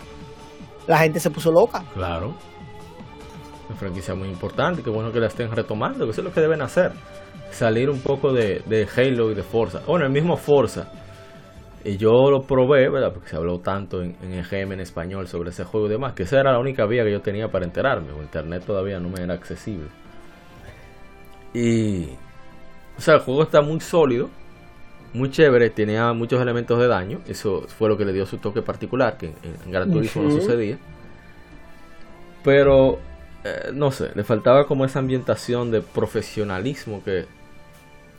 la 0.87 0.99
gente 0.99 1.19
se 1.19 1.29
puso 1.29 1.51
loca. 1.51 1.83
Claro. 1.93 2.33
Una 3.67 3.77
franquicia 3.77 4.15
muy 4.15 4.29
importante, 4.29 4.81
qué 4.81 4.89
bueno 4.89 5.11
que 5.11 5.19
la 5.19 5.27
estén 5.27 5.51
retomando, 5.51 6.05
que 6.05 6.11
eso 6.11 6.21
es 6.21 6.25
lo 6.25 6.33
que 6.33 6.41
deben 6.41 6.61
hacer. 6.61 6.91
Salir 7.51 7.89
un 7.89 7.99
poco 7.99 8.33
de, 8.33 8.61
de 8.65 8.87
Halo 8.95 9.31
y 9.31 9.35
de 9.35 9.43
Forza. 9.43 9.81
Bueno, 9.85 10.05
el 10.05 10.11
mismo 10.11 10.37
Forza. 10.37 10.91
Y 11.83 11.97
yo 11.97 12.29
lo 12.29 12.41
probé, 12.41 12.89
¿verdad? 12.89 13.13
Porque 13.13 13.29
se 13.29 13.35
habló 13.37 13.59
tanto 13.59 14.01
en, 14.01 14.15
en 14.21 14.33
EGM 14.33 14.73
en 14.73 14.79
español 14.81 15.27
sobre 15.27 15.51
ese 15.51 15.63
juego 15.63 15.87
y 15.87 15.91
demás, 15.91 16.13
que 16.13 16.23
esa 16.23 16.39
era 16.39 16.51
la 16.51 16.59
única 16.59 16.85
vía 16.85 17.03
que 17.03 17.11
yo 17.11 17.21
tenía 17.21 17.47
para 17.49 17.65
enterarme. 17.65 18.11
O 18.11 18.21
internet 18.21 18.63
todavía 18.65 18.99
no 18.99 19.09
me 19.09 19.21
era 19.21 19.33
accesible. 19.33 19.87
Y. 21.53 22.09
O 22.97 23.01
sea, 23.01 23.15
el 23.15 23.19
juego 23.21 23.43
está 23.43 23.61
muy 23.61 23.79
sólido, 23.79 24.29
muy 25.13 25.29
chévere, 25.29 25.69
tenía 25.69 26.11
muchos 26.13 26.41
elementos 26.41 26.79
de 26.79 26.87
daño. 26.87 27.19
Eso 27.27 27.61
fue 27.67 27.89
lo 27.89 27.97
que 27.97 28.05
le 28.05 28.13
dio 28.13 28.25
su 28.25 28.37
toque 28.37 28.61
particular, 28.61 29.17
que 29.17 29.27
en, 29.27 29.71
Gran 29.71 29.91
Turismo 29.91 30.23
no 30.23 30.31
sucedía. 30.31 30.77
Pero, 32.43 32.97
eh, 33.43 33.71
no 33.73 33.91
sé, 33.91 34.11
le 34.15 34.23
faltaba 34.23 34.67
como 34.67 34.85
esa 34.85 34.99
ambientación 34.99 35.71
de 35.71 35.81
profesionalismo 35.81 37.03
que. 37.03 37.25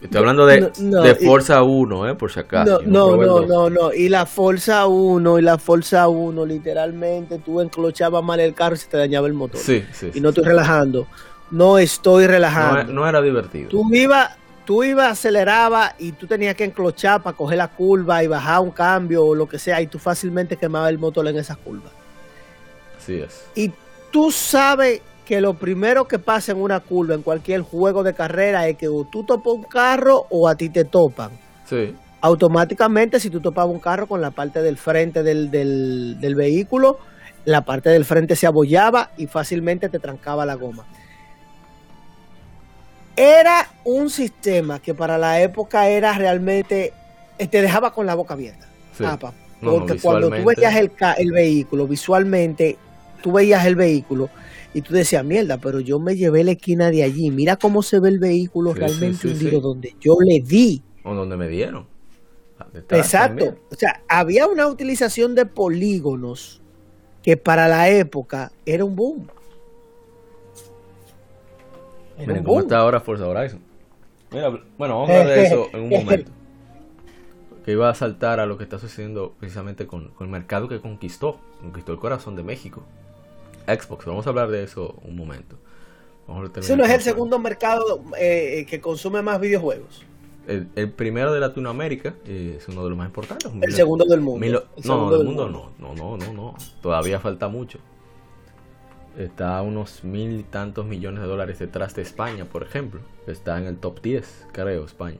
Estoy 0.00 0.18
hablando 0.20 0.46
de, 0.46 0.60
de 0.60 1.14
Forza 1.16 1.64
1, 1.64 2.10
eh, 2.10 2.14
por 2.14 2.30
si 2.30 2.38
acaso. 2.38 2.80
No, 2.86 3.16
no, 3.16 3.44
no, 3.44 3.68
no, 3.68 3.92
Y 3.92 4.08
la 4.08 4.26
Forza 4.26 4.86
1 4.86 5.40
y 5.40 5.42
la 5.42 5.58
Forza 5.58 6.06
1, 6.06 6.46
literalmente 6.46 7.40
tú 7.40 7.60
enclochabas 7.60 8.22
mal 8.22 8.38
el 8.38 8.54
carro 8.54 8.76
y 8.76 8.78
se 8.78 8.86
te 8.86 8.96
dañaba 8.96 9.26
el 9.26 9.34
motor. 9.34 9.60
Sí, 9.60 9.84
sí. 9.90 10.12
Y 10.14 10.20
no 10.20 10.28
estoy 10.28 10.44
relajando 10.44 11.08
no 11.50 11.78
estoy 11.78 12.26
relajando. 12.26 12.92
No, 12.92 13.08
era 13.08 13.20
divertido. 13.20 13.68
Tú 13.68 13.88
ibas, 13.92 14.36
tú 14.64 14.84
ibas, 14.84 15.12
aceleraba 15.12 15.94
y 15.98 16.12
tú 16.12 16.26
tenías 16.26 16.54
que 16.54 16.64
enclochar 16.64 17.22
para 17.22 17.36
coger 17.36 17.58
la 17.58 17.68
curva 17.68 18.22
y 18.22 18.26
bajar 18.26 18.60
un 18.60 18.70
cambio 18.70 19.24
o 19.24 19.34
lo 19.34 19.48
que 19.48 19.58
sea, 19.58 19.80
y 19.80 19.86
tú 19.86 19.98
fácilmente 19.98 20.56
quemabas 20.56 20.90
el 20.90 20.98
motor 20.98 21.26
en 21.28 21.38
esas 21.38 21.56
curvas. 21.56 21.92
Así 22.98 23.20
es. 23.20 23.44
Y 23.54 23.72
tú 24.10 24.30
sabes 24.30 25.00
que 25.24 25.40
lo 25.40 25.54
primero 25.54 26.08
que 26.08 26.18
pasa 26.18 26.52
en 26.52 26.62
una 26.62 26.80
curva, 26.80 27.14
en 27.14 27.22
cualquier 27.22 27.60
juego 27.60 28.02
de 28.02 28.14
carrera, 28.14 28.66
es 28.66 28.78
que 28.78 28.88
o 28.88 29.04
tú 29.04 29.24
topas 29.24 29.52
un 29.52 29.64
carro 29.64 30.26
o 30.30 30.48
a 30.48 30.54
ti 30.54 30.70
te 30.70 30.84
topan. 30.84 31.30
Sí. 31.68 31.94
Automáticamente, 32.20 33.20
si 33.20 33.28
tú 33.28 33.40
topabas 33.40 33.72
un 33.72 33.78
carro 33.78 34.06
con 34.06 34.20
la 34.20 34.30
parte 34.30 34.62
del 34.62 34.78
frente 34.78 35.22
del, 35.22 35.50
del, 35.50 36.18
del 36.18 36.34
vehículo, 36.34 36.98
la 37.44 37.60
parte 37.60 37.90
del 37.90 38.04
frente 38.04 38.36
se 38.36 38.46
abollaba 38.46 39.10
y 39.16 39.26
fácilmente 39.26 39.88
te 39.88 39.98
trancaba 39.98 40.46
la 40.46 40.54
goma. 40.54 40.86
Era 43.16 43.68
un 43.84 44.10
sistema 44.10 44.80
que 44.80 44.94
para 44.94 45.18
la 45.18 45.40
época 45.40 45.88
era 45.88 46.12
realmente, 46.12 46.92
eh, 47.38 47.46
te 47.48 47.60
dejaba 47.60 47.92
con 47.92 48.06
la 48.06 48.14
boca 48.14 48.34
abierta. 48.34 48.66
Sí. 48.96 49.04
Apa, 49.04 49.32
No, 49.60 49.72
no, 49.72 49.78
porque 49.80 50.00
cuando 50.00 50.30
tú 50.30 50.44
veías 50.44 50.74
el, 50.76 50.90
el 51.18 51.32
vehículo, 51.32 51.86
visualmente, 51.86 52.78
tú 53.22 53.32
veías 53.32 53.64
el 53.66 53.76
vehículo 53.76 54.30
y 54.74 54.82
tú 54.82 54.94
decías, 54.94 55.24
mierda, 55.24 55.58
pero 55.58 55.80
yo 55.80 55.98
me 55.98 56.16
llevé 56.16 56.44
la 56.44 56.52
esquina 56.52 56.90
de 56.90 57.02
allí, 57.02 57.30
mira 57.30 57.56
cómo 57.56 57.82
se 57.82 58.00
ve 58.00 58.08
el 58.10 58.18
vehículo 58.18 58.72
Sí, 58.72 58.78
realmente 58.80 59.16
sí, 59.18 59.28
sí, 59.28 59.34
hundido 59.34 59.60
donde 59.60 59.94
yo 60.00 60.16
le 60.24 60.40
di. 60.40 60.82
O 61.04 61.14
donde 61.14 61.36
me 61.36 61.48
dieron. 61.48 61.86
Exacto. 62.90 63.44
también. 63.44 63.58
O 63.70 63.74
sea, 63.74 64.02
había 64.08 64.46
una 64.46 64.66
utilización 64.66 65.34
de 65.34 65.46
polígonos 65.46 66.60
que 67.22 67.36
para 67.36 67.68
la 67.68 67.88
época 67.88 68.52
era 68.66 68.84
un 68.84 68.96
boom. 68.96 69.28
Era 72.16 72.26
Miren 72.26 72.38
un 72.38 72.44
cómo 72.44 72.54
boom. 72.54 72.62
está 72.62 72.78
ahora 72.78 73.00
Forza 73.00 73.26
Horizon. 73.26 73.60
Mira, 74.30 74.50
bueno, 74.76 75.00
vamos 75.00 75.10
a 75.10 75.20
hablar 75.20 75.34
de 75.36 75.46
eso 75.46 75.68
en 75.72 75.80
un 75.82 75.88
momento. 76.04 76.30
Que 77.64 77.72
iba 77.72 77.88
a 77.88 77.94
saltar 77.94 78.40
a 78.40 78.46
lo 78.46 78.56
que 78.58 78.64
está 78.64 78.78
sucediendo 78.78 79.34
precisamente 79.38 79.86
con, 79.86 80.08
con 80.10 80.26
el 80.26 80.30
mercado 80.30 80.68
que 80.68 80.80
conquistó. 80.80 81.38
Conquistó 81.60 81.92
el 81.92 81.98
corazón 81.98 82.34
de 82.36 82.42
México. 82.42 82.82
Xbox, 83.74 84.04
vamos 84.06 84.26
a 84.26 84.30
hablar 84.30 84.50
de 84.50 84.62
eso 84.64 84.98
un 85.02 85.16
momento. 85.16 85.56
Vamos 86.26 86.48
a 86.48 86.52
terminar 86.52 86.64
Ese 86.64 86.76
no 86.76 86.84
es 86.84 86.90
el 86.90 87.00
segundo 87.00 87.38
mercado 87.38 88.02
eh, 88.18 88.66
que 88.68 88.80
consume 88.80 89.22
más 89.22 89.40
videojuegos. 89.40 90.04
El, 90.46 90.68
el 90.76 90.90
primero 90.92 91.32
de 91.32 91.40
Latinoamérica 91.40 92.14
eh, 92.26 92.56
es 92.58 92.68
uno 92.68 92.82
de 92.84 92.90
los 92.90 92.98
más 92.98 93.06
importantes. 93.08 93.50
El 93.60 93.72
segundo 93.74 94.04
del 94.06 94.20
mundo. 94.20 94.40
Milo- 94.40 94.64
El 94.76 94.86
no, 94.86 95.10
del 95.10 95.24
mundo, 95.26 95.44
mundo. 95.44 95.72
no. 95.78 95.94
No, 95.94 96.16
no, 96.16 96.26
no, 96.26 96.32
no. 96.32 96.54
Todavía 96.80 97.20
falta 97.20 97.48
mucho. 97.48 97.78
Está 99.16 99.58
a 99.58 99.62
unos 99.62 100.04
mil 100.04 100.38
y 100.40 100.42
tantos 100.44 100.86
millones 100.86 101.20
de 101.22 101.26
dólares 101.28 101.58
detrás 101.58 101.94
de 101.94 102.02
España, 102.02 102.44
por 102.44 102.62
ejemplo. 102.62 103.00
Está 103.26 103.58
en 103.58 103.66
el 103.66 103.76
top 103.78 104.00
10, 104.00 104.46
creo, 104.52 104.84
España. 104.84 105.18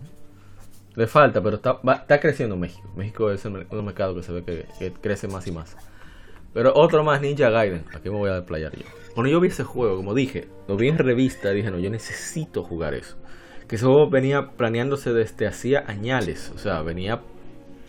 Le 0.94 1.06
falta, 1.06 1.42
pero 1.42 1.56
está, 1.56 1.72
va- 1.74 1.94
está 1.96 2.20
creciendo 2.20 2.56
México. 2.56 2.88
México 2.96 3.30
es 3.30 3.44
un 3.44 3.66
mercado 3.84 4.14
que 4.14 4.22
se 4.22 4.32
ve 4.32 4.44
que, 4.44 4.66
que 4.78 4.92
crece 4.92 5.26
más 5.28 5.46
y 5.46 5.52
más. 5.52 5.76
Pero 6.58 6.72
otro 6.74 7.04
más, 7.04 7.20
Ninja 7.20 7.50
Gaiden. 7.50 7.84
Aquí 7.94 8.10
me 8.10 8.16
voy 8.16 8.30
a 8.30 8.34
desplayar 8.34 8.76
yo. 8.76 8.84
Cuando 9.14 9.30
yo 9.30 9.38
vi 9.38 9.46
ese 9.46 9.62
juego, 9.62 9.94
como 9.94 10.12
dije, 10.12 10.48
lo 10.66 10.76
vi 10.76 10.88
en 10.88 10.98
revista, 10.98 11.50
dije, 11.50 11.70
no, 11.70 11.78
yo 11.78 11.88
necesito 11.88 12.64
jugar 12.64 12.94
eso. 12.94 13.16
Que 13.68 13.76
ese 13.76 13.84
juego 13.84 14.10
venía 14.10 14.48
planeándose 14.56 15.12
desde 15.12 15.46
hacía 15.46 15.84
añales. 15.86 16.50
O 16.56 16.58
sea, 16.58 16.82
venía 16.82 17.22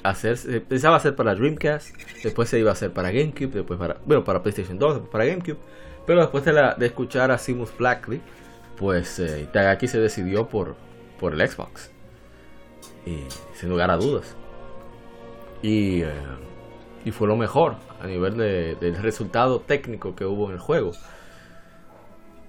a 0.04 0.10
hacerse, 0.10 0.62
pensaba 0.62 0.98
hacer 0.98 1.16
para 1.16 1.34
Dreamcast, 1.34 1.96
después 2.24 2.48
se 2.48 2.60
iba 2.60 2.70
a 2.70 2.74
hacer 2.74 2.94
para 2.94 3.10
GameCube, 3.10 3.50
después 3.50 3.80
para, 3.80 3.98
bueno, 4.06 4.24
para 4.24 4.44
PlayStation 4.44 4.78
2, 4.78 4.94
después 4.94 5.12
para 5.12 5.26
GameCube. 5.26 5.58
Pero 6.06 6.20
después 6.20 6.46
de, 6.46 6.54
la, 6.54 6.76
de 6.76 6.86
escuchar 6.86 7.32
a 7.32 7.40
Simus 7.40 7.76
Blackley, 7.76 8.22
pues 8.78 9.18
eh, 9.18 9.48
Itagaki 9.50 9.88
se 9.88 10.00
decidió 10.00 10.48
por, 10.48 10.76
por 11.20 11.34
el 11.34 11.50
Xbox. 11.50 11.90
Y 13.08 13.24
sin 13.56 13.70
lugar 13.70 13.90
a 13.90 13.98
dudas. 13.98 14.36
Y, 15.64 16.04
eh, 16.04 16.12
y 17.06 17.12
fue 17.12 17.28
lo 17.28 17.36
mejor 17.36 17.76
a 18.02 18.08
nivel 18.08 18.38
de- 18.38 18.76
del 18.76 18.96
resultado 18.98 19.60
técnico 19.60 20.16
que 20.16 20.26
hubo 20.26 20.48
en 20.48 20.54
el 20.54 20.60
juego. 20.60 20.92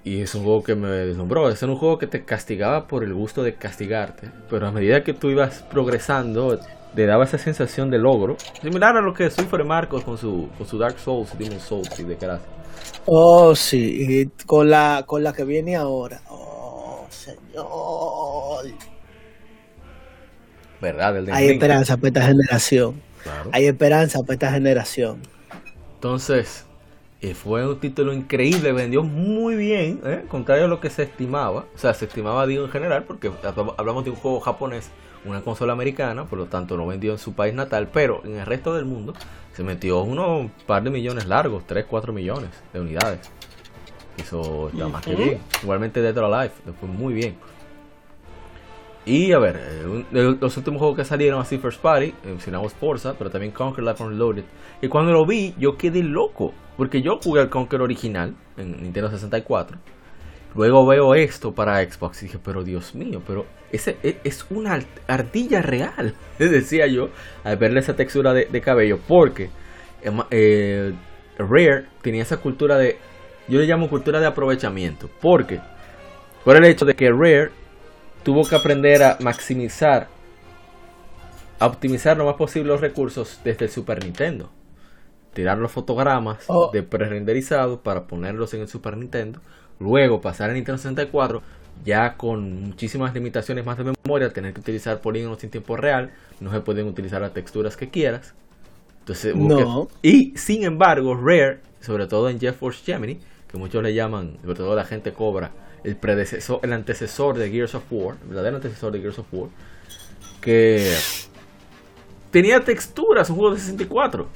Y 0.03 0.23
es 0.23 0.35
un 0.35 0.45
juego 0.45 0.63
que 0.63 0.75
me 0.75 0.89
deslumbró. 0.89 1.51
Es 1.51 1.63
un 1.63 1.77
juego 1.77 1.99
que 1.99 2.07
te 2.07 2.25
castigaba 2.25 2.87
por 2.87 3.05
el 3.05 3.13
gusto 3.13 3.43
de 3.43 3.55
castigarte. 3.55 4.31
Pero 4.49 4.67
a 4.67 4.73
medida 4.73 5.05
que 5.05 5.13
tú 5.13 5.29
ibas 5.29 5.63
progresando, 5.71 6.59
te 6.95 7.07
daba 7.07 7.25
esa 7.25 7.37
sensación 7.37 7.91
de 7.91 7.99
logro. 7.99 8.37
Similar 8.63 8.97
a 8.97 9.03
lo 9.03 9.13
que 9.13 9.31
Super 9.31 9.63
Marcos 9.65 10.03
con 10.03 10.17
su, 10.17 10.49
con 10.57 10.67
su 10.67 10.79
Dark 10.79 10.99
Souls, 10.99 11.37
Demon 11.39 11.61
Souls 11.61 12.01
y 12.01 12.05
de 12.05 12.17
gracia. 12.17 12.49
Oh, 13.05 13.55
sí, 13.55 14.07
y 14.09 14.45
con 14.47 14.71
la, 14.71 15.05
con 15.07 15.23
la 15.23 15.33
que 15.35 15.45
viene 15.45 15.77
ahora. 15.77 16.23
Oh, 16.31 17.07
señor. 17.11 18.65
¿Verdad? 20.81 21.19
El 21.19 21.27
de 21.27 21.33
Hay 21.33 21.49
esperanza 21.51 21.97
para 21.99 22.09
esta 22.09 22.23
generación. 22.23 23.03
Claro. 23.23 23.51
Hay 23.53 23.67
esperanza 23.67 24.21
para 24.21 24.35
esta 24.35 24.53
generación. 24.53 25.21
Entonces, 25.95 26.65
eh, 27.21 27.35
fue 27.35 27.67
un 27.69 27.79
título 27.79 28.13
increíble, 28.15 28.73
vendió 28.73 29.03
muy 29.03 29.55
bien, 29.57 30.01
¿eh? 30.05 30.25
contrario 30.29 30.65
a 30.65 30.69
lo 30.69 30.81
que 30.81 30.89
se 30.91 31.03
estimaba. 31.03 31.67
O 31.75 31.79
sea, 31.79 31.93
se 31.95 32.07
estimaba, 32.07 32.47
digo, 32.47 32.65
en 32.65 32.71
general, 32.71 33.05
porque 33.05 33.31
habl- 33.31 33.75
hablamos 33.77 34.05
de 34.05 34.11
un 34.11 34.17
juego 34.17 34.41
japonés, 34.41 34.89
una 35.27 35.43
consola 35.43 35.75
americana, 35.75 36.25
por 36.25 36.39
lo 36.39 36.47
tanto 36.47 36.79
no 36.79 36.87
vendió 36.87 37.13
en 37.13 37.19
su 37.19 37.35
país 37.35 37.53
natal, 37.55 37.89
pero 37.93 38.23
en 38.25 38.37
el 38.39 38.47
resto 38.47 38.75
del 38.75 38.87
mundo 38.87 39.13
se 39.55 39.63
metió 39.63 40.01
unos 40.01 40.51
par 40.67 40.83
de 40.83 40.89
millones 40.89 41.27
largos, 41.27 41.65
3, 41.67 41.85
4 41.87 42.13
millones 42.15 42.49
de 42.73 42.81
unidades. 42.81 43.21
Eso 44.17 44.71
está 44.73 44.89
más 44.89 45.05
que 45.05 45.15
bien. 45.15 45.39
Igualmente 45.63 46.01
Dead 46.01 46.17
or 46.17 46.33
Alive, 46.33 46.55
fue 46.79 46.89
muy 46.89 47.13
bien. 47.15 47.37
Y 49.07 49.33
a 49.33 49.39
ver, 49.39 49.57
eh, 49.57 50.37
los 50.41 50.57
últimos 50.57 50.79
juegos 50.79 50.99
que 50.99 51.05
salieron 51.05 51.41
así 51.41 51.59
First 51.59 51.81
Party, 51.81 52.07
eh, 52.07 52.15
mencionamos 52.25 52.75
Forza, 52.75 53.15
pero 53.19 53.31
también 53.31 53.53
Conquer 53.53 53.85
Life 53.85 54.03
Unloaded. 54.03 54.45
Y 54.83 54.89
cuando 54.89 55.13
lo 55.13 55.25
vi, 55.27 55.55
yo 55.59 55.77
quedé 55.77 56.03
loco, 56.03 56.53
porque 56.77 57.01
yo 57.01 57.19
jugué 57.23 57.41
al 57.41 57.49
Conquer 57.49 57.81
original 57.81 58.35
en 58.57 58.83
Nintendo 58.83 59.11
64. 59.11 59.79
Luego 60.55 60.87
veo 60.87 61.15
esto 61.15 61.53
para 61.53 61.83
Xbox 61.83 62.23
y 62.23 62.27
dije, 62.27 62.39
pero 62.45 62.63
Dios 62.63 62.95
mío, 62.95 63.23
pero 63.27 63.47
ese 63.71 63.97
e- 64.03 64.19
es 64.25 64.45
una 64.51 64.79
ardilla 65.07 65.63
real, 65.63 66.15
decía 66.39 66.87
yo, 66.89 67.09
al 67.45 67.57
verle 67.57 67.81
esa 67.81 67.95
textura 67.95 68.35
de, 68.35 68.61
cabello, 68.61 68.99
porque 69.07 69.45
eh, 70.03 70.11
eh, 70.31 70.93
Rare 71.39 71.87
tenía 72.03 72.23
esa 72.23 72.39
cultura 72.39 72.77
de, 72.77 72.99
yo 73.49 73.61
le 73.61 73.67
llamo 73.67 73.89
cultura 73.89 74.21
de 74.21 74.27
aprovechamiento, 74.27 75.09
porque 75.21 75.61
por 76.45 76.57
el 76.57 76.65
hecho 76.65 76.85
de 76.85 76.95
que 76.95 77.11
Rare 77.11 77.60
tuvo 78.31 78.45
que 78.49 78.55
aprender 78.55 79.03
a 79.03 79.17
maximizar, 79.21 80.07
a 81.59 81.67
optimizar 81.67 82.17
lo 82.17 82.27
más 82.27 82.37
posible 82.37 82.69
los 82.69 82.81
recursos 82.81 83.41
desde 83.43 83.65
el 83.65 83.73
Super 83.73 84.05
Nintendo. 84.05 84.51
Tirar 85.35 85.59
los 85.59 85.73
fotogramas 85.73 86.45
Oh. 86.47 86.71
de 86.73 86.85
pre-renderizados 86.85 87.81
para 87.81 88.05
ponerlos 88.07 88.55
en 88.55 88.61
el 88.61 88.69
Super 88.69 88.97
Nintendo. 88.97 89.41
Luego 89.81 90.21
pasar 90.21 90.49
a 90.49 90.53
Nintendo 90.53 90.79
64 90.79 91.43
ya 91.85 92.17
con 92.17 92.63
muchísimas 92.69 93.13
limitaciones 93.15 93.67
más 93.67 93.77
de 93.79 93.93
memoria, 94.05 94.33
tener 94.33 94.55
que 94.55 94.61
utilizar 94.61 95.01
polígonos 95.01 95.43
en 95.43 95.51
tiempo 95.51 95.77
real, 95.77 96.13
no 96.39 96.53
se 96.53 96.61
pueden 96.61 96.87
utilizar 96.87 97.21
las 97.21 97.33
texturas 97.35 97.77
que 97.77 97.91
quieras. 97.91 98.33
Entonces, 99.01 99.35
No. 99.35 99.89
y 100.03 100.37
sin 100.37 100.63
embargo, 100.63 101.17
Rare, 101.17 101.59
sobre 101.81 102.07
todo 102.07 102.29
en 102.31 102.39
GeForce 102.39 102.85
Gemini, 102.85 103.19
que 103.51 103.59
muchos 103.59 103.83
le 103.83 103.93
llaman, 103.93 104.37
sobre 104.45 104.55
todo 104.55 104.77
la 104.77 104.85
gente 104.85 105.13
cobra, 105.13 105.51
el 105.85 105.97
predecesor, 105.97 106.61
el 106.63 106.73
antecesor 106.73 107.37
de 107.39 107.51
Gears 107.51 107.75
of 107.75 107.85
War, 107.91 108.17
el 108.23 108.29
verdadero 108.29 108.57
antecesor 108.57 108.93
de 108.93 109.01
Gears 109.01 109.19
of 109.19 109.27
War, 109.33 109.51
que 110.41 110.95
tenía 112.31 112.61
texturas, 112.61 113.31
un 113.31 113.37
juego 113.37 113.55
de 113.55 113.61
64. 113.61 114.29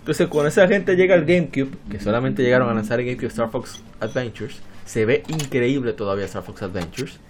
Entonces, 0.00 0.26
cuando 0.28 0.48
esa 0.48 0.66
gente 0.66 0.96
llega 0.96 1.14
al 1.14 1.24
GameCube, 1.24 1.70
que 1.88 2.00
solamente 2.00 2.42
llegaron 2.42 2.68
a 2.68 2.74
lanzar 2.74 2.98
el 3.00 3.06
GameCube 3.06 3.28
Star 3.28 3.50
Fox 3.50 3.82
Adventures, 4.00 4.60
se 4.84 5.06
ve 5.06 5.22
increíble 5.28 5.92
todavía 5.92 6.24
Star 6.24 6.42
Fox 6.42 6.62
Adventures. 6.62 7.20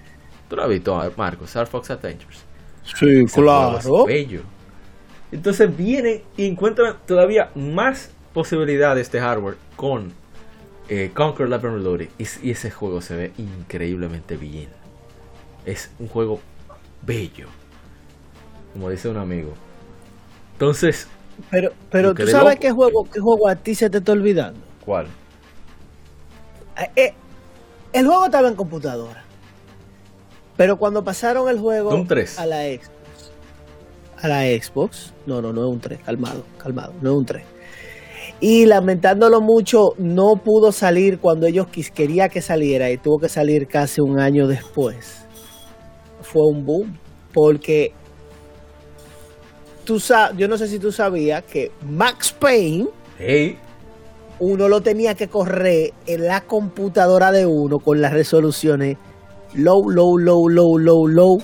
Tú 0.49 0.57
lo 0.57 0.63
has 0.63 0.69
visto, 0.69 0.99
Marco, 1.17 1.45
Star 1.45 1.67
Fox 1.67 1.91
Adventures. 1.91 2.45
Sí, 2.83 3.25
Ese 3.25 3.41
es 3.41 3.89
bello. 4.07 4.41
Entonces 5.31 5.75
vienen 5.77 6.23
y 6.37 6.47
encuentran 6.47 6.97
todavía 7.07 7.51
más 7.55 8.15
posibilidades 8.33 9.11
de 9.11 9.21
hardware 9.21 9.57
con 9.77 10.13
eh, 10.95 11.11
Conquer 11.15 11.49
Live 11.49 11.67
and 11.67 11.77
Reloaded. 11.77 12.09
Y, 12.19 12.27
y 12.43 12.51
ese 12.51 12.71
juego 12.71 13.01
se 13.01 13.17
ve 13.17 13.33
increíblemente 13.39 14.37
bien. 14.37 14.69
Es 15.65 15.91
un 15.99 16.09
juego 16.09 16.41
bello. 17.03 17.47
Como 18.75 18.91
dice 18.91 19.09
un 19.09 19.17
amigo. 19.17 19.55
Entonces, 20.53 21.09
Pero, 21.51 21.73
pero 21.91 22.15
tú 22.15 22.27
sabes 22.27 22.55
loco. 22.55 22.61
qué 22.61 22.71
juego, 22.71 23.05
qué 23.11 23.21
juego 23.21 23.49
a 23.49 23.57
ti 23.57 23.75
se 23.75 23.89
te 23.89 23.99
está 23.99 24.13
olvidando. 24.13 24.61
¿cuál? 24.85 25.07
Eh, 26.79 26.91
eh, 26.97 27.15
el 27.93 28.07
juego 28.07 28.27
estaba 28.27 28.49
en 28.49 28.55
computadora. 28.55 29.23
Pero 30.57 30.77
cuando 30.77 31.03
pasaron 31.03 31.49
el 31.49 31.59
juego 31.59 31.91
Doom 31.91 32.07
3. 32.07 32.39
a 32.39 32.47
la 32.47 32.63
Xbox. 32.65 33.33
A 34.21 34.29
la 34.29 34.43
Xbox. 34.43 35.13
No, 35.27 35.41
no, 35.41 35.53
no 35.53 35.63
es 35.67 35.73
un 35.73 35.81
3. 35.81 36.01
Calmado, 36.05 36.45
calmado. 36.59 36.93
No 37.01 37.13
es 37.13 37.17
un 37.17 37.27
3. 37.27 37.45
Y 38.45 38.67
lamentándolo 38.67 39.41
mucho, 39.41 39.91
no 39.99 40.35
pudo 40.35 40.73
salir 40.73 41.21
cuando 41.21 41.47
ellos 41.47 41.69
quería 41.95 42.29
que 42.29 42.43
saliera 42.43 42.91
y 42.91 42.99
tuvo 42.99 43.21
que 43.21 43.29
salir 43.29 43.69
casi 43.69 44.01
un 44.01 44.19
año 44.19 44.49
después. 44.49 45.25
Fue 46.23 46.43
un 46.49 46.67
boom. 46.67 46.99
Porque 47.33 47.93
tú 49.85 50.03
yo 50.37 50.49
no 50.49 50.59
sé 50.59 50.67
si 50.67 50.81
tú 50.81 50.91
sabías 50.91 51.45
que 51.45 51.71
Max 51.89 52.33
Payne 52.33 52.89
Hey, 53.17 53.59
uno 54.41 54.67
lo 54.69 54.81
tenía 54.81 55.15
que 55.15 55.29
correr 55.29 55.93
en 56.09 56.27
la 56.27 56.41
computadora 56.41 57.31
de 57.31 57.47
uno 57.47 57.79
con 57.79 58.01
las 58.01 58.13
resoluciones 58.13 58.99
low, 59.55 59.89
low, 59.89 60.19
low, 60.19 60.49
low, 60.49 60.79
low, 60.79 61.07
low, 61.07 61.39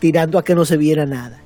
tirando 0.00 0.36
a 0.40 0.42
que 0.42 0.56
no 0.56 0.64
se 0.64 0.78
viera 0.78 1.06
nada. 1.06 1.40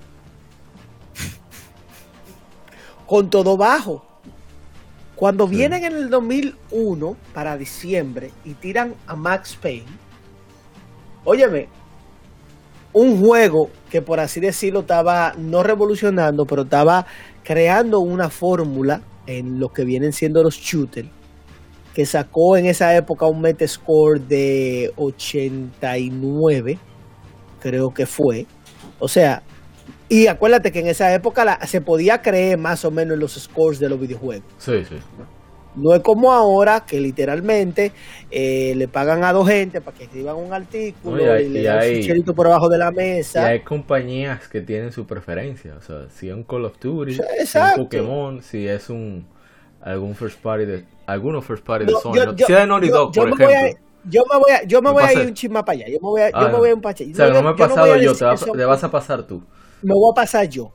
Con 3.07 3.28
todo 3.28 3.58
bajo. 3.58 4.08
Cuando 5.19 5.49
vienen 5.49 5.83
en 5.83 5.97
el 5.97 6.11
2001 6.11 7.17
para 7.35 7.57
diciembre 7.57 8.31
y 8.45 8.55
tiran 8.55 8.95
a 9.05 9.17
Max 9.17 9.59
Payne, 9.61 9.91
óyeme, 11.25 11.67
un 12.93 13.21
juego 13.21 13.69
que 13.91 14.01
por 14.01 14.21
así 14.21 14.39
decirlo 14.39 14.81
estaba 14.81 15.33
no 15.37 15.65
revolucionando, 15.65 16.45
pero 16.45 16.63
estaba 16.63 17.05
creando 17.43 17.99
una 17.99 18.31
fórmula 18.31 19.03
en 19.27 19.59
lo 19.59 19.71
que 19.71 19.85
vienen 19.85 20.13
siendo 20.13 20.41
los 20.45 20.55
shooters, 20.55 21.09
que 21.95 22.07
sacó 22.07 22.57
en 22.57 22.67
esa 22.67 22.95
época 22.95 23.27
un 23.27 23.41
Metascore 23.41 24.21
de 24.21 24.93
89, 24.95 26.79
creo 27.59 27.91
que 27.93 28.07
fue. 28.07 28.47
O 29.01 29.09
sea, 29.09 29.43
y 30.09 30.27
acuérdate 30.27 30.73
que 30.73 30.81
en 30.81 30.89
esa 30.89 31.12
época 31.15 31.67
se 31.67 31.81
podía 31.81 32.23
creer 32.23 32.59
más 32.59 32.85
o 32.85 32.91
menos 32.91 33.15
en 33.15 33.20
los 33.20 33.35
scores 33.35 33.78
de 33.78 33.89
los 33.89 34.01
videojuegos. 34.01 34.45
Sí, 34.59 34.85
sí. 34.89 34.97
No 35.77 35.95
es 35.95 36.01
como 36.01 36.33
ahora 36.33 36.85
que 36.85 36.99
literalmente 36.99 37.93
eh, 38.31 38.73
le 38.75 38.89
pagan 38.89 39.23
a 39.23 39.33
dos 39.33 39.49
gente 39.49 39.81
para 39.81 39.97
que 39.97 40.05
escriban 40.05 40.37
un 40.37 40.53
artículo 40.53 41.39
y, 41.39 41.49
le 41.49 41.62
dan 41.62 41.78
un 41.78 41.95
ficherito 41.95 42.35
por 42.35 42.47
abajo 42.47 42.69
de 42.69 42.78
la 42.78 42.91
mesa. 42.91 43.43
Y 43.43 43.53
hay 43.53 43.61
compañías 43.61 44.49
que 44.49 44.61
tienen 44.61 44.93
su 44.93 45.07
preferencia. 45.07 45.75
O 45.78 45.83
sea, 45.83 46.09
si 46.11 46.28
es 46.28 46.35
un 46.35 46.43
Call 46.43 46.65
of 46.65 46.78
Duty, 46.81 47.15
si 47.15 47.20
es 47.39 47.55
un 47.55 47.85
Pokémon, 47.85 48.43
si 48.43 48.67
es 48.67 48.91
un 48.91 49.27
algún 49.81 50.15
first 50.15 50.41
party 50.41 50.65
de 50.65 50.85
algunos 51.07 51.45
first 51.45 51.65
party 51.65 51.87
de 51.87 51.93
Sony. 52.03 52.15
Yo, 52.15 52.37
si 52.37 52.53
es 52.53 52.59
de 52.59 52.67
Naughty 52.67 52.89
Dog, 52.89 53.12
por 53.12 53.28
ejemplo. 53.28 53.88
Yo 54.05 54.23
me 54.31 54.39
voy 54.39 54.51
a, 54.52 54.65
yo 54.65 54.83
me 54.83 54.91
voy 54.91 55.02
a 55.02 55.12
ir 55.12 55.27
un 55.27 55.35
chisme 55.35 55.62
para 55.62 55.73
allá. 55.73 55.86
Yo 55.89 55.99
me 56.01 56.09
voy 56.09 56.20
a, 56.20 56.31
yo 56.31 56.49
me 56.49 56.59
voy 56.59 56.70
a 56.70 56.75
un 56.75 56.81
pache. 56.81 57.09
O 57.10 57.15
sea, 57.15 57.28
no 57.31 57.43
me 57.43 57.51
he 57.51 57.55
pasado 57.55 57.97
yo, 57.97 58.15
te, 58.15 58.51
te 58.52 58.65
vas 58.65 58.85
a 58.85 58.91
pasar 58.91 59.23
tú. 59.25 59.43
Me 59.83 59.94
voy 59.94 60.12
a 60.12 60.15
pasar 60.15 60.49
yo. 60.49 60.73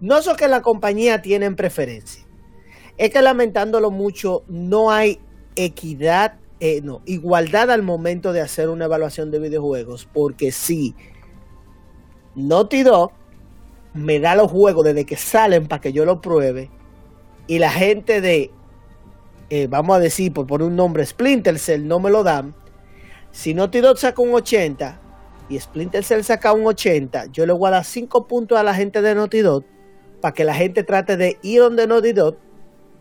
No 0.00 0.18
es 0.18 0.28
que 0.36 0.48
la 0.48 0.60
compañía 0.62 1.22
tienen 1.22 1.56
preferencia. 1.56 2.24
Es 2.98 3.10
que 3.10 3.22
lamentándolo 3.22 3.90
mucho, 3.90 4.44
no 4.48 4.90
hay 4.90 5.20
equidad, 5.54 6.38
eh, 6.60 6.80
no, 6.82 7.02
igualdad 7.06 7.70
al 7.70 7.82
momento 7.82 8.32
de 8.32 8.40
hacer 8.40 8.68
una 8.68 8.86
evaluación 8.86 9.30
de 9.30 9.38
videojuegos. 9.38 10.08
Porque 10.12 10.52
si 10.52 10.94
Naughty 12.34 12.82
Dog 12.82 13.12
me 13.94 14.20
da 14.20 14.34
los 14.34 14.50
juegos 14.50 14.84
desde 14.84 15.06
que 15.06 15.16
salen 15.16 15.66
para 15.66 15.80
que 15.80 15.92
yo 15.92 16.04
los 16.04 16.18
pruebe, 16.18 16.70
y 17.46 17.58
la 17.58 17.70
gente 17.70 18.20
de, 18.20 18.50
eh, 19.50 19.66
vamos 19.68 19.96
a 19.96 20.00
decir, 20.00 20.32
por 20.32 20.46
poner 20.46 20.66
un 20.66 20.76
nombre, 20.76 21.06
Splinter 21.06 21.58
Cell 21.58 21.86
no 21.86 22.00
me 22.00 22.10
lo 22.10 22.22
dan, 22.22 22.54
si 23.36 23.52
Naughty 23.52 23.82
Dog 23.82 23.98
saca 23.98 24.22
un 24.22 24.32
80 24.32 24.98
y 25.50 25.60
Splinter 25.60 26.02
Cell 26.02 26.22
saca 26.22 26.54
un 26.54 26.66
80, 26.66 27.26
yo 27.26 27.44
le 27.44 27.52
voy 27.52 27.68
a 27.68 27.72
dar 27.72 27.84
5 27.84 28.26
puntos 28.26 28.56
a 28.56 28.62
la 28.62 28.72
gente 28.72 29.02
de 29.02 29.14
Naughty 29.14 29.40
Dog 29.40 29.62
para 30.22 30.32
que 30.32 30.42
la 30.42 30.54
gente 30.54 30.84
trate 30.84 31.18
de 31.18 31.36
ir 31.42 31.60
donde 31.60 31.86
Naughty 31.86 32.12
Dog 32.12 32.38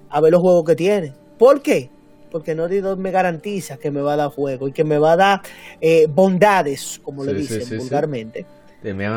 a 0.09 0.19
ver 0.19 0.33
los 0.33 0.41
juegos 0.41 0.65
que 0.65 0.75
tiene. 0.75 1.13
¿Por 1.39 1.61
qué? 1.61 1.89
Porque 2.31 2.53
Naughty 2.53 2.81
Dog 2.81 2.99
me 2.99 3.11
garantiza 3.11 3.77
que 3.77 3.91
me 3.91 4.01
va 4.01 4.13
a 4.13 4.15
dar 4.17 4.29
juego 4.29 4.67
y 4.67 4.73
que 4.73 4.83
me 4.83 4.97
va 4.97 5.13
a 5.13 5.15
dar 5.15 5.41
eh, 5.79 6.05
bondades, 6.09 6.99
como 7.01 7.23
le 7.23 7.33
dicen 7.33 7.77
vulgarmente, 7.77 8.45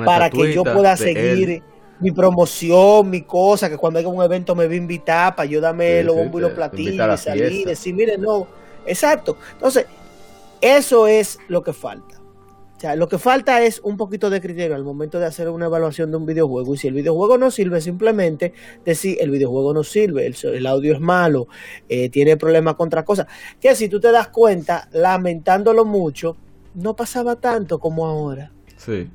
para 0.04 0.30
que 0.30 0.54
yo 0.54 0.62
pueda 0.62 0.96
seguir 0.96 1.64
mi 1.98 2.12
promoción, 2.12 3.10
mi 3.10 3.22
cosa, 3.22 3.68
que 3.68 3.76
cuando 3.76 3.98
haya 3.98 4.06
un 4.06 4.22
evento 4.22 4.54
me 4.54 4.68
va 4.68 4.72
a 4.72 4.76
invitar 4.76 5.34
para 5.34 5.48
ayudarme 5.48 6.04
los 6.04 6.14
bombos 6.14 6.38
y 6.38 6.42
los 6.42 6.52
platillos, 6.52 7.20
y 7.20 7.24
salir, 7.24 7.52
y 7.52 7.64
decir, 7.64 7.92
mire, 7.92 8.16
no, 8.16 8.46
exacto. 8.86 9.36
Entonces, 9.54 9.84
eso 10.60 11.06
es 11.06 11.38
lo 11.48 11.62
que 11.62 11.72
falta. 11.72 12.18
O 12.78 12.80
sea, 12.80 12.94
lo 12.94 13.08
que 13.08 13.18
falta 13.18 13.60
es 13.60 13.80
un 13.82 13.96
poquito 13.96 14.30
de 14.30 14.40
criterio 14.40 14.76
al 14.76 14.84
momento 14.84 15.18
de 15.18 15.26
hacer 15.26 15.48
una 15.48 15.66
evaluación 15.66 16.12
de 16.12 16.16
un 16.16 16.26
videojuego. 16.26 16.74
Y 16.74 16.78
si 16.78 16.86
el 16.86 16.94
videojuego 16.94 17.36
no 17.36 17.50
sirve, 17.50 17.80
simplemente 17.80 18.52
decir 18.84 19.16
el 19.20 19.32
videojuego 19.32 19.74
no 19.74 19.82
sirve, 19.82 20.26
el, 20.28 20.66
audio 20.66 20.94
es 20.94 21.00
malo, 21.00 21.48
eh, 21.88 22.08
tiene 22.08 22.36
problemas 22.36 22.76
con 22.76 22.86
otras 22.86 23.02
cosas. 23.02 23.26
Que 23.60 23.74
si 23.74 23.88
tú 23.88 23.98
te 23.98 24.12
das 24.12 24.28
cuenta, 24.28 24.88
lamentándolo 24.92 25.84
mucho, 25.84 26.36
no 26.74 26.94
pasaba 26.94 27.34
tanto 27.34 27.80
como 27.80 28.06
ahora. 28.06 28.52
Sí. 28.76 29.10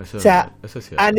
Eso, 0.00 0.16
o 0.16 0.20
sea, 0.20 0.56
a, 0.96 1.10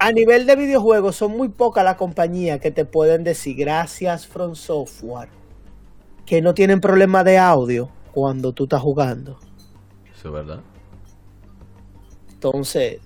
a, 0.00 0.12
nivel 0.12 0.44
de 0.44 0.56
videojuegos, 0.56 1.14
son 1.14 1.36
muy 1.36 1.50
pocas 1.50 1.84
las 1.84 1.94
compañías 1.94 2.58
que 2.58 2.72
te 2.72 2.84
pueden 2.84 3.22
decir 3.22 3.56
gracias 3.56 4.26
From 4.26 4.56
Software 4.56 5.28
que 6.28 6.42
no 6.42 6.52
tienen 6.52 6.80
problema 6.80 7.24
de 7.24 7.38
audio 7.38 7.88
cuando 8.12 8.52
tú 8.52 8.64
estás 8.64 8.80
jugando. 8.80 9.38
Eso 10.12 10.28
es 10.28 10.34
verdad. 10.34 10.60
Entonces, 12.32 13.00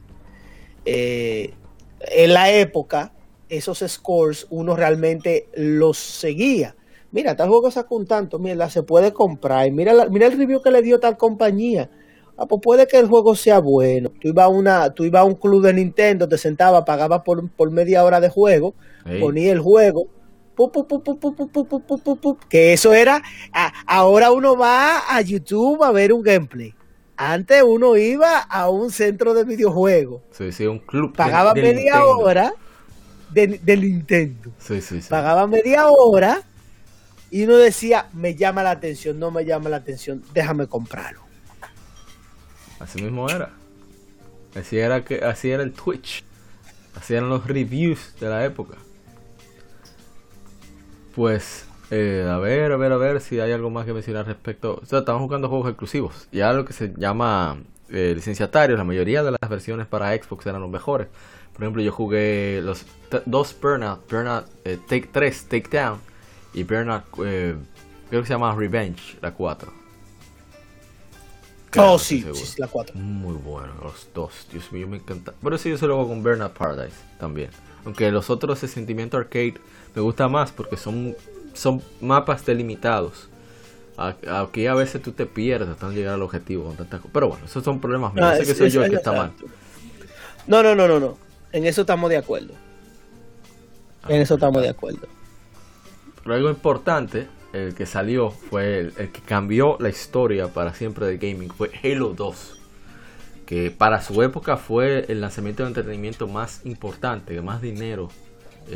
eh, 0.84 1.54
en 2.00 2.32
la 2.34 2.50
época, 2.52 3.12
esos 3.48 3.84
scores 3.86 4.46
uno 4.50 4.76
realmente 4.76 5.48
los 5.54 5.98
seguía. 5.98 6.74
Mira, 7.10 7.36
tal 7.36 7.48
juego 7.48 7.70
sacó 7.70 7.96
un 7.96 8.06
tanto, 8.06 8.38
mira, 8.38 8.70
se 8.70 8.82
puede 8.82 9.12
comprar. 9.12 9.70
Mira, 9.70 10.06
mira 10.10 10.26
el 10.26 10.38
review 10.38 10.62
que 10.62 10.70
le 10.70 10.82
dio 10.82 10.98
tal 10.98 11.18
compañía. 11.18 11.90
Ah, 12.38 12.46
pues 12.46 12.62
puede 12.62 12.86
que 12.86 12.98
el 12.98 13.08
juego 13.08 13.34
sea 13.34 13.58
bueno. 13.58 14.10
Tú 14.20 14.28
ibas 14.28 14.46
a, 14.46 14.48
una, 14.48 14.94
tú 14.94 15.04
ibas 15.04 15.20
a 15.20 15.24
un 15.24 15.34
club 15.34 15.62
de 15.62 15.74
Nintendo, 15.74 16.26
te 16.26 16.38
sentabas, 16.38 16.84
pagabas 16.84 17.22
por, 17.22 17.50
por 17.50 17.70
media 17.70 18.04
hora 18.04 18.20
de 18.20 18.30
juego, 18.30 18.74
ponía 19.20 19.52
el 19.52 19.60
juego, 19.60 20.06
que 22.48 22.72
eso 22.72 22.92
era, 22.92 23.22
ahora 23.86 24.30
uno 24.30 24.56
va 24.56 25.14
a 25.14 25.20
YouTube 25.20 25.82
a 25.82 25.90
ver 25.92 26.12
un 26.12 26.22
gameplay. 26.22 26.74
Antes 27.16 27.62
uno 27.62 27.96
iba 27.96 28.38
a 28.38 28.68
un 28.68 28.90
centro 28.90 29.34
de 29.34 29.44
videojuegos. 29.44 30.22
Sí, 30.32 30.50
sí, 30.52 30.66
un 30.66 30.78
club. 30.80 31.14
Pagaba 31.14 31.54
media 31.54 32.04
hora 32.04 32.52
de, 33.30 33.76
Nintendo. 33.76 34.50
Sí, 34.58 34.80
sí, 34.80 35.00
sí. 35.00 35.08
Pagaba 35.08 35.46
media 35.46 35.86
hora 35.88 36.42
y 37.30 37.44
uno 37.44 37.56
decía, 37.56 38.08
me 38.12 38.34
llama 38.34 38.62
la 38.62 38.72
atención, 38.72 39.18
no 39.18 39.30
me 39.30 39.44
llama 39.44 39.70
la 39.70 39.76
atención, 39.76 40.22
déjame 40.34 40.66
comprarlo. 40.66 41.22
Así 42.78 43.00
mismo 43.00 43.28
era. 43.30 43.50
Así 44.54 44.78
era, 44.78 45.04
que, 45.04 45.24
así 45.24 45.50
era 45.50 45.62
el 45.62 45.72
Twitch. 45.72 46.24
Así 46.94 47.14
eran 47.14 47.28
los 47.28 47.46
reviews 47.46 48.14
de 48.20 48.28
la 48.28 48.44
época. 48.44 48.76
Pues, 51.14 51.66
eh, 51.90 52.26
a 52.28 52.38
ver, 52.38 52.72
a 52.72 52.76
ver, 52.76 52.92
a 52.92 52.96
ver 52.96 53.20
si 53.20 53.40
hay 53.40 53.52
algo 53.52 53.70
más 53.70 53.86
que 53.86 53.92
mencionar 53.92 54.26
respecto. 54.26 54.80
O 54.82 54.86
sea, 54.86 55.00
estamos 55.00 55.22
jugando 55.22 55.48
juegos 55.48 55.68
exclusivos. 55.68 56.28
Ya 56.32 56.52
lo 56.52 56.64
que 56.64 56.72
se 56.72 56.92
llama 56.96 57.58
eh, 57.90 58.12
licenciatarios, 58.14 58.78
la 58.78 58.84
mayoría 58.84 59.22
de 59.22 59.32
las 59.32 59.50
versiones 59.50 59.86
para 59.86 60.14
Xbox 60.14 60.46
eran 60.46 60.60
los 60.60 60.70
mejores. 60.70 61.08
Por 61.52 61.62
ejemplo, 61.62 61.82
yo 61.82 61.92
jugué 61.92 62.60
los 62.62 62.86
dos 63.26 63.54
Burnout, 63.60 64.10
Burnout 64.10 64.46
eh, 64.64 64.78
Take 64.88 65.10
3, 65.12 65.44
Take 65.44 65.68
Down 65.78 66.00
y 66.54 66.64
Burnout, 66.64 67.04
creo 67.10 67.58
que 68.08 68.24
se 68.24 68.32
llama 68.32 68.54
Revenge, 68.54 69.18
la 69.20 69.32
4 69.32 69.82
oh, 71.78 71.98
sí, 71.98 72.24
sí, 72.34 72.54
la 72.60 72.68
4. 72.68 72.94
Muy 72.96 73.36
bueno, 73.36 73.72
los 73.82 74.08
dos. 74.14 74.46
Dios 74.50 74.70
mío, 74.72 74.86
me 74.88 74.96
encanta. 74.96 75.32
Pero 75.42 75.58
sí, 75.58 75.70
yo 75.70 75.78
se 75.78 75.86
lo 75.86 75.94
hago 75.94 76.08
con 76.08 76.22
Bernard 76.22 76.52
Paradise 76.52 76.96
también. 77.18 77.50
Aunque 77.84 78.10
los 78.10 78.30
otros 78.30 78.60
de 78.60 78.68
Sentimiento 78.68 79.16
Arcade 79.16 79.54
me 79.94 80.02
gusta 80.02 80.28
más 80.28 80.52
porque 80.52 80.76
son, 80.76 81.16
son 81.52 81.82
mapas 82.00 82.44
delimitados. 82.44 83.28
Aquí 83.96 84.66
a 84.66 84.74
veces 84.74 85.02
tú 85.02 85.12
te 85.12 85.26
pierdes 85.26 85.68
hasta 85.68 85.90
llegar 85.90 86.14
al 86.14 86.22
objetivo 86.22 86.64
con 86.64 86.76
tantas 86.76 87.00
Pero 87.12 87.28
bueno, 87.28 87.44
esos 87.44 87.62
son 87.62 87.80
problemas 87.80 88.14
míos. 88.14 88.26
Ah, 88.26 88.36
sé 88.36 88.46
que 88.46 88.54
soy 88.54 88.70
yo 88.70 88.82
el 88.82 88.90
que 88.90 88.96
está 88.96 89.12
mal. 89.12 89.32
No, 90.46 90.62
no, 90.62 90.74
no, 90.74 90.88
no, 90.88 90.98
no. 90.98 91.18
En 91.52 91.66
eso 91.66 91.82
estamos 91.82 92.08
de 92.10 92.16
acuerdo. 92.16 92.54
Ah, 94.02 94.08
en 94.08 94.22
eso 94.22 94.34
estamos 94.34 94.62
de 94.62 94.70
acuerdo. 94.70 95.06
Pero 96.22 96.34
algo 96.34 96.48
importante 96.48 97.28
el 97.52 97.74
que 97.74 97.84
salió 97.84 98.30
fue 98.30 98.80
el, 98.80 98.92
que 98.94 99.20
cambió 99.20 99.76
la 99.78 99.90
historia 99.90 100.48
para 100.48 100.72
siempre 100.74 101.06
del 101.06 101.18
gaming, 101.18 101.50
fue 101.50 101.70
Halo 101.84 102.14
2. 102.14 102.60
Que 103.44 103.70
para 103.70 104.00
su 104.00 104.22
época 104.22 104.56
fue 104.56 105.04
el 105.08 105.20
lanzamiento 105.20 105.62
de 105.62 105.68
entretenimiento 105.68 106.26
más 106.26 106.64
importante, 106.64 107.34
que 107.34 107.42
más 107.42 107.60
dinero 107.60 108.08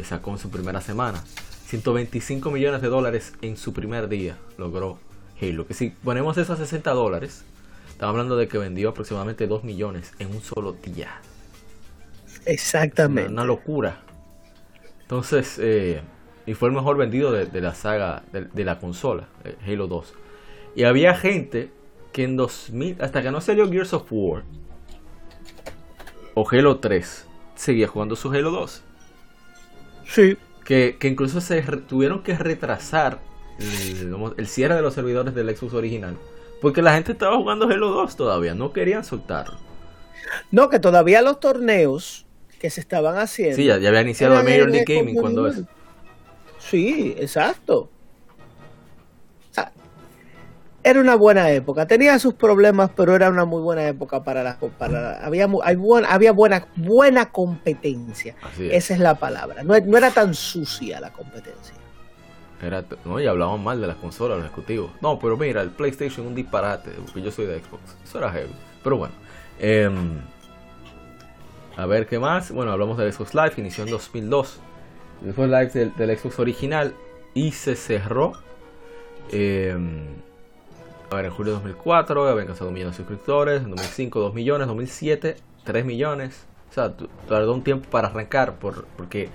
sacó 0.05 0.32
en 0.32 0.39
su 0.39 0.50
primera 0.50 0.81
semana. 0.81 1.23
125 1.66 2.50
millones 2.50 2.81
de 2.81 2.89
dólares 2.89 3.34
en 3.42 3.56
su 3.56 3.73
primer 3.73 4.08
día 4.08 4.36
logró 4.56 4.98
Halo. 5.40 5.66
Que 5.66 5.74
si 5.74 5.90
ponemos 5.90 6.39
eso 6.39 6.52
a 6.52 6.56
60 6.56 6.90
dólares, 6.92 7.44
estamos 7.89 8.12
hablando 8.12 8.36
de 8.36 8.47
que 8.47 8.58
vendió 8.58 8.90
aproximadamente 8.90 9.47
2 9.47 9.65
millones 9.65 10.12
en 10.18 10.28
un 10.31 10.42
solo 10.42 10.73
día. 10.73 11.20
Exactamente. 12.44 13.32
Una, 13.32 13.44
locura. 13.44 14.00
Entonces, 15.02 15.58
eh, 15.60 16.00
y 16.47 16.55
fue 16.55 16.68
el 16.68 16.74
mejor 16.74 16.97
vendido 16.97 17.32
de, 17.32 17.60
la 17.60 17.74
saga 17.74 18.23
de, 18.32 18.65
la 18.65 18.78
consola, 18.78 19.28
eh, 19.44 19.56
Halo 19.66 19.89
2. 19.89 20.15
Y 20.76 20.84
había 20.84 21.15
gente 21.16 21.70
que 22.12 22.23
en 22.24 22.36
2000, 22.36 23.02
hasta 23.02 23.23
que 23.23 23.31
no 23.32 23.40
salió 23.40 23.68
Gears 23.68 23.92
of 23.92 24.06
War 24.10 24.44
o 26.34 26.48
Halo 26.48 26.78
3, 26.78 27.26
seguía 27.56 27.89
jugando 27.89 28.15
su 28.15 28.31
Halo 28.31 28.52
2. 28.52 28.82
Sí. 30.09 30.36
Que, 30.65 30.97
incluso 31.02 31.41
se 31.41 31.62
tuvieron 31.62 32.23
que 32.23 32.36
retrasar 32.36 33.20
el, 33.59 34.15
el, 34.36 34.47
cierre 34.47 34.75
de 34.75 34.83
los 34.83 34.94
servidores 34.94 35.35
del 35.35 35.55
Xbox 35.57 35.75
original. 35.75 36.17
Porque 36.60 36.83
la 36.83 36.94
gente 36.94 37.12
estaba 37.12 37.36
jugando 37.36 37.68
Halo 37.68 37.91
2 37.91 38.17
todavía, 38.17 38.55
no 38.55 38.73
querían 38.73 39.05
soltarlo. 39.05 39.59
No, 40.51 40.68
que 40.68 40.81
todavía 40.81 41.23
los 41.23 41.39
torneos 41.39 42.26
que 42.59 42.70
se 42.70 42.81
estaban 42.81 43.18
haciendo. 43.18 43.57
Sí, 43.57 43.65
ya, 43.65 43.75
había 43.75 44.01
iniciado 44.01 44.39
el 44.39 44.44
Major 44.44 44.70
League 44.70 44.97
Gaming 44.97 45.17
cuando 45.17 45.47
eso. 45.47 45.67
Sí, 46.59 47.15
exacto. 47.18 47.91
Era 50.86 51.00
una 51.00 51.16
buena 51.16 51.50
época. 51.50 51.89
Tenía 51.89 52.16
sus 52.20 52.34
problemas, 52.34 52.90
pero 52.94 53.16
era 53.16 53.28
una 53.28 53.44
muy 53.44 53.60
buena 53.60 53.89
época 53.89 54.23
para 54.23 54.44
las 54.44 54.56
para 54.78 55.26
había 55.26 55.48
había 56.06 56.31
buena 56.31 56.68
buena 56.76 57.32
competencia. 57.32 58.36
Esa 58.56 58.94
es 58.94 59.00
la 59.00 59.16
palabra. 59.16 59.65
No, 59.65 59.76
no, 59.81 59.98
era 59.98 60.12
tan 60.12 60.32
sucia 60.32 61.00
la 61.00 61.12
competencia. 61.12 61.74
Era, 62.62 62.84
no, 63.05 63.18
y 63.18 63.26
hablaban 63.26 63.65
mal 63.65 63.81
de 63.81 63.89
las 63.89 63.97
consolas, 63.97 64.39
los 64.39 64.47
ejecutivos. 64.47 64.92
No, 65.00 65.18
pero 65.18 65.36
mira, 65.36 65.60
el 65.60 65.70
PlayStation 65.70 66.24
un 66.24 66.36
disparate, 66.36 66.90
porque 67.05 67.20
yo 67.20 67.32
soy 67.32 67.47
de 67.47 67.58
Xbox. 67.58 67.97
Eso 68.05 68.18
era 68.18 68.31
heavy. 68.31 68.55
Pero 68.84 68.97
bueno. 68.98 69.15
Em, 69.58 70.20
a 71.76 71.84
ver 71.86 72.06
qué 72.06 72.20
más. 72.20 72.52
Bueno, 72.52 72.70
hablamos 72.70 72.97
del 72.97 73.12
Xbox 73.12 73.34
Live, 73.34 73.55
inició 73.56 73.82
en 73.82 73.90
2002. 73.90 74.60
Después 75.23 75.50
Live 75.50 75.70
del, 75.70 75.97
del 75.97 76.16
Xbox 76.16 76.39
original 76.39 76.94
y 77.34 77.50
se 77.50 77.74
cerró. 77.74 78.34
Eh, 79.32 79.76
a 81.10 81.17
ver, 81.17 81.26
en 81.26 81.31
julio 81.31 81.52
de 81.52 81.59
2004 81.59 82.23
habían 82.23 82.41
alcanzado 82.41 82.68
un 82.68 82.75
millón 82.75 82.91
de 82.91 82.97
suscriptores, 82.97 83.62
en 83.62 83.70
2005 83.70 84.20
2 84.20 84.35
millones, 84.35 84.62
en 84.62 84.68
2007 84.68 85.36
3 85.65 85.85
millones. 85.85 86.47
O 86.70 86.73
sea, 86.73 86.93
tardó 87.28 87.55
un 87.55 87.62
tiempo 87.62 87.89
para 87.91 88.09
arrancar 88.09 88.55
por, 88.59 88.86
porque 88.97 89.28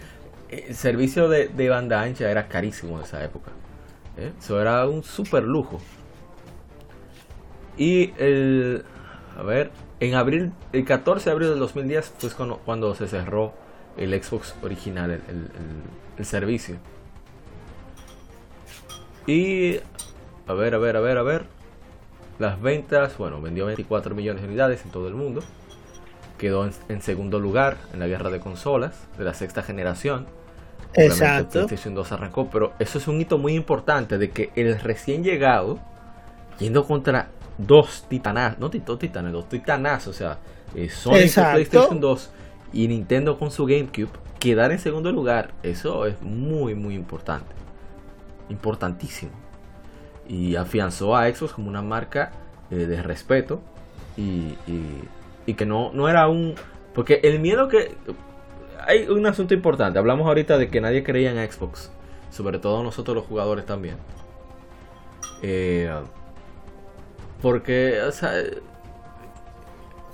el 0.49 0.75
servicio 0.75 1.29
de, 1.29 1.69
banda 1.69 2.01
ancha 2.01 2.29
era 2.29 2.47
carísimo 2.47 2.97
en 2.97 3.03
esa 3.03 3.23
época. 3.23 3.51
¿eh? 4.17 4.31
Eso 4.37 4.59
era 4.59 4.87
un 4.87 5.03
super 5.03 5.43
lujo. 5.43 5.79
Y 7.77 8.13
el... 8.17 8.83
A 9.37 9.43
ver, 9.43 9.71
en 10.01 10.15
abril, 10.15 10.51
el 10.73 10.83
14 10.83 11.29
de 11.29 11.31
abril 11.31 11.49
del 11.49 11.59
2010 11.59 12.13
fue 12.17 12.29
cuando, 12.31 12.57
cuando 12.57 12.93
se 12.95 13.07
cerró 13.07 13.53
el 13.97 14.21
Xbox 14.21 14.55
original, 14.61 15.21
el 16.17 16.25
servicio. 16.25 16.77
Y... 19.25 19.77
A 20.47 20.53
ver, 20.53 20.75
a 20.75 20.79
ver, 20.79 20.97
a 20.97 20.99
ver, 20.99 21.17
a 21.17 21.23
ver. 21.23 21.60
Las 22.41 22.59
ventas, 22.59 23.19
bueno, 23.19 23.39
vendió 23.39 23.67
24 23.67 24.15
millones 24.15 24.41
de 24.41 24.47
unidades 24.47 24.83
en 24.83 24.89
todo 24.89 25.07
el 25.07 25.13
mundo. 25.13 25.43
Quedó 26.39 26.67
en, 26.89 27.01
segundo 27.03 27.39
lugar 27.39 27.77
en 27.93 27.99
la 27.99 28.07
guerra 28.07 28.31
de 28.31 28.39
consolas 28.39 28.95
de 29.15 29.25
la 29.25 29.35
sexta 29.35 29.61
generación. 29.61 30.25
Exacto. 30.95 31.67
PlayStation 31.67 31.93
2 31.93 32.11
arrancó, 32.13 32.49
pero 32.49 32.73
eso 32.79 32.97
es 32.97 33.07
un 33.07 33.21
hito 33.21 33.37
muy 33.37 33.53
importante 33.53 34.17
de 34.17 34.31
que 34.31 34.49
el 34.55 34.79
recién 34.79 35.23
llegado, 35.23 35.77
yendo 36.57 36.83
contra 36.83 37.27
dos 37.59 38.07
titanas, 38.09 38.57
no 38.57 38.69
dos 38.69 38.97
titanes, 38.97 39.31
dos 39.31 39.47
titanas, 39.47 40.07
o 40.07 40.13
sea, 40.13 40.39
eh, 40.73 40.89
Sony 40.89 41.29
con 41.35 41.51
PlayStation 41.51 41.99
2 41.99 42.31
y 42.73 42.87
Nintendo 42.87 43.37
con 43.37 43.51
su 43.51 43.67
GameCube, 43.67 44.09
quedar 44.39 44.71
en 44.71 44.79
segundo 44.79 45.11
lugar, 45.11 45.51
eso 45.61 46.07
es 46.07 46.19
muy, 46.23 46.73
muy 46.73 46.95
importante. 46.95 47.53
Importantísimo 48.49 49.50
y 50.31 50.55
afianzó 50.55 51.13
a 51.13 51.29
Xbox 51.29 51.51
como 51.51 51.67
una 51.67 51.81
marca 51.81 52.31
eh, 52.71 52.75
de 52.75 53.03
respeto 53.03 53.61
y, 54.15 54.55
y, 55.45 55.53
que 55.53 55.65
no, 55.65 55.91
no 55.91 56.07
era 56.07 56.29
un... 56.29 56.55
Porque 56.93 57.19
el 57.23 57.41
miedo 57.41 57.67
que... 57.67 57.97
Hay 58.87 59.09
un 59.09 59.27
asunto 59.27 59.53
importante, 59.53 59.99
hablamos 59.99 60.25
ahorita 60.25 60.57
de 60.57 60.69
que 60.69 60.79
nadie 60.79 61.03
creía 61.03 61.31
en 61.31 61.51
Xbox, 61.51 61.91
sobre 62.29 62.59
todo 62.59 62.81
nosotros 62.81 63.13
los 63.15 63.25
jugadores 63.25 63.65
también. 63.65 63.97
Eh, 65.43 65.91
porque, 67.41 68.01
o 68.01 68.11
sea, 68.11 68.31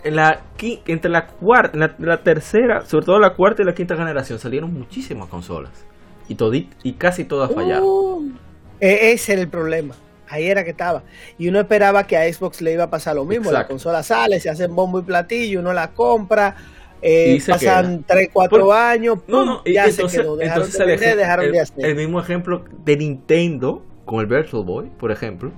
en 0.04 0.16
la, 0.16 0.42
entre 0.88 1.12
la 1.12 1.28
cuarta, 1.28 1.78
la, 2.00 2.24
tercera, 2.24 2.84
sobre 2.86 3.06
todo 3.06 3.20
la 3.20 3.36
cuarta 3.36 3.62
y 3.62 3.66
la 3.66 3.74
quinta 3.74 3.96
generación, 3.96 4.40
salieron 4.40 4.74
muchísimas 4.74 5.30
consolas. 5.30 5.86
Y, 6.28 6.36
todit, 6.36 6.74
y 6.84 6.94
casi 6.94 7.24
todas 7.24 7.54
fallaron. 7.54 7.86
Uh, 7.86 8.32
e-, 8.82 9.12
ese 9.12 9.34
era 9.34 9.44
el 9.44 9.50
problema. 9.50 9.96
Ahí 10.30 10.48
era 10.48 10.64
que 10.64 10.72
estaba. 10.72 11.04
Y 11.38 11.48
uno 11.48 11.60
esperaba 11.60 12.06
que 12.06 12.18
a 12.18 12.32
Xbox 12.32 12.62
le 12.62 12.74
iba 12.74 12.86
a 12.86 12.90
pasar 12.90 13.16
lo 13.16 13.26
mismo. 13.26 13.52
La 13.52 13.68
consola 13.68 14.04
sale, 14.04 14.40
se 14.40 14.50
hacen 14.50 14.76
bombo 14.76 15.00
y 15.00 15.04
platillo, 15.04 15.60
uno 15.60 15.74
la 15.74 15.92
compra, 15.92 16.56
eh, 17.02 17.40
pasan 17.48 18.04
3, 18.06 18.30
4 18.34 18.74
años, 18.74 19.20
no, 19.28 19.46
no, 19.46 19.64
ya 19.66 19.92
se 19.92 20.06
quedó. 20.08 20.36
Dejaron 20.36 20.72
de 20.72 20.86
vender, 20.86 21.18
dejaron 21.18 21.52
de 21.52 21.60
hacer. 21.60 21.86
El 21.86 21.96
mismo 21.96 22.20
ejemplo 22.20 22.66
de 22.84 22.98
Nintendo 22.98 23.86
con 24.06 24.20
el 24.20 24.26
Virtual 24.26 24.64
Boy, 24.64 24.90
por 24.98 25.12
ejemplo. 25.12 25.52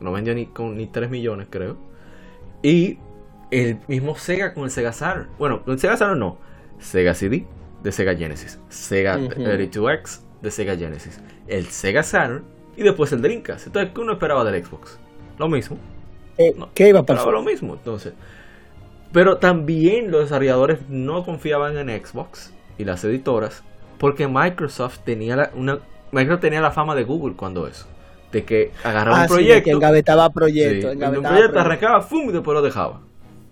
No 0.00 0.12
vendió 0.12 0.34
ni, 0.34 0.46
con, 0.46 0.76
ni 0.76 0.86
3 0.86 1.10
millones, 1.10 1.46
creo. 1.50 1.76
Y 2.62 2.98
el 3.50 3.78
mismo 3.88 4.16
Sega 4.16 4.54
con 4.54 4.64
el 4.64 4.70
Sega 4.70 4.92
Saturn. 4.92 5.28
Bueno, 5.38 5.62
el 5.66 5.78
Sega 5.78 5.96
Saturn 5.96 6.18
no. 6.18 6.38
Sega 6.78 7.14
CD 7.14 7.46
de 7.82 7.92
Sega 7.92 8.14
Genesis. 8.14 8.58
Sega 8.68 9.18
32X 9.18 10.20
de 10.40 10.50
Sega 10.50 10.76
Genesis. 10.76 11.20
El 11.46 11.66
Sega 11.66 12.02
Saturn 12.02 12.44
y 12.76 12.82
después 12.82 13.12
el 13.12 13.22
Dreamcast. 13.22 13.68
Entonces, 13.68 13.92
¿qué 13.94 14.00
uno 14.00 14.12
esperaba 14.12 14.44
del 14.44 14.64
Xbox? 14.64 14.98
Lo 15.38 15.48
mismo. 15.48 15.76
Eh, 16.38 16.54
¿Qué 16.74 16.88
iba 16.88 17.00
a 17.00 17.06
pasar? 17.06 17.32
Lo 17.32 17.42
mismo, 17.42 17.74
entonces. 17.74 18.14
Pero 19.12 19.36
también 19.36 20.10
los 20.10 20.22
desarrolladores 20.22 20.88
no 20.88 21.24
confiaban 21.24 21.76
en 21.76 22.04
Xbox 22.04 22.52
y 22.78 22.84
las 22.84 23.04
editoras 23.04 23.62
porque 23.98 24.26
Microsoft 24.26 25.00
tenía 25.04 25.36
la, 25.36 25.50
una 25.54 25.78
Microsoft 26.10 26.40
tenía 26.40 26.60
la 26.60 26.72
fama 26.72 26.94
de 26.94 27.04
Google 27.04 27.36
cuando 27.36 27.66
eso. 27.66 27.86
De 28.32 28.44
que 28.44 28.72
agarraba 28.82 29.18
un 29.18 29.22
ah, 29.24 29.26
proyecto. 29.28 29.58
Sí, 29.58 29.64
que 29.64 29.70
engavetaba 29.70 30.30
proyectos. 30.30 30.94
un 30.94 31.22
proyecto 31.22 31.60
arrancaba, 31.60 32.00
¡fum! 32.00 32.30
y 32.30 32.32
después 32.32 32.54
lo 32.54 32.62
dejaba. 32.62 33.00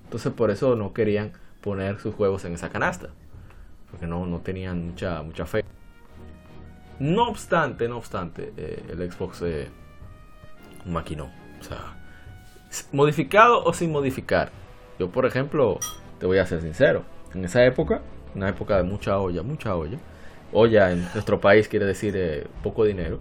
Entonces 0.04 0.32
por 0.32 0.50
eso 0.50 0.74
no 0.74 0.92
querían 0.92 1.32
poner 1.60 2.00
sus 2.00 2.14
juegos 2.14 2.44
en 2.46 2.54
esa 2.54 2.70
canasta. 2.70 3.10
Porque 3.90 4.06
no, 4.06 4.26
no 4.26 4.40
tenían 4.40 4.88
mucha, 4.88 5.22
mucha 5.22 5.46
fe. 5.46 5.64
No 7.00 7.28
obstante, 7.28 7.88
no 7.88 7.96
obstante, 7.96 8.52
eh, 8.58 8.84
el 8.90 9.10
Xbox 9.10 9.40
eh, 9.42 9.68
maquinó. 10.84 11.30
O 11.58 11.64
sea, 11.64 11.96
modificado 12.92 13.64
o 13.64 13.72
sin 13.72 13.90
modificar. 13.90 14.50
Yo, 14.98 15.10
por 15.10 15.24
ejemplo, 15.24 15.78
te 16.18 16.26
voy 16.26 16.36
a 16.36 16.46
ser 16.46 16.60
sincero. 16.60 17.02
En 17.34 17.42
esa 17.42 17.64
época, 17.64 18.02
una 18.34 18.50
época 18.50 18.76
de 18.76 18.82
mucha 18.82 19.18
olla, 19.18 19.42
mucha 19.42 19.74
olla. 19.74 19.98
Olla 20.52 20.92
en 20.92 21.02
nuestro 21.14 21.40
país 21.40 21.68
quiere 21.68 21.86
decir 21.86 22.14
eh, 22.16 22.46
poco 22.62 22.84
dinero. 22.84 23.18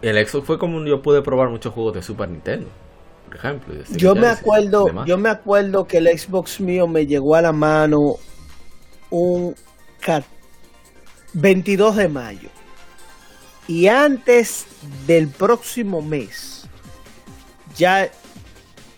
El 0.00 0.26
Xbox 0.26 0.46
fue 0.46 0.58
como 0.58 0.82
yo 0.86 1.02
pude 1.02 1.20
probar 1.20 1.50
muchos 1.50 1.74
juegos 1.74 1.92
de 1.92 2.02
Super 2.02 2.30
Nintendo, 2.30 2.68
por 3.26 3.36
ejemplo. 3.36 3.74
Yo 3.90 4.14
me 4.14 4.28
acuerdo, 4.28 5.04
yo 5.04 5.18
me 5.18 5.28
acuerdo 5.28 5.86
que 5.86 5.98
el 5.98 6.06
Xbox 6.18 6.60
mío 6.60 6.86
me 6.86 7.04
llegó 7.04 7.34
a 7.34 7.42
la 7.42 7.52
mano 7.52 8.14
un 9.10 9.54
22 11.34 11.96
de 11.96 12.08
mayo. 12.08 12.48
Y 13.66 13.88
antes 13.88 14.66
del 15.06 15.28
próximo 15.28 16.00
mes, 16.00 16.66
ya 17.76 18.10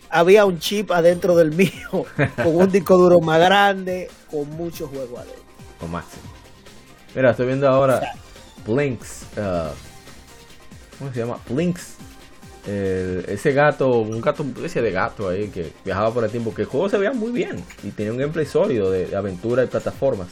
había 0.09 0.45
un 0.45 0.59
chip 0.59 0.91
adentro 0.91 1.35
del 1.35 1.51
mío, 1.51 2.05
con 2.37 2.55
un 2.55 2.71
disco 2.71 2.97
duro 2.97 3.19
más 3.19 3.39
grande, 3.39 4.09
con 4.29 4.49
muchos 4.51 4.89
juegos 4.89 5.19
adentro. 5.19 5.41
Con 5.79 5.91
máximo. 5.91 6.23
Mira, 7.13 7.31
estoy 7.31 7.47
viendo 7.47 7.67
ahora 7.67 8.13
Blinks. 8.65 9.25
Uh, 9.35 9.73
¿Cómo 10.97 11.13
se 11.13 11.19
llama? 11.19 11.37
Blinks. 11.49 11.95
ese 12.65 13.51
gato, 13.51 13.99
un 13.99 14.21
gato, 14.21 14.45
ese 14.63 14.81
de 14.81 14.91
gato 14.91 15.27
ahí 15.27 15.49
que 15.49 15.73
viajaba 15.83 16.13
por 16.13 16.23
el 16.23 16.31
tiempo, 16.31 16.53
que 16.53 16.61
el 16.61 16.67
juego 16.67 16.87
se 16.87 16.97
veía 16.97 17.11
muy 17.11 17.31
bien 17.31 17.61
y 17.83 17.89
tenía 17.89 18.13
un 18.13 18.19
gameplay 18.19 18.45
sólido 18.45 18.89
de 18.89 19.13
aventura 19.15 19.63
y 19.63 19.67
plataformas 19.67 20.29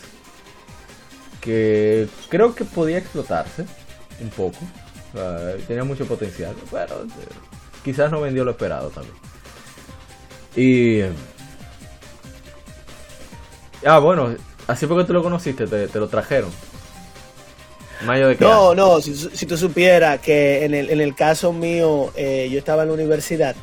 que 1.42 2.08
creo 2.30 2.56
que 2.56 2.66
podía 2.66 2.98
explotarse 2.98 3.66
un 4.22 4.30
poco. 4.30 4.58
tenía 5.68 5.84
mucho 5.84 6.06
potencial, 6.06 6.56
pero 6.72 7.04
eh, 7.04 7.08
quizás 7.84 8.12
no 8.12 8.22
vendió 8.22 8.44
lo 8.44 8.52
esperado 8.52 8.90
también. 8.90 9.16
Y. 10.56 11.02
Ah, 13.86 14.00
bueno, 14.00 14.36
así 14.68 14.86
porque 14.88 15.06
tú 15.06 15.14
lo 15.14 15.24
conociste, 15.24 15.68
te, 15.68 16.00
lo 16.00 16.08
trajeron. 16.08 16.50
Mayo 18.06 18.30
de 18.30 18.38
no, 18.40 18.74
no, 18.74 19.02
si, 19.02 19.14
si, 19.14 19.46
tú 19.46 19.58
supieras 19.58 20.20
que 20.22 20.64
en 20.64 20.74
el, 20.74 20.90
en 20.90 21.02
el 21.02 21.16
caso 21.16 21.52
mío, 21.52 22.12
eh, 22.16 22.48
yo 22.50 22.58
estaba 22.58 22.84
en 22.84 22.90
la 22.90 22.94
universidad 22.94 23.56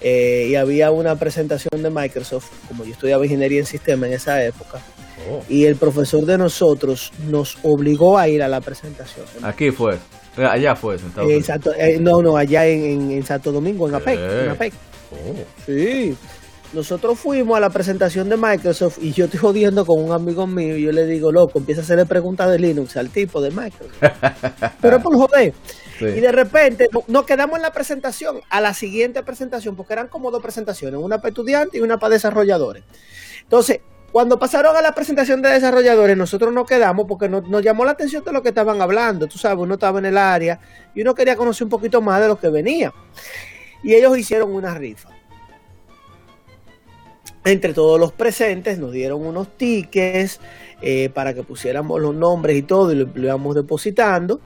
eh, 0.00 0.46
y 0.48 0.54
había 0.54 0.90
una 0.90 1.16
presentación 1.16 1.82
de 1.82 1.90
Microsoft, 1.90 2.50
como 2.68 2.84
yo 2.84 2.92
estudiaba 2.92 3.24
ingeniería 3.24 3.60
en 3.60 3.66
sistemas 3.66 4.08
en 4.08 4.14
esa 4.14 4.42
época, 4.42 4.80
Oh. 5.28 5.42
Y 5.48 5.64
el 5.64 5.76
profesor 5.76 6.24
de 6.24 6.38
nosotros 6.38 7.12
nos 7.28 7.58
obligó 7.62 8.18
a 8.18 8.28
ir 8.28 8.42
a 8.42 8.48
la 8.48 8.60
presentación. 8.60 9.26
Aquí 9.42 9.70
fue. 9.70 9.94
Eh, 10.36 10.44
allá 10.44 10.74
fue, 10.76 10.96
Exacto. 11.28 11.72
Eh, 11.74 11.98
no, 12.00 12.22
no, 12.22 12.36
allá 12.36 12.66
en, 12.66 13.22
Santo 13.24 13.52
Domingo, 13.52 13.88
en 13.88 13.96
APEC. 13.96 14.18
En 14.18 14.50
oh. 14.52 15.44
Sí. 15.66 16.16
Nosotros 16.72 17.18
fuimos 17.18 17.56
a 17.56 17.60
la 17.60 17.70
presentación 17.70 18.28
de 18.28 18.36
Microsoft 18.36 18.98
y 19.02 19.12
yo 19.12 19.24
estoy 19.24 19.40
jodiendo 19.40 19.84
con 19.84 20.04
un 20.04 20.12
amigo 20.12 20.46
mío 20.46 20.76
y 20.76 20.82
yo 20.82 20.92
le 20.92 21.04
digo, 21.04 21.32
loco, 21.32 21.58
empieza 21.58 21.80
a 21.80 21.84
hacerle 21.84 22.06
preguntas 22.06 22.48
de 22.48 22.60
Linux 22.60 22.96
al 22.96 23.10
tipo 23.10 23.40
de 23.40 23.50
Microsoft. 23.50 24.00
Pero 24.80 25.00
por 25.00 25.16
joder. 25.16 25.52
Y 26.00 26.20
de 26.20 26.32
repente 26.32 26.88
nos 27.08 27.26
quedamos 27.26 27.56
en 27.56 27.62
la 27.62 27.72
presentación, 27.72 28.40
a 28.48 28.60
la 28.60 28.72
siguiente 28.72 29.22
presentación, 29.24 29.74
porque 29.74 29.94
eran 29.94 30.06
como 30.06 30.30
dos 30.30 30.40
presentaciones, 30.40 31.00
una 31.00 31.18
para 31.18 31.30
estudiantes 31.30 31.78
y 31.78 31.82
una 31.82 31.98
para 31.98 32.14
desarrolladores. 32.14 32.84
Entonces, 33.42 33.80
Cuando 34.12 34.38
pasaron 34.40 34.76
a 34.76 34.82
la 34.82 34.92
presentación 34.92 35.40
de 35.40 35.50
desarrolladores, 35.50 36.16
nosotros 36.16 36.52
nos 36.52 36.66
quedamos 36.66 37.06
porque 37.06 37.28
nos, 37.28 37.44
llamó 37.62 37.84
la 37.84 37.92
atención 37.92 38.24
de 38.24 38.32
lo 38.32 38.42
que 38.42 38.48
estaban 38.48 38.82
hablando. 38.82 39.28
Tú 39.28 39.38
sabes, 39.38 39.58
uno 39.58 39.74
estaba 39.74 40.00
en 40.00 40.06
el 40.06 40.18
área 40.18 40.58
y 40.94 41.02
uno 41.02 41.14
quería 41.14 41.36
conocer 41.36 41.64
un 41.64 41.70
poquito 41.70 42.00
más 42.00 42.20
de 42.20 42.26
lo 42.26 42.36
que 42.36 42.48
venía. 42.48 42.92
Y 43.84 43.94
ellos 43.94 44.18
hicieron 44.18 44.52
una 44.52 44.74
rifa. 44.74 45.10
Entre 47.44 47.72
todos 47.72 47.98
los 48.00 48.12
presentes 48.12 48.78
nos 48.78 48.92
dieron 48.92 49.24
unos 49.24 49.56
tickets 49.56 50.40
eh, 50.82 51.08
para 51.08 51.32
que 51.32 51.42
pusiéramos 51.42 52.00
los 52.00 52.14
nombres 52.14 52.56
y 52.56 52.62
todo 52.62 52.92
y 52.92 52.96
lo 52.96 53.08
íbamos 53.14 53.54
depositando. 53.54 54.40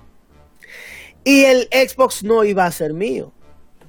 Y 1.24 1.44
el 1.44 1.68
Xbox 1.72 2.22
no 2.22 2.44
iba 2.44 2.66
a 2.66 2.70
ser 2.70 2.92
mío. 2.92 3.32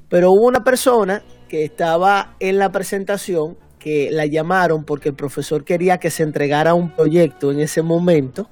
Pero 0.07 0.31
hubo 0.31 0.47
una 0.47 0.63
persona 0.63 1.21
que 1.49 1.65
estaba 1.65 2.35
en 2.39 2.57
la 2.57 2.71
presentación 2.71 3.57
que 3.85 4.09
la 4.09 4.25
llamaron 4.25 4.83
porque 4.83 5.09
el 5.09 5.15
profesor 5.15 5.63
quería 5.63 5.99
que 5.99 6.09
se 6.09 6.23
entregara 6.23 6.73
un 6.73 6.89
proyecto 6.89 7.51
en 7.51 7.59
ese 7.59 7.83
momento. 7.83 8.49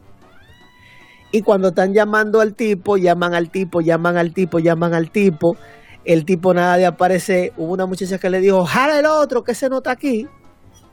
Y 1.31 1.41
cuando 1.41 1.69
están 1.69 1.91
llamando 1.91 2.39
al 2.39 2.53
tipo, 2.53 2.97
llaman 2.97 3.33
al 3.33 3.49
tipo, 3.49 3.81
llaman 3.81 4.15
al 4.17 4.31
tipo, 4.31 4.59
llaman 4.59 4.93
al 4.93 5.09
tipo. 5.09 5.57
El 6.05 6.23
tipo 6.23 6.53
nada 6.53 6.77
de 6.77 6.85
aparecer. 6.85 7.51
Hubo 7.57 7.73
una 7.73 7.87
muchacha 7.87 8.19
que 8.19 8.29
le 8.29 8.41
dijo, 8.41 8.63
jala 8.63 8.99
el 8.99 9.07
otro, 9.07 9.43
que 9.43 9.55
se 9.55 9.69
nota 9.69 9.89
aquí. 9.89 10.27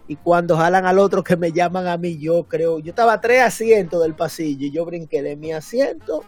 Y 0.09 0.17
cuando 0.17 0.57
jalan 0.57 0.87
al 0.87 0.99
otro 0.99 1.23
que 1.23 1.37
me 1.37 1.53
llaman 1.53 1.87
a 1.87 1.99
mí, 1.99 2.17
yo 2.17 2.45
creo, 2.45 2.79
yo 2.79 2.93
estaba 2.93 3.13
a 3.13 3.21
tres 3.21 3.43
asientos 3.43 4.03
del 4.03 4.15
pasillo 4.15 4.65
y 4.65 4.71
yo 4.71 4.87
brinqué 4.87 5.23
de 5.23 5.37
mi 5.37 5.53
asiento 5.53 6.25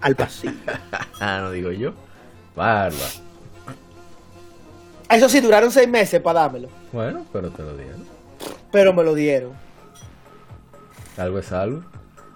al 0.00 0.16
pasillo. 0.16 0.54
ah, 1.20 1.40
no 1.42 1.50
digo 1.50 1.72
yo. 1.72 1.92
Barba. 2.56 2.96
Eso 5.10 5.28
sí, 5.28 5.40
duraron 5.40 5.70
seis 5.70 5.88
meses 5.88 6.20
para 6.20 6.40
dármelo. 6.40 6.68
Bueno, 6.92 7.24
pero 7.32 7.50
te 7.50 7.62
lo 7.62 7.76
dieron. 7.76 8.04
Pero 8.70 8.92
me 8.94 9.02
lo 9.02 9.14
dieron. 9.14 9.52
Algo 11.16 11.38
es 11.38 11.52
algo. 11.52 11.82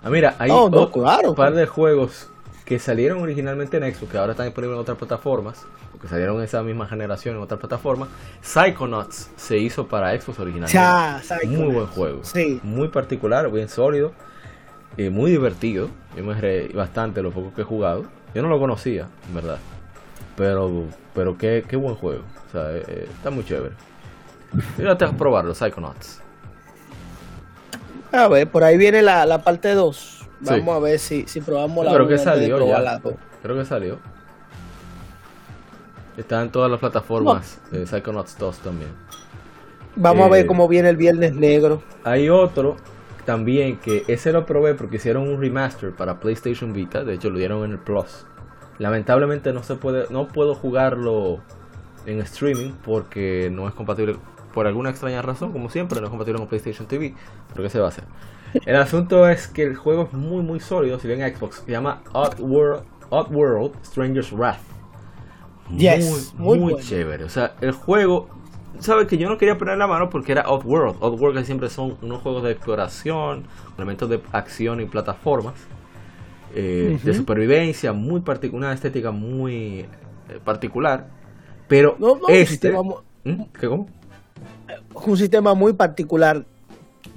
Ah, 0.02 0.10
mira, 0.10 0.34
hay 0.38 0.50
no, 0.50 0.64
otro- 0.64 0.90
claro. 0.90 1.30
un 1.30 1.34
par 1.36 1.54
de 1.54 1.66
juegos 1.66 2.28
que 2.64 2.78
salieron 2.78 3.22
originalmente 3.22 3.76
en 3.76 3.94
Xbox, 3.94 4.10
que 4.12 4.18
ahora 4.18 4.32
están 4.32 4.46
disponibles 4.46 4.74
en 4.76 4.80
otras 4.80 4.98
plataformas, 4.98 5.64
porque 5.92 6.08
salieron 6.08 6.36
en 6.38 6.42
esa 6.44 6.62
misma 6.62 6.86
generación 6.86 7.36
en 7.36 7.42
otras 7.42 7.60
plataformas. 7.60 8.08
Psychonauts 8.42 9.30
se 9.36 9.56
hizo 9.58 9.86
para 9.86 10.10
Xbox 10.20 10.38
originalmente. 10.40 10.72
Ya. 10.74 11.22
Muy 11.46 11.72
buen 11.72 11.86
juego. 11.86 12.20
Sí. 12.24 12.60
Muy 12.62 12.88
particular, 12.88 13.50
bien 13.50 13.68
sólido, 13.68 14.12
y 14.96 15.08
muy 15.10 15.30
divertido. 15.30 15.88
Yo 16.16 16.24
me 16.24 16.34
reí 16.38 16.68
bastante 16.72 17.22
lo 17.22 17.30
poco 17.30 17.54
que 17.54 17.62
he 17.62 17.64
jugado. 17.64 18.04
Yo 18.34 18.42
no 18.42 18.48
lo 18.48 18.58
conocía, 18.58 19.08
en 19.28 19.34
verdad. 19.34 19.58
Pero, 20.36 20.84
pero 21.14 21.38
qué, 21.38 21.64
qué 21.68 21.76
buen 21.76 21.94
juego. 21.94 22.22
Sea, 22.54 22.70
eh, 22.72 22.84
eh, 22.86 23.08
está 23.12 23.30
muy 23.30 23.44
chévere. 23.44 23.74
Fíjate 24.76 25.04
a 25.06 25.10
probarlo, 25.10 25.52
Psychonauts. 25.54 26.20
A 28.12 28.28
ver, 28.28 28.48
por 28.48 28.62
ahí 28.62 28.76
viene 28.76 29.02
la, 29.02 29.26
la 29.26 29.42
parte 29.42 29.74
2. 29.74 30.28
Vamos 30.40 30.64
Sí. 30.64 30.70
a 30.70 30.78
ver 30.78 30.98
si, 31.00 31.26
si 31.26 31.40
probamos 31.40 31.84
la 31.84 31.92
Creo 31.94 32.06
que 32.06 32.18
salió 32.18 32.64
ya. 32.66 32.78
la. 32.78 33.00
Creo 33.42 33.56
que 33.56 33.64
salió. 33.64 33.98
Está 36.16 36.42
en 36.42 36.50
todas 36.50 36.70
las 36.70 36.78
plataformas. 36.78 37.60
eh, 37.72 37.86
Psychonauts 37.86 38.38
2 38.38 38.58
también. 38.58 38.90
Vamos 39.96 40.26
a 40.26 40.28
ver 40.30 40.44
Eh, 40.44 40.46
cómo 40.46 40.68
viene 40.68 40.90
el 40.90 40.96
Viernes 40.96 41.34
Negro. 41.34 41.82
Hay 42.04 42.28
otro 42.28 42.76
también 43.24 43.78
que 43.78 44.04
ese 44.06 44.32
lo 44.32 44.46
probé 44.46 44.74
porque 44.74 44.96
hicieron 44.96 45.28
un 45.28 45.40
remaster 45.40 45.92
para 45.92 46.20
PlayStation 46.20 46.72
Vita. 46.72 47.02
De 47.02 47.14
hecho, 47.14 47.30
lo 47.30 47.38
dieron 47.38 47.64
en 47.64 47.72
el 47.72 47.78
Plus. 47.78 48.26
Lamentablemente 48.78 49.52
no 49.52 49.62
se 49.64 49.74
puede, 49.76 50.06
no 50.10 50.28
puedo 50.28 50.54
jugarlo 50.54 51.40
en 52.06 52.20
streaming 52.20 52.72
porque 52.84 53.50
no 53.52 53.68
es 53.68 53.74
compatible 53.74 54.16
por 54.52 54.66
alguna 54.66 54.90
extraña 54.90 55.20
razón, 55.22 55.52
como 55.52 55.68
siempre, 55.68 56.00
no 56.00 56.06
es 56.06 56.10
compatible 56.10 56.38
con 56.38 56.48
PlayStation 56.48 56.86
TV. 56.86 57.14
Pero 57.48 57.62
qué 57.64 57.70
se 57.70 57.78
va 57.80 57.86
a 57.86 57.88
hacer. 57.88 58.04
El 58.66 58.76
asunto 58.76 59.28
es 59.28 59.48
que 59.48 59.64
el 59.64 59.74
juego 59.74 60.04
es 60.04 60.12
muy 60.12 60.42
muy 60.42 60.60
sólido. 60.60 60.98
Si 61.00 61.08
ven 61.08 61.20
Xbox, 61.34 61.62
se 61.66 61.72
llama 61.72 62.02
Oddworld, 62.12 62.84
Oddworld 63.10 63.72
Stranger's 63.84 64.30
Wrath. 64.32 64.60
Yes, 65.76 66.34
muy, 66.36 66.46
muy 66.46 66.58
muy 66.58 66.72
bueno. 66.74 66.86
chévere. 66.88 67.24
O 67.24 67.28
sea, 67.28 67.54
el 67.60 67.72
juego, 67.72 68.28
sabes 68.78 69.08
que 69.08 69.16
yo 69.16 69.28
no 69.28 69.38
quería 69.38 69.56
poner 69.58 69.78
la 69.78 69.86
mano 69.86 70.10
porque 70.10 70.32
era 70.32 70.48
Oddworld. 70.48 70.96
Oddworld 71.00 71.38
que 71.38 71.44
siempre 71.44 71.68
son 71.70 71.96
unos 72.02 72.22
juegos 72.22 72.42
de 72.44 72.52
exploración, 72.52 73.44
elementos 73.76 74.08
de 74.08 74.20
acción 74.32 74.80
y 74.80 74.84
plataformas, 74.84 75.54
eh, 76.54 76.98
de 77.02 77.14
supervivencia, 77.14 77.92
muy 77.92 78.20
partic- 78.20 78.52
una 78.52 78.72
estética 78.72 79.10
muy 79.10 79.80
eh, 80.28 80.38
particular. 80.44 81.08
Pero 81.76 81.96
No, 81.98 82.18
este, 82.28 82.46
sistema 82.46 82.82
¿Mm? 83.24 83.42
¿Qué 83.58 83.66
cómo? 83.68 83.88
un 85.06 85.16
sistema 85.18 85.54
muy 85.54 85.72
particular 85.72 86.44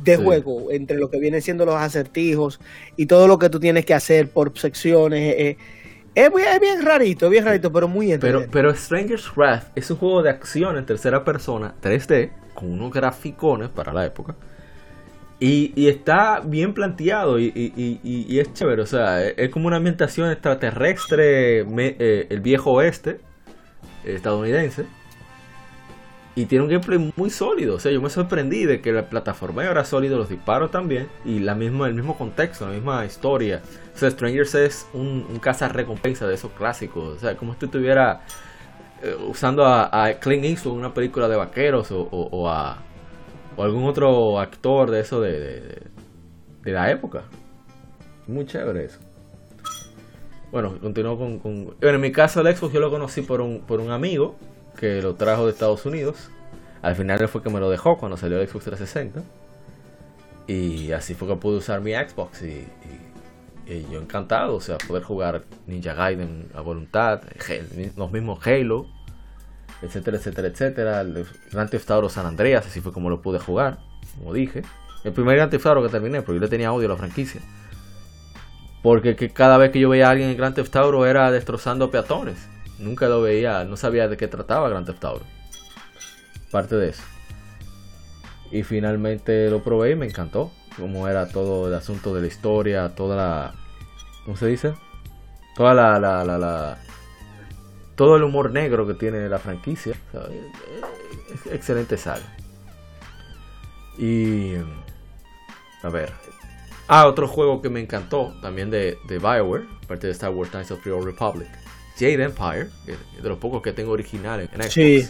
de 0.03 0.18
Sí. 0.18 0.24
juego 0.24 0.72
entre 0.72 0.98
lo 0.98 1.10
que 1.11 1.19
vienen 1.19 1.42
siendo 1.42 1.66
los 1.66 1.76
acertijos 1.76 2.60
y 2.95 3.06
todo 3.06 3.27
lo 3.27 3.38
que 3.38 3.50
tú 3.50 3.60
tienes 3.60 3.86
que 3.86 3.94
hacer 3.94 4.30
por 4.30 4.58
secciones. 4.58 5.36
eh, 5.38 5.58
es, 6.16 6.34
bien, 6.34 6.48
es 6.53 6.60
bien 6.60 6.82
rarito, 6.84 7.26
es 7.27 7.32
bien 7.32 7.45
rarito, 7.45 7.72
pero 7.72 7.88
muy 7.88 8.08
Pero, 8.08 8.16
entretenido. 8.16 8.50
pero 8.52 8.72
Stranger's 8.76 9.32
Wrath 9.36 9.66
es 9.76 9.92
un 9.92 9.98
juego 9.98 10.24
de 10.24 10.32
acción 10.32 10.76
en 10.77 10.86
tercera 10.86 11.24
persona, 11.24 11.76
3D, 11.82 12.32
con 12.56 12.72
unos 12.72 12.92
graficones 12.92 13.69
para 13.69 13.94
la 13.94 14.06
época. 14.06 14.36
Y, 15.40 15.72
y 15.76 15.88
está 15.88 16.40
bien 16.44 16.74
planteado 16.74 17.38
y, 17.40 17.52
y- 17.53 18.00
y- 18.03 18.40
es 18.40 18.52
chévere. 18.53 18.82
O 18.82 18.88
sea, 18.88 19.24
es, 19.24 19.50
como 19.52 19.68
una 19.68 19.77
ambientación 19.77 20.32
extraterrestre, 20.32 21.64
me- 21.66 21.95
eh, 22.00 22.26
el 22.32 22.40
viejo 22.42 22.72
oeste 22.72 23.11
eh, 23.11 23.19
estadounidense. 24.16 24.86
Y 26.36 26.45
tiene 26.45 26.66
un 26.66 26.69
gameplay 26.69 27.11
muy 27.16 27.32
sólido. 27.32 27.76
O 27.76 27.80
sea, 27.80 27.92
yo 27.92 28.00
me 28.00 28.11
sorprendí 28.11 28.66
de 28.66 28.80
que 28.80 28.92
la 28.92 29.10
plataforma 29.10 29.64
era 29.66 29.84
sólido, 29.84 30.18
los 30.19 30.30
disparos 30.30 30.69
también. 30.69 31.08
Y 31.26 31.40
la 31.40 31.56
misma, 31.56 31.88
el 31.88 31.95
mismo 31.95 32.16
contexto, 32.16 32.68
la 32.68 32.74
misma 32.74 33.03
historia. 33.06 33.61
O 33.95 33.98
sea, 33.98 34.11
Strangers 34.11 34.53
es 34.53 34.88
un, 34.94 35.26
un 35.27 35.42
recompensa 35.74 36.27
de 36.27 36.36
esos 36.36 36.52
clásicos. 36.52 37.18
O 37.18 37.19
sea, 37.19 37.36
como 37.36 37.56
si 37.56 37.66
estuviera 37.66 38.22
eh, 39.02 39.16
usando 39.27 39.66
a, 39.66 39.90
a 40.06 40.14
Clint 40.19 40.45
Eastwood 40.45 40.74
en 40.74 40.80
una 40.80 40.94
película 40.94 41.27
de 41.27 41.38
vaqueros 41.38 41.92
o, 41.92 42.02
o- 42.02 42.48
a 42.50 42.77
o 43.56 43.64
algún 43.64 43.86
otro 43.86 44.40
actor 44.40 44.92
de 44.92 45.00
eso 45.00 45.19
de, 45.19 45.32
de- 45.40 45.82
de 46.61 46.72
la 46.72 46.92
época. 46.92 47.24
Muy 48.27 48.45
chévere 48.45 48.86
eso. 48.86 49.00
Bueno, 50.60 50.80
continuó 50.82 51.19
con, 51.19 51.38
con- 51.38 51.66
Bueno, 51.80 51.95
en 51.98 52.02
mi 52.02 52.11
caso 52.11 52.42
el 52.42 52.56
Xbox 52.56 52.74
yo 52.74 52.80
lo 52.80 52.90
conocí 52.90 53.22
por 53.22 53.42
un, 53.42 53.60
por 53.61 53.80
un 53.80 53.92
amigo 53.92 54.36
que 54.80 55.03
lo 55.03 55.14
trajo 55.14 55.45
de 55.45 55.52
Estados 55.52 55.86
Unidos. 55.86 56.32
Al 56.82 56.95
final 56.95 57.27
fue 57.27 57.44
que 57.44 57.52
me 57.52 57.60
lo 57.60 57.69
dejó 57.69 58.00
cuando 58.00 58.18
salió 58.18 58.42
el 58.42 58.48
Xbox 58.48 58.66
360. 58.66 59.22
Y 60.48 60.94
así 60.94 61.14
fue 61.14 61.27
que 61.27 61.36
pude 61.36 61.58
usar 61.58 61.82
mi 61.82 61.94
Xbox 61.94 62.42
y, 62.42 62.45
y- 63.68 63.72
y 63.72 63.86
yo 63.92 64.00
encantado, 64.02 64.56
o 64.56 64.60
sea, 64.61 64.80
poder 64.80 65.03
jugar 65.03 65.44
Ninja 65.68 65.94
Gaiden 65.94 66.48
a 66.56 66.61
voluntad, 66.61 67.22
los 67.95 68.11
mismos 68.11 68.40
Halo, 68.48 68.88
etcétera, 69.84 70.18
etcétera, 70.18 70.48
etcétera. 70.48 71.02
El 71.02 71.24
Grand 71.52 71.69
Theft 71.69 71.92
Auto 71.92 72.10
San 72.10 72.26
Andreas, 72.26 72.66
así 72.66 72.82
fue 72.82 72.92
como 72.94 73.11
lo 73.11 73.22
pude 73.22 73.38
jugar, 73.38 73.77
como 74.18 74.34
dije. 74.34 74.64
El 75.03 75.14
primer 75.14 75.36
Grand 75.36 75.52
Theft 75.52 75.68
Auto 75.68 75.84
que 75.84 75.90
terminé, 75.90 76.24
porque 76.24 76.36
yo 76.40 76.42
le 76.42 76.48
tenía 76.48 76.74
odio 76.74 76.88
a 76.88 76.92
la 76.94 76.98
franquicia. 76.98 77.42
Porque 78.84 79.16
que 79.16 79.30
cada 79.30 79.58
vez 79.58 79.72
que 79.72 79.80
yo 79.80 79.90
veía 79.90 80.08
a 80.08 80.12
alguien 80.12 80.30
en 80.30 80.38
Grand 80.38 80.56
Theft 80.56 80.76
Auto 80.76 81.06
era 81.06 81.32
destrozando 81.32 81.92
peatones. 81.92 82.48
Nunca 82.80 83.08
lo 83.08 83.22
veía, 83.22 83.64
no 83.64 83.76
sabía 83.76 84.08
de 84.08 84.18
qué 84.18 84.28
trataba 84.28 84.70
Grand 84.70 84.86
Theft 84.86 85.04
Auto. 85.04 85.26
Parte 86.52 86.76
de 86.76 86.90
eso. 86.90 87.04
Y 88.52 88.64
finalmente 88.64 89.50
lo 89.50 89.64
probé 89.64 89.92
y 89.92 89.96
me 89.96 90.06
encantó. 90.06 90.52
Cómo 90.78 91.08
era 91.08 91.28
todo 91.28 91.68
el 91.68 91.74
asunto 91.74 92.14
de 92.14 92.22
la 92.22 92.28
historia, 92.28 92.94
toda 92.96 93.16
la... 93.18 93.54
¿Cómo 94.26 94.38
se 94.38 94.46
dice? 94.48 94.74
Toda 95.56 95.74
la... 95.74 96.00
la, 96.00 96.24
la, 96.24 96.38
la- 96.38 96.78
todo 97.96 98.16
el 98.16 98.24
humor 98.24 98.52
negro 98.52 98.86
que 98.86 98.94
tiene 98.94 99.28
la 99.28 99.40
franquicia. 99.40 99.96
Excelente 101.52 101.98
saga. 101.98 102.22
Y... 103.98 104.54
A 105.82 105.90
ver. 105.90 106.14
Ah, 106.88 107.07
otro 107.07 107.27
juego 107.27 107.61
que 107.61 107.69
me 107.69 107.82
encantó, 107.82 108.33
también 108.41 108.69
de, 108.69 108.98
de 109.07 109.19
Bioware, 109.19 109.66
parte 109.88 110.07
de 110.07 110.14
Star 110.14 110.32
Wars 110.32 110.51
Knights 110.51 110.72
of 110.72 110.82
the 110.83 110.91
Old 110.91 111.06
Republic. 111.06 111.49
Jade 111.99 112.24
Empire, 112.24 112.69
de 113.22 113.30
los 113.30 113.40
pocos 113.40 113.61
que 113.61 113.74
tengo 113.74 113.91
original 113.91 114.41
en, 114.41 114.48
Xbox. 114.49 114.74
Sí. 114.74 115.09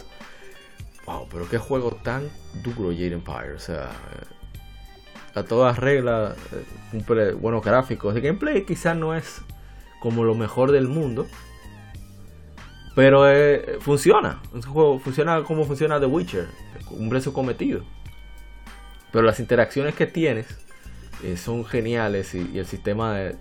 Wow, 1.04 1.28
pero 1.30 1.48
qué 1.48 1.58
juego 1.58 1.92
tan 2.02 2.30
duro 2.62 2.90
Jade 2.90 3.12
Empire. 3.12 3.52
O 3.54 3.58
sea, 3.58 3.84
eh, 3.84 5.38
a 5.38 5.42
todas 5.42 5.78
reglas, 5.78 6.36
eh, 6.52 6.64
cumple 6.90 7.32
buenos 7.32 7.62
gráficos. 7.62 8.16
El 8.16 8.22
gameplay 8.22 8.64
quizás 8.64 8.96
no 8.96 9.14
es 9.14 9.42
como 10.00 10.24
lo 10.24 10.34
mejor 10.34 10.72
del 10.72 10.88
mundo. 10.88 11.26
Pero 12.94 13.30
eh, 13.30 13.78
funciona. 13.80 14.40
Un 14.52 14.62
juego 14.62 14.98
funciona 14.98 15.42
como 15.44 15.64
funciona 15.64 16.00
The 16.00 16.06
Witcher. 16.06 16.48
Cumple 16.86 17.20
su 17.20 17.32
cometido. 17.32 17.84
Pero 19.12 19.24
las 19.24 19.40
interacciones 19.40 19.94
que 19.94 20.06
tienes 20.06 20.46
eh, 21.24 21.36
son 21.36 21.64
geniales 21.64 22.34
y, 22.34 22.58
el 22.58 22.66
sistema 22.66 23.14
de, 23.14 23.36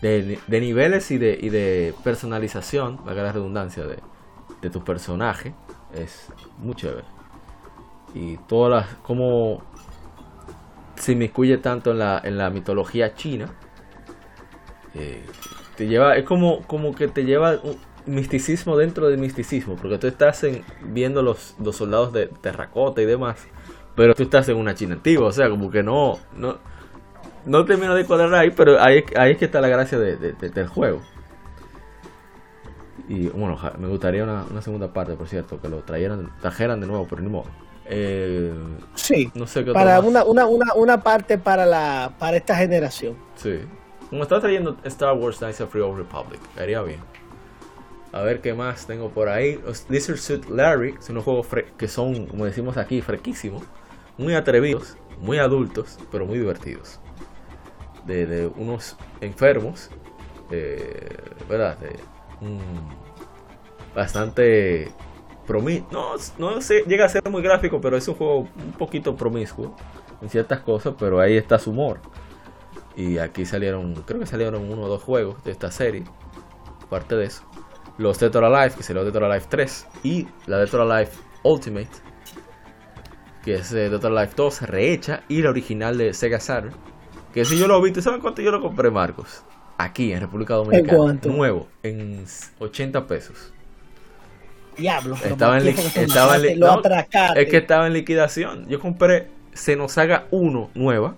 de- 0.00 0.60
niveles 0.60 1.10
y 1.10 1.18
de, 1.18 1.38
y 1.40 1.48
de 1.48 1.94
personalización, 2.04 3.04
valga 3.04 3.22
la 3.24 3.32
redundancia, 3.32 3.84
de, 3.84 3.98
de 4.62 4.70
tu 4.70 4.84
personaje 4.84 5.54
es 5.94 6.28
muy 6.58 6.74
chévere. 6.74 7.04
Y 8.14 8.36
todas 8.48 8.70
las. 8.86 8.94
como 9.02 9.62
se 10.96 11.12
inmiscuye 11.12 11.58
tanto 11.58 11.92
en 11.92 11.98
la, 11.98 12.20
en 12.24 12.38
la 12.38 12.50
mitología 12.50 13.14
china. 13.14 13.50
Eh, 14.94 15.24
te 15.76 15.86
lleva, 15.86 16.16
es 16.16 16.24
como, 16.24 16.62
como 16.66 16.94
que 16.94 17.06
te 17.08 17.24
lleva 17.24 17.60
un 17.62 17.78
misticismo 18.06 18.76
dentro 18.76 19.08
del 19.08 19.18
misticismo, 19.18 19.76
porque 19.76 19.98
tú 19.98 20.06
estás 20.06 20.42
en, 20.44 20.64
viendo 20.82 21.22
los, 21.22 21.54
los 21.62 21.76
soldados 21.76 22.12
de 22.12 22.26
terracota 22.26 23.00
y 23.02 23.04
demás, 23.06 23.46
pero 23.98 24.14
tú 24.14 24.22
estás 24.22 24.48
en 24.48 24.56
una 24.56 24.74
China 24.74 24.94
antigua, 24.94 25.26
o 25.26 25.32
sea, 25.32 25.50
como 25.50 25.70
que 25.70 25.82
no, 25.82 26.18
no, 26.36 26.56
no 27.44 27.64
termino 27.64 27.94
de 27.94 28.04
cuadrar 28.06 28.32
ahí, 28.34 28.50
pero 28.50 28.80
ahí, 28.80 29.04
ahí 29.16 29.32
es 29.32 29.38
que 29.38 29.44
está 29.46 29.60
la 29.60 29.68
gracia 29.68 29.98
de, 29.98 30.16
de- 30.16 30.32
de- 30.34 30.50
del 30.50 30.68
juego. 30.68 31.02
Y 33.08 33.28
bueno, 33.28 33.58
me 33.78 33.88
gustaría 33.88 34.22
una, 34.22 34.44
una 34.50 34.60
segunda 34.62 34.92
parte, 34.92 35.14
por 35.14 35.28
cierto, 35.28 35.60
que 35.60 35.68
lo 35.68 35.78
trajeran, 35.78 36.30
trajeran 36.40 36.80
de 36.80 36.86
nuevo, 36.86 37.06
pero 37.08 37.22
ni 37.22 37.28
modo. 37.28 37.46
Eh, 37.86 38.52
Sí. 38.94 39.30
no 39.34 39.46
sé 39.46 39.64
qué 39.64 39.72
Para 39.72 40.00
una, 40.00 40.22
una, 40.24 40.46
una, 40.46 40.74
una 40.74 41.02
parte 41.02 41.38
para 41.38 41.64
la 41.64 42.12
para 42.18 42.36
esta 42.36 42.54
generación. 42.56 43.16
Sí. 43.36 43.60
Como 44.10 44.22
está 44.22 44.40
trayendo 44.40 44.76
Star 44.84 45.14
Wars 45.14 45.38
Knights 45.38 45.60
of 45.62 45.72
the 45.72 45.80
Old 45.80 45.98
Republic, 45.98 46.40
haría 46.58 46.82
bien. 46.82 47.00
A 48.12 48.20
ver 48.22 48.40
qué 48.40 48.52
más 48.54 48.86
tengo 48.86 49.08
por 49.10 49.28
ahí. 49.28 49.58
Los 49.64 49.84
Lizard 49.88 50.18
Suit 50.18 50.48
Larry 50.48 50.94
son 51.00 51.16
unos 51.16 51.24
juegos 51.24 51.46
que 51.76 51.88
son, 51.88 52.26
como 52.26 52.44
decimos 52.44 52.76
aquí, 52.76 53.00
frequísimos. 53.00 53.62
Muy 54.18 54.34
atrevidos, 54.34 54.96
muy 55.20 55.38
adultos, 55.38 55.98
pero 56.10 56.26
muy 56.26 56.38
divertidos. 56.38 57.00
De, 58.04 58.50
unos 58.56 58.96
enfermos, 59.20 59.90
eh, 60.50 61.16
¿verdad? 61.48 61.78
Bastante 63.94 64.92
promi 65.46 65.82
no, 65.90 66.12
no 66.38 66.60
sé, 66.60 66.84
llega 66.86 67.06
a 67.06 67.08
ser 67.08 67.28
muy 67.30 67.42
gráfico, 67.42 67.80
pero 67.80 67.96
es 67.96 68.06
un 68.06 68.14
juego 68.14 68.40
un 68.40 68.72
poquito 68.76 69.16
promiscuo 69.16 69.74
en 70.20 70.28
ciertas 70.28 70.60
cosas, 70.60 70.94
pero 70.98 71.20
ahí 71.20 71.36
está 71.36 71.58
su 71.58 71.70
humor. 71.70 72.00
Y 72.96 73.18
aquí 73.18 73.46
salieron, 73.46 73.94
creo 73.94 74.20
que 74.20 74.26
salieron 74.26 74.70
uno 74.70 74.82
o 74.82 74.88
dos 74.88 75.02
juegos 75.02 75.42
de 75.44 75.52
esta 75.52 75.70
serie. 75.70 76.04
Aparte 76.82 77.16
de 77.16 77.26
eso, 77.26 77.44
los 77.96 78.18
Dead 78.18 78.34
or 78.34 78.44
Alive, 78.44 78.74
que 78.74 78.94
Dead 78.94 79.16
or 79.16 79.24
Alive 79.24 79.46
3, 79.48 79.86
y 80.02 80.26
la 80.46 80.58
Dead 80.58 80.74
or 80.74 80.80
Alive 80.90 81.10
Ultimate, 81.42 81.88
que 83.48 83.54
es 83.54 83.72
eh, 83.72 83.88
Dead 83.88 84.04
or 84.04 84.18
Alive 84.18 84.32
2 84.36 84.62
rehecha, 84.62 85.22
y 85.26 85.40
la 85.40 85.48
original 85.48 85.96
de 85.96 86.12
Sega 86.12 86.38
Saturn. 86.38 86.74
Que 87.32 87.46
si 87.46 87.56
yo 87.56 87.66
lo 87.66 87.80
vi, 87.80 87.92
¿tú 87.92 88.02
sabes 88.02 88.20
cuánto 88.20 88.42
yo 88.42 88.50
lo 88.50 88.60
compré, 88.60 88.90
Marcos? 88.90 89.42
Aquí 89.78 90.12
en 90.12 90.20
República 90.20 90.52
Dominicana. 90.52 90.98
cuánto? 90.98 91.30
Nuevo, 91.30 91.66
en 91.82 92.26
80 92.58 93.06
pesos. 93.06 93.54
Diablo. 94.76 95.16
Estaba 95.24 95.58
en, 95.58 95.66
estaba 95.66 96.36
en 96.36 96.60
no, 96.60 96.82
es 97.36 97.48
que 97.48 97.56
estaba 97.56 97.86
en 97.86 97.94
liquidación. 97.94 98.68
Yo 98.68 98.80
compré 98.80 99.28
Xenosaga 99.54 100.26
1 100.30 100.70
nueva. 100.74 101.16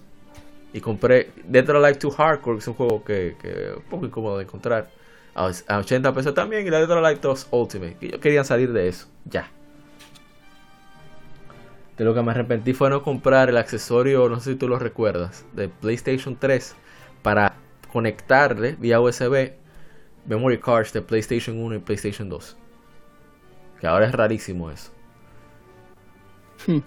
Y 0.72 0.80
compré 0.80 1.32
Dead 1.48 1.68
or 1.68 1.84
Alive 1.84 1.98
2 2.00 2.14
Hardcore, 2.14 2.58
que 2.58 2.60
es 2.60 2.68
un 2.68 2.74
juego 2.74 3.02
que, 3.02 3.34
que 3.42 3.48
es 3.48 3.76
un 3.76 3.82
poco 3.90 4.06
incómodo 4.06 4.38
de 4.38 4.44
encontrar. 4.44 4.88
A, 5.34 5.50
a 5.66 5.78
80 5.78 6.14
pesos 6.14 6.32
también. 6.32 6.64
Y 6.64 6.70
la 6.70 6.78
Dead 6.78 6.90
or 6.92 7.04
Alive 7.04 7.20
2 7.20 7.48
Ultimate. 7.50 7.96
Que 7.98 8.08
yo 8.10 8.20
quería 8.20 8.44
salir 8.44 8.72
de 8.72 8.86
eso. 8.86 9.08
Ya. 9.24 9.50
De 12.00 12.06
lo 12.06 12.14
que 12.14 12.22
me 12.22 12.30
arrepentí 12.30 12.72
fue 12.72 12.88
no 12.88 13.02
comprar 13.02 13.50
el 13.50 13.58
accesorio, 13.58 14.26
no 14.30 14.40
sé 14.40 14.52
si 14.52 14.56
tú 14.56 14.68
lo 14.68 14.78
recuerdas, 14.78 15.44
de 15.52 15.68
PlayStation 15.68 16.34
3 16.34 16.74
para 17.20 17.56
conectarle 17.92 18.74
vía 18.78 19.02
USB 19.02 19.52
memory 20.24 20.58
cards 20.58 20.94
de 20.94 21.02
PlayStation 21.02 21.58
1 21.58 21.74
y 21.74 21.78
PlayStation 21.80 22.30
2. 22.30 22.56
Que 23.78 23.86
ahora 23.86 24.06
es 24.06 24.12
rarísimo 24.12 24.70
eso. 24.70 24.92
Hmm. 26.66 26.78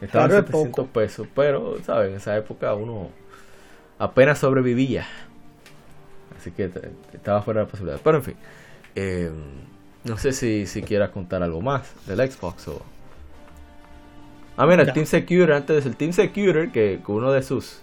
Estaba 0.00 0.26
Claro, 0.26 0.38
en 0.38 0.40
es 0.40 0.46
700 0.46 0.88
pesos, 0.88 1.28
pero, 1.36 1.76
¿sabes? 1.84 2.10
En 2.10 2.16
esa 2.16 2.36
época 2.36 2.74
uno 2.74 3.10
apenas 3.96 4.40
sobrevivía. 4.40 5.06
Así 6.36 6.50
que 6.50 6.68
estaba 7.12 7.42
fuera 7.42 7.60
de 7.60 7.66
la 7.66 7.70
posibilidad. 7.70 8.00
Pero 8.02 8.16
en 8.16 8.24
fin, 8.24 8.36
eh, 8.96 9.30
no 10.02 10.18
sé 10.18 10.32
si, 10.32 10.66
si 10.66 10.82
quieras 10.82 11.10
contar 11.10 11.44
algo 11.44 11.60
más 11.60 11.94
del 12.08 12.28
Xbox 12.28 12.66
o. 12.66 12.82
Ah, 14.56 14.66
mira, 14.66 14.82
el 14.82 14.86
Ya. 14.88 14.92
Team 14.92 15.06
Secure, 15.06 15.54
antes 15.54 15.84
del 15.84 15.96
Team 15.96 16.12
Secure, 16.12 16.70
que, 16.70 17.00
uno 17.06 17.32
de 17.32 17.42
sus 17.42 17.82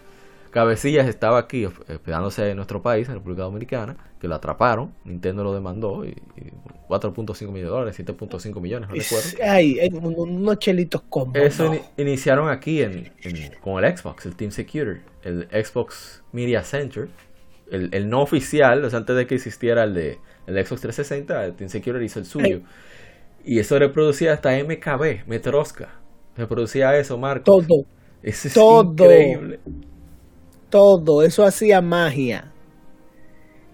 cabecillas 0.51 1.07
estaba 1.07 1.37
aquí 1.39 1.65
hospedándose 1.65 2.49
en 2.49 2.55
nuestro 2.55 2.81
país, 2.81 3.07
en 3.07 3.15
República 3.15 3.43
Dominicana, 3.43 3.97
que 4.19 4.27
lo 4.27 4.35
atraparon, 4.35 4.93
Nintendo 5.03 5.43
lo 5.43 5.53
demandó 5.53 6.05
y, 6.05 6.09
y 6.37 6.51
4.5 6.87 7.47
millones 7.51 7.63
de 7.63 7.69
dólares, 7.69 7.95
7.5 7.99 8.59
millones, 8.61 8.89
no 8.89 8.95
recuerdo. 8.95 9.29
Ay, 9.43 9.79
unos 9.93 10.59
chelitos 10.59 11.01
combos. 11.09 11.41
Eso 11.41 11.73
no. 11.73 11.79
iniciaron 11.97 12.49
aquí 12.49 12.81
en, 12.81 13.11
en- 13.23 13.51
con 13.61 13.83
el 13.83 13.97
Xbox, 13.97 14.25
el 14.25 14.35
Team 14.35 14.51
Secure, 14.51 15.01
el 15.23 15.47
Xbox 15.51 16.23
Media 16.31 16.63
Center, 16.63 17.09
el, 17.71 17.89
el 17.93 18.09
no 18.09 18.21
oficial, 18.21 18.83
o 18.83 18.89
sea, 18.89 18.99
antes 18.99 19.15
de 19.15 19.27
que 19.27 19.35
existiera 19.35 19.83
el 19.83 19.93
de 19.93 20.17
el 20.47 20.55
Xbox 20.65 20.81
360, 20.81 21.45
el 21.45 21.53
Team 21.53 21.69
Secure 21.69 22.03
hizo 22.03 22.19
el 22.19 22.25
suyo. 22.25 22.61
Y 23.45 23.59
eso 23.59 23.77
reproducía 23.79 24.33
hasta 24.33 24.51
MKB, 24.51 25.27
Metroska. 25.27 25.98
Reproducía 26.39 26.97
eso, 26.97 27.17
Marco. 27.17 27.43
Todo, 27.45 27.85
Eso 28.23 28.47
es 28.47 28.53
todo. 28.53 28.83
increíble. 28.93 29.59
todo. 30.69 31.23
Eso 31.23 31.43
hacía 31.43 31.81
magia. 31.81 32.51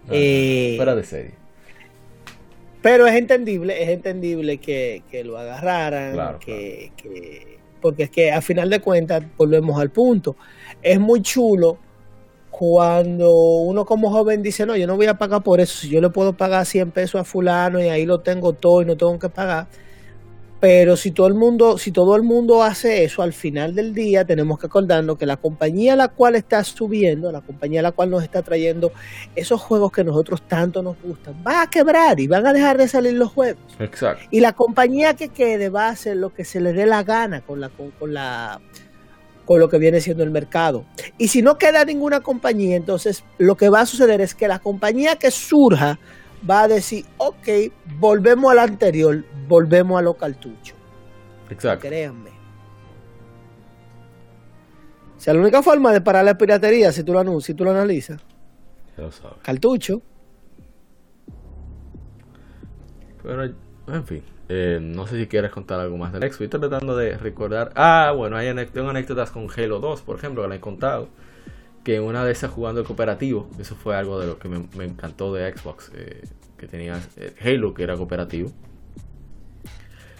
No, 0.08 0.14
no, 0.14 0.16
Eh, 0.16 0.74
Fuera 0.78 0.96
de 0.96 1.04
serie. 1.04 1.34
Pero 2.82 3.08
es 3.08 3.16
entendible, 3.16 3.82
es 3.82 3.90
entendible 3.90 4.60
que, 4.60 5.04
que 5.10 5.24
lo 5.24 5.38
agarraran, 5.40 6.14
Claro, 6.14 6.40
que, 6.40 6.92
que- 6.96 7.58
porque 7.82 8.04
es 8.04 8.10
que 8.12 8.32
a 8.32 8.42
final 8.42 8.70
de 8.70 8.80
cuentas 8.80 9.24
volvemos 9.38 9.80
al 9.80 9.92
punto. 9.92 10.36
Es 10.82 11.00
muy 11.00 11.22
chulo 11.22 11.78
cuando 12.52 13.32
uno 13.32 13.86
como 13.86 14.12
joven 14.12 14.42
dice, 14.44 14.66
no, 14.66 14.76
yo 14.78 14.88
no 14.88 14.96
voy 14.96 15.08
a 15.08 15.16
pagar 15.18 15.44
por 15.44 15.60
eso, 15.60 15.80
si 15.82 15.90
yo 15.90 16.00
le 16.02 16.10
puedo 16.10 16.34
pagar 16.34 16.66
100 16.66 16.92
pesos 16.92 17.20
a 17.22 17.24
fulano 17.24 17.82
y 17.82 17.90
ahí 17.90 18.06
lo 18.06 18.22
tengo 18.22 18.54
todo 18.54 18.82
y 18.82 18.86
no 18.86 18.96
tengo 18.98 19.18
que 19.20 19.30
pagar. 19.30 19.68
Pero 20.66 20.98
si 20.98 21.12
todo 21.12 21.28
el 21.28 21.36
mundo, 21.36 21.78
si 21.78 21.92
todo 21.92 22.16
el 22.16 22.24
mundo 22.24 22.64
hace 22.64 23.04
eso, 23.04 23.22
al 23.22 23.34
final 23.34 23.76
del 23.76 23.94
día 23.94 24.26
tenemos 24.26 24.58
que 24.58 24.66
acordarnos 24.66 25.16
que 25.16 25.28
la 25.28 25.38
compañía 25.38 25.94
a 25.94 25.96
la 25.96 26.08
cual 26.08 26.34
está 26.34 26.64
subiendo, 26.64 27.32
la 27.32 27.42
compañía 27.42 27.82
a 27.82 27.84
la 27.84 27.92
cual 27.92 28.10
nos 28.10 28.24
está 28.24 28.42
trayendo 28.42 28.92
esos 29.36 29.62
juegos 29.62 29.92
que 29.92 30.04
nosotros 30.04 30.42
tanto 30.48 30.82
nos 30.82 31.00
gustan, 31.04 31.36
va 31.46 31.62
a 31.62 31.70
quebrar 31.70 32.20
y 32.20 32.26
van 32.26 32.48
a 32.48 32.52
dejar 32.52 32.80
de 32.80 32.88
salir 32.88 33.14
los 33.14 33.32
juegos. 33.32 33.62
Exacto. 33.78 34.24
Y 34.32 34.40
la 34.40 34.54
compañía 34.54 35.14
que 35.14 35.30
quede 35.30 35.70
va 35.70 35.86
a 35.86 35.90
hacer 35.90 36.18
lo 36.18 36.34
que 36.34 36.44
se 36.44 36.60
le 36.60 36.74
dé 36.74 36.88
la 36.88 37.04
gana 37.04 37.42
con 37.42 37.62
la 37.62 37.70
con, 37.70 37.92
con 37.92 38.16
la 38.16 38.60
con 39.46 39.60
lo 39.60 39.70
que 39.70 39.78
viene 39.78 40.02
siendo 40.02 40.24
el 40.24 40.32
mercado. 40.32 40.84
Y 41.20 41.28
si 41.28 41.44
no 41.44 41.60
queda 41.60 41.86
ninguna 41.86 42.22
compañía, 42.22 42.76
entonces 42.76 43.24
lo 43.38 43.56
que 43.56 43.70
va 43.70 43.82
a 43.82 43.86
suceder 43.86 44.20
es 44.20 44.34
que 44.34 44.48
la 44.48 44.58
compañía 44.58 45.16
que 45.18 45.30
surja 45.30 46.00
va 46.50 46.64
a 46.64 46.68
decir, 46.68 47.06
ok, 47.18 47.48
volvemos 48.00 48.52
al 48.52 48.60
anterior, 48.60 49.24
volvemos 49.48 49.98
a 50.00 50.02
los 50.02 50.16
cartuchos. 50.16 50.78
Exacto. 51.50 51.88
Créanme. 51.88 52.32
O 55.16 55.20
sea, 55.20 55.34
la 55.34 55.40
única 55.42 55.64
forma 55.64 55.92
de 55.92 56.02
parar 56.02 56.26
la 56.26 56.38
piratería, 56.38 56.92
si 56.92 57.04
tú 57.04 57.14
lo, 57.14 57.42
si 57.42 57.54
tú 57.54 57.64
lo 57.64 57.72
analizas, 57.72 58.22
Ya 58.98 59.04
lo 59.04 59.12
sabes. 59.12 59.38
cartucho. 59.42 60.02
Pero, 63.24 63.44
en 63.88 64.06
fin, 64.06 64.24
eh, 64.50 64.80
no 64.82 65.08
sé 65.08 65.18
si 65.20 65.28
quieres 65.28 65.52
contar 65.52 65.80
algo 65.80 65.98
más 65.98 66.14
del 66.14 66.22
Xbox. 66.22 66.42
Estoy 66.42 66.60
tratando 66.60 66.96
de 66.96 67.18
recordar. 67.18 67.72
Ah, 67.76 68.14
bueno, 68.16 68.38
hay 68.38 68.54
tengo 68.68 68.90
anécdotas 68.90 69.32
con 69.32 69.48
Halo 69.56 69.80
2, 69.80 70.02
por 70.02 70.18
ejemplo, 70.18 70.44
que 70.44 70.50
le 70.50 70.56
he 70.56 70.60
contado. 70.60 71.08
Que 71.84 72.00
una 72.00 72.26
de 72.26 72.32
esas 72.32 72.52
jugando 72.52 72.82
el 72.82 72.88
cooperativo, 72.88 73.48
eso 73.60 73.76
fue 73.76 73.96
algo 73.96 74.20
de 74.20 74.28
lo 74.28 74.40
que 74.40 74.50
me, 74.50 74.68
me 74.76 74.86
encantó 74.86 75.34
de 75.34 75.52
Xbox, 75.56 75.92
eh, 75.96 76.24
que 76.58 76.68
tenía 76.68 77.00
eh, 77.18 77.36
Halo, 77.42 77.74
que 77.74 77.84
era 77.84 77.96
cooperativo. 77.96 78.52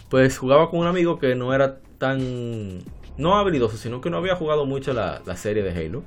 Pues 0.10 0.38
jugaba 0.38 0.70
con 0.70 0.80
un 0.80 0.88
amigo 0.88 1.20
que 1.20 1.36
no 1.36 1.54
era 1.54 1.80
tan. 1.98 2.80
No 3.18 3.36
habilidoso, 3.36 3.78
sino 3.78 4.02
que 4.02 4.10
no 4.10 4.18
había 4.18 4.36
jugado 4.36 4.66
mucho 4.66 4.94
la, 4.94 5.22
la 5.26 5.36
serie 5.36 5.64
de 5.64 5.72
Halo. 5.72 6.04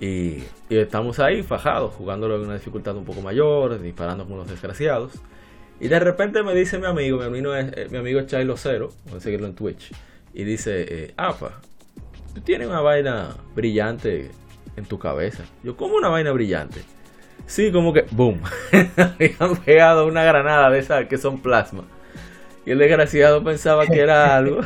Y, 0.00 0.44
y 0.70 0.76
estamos 0.76 1.18
ahí 1.18 1.42
fajados, 1.42 1.92
jugándolo 1.94 2.36
en 2.36 2.42
una 2.42 2.54
dificultad 2.54 2.96
un 2.96 3.04
poco 3.04 3.20
mayor, 3.20 3.80
disparando 3.80 4.24
como 4.24 4.38
los 4.38 4.48
desgraciados. 4.48 5.12
Y 5.80 5.88
de 5.88 5.98
repente 5.98 6.42
me 6.42 6.54
dice 6.54 6.78
mi 6.78 6.86
amigo, 6.86 7.18
mi 7.18 7.24
amigo 7.24 7.54
es, 7.54 7.72
eh, 7.74 7.88
mi 7.90 7.96
amigo 7.96 8.20
Chilo 8.22 8.56
Cero, 8.58 8.90
voy 9.08 9.16
a 9.16 9.20
seguirlo 9.20 9.46
en 9.46 9.54
Twitch, 9.54 9.92
y 10.34 10.44
dice, 10.44 10.84
eh, 10.86 11.14
Apa, 11.16 11.60
tú 12.34 12.42
tienes 12.42 12.68
una 12.68 12.82
vaina 12.82 13.34
brillante 13.54 14.30
en 14.76 14.84
tu 14.84 14.98
cabeza. 14.98 15.44
Yo, 15.62 15.76
¿cómo 15.76 15.96
una 15.96 16.08
vaina 16.08 16.32
brillante? 16.32 16.82
Sí, 17.46 17.72
como 17.72 17.94
que, 17.94 18.04
boom, 18.10 18.42
habían 18.96 19.56
pegado 19.64 20.06
una 20.06 20.22
granada 20.22 20.68
de 20.68 20.78
esas 20.78 21.06
que 21.06 21.16
son 21.16 21.40
plasma. 21.40 21.84
Y 22.66 22.72
el 22.72 22.78
desgraciado 22.78 23.42
pensaba 23.42 23.86
que 23.86 24.00
era 24.00 24.36
algo. 24.36 24.60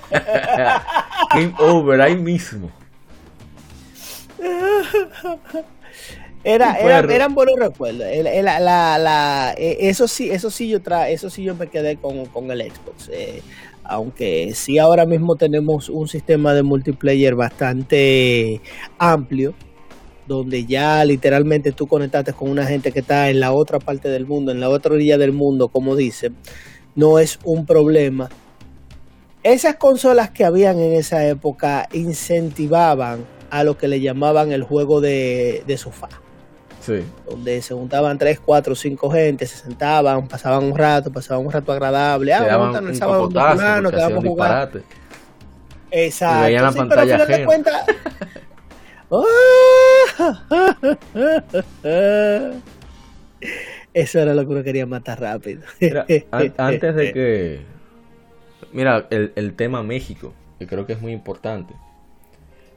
Game 1.34 1.54
over, 1.58 2.00
ahí 2.00 2.16
mismo. 2.16 2.70
Era, 6.42 6.74
era, 6.74 6.98
eran 6.98 7.34
buenos 7.34 7.58
recuerdos. 7.58 8.06
La, 8.22 8.60
la, 8.60 8.98
la, 8.98 9.54
eh, 9.56 9.78
eso 9.80 10.06
sí, 10.06 10.30
eso 10.30 10.50
sí 10.50 10.68
yo 10.68 10.82
tra 10.82 11.08
eso 11.08 11.30
sí 11.30 11.42
yo 11.42 11.54
me 11.54 11.68
quedé 11.68 11.96
con, 11.96 12.26
con 12.26 12.50
el 12.50 12.60
Xbox. 12.60 13.08
Eh, 13.10 13.42
aunque 13.84 14.52
sí 14.54 14.78
ahora 14.78 15.06
mismo 15.06 15.36
tenemos 15.36 15.88
un 15.88 16.08
sistema 16.08 16.52
de 16.54 16.62
multiplayer 16.62 17.34
bastante 17.34 18.60
amplio, 18.98 19.54
donde 20.26 20.64
ya 20.66 21.04
literalmente 21.04 21.72
tú 21.72 21.86
conectaste 21.86 22.32
con 22.32 22.50
una 22.50 22.66
gente 22.66 22.92
que 22.92 23.00
está 23.00 23.30
en 23.30 23.40
la 23.40 23.52
otra 23.52 23.78
parte 23.78 24.08
del 24.08 24.26
mundo, 24.26 24.52
en 24.52 24.60
la 24.60 24.68
otra 24.68 24.94
orilla 24.94 25.18
del 25.18 25.32
mundo, 25.32 25.68
como 25.68 25.96
dicen, 25.96 26.34
no 26.94 27.18
es 27.18 27.38
un 27.44 27.66
problema. 27.66 28.28
Esas 29.42 29.76
consolas 29.76 30.30
que 30.30 30.44
habían 30.44 30.78
en 30.78 30.94
esa 30.94 31.26
época 31.26 31.88
incentivaban 31.92 33.24
a 33.50 33.62
lo 33.62 33.76
que 33.76 33.88
le 33.88 34.00
llamaban 34.00 34.52
el 34.52 34.62
juego 34.62 35.00
de, 35.00 35.62
de 35.66 35.76
sofá. 35.76 36.08
Donde 37.28 37.62
se 37.62 37.72
juntaban 37.72 38.18
tres, 38.18 38.40
cuatro, 38.40 38.74
cinco 38.74 39.10
gente, 39.10 39.46
se 39.46 39.56
sentaban, 39.56 40.28
pasaban 40.28 40.64
un 40.64 40.76
rato, 40.76 41.10
pasaban 41.10 41.46
un 41.46 41.52
rato 41.52 41.72
agradable. 41.72 42.34
Ah, 42.34 42.58
vamos 42.58 42.76
a 42.76 42.80
el 42.80 42.96
sábado 42.96 43.28
plano, 43.28 43.90
que 43.90 43.96
vamos 43.96 44.24
a 44.24 44.28
jugar. 44.28 44.70
Exacto. 45.90 46.50
Y 46.50 46.58
la 46.58 46.72
pantalla 46.72 47.16
ajena. 47.16 47.46
Cuenta... 47.46 47.86
Eso 53.94 54.18
era 54.18 54.34
lo 54.34 54.46
que 54.46 54.52
uno 54.52 54.62
quería 54.62 54.86
matar 54.86 55.20
rápido. 55.20 55.62
antes 56.58 56.94
de 56.94 57.12
que. 57.12 57.60
Mira, 58.72 59.06
el, 59.10 59.32
el 59.36 59.54
tema 59.54 59.82
México, 59.82 60.34
que 60.58 60.66
creo 60.66 60.84
que 60.86 60.92
es 60.94 61.00
muy 61.00 61.12
importante. 61.12 61.74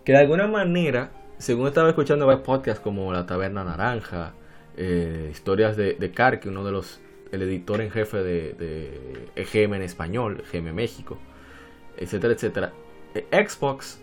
Que 0.05 0.13
de 0.13 0.19
alguna 0.19 0.47
manera 0.47 1.11
según 1.37 1.67
estaba 1.67 1.89
escuchando 1.89 2.25
varios 2.25 2.43
podcasts 2.43 2.81
como 2.81 3.11
La 3.13 3.25
Taberna 3.25 3.63
Naranja, 3.63 4.33
eh, 4.75 5.29
historias 5.31 5.77
de, 5.77 5.93
de 5.93 6.11
Karki, 6.11 6.49
uno 6.49 6.63
de 6.63 6.71
los, 6.71 6.99
el 7.31 7.41
editor 7.43 7.81
en 7.81 7.91
jefe 7.91 8.17
de, 8.17 8.53
de 8.53 9.29
EGM 9.35 9.75
en 9.75 9.81
español, 9.83 10.43
EGM 10.51 10.73
México, 10.73 11.17
etcétera, 11.97 12.33
etcétera. 12.33 12.73
Eh, 13.13 13.27
Xbox 13.31 14.01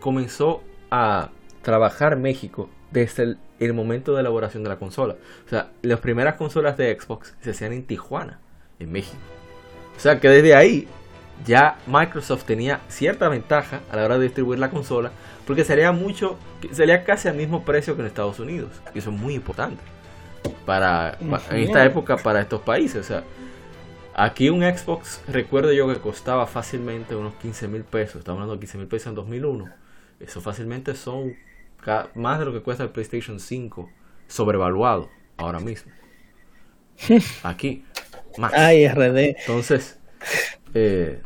comenzó 0.00 0.62
a 0.90 1.30
trabajar 1.62 2.16
México 2.16 2.70
desde 2.90 3.24
el, 3.24 3.38
momento 3.72 4.14
de 4.14 4.20
elaboración 4.20 4.62
de 4.62 4.68
la 4.68 4.76
consola. 4.76 5.16
O 5.46 5.48
sea, 5.48 5.70
las 5.82 6.00
primeras 6.00 6.34
consolas 6.34 6.76
de 6.76 6.98
Xbox 6.98 7.34
se 7.40 7.50
hacían 7.50 7.72
en 7.72 7.84
Tijuana, 7.84 8.40
en 8.78 8.92
México. 8.92 9.16
O 9.96 10.00
sea 10.00 10.18
que 10.20 10.28
desde 10.28 10.54
ahí 10.54 10.88
ya 11.46 11.78
Microsoft 11.86 12.44
tenía 12.44 12.80
cierta 12.88 13.28
ventaja 13.28 13.80
a 13.90 13.96
la 13.96 14.04
hora 14.04 14.18
de 14.18 14.24
distribuir 14.24 14.58
la 14.58 14.70
consola 14.70 15.12
porque 15.46 15.64
sería 15.64 15.92
mucho, 15.92 16.38
sería 16.72 17.04
casi 17.04 17.28
al 17.28 17.36
mismo 17.36 17.64
precio 17.64 17.94
que 17.94 18.02
en 18.02 18.06
Estados 18.06 18.38
Unidos. 18.40 18.70
Y 18.94 18.98
eso 18.98 19.10
es 19.10 19.16
muy 19.16 19.34
importante 19.34 19.82
para, 20.64 21.18
en 21.20 21.58
esta 21.58 21.84
época 21.84 22.16
para 22.16 22.40
estos 22.40 22.62
países. 22.62 23.00
O 23.00 23.04
sea, 23.04 23.24
aquí 24.14 24.48
un 24.48 24.62
Xbox, 24.62 25.22
recuerdo 25.28 25.72
yo 25.72 25.86
que 25.88 26.00
costaba 26.00 26.46
fácilmente 26.46 27.14
unos 27.14 27.34
15 27.34 27.68
mil 27.68 27.84
pesos. 27.84 28.16
Estamos 28.16 28.38
hablando 28.38 28.54
de 28.54 28.60
15 28.60 28.78
mil 28.78 28.86
pesos 28.86 29.08
en 29.08 29.14
2001. 29.14 29.68
Eso 30.20 30.40
fácilmente 30.40 30.94
son 30.94 31.34
más 32.14 32.38
de 32.38 32.44
lo 32.44 32.52
que 32.52 32.60
cuesta 32.60 32.82
el 32.82 32.90
PlayStation 32.90 33.40
5 33.40 33.90
sobrevaluado 34.26 35.10
ahora 35.36 35.60
mismo. 35.60 35.92
Aquí, 37.42 37.84
más. 38.38 38.52
Ay, 38.54 38.88
RD. 38.88 39.36
Entonces, 39.40 39.98
eh, 40.74 41.22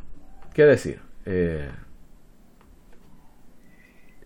¿qué 0.54 0.64
decir? 0.64 1.00
Eh, 1.26 1.70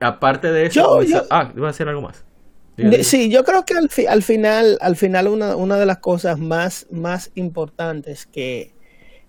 aparte 0.00 0.50
de 0.52 0.66
eso, 0.66 1.00
ah, 1.30 1.52
iba 1.54 1.68
a 1.68 1.72
decir 1.72 1.88
algo 1.88 2.02
más. 2.02 2.24
Sí, 3.02 3.30
yo 3.30 3.44
creo 3.44 3.64
que 3.64 3.74
al, 3.74 3.90
al 4.08 4.22
final, 4.22 4.78
al 4.80 4.96
final 4.96 5.28
una, 5.28 5.56
una, 5.56 5.76
de 5.76 5.84
las 5.84 5.98
cosas 5.98 6.38
más, 6.38 6.86
más 6.90 7.30
importantes 7.34 8.26
que, 8.26 8.74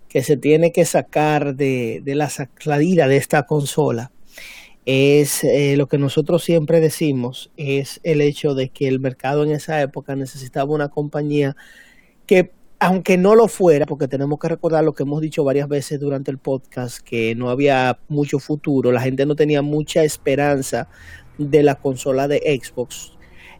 que 0.07 0.23
se 0.23 0.37
tiene 0.37 0.71
que 0.71 0.85
sacar 0.85 1.53
de, 1.53 2.01
de 2.03 2.15
la 2.15 2.29
salida 2.29 3.07
de 3.07 3.17
esta 3.17 3.43
consola 3.43 4.12
es 4.85 5.43
eh, 5.43 5.75
lo 5.77 5.87
que 5.87 5.97
nosotros 5.97 6.43
siempre 6.43 6.79
decimos, 6.79 7.51
es 7.57 7.99
el 8.03 8.21
hecho 8.21 8.53
de 8.53 8.69
que 8.69 8.87
el 8.87 8.99
mercado 8.99 9.43
en 9.43 9.51
esa 9.51 9.81
época 9.81 10.15
necesitaba 10.15 10.73
una 10.73 10.89
compañía 10.89 11.55
que 12.25 12.51
aunque 12.79 13.17
no 13.17 13.33
lo 13.33 13.47
fuera, 13.47 13.85
porque 13.85 14.09
tenemos 14.09 14.37
que 14.39 14.49
recordar 14.49 14.83
lo 14.83 14.91
que 14.91 15.03
hemos 15.03 15.21
dicho 15.21 15.45
varias 15.45 15.69
veces 15.69 16.01
durante 16.01 16.31
el 16.31 16.37
podcast, 16.37 16.99
que 16.99 17.33
no 17.33 17.49
había 17.49 17.97
mucho 18.09 18.39
futuro, 18.39 18.91
la 18.91 18.99
gente 18.99 19.25
no 19.25 19.37
tenía 19.37 19.61
mucha 19.61 20.03
esperanza 20.03 20.89
de 21.37 21.63
la 21.63 21.75
consola 21.75 22.27
de 22.27 22.39
Xbox, 22.61 23.13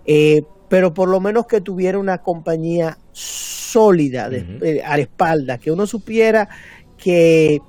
eh, 0.06 0.44
pero 0.68 0.94
por 0.94 1.08
lo 1.08 1.22
menos 1.22 1.48
que 1.48 1.62
tuviera 1.62 2.00
una 2.00 2.18
compañía 2.18 2.98
sólida 3.14 4.30
eh, 4.30 4.82
a 4.84 4.98
la 4.98 5.04
espalda, 5.04 5.58
que 5.58 5.72
uno 5.72 5.88
supiera 5.88 6.50
que, 6.98 7.62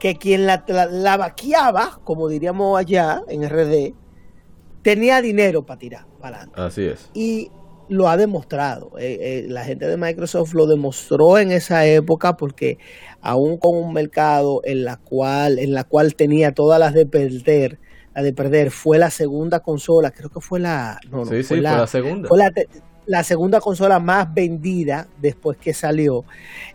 que 0.00 0.16
quien 0.16 0.46
la, 0.46 0.64
la, 0.66 1.16
vaqueaba, 1.16 2.00
como 2.02 2.28
diríamos 2.28 2.76
allá 2.76 3.22
en 3.28 3.48
RD, 3.48 3.94
tenía 4.82 5.20
dinero 5.22 5.64
para 5.64 5.78
tirar 5.78 6.06
para 6.18 6.38
adelante. 6.38 6.60
Así 6.60 6.82
es. 6.86 7.10
Y 7.14 7.50
lo 7.90 8.08
ha 8.08 8.16
demostrado. 8.16 8.92
Eh, 8.98 9.18
eh, 9.20 9.46
la 9.48 9.64
gente 9.64 9.86
de 9.86 9.96
Microsoft 9.96 10.54
lo 10.54 10.66
demostró 10.66 11.38
en 11.38 11.52
esa 11.52 11.84
época 11.86 12.36
porque 12.36 12.78
aún 13.20 13.58
con 13.58 13.76
un 13.76 13.92
mercado 13.92 14.62
en 14.64 14.84
la 14.84 14.96
cual, 14.96 15.58
en 15.58 15.74
la 15.74 15.84
cual 15.84 16.14
tenía 16.14 16.52
todas 16.52 16.78
las 16.78 16.94
de 16.94 17.04
perder, 17.04 17.80
la 18.14 18.22
de 18.22 18.32
perder 18.32 18.70
fue 18.70 18.98
la 18.98 19.10
segunda 19.10 19.60
consola, 19.60 20.12
creo 20.12 20.30
que 20.30 20.40
fue 20.40 20.60
la, 20.60 20.98
no, 21.10 21.24
no, 21.24 21.42
fue, 21.42 21.60
la, 21.60 21.86
segunda. 21.86 22.28
Fue 22.28 22.38
la, 23.06 23.24
segunda 23.24 23.60
consola 23.60 23.98
más 23.98 24.32
vendida 24.32 25.08
después 25.20 25.58
que 25.58 25.74
salió, 25.74 26.24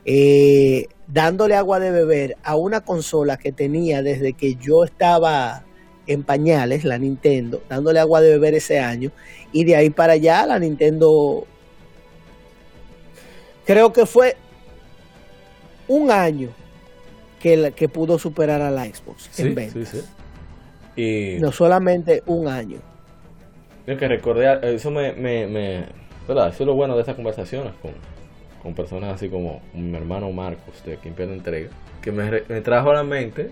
eh, 0.03 0.87
dándole 1.08 1.56
agua 1.56 1.80
de 1.80 1.92
beber 1.92 2.38
a 2.43 2.56
una 2.56 2.82
consola 2.82 3.38
que 3.38 3.51
tenía 3.51 4.01
desde 4.01 4.34
que 4.34 4.56
yo 4.56 4.84
estaba 4.84 5.64
en 6.08 6.24
pañales, 6.24 6.84
la 6.84 6.98
Nintendo, 6.98 7.61
dándole 7.69 8.00
agua 8.00 8.22
de 8.22 8.32
beber 8.32 8.53
ese 8.56 8.80
año. 8.80 9.11
Y 9.51 9.64
de 9.64 9.75
ahí 9.75 9.90
para 9.90 10.14
allá, 10.14 10.45
la 10.45 10.59
Nintendo, 10.59 11.45
creo 13.66 13.92
que 13.92 14.06
fue 14.06 14.35
un 15.88 16.11
año 16.11 16.50
que, 17.40 17.74
que 17.75 17.90
pudo 17.90 18.19
superar 18.19 18.61
a 18.61 18.72
la 18.72 18.85
Xbox 18.85 19.40
en 19.40 19.56
ventas. 19.56 20.06
Y 20.95 21.38
no 21.40 21.51
solamente 21.51 22.24
un 22.25 22.48
año. 22.48 22.80
Yo 23.85 23.98
que 23.98 24.08
recordé, 24.08 24.75
eso 24.75 24.90
me, 24.90 25.14
me, 25.14 25.45
me, 25.45 25.85
¿verdad? 26.27 26.50
Eso 26.50 26.64
es 26.64 26.67
lo 26.67 26.74
bueno 26.74 26.95
de 26.95 27.01
estas 27.01 27.16
conversaciones 27.16 27.74
con, 27.82 27.92
con 28.65 28.73
personas 28.73 29.13
así 29.13 29.29
como 29.29 29.61
mi 29.75 29.95
hermano 29.95 30.31
Marcos 30.31 30.83
de 30.83 30.97
Quien 30.97 31.13
Pierde 31.13 31.35
Entrega, 31.35 31.69
que 32.01 32.11
me, 32.11 32.41
me 32.49 32.61
trajo 32.61 32.89
a 32.89 32.95
la 32.95 33.03
mente 33.03 33.51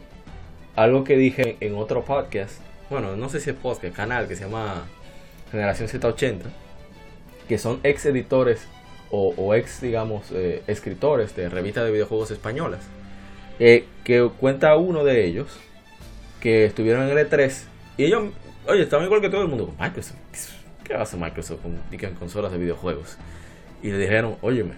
algo 0.75 1.03
que 1.03 1.15
dije 1.15 1.55
en 1.59 1.75
otro 1.75 2.03
podcast, 2.03 2.59
bueno, 2.89 3.15
no 3.15 3.29
sé 3.29 3.39
si 3.39 3.51
es 3.51 3.55
podcast, 3.55 3.95
canal 3.95 4.27
que 4.27 4.35
se 4.35 4.45
llama 4.45 4.87
Generación 5.51 5.87
Z80, 5.87 6.39
que 7.47 7.59
son 7.59 7.79
ex 7.83 8.07
editores 8.07 8.67
o, 9.11 9.53
ex, 9.53 9.81
digamos, 9.81 10.31
eh, 10.31 10.63
escritores 10.65 11.35
de 11.35 11.47
revistas 11.47 11.85
de 11.85 11.91
videojuegos 11.91 12.31
españolas, 12.31 12.81
eh, 13.59 13.85
que 14.03 14.27
cuenta 14.39 14.75
uno 14.77 15.03
de 15.03 15.25
ellos 15.25 15.59
que 16.41 16.65
estuvieron 16.65 17.07
en 17.07 17.15
el 17.15 17.29
E3 17.29 17.65
y 17.97 18.05
ellos, 18.05 18.31
oye, 18.67 18.81
estaban 18.81 19.05
igual 19.05 19.21
que 19.21 19.29
todo 19.29 19.43
el 19.43 19.47
mundo, 19.47 19.75
Microsoft, 19.79 20.17
¿qué 20.83 20.95
hacer 20.95 21.19
Microsoft 21.19 21.61
con, 21.61 21.79
con 21.99 22.15
consolas 22.15 22.51
de 22.51 22.57
videojuegos? 22.57 23.19
Y 23.83 23.91
le 23.91 23.99
dijeron, 23.99 24.37
óyeme, 24.41 24.73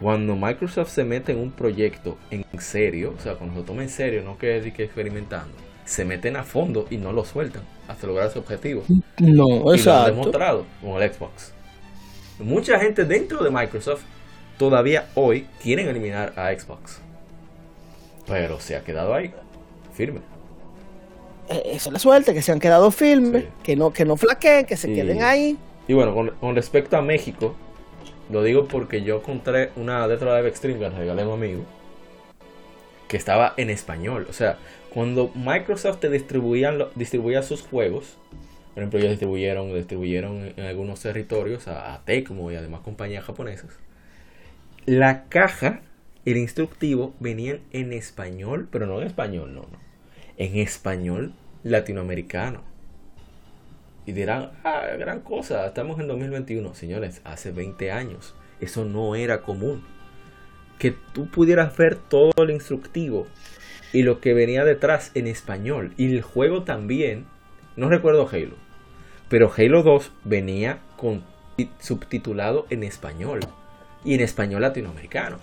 cuando 0.00 0.36
Microsoft 0.36 0.90
se 0.90 1.04
mete 1.04 1.32
en 1.32 1.38
un 1.38 1.50
proyecto 1.50 2.18
en 2.30 2.44
serio, 2.58 3.14
o 3.16 3.20
sea, 3.20 3.34
cuando 3.34 3.60
se 3.60 3.66
toma 3.66 3.82
en 3.82 3.88
serio, 3.88 4.22
no 4.22 4.38
que 4.38 4.56
es 4.56 4.72
que 4.72 4.84
experimentando, 4.84 5.54
se 5.84 6.04
meten 6.04 6.36
a 6.36 6.44
fondo 6.44 6.86
y 6.90 6.96
no 6.96 7.12
lo 7.12 7.24
sueltan 7.24 7.62
hasta 7.88 8.06
lograr 8.06 8.30
su 8.30 8.38
objetivo. 8.38 8.82
No, 9.18 9.74
y 9.74 9.78
lo 9.82 9.92
han 9.92 10.06
demostrado 10.06 10.66
con 10.82 11.02
el 11.02 11.12
Xbox. 11.12 11.52
Mucha 12.38 12.78
gente 12.80 13.04
dentro 13.04 13.44
de 13.44 13.50
Microsoft 13.50 14.02
todavía 14.58 15.06
hoy 15.14 15.46
quieren 15.62 15.88
eliminar 15.88 16.32
a 16.36 16.52
Xbox. 16.58 17.00
Pero 18.26 18.58
se 18.58 18.74
ha 18.76 18.82
quedado 18.82 19.14
ahí, 19.14 19.32
firme. 19.92 20.20
Eh, 21.48 21.62
Eso 21.66 21.90
es 21.90 21.92
la 21.92 21.98
suerte, 21.98 22.32
que 22.32 22.42
se 22.42 22.52
han 22.52 22.60
quedado 22.60 22.90
firmes, 22.90 23.44
que 23.62 23.76
no 23.76 23.92
que 23.92 24.04
no 24.04 24.16
flaqueen, 24.16 24.64
que 24.64 24.76
se 24.76 24.92
queden 24.92 25.22
ahí. 25.22 25.58
Y 25.86 25.92
bueno, 25.92 26.14
con, 26.14 26.30
con 26.40 26.54
respecto 26.56 26.96
a 26.96 27.02
México, 27.02 27.54
lo 28.30 28.42
digo 28.42 28.66
porque 28.66 29.02
yo 29.02 29.16
encontré 29.16 29.70
una 29.76 30.06
Retro 30.06 30.34
Live 30.36 30.48
Extreme 30.48 30.78
que 30.78 30.88
regalé 30.88 31.22
a 31.22 31.26
un 31.26 31.34
amigo 31.34 31.64
que 33.08 33.16
estaba 33.16 33.54
en 33.56 33.70
español. 33.70 34.26
O 34.28 34.32
sea, 34.32 34.58
cuando 34.90 35.30
Microsoft 35.34 36.00
te 36.00 36.10
distribuían, 36.10 36.84
distribuía 36.94 37.42
sus 37.42 37.62
juegos, 37.62 38.16
por 38.74 38.82
ejemplo, 38.82 38.98
ellos 38.98 39.10
distribuyeron, 39.10 39.72
distribuyeron 39.72 40.52
en 40.56 40.64
algunos 40.64 41.00
territorios 41.00 41.68
a, 41.68 42.02
Tecmo 42.04 42.50
y 42.50 42.56
además 42.56 42.80
compañías 42.80 43.24
japonesas. 43.24 43.78
La 44.84 45.24
caja, 45.28 45.82
el 46.24 46.36
instructivo, 46.36 47.14
venían 47.20 47.60
en 47.70 47.92
español, 47.92 48.68
pero 48.70 48.86
no 48.86 49.00
en 49.00 49.06
español, 49.06 49.54
no, 49.54 49.62
no. 49.62 49.78
En 50.36 50.56
español 50.56 51.34
latinoamericano. 51.62 52.62
Y 54.06 54.12
dirán, 54.12 54.50
ah, 54.64 54.86
gran 54.98 55.20
cosa, 55.20 55.66
estamos 55.66 55.98
en 56.00 56.08
2021. 56.08 56.74
Señores, 56.74 57.20
hace 57.24 57.50
20 57.52 57.90
años 57.90 58.34
eso 58.60 58.84
no 58.84 59.14
era 59.14 59.42
común. 59.42 59.84
Que 60.78 60.94
tú 61.12 61.28
pudieras 61.30 61.76
ver 61.76 61.96
todo 61.96 62.32
el 62.42 62.50
instructivo 62.50 63.26
y 63.92 64.02
lo 64.02 64.20
que 64.20 64.34
venía 64.34 64.64
detrás 64.64 65.10
en 65.14 65.26
español. 65.26 65.94
Y 65.96 66.12
el 66.12 66.22
juego 66.22 66.64
también, 66.64 67.26
no 67.76 67.88
recuerdo 67.88 68.28
Halo, 68.30 68.56
pero 69.28 69.52
Halo 69.56 69.82
2 69.82 70.12
venía 70.24 70.80
con 70.96 71.24
subtitulado 71.78 72.66
en 72.70 72.82
español 72.82 73.40
y 74.04 74.14
en 74.14 74.20
español 74.20 74.62
latinoamericano. 74.62 75.38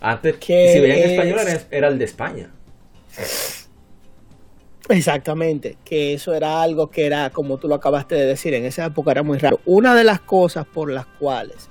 Antes, 0.00 0.36
que 0.36 0.72
si 0.72 0.80
veían 0.80 0.98
en 0.98 1.10
español 1.10 1.38
era 1.70 1.88
el 1.88 1.98
de 1.98 2.04
España. 2.04 2.50
Exactamente, 4.88 5.76
que 5.84 6.14
eso 6.14 6.34
era 6.34 6.62
algo 6.62 6.90
que 6.90 7.06
era, 7.06 7.30
como 7.30 7.58
tú 7.58 7.68
lo 7.68 7.74
acabaste 7.74 8.14
de 8.14 8.26
decir, 8.26 8.54
en 8.54 8.64
esa 8.64 8.86
época 8.86 9.10
era 9.10 9.22
muy 9.22 9.38
raro. 9.38 9.60
Una 9.66 9.94
de 9.94 10.04
las 10.04 10.20
cosas 10.20 10.66
por 10.66 10.90
las 10.90 11.06
cuales, 11.06 11.68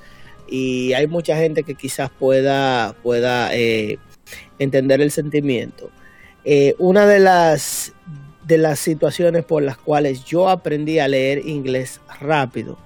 y 0.48 0.94
hay 0.94 1.08
mucha 1.08 1.36
gente 1.38 1.64
que 1.64 1.76
quizás 1.76 2.10
pueda, 2.10 2.96
pueda 3.04 3.56
eh, 3.56 3.98
entender 4.60 5.02
el 5.02 5.12
sentimiento, 5.12 5.90
eh, 6.46 6.76
una 6.78 7.06
de 7.06 7.20
las, 7.20 7.94
de 8.46 8.58
las 8.58 8.80
situaciones 8.80 9.44
por 9.44 9.64
las 9.64 9.78
cuales 9.78 10.24
yo 10.24 10.48
aprendí 10.48 11.00
a 11.00 11.08
leer 11.08 11.46
inglés 11.48 12.00
rápido 12.22 12.78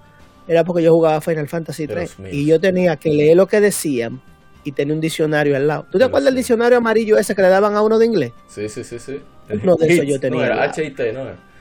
era 0.48 0.64
porque 0.64 0.84
yo 0.84 0.94
jugaba 0.94 1.22
Final 1.22 1.48
Fantasy 1.48 1.88
3 1.88 2.18
y 2.32 2.46
yo 2.46 2.60
tenía 2.60 2.98
que 2.98 3.14
leer 3.14 3.38
lo 3.38 3.48
que 3.48 3.62
decían 3.62 4.22
y 4.64 4.72
tenía 4.72 4.94
un 4.94 5.02
diccionario 5.02 5.56
al 5.56 5.68
lado. 5.68 5.88
¿Tú 5.92 5.98
te 5.98 6.04
acuerdas 6.04 6.26
del 6.26 6.36
diccionario 6.36 6.78
amarillo 6.78 7.18
ese 7.18 7.36
que 7.36 7.42
le 7.42 7.50
daban 7.50 7.76
a 7.76 7.82
uno 7.82 7.98
de 7.98 8.06
inglés? 8.06 8.32
Sí, 8.48 8.70
sí, 8.70 8.84
sí, 8.84 9.00
sí. 9.00 9.22
Uno 9.64 9.76
de 9.76 9.88
esos 9.88 10.06
yo 10.06 10.20
tenía. 10.20 10.40
No, 10.40 10.46
era 10.46 10.72
HIT, 10.72 11.00
¿no? 11.14 11.52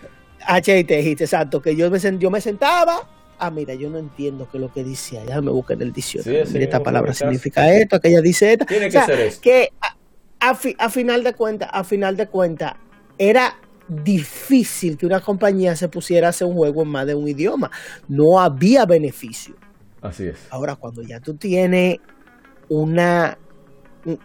HIT, 0.48 1.20
exacto, 1.20 1.60
que 1.60 1.76
yo 1.76 1.90
me, 1.90 1.98
yo 2.18 2.30
me 2.30 2.40
sentaba 2.40 3.08
ah, 3.40 3.50
mira, 3.50 3.74
yo 3.74 3.90
no 3.90 3.98
entiendo 3.98 4.48
qué 4.50 4.58
es 4.58 4.60
lo 4.60 4.72
que 4.72 4.84
dice 4.84 5.18
allá, 5.18 5.40
me 5.40 5.50
busqué 5.50 5.72
en 5.72 5.82
el 5.82 5.92
diccionario. 5.92 6.44
mira, 6.50 6.64
esta 6.64 6.82
palabra 6.82 7.12
significa 7.12 7.72
esto, 7.72 7.96
aquella 7.96 8.20
dice 8.20 8.52
esto. 8.52 8.66
Tiene 8.66 8.90
que 8.90 9.00
ser 9.00 9.18
esto. 9.20 9.40
Que 9.40 9.70
a, 9.80 10.50
a, 10.78 10.90
final 10.90 11.24
de 11.24 11.34
cuentas, 11.34 11.68
a 11.72 11.82
final 11.82 12.16
de 12.16 12.28
cuentas, 12.28 12.74
era 13.18 13.56
difícil 13.88 14.96
que 14.96 15.06
una 15.06 15.20
compañía 15.20 15.74
se 15.74 15.88
pusiera 15.88 16.28
a 16.28 16.30
hacer 16.30 16.46
un 16.46 16.54
juego 16.54 16.82
en 16.82 16.88
más 16.88 17.06
de 17.06 17.14
un 17.14 17.26
idioma. 17.26 17.70
No 18.08 18.38
había 18.38 18.84
beneficio. 18.84 19.56
Así 20.02 20.26
es. 20.26 20.38
Ahora, 20.50 20.76
cuando 20.76 21.02
ya 21.02 21.18
tú 21.20 21.34
tienes 21.34 21.98
una, 22.70 23.36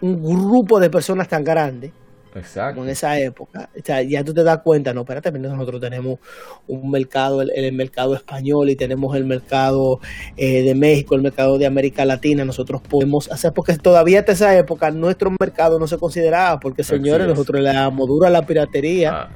un, 0.02 0.50
grupo 0.50 0.80
de 0.80 0.90
personas 0.90 1.28
tan 1.28 1.44
grande, 1.44 1.92
Exacto. 2.36 2.76
Como 2.76 2.86
en 2.86 2.92
esa 2.92 3.18
época. 3.18 3.70
O 3.80 3.82
sea, 3.82 4.02
ya 4.02 4.22
tú 4.22 4.34
te 4.34 4.44
das 4.44 4.58
cuenta, 4.58 4.94
no, 4.94 5.02
espérate, 5.02 5.32
nosotros 5.32 5.80
tenemos 5.80 6.20
un 6.68 6.92
mercado, 6.92 7.42
el, 7.42 7.72
mercado 7.72 8.14
español 8.14 8.70
y 8.70 8.76
tenemos 8.76 9.16
el 9.16 9.24
mercado 9.24 10.02
eh, 10.36 10.62
de 10.62 10.76
México, 10.76 11.16
el 11.16 11.22
mercado 11.22 11.58
de 11.58 11.66
América 11.66 12.04
Latina. 12.04 12.44
Nosotros 12.44 12.82
podemos 12.82 13.32
hacer, 13.32 13.54
porque 13.54 13.78
todavía 13.78 14.20
hasta 14.20 14.34
esa 14.34 14.58
época 14.58 14.92
nuestro 14.92 15.32
mercado 15.40 15.80
no 15.80 15.88
se 15.88 15.98
consideraba, 15.98 16.60
porque 16.60 16.84
señores, 16.84 17.26
nosotros 17.26 17.62
le 17.62 17.72
damos 17.72 18.06
duro 18.06 18.28
a 18.28 18.30
la 18.30 18.46
piratería. 18.46 19.14
Ah, 19.14 19.30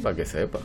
para 0.00 0.14
que 0.14 0.24
sepa 0.24 0.60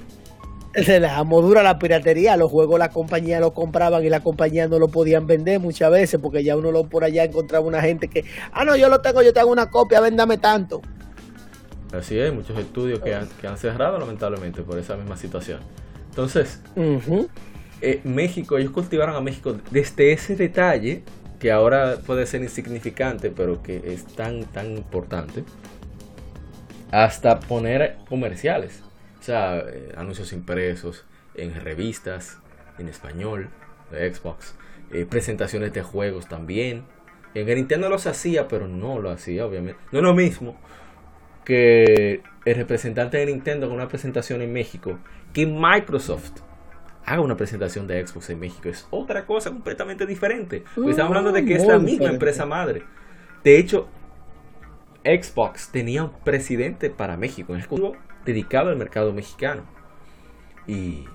se 0.73 0.99
les 0.99 1.11
amodura 1.11 1.63
la 1.63 1.79
piratería, 1.79 2.37
los 2.37 2.51
juegos 2.51 2.79
la 2.79 2.89
compañía 2.89 3.39
lo 3.39 3.53
compraban 3.53 4.03
y 4.05 4.09
la 4.09 4.19
compañía 4.21 4.67
no 4.67 4.79
lo 4.79 4.87
podían 4.87 5.25
vender 5.25 5.59
muchas 5.59 5.91
veces 5.91 6.19
porque 6.21 6.43
ya 6.43 6.55
uno 6.55 6.71
lo 6.71 6.83
por 6.85 7.03
allá 7.03 7.23
encontraba 7.23 7.65
una 7.65 7.81
gente 7.81 8.07
que, 8.07 8.25
ah 8.51 8.63
no, 8.65 8.75
yo 8.75 8.89
lo 8.89 9.01
tengo, 9.01 9.21
yo 9.21 9.33
tengo 9.33 9.51
una 9.51 9.69
copia, 9.69 9.99
véndame 9.99 10.37
tanto. 10.37 10.81
Así 11.91 12.19
es, 12.19 12.31
muchos 12.31 12.57
estudios 12.59 12.99
que 12.99 13.15
han, 13.15 13.27
que 13.41 13.47
han 13.47 13.57
cerrado 13.57 13.97
lamentablemente 13.97 14.61
por 14.61 14.77
esa 14.77 14.95
misma 14.95 15.17
situación. 15.17 15.59
Entonces, 16.09 16.61
eh, 17.81 18.01
México, 18.03 18.57
ellos 18.57 18.71
cultivaron 18.71 19.15
a 19.15 19.21
México 19.21 19.57
desde 19.71 20.11
ese 20.11 20.35
detalle, 20.35 21.03
que 21.39 21.51
ahora 21.51 21.97
puede 22.05 22.25
ser 22.25 22.43
insignificante, 22.43 23.31
pero 23.31 23.63
que 23.63 23.81
es 23.85 24.05
tan, 24.05 24.43
tan 24.43 24.77
importante, 24.77 25.43
hasta 26.91 27.39
poner 27.39 27.97
comerciales. 28.07 28.83
O 29.19 29.23
sea, 29.23 29.59
eh, 29.59 29.93
anuncios 29.97 30.33
impresos 30.33 31.05
en 31.35 31.53
revistas, 31.55 32.39
en 32.77 32.87
español, 32.87 33.49
de 33.91 34.13
Xbox, 34.13 34.55
eh, 34.91 35.05
presentaciones 35.05 35.73
de 35.73 35.81
juegos 35.81 36.27
también. 36.27 36.83
En 37.33 37.47
el 37.47 37.55
Nintendo 37.55 37.89
los 37.89 38.07
hacía, 38.07 38.47
pero 38.47 38.67
no 38.67 38.99
lo 38.99 39.11
hacía, 39.11 39.45
obviamente. 39.45 39.79
No 39.91 39.99
es 39.99 40.03
lo 40.03 40.13
mismo 40.13 40.57
que 41.45 42.21
el 42.45 42.55
representante 42.55 43.17
de 43.17 43.25
Nintendo 43.27 43.65
haga 43.65 43.75
una 43.75 43.87
presentación 43.87 44.41
en 44.41 44.53
México 44.53 44.99
que 45.33 45.45
Microsoft 45.45 46.41
haga 47.05 47.21
una 47.21 47.35
presentación 47.35 47.87
de 47.87 48.05
Xbox 48.05 48.29
en 48.29 48.39
México. 48.39 48.69
Es 48.69 48.87
otra 48.91 49.25
cosa 49.25 49.49
completamente 49.49 50.05
diferente. 50.05 50.63
estamos 50.75 50.99
hablando 50.99 51.31
de 51.31 51.45
que 51.45 51.55
es 51.55 51.65
la 51.65 51.79
misma 51.79 52.09
empresa 52.09 52.45
madre. 52.45 52.83
De 53.43 53.57
hecho, 53.57 53.87
Xbox 55.03 55.69
tenía 55.71 56.03
un 56.03 56.11
presidente 56.23 56.89
para 56.89 57.17
México, 57.17 57.53
un 57.53 57.59
exclusivo 57.59 57.95
dedicado 58.29 58.69
al 58.69 58.77
mercado 58.77 59.13
mexicano. 59.13 59.63
Y, 60.67 61.05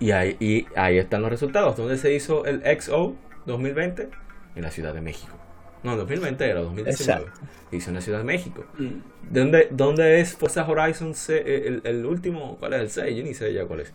y, 0.00 0.10
ahí, 0.10 0.66
ahí 0.76 0.98
están 0.98 1.22
los 1.22 1.30
resultados. 1.30 1.76
¿Dónde 1.76 1.98
se 1.98 2.12
hizo 2.12 2.44
el 2.44 2.62
XO 2.80 3.14
2020? 3.46 4.08
En 4.56 4.62
la 4.62 4.70
Ciudad 4.70 4.92
de 4.92 5.00
México. 5.00 5.34
No, 5.82 5.96
2020 5.96 6.44
era, 6.44 6.60
2019. 6.60 7.26
Hizo 7.70 7.90
en 7.90 7.94
la 7.94 8.00
Ciudad 8.00 8.18
de 8.18 8.24
México. 8.24 8.64
Mm. 8.78 8.86
¿Dónde, 9.30 9.68
¿Dónde, 9.70 10.20
es 10.20 10.34
Forza 10.34 10.66
Horizon 10.68 11.14
el, 11.28 11.80
el, 11.84 12.04
último? 12.04 12.56
¿Cuál 12.58 12.74
es 12.74 12.80
el 12.80 12.90
6? 12.90 13.16
Yo 13.16 13.22
ni 13.22 13.34
sé 13.34 13.52
ya 13.52 13.64
cuál 13.64 13.80
es. 13.80 13.92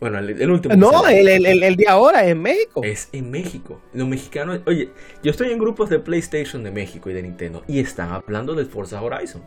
Bueno, 0.00 0.18
el, 0.18 0.50
último. 0.50 0.76
No, 0.76 1.08
el, 1.08 1.26
el, 1.26 1.62
el, 1.62 1.76
de 1.76 1.88
ahora 1.88 2.24
es 2.24 2.32
en 2.32 2.42
México. 2.42 2.82
Es 2.84 3.08
en 3.12 3.30
México. 3.30 3.80
Los 3.92 4.06
mexicanos. 4.06 4.60
Oye, 4.66 4.90
yo 5.24 5.30
estoy 5.30 5.50
en 5.50 5.58
grupos 5.58 5.90
de 5.90 5.98
PlayStation 5.98 6.62
de 6.62 6.70
México 6.70 7.10
y 7.10 7.14
de 7.14 7.22
Nintendo 7.22 7.64
y 7.66 7.80
están 7.80 8.12
hablando 8.12 8.54
del 8.54 8.66
Forza 8.66 9.02
Horizon. 9.02 9.42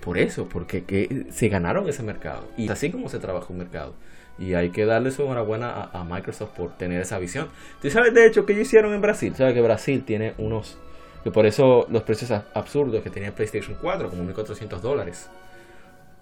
Por 0.00 0.18
eso, 0.18 0.48
porque 0.48 0.84
que 0.84 1.26
se 1.30 1.48
ganaron 1.48 1.88
ese 1.88 2.02
mercado. 2.02 2.48
Y 2.56 2.70
así 2.70 2.90
como 2.90 3.08
se 3.08 3.18
trabaja 3.18 3.46
un 3.50 3.58
mercado. 3.58 3.94
Y 4.38 4.54
hay 4.54 4.70
que 4.70 4.86
darle 4.86 5.10
su 5.10 5.22
enhorabuena 5.22 5.90
a, 5.92 6.04
Microsoft 6.04 6.50
por 6.56 6.76
tener 6.78 7.02
esa 7.02 7.18
visión. 7.18 7.48
¿Tú 7.82 7.90
sabes 7.90 8.14
de 8.14 8.26
hecho 8.26 8.46
ellos 8.48 8.62
hicieron 8.62 8.94
en 8.94 9.02
Brasil? 9.02 9.34
¿Sabes 9.36 9.52
que 9.52 9.60
Brasil 9.60 10.02
tiene 10.04 10.32
unos... 10.38 10.78
que 11.22 11.30
por 11.30 11.44
eso 11.44 11.86
los 11.90 12.02
precios 12.04 12.30
absurdos 12.54 13.02
que 13.02 13.10
tenía 13.10 13.34
PlayStation 13.34 13.76
4, 13.80 14.08
como 14.08 14.24
1.400 14.24 14.80
dólares. 14.80 15.28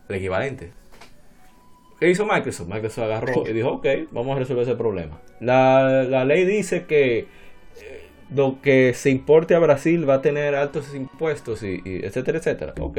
El 0.08 0.16
equivalente. 0.16 0.73
¿Qué 2.00 2.10
hizo 2.10 2.26
Microsoft? 2.26 2.68
Microsoft 2.68 3.05
agarró 3.05 3.44
y 3.48 3.52
dijo, 3.52 3.68
ok, 3.70 3.86
vamos 4.10 4.36
a 4.36 4.40
resolver 4.40 4.65
ese 4.65 4.74
problema. 4.74 5.20
La, 5.40 6.02
la 6.02 6.24
ley 6.24 6.44
dice 6.44 6.86
que 6.86 7.18
eh, 7.18 7.26
lo 8.34 8.60
que 8.60 8.94
se 8.94 9.10
importe 9.10 9.55
a 9.55 9.60
Brasil 9.60 10.08
va 10.08 10.15
a 10.15 10.23
tener 10.23 10.57
altos 10.57 10.92
impuestos 10.94 11.62
y, 11.62 11.82
y 11.84 12.05
etcétera, 12.05 12.39
etcétera. 12.39 12.74
Ok. 12.81 12.98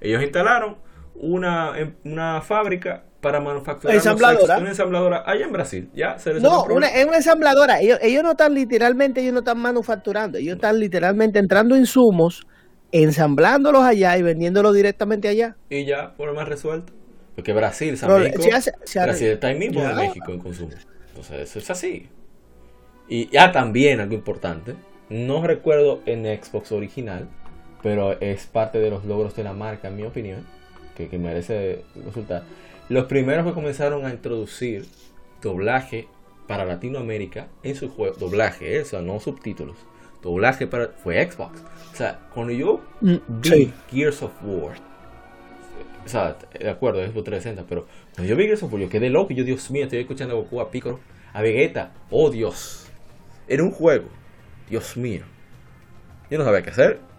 Ellos 0.00 0.22
instalaron 0.22 0.76
una, 1.14 1.72
una 2.04 2.40
fábrica 2.42 3.04
para 3.20 3.40
manufacturar 3.40 3.96
ensambladora. 3.96 4.58
una 4.58 4.68
ensambladora 4.68 5.22
allá 5.26 5.46
en 5.46 5.52
Brasil. 5.52 5.90
Ya 5.94 6.18
se 6.18 6.34
no, 6.34 6.64
una, 6.64 6.88
es 6.88 7.06
una 7.06 7.16
ensambladora. 7.16 7.80
Ellos, 7.80 7.98
ellos 8.02 8.22
no 8.22 8.32
están 8.32 8.54
literalmente, 8.54 9.20
ellos 9.20 9.32
no 9.32 9.40
están 9.40 9.58
manufacturando, 9.58 10.38
ellos 10.38 10.56
están 10.56 10.78
literalmente 10.78 11.38
entrando 11.38 11.76
insumos, 11.76 12.46
ensamblándolos 12.92 13.82
allá 13.82 14.16
y 14.16 14.22
vendiéndolos 14.22 14.74
directamente 14.74 15.28
allá. 15.28 15.56
Y 15.70 15.84
ya, 15.84 16.14
por 16.14 16.32
más 16.34 16.48
resuelto. 16.48 16.92
Porque 17.34 17.52
Brasil, 17.52 17.96
San 17.98 18.10
México, 18.22 18.42
Brasil 18.94 19.28
está 19.28 19.48
ahí 19.48 19.58
mismo 19.58 19.82
en 19.82 19.96
México 19.96 20.32
en 20.32 20.38
consumo. 20.38 20.70
Entonces, 21.08 21.40
eso 21.40 21.58
es 21.58 21.70
así. 21.70 22.08
Y 23.08 23.28
ya 23.30 23.52
también 23.52 24.00
algo 24.00 24.14
importante, 24.14 24.74
no 25.10 25.46
recuerdo 25.46 26.00
en 26.06 26.24
Xbox 26.24 26.72
original, 26.72 27.28
pero 27.86 28.20
es 28.20 28.46
parte 28.46 28.80
de 28.80 28.90
los 28.90 29.04
logros 29.04 29.36
de 29.36 29.44
la 29.44 29.52
marca, 29.52 29.86
en 29.86 29.94
mi 29.94 30.02
opinión, 30.02 30.44
que, 30.96 31.06
que 31.06 31.18
merece 31.18 31.84
resultar 32.04 32.42
los 32.88 33.04
primeros 33.04 33.46
que 33.46 33.52
comenzaron 33.52 34.04
a 34.04 34.10
introducir 34.10 34.86
doblaje 35.40 36.08
para 36.48 36.64
Latinoamérica 36.64 37.46
en 37.62 37.76
su 37.76 37.88
juego, 37.88 38.16
doblaje, 38.16 38.80
eso, 38.80 39.00
no 39.02 39.20
subtítulos, 39.20 39.76
doblaje 40.20 40.66
para, 40.66 40.88
fue 40.88 41.30
Xbox. 41.30 41.62
O 41.92 41.96
sea, 41.96 42.18
cuando 42.34 42.52
yo 42.52 42.80
mm, 43.02 43.14
vi 43.28 43.72
Gears 43.88 44.20
of 44.20 44.32
War, 44.42 44.78
o 46.04 46.08
sea, 46.08 46.36
de 46.58 46.68
acuerdo, 46.68 47.04
es 47.04 47.12
Xbox 47.12 47.26
360, 47.26 47.68
pero 47.68 47.86
cuando 48.16 48.28
yo 48.28 48.34
vi 48.34 48.46
Gears 48.46 48.64
of 48.64 48.72
War, 48.72 48.82
yo 48.82 48.88
quedé 48.88 49.10
loco, 49.10 49.32
yo, 49.32 49.44
Dios 49.44 49.70
mío, 49.70 49.84
estoy 49.84 50.00
escuchando 50.00 50.34
a 50.34 50.38
Goku, 50.38 50.60
a 50.60 50.72
Piccolo, 50.72 50.98
a 51.32 51.40
Vegeta, 51.40 51.92
oh 52.10 52.30
Dios, 52.30 52.88
era 53.46 53.62
un 53.62 53.70
juego, 53.70 54.08
Dios 54.68 54.96
mío, 54.96 55.22
yo 56.28 56.38
no 56.38 56.44
sabía 56.44 56.62
qué 56.62 56.70
hacer. 56.70 57.15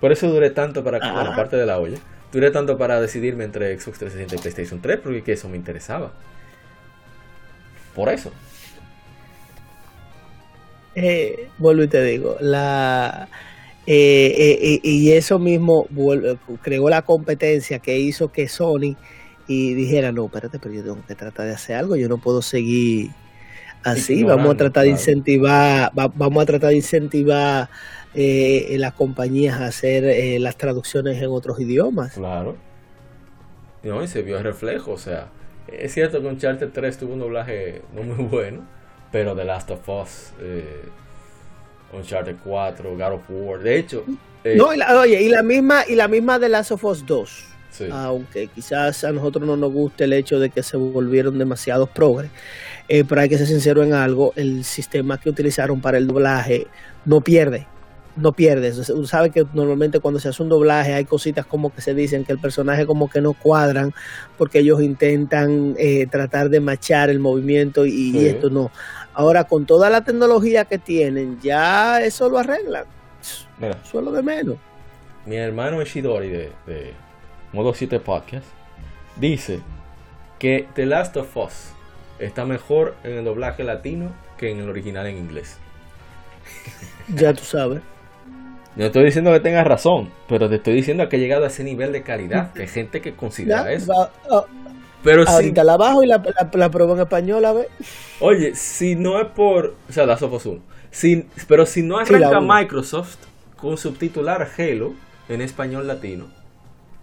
Por 0.00 0.12
eso 0.12 0.28
duré 0.28 0.50
tanto 0.50 0.82
para 0.82 0.98
la 0.98 1.36
parte 1.36 1.56
de 1.56 1.66
la 1.66 1.78
olla 1.78 1.98
duré 2.32 2.50
tanto 2.50 2.78
para 2.78 3.00
decidirme 3.00 3.44
entre 3.44 3.78
Xbox 3.78 3.98
360 3.98 4.34
y 4.34 4.38
PlayStation 4.38 4.80
3 4.80 5.00
porque 5.02 5.32
eso 5.32 5.48
me 5.48 5.56
interesaba. 5.56 6.12
Por 7.94 8.08
eso. 8.08 8.30
Eh, 10.94 11.48
vuelvo 11.58 11.84
y 11.84 11.88
te 11.88 12.02
digo, 12.02 12.36
la 12.40 13.28
eh, 13.86 14.58
eh, 14.60 14.80
y 14.82 15.12
eso 15.12 15.38
mismo 15.38 15.86
creó 16.62 16.88
la 16.88 17.02
competencia 17.02 17.78
que 17.78 17.98
hizo 17.98 18.30
que 18.32 18.48
Sony 18.48 18.96
y 19.46 19.74
dijera, 19.74 20.12
no, 20.12 20.26
espérate, 20.26 20.58
pero 20.58 20.74
yo 20.74 20.82
tengo 20.82 20.98
que 21.06 21.14
tratar 21.14 21.46
de 21.46 21.54
hacer 21.54 21.76
algo, 21.76 21.96
yo 21.96 22.08
no 22.08 22.18
puedo 22.18 22.42
seguir 22.42 23.10
así, 23.82 24.22
vamos 24.24 24.54
a 24.54 24.56
tratar 24.56 24.84
de 24.84 24.90
incentivar, 24.90 25.90
vamos 25.94 26.42
a 26.42 26.46
tratar 26.46 26.70
de 26.70 26.76
incentivar 26.76 27.68
eh, 28.14 28.76
las 28.78 28.94
compañías 28.94 29.60
a 29.60 29.66
hacer 29.66 30.04
eh, 30.04 30.38
las 30.38 30.56
traducciones 30.56 31.20
en 31.22 31.30
otros 31.30 31.60
idiomas. 31.60 32.14
Claro. 32.14 32.56
No, 33.82 34.02
y 34.02 34.08
se 34.08 34.22
vio 34.22 34.38
el 34.38 34.44
reflejo, 34.44 34.92
o 34.92 34.98
sea, 34.98 35.28
es 35.68 35.94
cierto 35.94 36.20
que 36.20 36.26
Uncharted 36.26 36.70
3 36.70 36.98
tuvo 36.98 37.14
un 37.14 37.20
doblaje 37.20 37.82
no 37.94 38.02
muy 38.02 38.24
bueno, 38.24 38.66
pero 39.10 39.34
The 39.34 39.44
Last 39.44 39.70
of 39.70 39.88
Us, 39.88 40.32
eh, 40.40 40.84
Uncharted 41.92 42.36
4, 42.44 42.96
God 42.96 43.12
of 43.12 43.22
War, 43.28 43.60
de 43.60 43.78
hecho... 43.78 44.04
Eh, 44.44 44.56
no, 44.56 44.72
y 44.72 44.78
la, 44.78 44.98
oye, 44.98 45.22
y 45.22 45.28
la 45.28 45.42
misma 45.42 45.82
y 45.86 45.94
la 45.94 46.08
misma 46.08 46.40
The 46.40 46.48
Last 46.48 46.72
of 46.72 46.84
Us 46.84 47.04
2. 47.04 47.46
Aunque 47.92 48.48
quizás 48.48 49.04
a 49.04 49.12
nosotros 49.12 49.46
no 49.46 49.56
nos 49.56 49.72
guste 49.72 50.04
el 50.04 50.12
hecho 50.12 50.38
de 50.38 50.50
que 50.50 50.62
se 50.62 50.76
volvieron 50.76 51.38
demasiados 51.38 51.88
progres, 51.88 52.30
eh, 52.88 53.04
pero 53.08 53.20
hay 53.20 53.28
que 53.28 53.38
ser 53.38 53.46
sincero 53.46 53.82
en 53.82 53.94
algo, 53.94 54.32
el 54.36 54.64
sistema 54.64 55.18
que 55.18 55.30
utilizaron 55.30 55.80
para 55.80 55.96
el 55.96 56.06
doblaje 56.06 56.66
no 57.04 57.20
pierde 57.20 57.66
no 58.20 58.32
pierdes. 58.32 58.88
Uno 58.90 59.06
sabe 59.06 59.30
que 59.30 59.46
normalmente 59.52 60.00
cuando 60.00 60.20
se 60.20 60.28
hace 60.28 60.42
un 60.42 60.48
doblaje 60.48 60.94
hay 60.94 61.04
cositas 61.04 61.46
como 61.46 61.72
que 61.74 61.80
se 61.80 61.94
dicen 61.94 62.24
que 62.24 62.32
el 62.32 62.38
personaje 62.38 62.86
como 62.86 63.08
que 63.08 63.20
no 63.20 63.32
cuadran 63.32 63.92
porque 64.38 64.60
ellos 64.60 64.82
intentan 64.82 65.74
eh, 65.78 66.06
tratar 66.06 66.50
de 66.50 66.60
machar 66.60 67.10
el 67.10 67.18
movimiento 67.18 67.86
y, 67.86 68.26
esto 68.26 68.50
no. 68.50 68.70
Ahora 69.14 69.44
con 69.44 69.66
toda 69.66 69.90
la 69.90 70.04
tecnología 70.04 70.64
que 70.64 70.78
tienen 70.78 71.40
ya 71.40 72.00
eso 72.02 72.28
lo 72.28 72.38
arreglan. 72.38 72.84
Mira, 73.58 73.78
Solo 73.84 74.12
de 74.12 74.22
menos. 74.22 74.56
Mi 75.26 75.36
hermano 75.36 75.82
Ishidori 75.82 76.28
de, 76.28 76.52
de 76.66 76.94
Modo 77.52 77.74
7 77.74 78.00
Podcast 78.00 78.46
dice 79.16 79.60
que 80.38 80.66
The 80.74 80.86
Last 80.86 81.16
of 81.16 81.36
Us 81.36 81.72
está 82.18 82.44
mejor 82.44 82.94
en 83.04 83.18
el 83.18 83.24
doblaje 83.24 83.64
latino 83.64 84.12
que 84.38 84.50
en 84.50 84.60
el 84.60 84.68
original 84.68 85.06
en 85.06 85.18
inglés. 85.18 85.58
Ya 87.14 87.34
tú 87.34 87.44
sabes. 87.44 87.82
No 88.76 88.86
estoy 88.86 89.04
diciendo 89.04 89.32
que 89.32 89.40
tengas 89.40 89.66
razón, 89.66 90.10
pero 90.28 90.48
te 90.48 90.56
estoy 90.56 90.74
diciendo 90.74 91.08
que 91.08 91.16
ha 91.16 91.18
llegado 91.18 91.44
a 91.44 91.48
ese 91.48 91.64
nivel 91.64 91.92
de 91.92 92.02
calidad. 92.02 92.52
Que 92.52 92.62
hay 92.62 92.68
gente 92.68 93.00
que 93.00 93.14
considera 93.14 93.70
eso. 93.72 93.92
Ah, 94.30 94.44
pero 95.02 95.26
ahorita 95.26 95.64
la 95.64 95.76
bajo 95.76 96.02
y 96.02 96.06
la, 96.06 96.22
la, 96.52 96.70
pruebo 96.70 96.94
en 96.94 97.00
español, 97.00 97.44
a 97.44 97.52
ver. 97.52 97.68
Oye, 98.20 98.54
si 98.54 98.96
no 98.96 99.20
es 99.20 99.26
por. 99.28 99.74
O 99.88 99.92
sea, 99.92 100.06
la 100.06 100.16
Sofos 100.16 100.46
1. 100.46 100.60
pero 101.48 101.66
si 101.66 101.82
no 101.82 101.98
arranca 101.98 102.40
Microsoft 102.40 103.16
con 103.56 103.76
subtitular 103.76 104.48
Halo 104.56 104.94
en 105.28 105.40
español 105.40 105.86
latino, 105.86 106.28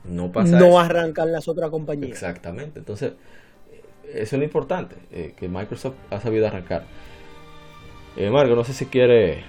no 0.05 0.31
pasa 0.31 0.59
No 0.59 0.79
arrancan 0.79 1.31
las 1.31 1.47
otras 1.47 1.69
compañías. 1.69 2.11
Exactamente. 2.11 2.79
Entonces, 2.79 3.13
eso 4.13 4.35
es 4.35 4.39
lo 4.39 4.43
importante, 4.43 4.95
eh, 5.11 5.33
que 5.35 5.49
Microsoft 5.49 5.95
ha 6.11 6.21
sabido 6.21 6.47
arrancar. 6.47 6.85
Eh, 8.15 8.29
Marco, 8.29 8.55
no 8.55 8.63
sé 8.63 8.73
si 8.73 8.85
quiere 8.85 9.43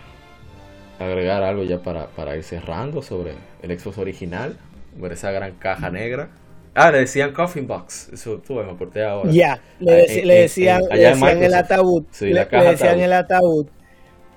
agregar 0.99 1.43
algo 1.43 1.65
ya 1.65 1.79
para, 1.83 2.07
para 2.09 2.37
ir 2.37 2.45
cerrando 2.45 3.03
sobre 3.03 3.35
el 3.63 3.79
Xbox 3.79 3.99
original, 3.99 4.57
ver 4.97 5.13
esa 5.13 5.31
gran 5.31 5.53
caja 5.53 5.91
negra. 5.91 6.31
Ah, 6.75 6.91
le 6.93 6.99
decían 6.99 7.33
Coffin 7.33 7.67
Box, 7.67 8.11
eso 8.13 8.39
tuve, 8.39 8.65
me 8.65 8.73
aporté 8.73 9.05
ahora. 9.05 9.31
Ya, 9.31 9.61
le, 9.81 10.03
ah, 10.03 10.25
le, 10.25 10.35
decían, 10.43 10.83
le 10.91 11.01
decían 11.01 11.43
el 11.43 11.55
ataúd. 11.55 12.05
Sí, 12.11 12.27
le, 12.27 12.45
decían 12.45 13.01
el 13.01 13.13
ataúd. 13.13 13.67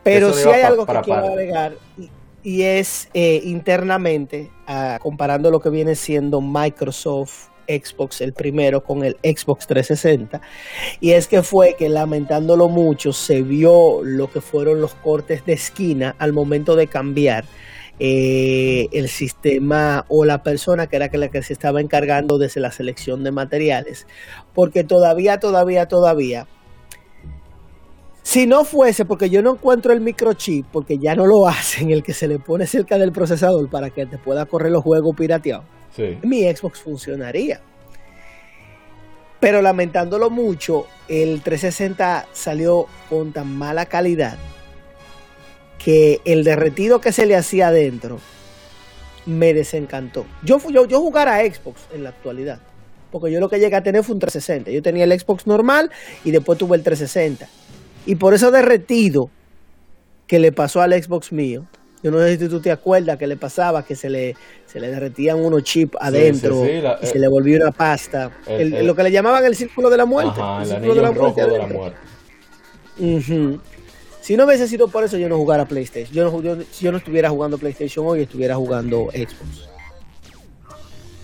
Pero 0.03 0.33
si 0.33 0.49
hay 0.49 0.61
algo 0.61 0.85
que 0.85 1.01
quiero 1.01 1.27
agregar, 1.27 1.73
y, 2.43 2.63
es 2.63 3.09
eh, 3.13 3.41
internamente, 3.43 4.49
uh, 4.67 4.97
comparando 4.99 5.51
lo 5.51 5.59
que 5.59 5.69
viene 5.69 5.93
siendo 5.93 6.41
Microsoft 6.41 7.50
Xbox, 7.67 8.21
el 8.21 8.33
primero, 8.33 8.83
con 8.83 9.03
el 9.03 9.17
Xbox 9.23 9.67
360. 9.67 10.41
Y 10.99 11.11
es 11.11 11.27
que 11.27 11.43
fue 11.43 11.75
que 11.77 11.89
lamentándolo 11.89 12.69
mucho, 12.69 13.13
se 13.13 13.41
vio 13.41 14.01
lo 14.03 14.31
que 14.31 14.41
fueron 14.41 14.81
los 14.81 14.93
cortes 14.95 15.45
de 15.45 15.53
esquina 15.53 16.15
al 16.19 16.33
momento 16.33 16.75
de 16.75 16.87
cambiar. 16.87 17.45
Eh, 18.03 18.87
el 18.93 19.09
sistema 19.09 20.05
o 20.07 20.25
la 20.25 20.41
persona 20.41 20.87
que 20.87 20.95
era 20.95 21.07
la 21.13 21.27
que 21.27 21.43
se 21.43 21.53
estaba 21.53 21.81
encargando 21.81 22.39
de 22.39 22.49
la 22.55 22.71
selección 22.71 23.23
de 23.23 23.31
materiales. 23.31 24.07
Porque 24.55 24.83
todavía, 24.83 25.39
todavía, 25.39 25.87
todavía, 25.87 26.47
si 28.23 28.47
no 28.47 28.65
fuese 28.65 29.05
porque 29.05 29.29
yo 29.29 29.41
no 29.41 29.53
encuentro 29.53 29.93
el 29.93 30.01
microchip, 30.01 30.65
porque 30.71 30.97
ya 30.97 31.15
no 31.15 31.25
lo 31.25 31.47
hacen, 31.47 31.91
el 31.91 32.01
que 32.01 32.13
se 32.13 32.27
le 32.27 32.39
pone 32.39 32.65
cerca 32.65 32.97
del 32.97 33.11
procesador 33.11 33.69
para 33.69 33.89
que 33.89 34.05
te 34.05 34.17
pueda 34.17 34.45
correr 34.45 34.71
los 34.71 34.83
juegos 34.83 35.15
pirateados 35.15 35.65
mi 36.23 36.43
Xbox 36.43 36.79
funcionaría. 36.79 37.61
Pero 39.39 39.61
lamentándolo 39.61 40.29
mucho, 40.29 40.87
el 41.07 41.41
360 41.41 42.27
salió 42.31 42.85
con 43.09 43.33
tan 43.33 43.57
mala 43.57 43.87
calidad 43.87 44.37
que 45.83 46.21
el 46.25 46.43
derretido 46.43 47.01
que 47.01 47.11
se 47.11 47.25
le 47.25 47.35
hacía 47.35 47.69
adentro 47.69 48.19
me 49.25 49.53
desencantó. 49.53 50.25
Yo, 50.43 50.59
yo, 50.69 50.85
yo 50.85 50.99
jugar 50.99 51.27
a 51.27 51.39
Xbox 51.39 51.81
en 51.91 52.03
la 52.03 52.09
actualidad, 52.09 52.59
porque 53.11 53.31
yo 53.31 53.39
lo 53.39 53.49
que 53.49 53.59
llegué 53.59 53.75
a 53.75 53.81
tener 53.81 54.03
fue 54.03 54.13
un 54.13 54.19
360. 54.19 54.69
Yo 54.69 54.81
tenía 54.83 55.05
el 55.05 55.19
Xbox 55.19 55.47
normal 55.47 55.89
y 56.23 56.29
después 56.29 56.59
tuve 56.59 56.77
el 56.77 56.83
360. 56.83 57.47
Y 58.05 58.15
por 58.15 58.35
eso 58.35 58.51
derretido 58.51 59.31
que 60.27 60.39
le 60.39 60.51
pasó 60.51 60.81
al 60.81 60.93
Xbox 60.93 61.31
mío, 61.31 61.67
yo 62.03 62.09
no 62.09 62.19
sé 62.19 62.37
si 62.37 62.47
tú 62.47 62.59
te 62.59 62.71
acuerdas 62.71 63.17
que 63.17 63.27
le 63.27 63.37
pasaba 63.37 63.85
que 63.85 63.95
se 63.95 64.09
le, 64.09 64.35
se 64.65 64.79
le 64.79 64.89
derretían 64.89 65.39
unos 65.39 65.63
chips 65.63 65.95
adentro 65.99 66.65
y 66.65 67.05
se 67.05 67.19
le 67.19 67.27
volvió 67.27 67.57
una 67.57 67.71
pasta. 67.71 68.31
lo 68.47 68.95
que 68.95 69.03
le 69.03 69.11
llamaban 69.11 69.45
el 69.45 69.55
círculo 69.55 69.89
de 69.89 69.97
la 69.97 70.05
muerte. 70.05 70.41
el, 70.61 70.67
círculo 70.67 70.95
de 70.95 71.01
la 71.01 71.11
muerte. 71.11 71.45
De 71.45 71.57
la 71.57 71.67
muerte. 71.67 71.97
Si 74.21 74.37
no 74.37 74.45
hubiese 74.45 74.67
sido 74.67 74.87
por 74.87 75.03
eso, 75.03 75.17
yo 75.17 75.27
no 75.29 75.37
jugara 75.37 75.65
PlayStation. 75.65 76.13
Yo 76.13 76.31
no, 76.31 76.63
si 76.71 76.85
yo 76.85 76.91
no 76.91 76.99
estuviera 76.99 77.29
jugando 77.29 77.57
PlayStation 77.57 78.05
hoy, 78.07 78.21
estuviera 78.21 78.55
jugando 78.55 79.09
Xbox. 79.11 79.69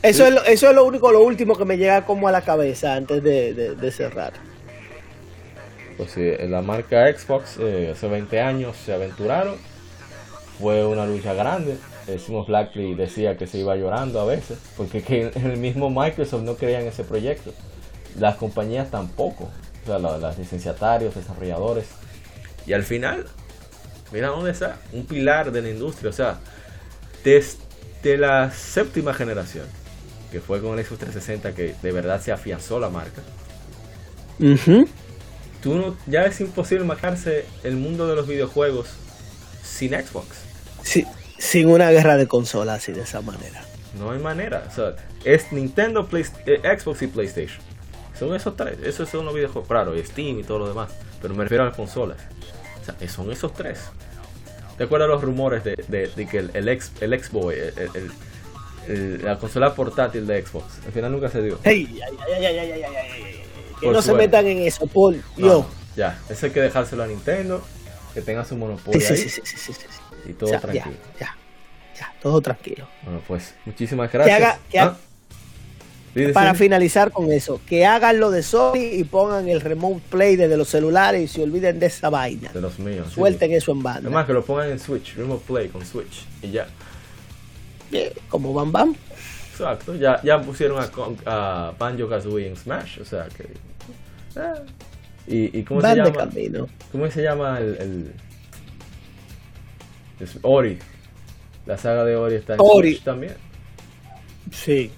Eso, 0.02 0.26
es 0.26 0.34
lo, 0.34 0.44
eso 0.46 0.70
es 0.70 0.76
lo 0.76 0.86
único, 0.86 1.12
lo 1.12 1.24
último 1.24 1.56
que 1.56 1.66
me 1.66 1.78
llega 1.78 2.06
como 2.06 2.28
a 2.28 2.32
la 2.32 2.42
cabeza 2.42 2.96
antes 2.96 3.22
de, 3.22 3.92
cerrar. 3.92 4.34
Pues 5.98 6.12
sí, 6.12 6.32
la 6.48 6.62
marca 6.62 7.12
Xbox 7.12 7.58
eh, 7.60 7.92
hace 7.92 8.08
20 8.08 8.40
años 8.40 8.78
se 8.78 8.94
aventuraron 8.94 9.56
fue 10.60 10.86
una 10.86 11.06
lucha 11.06 11.34
grande. 11.34 11.78
El 12.08 12.20
Simon 12.20 12.46
Blackley 12.46 12.96
decía 12.96 13.38
que 13.38 13.48
se 13.48 13.60
iba 13.60 13.76
llorando 13.76 14.20
a 14.20 14.26
veces, 14.26 14.58
porque 14.76 15.02
que 15.02 15.28
el 15.36 15.58
mismo 15.58 15.90
Microsoft 15.90 16.44
no 16.44 16.56
creía 16.56 16.80
en 16.80 16.88
ese 16.88 17.04
proyecto. 17.04 17.54
Las 18.18 18.36
compañías 18.36 18.90
tampoco, 18.90 19.50
o 19.84 19.86
sea, 19.86 20.00
los, 20.00 20.38
licenciatarios, 20.38 21.16
desarrolladores. 21.16 21.86
Y 22.66 22.74
al 22.74 22.84
final, 22.84 23.26
mira 24.12 24.30
dónde 24.30 24.52
está, 24.52 24.78
un 24.94 25.06
pilar 25.06 25.52
de 25.52 25.62
la 25.62 25.70
industria, 25.70 26.10
o 26.10 26.14
sea, 26.14 26.40
desde 27.24 28.18
la 28.18 28.52
séptima 28.52 29.14
generación, 29.14 29.66
que 30.32 30.42
fue 30.42 30.62
con 30.62 30.78
el 30.78 30.86
Xbox 30.86 31.00
360 31.00 31.54
que 31.54 31.76
de 31.82 31.92
verdad 31.92 32.22
se 32.22 32.32
afianzó 32.32 32.80
la 32.80 32.90
marca. 32.90 33.22
Tú 35.62 35.76
no, 35.76 35.96
ya 36.06 36.26
es 36.26 36.40
imposible 36.42 36.86
marcarse 36.86 37.46
el 37.64 37.76
mundo 37.76 38.08
de 38.08 38.16
los 38.16 38.28
videojuegos 38.28 38.90
sin 39.64 39.92
Xbox 39.92 40.47
sin 41.38 41.68
una 41.70 41.92
guerra 41.92 42.18
de 42.18 42.28
consolas 42.28 42.78
así 42.78 42.92
de 42.92 43.02
esa 43.02 43.22
manera. 43.22 43.64
No 43.98 44.12
hay 44.12 44.20
manera. 44.20 44.64
O 44.68 44.72
sea, 44.74 44.96
es 45.24 45.52
Nintendo, 45.52 46.08
eh, 46.12 46.78
Xbox 46.80 47.02
y 47.02 47.08
PlayStation. 47.08 47.60
Son 48.18 48.36
esos 48.36 48.56
tres. 48.56 48.78
Esos 48.84 49.10
son 49.10 49.26
los 49.26 49.34
videojuegos. 49.34 49.68
Claro, 49.68 49.96
y 49.96 50.04
Steam 50.04 50.40
y 50.40 50.44
todo 50.44 50.60
lo 50.60 50.68
demás. 50.68 50.92
Pero 51.22 51.34
me 51.34 51.44
refiero 51.44 51.64
a 51.64 51.68
las 51.68 51.76
consolas. 51.76 52.18
O 52.82 52.86
sea, 52.86 53.10
son 53.10 53.32
esos 53.32 53.54
tres. 53.54 53.80
¿Te 54.78 54.84
acuerdas 54.84 55.10
los 55.10 55.22
rumores 55.22 55.64
de, 55.64 55.76
que 56.30 56.38
el, 56.38 56.52
el, 56.54 56.68
el 56.68 57.24
Xbox, 57.24 57.56
el, 58.88 59.24
la 59.24 59.38
consola 59.38 59.74
portátil 59.74 60.28
de 60.28 60.46
Xbox, 60.46 60.66
al 60.86 60.92
final 60.92 61.12
nunca 61.12 61.30
se 61.30 61.42
dio? 61.42 61.60
Hey, 61.64 62.00
que 63.80 63.90
no 63.90 64.02
se 64.02 64.14
metan 64.14 64.46
en 64.46 64.60
eso, 64.60 64.86
Paul. 64.86 65.22
yo. 65.36 65.66
Ya, 65.96 66.20
eso 66.30 66.46
hay 66.46 66.52
que 66.52 66.62
dejárselo 66.62 67.02
a 67.02 67.08
Nintendo, 67.08 67.64
que 68.14 68.22
tenga 68.22 68.46
su 68.46 68.56
monopolio. 68.56 69.02
Sí, 69.02 69.18
sí, 69.18 69.30
sí, 69.30 69.42
sí, 69.44 69.74
sí, 69.74 69.74
y 70.28 70.34
todo 70.34 70.50
tranquilo. 70.60 70.96
Ya, 71.20 71.36
ya, 71.98 72.14
todo 72.22 72.42
tranquilo. 72.42 72.88
Bueno, 73.04 73.22
pues 73.28 73.56
muchísimas 73.66 74.12
gracias. 74.12 74.60
Ah. 74.78 74.96
para 76.34 76.56
finalizar 76.56 77.12
con 77.12 77.32
eso, 77.32 77.62
que 77.68 77.86
hagan 77.86 78.20
lo 78.20 78.32
de 78.32 78.42
Sony 78.42 78.90
y 78.94 79.04
pongan 79.04 79.48
el 79.48 79.62
Remote 79.62 80.02
Play 80.10 80.36
desde 80.36 80.58
los 80.58 80.68
celulares 80.68 81.22
y 81.22 81.28
se 81.28 81.44
olviden 81.44 81.80
de 81.80 81.86
esa 81.86 82.10
vaina. 82.10 82.52
De 82.52 82.62
los 82.62 82.80
míos. 82.80 83.12
Suelten 83.12 83.52
eso 83.52 83.72
en 83.72 83.84
banda. 83.84 84.02
Además 84.02 84.26
que 84.26 84.34
lo 84.34 84.44
pongan 84.44 84.72
en 84.72 84.80
Switch, 84.80 85.16
Remote 85.16 85.44
Play 85.48 85.68
con 85.70 85.86
Switch 85.86 86.26
y 86.42 86.52
ya. 86.52 86.68
como 88.30 88.54
Bam 88.54 88.72
Bam. 88.72 88.96
Exacto, 89.52 89.96
ya, 89.96 90.22
ya 90.24 90.40
pusieron 90.42 90.80
a, 90.80 90.90
a 91.26 91.74
Banjo 91.78 92.08
Kazooie 92.08 92.48
en 92.48 92.56
Smash, 92.56 93.00
o 93.02 93.06
sea 93.06 93.28
que. 93.28 93.44
Eh. 94.40 94.66
¿Y, 95.28 95.60
y 95.60 95.64
cómo 95.64 95.82
se 95.82 95.96
llama? 95.96 96.30
¿Cómo 96.92 97.12
se 97.12 97.22
llama 97.22 97.60
el 97.60 98.14
Ori. 100.42 100.78
La 101.66 101.78
saga 101.78 102.06
de 102.06 102.16
Ori 102.16 102.36
está 102.36 102.54
en 102.54 102.60
Ori. 102.62 102.96
también. 103.00 103.36
Sí. 104.52 104.92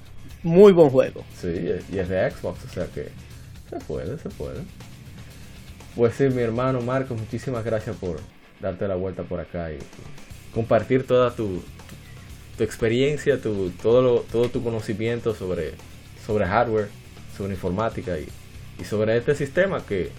Muy 0.44 0.72
buen 0.72 0.90
juego. 0.90 1.24
Sí, 1.36 1.48
y 1.92 1.98
es 1.98 2.08
de 2.08 2.32
Xbox, 2.32 2.64
o 2.64 2.70
sea 2.70 2.86
que 2.88 3.10
se 3.70 3.76
puede, 3.86 4.18
se 4.18 4.30
puede. 4.30 4.62
Pues 5.96 6.14
sí, 6.16 6.30
mi 6.30 6.42
hermano 6.42 6.82
Marcos, 6.82 7.20
muchísimas 7.20 7.66
gracias 7.66 7.96
por 7.98 8.22
darte 8.62 8.88
la 8.88 8.96
vuelta 8.96 9.24
por 9.24 9.40
acá 9.40 9.72
y, 9.74 9.80
compartir 10.54 11.06
toda 11.06 11.36
tu, 11.36 11.62
tu, 12.58 12.64
experiencia, 12.64 13.42
tu, 13.42 13.70
todo, 13.82 14.02
lo, 14.02 14.20
todo 14.22 14.50
tu 14.50 14.64
conocimiento 14.64 15.36
sobre, 15.36 15.74
sobre 16.26 16.46
hardware, 16.46 16.88
sobre 17.38 17.54
informática 17.54 18.18
y, 18.18 18.28
y 18.80 18.86
sobre 18.86 19.18
este 19.18 19.36
sistema 19.36 19.86
que, 19.86 20.10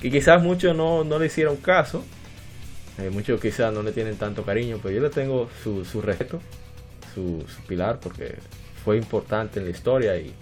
que 0.00 0.10
quizás 0.10 0.42
muchos 0.42 0.74
no, 0.76 1.04
no 1.04 1.18
le 1.18 1.26
hicieron 1.26 1.56
caso, 1.56 2.04
eh, 2.98 3.10
muchos 3.10 3.40
quizás 3.40 3.72
no 3.72 3.82
le 3.82 3.92
tienen 3.92 4.16
tanto 4.16 4.44
cariño, 4.44 4.78
pero 4.82 4.94
yo 4.94 5.02
le 5.02 5.10
tengo 5.10 5.48
su, 5.62 5.84
su 5.84 6.02
respeto, 6.02 6.40
su, 7.14 7.44
su, 7.48 7.62
pilar, 7.66 7.98
porque 8.00 8.36
fue 8.84 8.96
importante 8.96 9.60
en 9.60 9.66
la 9.66 9.70
historia 9.70 10.16
y, 10.16 10.32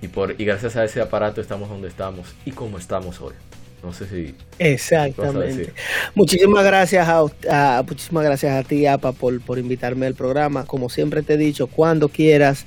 y, 0.00 0.08
por, 0.08 0.40
y 0.40 0.44
gracias 0.44 0.76
a 0.76 0.84
ese 0.84 1.00
aparato 1.00 1.40
estamos 1.40 1.68
donde 1.68 1.88
estamos 1.88 2.34
y 2.44 2.52
como 2.52 2.78
estamos 2.78 3.20
hoy. 3.20 3.34
No 3.82 3.92
sé 3.92 4.06
si. 4.06 4.34
Exactamente. 4.60 5.72
Muchísimas 6.14 6.64
gracias 6.64 7.08
a, 7.08 7.82
muchísimas 7.82 8.24
gracias 8.24 8.52
a 8.54 8.66
ti, 8.66 8.86
APA, 8.86 9.10
por, 9.10 9.40
por 9.40 9.58
invitarme 9.58 10.06
al 10.06 10.14
programa. 10.14 10.64
Como 10.64 10.88
siempre 10.88 11.22
te 11.22 11.34
he 11.34 11.36
dicho, 11.36 11.66
cuando 11.66 12.08
quieras, 12.08 12.64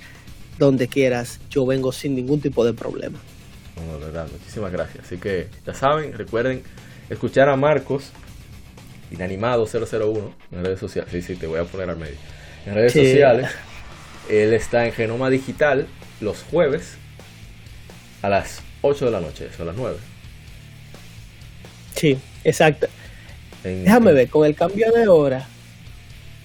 donde 0.58 0.90
quieras, 0.90 1.40
yo 1.50 1.66
vengo 1.66 1.94
sin 1.94 2.16
ningún 2.16 2.42
tipo 2.42 2.66
de 2.66 2.74
problema. 2.74 3.18
No, 3.78 4.00
verdad, 4.00 4.28
muchísimas 4.30 4.74
gracias. 4.74 5.06
Así 5.06 5.18
que 5.18 5.48
ya 5.66 5.74
saben, 5.74 6.14
recuerden 6.14 6.64
escuchar 7.10 7.48
a 7.48 7.56
Marcos, 7.56 8.12
Inanimado 9.12 9.68
001, 9.68 10.36
en 10.52 10.66
redes 10.66 10.80
sociales. 10.80 11.12
Sí, 11.12 11.22
sí, 11.22 11.36
te 11.36 11.48
voy 11.48 11.60
a 11.60 11.64
poner 11.64 11.90
al 11.90 11.98
medio. 11.98 12.16
En 12.66 12.76
redes 12.76 12.94
sociales. 12.94 13.50
Él 14.30 14.54
está 14.54 14.88
en 14.88 14.94
Genoma 14.94 15.30
Digital 15.30 15.88
los 16.20 16.44
jueves 16.44 16.98
a 18.22 18.30
las 18.30 18.62
8 18.82 19.06
de 19.06 19.12
la 19.12 19.20
noche, 19.20 19.50
son 19.56 19.68
las 19.68 19.76
9. 19.76 19.98
Sí, 21.96 22.18
exacto. 22.44 22.88
Déjame 23.64 24.14
ver, 24.14 24.30
con 24.30 24.46
el 24.46 24.56
cambio 24.56 24.92
de 24.92 25.08
hora. 25.08 25.48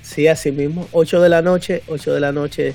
Sí, 0.02 0.26
así 0.26 0.52
mismo. 0.52 0.88
8 0.92 1.20
de 1.20 1.28
la 1.28 1.42
noche, 1.42 1.82
8 1.86 2.14
de 2.14 2.20
la 2.20 2.32
noche 2.32 2.74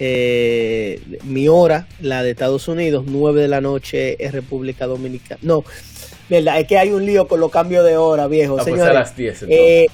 eh, 0.00 1.00
mi 1.24 1.48
hora, 1.48 1.88
la 2.00 2.22
de 2.22 2.30
Estados 2.30 2.68
Unidos, 2.68 3.04
9 3.06 3.42
de 3.42 3.48
la 3.48 3.60
noche 3.60 4.22
es 4.24 4.32
República 4.32 4.86
Dominicana. 4.86 5.40
No, 5.42 5.64
verdad, 6.28 6.60
es 6.60 6.66
que 6.66 6.78
hay 6.78 6.90
un 6.90 7.04
lío 7.04 7.26
con 7.26 7.40
los 7.40 7.50
cambios 7.50 7.84
de 7.84 7.96
hora, 7.96 8.26
viejo. 8.26 8.56
Ah, 8.58 8.64
pues 8.66 8.80
a 8.80 8.92
las 8.92 9.16
10 9.16 9.44
eh, 9.48 9.86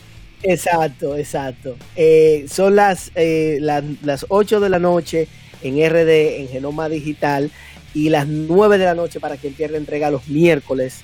exacto, 0.43 1.17
exacto. 1.17 1.77
Eh, 1.97 2.47
son 2.49 2.77
las, 2.77 3.13
las, 3.15 3.85
las 4.03 4.27
8 4.29 4.61
de 4.61 4.69
la 4.69 4.79
noche 4.79 5.29
en 5.63 5.75
RD, 5.77 6.41
en 6.41 6.49
Genoma 6.49 6.89
Digital, 6.89 7.51
y 7.95 8.11
las 8.11 8.27
9 8.27 8.79
de 8.79 8.85
la 8.85 8.95
noche 8.95 9.21
para 9.21 9.37
quien 9.37 9.55
pierde 9.55 9.77
entrega 9.77 10.11
los 10.11 10.29
miércoles. 10.29 11.03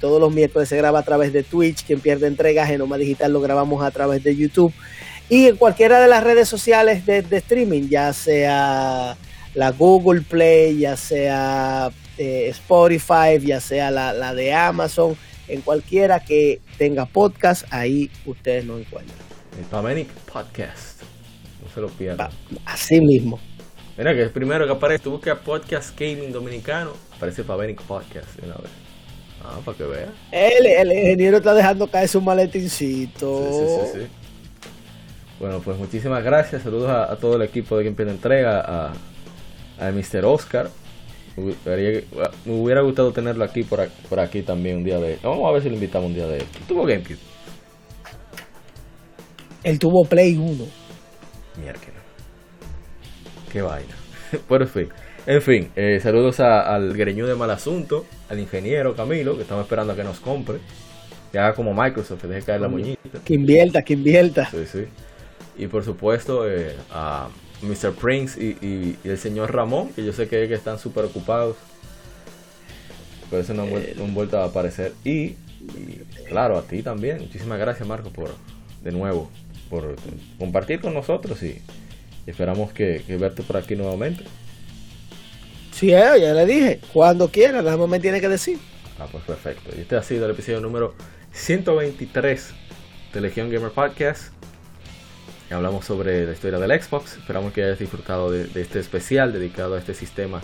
todos 0.00 0.20
los 0.20 0.32
miércoles 0.32 0.68
se 0.68 0.76
graba 0.76 1.00
a 1.00 1.02
través 1.02 1.32
de 1.32 1.42
Twitch. 1.42 1.84
Quien 1.84 2.00
pierde 2.00 2.26
entrega, 2.26 2.66
Genoma 2.66 2.96
Digital 2.96 3.32
lo 3.32 3.40
grabamos 3.40 3.84
a 3.84 3.90
través 3.90 4.24
de 4.24 4.34
YouTube 4.34 4.72
y 5.28 5.48
en 5.48 5.56
cualquiera 5.56 6.00
de 6.00 6.06
las 6.06 6.22
redes 6.22 6.48
sociales 6.48 7.04
de, 7.04 7.24
streaming, 7.30 7.88
ya 7.88 8.12
sea 8.12 9.16
la 9.54 9.70
Google 9.72 10.20
Play, 10.20 10.78
ya 10.78 10.96
sea 10.96 11.90
eh, 12.18 12.48
Spotify, 12.48 13.38
ya 13.40 13.60
sea 13.60 13.90
la, 13.90 14.34
de 14.34 14.52
Amazon, 14.52 15.16
en 15.48 15.60
cualquiera 15.60 16.20
que 16.20 16.60
tenga 16.78 17.06
podcast, 17.06 17.64
ahí 17.70 18.10
ustedes 18.24 18.64
lo 18.64 18.78
encuentran. 18.78 19.18
El 19.58 19.64
Pamenic 19.66 20.08
Podcast. 20.32 21.02
No 21.62 21.70
se 21.72 21.80
lo 21.80 21.88
pierdan. 21.88 22.30
Así 22.64 23.00
mismo. 23.00 23.40
Mira 23.96 24.14
que 24.14 24.24
es 24.24 24.30
primero 24.30 24.66
que 24.66 24.72
aparece, 24.72 25.04
tú 25.04 25.12
buscas 25.12 25.38
podcast 25.38 25.98
gaming 25.98 26.30
dominicano, 26.30 26.92
aparece 27.16 27.44
Pamenic 27.44 27.80
Podcast 27.82 28.28
una 28.42 28.56
vez. 28.56 28.70
Ah, 29.42 29.58
para 29.64 29.76
que 29.76 29.84
vean. 29.84 30.12
El, 30.32 30.66
el 30.66 30.92
ingeniero 30.92 31.36
está 31.38 31.54
dejando 31.54 31.86
caer 31.86 32.08
su 32.08 32.20
maletincito. 32.20 33.48
Sí, 33.50 33.58
sí, 33.58 33.98
sí. 34.00 34.04
sí. 34.04 34.26
Bueno, 35.38 35.60
pues 35.60 35.76
muchísimas 35.76 36.24
gracias. 36.24 36.62
Saludos 36.62 36.90
a, 36.90 37.14
todo 37.16 37.36
el 37.36 37.42
equipo 37.42 37.76
de 37.76 37.84
Game 37.84 37.96
Pen 37.96 38.08
Entrega, 38.08 38.60
a, 38.60 38.92
a 39.78 39.90
Mr. 39.90 40.24
Oscar. 40.24 40.70
Me 41.36 42.04
hubiera 42.46 42.82
gustado 42.82 43.12
tenerlo 43.12 43.44
aquí 43.44 43.62
por, 43.62 43.86
por 44.08 44.20
aquí 44.20 44.42
también 44.42 44.78
un 44.78 44.84
día 44.84 44.98
de. 44.98 45.18
Vamos 45.22 45.48
a 45.48 45.52
ver 45.52 45.62
si 45.62 45.68
lo 45.68 45.74
invitamos 45.74 46.08
un 46.08 46.14
día 46.14 46.26
de. 46.26 46.42
¿Tuvo 46.66 46.84
GameCube? 46.84 47.18
Él 49.62 49.78
tuvo 49.78 50.04
Play 50.04 50.36
1. 50.36 50.64
Mierda. 51.60 51.80
Qué 53.52 53.62
vaina. 53.62 53.94
por 54.48 54.66
fin. 54.66 54.88
En 55.26 55.42
fin, 55.42 55.70
eh, 55.74 55.98
saludos 56.00 56.38
al 56.40 56.92
greñú 56.94 57.26
de 57.26 57.34
mal 57.34 57.50
asunto, 57.50 58.06
al 58.28 58.38
ingeniero 58.38 58.94
Camilo, 58.94 59.34
que 59.34 59.42
estamos 59.42 59.64
esperando 59.64 59.92
a 59.92 59.96
que 59.96 60.04
nos 60.04 60.20
compre. 60.20 60.58
Que 61.32 61.38
haga 61.38 61.54
como 61.54 61.74
Microsoft, 61.74 62.22
que 62.22 62.28
deje 62.28 62.46
caer 62.46 62.60
la 62.60 62.68
moñita. 62.68 63.18
Que 63.24 63.34
invierta, 63.34 63.82
que 63.82 63.94
invierta. 63.94 64.46
Sí, 64.46 64.64
sí 64.66 64.84
y 65.58 65.66
por 65.66 65.84
supuesto 65.84 66.48
eh, 66.48 66.74
a 66.90 67.28
Mr. 67.62 67.92
Prince 67.92 68.40
y, 68.40 68.96
el 69.04 69.18
señor 69.18 69.54
Ramón, 69.54 69.90
que 69.90 70.04
yo 70.04 70.12
sé 70.12 70.28
que, 70.28 70.44
están 70.52 70.78
súper 70.78 71.04
ocupados. 71.04 71.56
Por 73.30 73.40
eso 73.40 73.54
no 73.54 73.62
han, 73.62 74.14
vuelto, 74.14 74.38
a 74.38 74.44
aparecer. 74.44 74.92
Y, 75.04 75.34
claro, 76.28 76.58
a 76.58 76.62
ti 76.62 76.82
también. 76.82 77.18
Muchísimas 77.18 77.58
gracias, 77.58 77.86
Marco, 77.86 78.10
por 78.10 78.30
de 78.82 78.92
nuevo, 78.92 79.30
por 79.68 79.96
compartir 80.38 80.80
con 80.80 80.94
nosotros 80.94 81.42
y, 81.42 81.60
esperamos 82.26 82.72
que, 82.72 83.02
verte 83.18 83.42
por 83.42 83.56
aquí 83.56 83.74
nuevamente. 83.74 84.24
Sí, 85.72 85.92
eh, 85.92 86.20
ya 86.20 86.32
le 86.32 86.46
dije, 86.46 86.80
cuando 86.92 87.28
quiera, 87.28 87.62
nada 87.62 87.76
más 87.76 87.88
me 87.88 88.00
tiene 88.00 88.20
que 88.20 88.28
decir. 88.28 88.58
Ah, 88.98 89.06
pues 89.10 89.24
perfecto. 89.24 89.70
Y 89.76 89.82
este 89.82 89.96
ha 89.96 90.02
sido 90.02 90.24
el 90.24 90.32
episodio 90.32 90.60
número 90.60 90.94
123 91.32 92.50
de 93.12 93.20
Legion 93.20 93.50
Gamer 93.50 93.70
Podcast 93.70 94.35
hablamos 95.54 95.84
sobre 95.84 96.26
la 96.26 96.32
historia 96.32 96.58
del 96.58 96.80
Xbox. 96.80 97.18
Esperamos 97.18 97.52
que 97.52 97.62
hayas 97.62 97.78
disfrutado 97.78 98.30
de, 98.30 98.48
este 98.60 98.80
especial 98.80 99.32
dedicado 99.32 99.74
a 99.74 99.78
este 99.78 99.94
sistema 99.94 100.40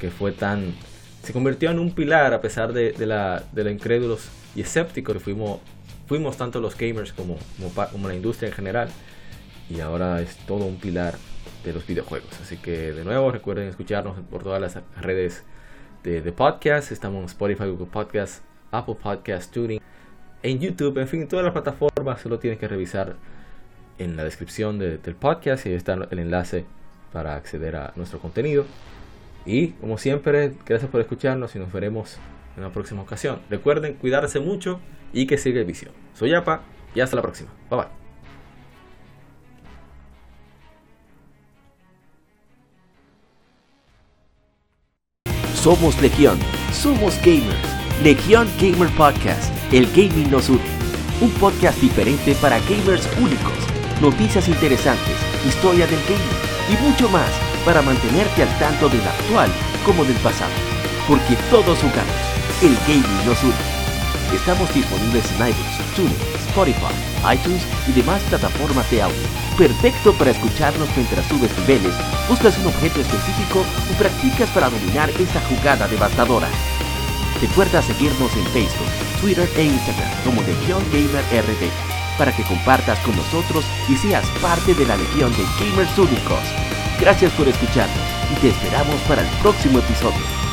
que 0.00 0.10
fue 0.10 0.32
tan... 0.32 0.74
Se 1.22 1.32
convirtió 1.32 1.70
en 1.70 1.78
un 1.78 1.92
pilar 1.92 2.32
a 2.34 2.40
pesar 2.40 2.72
de, 2.72 2.92
de 2.92 3.06
la 3.06 3.70
incrédulos 3.70 4.28
y 4.54 4.60
escépticos 4.60 5.14
que 5.14 5.20
fuimos, 5.20 5.60
fuimos 6.06 6.36
tanto 6.36 6.60
los 6.60 6.76
gamers 6.76 7.12
como, 7.12 7.36
como, 7.92 8.08
la 8.08 8.14
industria 8.14 8.48
en 8.48 8.54
general. 8.54 8.88
Y 9.68 9.80
ahora 9.80 10.20
es 10.22 10.36
todo 10.46 10.64
un 10.64 10.76
pilar 10.76 11.14
de 11.64 11.72
los 11.72 11.86
videojuegos. 11.86 12.30
Así 12.40 12.56
que 12.56 12.92
de 12.92 13.04
nuevo 13.04 13.30
recuerden 13.32 13.68
escucharnos 13.68 14.16
por 14.30 14.42
todas 14.42 14.60
las 14.60 14.78
redes 15.00 15.44
de, 16.04 16.22
de 16.22 16.32
podcast. 16.32 16.92
Estamos 16.92 17.20
en 17.20 17.26
Spotify, 17.26 17.64
Google 17.64 17.86
Podcast, 17.86 18.44
Apple 18.70 18.96
Podcast, 19.02 19.52
Tuning, 19.52 19.80
en 20.42 20.60
YouTube, 20.60 20.98
en 20.98 21.08
fin, 21.08 21.26
todas 21.26 21.44
las 21.44 21.52
plataformas. 21.52 22.20
Solo 22.20 22.38
tienes 22.38 22.60
que 22.60 22.68
revisar 22.68 23.16
en 23.98 24.16
la 24.16 24.24
descripción 24.24 24.78
del 24.78 25.14
podcast 25.14 25.66
y 25.66 25.70
ahí 25.70 25.74
está 25.74 25.94
el 25.94 26.18
enlace 26.18 26.64
para 27.12 27.34
acceder 27.36 27.76
a 27.76 27.92
nuestro 27.96 28.18
contenido. 28.18 28.66
Y 29.44 29.68
como 29.68 29.96
siempre, 29.96 30.52
gracias 30.66 30.90
por 30.90 31.00
escucharnos 31.00 31.54
y 31.54 31.58
nos 31.58 31.72
veremos 31.72 32.18
en 32.56 32.62
la 32.62 32.70
próxima 32.70 33.02
ocasión. 33.02 33.40
Recuerden 33.48 33.94
cuidarse 33.94 34.40
mucho 34.40 34.80
y 35.12 35.26
que 35.26 35.38
siga 35.38 35.60
el 35.60 35.66
vicio. 35.66 35.90
Soy 36.14 36.34
Apa 36.34 36.62
y 36.94 37.00
hasta 37.00 37.16
la 37.16 37.22
próxima. 37.22 37.50
Bye 37.70 37.78
bye. 37.78 37.88
Somos 45.54 46.00
Legión, 46.00 46.38
somos 46.72 47.18
gamers. 47.24 47.76
Legión 48.02 48.46
Gamer 48.60 48.90
Podcast, 48.90 49.52
el 49.72 49.86
gaming 49.86 50.30
nos 50.30 50.50
une. 50.50 50.60
Un 51.20 51.30
podcast 51.30 51.80
diferente 51.80 52.36
para 52.40 52.58
gamers 52.60 53.08
únicos 53.18 53.75
noticias 54.00 54.48
interesantes, 54.48 55.16
historia 55.46 55.86
del 55.86 56.00
gaming 56.04 56.46
y 56.68 56.76
mucho 56.82 57.08
más 57.08 57.30
para 57.64 57.82
mantenerte 57.82 58.42
al 58.42 58.58
tanto 58.58 58.88
del 58.88 59.00
actual 59.00 59.50
como 59.84 60.04
del 60.04 60.16
pasado. 60.16 60.52
Porque 61.08 61.36
todos 61.50 61.78
jugamos, 61.78 62.20
el 62.62 62.76
gaming 62.86 63.26
nos 63.26 63.42
une. 63.42 63.54
Estamos 64.34 64.72
disponibles 64.74 65.24
en 65.32 65.48
iTunes, 65.48 65.94
TuneIn, 65.94 66.16
Spotify, 66.48 66.94
iTunes 67.34 67.62
y 67.88 67.92
demás 67.92 68.20
plataformas 68.28 68.90
de 68.90 69.02
audio. 69.02 69.16
Perfecto 69.56 70.12
para 70.14 70.32
escucharnos 70.32 70.88
mientras 70.96 71.24
subes 71.26 71.56
niveles, 71.60 71.94
buscas 72.28 72.58
un 72.58 72.66
objeto 72.66 73.00
específico 73.00 73.60
o 73.60 73.98
practicas 73.98 74.50
para 74.50 74.68
dominar 74.68 75.08
esa 75.10 75.40
jugada 75.48 75.88
devastadora. 75.88 76.48
Recuerda 77.40 77.82
seguirnos 77.82 78.34
en 78.34 78.46
Facebook, 78.46 79.20
Twitter 79.20 79.48
e 79.56 79.64
Instagram 79.64 80.10
como 80.24 80.42
Legion 80.42 80.82
Gamer 80.90 81.95
para 82.18 82.34
que 82.34 82.42
compartas 82.44 82.98
con 83.00 83.16
nosotros 83.16 83.64
y 83.88 83.96
seas 83.96 84.26
parte 84.42 84.74
de 84.74 84.86
la 84.86 84.96
legión 84.96 85.32
de 85.32 85.44
gamers 85.58 85.98
únicos. 85.98 86.40
Gracias 87.00 87.32
por 87.32 87.48
escucharnos 87.48 88.06
y 88.32 88.40
te 88.40 88.48
esperamos 88.48 89.00
para 89.02 89.22
el 89.22 89.28
próximo 89.38 89.78
episodio. 89.78 90.45